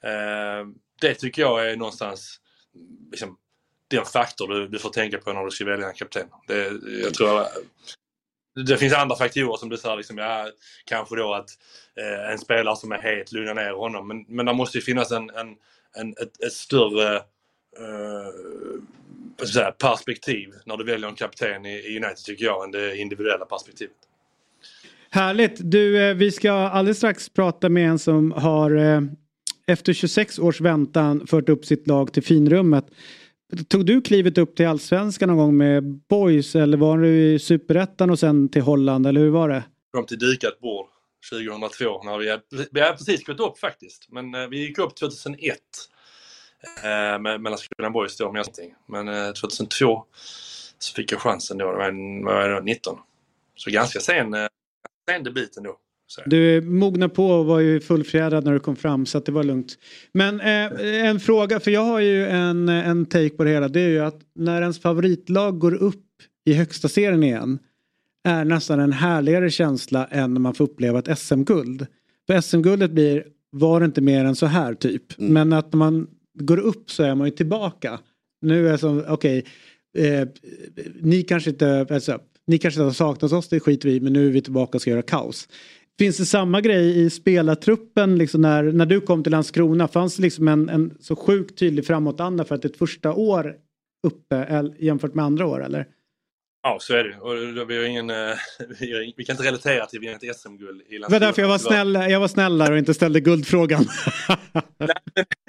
Eh, 0.04 0.66
det 1.02 1.16
tycker 1.16 1.42
jag 1.42 1.72
är 1.72 1.76
någonstans 1.76 2.40
liksom, 3.12 3.38
den 3.88 4.06
faktor 4.06 4.48
du, 4.48 4.68
du 4.68 4.80
får 4.80 4.90
tänka 4.90 5.18
på 5.18 5.34
när 5.34 5.46
du 5.46 5.52
ska 5.52 5.66
välja 5.66 5.88
en 5.88 5.94
kapten. 5.94 6.28
Det, 6.48 6.72
jag 7.04 7.14
tror 7.14 7.46
det 8.66 8.78
finns 8.78 8.94
andra 8.94 9.16
faktorer 9.16 9.58
som 9.58 9.70
du 9.70 9.78
säger, 9.78 9.98
liksom, 9.98 10.18
ja, 10.18 10.50
kanske 10.86 11.16
då 11.16 11.34
att 11.34 11.50
eh, 12.00 12.32
en 12.32 12.40
spelare 12.40 12.76
som 12.76 12.92
är 12.92 13.02
het 13.02 13.32
lugnar 13.32 13.54
ner 13.54 13.72
honom. 13.72 14.08
Men, 14.08 14.26
men 14.28 14.46
det 14.46 14.54
måste 14.54 14.78
ju 14.78 14.82
finnas 14.82 15.12
en, 15.12 15.30
en, 15.30 15.56
en, 15.98 16.12
ett, 16.12 16.44
ett 16.44 16.54
större 16.54 17.22
eh, 17.80 19.46
säga, 19.46 19.72
perspektiv 19.72 20.50
när 20.66 20.78
du 20.78 20.84
väljer 20.84 21.10
en 21.10 21.16
kapten 21.16 21.66
i, 21.66 21.70
i 21.70 21.98
United 21.98 22.18
tycker 22.26 22.46
jag 22.46 22.64
än 22.64 22.72
det 22.72 22.98
individuella 22.98 23.46
perspektivet. 23.46 23.96
Härligt. 25.10 25.56
Du, 25.60 26.04
eh, 26.04 26.16
vi 26.16 26.32
ska 26.32 26.52
alldeles 26.52 26.98
strax 26.98 27.30
prata 27.30 27.70
med 27.70 27.90
en 27.90 28.00
som 28.00 28.32
har 28.32 28.76
eh, 28.76 29.02
efter 29.68 29.94
26 29.94 30.40
års 30.40 30.62
väntan 30.62 31.28
fört 31.28 31.50
upp 31.50 31.66
sitt 31.66 31.88
lag 31.88 32.14
till 32.14 32.24
finrummet. 32.24 32.86
Tog 33.68 33.86
du 33.86 34.02
klivet 34.02 34.38
upp 34.38 34.56
till 34.56 34.68
allsvenskan 34.68 35.30
någon 35.30 35.38
gång 35.38 35.58
med 35.58 35.84
boys 35.84 36.56
eller 36.56 36.78
var 36.78 36.98
du 36.98 37.34
i 37.34 37.40
superettan 37.40 38.10
och 38.10 38.20
sen 38.20 38.50
till 38.50 38.62
Holland 38.62 39.08
eller 39.08 39.22
hur 39.22 39.30
var 39.30 39.50
det? 39.50 39.64
Kom 39.92 40.06
till 40.06 40.20
dukat 40.20 40.60
bord 40.60 40.86
2002 41.32 42.04
när 42.04 42.18
vi, 42.18 42.38
vi 42.72 42.82
hade 42.82 42.98
precis 42.98 43.24
gått 43.24 43.40
upp 43.40 43.60
faktiskt. 43.60 44.08
Men 44.10 44.36
eh, 44.36 44.48
vi 44.48 44.60
gick 44.60 44.78
upp 44.78 44.96
2001 44.96 45.60
eh, 46.84 47.22
med, 47.22 47.42
med 47.42 47.44
Landskrona 47.44 47.90
Boys 47.90 48.18
då, 48.18 48.32
med 48.32 48.40
någonting. 48.40 48.76
Men 48.88 49.08
eh, 49.08 49.32
2002 49.32 50.04
så 50.80 50.94
fick 50.94 51.12
jag 51.12 51.22
chansen 51.22 51.58
då, 51.58 51.66
var, 51.66 52.24
var 52.26 52.42
jag 52.42 52.62
då, 52.62 52.66
19. 52.66 52.98
Så 53.56 53.72
ganska 53.72 54.00
sen, 54.00 54.34
eh, 54.34 54.48
sen 55.10 55.24
debut 55.24 55.58
ändå. 55.58 55.78
Så. 56.08 56.22
Du 56.26 56.62
mognar 56.62 57.08
på 57.08 57.28
och 57.28 57.46
var 57.46 57.60
ju 57.60 57.80
fullfjädrad 57.80 58.46
när 58.46 58.54
du 58.54 58.60
kom 58.60 58.76
fram 58.76 59.06
så 59.06 59.18
att 59.18 59.26
det 59.26 59.32
var 59.32 59.44
lugnt. 59.44 59.78
Men 60.12 60.40
eh, 60.40 61.06
en 61.06 61.20
fråga, 61.20 61.60
för 61.60 61.72
jag 61.72 61.84
har 61.84 62.00
ju 62.00 62.28
en, 62.28 62.70
en 62.70 63.06
take 63.06 63.30
på 63.30 63.44
det 63.44 63.50
hela. 63.50 63.68
Det 63.68 63.82
är 63.82 63.90
ju 63.90 64.00
att 64.00 64.20
när 64.36 64.62
ens 64.62 64.82
favoritlag 64.82 65.60
går 65.60 65.74
upp 65.74 66.06
i 66.46 66.54
högsta 66.54 66.88
serien 66.88 67.24
igen 67.24 67.60
är 68.24 68.46
nästan 68.46 68.80
en 68.80 68.92
härligare 68.92 69.50
känsla 69.50 70.06
än 70.06 70.34
när 70.34 70.42
man 70.42 70.54
får 70.54 70.64
uppleva 70.64 71.00
ett 71.00 71.20
SM-guld. 71.20 71.88
För 72.28 72.42
SM-guldet 72.42 72.92
blir, 72.92 73.26
var 73.52 73.80
det 73.80 73.86
inte 73.86 74.02
mer 74.02 74.26
än 74.26 74.36
så 74.36 74.46
här 74.46 74.74
typ. 74.74 75.04
Men 75.18 75.54
att 75.54 75.74
när 75.74 75.78
man 75.78 76.08
går 76.36 76.58
upp 76.60 76.92
så 76.92 77.04
är 77.04 77.16
man 77.16 77.28
ju 77.28 77.32
tillbaka. 77.32 78.00
Nu 78.42 78.68
är 78.68 78.72
det 78.72 78.78
som, 78.78 79.04
okej, 79.08 79.46
eh, 79.98 80.28
ni 81.02 81.24
kanske 81.24 81.50
inte, 81.50 81.88
alltså, 81.90 82.20
ni 82.48 82.58
kanske 82.58 82.80
inte 82.80 82.86
har 82.86 82.92
saknat 82.94 83.32
oss, 83.32 83.50
det 83.50 83.60
skiter 83.60 83.90
vi 83.90 84.00
men 84.00 84.14
nu 84.14 84.28
är 84.28 84.32
vi 84.32 84.42
tillbaka 84.42 84.78
och 84.78 84.82
ska 84.82 84.92
göra 84.92 85.02
kaos. 85.02 85.48
Finns 86.00 86.18
det 86.18 86.26
samma 86.26 86.62
grej 86.62 87.00
i 87.06 87.10
spelartruppen 87.10 88.18
liksom 88.18 88.42
när, 88.42 88.64
när 88.64 88.86
du 88.86 89.02
kom 89.02 89.24
till 89.24 89.32
Landskrona? 89.32 89.88
Fanns 89.88 90.16
det 90.16 90.22
liksom 90.22 90.48
en, 90.48 90.70
en 90.70 90.98
så 91.00 91.16
sjukt 91.16 91.60
tydlig 91.60 91.86
framåtanda 91.88 92.44
för 92.46 92.56
att 92.56 92.66
ett 92.66 92.78
första 92.78 93.14
år 93.14 93.56
uppe 94.08 94.64
jämfört 94.80 95.14
med 95.14 95.26
andra 95.26 95.46
år 95.46 95.64
eller? 95.64 95.88
Ja, 96.64 96.78
så 96.82 96.94
är 96.94 97.04
det 97.04 97.18
Och 97.62 97.70
vi, 97.70 97.78
har 97.78 97.84
ingen, 97.84 98.10
eh, 98.10 98.16
vi, 98.80 98.94
har, 98.94 99.14
vi 99.18 99.26
kan 99.26 99.34
inte 99.34 99.44
relatera 99.44 99.86
till 99.86 99.98
att 100.00 100.04
vinna 100.04 100.16
ett 100.16 100.36
SM-guld 100.38 100.82
i 100.82 100.94
Det 100.94 101.00
var 101.00 101.00
Landskrona. 101.00 101.20
därför 101.26 101.42
jag 101.42 101.50
var 101.50 101.58
snäll, 101.58 101.94
jag 101.94 102.20
var 102.20 102.28
snäll 102.28 102.58
där 102.58 102.72
och 102.72 102.78
inte 102.78 102.94
ställde 102.94 103.20
guldfrågan. 103.20 103.86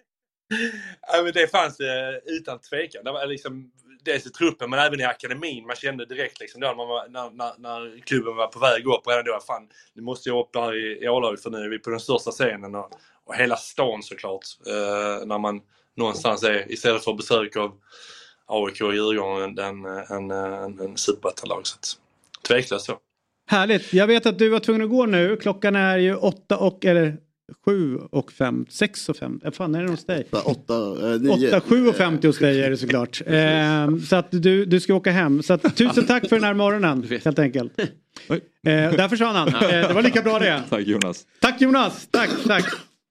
Ja, 1.13 1.23
men 1.23 1.33
det 1.33 1.51
fanns 1.51 1.77
det 1.77 2.21
utan 2.27 2.59
tvekan. 2.59 3.05
Det 3.05 3.13
var 3.13 3.27
liksom, 3.27 3.71
dels 4.05 4.27
i 4.27 4.31
truppen 4.31 4.71
men 4.71 4.79
även 4.79 5.01
i 5.01 5.05
akademin. 5.05 5.67
Man 5.67 5.77
kände 5.77 6.07
direkt 6.07 6.41
liksom 6.41 6.61
då 6.61 6.67
när, 6.67 6.75
man 6.75 6.89
var, 6.89 7.09
när, 7.09 7.31
när, 7.31 7.53
när 7.59 8.01
klubben 8.01 8.37
var 8.37 8.47
på 8.47 8.59
väg 8.59 8.87
upp. 8.87 9.07
Redan 9.07 9.25
då, 9.25 9.41
fan, 9.47 9.69
nu 9.95 10.03
måste 10.03 10.29
jag 10.29 10.41
upp 10.41 10.57
här 10.57 10.75
i, 10.75 11.05
i 11.05 11.09
Ålöv 11.09 11.37
för 11.37 11.51
nu 11.51 11.59
är 11.59 11.69
vi 11.69 11.79
på 11.79 11.91
den 11.91 12.01
största 12.01 12.31
scenen. 12.31 12.75
Och, 12.75 12.91
och 13.25 13.35
hela 13.35 13.57
stan 13.57 14.03
såklart. 14.03 14.45
Eh, 14.67 15.27
när 15.27 15.39
man 15.39 15.61
någonstans 15.97 16.43
är, 16.43 16.73
istället 16.73 17.05
för 17.05 17.13
besök 17.15 17.57
av 17.57 17.73
AIK 18.47 18.81
och 18.81 18.95
Djurgården, 18.95 19.59
eh, 19.59 20.11
en, 20.11 20.31
en, 20.31 20.53
en, 20.55 20.81
en 20.81 20.97
superettanlag. 20.97 21.67
Så 21.67 21.77
tveklöst 22.49 22.87
så. 22.87 22.99
Härligt. 23.49 23.93
Jag 23.93 24.07
vet 24.07 24.27
att 24.27 24.39
du 24.39 24.49
var 24.49 24.61
tvungen 24.61 24.83
att 24.83 24.91
gå 24.91 25.07
nu. 25.07 25.37
Klockan 25.37 25.77
är 25.77 25.99
ju 25.99 26.17
åtta 26.17 26.59
och, 26.59 26.85
eller 26.85 27.17
sju 27.65 27.97
och 28.11 28.33
fem, 28.33 28.67
sex 28.69 29.09
och 29.09 29.17
fem. 29.17 29.41
Vad 29.45 29.55
fan 29.55 29.75
är 29.75 29.83
det 29.83 29.91
hos 29.91 30.05
dig? 30.05 30.27
Åtta, 30.45 30.75
eh, 31.15 31.21
nio. 31.21 31.49
Åtta, 31.49 31.61
sju 31.61 31.87
och 31.89 31.95
femtio 31.97 32.27
hos 32.29 32.39
dig 32.39 32.63
är 32.63 32.71
det 32.71 32.77
såklart. 32.77 33.23
Ehm, 33.27 34.01
så 34.01 34.17
att 34.17 34.29
du, 34.31 34.65
du 34.65 34.81
ska 34.81 34.95
åka 34.95 35.11
hem. 35.11 35.43
Så 35.43 35.53
att, 35.53 35.77
tusen 35.77 36.07
tack 36.07 36.29
för 36.29 36.37
den 36.37 36.45
här 36.45 36.55
morgonen 36.55 37.07
helt 37.25 37.39
enkelt. 37.39 37.81
Eh, 37.81 37.87
där 38.63 39.09
försvann 39.09 39.35
han. 39.37 39.49
Eh, 39.49 39.69
det 39.89 39.95
var 39.95 40.03
lika 40.03 40.23
bra 40.23 40.39
det. 40.39 40.63
Tack 40.71 40.87
Jonas. 40.87 41.27
Tack 41.41 41.61
Jonas. 41.61 42.09
Tack, 42.11 42.31
tack. 42.47 42.65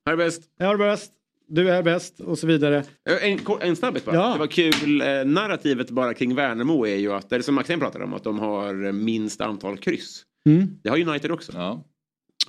Här 0.05 0.13
är 0.13 0.17
bäst. 0.17 0.41
Jag 0.59 0.73
är 0.73 0.77
bäst. 0.77 1.11
Du 1.47 1.69
är 1.69 1.83
bäst 1.83 2.19
och 2.19 2.37
så 2.39 2.47
vidare. 2.47 2.83
En, 3.21 3.37
kort- 3.37 3.63
en 3.63 3.75
snabbis 3.75 4.05
bara. 4.05 4.15
Ja. 4.15 4.33
Det 4.33 4.39
var 4.39 4.47
kul. 4.47 5.01
Eh, 5.01 5.07
narrativet 5.25 5.89
bara 5.89 6.13
kring 6.13 6.35
Värnamo 6.35 6.85
är 6.87 6.95
ju 6.95 7.13
att, 7.13 7.29
det 7.29 7.35
är 7.35 7.41
som 7.41 7.55
Maxén 7.55 7.79
pratade 7.79 8.03
om, 8.03 8.13
att 8.13 8.23
de 8.23 8.39
har 8.39 8.91
minst 8.91 9.41
antal 9.41 9.77
kryss. 9.77 10.23
Mm. 10.49 10.67
Det 10.83 10.89
har 10.89 10.99
United 11.09 11.31
också. 11.31 11.51
Ja, 11.55 11.83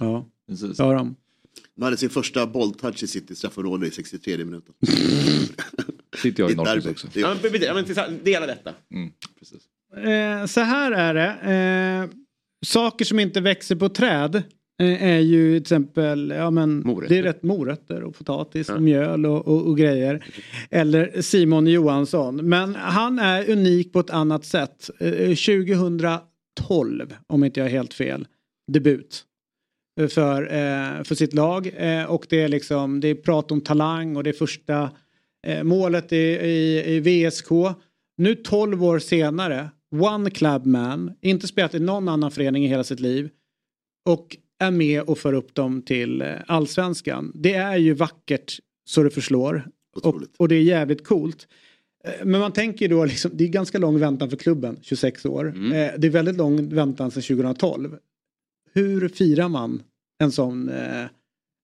Ja, 0.01 0.27
precis. 0.49 0.77
det 0.77 0.83
har 0.83 0.95
de. 0.95 1.17
De 1.77 1.83
hade 1.83 1.97
sin 1.97 2.11
första 2.11 2.47
bolltouch 2.47 3.03
i 3.03 3.07
sitt 3.07 3.39
straffområde 3.39 3.87
i 3.87 3.91
63 3.91 4.45
minuten. 4.45 4.75
Sitter 6.23 6.43
jag 6.43 6.51
i 6.51 6.55
derby. 6.55 6.91
också. 6.91 7.09
Ja, 7.15 7.37
men, 7.43 7.63
ja, 7.63 7.75
men 7.75 8.25
dela 8.25 8.47
detta. 8.47 8.75
Mm, 8.95 9.11
precis. 9.39 9.63
Eh, 9.97 10.47
så 10.47 10.61
här 10.61 10.93
är 10.93 11.15
det. 11.15 11.53
Eh, 11.53 12.19
saker 12.67 13.05
som 13.05 13.21
inte 13.21 13.41
växer 13.41 13.77
på 13.77 13.89
träd 13.89 14.43
eh, 14.83 15.03
är 15.03 15.19
ju 15.19 15.53
till 15.53 15.63
exempel 15.63 16.33
ja, 16.37 16.51
men, 16.51 16.79
Morötter. 16.87 17.15
det 17.15 17.19
är 17.19 17.23
rätt 17.23 17.43
morötter 17.43 18.03
och 18.03 18.19
potatis 18.19 18.69
och 18.69 18.83
mjöl 18.83 19.27
och, 19.27 19.49
och, 19.49 19.67
och 19.67 19.79
grejer. 19.79 20.25
Eller 20.71 21.23
Simon 21.23 21.67
Johansson. 21.67 22.37
Men 22.49 22.75
han 22.75 23.19
är 23.19 23.51
unik 23.51 23.93
på 23.93 24.01
ett 24.01 24.11
annat 24.11 24.45
sätt. 24.45 24.91
Eh, 24.99 25.37
2012 25.37 27.15
om 27.27 27.45
inte 27.45 27.61
jag 27.61 27.67
är 27.67 27.73
helt 27.73 27.95
fel. 27.95 28.27
Debut. 28.73 29.25
För, 30.11 30.43
eh, 30.43 31.03
för 31.03 31.15
sitt 31.15 31.35
lag. 31.35 31.71
Eh, 31.77 32.05
och 32.05 32.27
det 32.29 32.43
är 32.43 32.49
liksom 32.49 33.01
det 33.01 33.09
är 33.09 33.15
prat 33.15 33.51
om 33.51 33.61
talang 33.61 34.17
och 34.17 34.25
det 34.25 34.31
är 34.31 34.35
första 34.35 34.91
eh, 35.47 35.63
målet 35.63 36.13
i, 36.13 36.17
i, 36.17 36.83
i 36.97 37.01
VSK. 37.01 37.49
Nu 38.17 38.35
12 38.35 38.85
år 38.85 38.99
senare, 38.99 39.71
one 39.95 40.31
club 40.31 40.67
man, 40.67 41.13
inte 41.21 41.47
spelat 41.47 41.75
i 41.75 41.81
någon 41.81 42.09
annan 42.09 42.31
förening 42.31 42.65
i 42.65 42.69
hela 42.69 42.85
sitt 42.85 43.01
liv 43.01 43.31
och 44.09 44.37
är 44.59 44.71
med 44.71 45.03
och 45.03 45.19
för 45.19 45.33
upp 45.33 45.55
dem 45.55 45.83
till 45.83 46.23
eh, 46.23 46.29
allsvenskan. 46.47 47.33
Det 47.35 47.55
är 47.55 47.77
ju 47.77 47.95
vackert 47.95 48.59
så 48.85 49.03
det 49.03 49.11
förslår 49.11 49.67
och, 50.03 50.23
och 50.39 50.49
det 50.49 50.55
är 50.55 50.63
jävligt 50.63 51.05
coolt. 51.07 51.49
Eh, 52.05 52.25
Men 52.27 52.41
man 52.41 52.53
tänker 52.53 52.89
då, 52.89 53.05
liksom, 53.05 53.31
det 53.35 53.45
är 53.45 53.49
ganska 53.49 53.79
lång 53.79 53.99
väntan 53.99 54.31
för 54.31 54.37
klubben, 54.37 54.79
26 54.83 55.25
år. 55.27 55.47
Eh, 55.57 55.91
Det 55.99 56.07
är 56.07 56.11
väldigt 56.11 56.37
lång 56.37 56.69
väntan 56.69 57.11
sedan 57.11 57.23
2012. 57.23 57.97
Hur 58.77 59.09
firar 59.09 59.49
man 59.49 59.83
en 60.23 60.33
sån, 60.33 60.69
eh, 60.69 61.05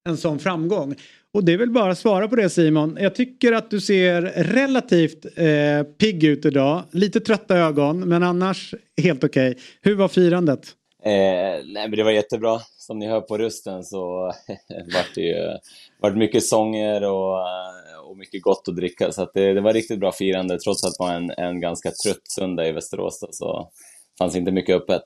en 0.08 0.16
sån 0.16 0.38
framgång? 0.38 0.94
Och 1.34 1.44
det 1.44 1.52
är 1.52 1.58
väl 1.58 1.70
bara 1.70 1.92
att 1.92 1.98
svara 1.98 2.28
på 2.28 2.36
det 2.36 2.50
Simon. 2.50 2.98
Jag 3.00 3.14
tycker 3.14 3.52
att 3.52 3.70
du 3.70 3.80
ser 3.80 4.22
relativt 4.36 5.24
eh, 5.24 5.82
pigg 5.98 6.24
ut 6.24 6.44
idag. 6.44 6.82
Lite 6.90 7.20
trötta 7.20 7.56
ögon 7.56 8.08
men 8.08 8.22
annars 8.22 8.74
helt 9.02 9.24
okej. 9.24 9.58
Hur 9.80 9.96
var 9.96 10.08
firandet? 10.08 10.60
Eh, 11.04 11.64
nej, 11.64 11.88
men 11.88 11.90
det 11.90 12.04
var 12.04 12.10
jättebra. 12.10 12.60
Som 12.76 12.98
ni 12.98 13.06
hör 13.08 13.20
på 13.20 13.38
rösten 13.38 13.84
så 13.84 14.32
vart 14.94 15.14
det 15.14 15.20
ju 15.20 15.58
vart 16.00 16.16
mycket 16.16 16.44
sånger 16.44 17.02
och, 17.02 17.38
eh, 17.38 18.08
och 18.08 18.16
mycket 18.18 18.42
gott 18.42 18.68
att 18.68 18.76
dricka. 18.76 19.12
Så 19.12 19.22
att 19.22 19.30
det, 19.34 19.54
det 19.54 19.60
var 19.60 19.72
riktigt 19.72 20.00
bra 20.00 20.12
firande. 20.12 20.58
Trots 20.58 20.84
att 20.84 20.94
det 20.98 21.04
var 21.04 21.14
en, 21.14 21.30
en 21.30 21.60
ganska 21.60 21.90
trött 22.04 22.28
söndag 22.36 22.68
i 22.68 22.72
Västerås 22.72 23.20
då, 23.20 23.28
så 23.30 23.70
fanns 24.18 24.36
inte 24.36 24.52
mycket 24.52 24.76
öppet. 24.76 25.02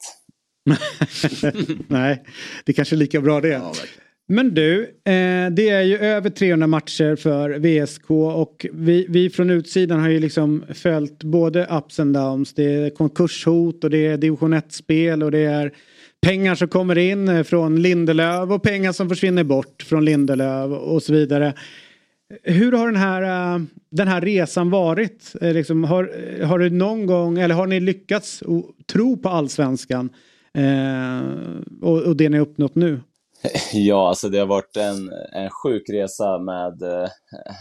Nej, 1.88 2.22
det 2.64 2.72
kanske 2.72 2.94
är 2.94 2.98
lika 2.98 3.20
bra 3.20 3.40
det. 3.40 3.62
Men 4.28 4.54
du, 4.54 4.82
eh, 4.82 5.50
det 5.50 5.68
är 5.68 5.82
ju 5.82 5.98
över 5.98 6.30
300 6.30 6.66
matcher 6.66 7.16
för 7.16 7.58
VSK 7.58 8.10
och 8.10 8.66
vi, 8.72 9.06
vi 9.08 9.30
från 9.30 9.50
utsidan 9.50 10.00
har 10.00 10.08
ju 10.08 10.20
liksom 10.20 10.64
följt 10.74 11.24
både 11.24 11.66
ups 11.70 12.00
and 12.00 12.14
downs. 12.14 12.54
Det 12.54 12.64
är 12.64 12.90
konkurshot 12.90 13.84
och 13.84 13.90
det 13.90 14.06
är 14.06 14.16
division 14.16 14.54
1-spel 14.54 15.22
och 15.22 15.30
det 15.30 15.38
är 15.38 15.72
pengar 16.20 16.54
som 16.54 16.68
kommer 16.68 16.98
in 16.98 17.44
från 17.44 17.82
Lindelöf 17.82 18.50
och 18.50 18.62
pengar 18.62 18.92
som 18.92 19.08
försvinner 19.08 19.44
bort 19.44 19.82
från 19.82 20.04
Lindelöf 20.04 20.70
och 20.70 21.02
så 21.02 21.12
vidare. 21.12 21.54
Hur 22.42 22.72
har 22.72 22.86
den 22.86 22.96
här, 22.96 23.54
eh, 23.54 23.62
den 23.90 24.08
här 24.08 24.20
resan 24.20 24.70
varit? 24.70 25.32
Eh, 25.40 25.52
Liksom, 25.52 25.84
har, 25.84 26.10
har 26.44 26.58
du 26.58 26.70
någon 26.70 27.06
gång, 27.06 27.38
eller 27.38 27.54
har 27.54 27.66
ni 27.66 27.80
lyckats 27.80 28.42
tro 28.92 29.16
på 29.16 29.28
allsvenskan 29.28 30.10
Eh, 30.56 31.22
och, 31.82 32.02
och 32.02 32.16
det 32.16 32.28
ni 32.28 32.36
har 32.38 32.46
uppnått 32.46 32.74
nu? 32.74 33.00
Ja, 33.72 34.08
alltså 34.08 34.28
det 34.28 34.38
har 34.38 34.46
varit 34.46 34.76
en, 34.76 35.12
en 35.32 35.50
sjuk 35.50 35.90
resa 35.90 36.38
med 36.38 36.82
eh, 36.82 37.08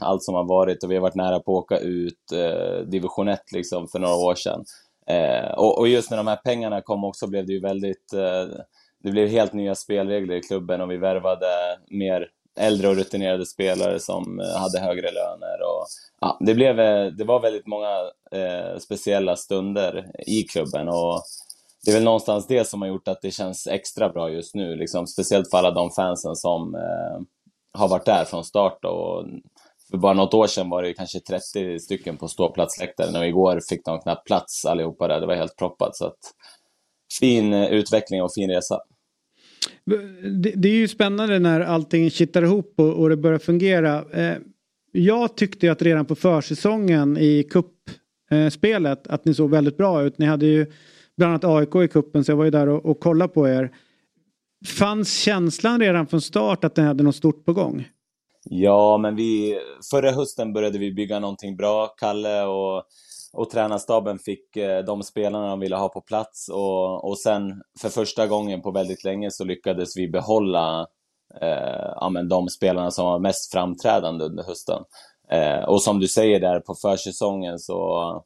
allt 0.01 0.23
som 0.23 0.35
har 0.35 0.43
varit 0.43 0.84
och 0.84 0.91
vi 0.91 0.95
har 0.95 1.01
varit 1.01 1.15
nära 1.15 1.39
på 1.39 1.57
att 1.57 1.63
åka 1.63 1.77
ut 1.77 2.31
eh, 2.34 2.88
division 2.88 3.27
1 3.27 3.51
liksom 3.51 3.88
för 3.88 3.99
några 3.99 4.15
år 4.15 4.35
sedan. 4.35 4.65
Eh, 5.07 5.51
och, 5.51 5.80
och 5.80 5.88
just 5.88 6.09
när 6.09 6.17
de 6.17 6.27
här 6.27 6.35
pengarna 6.35 6.81
kom 6.81 7.03
också 7.03 7.27
blev 7.27 7.45
det 7.45 7.53
ju 7.53 7.59
väldigt, 7.59 8.13
eh, 8.13 8.57
det 9.03 9.11
blev 9.11 9.27
helt 9.27 9.53
nya 9.53 9.76
spelregler 9.76 10.35
i 10.35 10.41
klubben 10.41 10.81
och 10.81 10.91
vi 10.91 10.97
värvade 10.97 11.47
mer 11.89 12.27
äldre 12.59 12.88
och 12.88 12.95
rutinerade 12.95 13.45
spelare 13.45 13.99
som 13.99 14.39
eh, 14.39 14.57
hade 14.59 14.80
högre 14.80 15.11
löner. 15.11 15.61
Och, 15.61 15.85
ja, 16.22 16.38
det, 16.39 16.53
blev, 16.53 16.80
eh, 16.80 17.05
det 17.05 17.23
var 17.23 17.39
väldigt 17.39 17.67
många 17.67 17.99
eh, 18.31 18.77
speciella 18.80 19.35
stunder 19.35 20.11
i 20.27 20.43
klubben 20.43 20.88
och 20.88 21.22
det 21.86 21.91
är 21.91 21.95
väl 21.95 22.03
någonstans 22.03 22.48
det 22.48 22.68
som 22.68 22.82
har 22.82 22.90
gjort 22.90 23.07
att 23.07 23.22
det 23.22 23.32
känns 23.32 23.68
extra 23.68 24.10
bra 24.10 24.32
just 24.32 24.56
nu, 24.56 24.76
liksom, 24.76 25.07
speciellt 25.07 25.49
för 25.49 25.57
alla 25.57 25.72
de 25.72 25.91
fansen 25.91 26.36
som 26.36 26.76
eh, 26.76 27.22
har 27.74 27.88
varit 27.88 28.06
där 28.06 28.26
från 28.26 28.44
start. 28.44 28.86
Och 28.86 29.26
för 29.91 29.98
bara 29.98 30.14
något 30.14 30.34
år 30.34 30.48
sedan 30.48 30.70
var 30.70 30.84
det 30.84 30.94
kanske 30.94 31.20
30 31.20 31.80
stycken 31.80 32.18
på 32.18 32.28
ståplatsläktaren 32.28 33.16
och 33.16 33.28
igår 33.28 33.60
fick 33.70 33.86
de 33.86 33.99
knappt 33.99 34.28
plats 34.28 34.66
allihopa 34.66 35.07
där. 35.07 35.20
Det 35.22 35.28
var 35.28 35.36
helt 35.36 35.56
proppat. 35.56 35.95
Så 35.95 36.06
att, 36.06 36.18
fin 37.20 37.53
eh, 37.53 37.68
utveckling 37.68 38.24
och 38.24 38.34
fin 38.34 38.49
resa. 38.49 38.80
Det, 40.44 40.52
det 40.56 40.70
är 40.70 40.74
ju 40.74 40.88
spännande 40.88 41.40
när 41.40 41.62
allting 41.62 42.10
kittar 42.10 42.44
ihop 42.44 42.74
och, 42.78 42.94
och 42.94 43.10
det 43.10 43.18
börjar 43.18 43.40
fungera. 43.40 44.06
Eh, 44.14 44.38
jag 44.91 45.38
tyckte 45.38 45.66
ju 45.66 45.72
att 45.72 45.82
redan 45.82 46.06
på 46.06 46.16
försäsongen 46.16 47.18
i 47.18 47.44
kuppspelet 47.44 49.07
eh, 49.07 49.14
att 49.14 49.26
ni 49.26 49.34
såg 49.34 49.49
väldigt 49.49 49.78
bra 49.78 50.03
ut. 50.03 50.18
Ni 50.18 50.26
hade 50.26 50.45
ju 50.45 50.72
bland 51.17 51.29
annat 51.29 51.43
AIK 51.43 51.75
i 51.75 51.87
kuppen 51.87 52.23
så 52.23 52.31
jag 52.31 52.37
var 52.37 52.45
ju 52.45 52.51
där 52.51 52.69
och, 52.69 52.85
och 52.85 52.99
kollade 52.99 53.33
på 53.33 53.47
er. 53.47 53.71
Fanns 54.79 55.13
känslan 55.13 55.79
redan 55.79 56.07
från 56.07 56.21
start 56.21 56.63
att 56.63 56.77
ni 56.77 56.83
hade 56.83 57.03
något 57.03 57.15
stort 57.15 57.45
på 57.45 57.53
gång? 57.53 57.87
Ja, 58.49 58.97
men 58.97 59.15
vi, 59.15 59.59
förra 59.91 60.11
hösten 60.11 60.53
började 60.53 60.77
vi 60.77 60.91
bygga 60.91 61.19
någonting 61.19 61.55
bra. 61.55 61.87
Kalle 61.87 62.43
och, 62.43 62.83
och 63.33 63.49
tränarstaben 63.49 64.19
fick 64.19 64.57
eh, 64.57 64.83
de 64.83 65.03
spelarna 65.03 65.47
de 65.47 65.59
ville 65.59 65.75
ha 65.75 65.89
på 65.89 66.01
plats 66.01 66.49
och, 66.49 67.09
och 67.09 67.19
sen 67.19 67.61
för 67.81 67.89
första 67.89 68.27
gången 68.27 68.61
på 68.61 68.71
väldigt 68.71 69.03
länge 69.03 69.31
så 69.31 69.43
lyckades 69.43 69.97
vi 69.97 70.07
behålla 70.07 70.87
eh, 71.41 71.91
ja, 71.95 72.09
men 72.09 72.29
de 72.29 72.49
spelarna 72.49 72.91
som 72.91 73.05
var 73.05 73.19
mest 73.19 73.51
framträdande 73.51 74.25
under 74.25 74.43
hösten. 74.43 74.83
Eh, 75.31 75.63
och 75.69 75.81
som 75.81 75.99
du 75.99 76.07
säger 76.07 76.39
där 76.39 76.59
på 76.59 76.75
försäsongen 76.75 77.59
så 77.59 78.23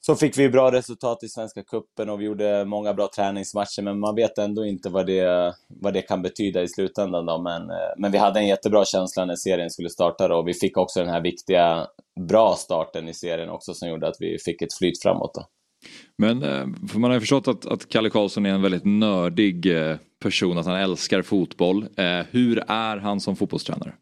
så 0.00 0.14
fick 0.16 0.38
vi 0.38 0.48
bra 0.48 0.72
resultat 0.72 1.22
i 1.22 1.28
Svenska 1.28 1.62
Cupen 1.62 2.10
och 2.10 2.20
vi 2.20 2.24
gjorde 2.24 2.64
många 2.64 2.94
bra 2.94 3.08
träningsmatcher, 3.16 3.82
men 3.82 4.00
man 4.00 4.14
vet 4.14 4.38
ändå 4.38 4.66
inte 4.66 4.88
vad 4.88 5.06
det, 5.06 5.54
vad 5.68 5.94
det 5.94 6.02
kan 6.02 6.22
betyda 6.22 6.62
i 6.62 6.68
slutändan. 6.68 7.26
Då. 7.26 7.42
Men, 7.42 7.62
eh, 7.62 7.92
men 7.98 8.12
vi 8.12 8.18
hade 8.18 8.40
en 8.40 8.46
jättebra 8.46 8.84
känsla 8.84 9.24
när 9.24 9.36
serien 9.36 9.70
skulle 9.70 9.88
starta 9.88 10.28
då, 10.28 10.36
och 10.36 10.48
vi 10.48 10.54
fick 10.54 10.76
också 10.76 11.00
den 11.00 11.08
här 11.08 11.20
viktiga, 11.20 11.86
bra 12.28 12.54
starten 12.54 13.08
i 13.08 13.14
serien 13.14 13.48
också 13.48 13.74
som 13.74 13.88
gjorde 13.88 14.08
att 14.08 14.16
vi 14.20 14.38
fick 14.44 14.62
ett 14.62 14.74
flyt 14.78 15.02
framåt. 15.02 15.34
Då. 15.34 15.46
Men 16.18 16.42
eh, 16.42 16.88
för 16.88 16.98
man 16.98 17.10
har 17.10 17.16
ju 17.16 17.20
förstått 17.20 17.48
att, 17.48 17.66
att 17.66 17.88
Kalle 17.88 18.10
Karlsson 18.10 18.46
är 18.46 18.50
en 18.50 18.62
väldigt 18.62 18.84
nördig 18.84 19.66
eh, 19.90 19.96
person, 20.22 20.58
att 20.58 20.66
han 20.66 20.80
älskar 20.80 21.22
fotboll. 21.22 21.86
Hur 22.30 22.64
är 22.68 22.96
han 22.96 23.20
som 23.20 23.36
fotbollstränare? 23.36 23.94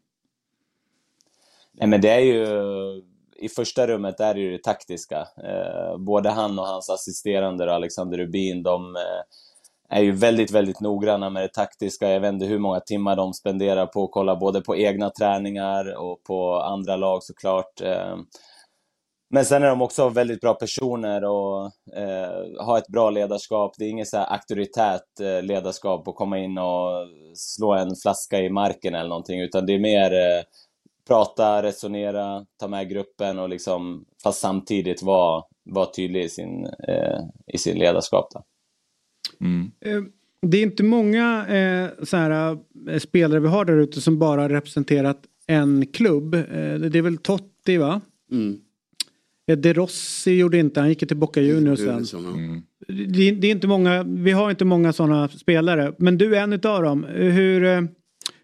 Nej, 1.79 1.89
men 1.89 2.01
det 2.01 2.09
är 2.09 2.19
ju 2.19 2.47
i 3.39 3.49
första 3.49 3.87
rummet 3.87 4.19
är 4.19 4.33
det 4.33 4.39
ju 4.39 4.51
det 4.51 4.63
taktiska. 4.63 5.27
Eh, 5.43 5.97
både 5.97 6.29
han 6.29 6.59
och 6.59 6.65
hans 6.65 6.89
assisterande 6.89 7.65
då, 7.65 7.71
Alexander 7.71 8.17
Rubin, 8.17 8.63
de 8.63 8.95
eh, 8.95 9.97
är 9.97 10.01
ju 10.01 10.11
väldigt, 10.11 10.51
väldigt 10.51 10.81
noggranna 10.81 11.29
med 11.29 11.43
det 11.43 11.53
taktiska. 11.53 12.09
Jag 12.09 12.19
vet 12.19 12.33
inte 12.33 12.45
hur 12.45 12.59
många 12.59 12.79
timmar 12.79 13.15
de 13.15 13.33
spenderar 13.33 13.85
på 13.85 14.03
att 14.03 14.11
kolla 14.11 14.35
både 14.35 14.61
på 14.61 14.75
egna 14.75 15.09
träningar 15.09 15.97
och 15.97 16.23
på 16.23 16.61
andra 16.61 16.95
lag 16.95 17.23
såklart. 17.23 17.81
Eh, 17.81 18.17
men 19.29 19.45
sen 19.45 19.63
är 19.63 19.67
de 19.67 19.81
också 19.81 20.09
väldigt 20.09 20.41
bra 20.41 20.53
personer 20.53 21.23
och 21.23 21.65
eh, 21.95 22.65
har 22.65 22.77
ett 22.77 22.87
bra 22.87 23.09
ledarskap. 23.09 23.75
Det 23.77 23.85
är 23.85 23.89
inget 23.89 24.07
så 24.07 24.17
här 24.17 24.33
auktoritärt 24.33 25.19
eh, 25.21 25.41
ledarskap 25.41 26.07
att 26.07 26.15
komma 26.15 26.37
in 26.37 26.57
och 26.57 27.07
slå 27.35 27.73
en 27.73 27.95
flaska 27.95 28.39
i 28.39 28.49
marken 28.49 28.95
eller 28.95 29.09
någonting, 29.09 29.41
utan 29.41 29.65
det 29.65 29.73
är 29.73 29.79
mer 29.79 30.13
eh, 30.13 30.43
prata, 31.07 31.63
resonera, 31.63 32.45
ta 32.59 32.67
med 32.67 32.89
gruppen 32.89 33.39
och 33.39 33.49
liksom, 33.49 34.05
fast 34.23 34.39
samtidigt 34.39 35.03
vara, 35.03 35.43
vara 35.63 35.85
tydlig 35.85 36.23
i 36.23 36.29
sin, 36.29 36.65
eh, 36.65 37.19
i 37.53 37.57
sin 37.57 37.77
ledarskap. 37.77 38.27
Då. 38.33 38.43
Eh, 39.89 40.01
Det 40.41 40.57
är 40.57 40.63
inte 40.63 40.83
många 40.83 41.47
eh, 41.47 42.05
så 42.05 42.17
här, 42.17 42.57
eh, 42.89 42.99
spelare 42.99 43.39
vi 43.39 43.47
har 43.47 43.65
där 43.65 43.77
ute 43.77 44.01
som 44.01 44.19
bara 44.19 44.49
representerat 44.49 45.21
en 45.47 45.85
klubb. 45.87 46.33
Eh, 46.33 46.41
det 46.75 46.97
är 46.97 47.01
väl 47.01 47.17
Totti 47.17 47.77
va? 47.77 48.01
Mm. 48.31 48.57
De 49.57 49.73
Rossi 49.73 50.31
gjorde 50.37 50.57
inte, 50.57 50.79
han 50.79 50.89
gick 50.89 51.07
till 51.07 51.17
Boca 51.17 51.41
Juniors 51.41 51.79
sen. 51.79 52.25
Mm. 52.25 52.61
Det, 52.87 53.31
det 53.31 53.47
är 53.47 53.51
inte 53.51 53.67
många, 53.67 54.03
vi 54.03 54.31
har 54.31 54.49
inte 54.49 54.65
många 54.65 54.93
sådana 54.93 55.27
spelare. 55.27 55.93
Men 55.97 56.17
du 56.17 56.35
är 56.35 56.43
en 56.43 56.53
utav 56.53 56.83
dem. 56.83 57.03
Hur, 57.03 57.63
eh, 57.63 57.81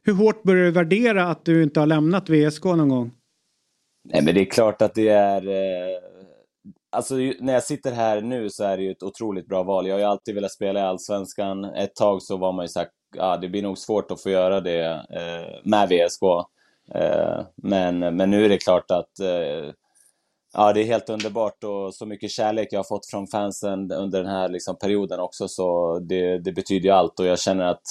hur 0.04 0.14
hårt 0.14 0.44
börjar 0.44 0.66
du 0.66 0.72
värdera 0.72 1.24
att 1.28 1.46
du 1.46 1.64
inte 1.64 1.80
har 1.80 1.88
lämnat 1.88 2.30
VSK 2.30 2.64
någon 2.64 2.90
gång? 2.90 3.12
Nej, 4.10 4.22
men 4.24 4.36
det 4.36 4.42
är 4.42 4.46
klart 4.46 4.82
att 4.82 4.96
det 4.96 5.08
är... 5.10 5.48
Eh, 5.48 5.98
alltså, 6.92 7.20
ju- 7.20 7.38
när 7.40 7.54
jag 7.54 7.64
sitter 7.64 7.92
här 7.92 8.22
nu 8.22 8.50
så 8.50 8.64
är 8.64 8.78
det 8.78 8.84
ju 8.84 8.92
ett 8.92 9.04
otroligt 9.04 9.48
bra 9.48 9.64
val. 9.64 9.88
Jag 9.88 9.96
har 9.96 10.00
ju 10.00 10.06
alltid 10.06 10.36
velat 10.36 10.52
spela 10.52 10.80
i 10.80 10.84
Allsvenskan. 10.84 11.66
Ett 11.66 11.96
tag 11.96 12.22
så 12.22 12.38
var 12.38 12.54
man 12.54 12.66
ju 12.66 12.70
sagt, 12.70 12.92
ja, 13.16 13.38
det 13.38 13.50
blir 13.50 13.62
nog 13.62 13.78
svårt 13.78 14.12
att 14.12 14.22
få 14.22 14.30
göra 14.30 14.62
det 14.62 14.86
eh, 14.90 15.60
med 15.64 15.90
VSK. 15.90 16.24
Eh, 16.96 17.46
men, 17.56 18.00
men 18.00 18.30
nu 18.32 18.46
är 18.46 18.50
det 18.50 18.58
klart 18.58 18.92
att 18.92 19.20
eh, 19.20 19.72
ja, 20.54 20.74
det 20.74 20.82
är 20.82 20.86
helt 20.86 21.10
underbart 21.10 21.64
och 21.64 21.96
så 21.96 22.06
mycket 22.06 22.32
kärlek 22.32 22.68
jag 22.72 22.80
har 22.80 22.84
fått 22.84 23.10
från 23.12 23.28
fansen 23.28 23.92
under 23.92 24.24
den 24.24 24.32
här 24.32 24.50
liksom, 24.50 24.78
perioden 24.78 25.20
också, 25.20 25.48
så 25.48 26.00
det, 26.00 26.38
det 26.38 26.52
betyder 26.52 26.86
ju 26.90 26.92
allt 26.96 27.20
och 27.20 27.26
jag 27.26 27.40
känner 27.40 27.66
att 27.66 27.84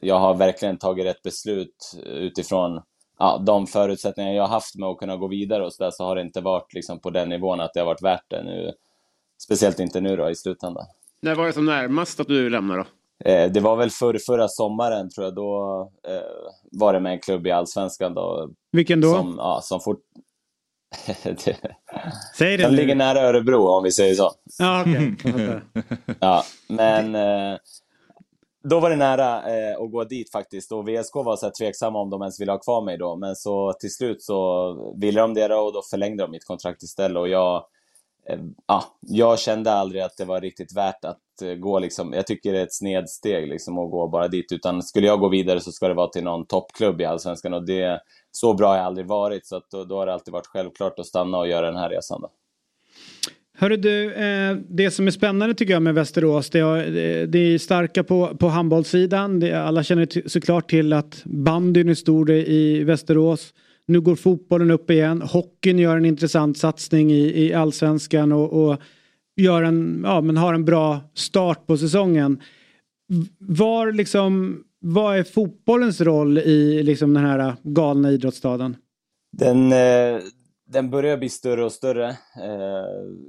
jag 0.00 0.18
har 0.18 0.34
verkligen 0.34 0.78
tagit 0.78 1.06
rätt 1.06 1.22
beslut 1.22 1.94
utifrån 2.04 2.82
ja, 3.18 3.42
de 3.46 3.66
förutsättningar 3.66 4.32
jag 4.32 4.42
har 4.42 4.48
haft 4.48 4.76
med 4.76 4.88
att 4.88 4.98
kunna 4.98 5.16
gå 5.16 5.28
vidare 5.28 5.64
och 5.64 5.72
så 5.72 5.84
där, 5.84 5.90
så 5.90 6.04
har 6.04 6.16
det 6.16 6.22
inte 6.22 6.40
varit 6.40 6.74
liksom, 6.74 7.00
på 7.00 7.10
den 7.10 7.28
nivån 7.28 7.60
att 7.60 7.74
det 7.74 7.80
har 7.80 7.86
varit 7.86 8.02
värt 8.02 8.30
det 8.30 8.42
nu. 8.42 8.72
Speciellt 9.42 9.80
inte 9.80 10.00
nu 10.00 10.16
då 10.16 10.30
i 10.30 10.34
slutändan. 10.34 10.86
När 11.22 11.34
var 11.34 11.46
det 11.46 11.52
som 11.52 11.66
närmast 11.66 12.20
att 12.20 12.26
du 12.26 12.50
lämnar 12.50 12.78
då? 12.78 12.84
Eh, 13.24 13.52
det 13.52 13.60
var 13.60 13.76
väl 13.76 13.90
för, 13.90 14.18
förra 14.26 14.48
sommaren 14.48 15.10
tror 15.10 15.24
jag, 15.24 15.34
då 15.34 15.80
eh, 16.08 16.20
var 16.72 16.92
det 16.92 17.00
med 17.00 17.12
en 17.12 17.20
klubb 17.20 17.46
i 17.46 17.50
Allsvenskan 17.50 18.14
då. 18.14 18.50
Vilken 18.72 19.00
då? 19.00 19.14
Som, 19.14 19.34
ja, 19.38 19.60
som 19.62 19.80
fort... 19.80 20.00
det... 21.22 21.56
Säg 22.38 22.56
det 22.56 22.62
Den 22.62 22.70
nu. 22.70 22.76
ligger 22.76 22.94
nära 22.94 23.20
Örebro 23.20 23.66
om 23.68 23.84
vi 23.84 23.92
säger 23.92 24.14
så. 24.14 24.30
Ja, 24.58 24.84
fattar. 25.22 25.64
Ja, 26.20 26.44
men 26.68 27.14
eh, 27.14 27.58
då 28.62 28.80
var 28.80 28.90
det 28.90 28.96
nära 28.96 29.36
eh, 29.36 29.80
att 29.80 29.90
gå 29.90 30.04
dit 30.04 30.32
faktiskt 30.32 30.72
och 30.72 30.88
VSK 30.88 31.14
var 31.14 31.36
så 31.36 31.46
här 31.46 31.52
tveksamma 31.58 31.98
om 31.98 32.10
de 32.10 32.22
ens 32.22 32.40
ville 32.40 32.52
ha 32.52 32.58
kvar 32.58 32.82
mig 32.82 32.98
då. 32.98 33.16
Men 33.16 33.36
så 33.36 33.72
till 33.72 33.92
slut 33.92 34.22
så 34.22 34.94
ville 35.00 35.20
de 35.20 35.34
det 35.34 35.48
då 35.48 35.56
och 35.56 35.72
då 35.72 35.82
förlängde 35.90 36.22
de 36.22 36.30
mitt 36.30 36.44
kontrakt 36.44 36.82
istället 36.82 37.18
och 37.18 37.28
jag 37.28 37.64
eh, 38.28 38.40
ah, 38.66 38.82
jag 39.00 39.38
kände 39.38 39.72
aldrig 39.72 40.02
att 40.02 40.16
det 40.16 40.24
var 40.24 40.40
riktigt 40.40 40.76
värt 40.76 41.04
att 41.04 41.42
eh, 41.42 41.54
gå 41.54 41.78
liksom. 41.78 42.12
Jag 42.12 42.26
tycker 42.26 42.52
det 42.52 42.58
är 42.58 42.62
ett 42.62 42.74
snedsteg 42.74 43.48
liksom 43.48 43.78
att 43.78 43.90
gå 43.90 44.08
bara 44.08 44.28
dit. 44.28 44.52
Utan 44.52 44.82
skulle 44.82 45.06
jag 45.06 45.20
gå 45.20 45.28
vidare 45.28 45.60
så 45.60 45.72
ska 45.72 45.88
det 45.88 45.94
vara 45.94 46.08
till 46.08 46.24
någon 46.24 46.46
toppklubb 46.46 47.00
i 47.00 47.04
Allsvenskan 47.04 47.54
och 47.54 47.66
det, 47.66 48.00
så 48.30 48.54
bra 48.54 48.68
har 48.68 48.76
jag 48.76 48.86
aldrig 48.86 49.06
varit. 49.06 49.46
Så 49.46 49.56
att 49.56 49.70
då, 49.70 49.84
då 49.84 49.98
har 49.98 50.06
det 50.06 50.12
alltid 50.12 50.32
varit 50.32 50.46
självklart 50.46 50.98
att 50.98 51.06
stanna 51.06 51.38
och 51.38 51.48
göra 51.48 51.66
den 51.66 51.76
här 51.76 51.90
resan 51.90 52.20
då. 52.20 52.30
Hörru 53.60 53.76
du, 53.76 54.12
eh, 54.12 54.56
det 54.68 54.90
som 54.90 55.06
är 55.06 55.10
spännande 55.10 55.54
tycker 55.54 55.72
jag 55.72 55.82
med 55.82 55.94
Västerås, 55.94 56.50
det 56.50 56.58
är, 56.58 56.76
eh, 56.86 57.26
det 57.26 57.38
är 57.38 57.58
starka 57.58 58.04
på, 58.04 58.36
på 58.36 58.48
handbollssidan. 58.48 59.40
Det, 59.40 59.52
alla 59.52 59.82
känner 59.82 60.06
t- 60.06 60.22
såklart 60.26 60.70
till 60.70 60.92
att 60.92 61.22
bandyn 61.24 61.88
är 61.88 61.94
stor 61.94 62.30
i 62.30 62.84
Västerås. 62.84 63.54
Nu 63.86 64.00
går 64.00 64.16
fotbollen 64.16 64.70
upp 64.70 64.90
igen. 64.90 65.22
Hockeyn 65.22 65.78
gör 65.78 65.96
en 65.96 66.04
intressant 66.04 66.58
satsning 66.58 67.12
i, 67.12 67.46
i 67.46 67.54
allsvenskan 67.54 68.32
och, 68.32 68.52
och 68.52 68.80
gör 69.36 69.62
en, 69.62 70.00
ja, 70.04 70.20
men 70.20 70.36
har 70.36 70.54
en 70.54 70.64
bra 70.64 71.00
start 71.14 71.66
på 71.66 71.76
säsongen. 71.76 72.40
Var 73.38 73.92
liksom, 73.92 74.60
vad 74.80 75.18
är 75.18 75.22
fotbollens 75.22 76.00
roll 76.00 76.38
i 76.38 76.82
liksom 76.82 77.14
den 77.14 77.24
här 77.24 77.54
galna 77.62 78.10
idrottsstaden? 78.10 78.76
Den, 79.36 79.72
eh, 79.72 80.20
den 80.72 80.90
börjar 80.90 81.16
bli 81.16 81.28
större 81.28 81.64
och 81.64 81.72
större. 81.72 82.08
Eh, 82.36 82.86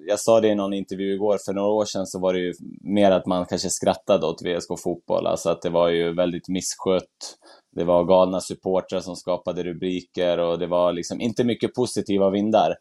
jag 0.07 0.19
sa 0.19 0.39
det 0.41 0.47
i 0.47 0.55
någon 0.55 0.73
intervju 0.73 1.13
igår, 1.13 1.37
för 1.45 1.53
några 1.53 1.69
år 1.69 1.85
sedan 1.85 2.05
så 2.05 2.19
var 2.19 2.33
det 2.33 2.39
ju 2.39 2.53
mer 2.81 3.11
att 3.11 3.25
man 3.25 3.45
kanske 3.45 3.69
skrattade 3.69 4.27
åt 4.27 4.41
VSK 4.41 4.83
Fotboll, 4.83 5.27
alltså 5.27 5.49
att 5.49 5.61
det 5.61 5.69
var 5.69 5.89
ju 5.89 6.13
väldigt 6.13 6.47
misskött. 6.47 7.37
Det 7.75 7.83
var 7.83 8.03
galna 8.03 8.39
supportrar 8.39 8.99
som 8.99 9.15
skapade 9.15 9.63
rubriker 9.63 10.37
och 10.37 10.59
det 10.59 10.67
var 10.67 10.93
liksom 10.93 11.21
inte 11.21 11.43
mycket 11.43 11.73
positiva 11.73 12.29
vindar. 12.29 12.75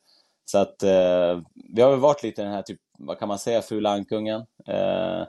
Så 0.44 0.58
att 0.58 0.82
eh, 0.82 1.40
vi 1.74 1.82
har 1.82 1.90
väl 1.90 2.00
varit 2.00 2.22
lite 2.22 2.42
den 2.42 2.52
här, 2.52 2.62
typ, 2.62 2.78
vad 2.98 3.18
kan 3.18 3.28
man 3.28 3.38
säga, 3.38 3.62
fula 3.62 3.90
ankungen. 3.90 4.40
Eh, 4.68 5.22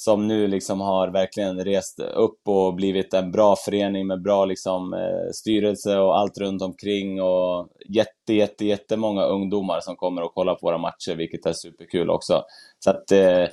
som 0.00 0.28
nu 0.28 0.46
liksom 0.46 0.80
har 0.80 1.08
verkligen 1.08 1.64
rest 1.64 2.00
upp 2.00 2.40
och 2.48 2.74
blivit 2.74 3.14
en 3.14 3.30
bra 3.32 3.56
förening 3.56 4.06
med 4.06 4.22
bra 4.22 4.44
liksom, 4.44 4.94
eh, 4.94 5.30
styrelse 5.34 5.98
och 5.98 6.18
allt 6.18 6.38
runt 6.38 6.62
omkring 6.62 7.22
och 7.22 7.68
jätte, 7.88 8.34
jätte, 8.34 8.64
jättemånga 8.64 9.22
ungdomar 9.22 9.80
som 9.80 9.96
kommer 9.96 10.22
och 10.22 10.34
kollar 10.34 10.54
på 10.54 10.66
våra 10.66 10.78
matcher, 10.78 11.16
vilket 11.16 11.46
är 11.46 11.52
superkul 11.52 12.10
också. 12.10 12.42
Så 12.84 12.90
att 12.90 13.12
eh, 13.12 13.44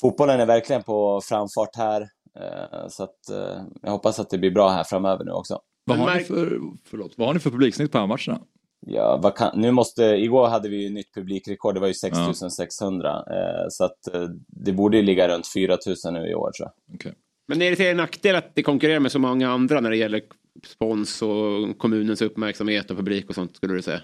fotbollen 0.00 0.40
är 0.40 0.46
verkligen 0.46 0.82
på 0.82 1.20
framfart 1.24 1.76
här, 1.76 2.00
eh, 2.40 2.88
så 2.88 3.02
att 3.02 3.30
eh, 3.30 3.62
jag 3.82 3.90
hoppas 3.90 4.18
att 4.20 4.30
det 4.30 4.38
blir 4.38 4.50
bra 4.50 4.68
här 4.68 4.84
framöver 4.84 5.24
nu 5.24 5.32
också. 5.32 5.58
Vad 5.84 5.98
har, 5.98 6.14
ni 6.14 6.24
för, 6.24 6.60
förlåt, 6.90 7.12
vad 7.16 7.26
har 7.26 7.34
ni 7.34 7.40
för 7.40 7.50
publiksnitt 7.50 7.92
på 7.92 7.98
här 7.98 8.06
matcherna? 8.06 8.40
Ja, 8.86 9.16
vad 9.22 9.36
kan, 9.36 9.60
nu 9.60 9.70
måste, 9.70 10.02
igår 10.04 10.48
hade 10.48 10.68
vi 10.68 10.82
ju 10.82 10.90
nytt 10.90 11.14
publikrekord, 11.14 11.74
det 11.74 11.80
var 11.80 11.88
ju 11.88 11.94
6600. 11.94 13.10
Eh, 13.10 13.66
så 13.70 13.84
att 13.84 14.14
eh, 14.14 14.28
det 14.46 14.72
borde 14.72 14.96
ju 14.96 15.02
ligga 15.02 15.28
runt 15.28 15.46
4000 15.46 16.14
nu 16.14 16.30
i 16.30 16.34
år 16.34 16.50
tror 16.52 16.68
jag. 16.68 17.14
Men 17.48 17.62
är 17.62 17.70
det 17.70 17.76
till 17.76 17.86
er 17.86 17.94
nackdel 17.94 18.36
att 18.36 18.54
det 18.54 18.62
konkurrerar 18.62 19.00
med 19.00 19.12
så 19.12 19.18
många 19.18 19.50
andra 19.50 19.80
när 19.80 19.90
det 19.90 19.96
gäller 19.96 20.22
spons 20.66 21.22
och 21.22 21.78
kommunens 21.78 22.22
uppmärksamhet 22.22 22.90
och 22.90 22.96
publik 22.96 23.28
och 23.28 23.34
sånt 23.34 23.56
skulle 23.56 23.74
du 23.74 23.82
säga? 23.82 24.00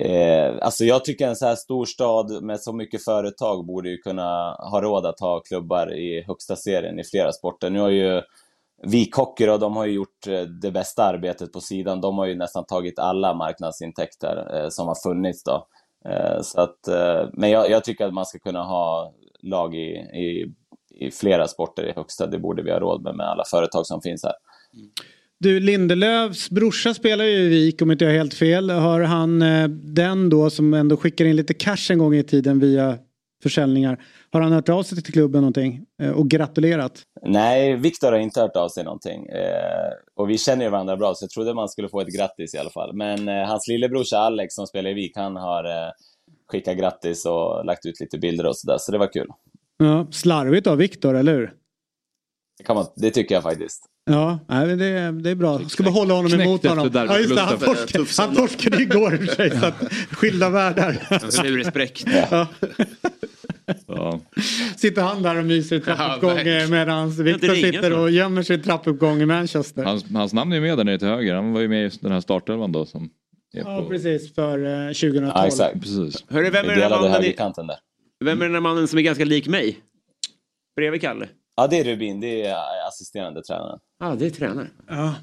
Eh, 0.00 0.54
alltså 0.60 0.84
jag 0.84 1.04
tycker 1.04 1.28
en 1.28 1.36
så 1.36 1.46
här 1.46 1.56
stor 1.56 1.84
stad 1.84 2.42
med 2.42 2.60
så 2.60 2.72
mycket 2.72 3.04
företag 3.04 3.66
borde 3.66 3.90
ju 3.90 3.96
kunna 3.96 4.52
ha 4.52 4.80
råd 4.82 5.06
att 5.06 5.20
ha 5.20 5.40
klubbar 5.40 5.94
i 5.94 6.24
högsta 6.26 6.56
serien 6.56 6.98
i 6.98 7.04
flera 7.04 7.32
sporter. 7.32 7.70
Nu 7.70 7.80
har 7.80 7.90
ju 7.90 8.22
Vikhockey 8.82 9.46
då, 9.46 9.58
de 9.58 9.76
har 9.76 9.86
ju 9.86 9.92
gjort 9.92 10.26
eh, 10.26 10.40
det 10.42 10.70
bästa 10.70 11.04
arbetet 11.04 11.52
på 11.52 11.60
sidan. 11.60 12.00
De 12.00 12.18
har 12.18 12.26
ju 12.26 12.34
nästan 12.34 12.64
tagit 12.64 12.98
alla 12.98 13.34
marknadsintäkter 13.34 14.56
eh, 14.56 14.68
som 14.68 14.88
har 14.88 14.96
funnits 15.08 15.44
då. 15.44 15.66
Eh, 16.08 16.40
så 16.42 16.60
att, 16.60 16.88
eh, 16.88 17.28
men 17.32 17.50
jag, 17.50 17.70
jag 17.70 17.84
tycker 17.84 18.06
att 18.06 18.14
man 18.14 18.26
ska 18.26 18.38
kunna 18.38 18.62
ha 18.62 19.14
lag 19.42 19.74
i, 19.74 19.90
i, 19.96 20.54
i 20.90 21.10
flera 21.10 21.48
sporter 21.48 21.84
i 21.84 21.92
högsta. 21.96 22.26
Det 22.26 22.38
borde 22.38 22.62
vi 22.62 22.70
ha 22.70 22.80
råd 22.80 23.02
med 23.02 23.16
med 23.16 23.26
alla 23.26 23.44
företag 23.50 23.86
som 23.86 24.00
finns 24.00 24.24
här. 24.24 24.34
Du, 25.40 25.60
Lindelövs 25.60 26.50
brorsa 26.50 26.94
spelar 26.94 27.24
ju 27.24 27.30
i 27.30 27.48
Vik 27.48 27.82
om 27.82 27.90
inte 27.90 28.04
jag 28.04 28.12
har 28.12 28.18
helt 28.18 28.34
fel. 28.34 28.70
Har 28.70 29.00
han 29.00 29.42
eh, 29.42 29.68
den 29.68 30.30
då 30.30 30.50
som 30.50 30.74
ändå 30.74 30.96
skickar 30.96 31.24
in 31.24 31.36
lite 31.36 31.54
cash 31.54 31.90
en 31.90 31.98
gång 31.98 32.14
i 32.14 32.22
tiden 32.22 32.60
via 32.60 32.98
försäljningar. 33.42 33.98
Har 34.32 34.40
han 34.40 34.52
hört 34.52 34.68
av 34.68 34.82
sig 34.82 35.02
till 35.02 35.12
klubben 35.12 35.40
någonting 35.40 35.84
eh, 36.02 36.10
och 36.10 36.30
gratulerat? 36.30 37.02
Nej, 37.22 37.76
Viktor 37.76 38.12
har 38.12 38.18
inte 38.18 38.40
hört 38.40 38.56
av 38.56 38.68
sig 38.68 38.84
någonting. 38.84 39.26
Eh, 39.26 39.92
och 40.16 40.30
vi 40.30 40.38
känner 40.38 40.64
ju 40.64 40.70
varandra 40.70 40.96
bra, 40.96 41.14
så 41.14 41.24
jag 41.24 41.30
trodde 41.30 41.54
man 41.54 41.68
skulle 41.68 41.88
få 41.88 42.00
ett 42.00 42.16
grattis 42.16 42.54
i 42.54 42.58
alla 42.58 42.70
fall. 42.70 42.96
Men 42.96 43.28
eh, 43.28 43.46
hans 43.48 43.68
lillebrorsa 43.68 44.18
Alex 44.18 44.54
som 44.54 44.66
spelar 44.66 44.90
i 44.90 44.94
Vik, 44.94 45.12
han 45.16 45.36
har 45.36 45.64
eh, 45.64 45.90
skickat 46.52 46.78
grattis 46.78 47.26
och 47.26 47.64
lagt 47.64 47.86
ut 47.86 48.00
lite 48.00 48.18
bilder 48.18 48.46
och 48.46 48.56
sådär, 48.56 48.78
så 48.78 48.92
det 48.92 48.98
var 48.98 49.12
kul. 49.12 49.28
Ja, 49.78 50.06
slarvigt 50.10 50.66
av 50.66 50.76
Viktor, 50.76 51.14
eller 51.16 51.34
hur? 51.34 51.52
Det, 52.58 52.64
kan 52.64 52.76
man, 52.76 52.86
det 52.96 53.10
tycker 53.10 53.34
jag 53.34 53.42
faktiskt. 53.42 53.84
Ja, 54.10 54.38
nej, 54.48 54.76
det, 54.76 55.10
det 55.22 55.30
är 55.30 55.34
bra. 55.34 55.58
Ska 55.58 55.82
bara 55.82 55.90
hålla 55.90 56.14
honom 56.14 56.40
emot 56.40 56.66
honom. 56.66 56.90
Ja, 56.94 57.18
just 57.18 57.34
det, 57.34 57.40
han, 57.40 57.50
derbyförlusten. 57.58 58.00
torsk, 58.00 58.18
han 58.18 58.34
torskade 58.34 58.82
igår 58.82 59.14
i 59.14 59.16
och 59.16 59.20
för 59.20 59.34
sig. 59.34 59.60
Så 59.60 59.66
att, 59.66 59.92
skilda 60.10 60.50
världar. 60.50 61.06
Är 61.10 61.56
respekt. 61.56 62.04
Ja. 62.30 62.46
Ja. 63.86 64.20
Sitter 64.76 65.02
han 65.02 65.22
där 65.22 65.38
och 65.38 65.44
myser 65.44 65.76
i 65.76 65.82
Ja, 65.86 65.96
trappuppgång 65.96 66.34
verkligen. 66.34 66.70
medan 66.70 67.10
Viktor 67.10 67.54
sitter 67.54 67.98
och 67.98 68.10
gömmer 68.10 68.42
sig 68.42 68.56
i 68.58 68.62
trappuppgång 68.62 69.20
i 69.22 69.26
Manchester. 69.26 69.84
Hans, 69.84 70.04
hans 70.12 70.32
namn 70.32 70.52
är 70.52 70.60
med 70.60 70.78
där 70.78 70.84
nere 70.84 70.98
till 70.98 71.08
höger. 71.08 71.34
Han 71.34 71.52
var 71.52 71.60
ju 71.60 71.68
med 71.68 71.80
i 71.80 71.82
just 71.82 72.02
den 72.02 72.12
här 72.12 72.20
startelvan 72.20 72.72
då. 72.72 72.86
Som 72.86 73.10
är 73.54 73.60
Ja, 73.60 73.82
på... 73.82 73.88
precis. 73.88 74.34
För 74.34 74.58
eh, 74.64 74.86
2012. 74.92 75.32
Ja, 75.34 75.46
exakt. 75.46 75.80
Precis. 75.80 76.24
Hörru, 76.28 76.50
vem 76.50 76.54
är, 76.64 76.68
den 76.68 76.68
där 76.68 76.74
delade 76.76 76.94
mannen 77.02 77.10
i, 77.10 77.24
högerkanten 77.24 77.66
där. 77.66 77.76
vem 78.24 78.40
är 78.40 78.44
den 78.44 78.52
där 78.52 78.60
mannen 78.60 78.88
som 78.88 78.98
är 78.98 79.02
ganska 79.02 79.24
lik 79.24 79.46
mig? 79.48 79.78
Bredvid 80.76 81.00
Kalle? 81.00 81.28
Ja, 81.56 81.66
det 81.66 81.80
är 81.80 81.84
Rubin, 81.84 82.20
det 82.20 82.42
är 82.46 82.56
assisterande 82.88 83.42
tränaren. 83.42 83.78
Ja, 84.00 84.16
det 84.18 84.26
är 84.26 84.30
tränare. 84.30 84.66
Ja. 84.88 85.14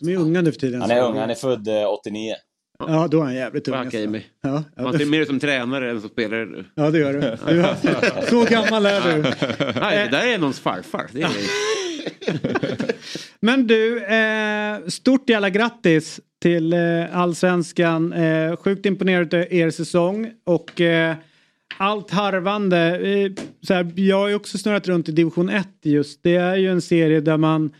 De 0.00 0.12
är 0.12 0.16
unga 0.16 0.40
nu 0.40 0.52
för 0.52 0.60
tiden. 0.60 0.80
Han 0.80 0.90
är 0.90 1.02
ung, 1.02 1.16
han 1.16 1.30
är 1.30 1.34
född 1.34 1.68
eh, 1.68 1.86
89. 1.88 2.34
Ja, 2.78 3.08
då 3.10 3.20
är 3.20 3.24
han 3.24 3.34
jävligt 3.34 3.68
ung. 3.68 3.74
Alltså. 3.74 3.98
mig. 3.98 4.26
Ja, 4.42 4.64
ja, 4.76 4.82
Han 4.82 4.98
ser 4.98 5.06
mer 5.06 5.20
ut 5.20 5.26
som 5.28 5.40
tränare 5.40 5.90
än 5.90 6.00
som 6.00 6.10
spelare 6.10 6.44
nu. 6.46 6.64
ja, 6.74 6.90
det 6.90 6.98
gör 6.98 7.12
du. 7.12 7.20
du. 7.54 7.60
har- 7.62 8.26
Så 8.30 8.44
gammal 8.44 8.86
är 8.86 9.16
du. 9.16 9.22
Nej, 9.80 10.04
det 10.04 10.10
där 10.16 10.26
är 10.26 10.38
någons 10.38 10.60
farfar. 10.60 11.06
Är... 11.14 11.28
Men 13.40 13.66
du, 13.66 14.04
eh, 14.04 14.78
stort 14.88 15.30
jävla 15.30 15.50
grattis 15.50 16.20
till 16.42 16.72
eh, 16.72 16.78
allsvenskan. 17.18 18.12
Eh, 18.12 18.56
sjukt 18.56 18.86
imponerad 18.86 19.34
av 19.34 19.44
er 19.52 19.70
säsong 19.70 20.30
och 20.44 20.80
eh, 20.80 21.14
allt 21.76 22.10
harvande. 22.10 22.78
Eh, 22.98 23.32
så 23.66 23.74
här, 23.74 23.92
jag 23.96 24.16
har 24.16 24.28
ju 24.28 24.34
också 24.34 24.58
snurrat 24.58 24.88
runt 24.88 25.08
i 25.08 25.12
division 25.12 25.48
1 25.48 25.68
just. 25.82 26.22
Det 26.22 26.36
är 26.36 26.56
ju 26.56 26.70
en 26.70 26.82
serie 26.82 27.20
där 27.20 27.36
man, 27.36 27.70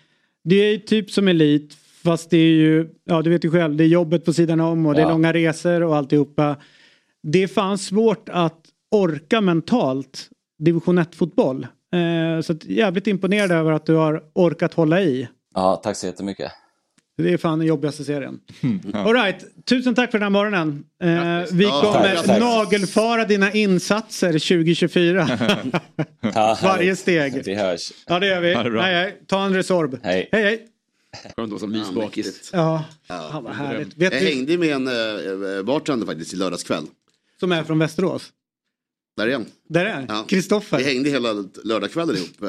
det 0.44 0.56
är 0.56 0.70
ju 0.70 0.78
typ 0.78 1.10
som 1.10 1.28
elit 1.28 1.76
fast 2.04 2.30
det 2.30 2.36
är 2.36 2.52
ju, 2.52 2.88
ja 3.04 3.22
du 3.22 3.30
vet 3.30 3.44
ju 3.44 3.50
själv, 3.50 3.76
det 3.76 3.84
är 3.84 3.88
jobbet 3.88 4.24
på 4.24 4.32
sidan 4.32 4.60
om 4.60 4.86
och 4.86 4.94
det 4.94 5.00
är 5.00 5.02
Ja. 5.02 5.08
långa 5.10 5.32
resor 5.32 5.82
och 5.82 5.96
alltihopa. 5.96 6.56
Det 7.22 7.42
är 7.42 7.46
fan 7.46 7.78
svårt 7.78 8.28
att 8.28 8.60
orka 8.90 9.40
mentalt 9.40 10.28
division 10.58 10.98
1 10.98 11.14
fotboll. 11.14 11.66
Eh, 11.94 12.40
så 12.42 12.52
att, 12.52 12.64
jävligt 12.64 13.06
imponerad 13.06 13.50
över 13.52 13.72
att 13.72 13.86
du 13.86 13.94
har 13.94 14.22
orkat 14.34 14.74
hålla 14.74 15.00
i. 15.02 15.28
Ja, 15.54 15.76
tack 15.84 15.96
så 15.96 16.06
jättemycket. 16.06 16.52
Det 17.22 17.32
är 17.32 17.36
fan 17.36 17.58
den 17.58 17.68
jobbigaste 17.68 18.04
serien. 18.04 18.40
All 18.94 19.12
right. 19.14 19.44
Tusen 19.68 19.94
tack 19.94 20.10
för 20.10 20.18
den 20.18 20.22
här 20.22 20.30
morgonen. 20.30 20.84
Eh, 21.02 21.08
vi 21.52 21.64
Ja, 21.64 21.80
kommer 21.82 22.14
tack, 22.16 22.26
tack. 22.26 22.40
nagelfara 22.40 23.24
dina 23.24 23.52
insatser 23.52 24.32
2024. 24.32 25.28
Ja, 26.34 26.58
Varje 26.62 26.96
steg. 26.96 27.42
Vi 27.46 27.54
hörs. 27.54 27.92
Ja 28.06 28.18
det 28.18 28.26
gör 28.26 28.40
vi. 28.40 28.48
Det. 28.70 28.80
Hej, 28.82 28.94
hej. 28.94 29.16
Ta 29.26 29.44
en 29.44 29.54
Resorb. 29.54 29.98
Hej. 30.02 30.28
Hej 30.32 30.42
hej. 30.42 30.66
Skönt 31.16 31.38
att 31.38 31.48
vara 31.50 31.58
som 31.60 31.70
mysbakis. 31.72 32.50
Ja, 32.52 32.84
fan 33.08 33.44
vad 33.44 33.52
härligt. 33.54 33.88
Vet 33.96 34.12
Jag 34.12 34.22
du, 34.22 34.26
hängde 34.26 34.58
med 34.58 34.68
en 34.68 34.86
äh, 35.58 35.62
bartender 35.62 36.06
faktiskt 36.06 36.32
i 36.32 36.36
lördagskväll. 36.36 36.86
som 37.40 37.52
är 37.52 37.64
från 37.64 37.78
Västerås. 37.78 38.32
Där 39.16 39.26
igen. 39.26 39.46
Där 39.68 39.84
är 39.86 40.06
Ja. 40.08 40.24
Kristoffer. 40.28 40.78
Vi 40.78 40.84
hängde 40.84 41.10
hela 41.10 41.32
lördagskvällen 41.64 42.16
ihop. 42.16 42.42
Eh, 42.42 42.48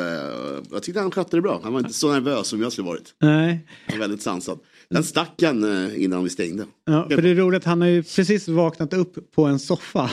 Jag 0.72 0.84
tyckte 0.84 1.00
han 1.02 1.12
skötte 1.12 1.38
det 1.38 1.42
bra. 1.42 1.60
Han 1.64 1.74
var 1.74 1.80
inte 1.80 1.94
så 1.94 2.12
nervös 2.14 2.48
som 2.48 2.62
jag 2.62 2.72
skulle 2.72 2.88
varit. 2.88 3.14
Nej. 3.22 3.68
Han 3.88 3.98
var 3.98 4.08
väldigt 4.08 4.22
sansad. 4.22 4.60
Den 4.90 5.04
stack 5.04 5.42
han 5.44 5.86
eh, 5.86 6.04
innan 6.04 6.24
vi 6.24 6.30
stängde. 6.30 6.66
Ja, 6.86 7.08
för 7.10 7.22
det 7.22 7.30
är 7.30 7.36
roligt, 7.36 7.64
han 7.64 7.82
har 7.82 7.88
ju 7.88 8.04
precis 8.04 8.48
vaknat 8.48 8.94
upp 8.94 9.32
på 9.32 9.46
en 9.46 9.60
soffa. 9.60 10.12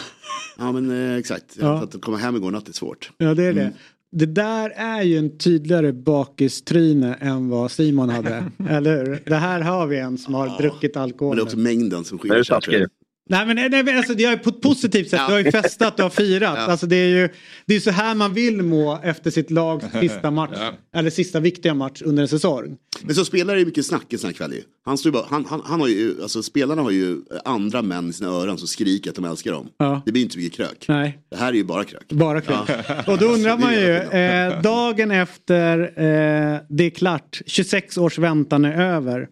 Ja 0.58 0.72
men 0.72 1.10
eh, 1.10 1.16
exakt. 1.16 1.56
Ja. 1.60 1.82
Att 1.82 2.00
komma 2.00 2.16
hem 2.16 2.36
igår 2.36 2.50
natt 2.50 2.68
är 2.68 2.72
svårt. 2.72 3.10
Ja 3.18 3.34
det 3.34 3.44
är 3.44 3.52
det. 3.52 3.72
Det 4.12 4.26
där 4.26 4.70
är 4.70 5.02
ju 5.02 5.18
en 5.18 5.38
tydligare 5.38 5.92
bakistryne 5.92 7.14
än 7.14 7.48
vad 7.48 7.70
Simon 7.70 8.08
hade. 8.08 8.44
eller 8.68 9.04
hur? 9.04 9.22
Det 9.26 9.34
här 9.34 9.60
har 9.60 9.86
vi 9.86 9.98
en 9.98 10.18
som 10.18 10.34
har 10.34 10.58
druckit 10.58 10.96
alkohol. 10.96 11.30
Men 11.30 11.36
det 11.36 11.42
är 11.42 11.44
också 11.44 11.58
mängden 11.58 12.04
som 12.04 12.18
skiljer 12.18 12.42
sig. 12.42 12.86
Nej 13.28 13.46
men, 13.46 13.56
nej, 13.56 13.96
alltså, 13.96 14.14
det 14.14 14.24
är 14.24 14.36
på 14.36 14.50
ett 14.50 14.60
positivt 14.60 15.10
sätt. 15.10 15.20
Du 15.28 15.32
har 15.32 15.40
ju 15.40 15.50
festat, 15.50 15.96
du 15.96 16.02
har 16.02 16.10
firat. 16.10 16.58
Alltså, 16.58 16.86
det 16.86 16.96
är 16.96 17.08
ju 17.08 17.28
det 17.66 17.74
är 17.74 17.80
så 17.80 17.90
här 17.90 18.14
man 18.14 18.34
vill 18.34 18.62
må 18.62 19.00
efter 19.02 19.30
sitt 19.30 19.50
lags 19.50 19.84
sista 20.00 20.30
match. 20.30 20.58
Eller 20.94 21.10
sista 21.10 21.40
viktiga 21.40 21.74
match 21.74 22.02
under 22.02 22.22
en 22.22 22.28
säsong. 22.28 22.76
Men 23.02 23.14
så 23.14 23.24
spelar 23.24 23.54
det 23.54 23.60
ju 23.60 23.66
mycket 23.66 23.86
snack 23.86 24.12
en 24.12 24.18
sån 24.18 24.28
här 24.28 24.34
kväll 24.34 24.52
ju. 24.52 24.62
Han, 24.84 24.98
står 24.98 25.10
ju 25.10 25.12
bara, 25.12 25.26
han, 25.30 25.44
han, 25.44 25.62
han 25.64 25.80
har 25.80 25.88
ju, 25.88 26.22
alltså 26.22 26.42
spelarna 26.42 26.82
har 26.82 26.90
ju 26.90 27.16
andra 27.44 27.82
män 27.82 28.10
i 28.10 28.12
sina 28.12 28.30
öron 28.30 28.58
som 28.58 28.68
skriker 28.68 29.10
att 29.10 29.16
de 29.16 29.24
älskar 29.24 29.52
dem. 29.52 29.68
Ja. 29.78 30.02
Det 30.06 30.12
blir 30.12 30.22
inte 30.22 30.32
så 30.32 30.38
mycket 30.40 30.56
krök. 30.56 30.84
Nej. 30.88 31.18
Det 31.30 31.36
här 31.36 31.48
är 31.48 31.56
ju 31.56 31.64
bara 31.64 31.84
krök. 31.84 32.08
Bara 32.08 32.40
kul. 32.40 32.56
Och 33.06 33.18
då 33.18 33.26
undrar 33.26 33.58
man 33.58 33.74
ju, 33.74 33.96
eh, 33.96 34.62
dagen 34.62 35.10
efter 35.10 35.78
eh, 35.80 36.60
det 36.68 36.84
är 36.84 36.90
klart, 36.90 37.40
26 37.46 37.98
års 37.98 38.18
väntan 38.18 38.64
är 38.64 38.82
över. 38.82 39.28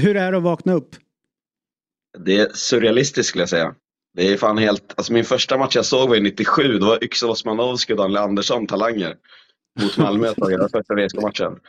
Hur 0.00 0.16
är 0.16 0.32
det 0.32 0.38
att 0.38 0.44
vakna 0.44 0.72
upp? 0.72 0.96
Det 2.18 2.40
är 2.40 2.48
surrealistiskt 2.54 3.28
skulle 3.28 3.42
jag 3.42 3.48
säga. 3.48 3.74
Det 4.14 4.32
är 4.32 4.36
fan 4.36 4.58
helt, 4.58 4.94
alltså 4.96 5.12
min 5.12 5.24
första 5.24 5.58
match 5.58 5.76
jag 5.76 5.84
såg 5.84 6.08
var 6.08 6.20
97, 6.20 6.78
då 6.78 6.86
var 6.86 7.04
Yxel 7.04 7.30
Osmanovski 7.30 7.92
och 7.92 7.96
Daniel 7.96 8.16
Andersson 8.22 8.66
talanger. 8.66 9.16
Mot 9.80 9.98
Malmö 9.98 10.28
ett 10.28 10.36
tag 10.36 10.50
den 10.50 10.68
första 10.68 10.94
VSK-matchen. 10.94 11.60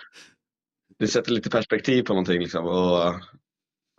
Det 0.99 1.07
sätter 1.07 1.31
lite 1.31 1.49
perspektiv 1.49 2.03
på 2.03 2.13
någonting 2.13 2.41
liksom. 2.41 2.65
Och, 2.65 3.13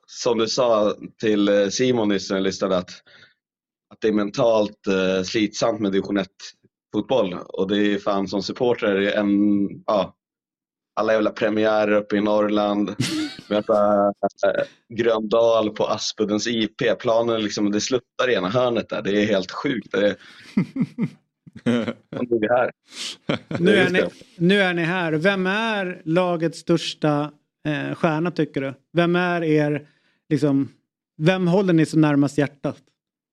som 0.07 0.39
du 0.39 0.47
sa 0.47 0.95
till 1.21 1.49
eh, 1.49 1.69
Simon 1.69 2.09
nyss 2.09 2.31
när 2.31 2.37
jag 2.37 2.45
lyssnade 2.45 2.77
att, 2.77 2.91
att 3.95 4.01
det 4.01 4.09
är 4.09 4.13
mentalt 4.13 4.87
eh, 4.87 5.23
slitsamt 5.23 5.81
med 5.81 5.93
division 5.93 6.19
1-fotboll. 6.19 7.35
Och 7.35 7.69
det 7.69 7.79
är 7.79 7.99
fan 7.99 8.29
som 8.29 8.43
supporter 8.43 8.97
en, 8.97 9.29
ja, 9.87 10.15
alla 10.97 11.13
jävla 11.13 11.31
premiärer 11.31 11.93
uppe 11.93 12.17
i 12.17 12.21
Norrland. 12.21 12.95
Möta 13.49 14.07
äh, 14.47 14.63
Gröndal 14.89 15.71
på 15.71 15.87
Aspuddens 15.87 16.47
IP. 16.47 16.99
Planen 16.99 17.43
liksom, 17.43 17.71
det 17.71 17.81
sluttar 17.81 18.31
i 18.31 18.35
ena 18.35 18.49
hörnet 18.49 18.89
där. 18.89 19.03
Det 19.03 19.23
är 19.23 19.27
helt 19.27 19.51
sjukt. 19.51 19.93
Det 19.93 20.07
är... 20.07 20.17
Nu 21.65 22.47
är. 22.47 22.71
Nu 23.59 23.77
är, 23.77 23.91
ni, 23.91 24.03
nu 24.37 24.61
är 24.61 24.75
ni 24.75 24.83
här. 24.83 25.13
Vem 25.13 25.47
är 25.47 26.03
lagets 26.05 26.59
största 26.59 27.33
eh, 27.67 27.95
stjärna 27.95 28.31
tycker 28.31 28.61
du? 28.61 28.75
Vem 28.93 29.17
är 29.17 29.45
er, 29.45 29.89
liksom, 30.29 30.69
vem 31.17 31.49
håller 31.49 31.73
ni 31.73 31.87
så 31.87 31.99
närmast 31.99 32.39
hjärtat? 32.39 32.77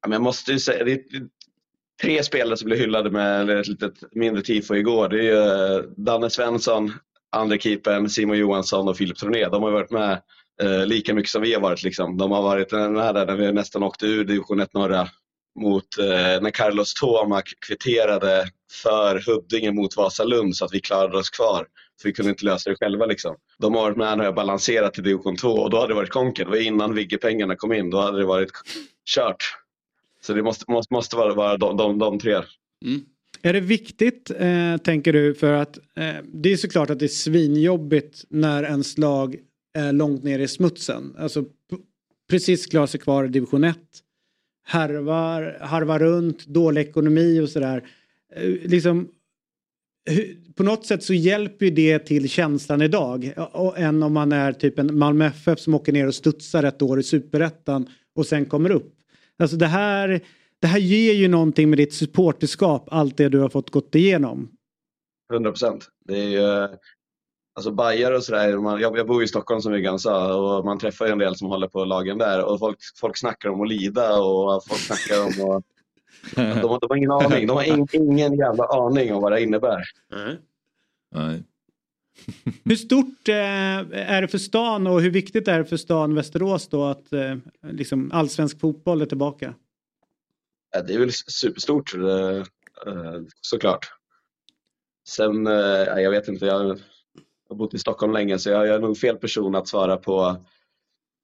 Ja, 0.01 0.07
men 0.07 0.11
jag 0.11 0.21
måste 0.21 0.51
ju 0.51 0.59
säga, 0.59 0.83
det 0.83 0.91
är 0.91 1.01
tre 2.01 2.23
spelare 2.23 2.57
som 2.57 2.65
blev 2.65 2.79
hyllade 2.79 3.11
med 3.11 3.49
ett 3.49 3.67
litet 3.67 4.03
mindre 4.11 4.41
tifo 4.43 4.75
igår. 4.75 5.09
Det 5.09 5.19
är 5.19 5.23
ju 5.23 5.77
eh, 5.77 5.83
Danne 5.97 6.29
Svensson, 6.29 6.91
andra 7.33 7.57
keepern 7.57 8.09
Simon 8.09 8.37
Johansson 8.37 8.87
och 8.87 8.97
Filip 8.97 9.17
Troné. 9.17 9.49
De 9.49 9.63
har 9.63 9.71
varit 9.71 9.91
med 9.91 10.21
eh, 10.61 10.85
lika 10.85 11.13
mycket 11.13 11.31
som 11.31 11.41
vi 11.41 11.53
har 11.53 11.61
varit. 11.61 11.83
Liksom. 11.83 12.17
De 12.17 12.31
har 12.31 12.41
varit 12.41 12.71
med 12.71 13.15
där 13.15 13.25
när 13.25 13.35
vi 13.35 13.51
nästan 13.51 13.83
åkte 13.83 14.05
ur 14.05 14.25
division 14.25 14.59
1 14.59 14.73
norra 14.73 15.09
mot 15.59 15.97
eh, 15.99 16.41
när 16.41 16.51
Carlos 16.51 16.93
Tomac 16.93 17.43
kvitterade 17.67 18.45
för 18.83 19.23
Huddinge 19.25 19.71
mot 19.71 19.97
Vasalund 19.97 20.55
så 20.55 20.65
att 20.65 20.73
vi 20.73 20.79
klarade 20.79 21.17
oss 21.17 21.29
kvar. 21.29 21.67
För 22.01 22.09
vi 22.09 22.13
kunde 22.13 22.31
inte 22.31 22.45
lösa 22.45 22.69
det 22.69 22.75
själva. 22.75 23.05
Liksom. 23.05 23.35
De 23.59 23.75
har 23.75 23.81
varit 23.81 23.97
med 23.97 24.17
när 24.17 24.25
jag 24.25 24.35
balanserat 24.35 24.93
till 24.93 25.03
division 25.03 25.35
2 25.35 25.49
och 25.49 25.69
då 25.69 25.77
hade 25.77 25.87
det 25.87 25.95
varit 25.95 26.09
konken. 26.09 26.45
Det 26.45 26.51
var 26.51 26.63
innan 26.63 26.95
Vigge-pengarna 26.95 27.55
kom 27.55 27.73
in. 27.73 27.89
Då 27.89 28.01
hade 28.01 28.17
det 28.17 28.25
varit 28.25 28.51
kört. 29.15 29.43
Så 30.21 30.33
det 30.33 30.43
måste, 30.43 30.71
måste, 30.71 30.93
måste 30.93 31.15
vara, 31.15 31.33
vara 31.33 31.57
de, 31.57 31.77
de, 31.77 31.99
de 31.99 32.19
tre. 32.19 32.33
Mm. 32.85 33.01
Är 33.45 33.53
det 33.53 33.59
viktigt, 33.59 34.31
eh, 34.39 34.77
tänker 34.77 35.13
du, 35.13 35.33
för 35.33 35.53
att 35.53 35.77
eh, 35.77 36.15
det 36.33 36.51
är 36.51 36.57
såklart 36.57 36.89
att 36.89 36.99
det 36.99 37.05
är 37.05 37.07
svinjobbigt 37.07 38.25
när 38.29 38.63
ens 38.63 38.97
lag 38.97 39.35
är 39.73 39.91
långt 39.91 40.23
ner 40.23 40.39
i 40.39 40.47
smutsen. 40.47 41.15
Alltså 41.17 41.45
precis 42.29 42.65
klarar 42.65 42.87
sig 42.87 42.99
kvar 42.99 43.25
i 43.25 43.27
division 43.27 43.63
1. 43.63 43.77
Harvar, 44.65 45.57
harvar 45.61 45.99
runt, 45.99 46.45
dålig 46.45 46.81
ekonomi 46.81 47.39
och 47.39 47.49
sådär. 47.49 47.83
Eh, 48.35 48.49
liksom, 48.49 49.07
på 50.55 50.63
något 50.63 50.85
sätt 50.85 51.03
så 51.03 51.13
hjälper 51.13 51.65
ju 51.65 51.71
det 51.71 51.99
till 51.99 52.29
känslan 52.29 52.81
idag. 52.81 53.33
Eh, 53.37 53.43
och, 53.43 53.79
än 53.79 54.03
om 54.03 54.13
man 54.13 54.31
är 54.31 54.53
typ 54.53 54.79
en 54.79 54.97
Malmö 54.97 55.25
FF 55.25 55.59
som 55.59 55.73
åker 55.73 55.93
ner 55.93 56.07
och 56.07 56.15
studsar 56.15 56.63
ett 56.63 56.81
år 56.81 56.99
i 56.99 57.03
superettan 57.03 57.89
och 58.15 58.25
sen 58.25 58.45
kommer 58.45 58.69
upp. 58.69 58.93
Alltså 59.37 59.57
det 59.57 59.67
här, 59.67 60.21
det 60.63 60.67
här 60.67 60.79
ger 60.79 61.13
ju 61.13 61.27
någonting 61.27 61.69
med 61.69 61.77
ditt 61.79 61.93
supporterskap, 61.93 62.87
allt 62.91 63.17
det 63.17 63.29
du 63.29 63.39
har 63.39 63.49
fått 63.49 63.69
gått 63.69 63.95
igenom. 63.95 64.49
100 65.33 65.51
procent. 65.51 65.87
Det 66.05 66.17
är 66.19 66.27
ju, 66.29 66.67
alltså 67.55 67.71
bajare 67.71 68.15
och 68.15 68.23
sådär, 68.23 68.57
man- 68.57 68.81
jag, 68.81 68.97
jag 68.97 69.07
bor 69.07 69.23
i 69.23 69.27
Stockholm 69.27 69.61
som 69.61 69.71
Viggan 69.71 69.99
sa 69.99 70.35
och 70.57 70.65
man 70.65 70.79
träffar 70.79 71.05
ju 71.05 71.11
en 71.11 71.17
del 71.17 71.35
som 71.35 71.47
håller 71.47 71.67
på 71.67 71.85
lagen 71.85 72.17
där 72.17 72.45
och 72.45 72.59
folk, 72.59 72.77
folk 73.01 73.17
snackar 73.17 73.49
om 73.49 73.61
att 73.61 73.69
lida 73.69 74.19
och 74.21 74.63
folk 74.67 74.81
snackar 74.81 75.21
om 75.23 75.55
att 75.57 75.63
de, 76.35 76.41
har- 76.67 76.79
de 76.79 76.87
har 76.89 76.95
ingen 76.97 77.11
aning, 77.11 77.47
de 77.47 77.53
har 77.57 77.63
ing, 77.63 77.87
ingen 77.93 78.37
jävla 78.37 78.63
aning 78.65 79.13
om 79.13 79.21
vad 79.21 79.31
det 79.31 79.41
innebär. 79.43 79.81
Nej. 81.11 81.43
Hur 82.63 82.75
stort 82.75 83.29
eh, 83.29 83.35
är 84.15 84.21
det 84.21 84.27
för 84.27 84.37
stan 84.37 84.87
och 84.87 85.01
hur 85.01 85.11
viktigt 85.11 85.47
är 85.47 85.57
det 85.59 85.65
för 85.65 85.77
stan 85.77 86.15
Västerås 86.15 86.67
då 86.67 86.83
att 86.85 87.13
eh, 87.13 87.35
liksom 87.71 88.11
allsvensk 88.13 88.59
fotboll 88.59 89.01
är 89.01 89.05
tillbaka? 89.05 89.53
Det 90.73 90.93
är 90.93 90.99
väl 90.99 91.11
superstort 91.11 91.93
eh, 91.95 92.37
eh, 92.87 93.21
såklart. 93.41 93.87
Sen, 95.09 95.47
eh, 95.47 95.53
ja, 95.53 95.99
jag 95.99 96.11
vet 96.11 96.27
inte, 96.27 96.45
jag 96.45 96.79
har 97.49 97.55
bott 97.55 97.73
i 97.73 97.79
Stockholm 97.79 98.13
länge 98.13 98.39
så 98.39 98.49
jag, 98.49 98.67
är 98.67 98.79
nog 98.79 98.97
fel 98.97 99.17
person 99.17 99.55
att 99.55 99.67
svara 99.67 99.97
på 99.97 100.45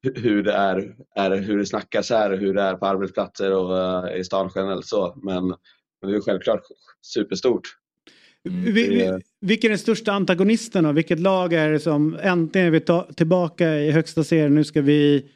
hu- 0.06 0.20
hur 0.20 0.44
det 0.44 0.54
är, 0.54 0.96
är 1.16 1.38
hur 1.38 1.58
det 1.58 1.66
snackas 1.66 2.10
här, 2.10 2.38
hur 2.38 2.54
det 2.54 2.62
är 2.62 2.76
på 2.76 2.86
arbetsplatser 2.86 3.52
och 3.52 4.10
i 4.18 4.24
stan 4.24 4.52
generellt 4.56 4.86
så. 4.86 5.20
Men, 5.24 5.48
men 6.02 6.12
det 6.12 6.18
är 6.18 6.22
självklart 6.22 6.62
superstort. 7.02 7.68
Vi, 8.44 8.72
vi, 8.72 9.20
vilken 9.42 9.68
är 9.68 9.70
den 9.70 9.80
största 9.80 10.12
antagonisten 10.12 10.84
då? 10.84 10.92
Vilket 10.92 11.20
lag 11.20 11.54
är 11.54 11.72
det 11.72 11.80
som 11.80 12.18
äntligen 12.22 12.68
är 12.68 12.72
vi 12.72 12.80
ta, 12.80 13.04
tillbaka 13.04 13.76
i 13.76 13.92
högsta 13.92 14.24
serien. 14.24 14.56
Nu 14.56 14.64
ska 14.64 14.82
vi 14.82 15.32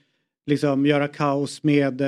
liksom 0.45 0.85
göra 0.85 1.07
kaos 1.07 1.64
med, 1.64 2.02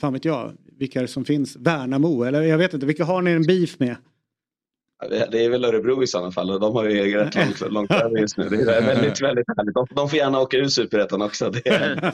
fan 0.00 0.12
vet 0.12 0.24
jag, 0.24 0.52
vilka 0.78 1.02
det 1.02 1.08
som 1.08 1.24
finns? 1.24 1.56
Värnamo 1.56 2.22
eller 2.24 2.42
jag 2.42 2.58
vet 2.58 2.74
inte, 2.74 2.86
vilka 2.86 3.04
har 3.04 3.22
ni 3.22 3.30
en 3.30 3.42
beef 3.42 3.78
med? 3.78 3.96
Det 5.08 5.44
är 5.44 5.50
väl 5.50 5.64
Örebro 5.64 6.02
i 6.02 6.06
sådana 6.06 6.32
fall 6.32 6.50
och 6.50 6.60
de 6.60 6.74
har 6.74 6.84
ju 6.84 7.16
rätt 7.16 7.34
långt, 7.34 7.72
långt 7.72 7.90
över 7.90 8.18
just 8.18 8.36
nu. 8.36 8.48
Det 8.48 8.56
är 8.56 8.64
väldigt, 8.86 9.22
väldigt 9.22 9.44
härligt. 9.56 9.74
De, 9.74 9.86
de 9.94 10.08
får 10.08 10.18
gärna 10.18 10.40
åka 10.40 10.56
ur 10.56 10.68
Superettan 10.68 11.22
också. 11.22 11.50
Det 11.50 11.68
är, 11.68 12.12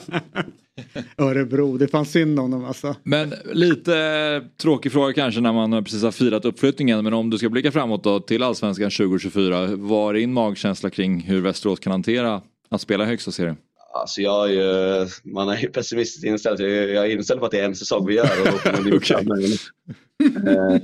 Örebro, 1.17 1.77
det 1.77 1.87
fanns 1.87 2.11
synd 2.11 2.39
om 2.39 2.51
dem 2.51 2.65
alltså. 2.65 2.95
Men 3.03 3.33
lite 3.51 4.43
tråkig 4.61 4.91
fråga 4.91 5.13
kanske 5.13 5.41
när 5.41 5.53
man 5.53 5.83
precis 5.83 6.03
har 6.03 6.11
firat 6.11 6.45
uppflyttningen. 6.45 7.03
Men 7.03 7.13
om 7.13 7.29
du 7.29 7.37
ska 7.37 7.49
blicka 7.49 7.71
framåt 7.71 8.03
då 8.03 8.19
till 8.19 8.43
Allsvenskan 8.43 8.89
2024. 8.91 9.67
Vad 9.75 10.15
är 10.15 10.19
din 10.19 10.33
magkänsla 10.33 10.89
kring 10.89 11.21
hur 11.21 11.41
Västerås 11.41 11.79
kan 11.79 11.91
hantera 11.91 12.41
att 12.69 12.81
spela 12.81 13.03
i 13.03 13.07
högsta 13.07 13.31
serien? 13.31 13.57
Alltså 13.93 14.21
jag 14.21 14.49
är 14.49 14.53
ju, 14.53 15.07
man 15.23 15.49
är 15.49 15.57
ju 15.57 15.67
pessimistiskt 15.69 16.25
inställd. 16.25 16.59
Jag 16.59 16.69
är, 16.71 16.87
jag 16.87 17.05
är 17.05 17.09
inställd 17.09 17.39
på 17.39 17.45
att 17.45 17.51
det 17.51 17.59
är 17.59 17.65
en 17.65 17.75
säsong 17.75 18.07
vi 18.07 18.13
gör. 18.15 18.41
Och 18.41 18.51
då 18.51 18.57
kommer 18.57 18.95
Okej. 18.97 19.25
men, 19.25 20.47
eh, 20.47 20.81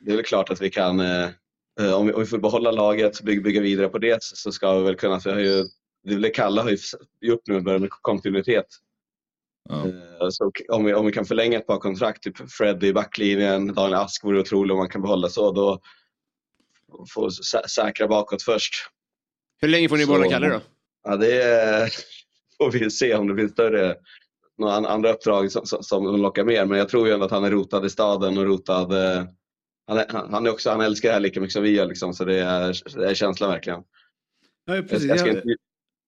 det 0.00 0.12
är 0.12 0.16
väl 0.16 0.24
klart 0.24 0.50
att 0.50 0.60
vi 0.60 0.70
kan, 0.70 1.00
eh, 1.00 1.28
eh, 1.80 1.92
om, 1.92 2.12
vi, 2.18 2.26
får 2.26 2.38
behålla 2.38 2.70
laget 2.70 3.18
och 3.18 3.24
bygga, 3.24 3.42
bygga 3.42 3.60
vidare 3.60 3.88
på 3.88 3.98
det 3.98 4.22
så 4.22 4.52
ska 4.52 4.78
vi 4.78 4.84
väl 4.84 4.96
kunna, 4.96 5.20
för 5.20 5.30
jag 5.30 5.36
har 5.36 5.42
ju, 5.42 5.64
det 6.04 6.10
är 6.10 6.14
väl 6.14 6.22
det 6.22 6.30
Kalle 6.30 6.60
har 6.60 6.70
ju 6.70 6.78
gjort 7.20 7.46
nu, 7.46 7.60
med 7.60 7.88
kontinuitet. 7.90 8.66
Eh, 9.70 10.28
Så 10.30 10.52
om 10.68 10.84
vi, 10.84 10.94
om 10.94 11.06
vi 11.06 11.12
kan 11.12 11.24
förlänga 11.24 11.58
ett 11.58 11.66
par 11.66 11.78
kontrakt, 11.78 12.22
typ 12.22 12.50
Fred 12.50 12.84
i 12.84 12.92
backlinjen, 12.92 13.74
Daniel 13.74 13.94
Ask 14.00 14.24
vore 14.24 14.40
otroligt 14.40 14.72
om 14.72 14.78
man 14.78 14.88
kan 14.88 15.02
behålla 15.02 15.28
så. 15.28 15.52
Då 15.52 15.80
får 17.14 17.28
sä- 17.30 17.66
säkra 17.68 18.08
bakåt 18.08 18.42
först. 18.42 18.74
Hur 19.60 19.68
länge 19.68 19.88
får 19.88 19.96
ni 19.96 20.06
behålla 20.06 20.28
Kalle 20.30 20.48
då? 20.48 20.60
Ja, 21.04 21.16
det 21.16 21.42
är- 21.42 21.90
får 22.62 22.70
vi 22.70 22.90
se 22.90 23.14
om 23.14 23.26
det 23.28 23.34
blir 23.34 23.48
större 23.48 23.94
några 24.58 24.74
an- 24.74 24.86
andra 24.86 25.12
uppdrag 25.12 25.52
som, 25.52 25.62
som, 25.66 26.16
lockar 26.22 26.44
mer. 26.44 26.66
Men 26.66 26.78
jag 26.78 26.88
tror 26.88 27.06
ju 27.08 27.12
ändå 27.14 27.24
att 27.26 27.30
han 27.30 27.44
är 27.44 27.50
rotad 27.50 27.86
i 27.86 27.90
staden 27.90 28.38
och 28.38 28.44
rotad. 28.44 28.92
Eh, 28.92 29.24
han, 29.86 29.98
är, 29.98 30.06
han, 30.30 30.46
är 30.46 30.50
också, 30.50 30.70
han 30.70 30.80
älskar 30.80 31.08
det 31.08 31.12
här 31.12 31.20
lika 31.20 31.40
mycket 31.40 31.52
som 31.52 31.62
vi 31.62 31.70
gör 31.70 31.86
liksom, 31.86 32.14
så 32.14 32.24
det 32.24 32.38
är, 32.38 32.98
det 32.98 33.10
är 33.10 33.14
känslan 33.14 33.50
verkligen. 33.50 33.80
Ja, 34.64 34.82
precis. 34.88 35.08
Jag, 35.08 35.18
jag 35.18 35.28
inte, 35.28 35.42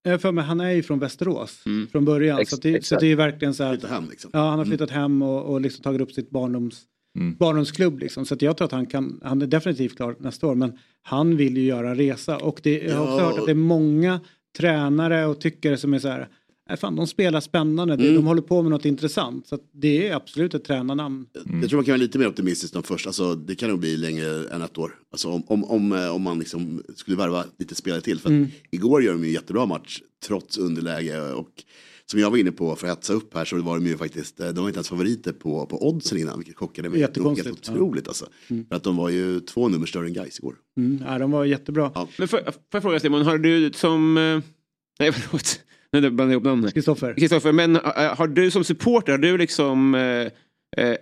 Jag 0.02 0.22
för 0.22 0.32
mig, 0.32 0.44
han 0.44 0.60
är 0.60 0.70
ju 0.70 0.82
från 0.82 0.98
Västerås 0.98 1.62
Mm. 1.66 1.88
från 1.88 2.04
början. 2.04 2.38
Ex- 2.38 2.50
så, 2.50 2.56
att 2.56 2.62
det, 2.62 2.84
så 2.86 2.96
det 2.96 3.06
är 3.06 3.16
verkligen 3.16 3.54
så 3.54 3.64
här. 3.64 3.88
Hem 3.88 4.04
liksom. 4.10 4.30
Ja, 4.34 4.48
han 4.48 4.58
har 4.58 4.66
flyttat 4.66 4.90
hem 4.90 5.22
och, 5.22 5.44
och 5.52 5.60
liksom 5.60 5.82
tagit 5.82 6.00
upp 6.00 6.12
sitt 6.12 6.30
barndoms, 6.30 6.82
Mm. 7.18 7.36
barndomsklubb. 7.36 7.98
Liksom. 7.98 8.26
Så 8.26 8.34
att 8.34 8.42
jag 8.42 8.56
tror 8.56 8.64
att 8.66 8.72
han, 8.72 8.86
kan, 8.86 9.20
han 9.24 9.42
är 9.42 9.46
definitivt 9.46 9.96
klar 9.96 10.16
nästa 10.18 10.46
år. 10.46 10.54
Men 10.54 10.78
han 11.02 11.36
vill 11.36 11.56
ju 11.56 11.64
göra 11.64 11.90
en 11.90 11.96
resa. 11.96 12.36
Och 12.36 12.60
det, 12.62 12.78
jag 12.82 12.96
har 12.96 13.02
också 13.04 13.16
Ja. 13.18 13.24
hört 13.30 13.38
att 13.38 13.46
det 13.46 13.52
är 13.52 13.54
många 13.54 14.20
tränare 14.58 15.26
och 15.26 15.40
tyckare 15.40 15.76
som 15.76 15.94
är 15.94 15.98
så 15.98 16.08
här. 16.08 16.28
"Nej, 16.70 16.78
Fan, 16.78 16.96
de 16.96 17.06
spelar 17.06 17.40
spännande, 17.40 17.94
Mm. 17.94 18.14
de 18.14 18.26
håller 18.26 18.42
på 18.42 18.62
med 18.62 18.70
något 18.70 18.84
intressant. 18.84 19.46
Så 19.46 19.54
att 19.54 19.60
det 19.72 20.08
är 20.08 20.14
absolut 20.14 20.54
ett 20.54 20.64
tränarnamn. 20.64 21.26
Jag 21.60 21.68
tror 21.70 21.76
man 21.78 21.84
kan 21.84 21.92
vara 21.92 21.96
lite 21.96 22.18
mer 22.18 22.28
optimistisk 22.28 22.74
än 22.74 22.82
först. 22.82 23.06
Alltså, 23.06 23.34
det 23.34 23.54
kan 23.54 23.70
nog 23.70 23.78
bli 23.80 23.96
längre 23.96 24.48
än 24.48 24.62
ett 24.62 24.78
år. 24.78 24.94
Alltså, 25.12 25.28
om, 25.28 25.44
om, 25.46 25.64
om, 25.64 25.92
eh, 25.92 26.14
om 26.14 26.22
man 26.22 26.38
liksom 26.38 26.82
skulle 26.94 27.16
värva 27.16 27.44
lite 27.58 27.74
spelare 27.74 28.00
till. 28.00 28.18
För 28.18 28.28
att 28.28 28.32
Mm. 28.32 28.48
Igår 28.70 29.02
gör 29.02 29.12
de 29.12 29.20
ju 29.22 29.26
en 29.28 29.32
jättebra 29.34 29.66
match 29.66 30.00
trots 30.26 30.58
underläge. 30.58 31.20
Och 31.32 31.64
som 32.06 32.20
jag 32.20 32.30
var 32.30 32.38
inne 32.38 32.52
på 32.52 32.76
för 32.76 32.86
att 32.86 32.96
hetsa 32.98 33.12
upp 33.12 33.34
här 33.34 33.44
så 33.44 33.62
var 33.62 33.78
de 33.78 33.86
ju 33.86 33.96
faktiskt, 33.96 34.40
eh, 34.40 34.48
de 34.48 34.60
var 34.60 34.68
inte 34.68 34.76
ens 34.78 34.88
favoriter 34.88 35.32
på, 35.32 35.66
på 35.66 35.88
oddsen 35.88 36.18
innan. 36.18 36.38
Vilket 36.38 36.56
chockade 36.56 36.88
mig. 36.88 37.00
Jättekonstigt, 37.00 37.46
Helt 37.48 37.66
ja. 37.66 37.72
otroligt 37.72 38.08
alltså. 38.08 38.26
För 38.68 38.76
att 38.76 38.82
de 38.82 38.96
var 38.96 39.08
ju 39.08 39.40
två 39.40 39.68
nummer 39.68 39.86
större 39.86 40.06
än 40.06 40.12
Gais 40.12 40.38
igår. 40.38 40.56
Mm, 40.76 41.02
ja, 41.06 41.18
de 41.18 41.30
var 41.30 41.44
jättebra. 41.44 41.92
Men 42.18 42.28
får, 42.28 42.38
får 42.38 42.52
jag 42.72 42.82
fråga 42.82 43.00
Simon, 43.00 43.22
har 43.22 43.38
du 43.38 43.70
som... 43.74 44.16
eh, 44.16 44.40
Nej 44.98 45.12
förlåt, 45.12 45.60
nu 45.92 46.00
blandade 46.00 46.22
jag 46.24 46.30
ihop 46.32 46.44
namnen. 46.44 46.70
Kristoffer. 46.72 47.14
Kristoffer, 47.14 47.52
men 47.52 47.76
eh, 47.76 47.82
har 48.16 48.26
du 48.26 48.50
som 48.50 48.64
supporter, 48.64 49.12
har 49.12 49.18
du 49.18 49.38
liksom 49.38 49.94
eh, 49.94 50.28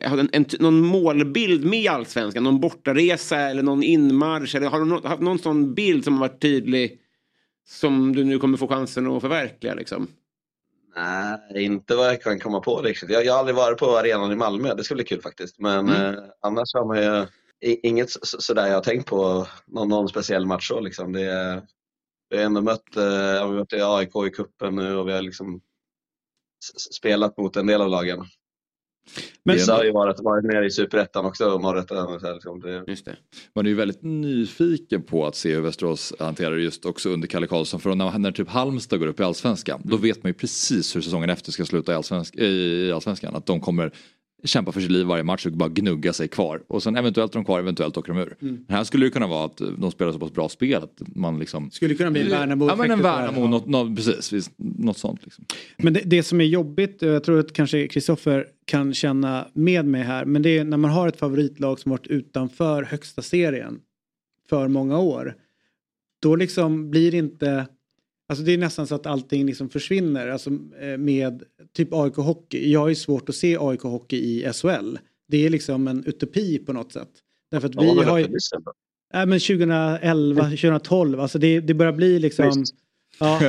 en, 0.00 0.28
en, 0.32 0.44
någon 0.58 0.80
målbild 0.80 1.64
med 1.64 1.90
allsvenskan? 1.90 2.44
Någon 2.44 2.60
bortaresa 2.60 3.36
eller 3.38 3.62
någon 3.62 3.82
inmarsch? 3.82 4.54
Eller 4.54 4.66
har 4.68 4.78
du 4.78 4.84
nå- 4.84 5.06
haft 5.06 5.22
någon 5.22 5.38
sån 5.38 5.74
bild 5.74 6.04
som 6.04 6.12
har 6.14 6.20
varit 6.28 6.40
tydlig 6.42 6.98
som 7.68 8.14
du 8.16 8.24
nu 8.24 8.38
kommer 8.38 8.58
få 8.58 8.68
chansen 8.68 9.06
att 9.06 9.20
förverkliga? 9.20 9.74
Liksom? 9.74 10.06
Nej, 10.96 11.64
inte 11.64 11.94
vad 11.96 12.06
jag 12.06 12.22
kan 12.22 12.40
komma 12.40 12.60
på 12.60 12.82
riktigt. 12.82 13.10
Jag, 13.10 13.24
jag 13.24 13.32
har 13.32 13.38
aldrig 13.38 13.56
varit 13.56 13.78
på 13.78 13.96
arenan 13.98 14.32
i 14.32 14.36
Malmö, 14.36 14.74
det 14.74 14.84
ska 14.84 14.94
bli 14.94 15.04
kul 15.04 15.22
faktiskt. 15.22 15.58
Men 15.58 15.88
Mm. 15.88 16.14
eh, 16.14 16.20
annars 16.42 16.74
har 16.74 16.84
man 16.86 16.98
ju 17.02 17.26
inget 17.82 18.10
så- 18.10 18.20
så- 18.22 18.40
sådär 18.40 18.66
jag 18.66 18.74
har 18.74 18.80
tänkt 18.80 19.06
på 19.06 19.46
någon, 19.66 19.88
någon 19.88 20.08
speciell 20.08 20.46
match 20.46 20.68
så 20.68 20.80
liksom. 20.80 21.12
Det, 21.12 21.22
är- 21.22 21.62
vi 22.30 22.36
har 22.36 22.44
ändå 22.44 22.60
mött, 22.60 22.96
eh, 22.96 23.02
vi 23.02 23.38
har 23.38 23.54
mött 23.54 23.72
AIK 23.72 24.26
i 24.26 24.30
kuppen 24.30 24.76
nu 24.76 24.96
och 24.96 25.08
vi 25.08 25.12
har 25.12 25.22
liksom 25.22 25.60
spelat 26.94 27.38
mot 27.38 27.56
en 27.56 27.66
del 27.66 27.80
av 27.80 27.88
lagen. 27.88 28.24
Men- 29.44 29.56
Vissa 29.56 29.74
har 29.74 29.84
ju 29.84 29.92
varit, 29.92 30.20
varit 30.20 30.44
nere 30.44 30.66
i 30.66 30.70
Superettan 30.70 31.24
också 31.24 31.44
så 31.44 31.58
här, 32.26 32.34
Liksom. 32.34 32.60
Det, 32.60 32.84
Just 32.86 33.04
det. 33.04 33.16
Man 33.54 33.66
är 33.66 33.70
ju 33.70 33.76
väldigt 33.76 34.02
nyfiken 34.02 35.02
på 35.02 35.26
att 35.26 35.36
se 35.36 35.54
hur 35.54 35.60
Västerås 35.60 36.12
hanterar 36.18 36.56
det 36.56 36.62
just 36.62 36.84
också 36.84 37.10
under 37.10 37.28
Kalle 37.28 37.46
Karlsson. 37.46 37.80
För 37.80 37.94
när, 37.94 38.18
när 38.18 38.32
typ 38.32 38.48
Halmstad 38.48 38.98
går 38.98 39.06
upp 39.06 39.20
i 39.20 39.22
Allsvenskan 39.22 39.80
då 39.84 39.96
vet 39.96 40.22
man 40.22 40.30
ju 40.30 40.34
precis 40.34 40.96
hur 40.96 41.00
säsongen 41.00 41.30
efter 41.30 41.52
ska 41.52 41.64
sluta 41.64 41.92
i, 41.92 41.94
allsvensk, 41.94 42.36
i 42.36 42.92
Allsvenskan. 42.92 43.36
Att 43.36 43.46
de 43.46 43.60
kommer 43.60 43.92
kämpa 44.44 44.72
för 44.72 44.80
sitt 44.80 44.90
liv 44.90 45.06
varje 45.06 45.22
match 45.24 45.46
och 45.46 45.52
bara 45.52 45.68
gnugga 45.68 46.12
sig 46.12 46.28
kvar. 46.28 46.62
Och 46.66 46.82
sen 46.82 46.96
eventuellt 46.96 47.34
är 47.34 47.38
de 47.38 47.44
kvar, 47.44 47.58
eventuellt 47.58 47.96
åker 47.96 48.12
de 48.12 48.20
ur. 48.20 48.36
Mm. 48.42 48.64
Här 48.68 48.84
skulle 48.84 49.06
det 49.06 49.10
kunna 49.10 49.26
vara 49.26 49.44
att 49.44 49.56
de 49.78 49.90
spelar 49.90 50.12
så 50.12 50.18
pass 50.18 50.32
bra 50.32 50.48
spel 50.48 50.82
att 50.82 51.02
man 51.14 51.38
liksom... 51.38 51.70
Skulle 51.70 51.94
kunna 51.94 52.10
bli 52.10 52.20
en 52.20 52.30
Värnamo 52.30 52.68
Ja 52.68 52.76
men 52.76 52.90
en. 52.90 53.02
Värnamo, 53.02 53.46
något, 53.46 53.66
något, 53.66 53.96
precis, 53.96 54.50
något 54.56 54.98
sånt. 54.98 55.20
Liksom. 55.24 55.44
Men 55.76 55.92
det, 55.92 56.02
det 56.04 56.22
som 56.22 56.40
är 56.40 56.44
jobbigt, 56.44 57.02
och 57.02 57.08
jag 57.08 57.24
tror 57.24 57.38
att 57.38 57.52
kanske 57.52 57.88
Kristoffer 57.88 58.46
kan 58.64 58.94
känna 58.94 59.48
med 59.52 59.84
mig 59.84 60.02
här, 60.02 60.24
men 60.24 60.42
det 60.42 60.58
är 60.58 60.64
när 60.64 60.76
man 60.76 60.90
har 60.90 61.08
ett 61.08 61.18
favoritlag 61.18 61.80
som 61.80 61.90
varit 61.90 62.06
utanför 62.06 62.82
högsta 62.82 63.22
serien 63.22 63.80
för 64.50 64.68
många 64.68 64.98
år. 64.98 65.34
Då 66.22 66.36
liksom 66.36 66.90
blir 66.90 67.10
det 67.10 67.16
inte, 67.16 67.66
alltså 68.28 68.44
det 68.44 68.52
är 68.52 68.58
nästan 68.58 68.86
så 68.86 68.94
att 68.94 69.06
allting 69.06 69.46
liksom 69.46 69.68
försvinner. 69.68 70.28
Alltså 70.28 70.50
eh, 70.80 70.98
med 70.98 71.42
typ 71.76 71.88
AIK 71.92 72.14
Hockey, 72.16 72.72
jag 72.72 72.80
har 72.80 72.88
ju 72.88 72.94
svårt 72.94 73.28
att 73.28 73.34
se 73.34 73.56
AIK 73.60 73.80
Hockey 73.82 74.16
i 74.16 74.52
SHL. 74.52 74.96
Det 75.28 75.46
är 75.46 75.50
liksom 75.50 75.88
en 75.88 76.04
utopi 76.04 76.58
på 76.58 76.72
något 76.72 76.92
sätt. 76.92 77.10
Därför 77.50 77.68
att 77.68 77.74
Ja, 77.74 77.94
vi 78.00 78.04
har 78.04 78.18
ju... 78.18 78.28
Nej 79.14 79.26
men 79.26 79.40
2011, 79.40 80.42
2012, 80.44 81.20
alltså 81.20 81.38
det, 81.38 81.60
det 81.60 81.74
börjar 81.74 81.92
bli 81.92 82.18
liksom... 82.18 82.46
Visst. 82.46 82.74
Ja, 83.20 83.40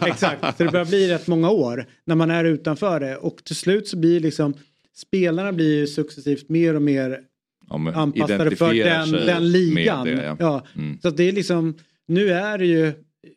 exakt. 0.06 0.56
Så 0.56 0.64
det 0.64 0.70
börjar 0.70 0.86
bli 0.86 1.08
rätt 1.08 1.26
många 1.26 1.50
år 1.50 1.86
när 2.04 2.14
man 2.14 2.30
är 2.30 2.44
utanför 2.44 3.00
det. 3.00 3.16
Och 3.16 3.44
till 3.44 3.56
slut 3.56 3.88
så 3.88 3.96
blir 3.96 4.20
liksom 4.20 4.54
spelarna 4.94 5.52
blir 5.52 5.80
ju 5.80 5.86
successivt 5.86 6.48
mer 6.48 6.74
och 6.74 6.82
mer 6.82 7.20
Ja, 7.68 7.92
anpassade 7.94 8.56
för 8.56 8.74
den, 8.74 9.10
den 9.10 9.52
ligan. 9.52 10.06
det, 10.06 10.12
ja. 10.12 10.36
ja. 10.38 10.66
Mm. 10.76 10.98
Så 11.02 11.08
att 11.08 11.16
det 11.16 11.28
är 11.28 11.32
liksom, 11.32 11.74
nu 12.06 12.32
är 12.32 12.58
det 12.58 12.66
ju, 12.66 12.92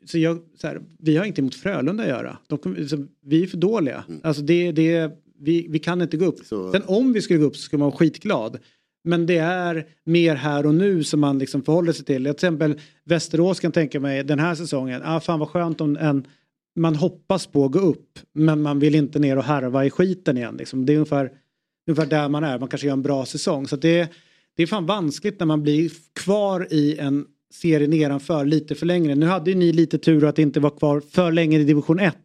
så 0.06 0.18
jag, 0.18 0.40
så 0.56 0.68
här, 0.68 0.82
vi 1.00 1.18
har 1.18 1.26
inte 1.26 1.42
emot 1.42 1.56
Frölunda 1.56 2.04
att 2.04 2.10
göra. 2.10 2.38
De, 2.48 2.88
så 2.88 3.06
vi 3.26 3.44
är 3.44 3.48
för 3.48 3.58
dåliga. 3.58 4.04
Alltså 4.24 4.42
det, 4.42 4.72
det, 4.72 5.12
vi, 5.40 5.68
vi 5.70 5.80
kan 5.80 6.02
inte 6.02 6.18
gå 6.18 6.26
upp. 6.26 6.40
Sen 6.46 6.84
om 6.86 7.14
vi 7.14 7.22
skulle 7.22 7.40
gå 7.40 7.46
upp 7.46 7.56
så 7.56 7.62
skulle 7.62 7.80
man 7.80 7.90
vara 7.90 7.98
skitglad. 7.98 8.58
Men 9.04 9.26
det 9.26 9.38
är 9.38 9.88
mer 10.04 10.36
här 10.36 10.66
och 10.66 10.76
nu 10.76 11.04
som 11.04 11.20
man 11.20 11.40
liksom 11.40 11.62
förhåller 11.62 11.92
sig 11.94 12.06
till. 12.06 12.24
Till 12.24 12.32
exempel 12.32 12.80
Västerås 13.04 13.60
kan 13.60 13.72
tänka 13.72 14.00
mig 14.00 14.24
den 14.24 14.40
här 14.40 14.56
säsongen. 14.56 15.02
Ah, 15.06 15.20
fan 15.20 15.40
vad 15.40 15.50
skönt 15.50 15.82
om 15.82 15.98
en, 15.98 16.28
man 16.76 16.96
hoppas 16.96 17.48
på 17.48 17.66
att 17.66 17.72
gå 17.72 17.80
upp. 17.80 18.20
Men 18.34 18.62
man 18.62 18.80
vill 18.80 18.96
inte 18.96 19.20
ner 19.20 19.38
och 19.38 19.44
harva 19.44 19.86
i 19.86 19.90
skiten 19.90 20.38
igen. 20.38 20.58
Liksom. 20.58 20.86
Det 20.86 20.94
är 20.94 20.98
ungefär, 20.98 21.32
ungefär 21.88 22.10
där 22.10 22.30
man 22.30 22.44
är. 22.44 22.60
Man 22.60 22.70
kanske 22.70 22.88
gör 22.88 22.94
en 22.94 23.02
bra 23.02 23.26
säsong. 23.26 23.68
Så 23.68 23.76
det, 23.76 24.10
det 24.56 24.64
är 24.64 24.68
fan 24.68 24.86
vanskligt 24.86 25.40
när 25.40 25.46
man 25.46 25.64
blir 25.64 25.92
kvar 26.14 26.68
i 26.72 26.98
en 26.98 27.26
serie 27.56 27.88
nedanför 27.88 28.46
lite 28.46 28.76
för 28.76 28.86
länge. 28.86 29.16
Nu 29.16 29.26
hade 29.26 29.52
ju 29.52 29.58
ni 29.58 29.74
lite 29.74 29.98
tur 29.98 30.26
att 30.26 30.40
inte 30.40 30.60
vara 30.60 30.74
kvar 30.74 31.02
för 31.12 31.32
länge 31.32 31.60
i 31.60 31.64
division 31.64 32.00
1. 32.00 32.16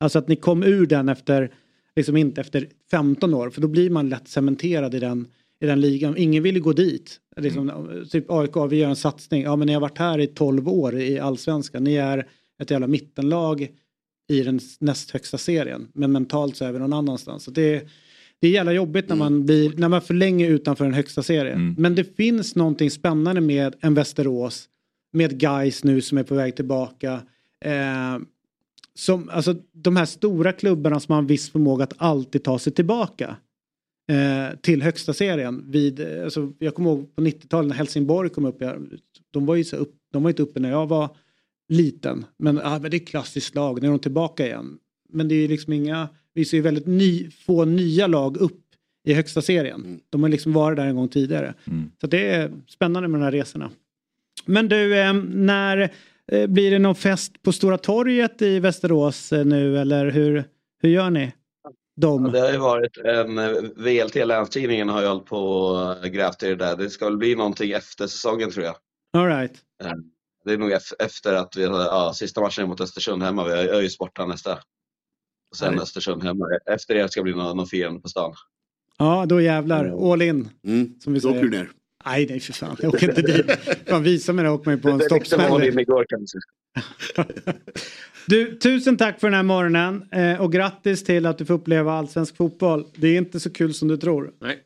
Alltså 0.00 0.18
att 0.18 0.28
ni 0.28 0.36
kom 0.36 0.62
ur 0.62 0.86
den 0.86 1.08
efter, 1.08 1.50
liksom 1.96 2.16
inte 2.16 2.40
efter 2.40 2.68
15 2.90 3.34
år. 3.34 3.50
För 3.50 3.60
då 3.60 3.68
blir 3.68 3.90
man 3.90 4.08
lätt 4.08 4.28
cementerad 4.28 4.94
i 4.94 4.98
den, 4.98 5.26
i 5.60 5.66
den 5.66 5.80
ligan. 5.80 6.16
Ingen 6.16 6.42
vill 6.42 6.54
ju 6.54 6.60
gå 6.62 6.72
dit. 6.72 7.20
Liksom, 7.36 7.88
Typ 8.10 8.30
AIK, 8.30 8.56
vi 8.70 8.76
gör 8.76 8.88
en 8.88 8.96
satsning. 8.96 9.42
Ja 9.42 9.56
men 9.56 9.66
ni 9.66 9.72
har 9.74 9.80
varit 9.80 9.98
här 9.98 10.18
i 10.18 10.26
12 10.26 10.68
år 10.68 10.98
i 10.98 11.18
allsvenskan. 11.18 11.84
Ni 11.84 11.94
är 11.94 12.26
ett 12.62 12.70
jävla 12.70 12.86
mittenlag 12.86 13.68
i 14.28 14.42
den 14.42 14.60
näst 14.78 15.10
högsta 15.10 15.38
serien. 15.38 15.88
Men 15.92 16.12
mentalt 16.12 16.56
så 16.56 16.64
är 16.64 16.72
vi 16.72 16.78
någon 16.78 16.92
annanstans. 16.92 17.44
Så 17.44 17.50
det, 17.50 17.86
det 18.40 18.48
är 18.48 18.52
jävla 18.52 18.72
jobbigt 18.72 19.08
när 19.08 19.16
man 19.16 19.46
blir, 19.46 19.72
när 19.76 19.88
man 19.88 19.96
är 19.96 20.00
för 20.00 20.14
länge 20.14 20.48
utanför 20.48 20.84
den 20.84 20.94
högsta 20.94 21.22
serien. 21.22 21.74
Men 21.78 21.94
det 21.94 22.16
finns 22.16 22.54
någonting 22.56 22.90
spännande 22.90 23.40
med 23.40 23.74
en 23.80 23.94
Västerås, 23.94 24.68
med 25.16 25.40
guys 25.40 25.84
nu 25.84 26.00
som 26.00 26.18
är 26.18 26.22
på 26.22 26.34
väg 26.34 26.56
tillbaka. 26.56 27.22
Eh, 27.64 28.18
som, 28.94 29.28
alltså 29.28 29.54
de 29.72 29.96
här 29.96 30.04
stora 30.04 30.52
klubbarna 30.52 31.00
som 31.00 31.12
har 31.12 31.18
en 31.18 31.26
viss 31.26 31.50
förmåga 31.50 31.84
att 31.84 31.94
alltid 31.96 32.44
ta 32.44 32.58
sig 32.58 32.72
tillbaka 32.72 33.36
eh, 34.10 34.58
till 34.60 34.82
högsta 34.82 35.14
serien. 35.14 35.64
Vid, 35.70 36.00
eh, 36.00 36.24
alltså, 36.24 36.52
jag 36.58 36.74
kommer 36.74 36.90
ihåg 36.90 37.16
på 37.16 37.22
90-talet 37.22 37.68
när 37.68 37.74
Helsingborg 37.74 38.30
kom 38.30 38.44
upp. 38.44 38.56
Jag, 38.60 38.88
de 39.30 39.46
var 39.46 39.54
ju 39.54 39.64
så 39.64 39.76
upp, 39.76 39.94
de 40.12 40.22
var 40.22 40.30
inte 40.30 40.42
uppe 40.42 40.60
när 40.60 40.70
jag 40.70 40.86
var 40.86 41.16
liten. 41.68 42.24
Men, 42.38 42.60
ah, 42.64 42.78
men 42.78 42.90
det 42.90 42.96
är 42.96 43.06
klassiskt 43.06 43.54
lag, 43.54 43.82
nu 43.82 43.86
är 43.86 43.90
de 43.90 43.98
tillbaka 43.98 44.46
igen. 44.46 44.78
Men 45.08 45.28
det 45.28 45.34
är 45.34 45.40
ju 45.40 45.48
liksom 45.48 45.72
inga, 45.72 46.08
vi 46.34 46.44
ser 46.44 46.56
ju 46.56 46.62
väldigt 46.62 46.86
ny, 46.86 47.30
få 47.30 47.64
nya 47.64 48.06
lag 48.06 48.36
upp 48.36 48.62
i 49.04 49.14
högsta 49.14 49.42
serien. 49.42 50.00
De 50.10 50.22
har 50.22 50.30
liksom 50.30 50.52
varit 50.52 50.76
där 50.76 50.86
en 50.86 50.96
gång 50.96 51.08
tidigare. 51.08 51.54
Så 52.00 52.06
det 52.06 52.28
är 52.28 52.52
spännande 52.68 53.08
med 53.08 53.20
de 53.20 53.24
här 53.24 53.32
resorna. 53.32 53.70
Men 54.44 54.68
du, 54.68 54.98
eh, 54.98 55.12
när 55.24 55.92
eh, 56.32 56.46
blir 56.46 56.70
det 56.70 56.78
någon 56.78 56.94
fest 56.94 57.42
på 57.42 57.52
Stora 57.52 57.78
torget 57.78 58.42
i 58.42 58.60
Västerås 58.60 59.32
eh, 59.32 59.44
nu 59.44 59.78
eller 59.78 60.10
hur, 60.10 60.44
hur 60.82 60.88
gör 60.88 61.10
ni? 61.10 61.32
De. 62.00 62.24
Ja, 62.24 62.30
det 62.30 62.40
har 62.40 62.50
ju 62.52 62.58
varit 62.58 62.96
en 62.98 63.38
eh, 63.38 63.50
VLT, 63.76 64.14
Länstidningen 64.14 64.88
har 64.88 65.00
ju 65.02 65.06
hållit 65.08 65.24
på 65.26 65.38
och 65.38 66.04
grävt 66.04 66.42
i 66.42 66.46
det 66.48 66.56
där. 66.56 66.76
Det 66.76 66.90
ska 66.90 67.04
väl 67.04 67.16
bli 67.16 67.34
någonting 67.34 67.70
efter 67.70 68.06
säsongen 68.06 68.50
tror 68.50 68.64
jag. 68.64 68.74
All 69.12 69.26
right. 69.26 69.52
Eh, 69.84 69.90
Det 70.44 70.52
är 70.52 70.58
nog 70.58 70.70
ef- 70.70 70.94
efter 70.98 71.34
att 71.34 71.56
vi 71.56 71.64
har, 71.64 71.78
ja, 71.80 72.12
sista 72.14 72.40
matchen 72.40 72.64
är 72.64 72.68
mot 72.68 72.80
Östersund 72.80 73.22
hemma. 73.22 73.44
Vi 73.44 73.50
har 73.50 73.58
ÖIS 73.58 73.98
borta 73.98 74.26
nästa. 74.26 74.52
Och 75.50 75.56
sen 75.56 75.72
Nej. 75.74 75.82
Östersund 75.82 76.22
hemma. 76.22 76.44
Efter 76.70 76.94
det 76.94 77.08
ska 77.12 77.20
det 77.20 77.24
bli 77.24 77.34
någon, 77.34 77.56
någon 77.56 77.66
firande 77.66 78.00
på 78.00 78.08
stan. 78.08 78.34
Ja, 78.98 79.26
då 79.28 79.40
jävlar. 79.40 80.12
All 80.12 80.22
in. 80.22 80.48
Som 81.00 81.12
vi 81.12 81.18
Då 81.18 81.20
säger. 81.20 81.36
åker 81.36 81.42
du 81.42 81.50
ner. 81.50 81.70
Nej, 82.06 82.26
nej 82.30 82.40
för 82.40 82.52
fan. 82.52 82.76
Jag 82.80 82.94
åker 82.94 83.08
inte 83.08 83.22
dit. 83.22 83.50
Fan, 83.86 84.02
visa 84.02 84.32
mig 84.32 84.44
det. 84.44 84.50
man 84.50 84.74
ju 84.74 84.80
på 84.80 84.90
en 84.90 85.00
stoppsmäll. 85.00 85.72
Du, 88.28 88.58
tusen 88.58 88.96
tack 88.96 89.20
för 89.20 89.26
den 89.26 89.34
här 89.34 89.42
morgonen. 89.42 90.08
Eh, 90.12 90.40
och 90.40 90.52
grattis 90.52 91.04
till 91.04 91.26
att 91.26 91.38
du 91.38 91.46
får 91.46 91.54
uppleva 91.54 91.92
allsvensk 91.92 92.36
fotboll. 92.36 92.86
Det 92.96 93.08
är 93.08 93.18
inte 93.18 93.40
så 93.40 93.50
kul 93.50 93.74
som 93.74 93.88
du 93.88 93.96
tror. 93.96 94.32
Nej. 94.40 94.58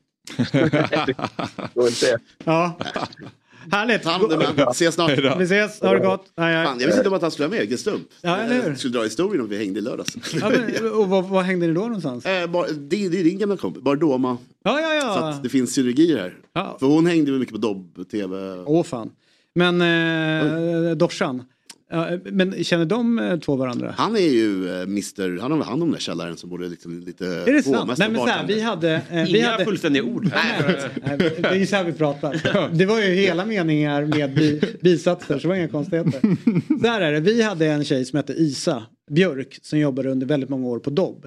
Går 1.75 1.89
inte. 1.89 2.19
Ja. 2.45 2.79
Härligt. 3.73 4.05
Man. 4.05 4.69
Ses 4.71 4.95
snart. 4.95 5.19
Vi 5.39 5.45
ses. 5.45 5.81
Ha 5.81 5.95
det 5.95 6.01
gott. 6.01 6.25
Hej, 6.37 6.55
hej. 6.55 6.67
Fan, 6.67 6.81
jag 6.81 6.87
visste 6.87 7.01
inte 7.01 7.09
om 7.09 7.15
att 7.15 7.23
han 7.23 7.31
skulle 7.31 7.49
vara 7.49 7.55
med, 7.55 7.61
vilken 7.61 7.79
stump. 7.79 8.09
Ja? 8.21 8.55
Jag 8.55 8.79
skulle 8.79 8.93
dra 8.93 9.03
historien 9.03 9.43
om 9.43 9.49
vi 9.49 9.59
hängde 9.59 9.79
i 9.79 9.83
lördags. 9.83 10.17
Ja, 10.41 10.51
men, 10.51 10.93
och 10.93 11.09
var, 11.09 11.23
var 11.23 11.43
hängde 11.43 11.67
ni 11.67 11.73
då 11.73 11.81
någonstans? 11.81 12.27
Eh, 12.27 12.47
bar, 12.51 12.67
det, 12.79 13.09
det 13.09 13.21
är 13.21 13.25
din 13.25 13.39
gamla 13.39 13.57
kompis, 13.57 13.83
Bardoma. 13.83 14.37
Ja, 14.65 14.81
ja, 14.81 15.01
Så 15.01 15.07
ja. 15.07 15.29
att 15.29 15.43
det 15.43 15.49
finns 15.49 15.75
synergier 15.75 16.19
här. 16.19 16.35
Ja. 16.53 16.77
För 16.81 16.87
hon 16.87 17.07
hängde 17.07 17.31
väl 17.31 17.41
mycket 17.41 17.55
på 17.55 17.61
Dobb-TV. 17.61 18.37
Åh 18.67 18.83
fan. 18.83 19.11
Men 19.55 19.81
eh, 20.91 20.97
Dorsan. 20.97 21.43
Ja, 21.93 22.19
men 22.25 22.65
känner 22.65 22.85
de 22.85 23.19
eh, 23.19 23.39
två 23.39 23.57
varandra? 23.57 23.95
Han 23.99 24.17
är 24.17 24.21
ju 24.21 24.69
eh, 24.69 24.83
Mr. 24.83 25.41
Han 25.41 25.53
har 25.53 25.63
hand 25.63 25.83
om 25.83 25.89
den 25.89 25.93
där 25.93 25.99
källaren 26.01 26.37
som 26.37 26.51
borde 26.51 26.69
liksom 26.69 27.01
lite... 27.01 27.27
Är 27.27 27.53
det 27.53 27.63
sant? 27.63 27.99
Nej 27.99 28.11
men 28.11 28.21
så 28.21 28.27
här, 28.27 28.47
vi 28.47 28.61
hade... 28.61 28.93
eh, 28.95 29.25
vi 29.25 29.39
Inga 29.39 29.51
hade... 29.51 29.65
fullständiga 29.65 30.03
ord 30.03 30.27
här. 30.33 30.91
Nej, 31.05 31.19
det 31.19 31.45
är 31.45 31.55
ju 31.55 31.67
så 31.67 31.77
här 31.77 31.85
vi 31.85 31.93
pratar. 31.93 32.71
Det 32.77 32.87
var 32.87 33.01
ju 33.01 33.15
hela 33.15 33.47
meningar 33.47 34.05
med 34.05 34.35
bi, 34.35 34.61
bisatser 34.81 35.35
så 35.35 35.43
det 35.43 35.49
var 35.49 35.55
inga 35.55 35.69
konstigheter. 35.69 36.21
Så 36.81 36.87
här 36.87 37.01
är 37.01 37.13
det, 37.13 37.21
vi 37.21 37.43
hade 37.43 37.67
en 37.67 37.85
tjej 37.85 38.05
som 38.05 38.17
hette 38.17 38.33
Isa 38.33 38.83
Björk 39.11 39.59
som 39.63 39.79
jobbade 39.79 40.11
under 40.11 40.27
väldigt 40.27 40.51
många 40.51 40.67
år 40.69 40.79
på 40.79 40.91
Dobb. 40.91 41.27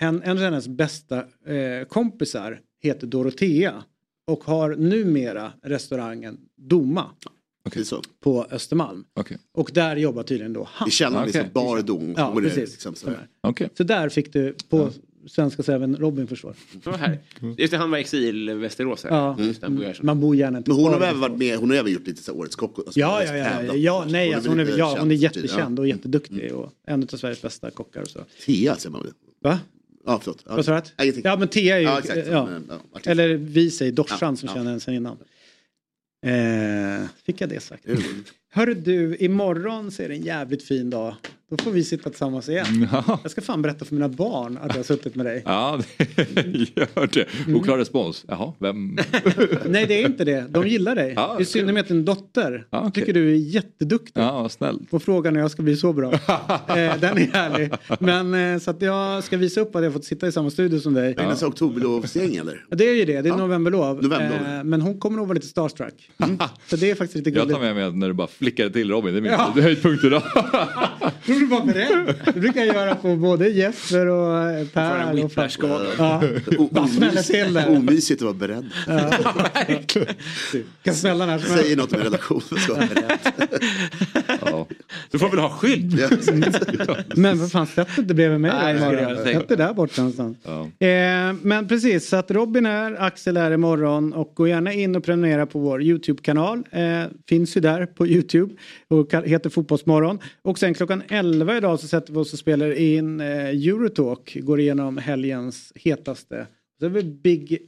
En, 0.00 0.22
en 0.22 0.30
av 0.30 0.38
hennes 0.44 0.68
bästa 0.68 1.16
eh, 1.18 1.86
kompisar 1.88 2.58
heter 2.82 3.06
Dorotea 3.06 3.74
och 4.26 4.44
har 4.44 4.74
numera 4.76 5.52
restaurangen 5.64 6.38
Doma 6.56 7.10
Okay. 7.68 7.84
Så. 7.84 8.02
på 8.20 8.46
Östermalm. 8.50 9.04
Okej. 9.14 9.38
Och 9.52 9.70
där 9.74 9.96
jobbar 9.96 10.22
tydligen 10.22 10.52
då 10.52 10.68
han. 10.72 10.88
I 10.88 10.90
källaren, 10.90 11.28
Okej. 11.28 11.42
liksom, 11.42 11.64
bar 11.64 11.82
Dom. 11.82 12.14
Ja, 12.16 12.32
det 12.36 12.42
precis. 12.42 12.70
Liksom, 12.70 12.94
så. 12.94 13.10
Okej. 13.40 13.68
Så 13.76 13.82
där 13.82 14.08
fick 14.08 14.32
du 14.32 14.54
på 14.68 14.90
svenska 15.26 15.62
så 15.62 15.72
även 15.72 15.96
Robin 15.96 16.26
förstår. 16.26 16.54
Så 16.84 16.90
här. 16.90 17.18
Just 17.58 17.70
det, 17.70 17.76
han 17.78 17.90
var 17.90 17.98
i 17.98 18.00
exil 18.00 18.50
Västerås. 18.50 19.04
Här. 19.04 19.10
Ja, 19.10 19.32
här. 19.62 20.02
man 20.02 20.20
bor 20.20 20.36
gärna 20.36 20.58
inte 20.58 20.70
Men 20.70 20.80
hon 20.80 20.92
har 20.92 21.00
även 21.00 21.20
varit 21.20 21.38
med, 21.38 21.58
hon 21.58 21.70
har 21.70 21.76
även 21.76 21.92
gjort 21.92 22.06
lite 22.06 22.22
så 22.22 22.32
Årets 22.32 22.56
Kock. 22.56 22.78
Alltså, 22.78 23.00
Ja, 23.00 23.24
ja, 23.24 23.36
ja. 23.36 23.44
tävlat. 23.44 23.76
ja, 23.78 24.06
nej, 24.08 24.34
alltså 24.34 24.50
hon, 24.50 24.60
är, 24.60 24.78
ja, 24.78 24.96
hon 24.98 25.10
är 25.10 25.16
känd, 25.16 25.22
jättekänd 25.22 25.78
och 25.78 25.88
jätteduktig 25.88 26.54
och 26.54 26.72
en 26.86 27.02
av 27.02 27.16
Sveriges 27.16 27.42
bästa 27.42 27.70
kockar 27.70 28.00
och 28.02 28.08
så. 28.08 28.20
Tia 28.44 28.76
säger 28.76 28.90
man 28.90 29.02
väl? 29.02 29.12
Va? 29.42 29.58
Ja, 30.06 30.20
förlåt. 30.22 30.42
Ja. 30.46 30.56
Vad 30.56 30.64
sa 30.64 30.82
du? 30.96 31.04
Ja. 31.04 31.12
Ja, 31.24 31.36
men 31.36 31.48
Tia 31.48 31.76
är 31.76 31.80
ju... 31.80 31.86
Ja, 31.86 31.98
exakt. 31.98 32.26
Ja. 32.30 32.48
Ja. 32.68 33.00
Eller 33.04 33.34
vi 33.34 33.70
säger 33.70 33.92
Dorsan 33.92 34.18
Ja, 34.20 34.36
som 34.36 34.46
ja. 34.48 34.54
känner 34.54 34.66
henne 34.66 34.80
sen 34.80 34.94
innan. 34.94 35.16
Eh, 36.22 37.06
fick 37.24 37.40
jag 37.40 37.48
det 37.48 37.60
sagt? 37.60 37.84
Hörru 38.58 38.74
du, 38.74 39.16
imorgon 39.16 39.90
så 39.90 40.02
är 40.02 40.08
det 40.08 40.14
en 40.14 40.22
jävligt 40.22 40.62
fin 40.62 40.90
dag. 40.90 41.14
Då 41.50 41.56
får 41.64 41.70
vi 41.70 41.84
sitta 41.84 42.10
tillsammans 42.10 42.48
igen. 42.48 42.88
Ja. 42.92 43.18
Jag 43.22 43.30
ska 43.30 43.40
fan 43.40 43.62
berätta 43.62 43.84
för 43.84 43.94
mina 43.94 44.08
barn 44.08 44.58
att 44.62 44.68
jag 44.70 44.76
har 44.78 44.82
suttit 44.82 45.14
med 45.14 45.26
dig. 45.26 45.42
Ja, 45.46 45.80
det 45.96 46.76
gör 46.76 47.06
det. 47.12 47.54
Oklar 47.54 47.78
respons. 47.78 48.24
Jaha, 48.28 48.52
vem? 48.58 48.98
Nej, 49.66 49.86
det 49.86 50.02
är 50.02 50.06
inte 50.06 50.24
det. 50.24 50.44
De 50.50 50.66
gillar 50.68 50.94
dig. 50.94 51.12
Ja, 51.16 51.36
I 51.40 51.44
synnerhet 51.44 51.88
din 51.88 52.04
dotter. 52.04 52.66
Ja, 52.70 52.78
okej. 52.80 52.92
Tycker 52.92 53.14
du 53.14 53.30
är 53.32 53.36
jätteduktig. 53.36 54.20
Ja, 54.20 54.48
snällt. 54.48 54.90
På 54.90 54.98
frågan 55.00 55.34
när 55.34 55.40
jag 55.40 55.50
ska 55.50 55.62
bli 55.62 55.76
så 55.76 55.92
bra. 55.92 56.12
eh, 56.12 56.18
den 56.68 57.18
är 57.18 57.32
härlig. 57.32 57.70
Men 58.00 58.34
eh, 58.54 58.58
så 58.60 58.70
att 58.70 58.82
jag 58.82 59.24
ska 59.24 59.36
visa 59.36 59.60
upp 59.60 59.76
att 59.76 59.84
jag 59.84 59.92
fått 59.92 60.04
sitta 60.04 60.26
i 60.28 60.32
samma 60.32 60.50
studio 60.50 60.78
som 60.80 60.94
dig. 60.94 61.10
Är 61.12 61.14
det 61.16 61.28
nästa 61.28 61.46
oktoberlovsgäng 61.46 62.36
eller? 62.36 62.64
Ja, 62.70 62.76
Det 62.76 62.88
är 62.88 62.94
ju 62.94 63.04
det, 63.04 63.22
det 63.22 63.28
är 63.28 63.36
novemberlov. 63.36 64.02
Novemberlov. 64.02 64.46
Eh, 64.58 64.64
men 64.64 64.80
hon 64.80 64.98
kommer 65.00 65.16
nog 65.16 65.26
vara 65.26 65.34
lite 65.34 65.46
starstruck. 65.46 66.10
Så 66.66 66.76
det 66.76 66.90
är 66.90 66.94
faktiskt 66.94 67.16
lite 67.16 67.30
Jag 67.30 67.34
gulligt. 67.48 67.58
tar 67.60 67.74
med 67.74 67.76
mig 67.76 67.92
när 67.98 68.08
du 68.08 68.14
bara 68.14 68.28
flickade 68.48 68.70
till 68.70 68.90
Robin. 68.90 69.12
Det 69.12 69.18
är 69.18 69.22
min 69.22 69.32
Ja. 69.32 69.54
höjdpunkt 69.62 70.04
idag. 70.04 70.22
Du 71.26 71.36
blir 71.38 71.46
bara 71.46 71.64
beredd. 71.64 72.14
Det 72.34 72.40
brukar 72.40 72.64
jag 72.64 72.74
göra 72.76 72.94
på 72.94 73.16
både 73.16 73.48
Jesper 73.48 74.06
och 74.06 74.38
eh, 74.42 74.66
Per. 74.66 75.24
och 75.24 75.32
Ja. 75.98 76.22
Omysigt 77.68 78.22
att 78.22 78.26
vara 78.26 78.34
beredd. 78.34 78.70
Kan 80.82 80.94
smälla 80.94 81.26
när 81.26 81.38
som 81.38 81.50
helst. 81.50 81.64
Säger 81.64 81.76
något 81.76 81.90
med 81.90 82.02
relationen. 82.02 82.40
Ska 82.40 82.74
vara 82.74 82.86
beredd. 82.94 83.18
Du 85.10 85.18
får 85.18 85.30
väl 85.30 85.38
ha 85.38 85.50
skydd? 85.50 86.00
Men 87.16 87.38
vad 87.38 87.52
fan, 87.52 87.66
sätt 87.66 87.88
det 87.96 88.02
inte 88.02 88.14
bredvid 88.14 88.40
mig. 88.40 88.50
Nej, 88.62 88.74
jag. 89.02 89.18
Sätt 89.18 89.48
det 89.48 89.56
där 89.56 89.72
borta 89.74 90.02
någonstans. 90.02 90.36
Eh, 90.46 90.88
men 91.42 91.68
precis, 91.68 92.08
så 92.08 92.16
att 92.16 92.30
Robin 92.30 92.66
är, 92.66 93.02
Axel 93.02 93.36
är 93.36 93.50
imorgon 93.50 94.12
och 94.12 94.32
gå 94.34 94.48
gärna 94.48 94.72
in 94.72 94.96
och 94.96 95.04
prenumerera 95.04 95.46
på 95.46 95.58
vår 95.58 95.82
YouTube-kanal. 95.82 96.62
Eh, 96.70 96.80
finns 97.28 97.56
ju 97.56 97.60
där 97.60 97.86
på 97.86 98.06
YouTube 98.06 98.27
och 98.88 99.12
ka- 99.12 99.26
heter 99.26 99.50
Fotbollsmorgon. 99.50 100.18
Och 100.42 100.58
sen 100.58 100.74
klockan 100.74 101.02
11 101.08 101.56
idag 101.56 101.80
så 101.80 101.88
sätter 101.88 102.12
vi 102.12 102.18
oss 102.18 102.32
och 102.32 102.38
spelar 102.38 102.72
in 102.72 103.20
eh, 103.20 103.48
Eurotalk, 103.48 104.36
går 104.40 104.60
igenom 104.60 104.96
helgens 104.96 105.72
hetaste. 105.74 106.46
Så 106.80 106.86
är 106.86 106.90
vi 106.90 107.02
Big 107.02 107.58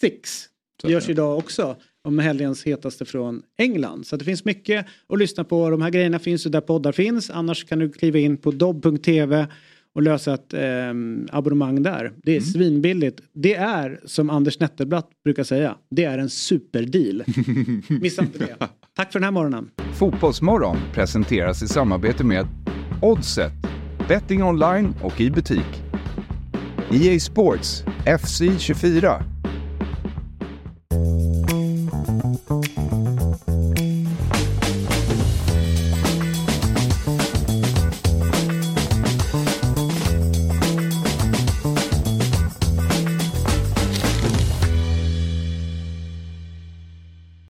Six. 0.00 0.44
Det 0.82 0.90
görs 0.92 1.08
idag 1.08 1.38
också 1.38 1.76
om 2.04 2.18
helgens 2.18 2.64
hetaste 2.66 3.04
från 3.04 3.42
England. 3.58 4.06
Så 4.06 4.16
det 4.16 4.24
finns 4.24 4.44
mycket 4.44 4.86
att 5.08 5.18
lyssna 5.18 5.44
på. 5.44 5.70
De 5.70 5.82
här 5.82 5.90
grejerna 5.90 6.18
finns 6.18 6.46
ju 6.46 6.50
där 6.50 6.60
poddar 6.60 6.92
finns. 6.92 7.30
Annars 7.30 7.64
kan 7.64 7.78
du 7.78 7.90
kliva 7.90 8.18
in 8.18 8.36
på 8.36 8.50
dobb.tv 8.50 9.46
och 9.94 10.02
lösa 10.02 10.34
ett 10.34 10.54
ehm, 10.54 11.28
abonnemang 11.32 11.82
där. 11.82 12.12
Det 12.22 12.36
är 12.36 12.40
svinbilligt. 12.40 13.20
Det 13.32 13.54
är 13.54 14.00
som 14.04 14.30
Anders 14.30 14.60
Nettelblatt 14.60 15.10
brukar 15.24 15.44
säga. 15.44 15.76
Det 15.90 16.04
är 16.04 16.18
en 16.18 16.30
superdeal. 16.30 17.24
Missa 18.00 18.22
inte 18.22 18.38
det. 18.38 18.56
Tack 18.98 19.12
för 19.12 19.18
den 19.18 19.24
här 19.24 19.32
morgonen. 19.32 19.70
Fotbollsmorgon 19.92 20.76
presenteras 20.92 21.62
i 21.62 21.68
samarbete 21.68 22.24
med 22.24 22.46
Oddset, 23.02 23.52
betting 24.08 24.42
online 24.42 24.94
och 25.02 25.20
i 25.20 25.30
butik. 25.30 25.82
EA 26.90 27.20
Sports, 27.20 27.84
FC 28.20 28.42
24 28.58 29.22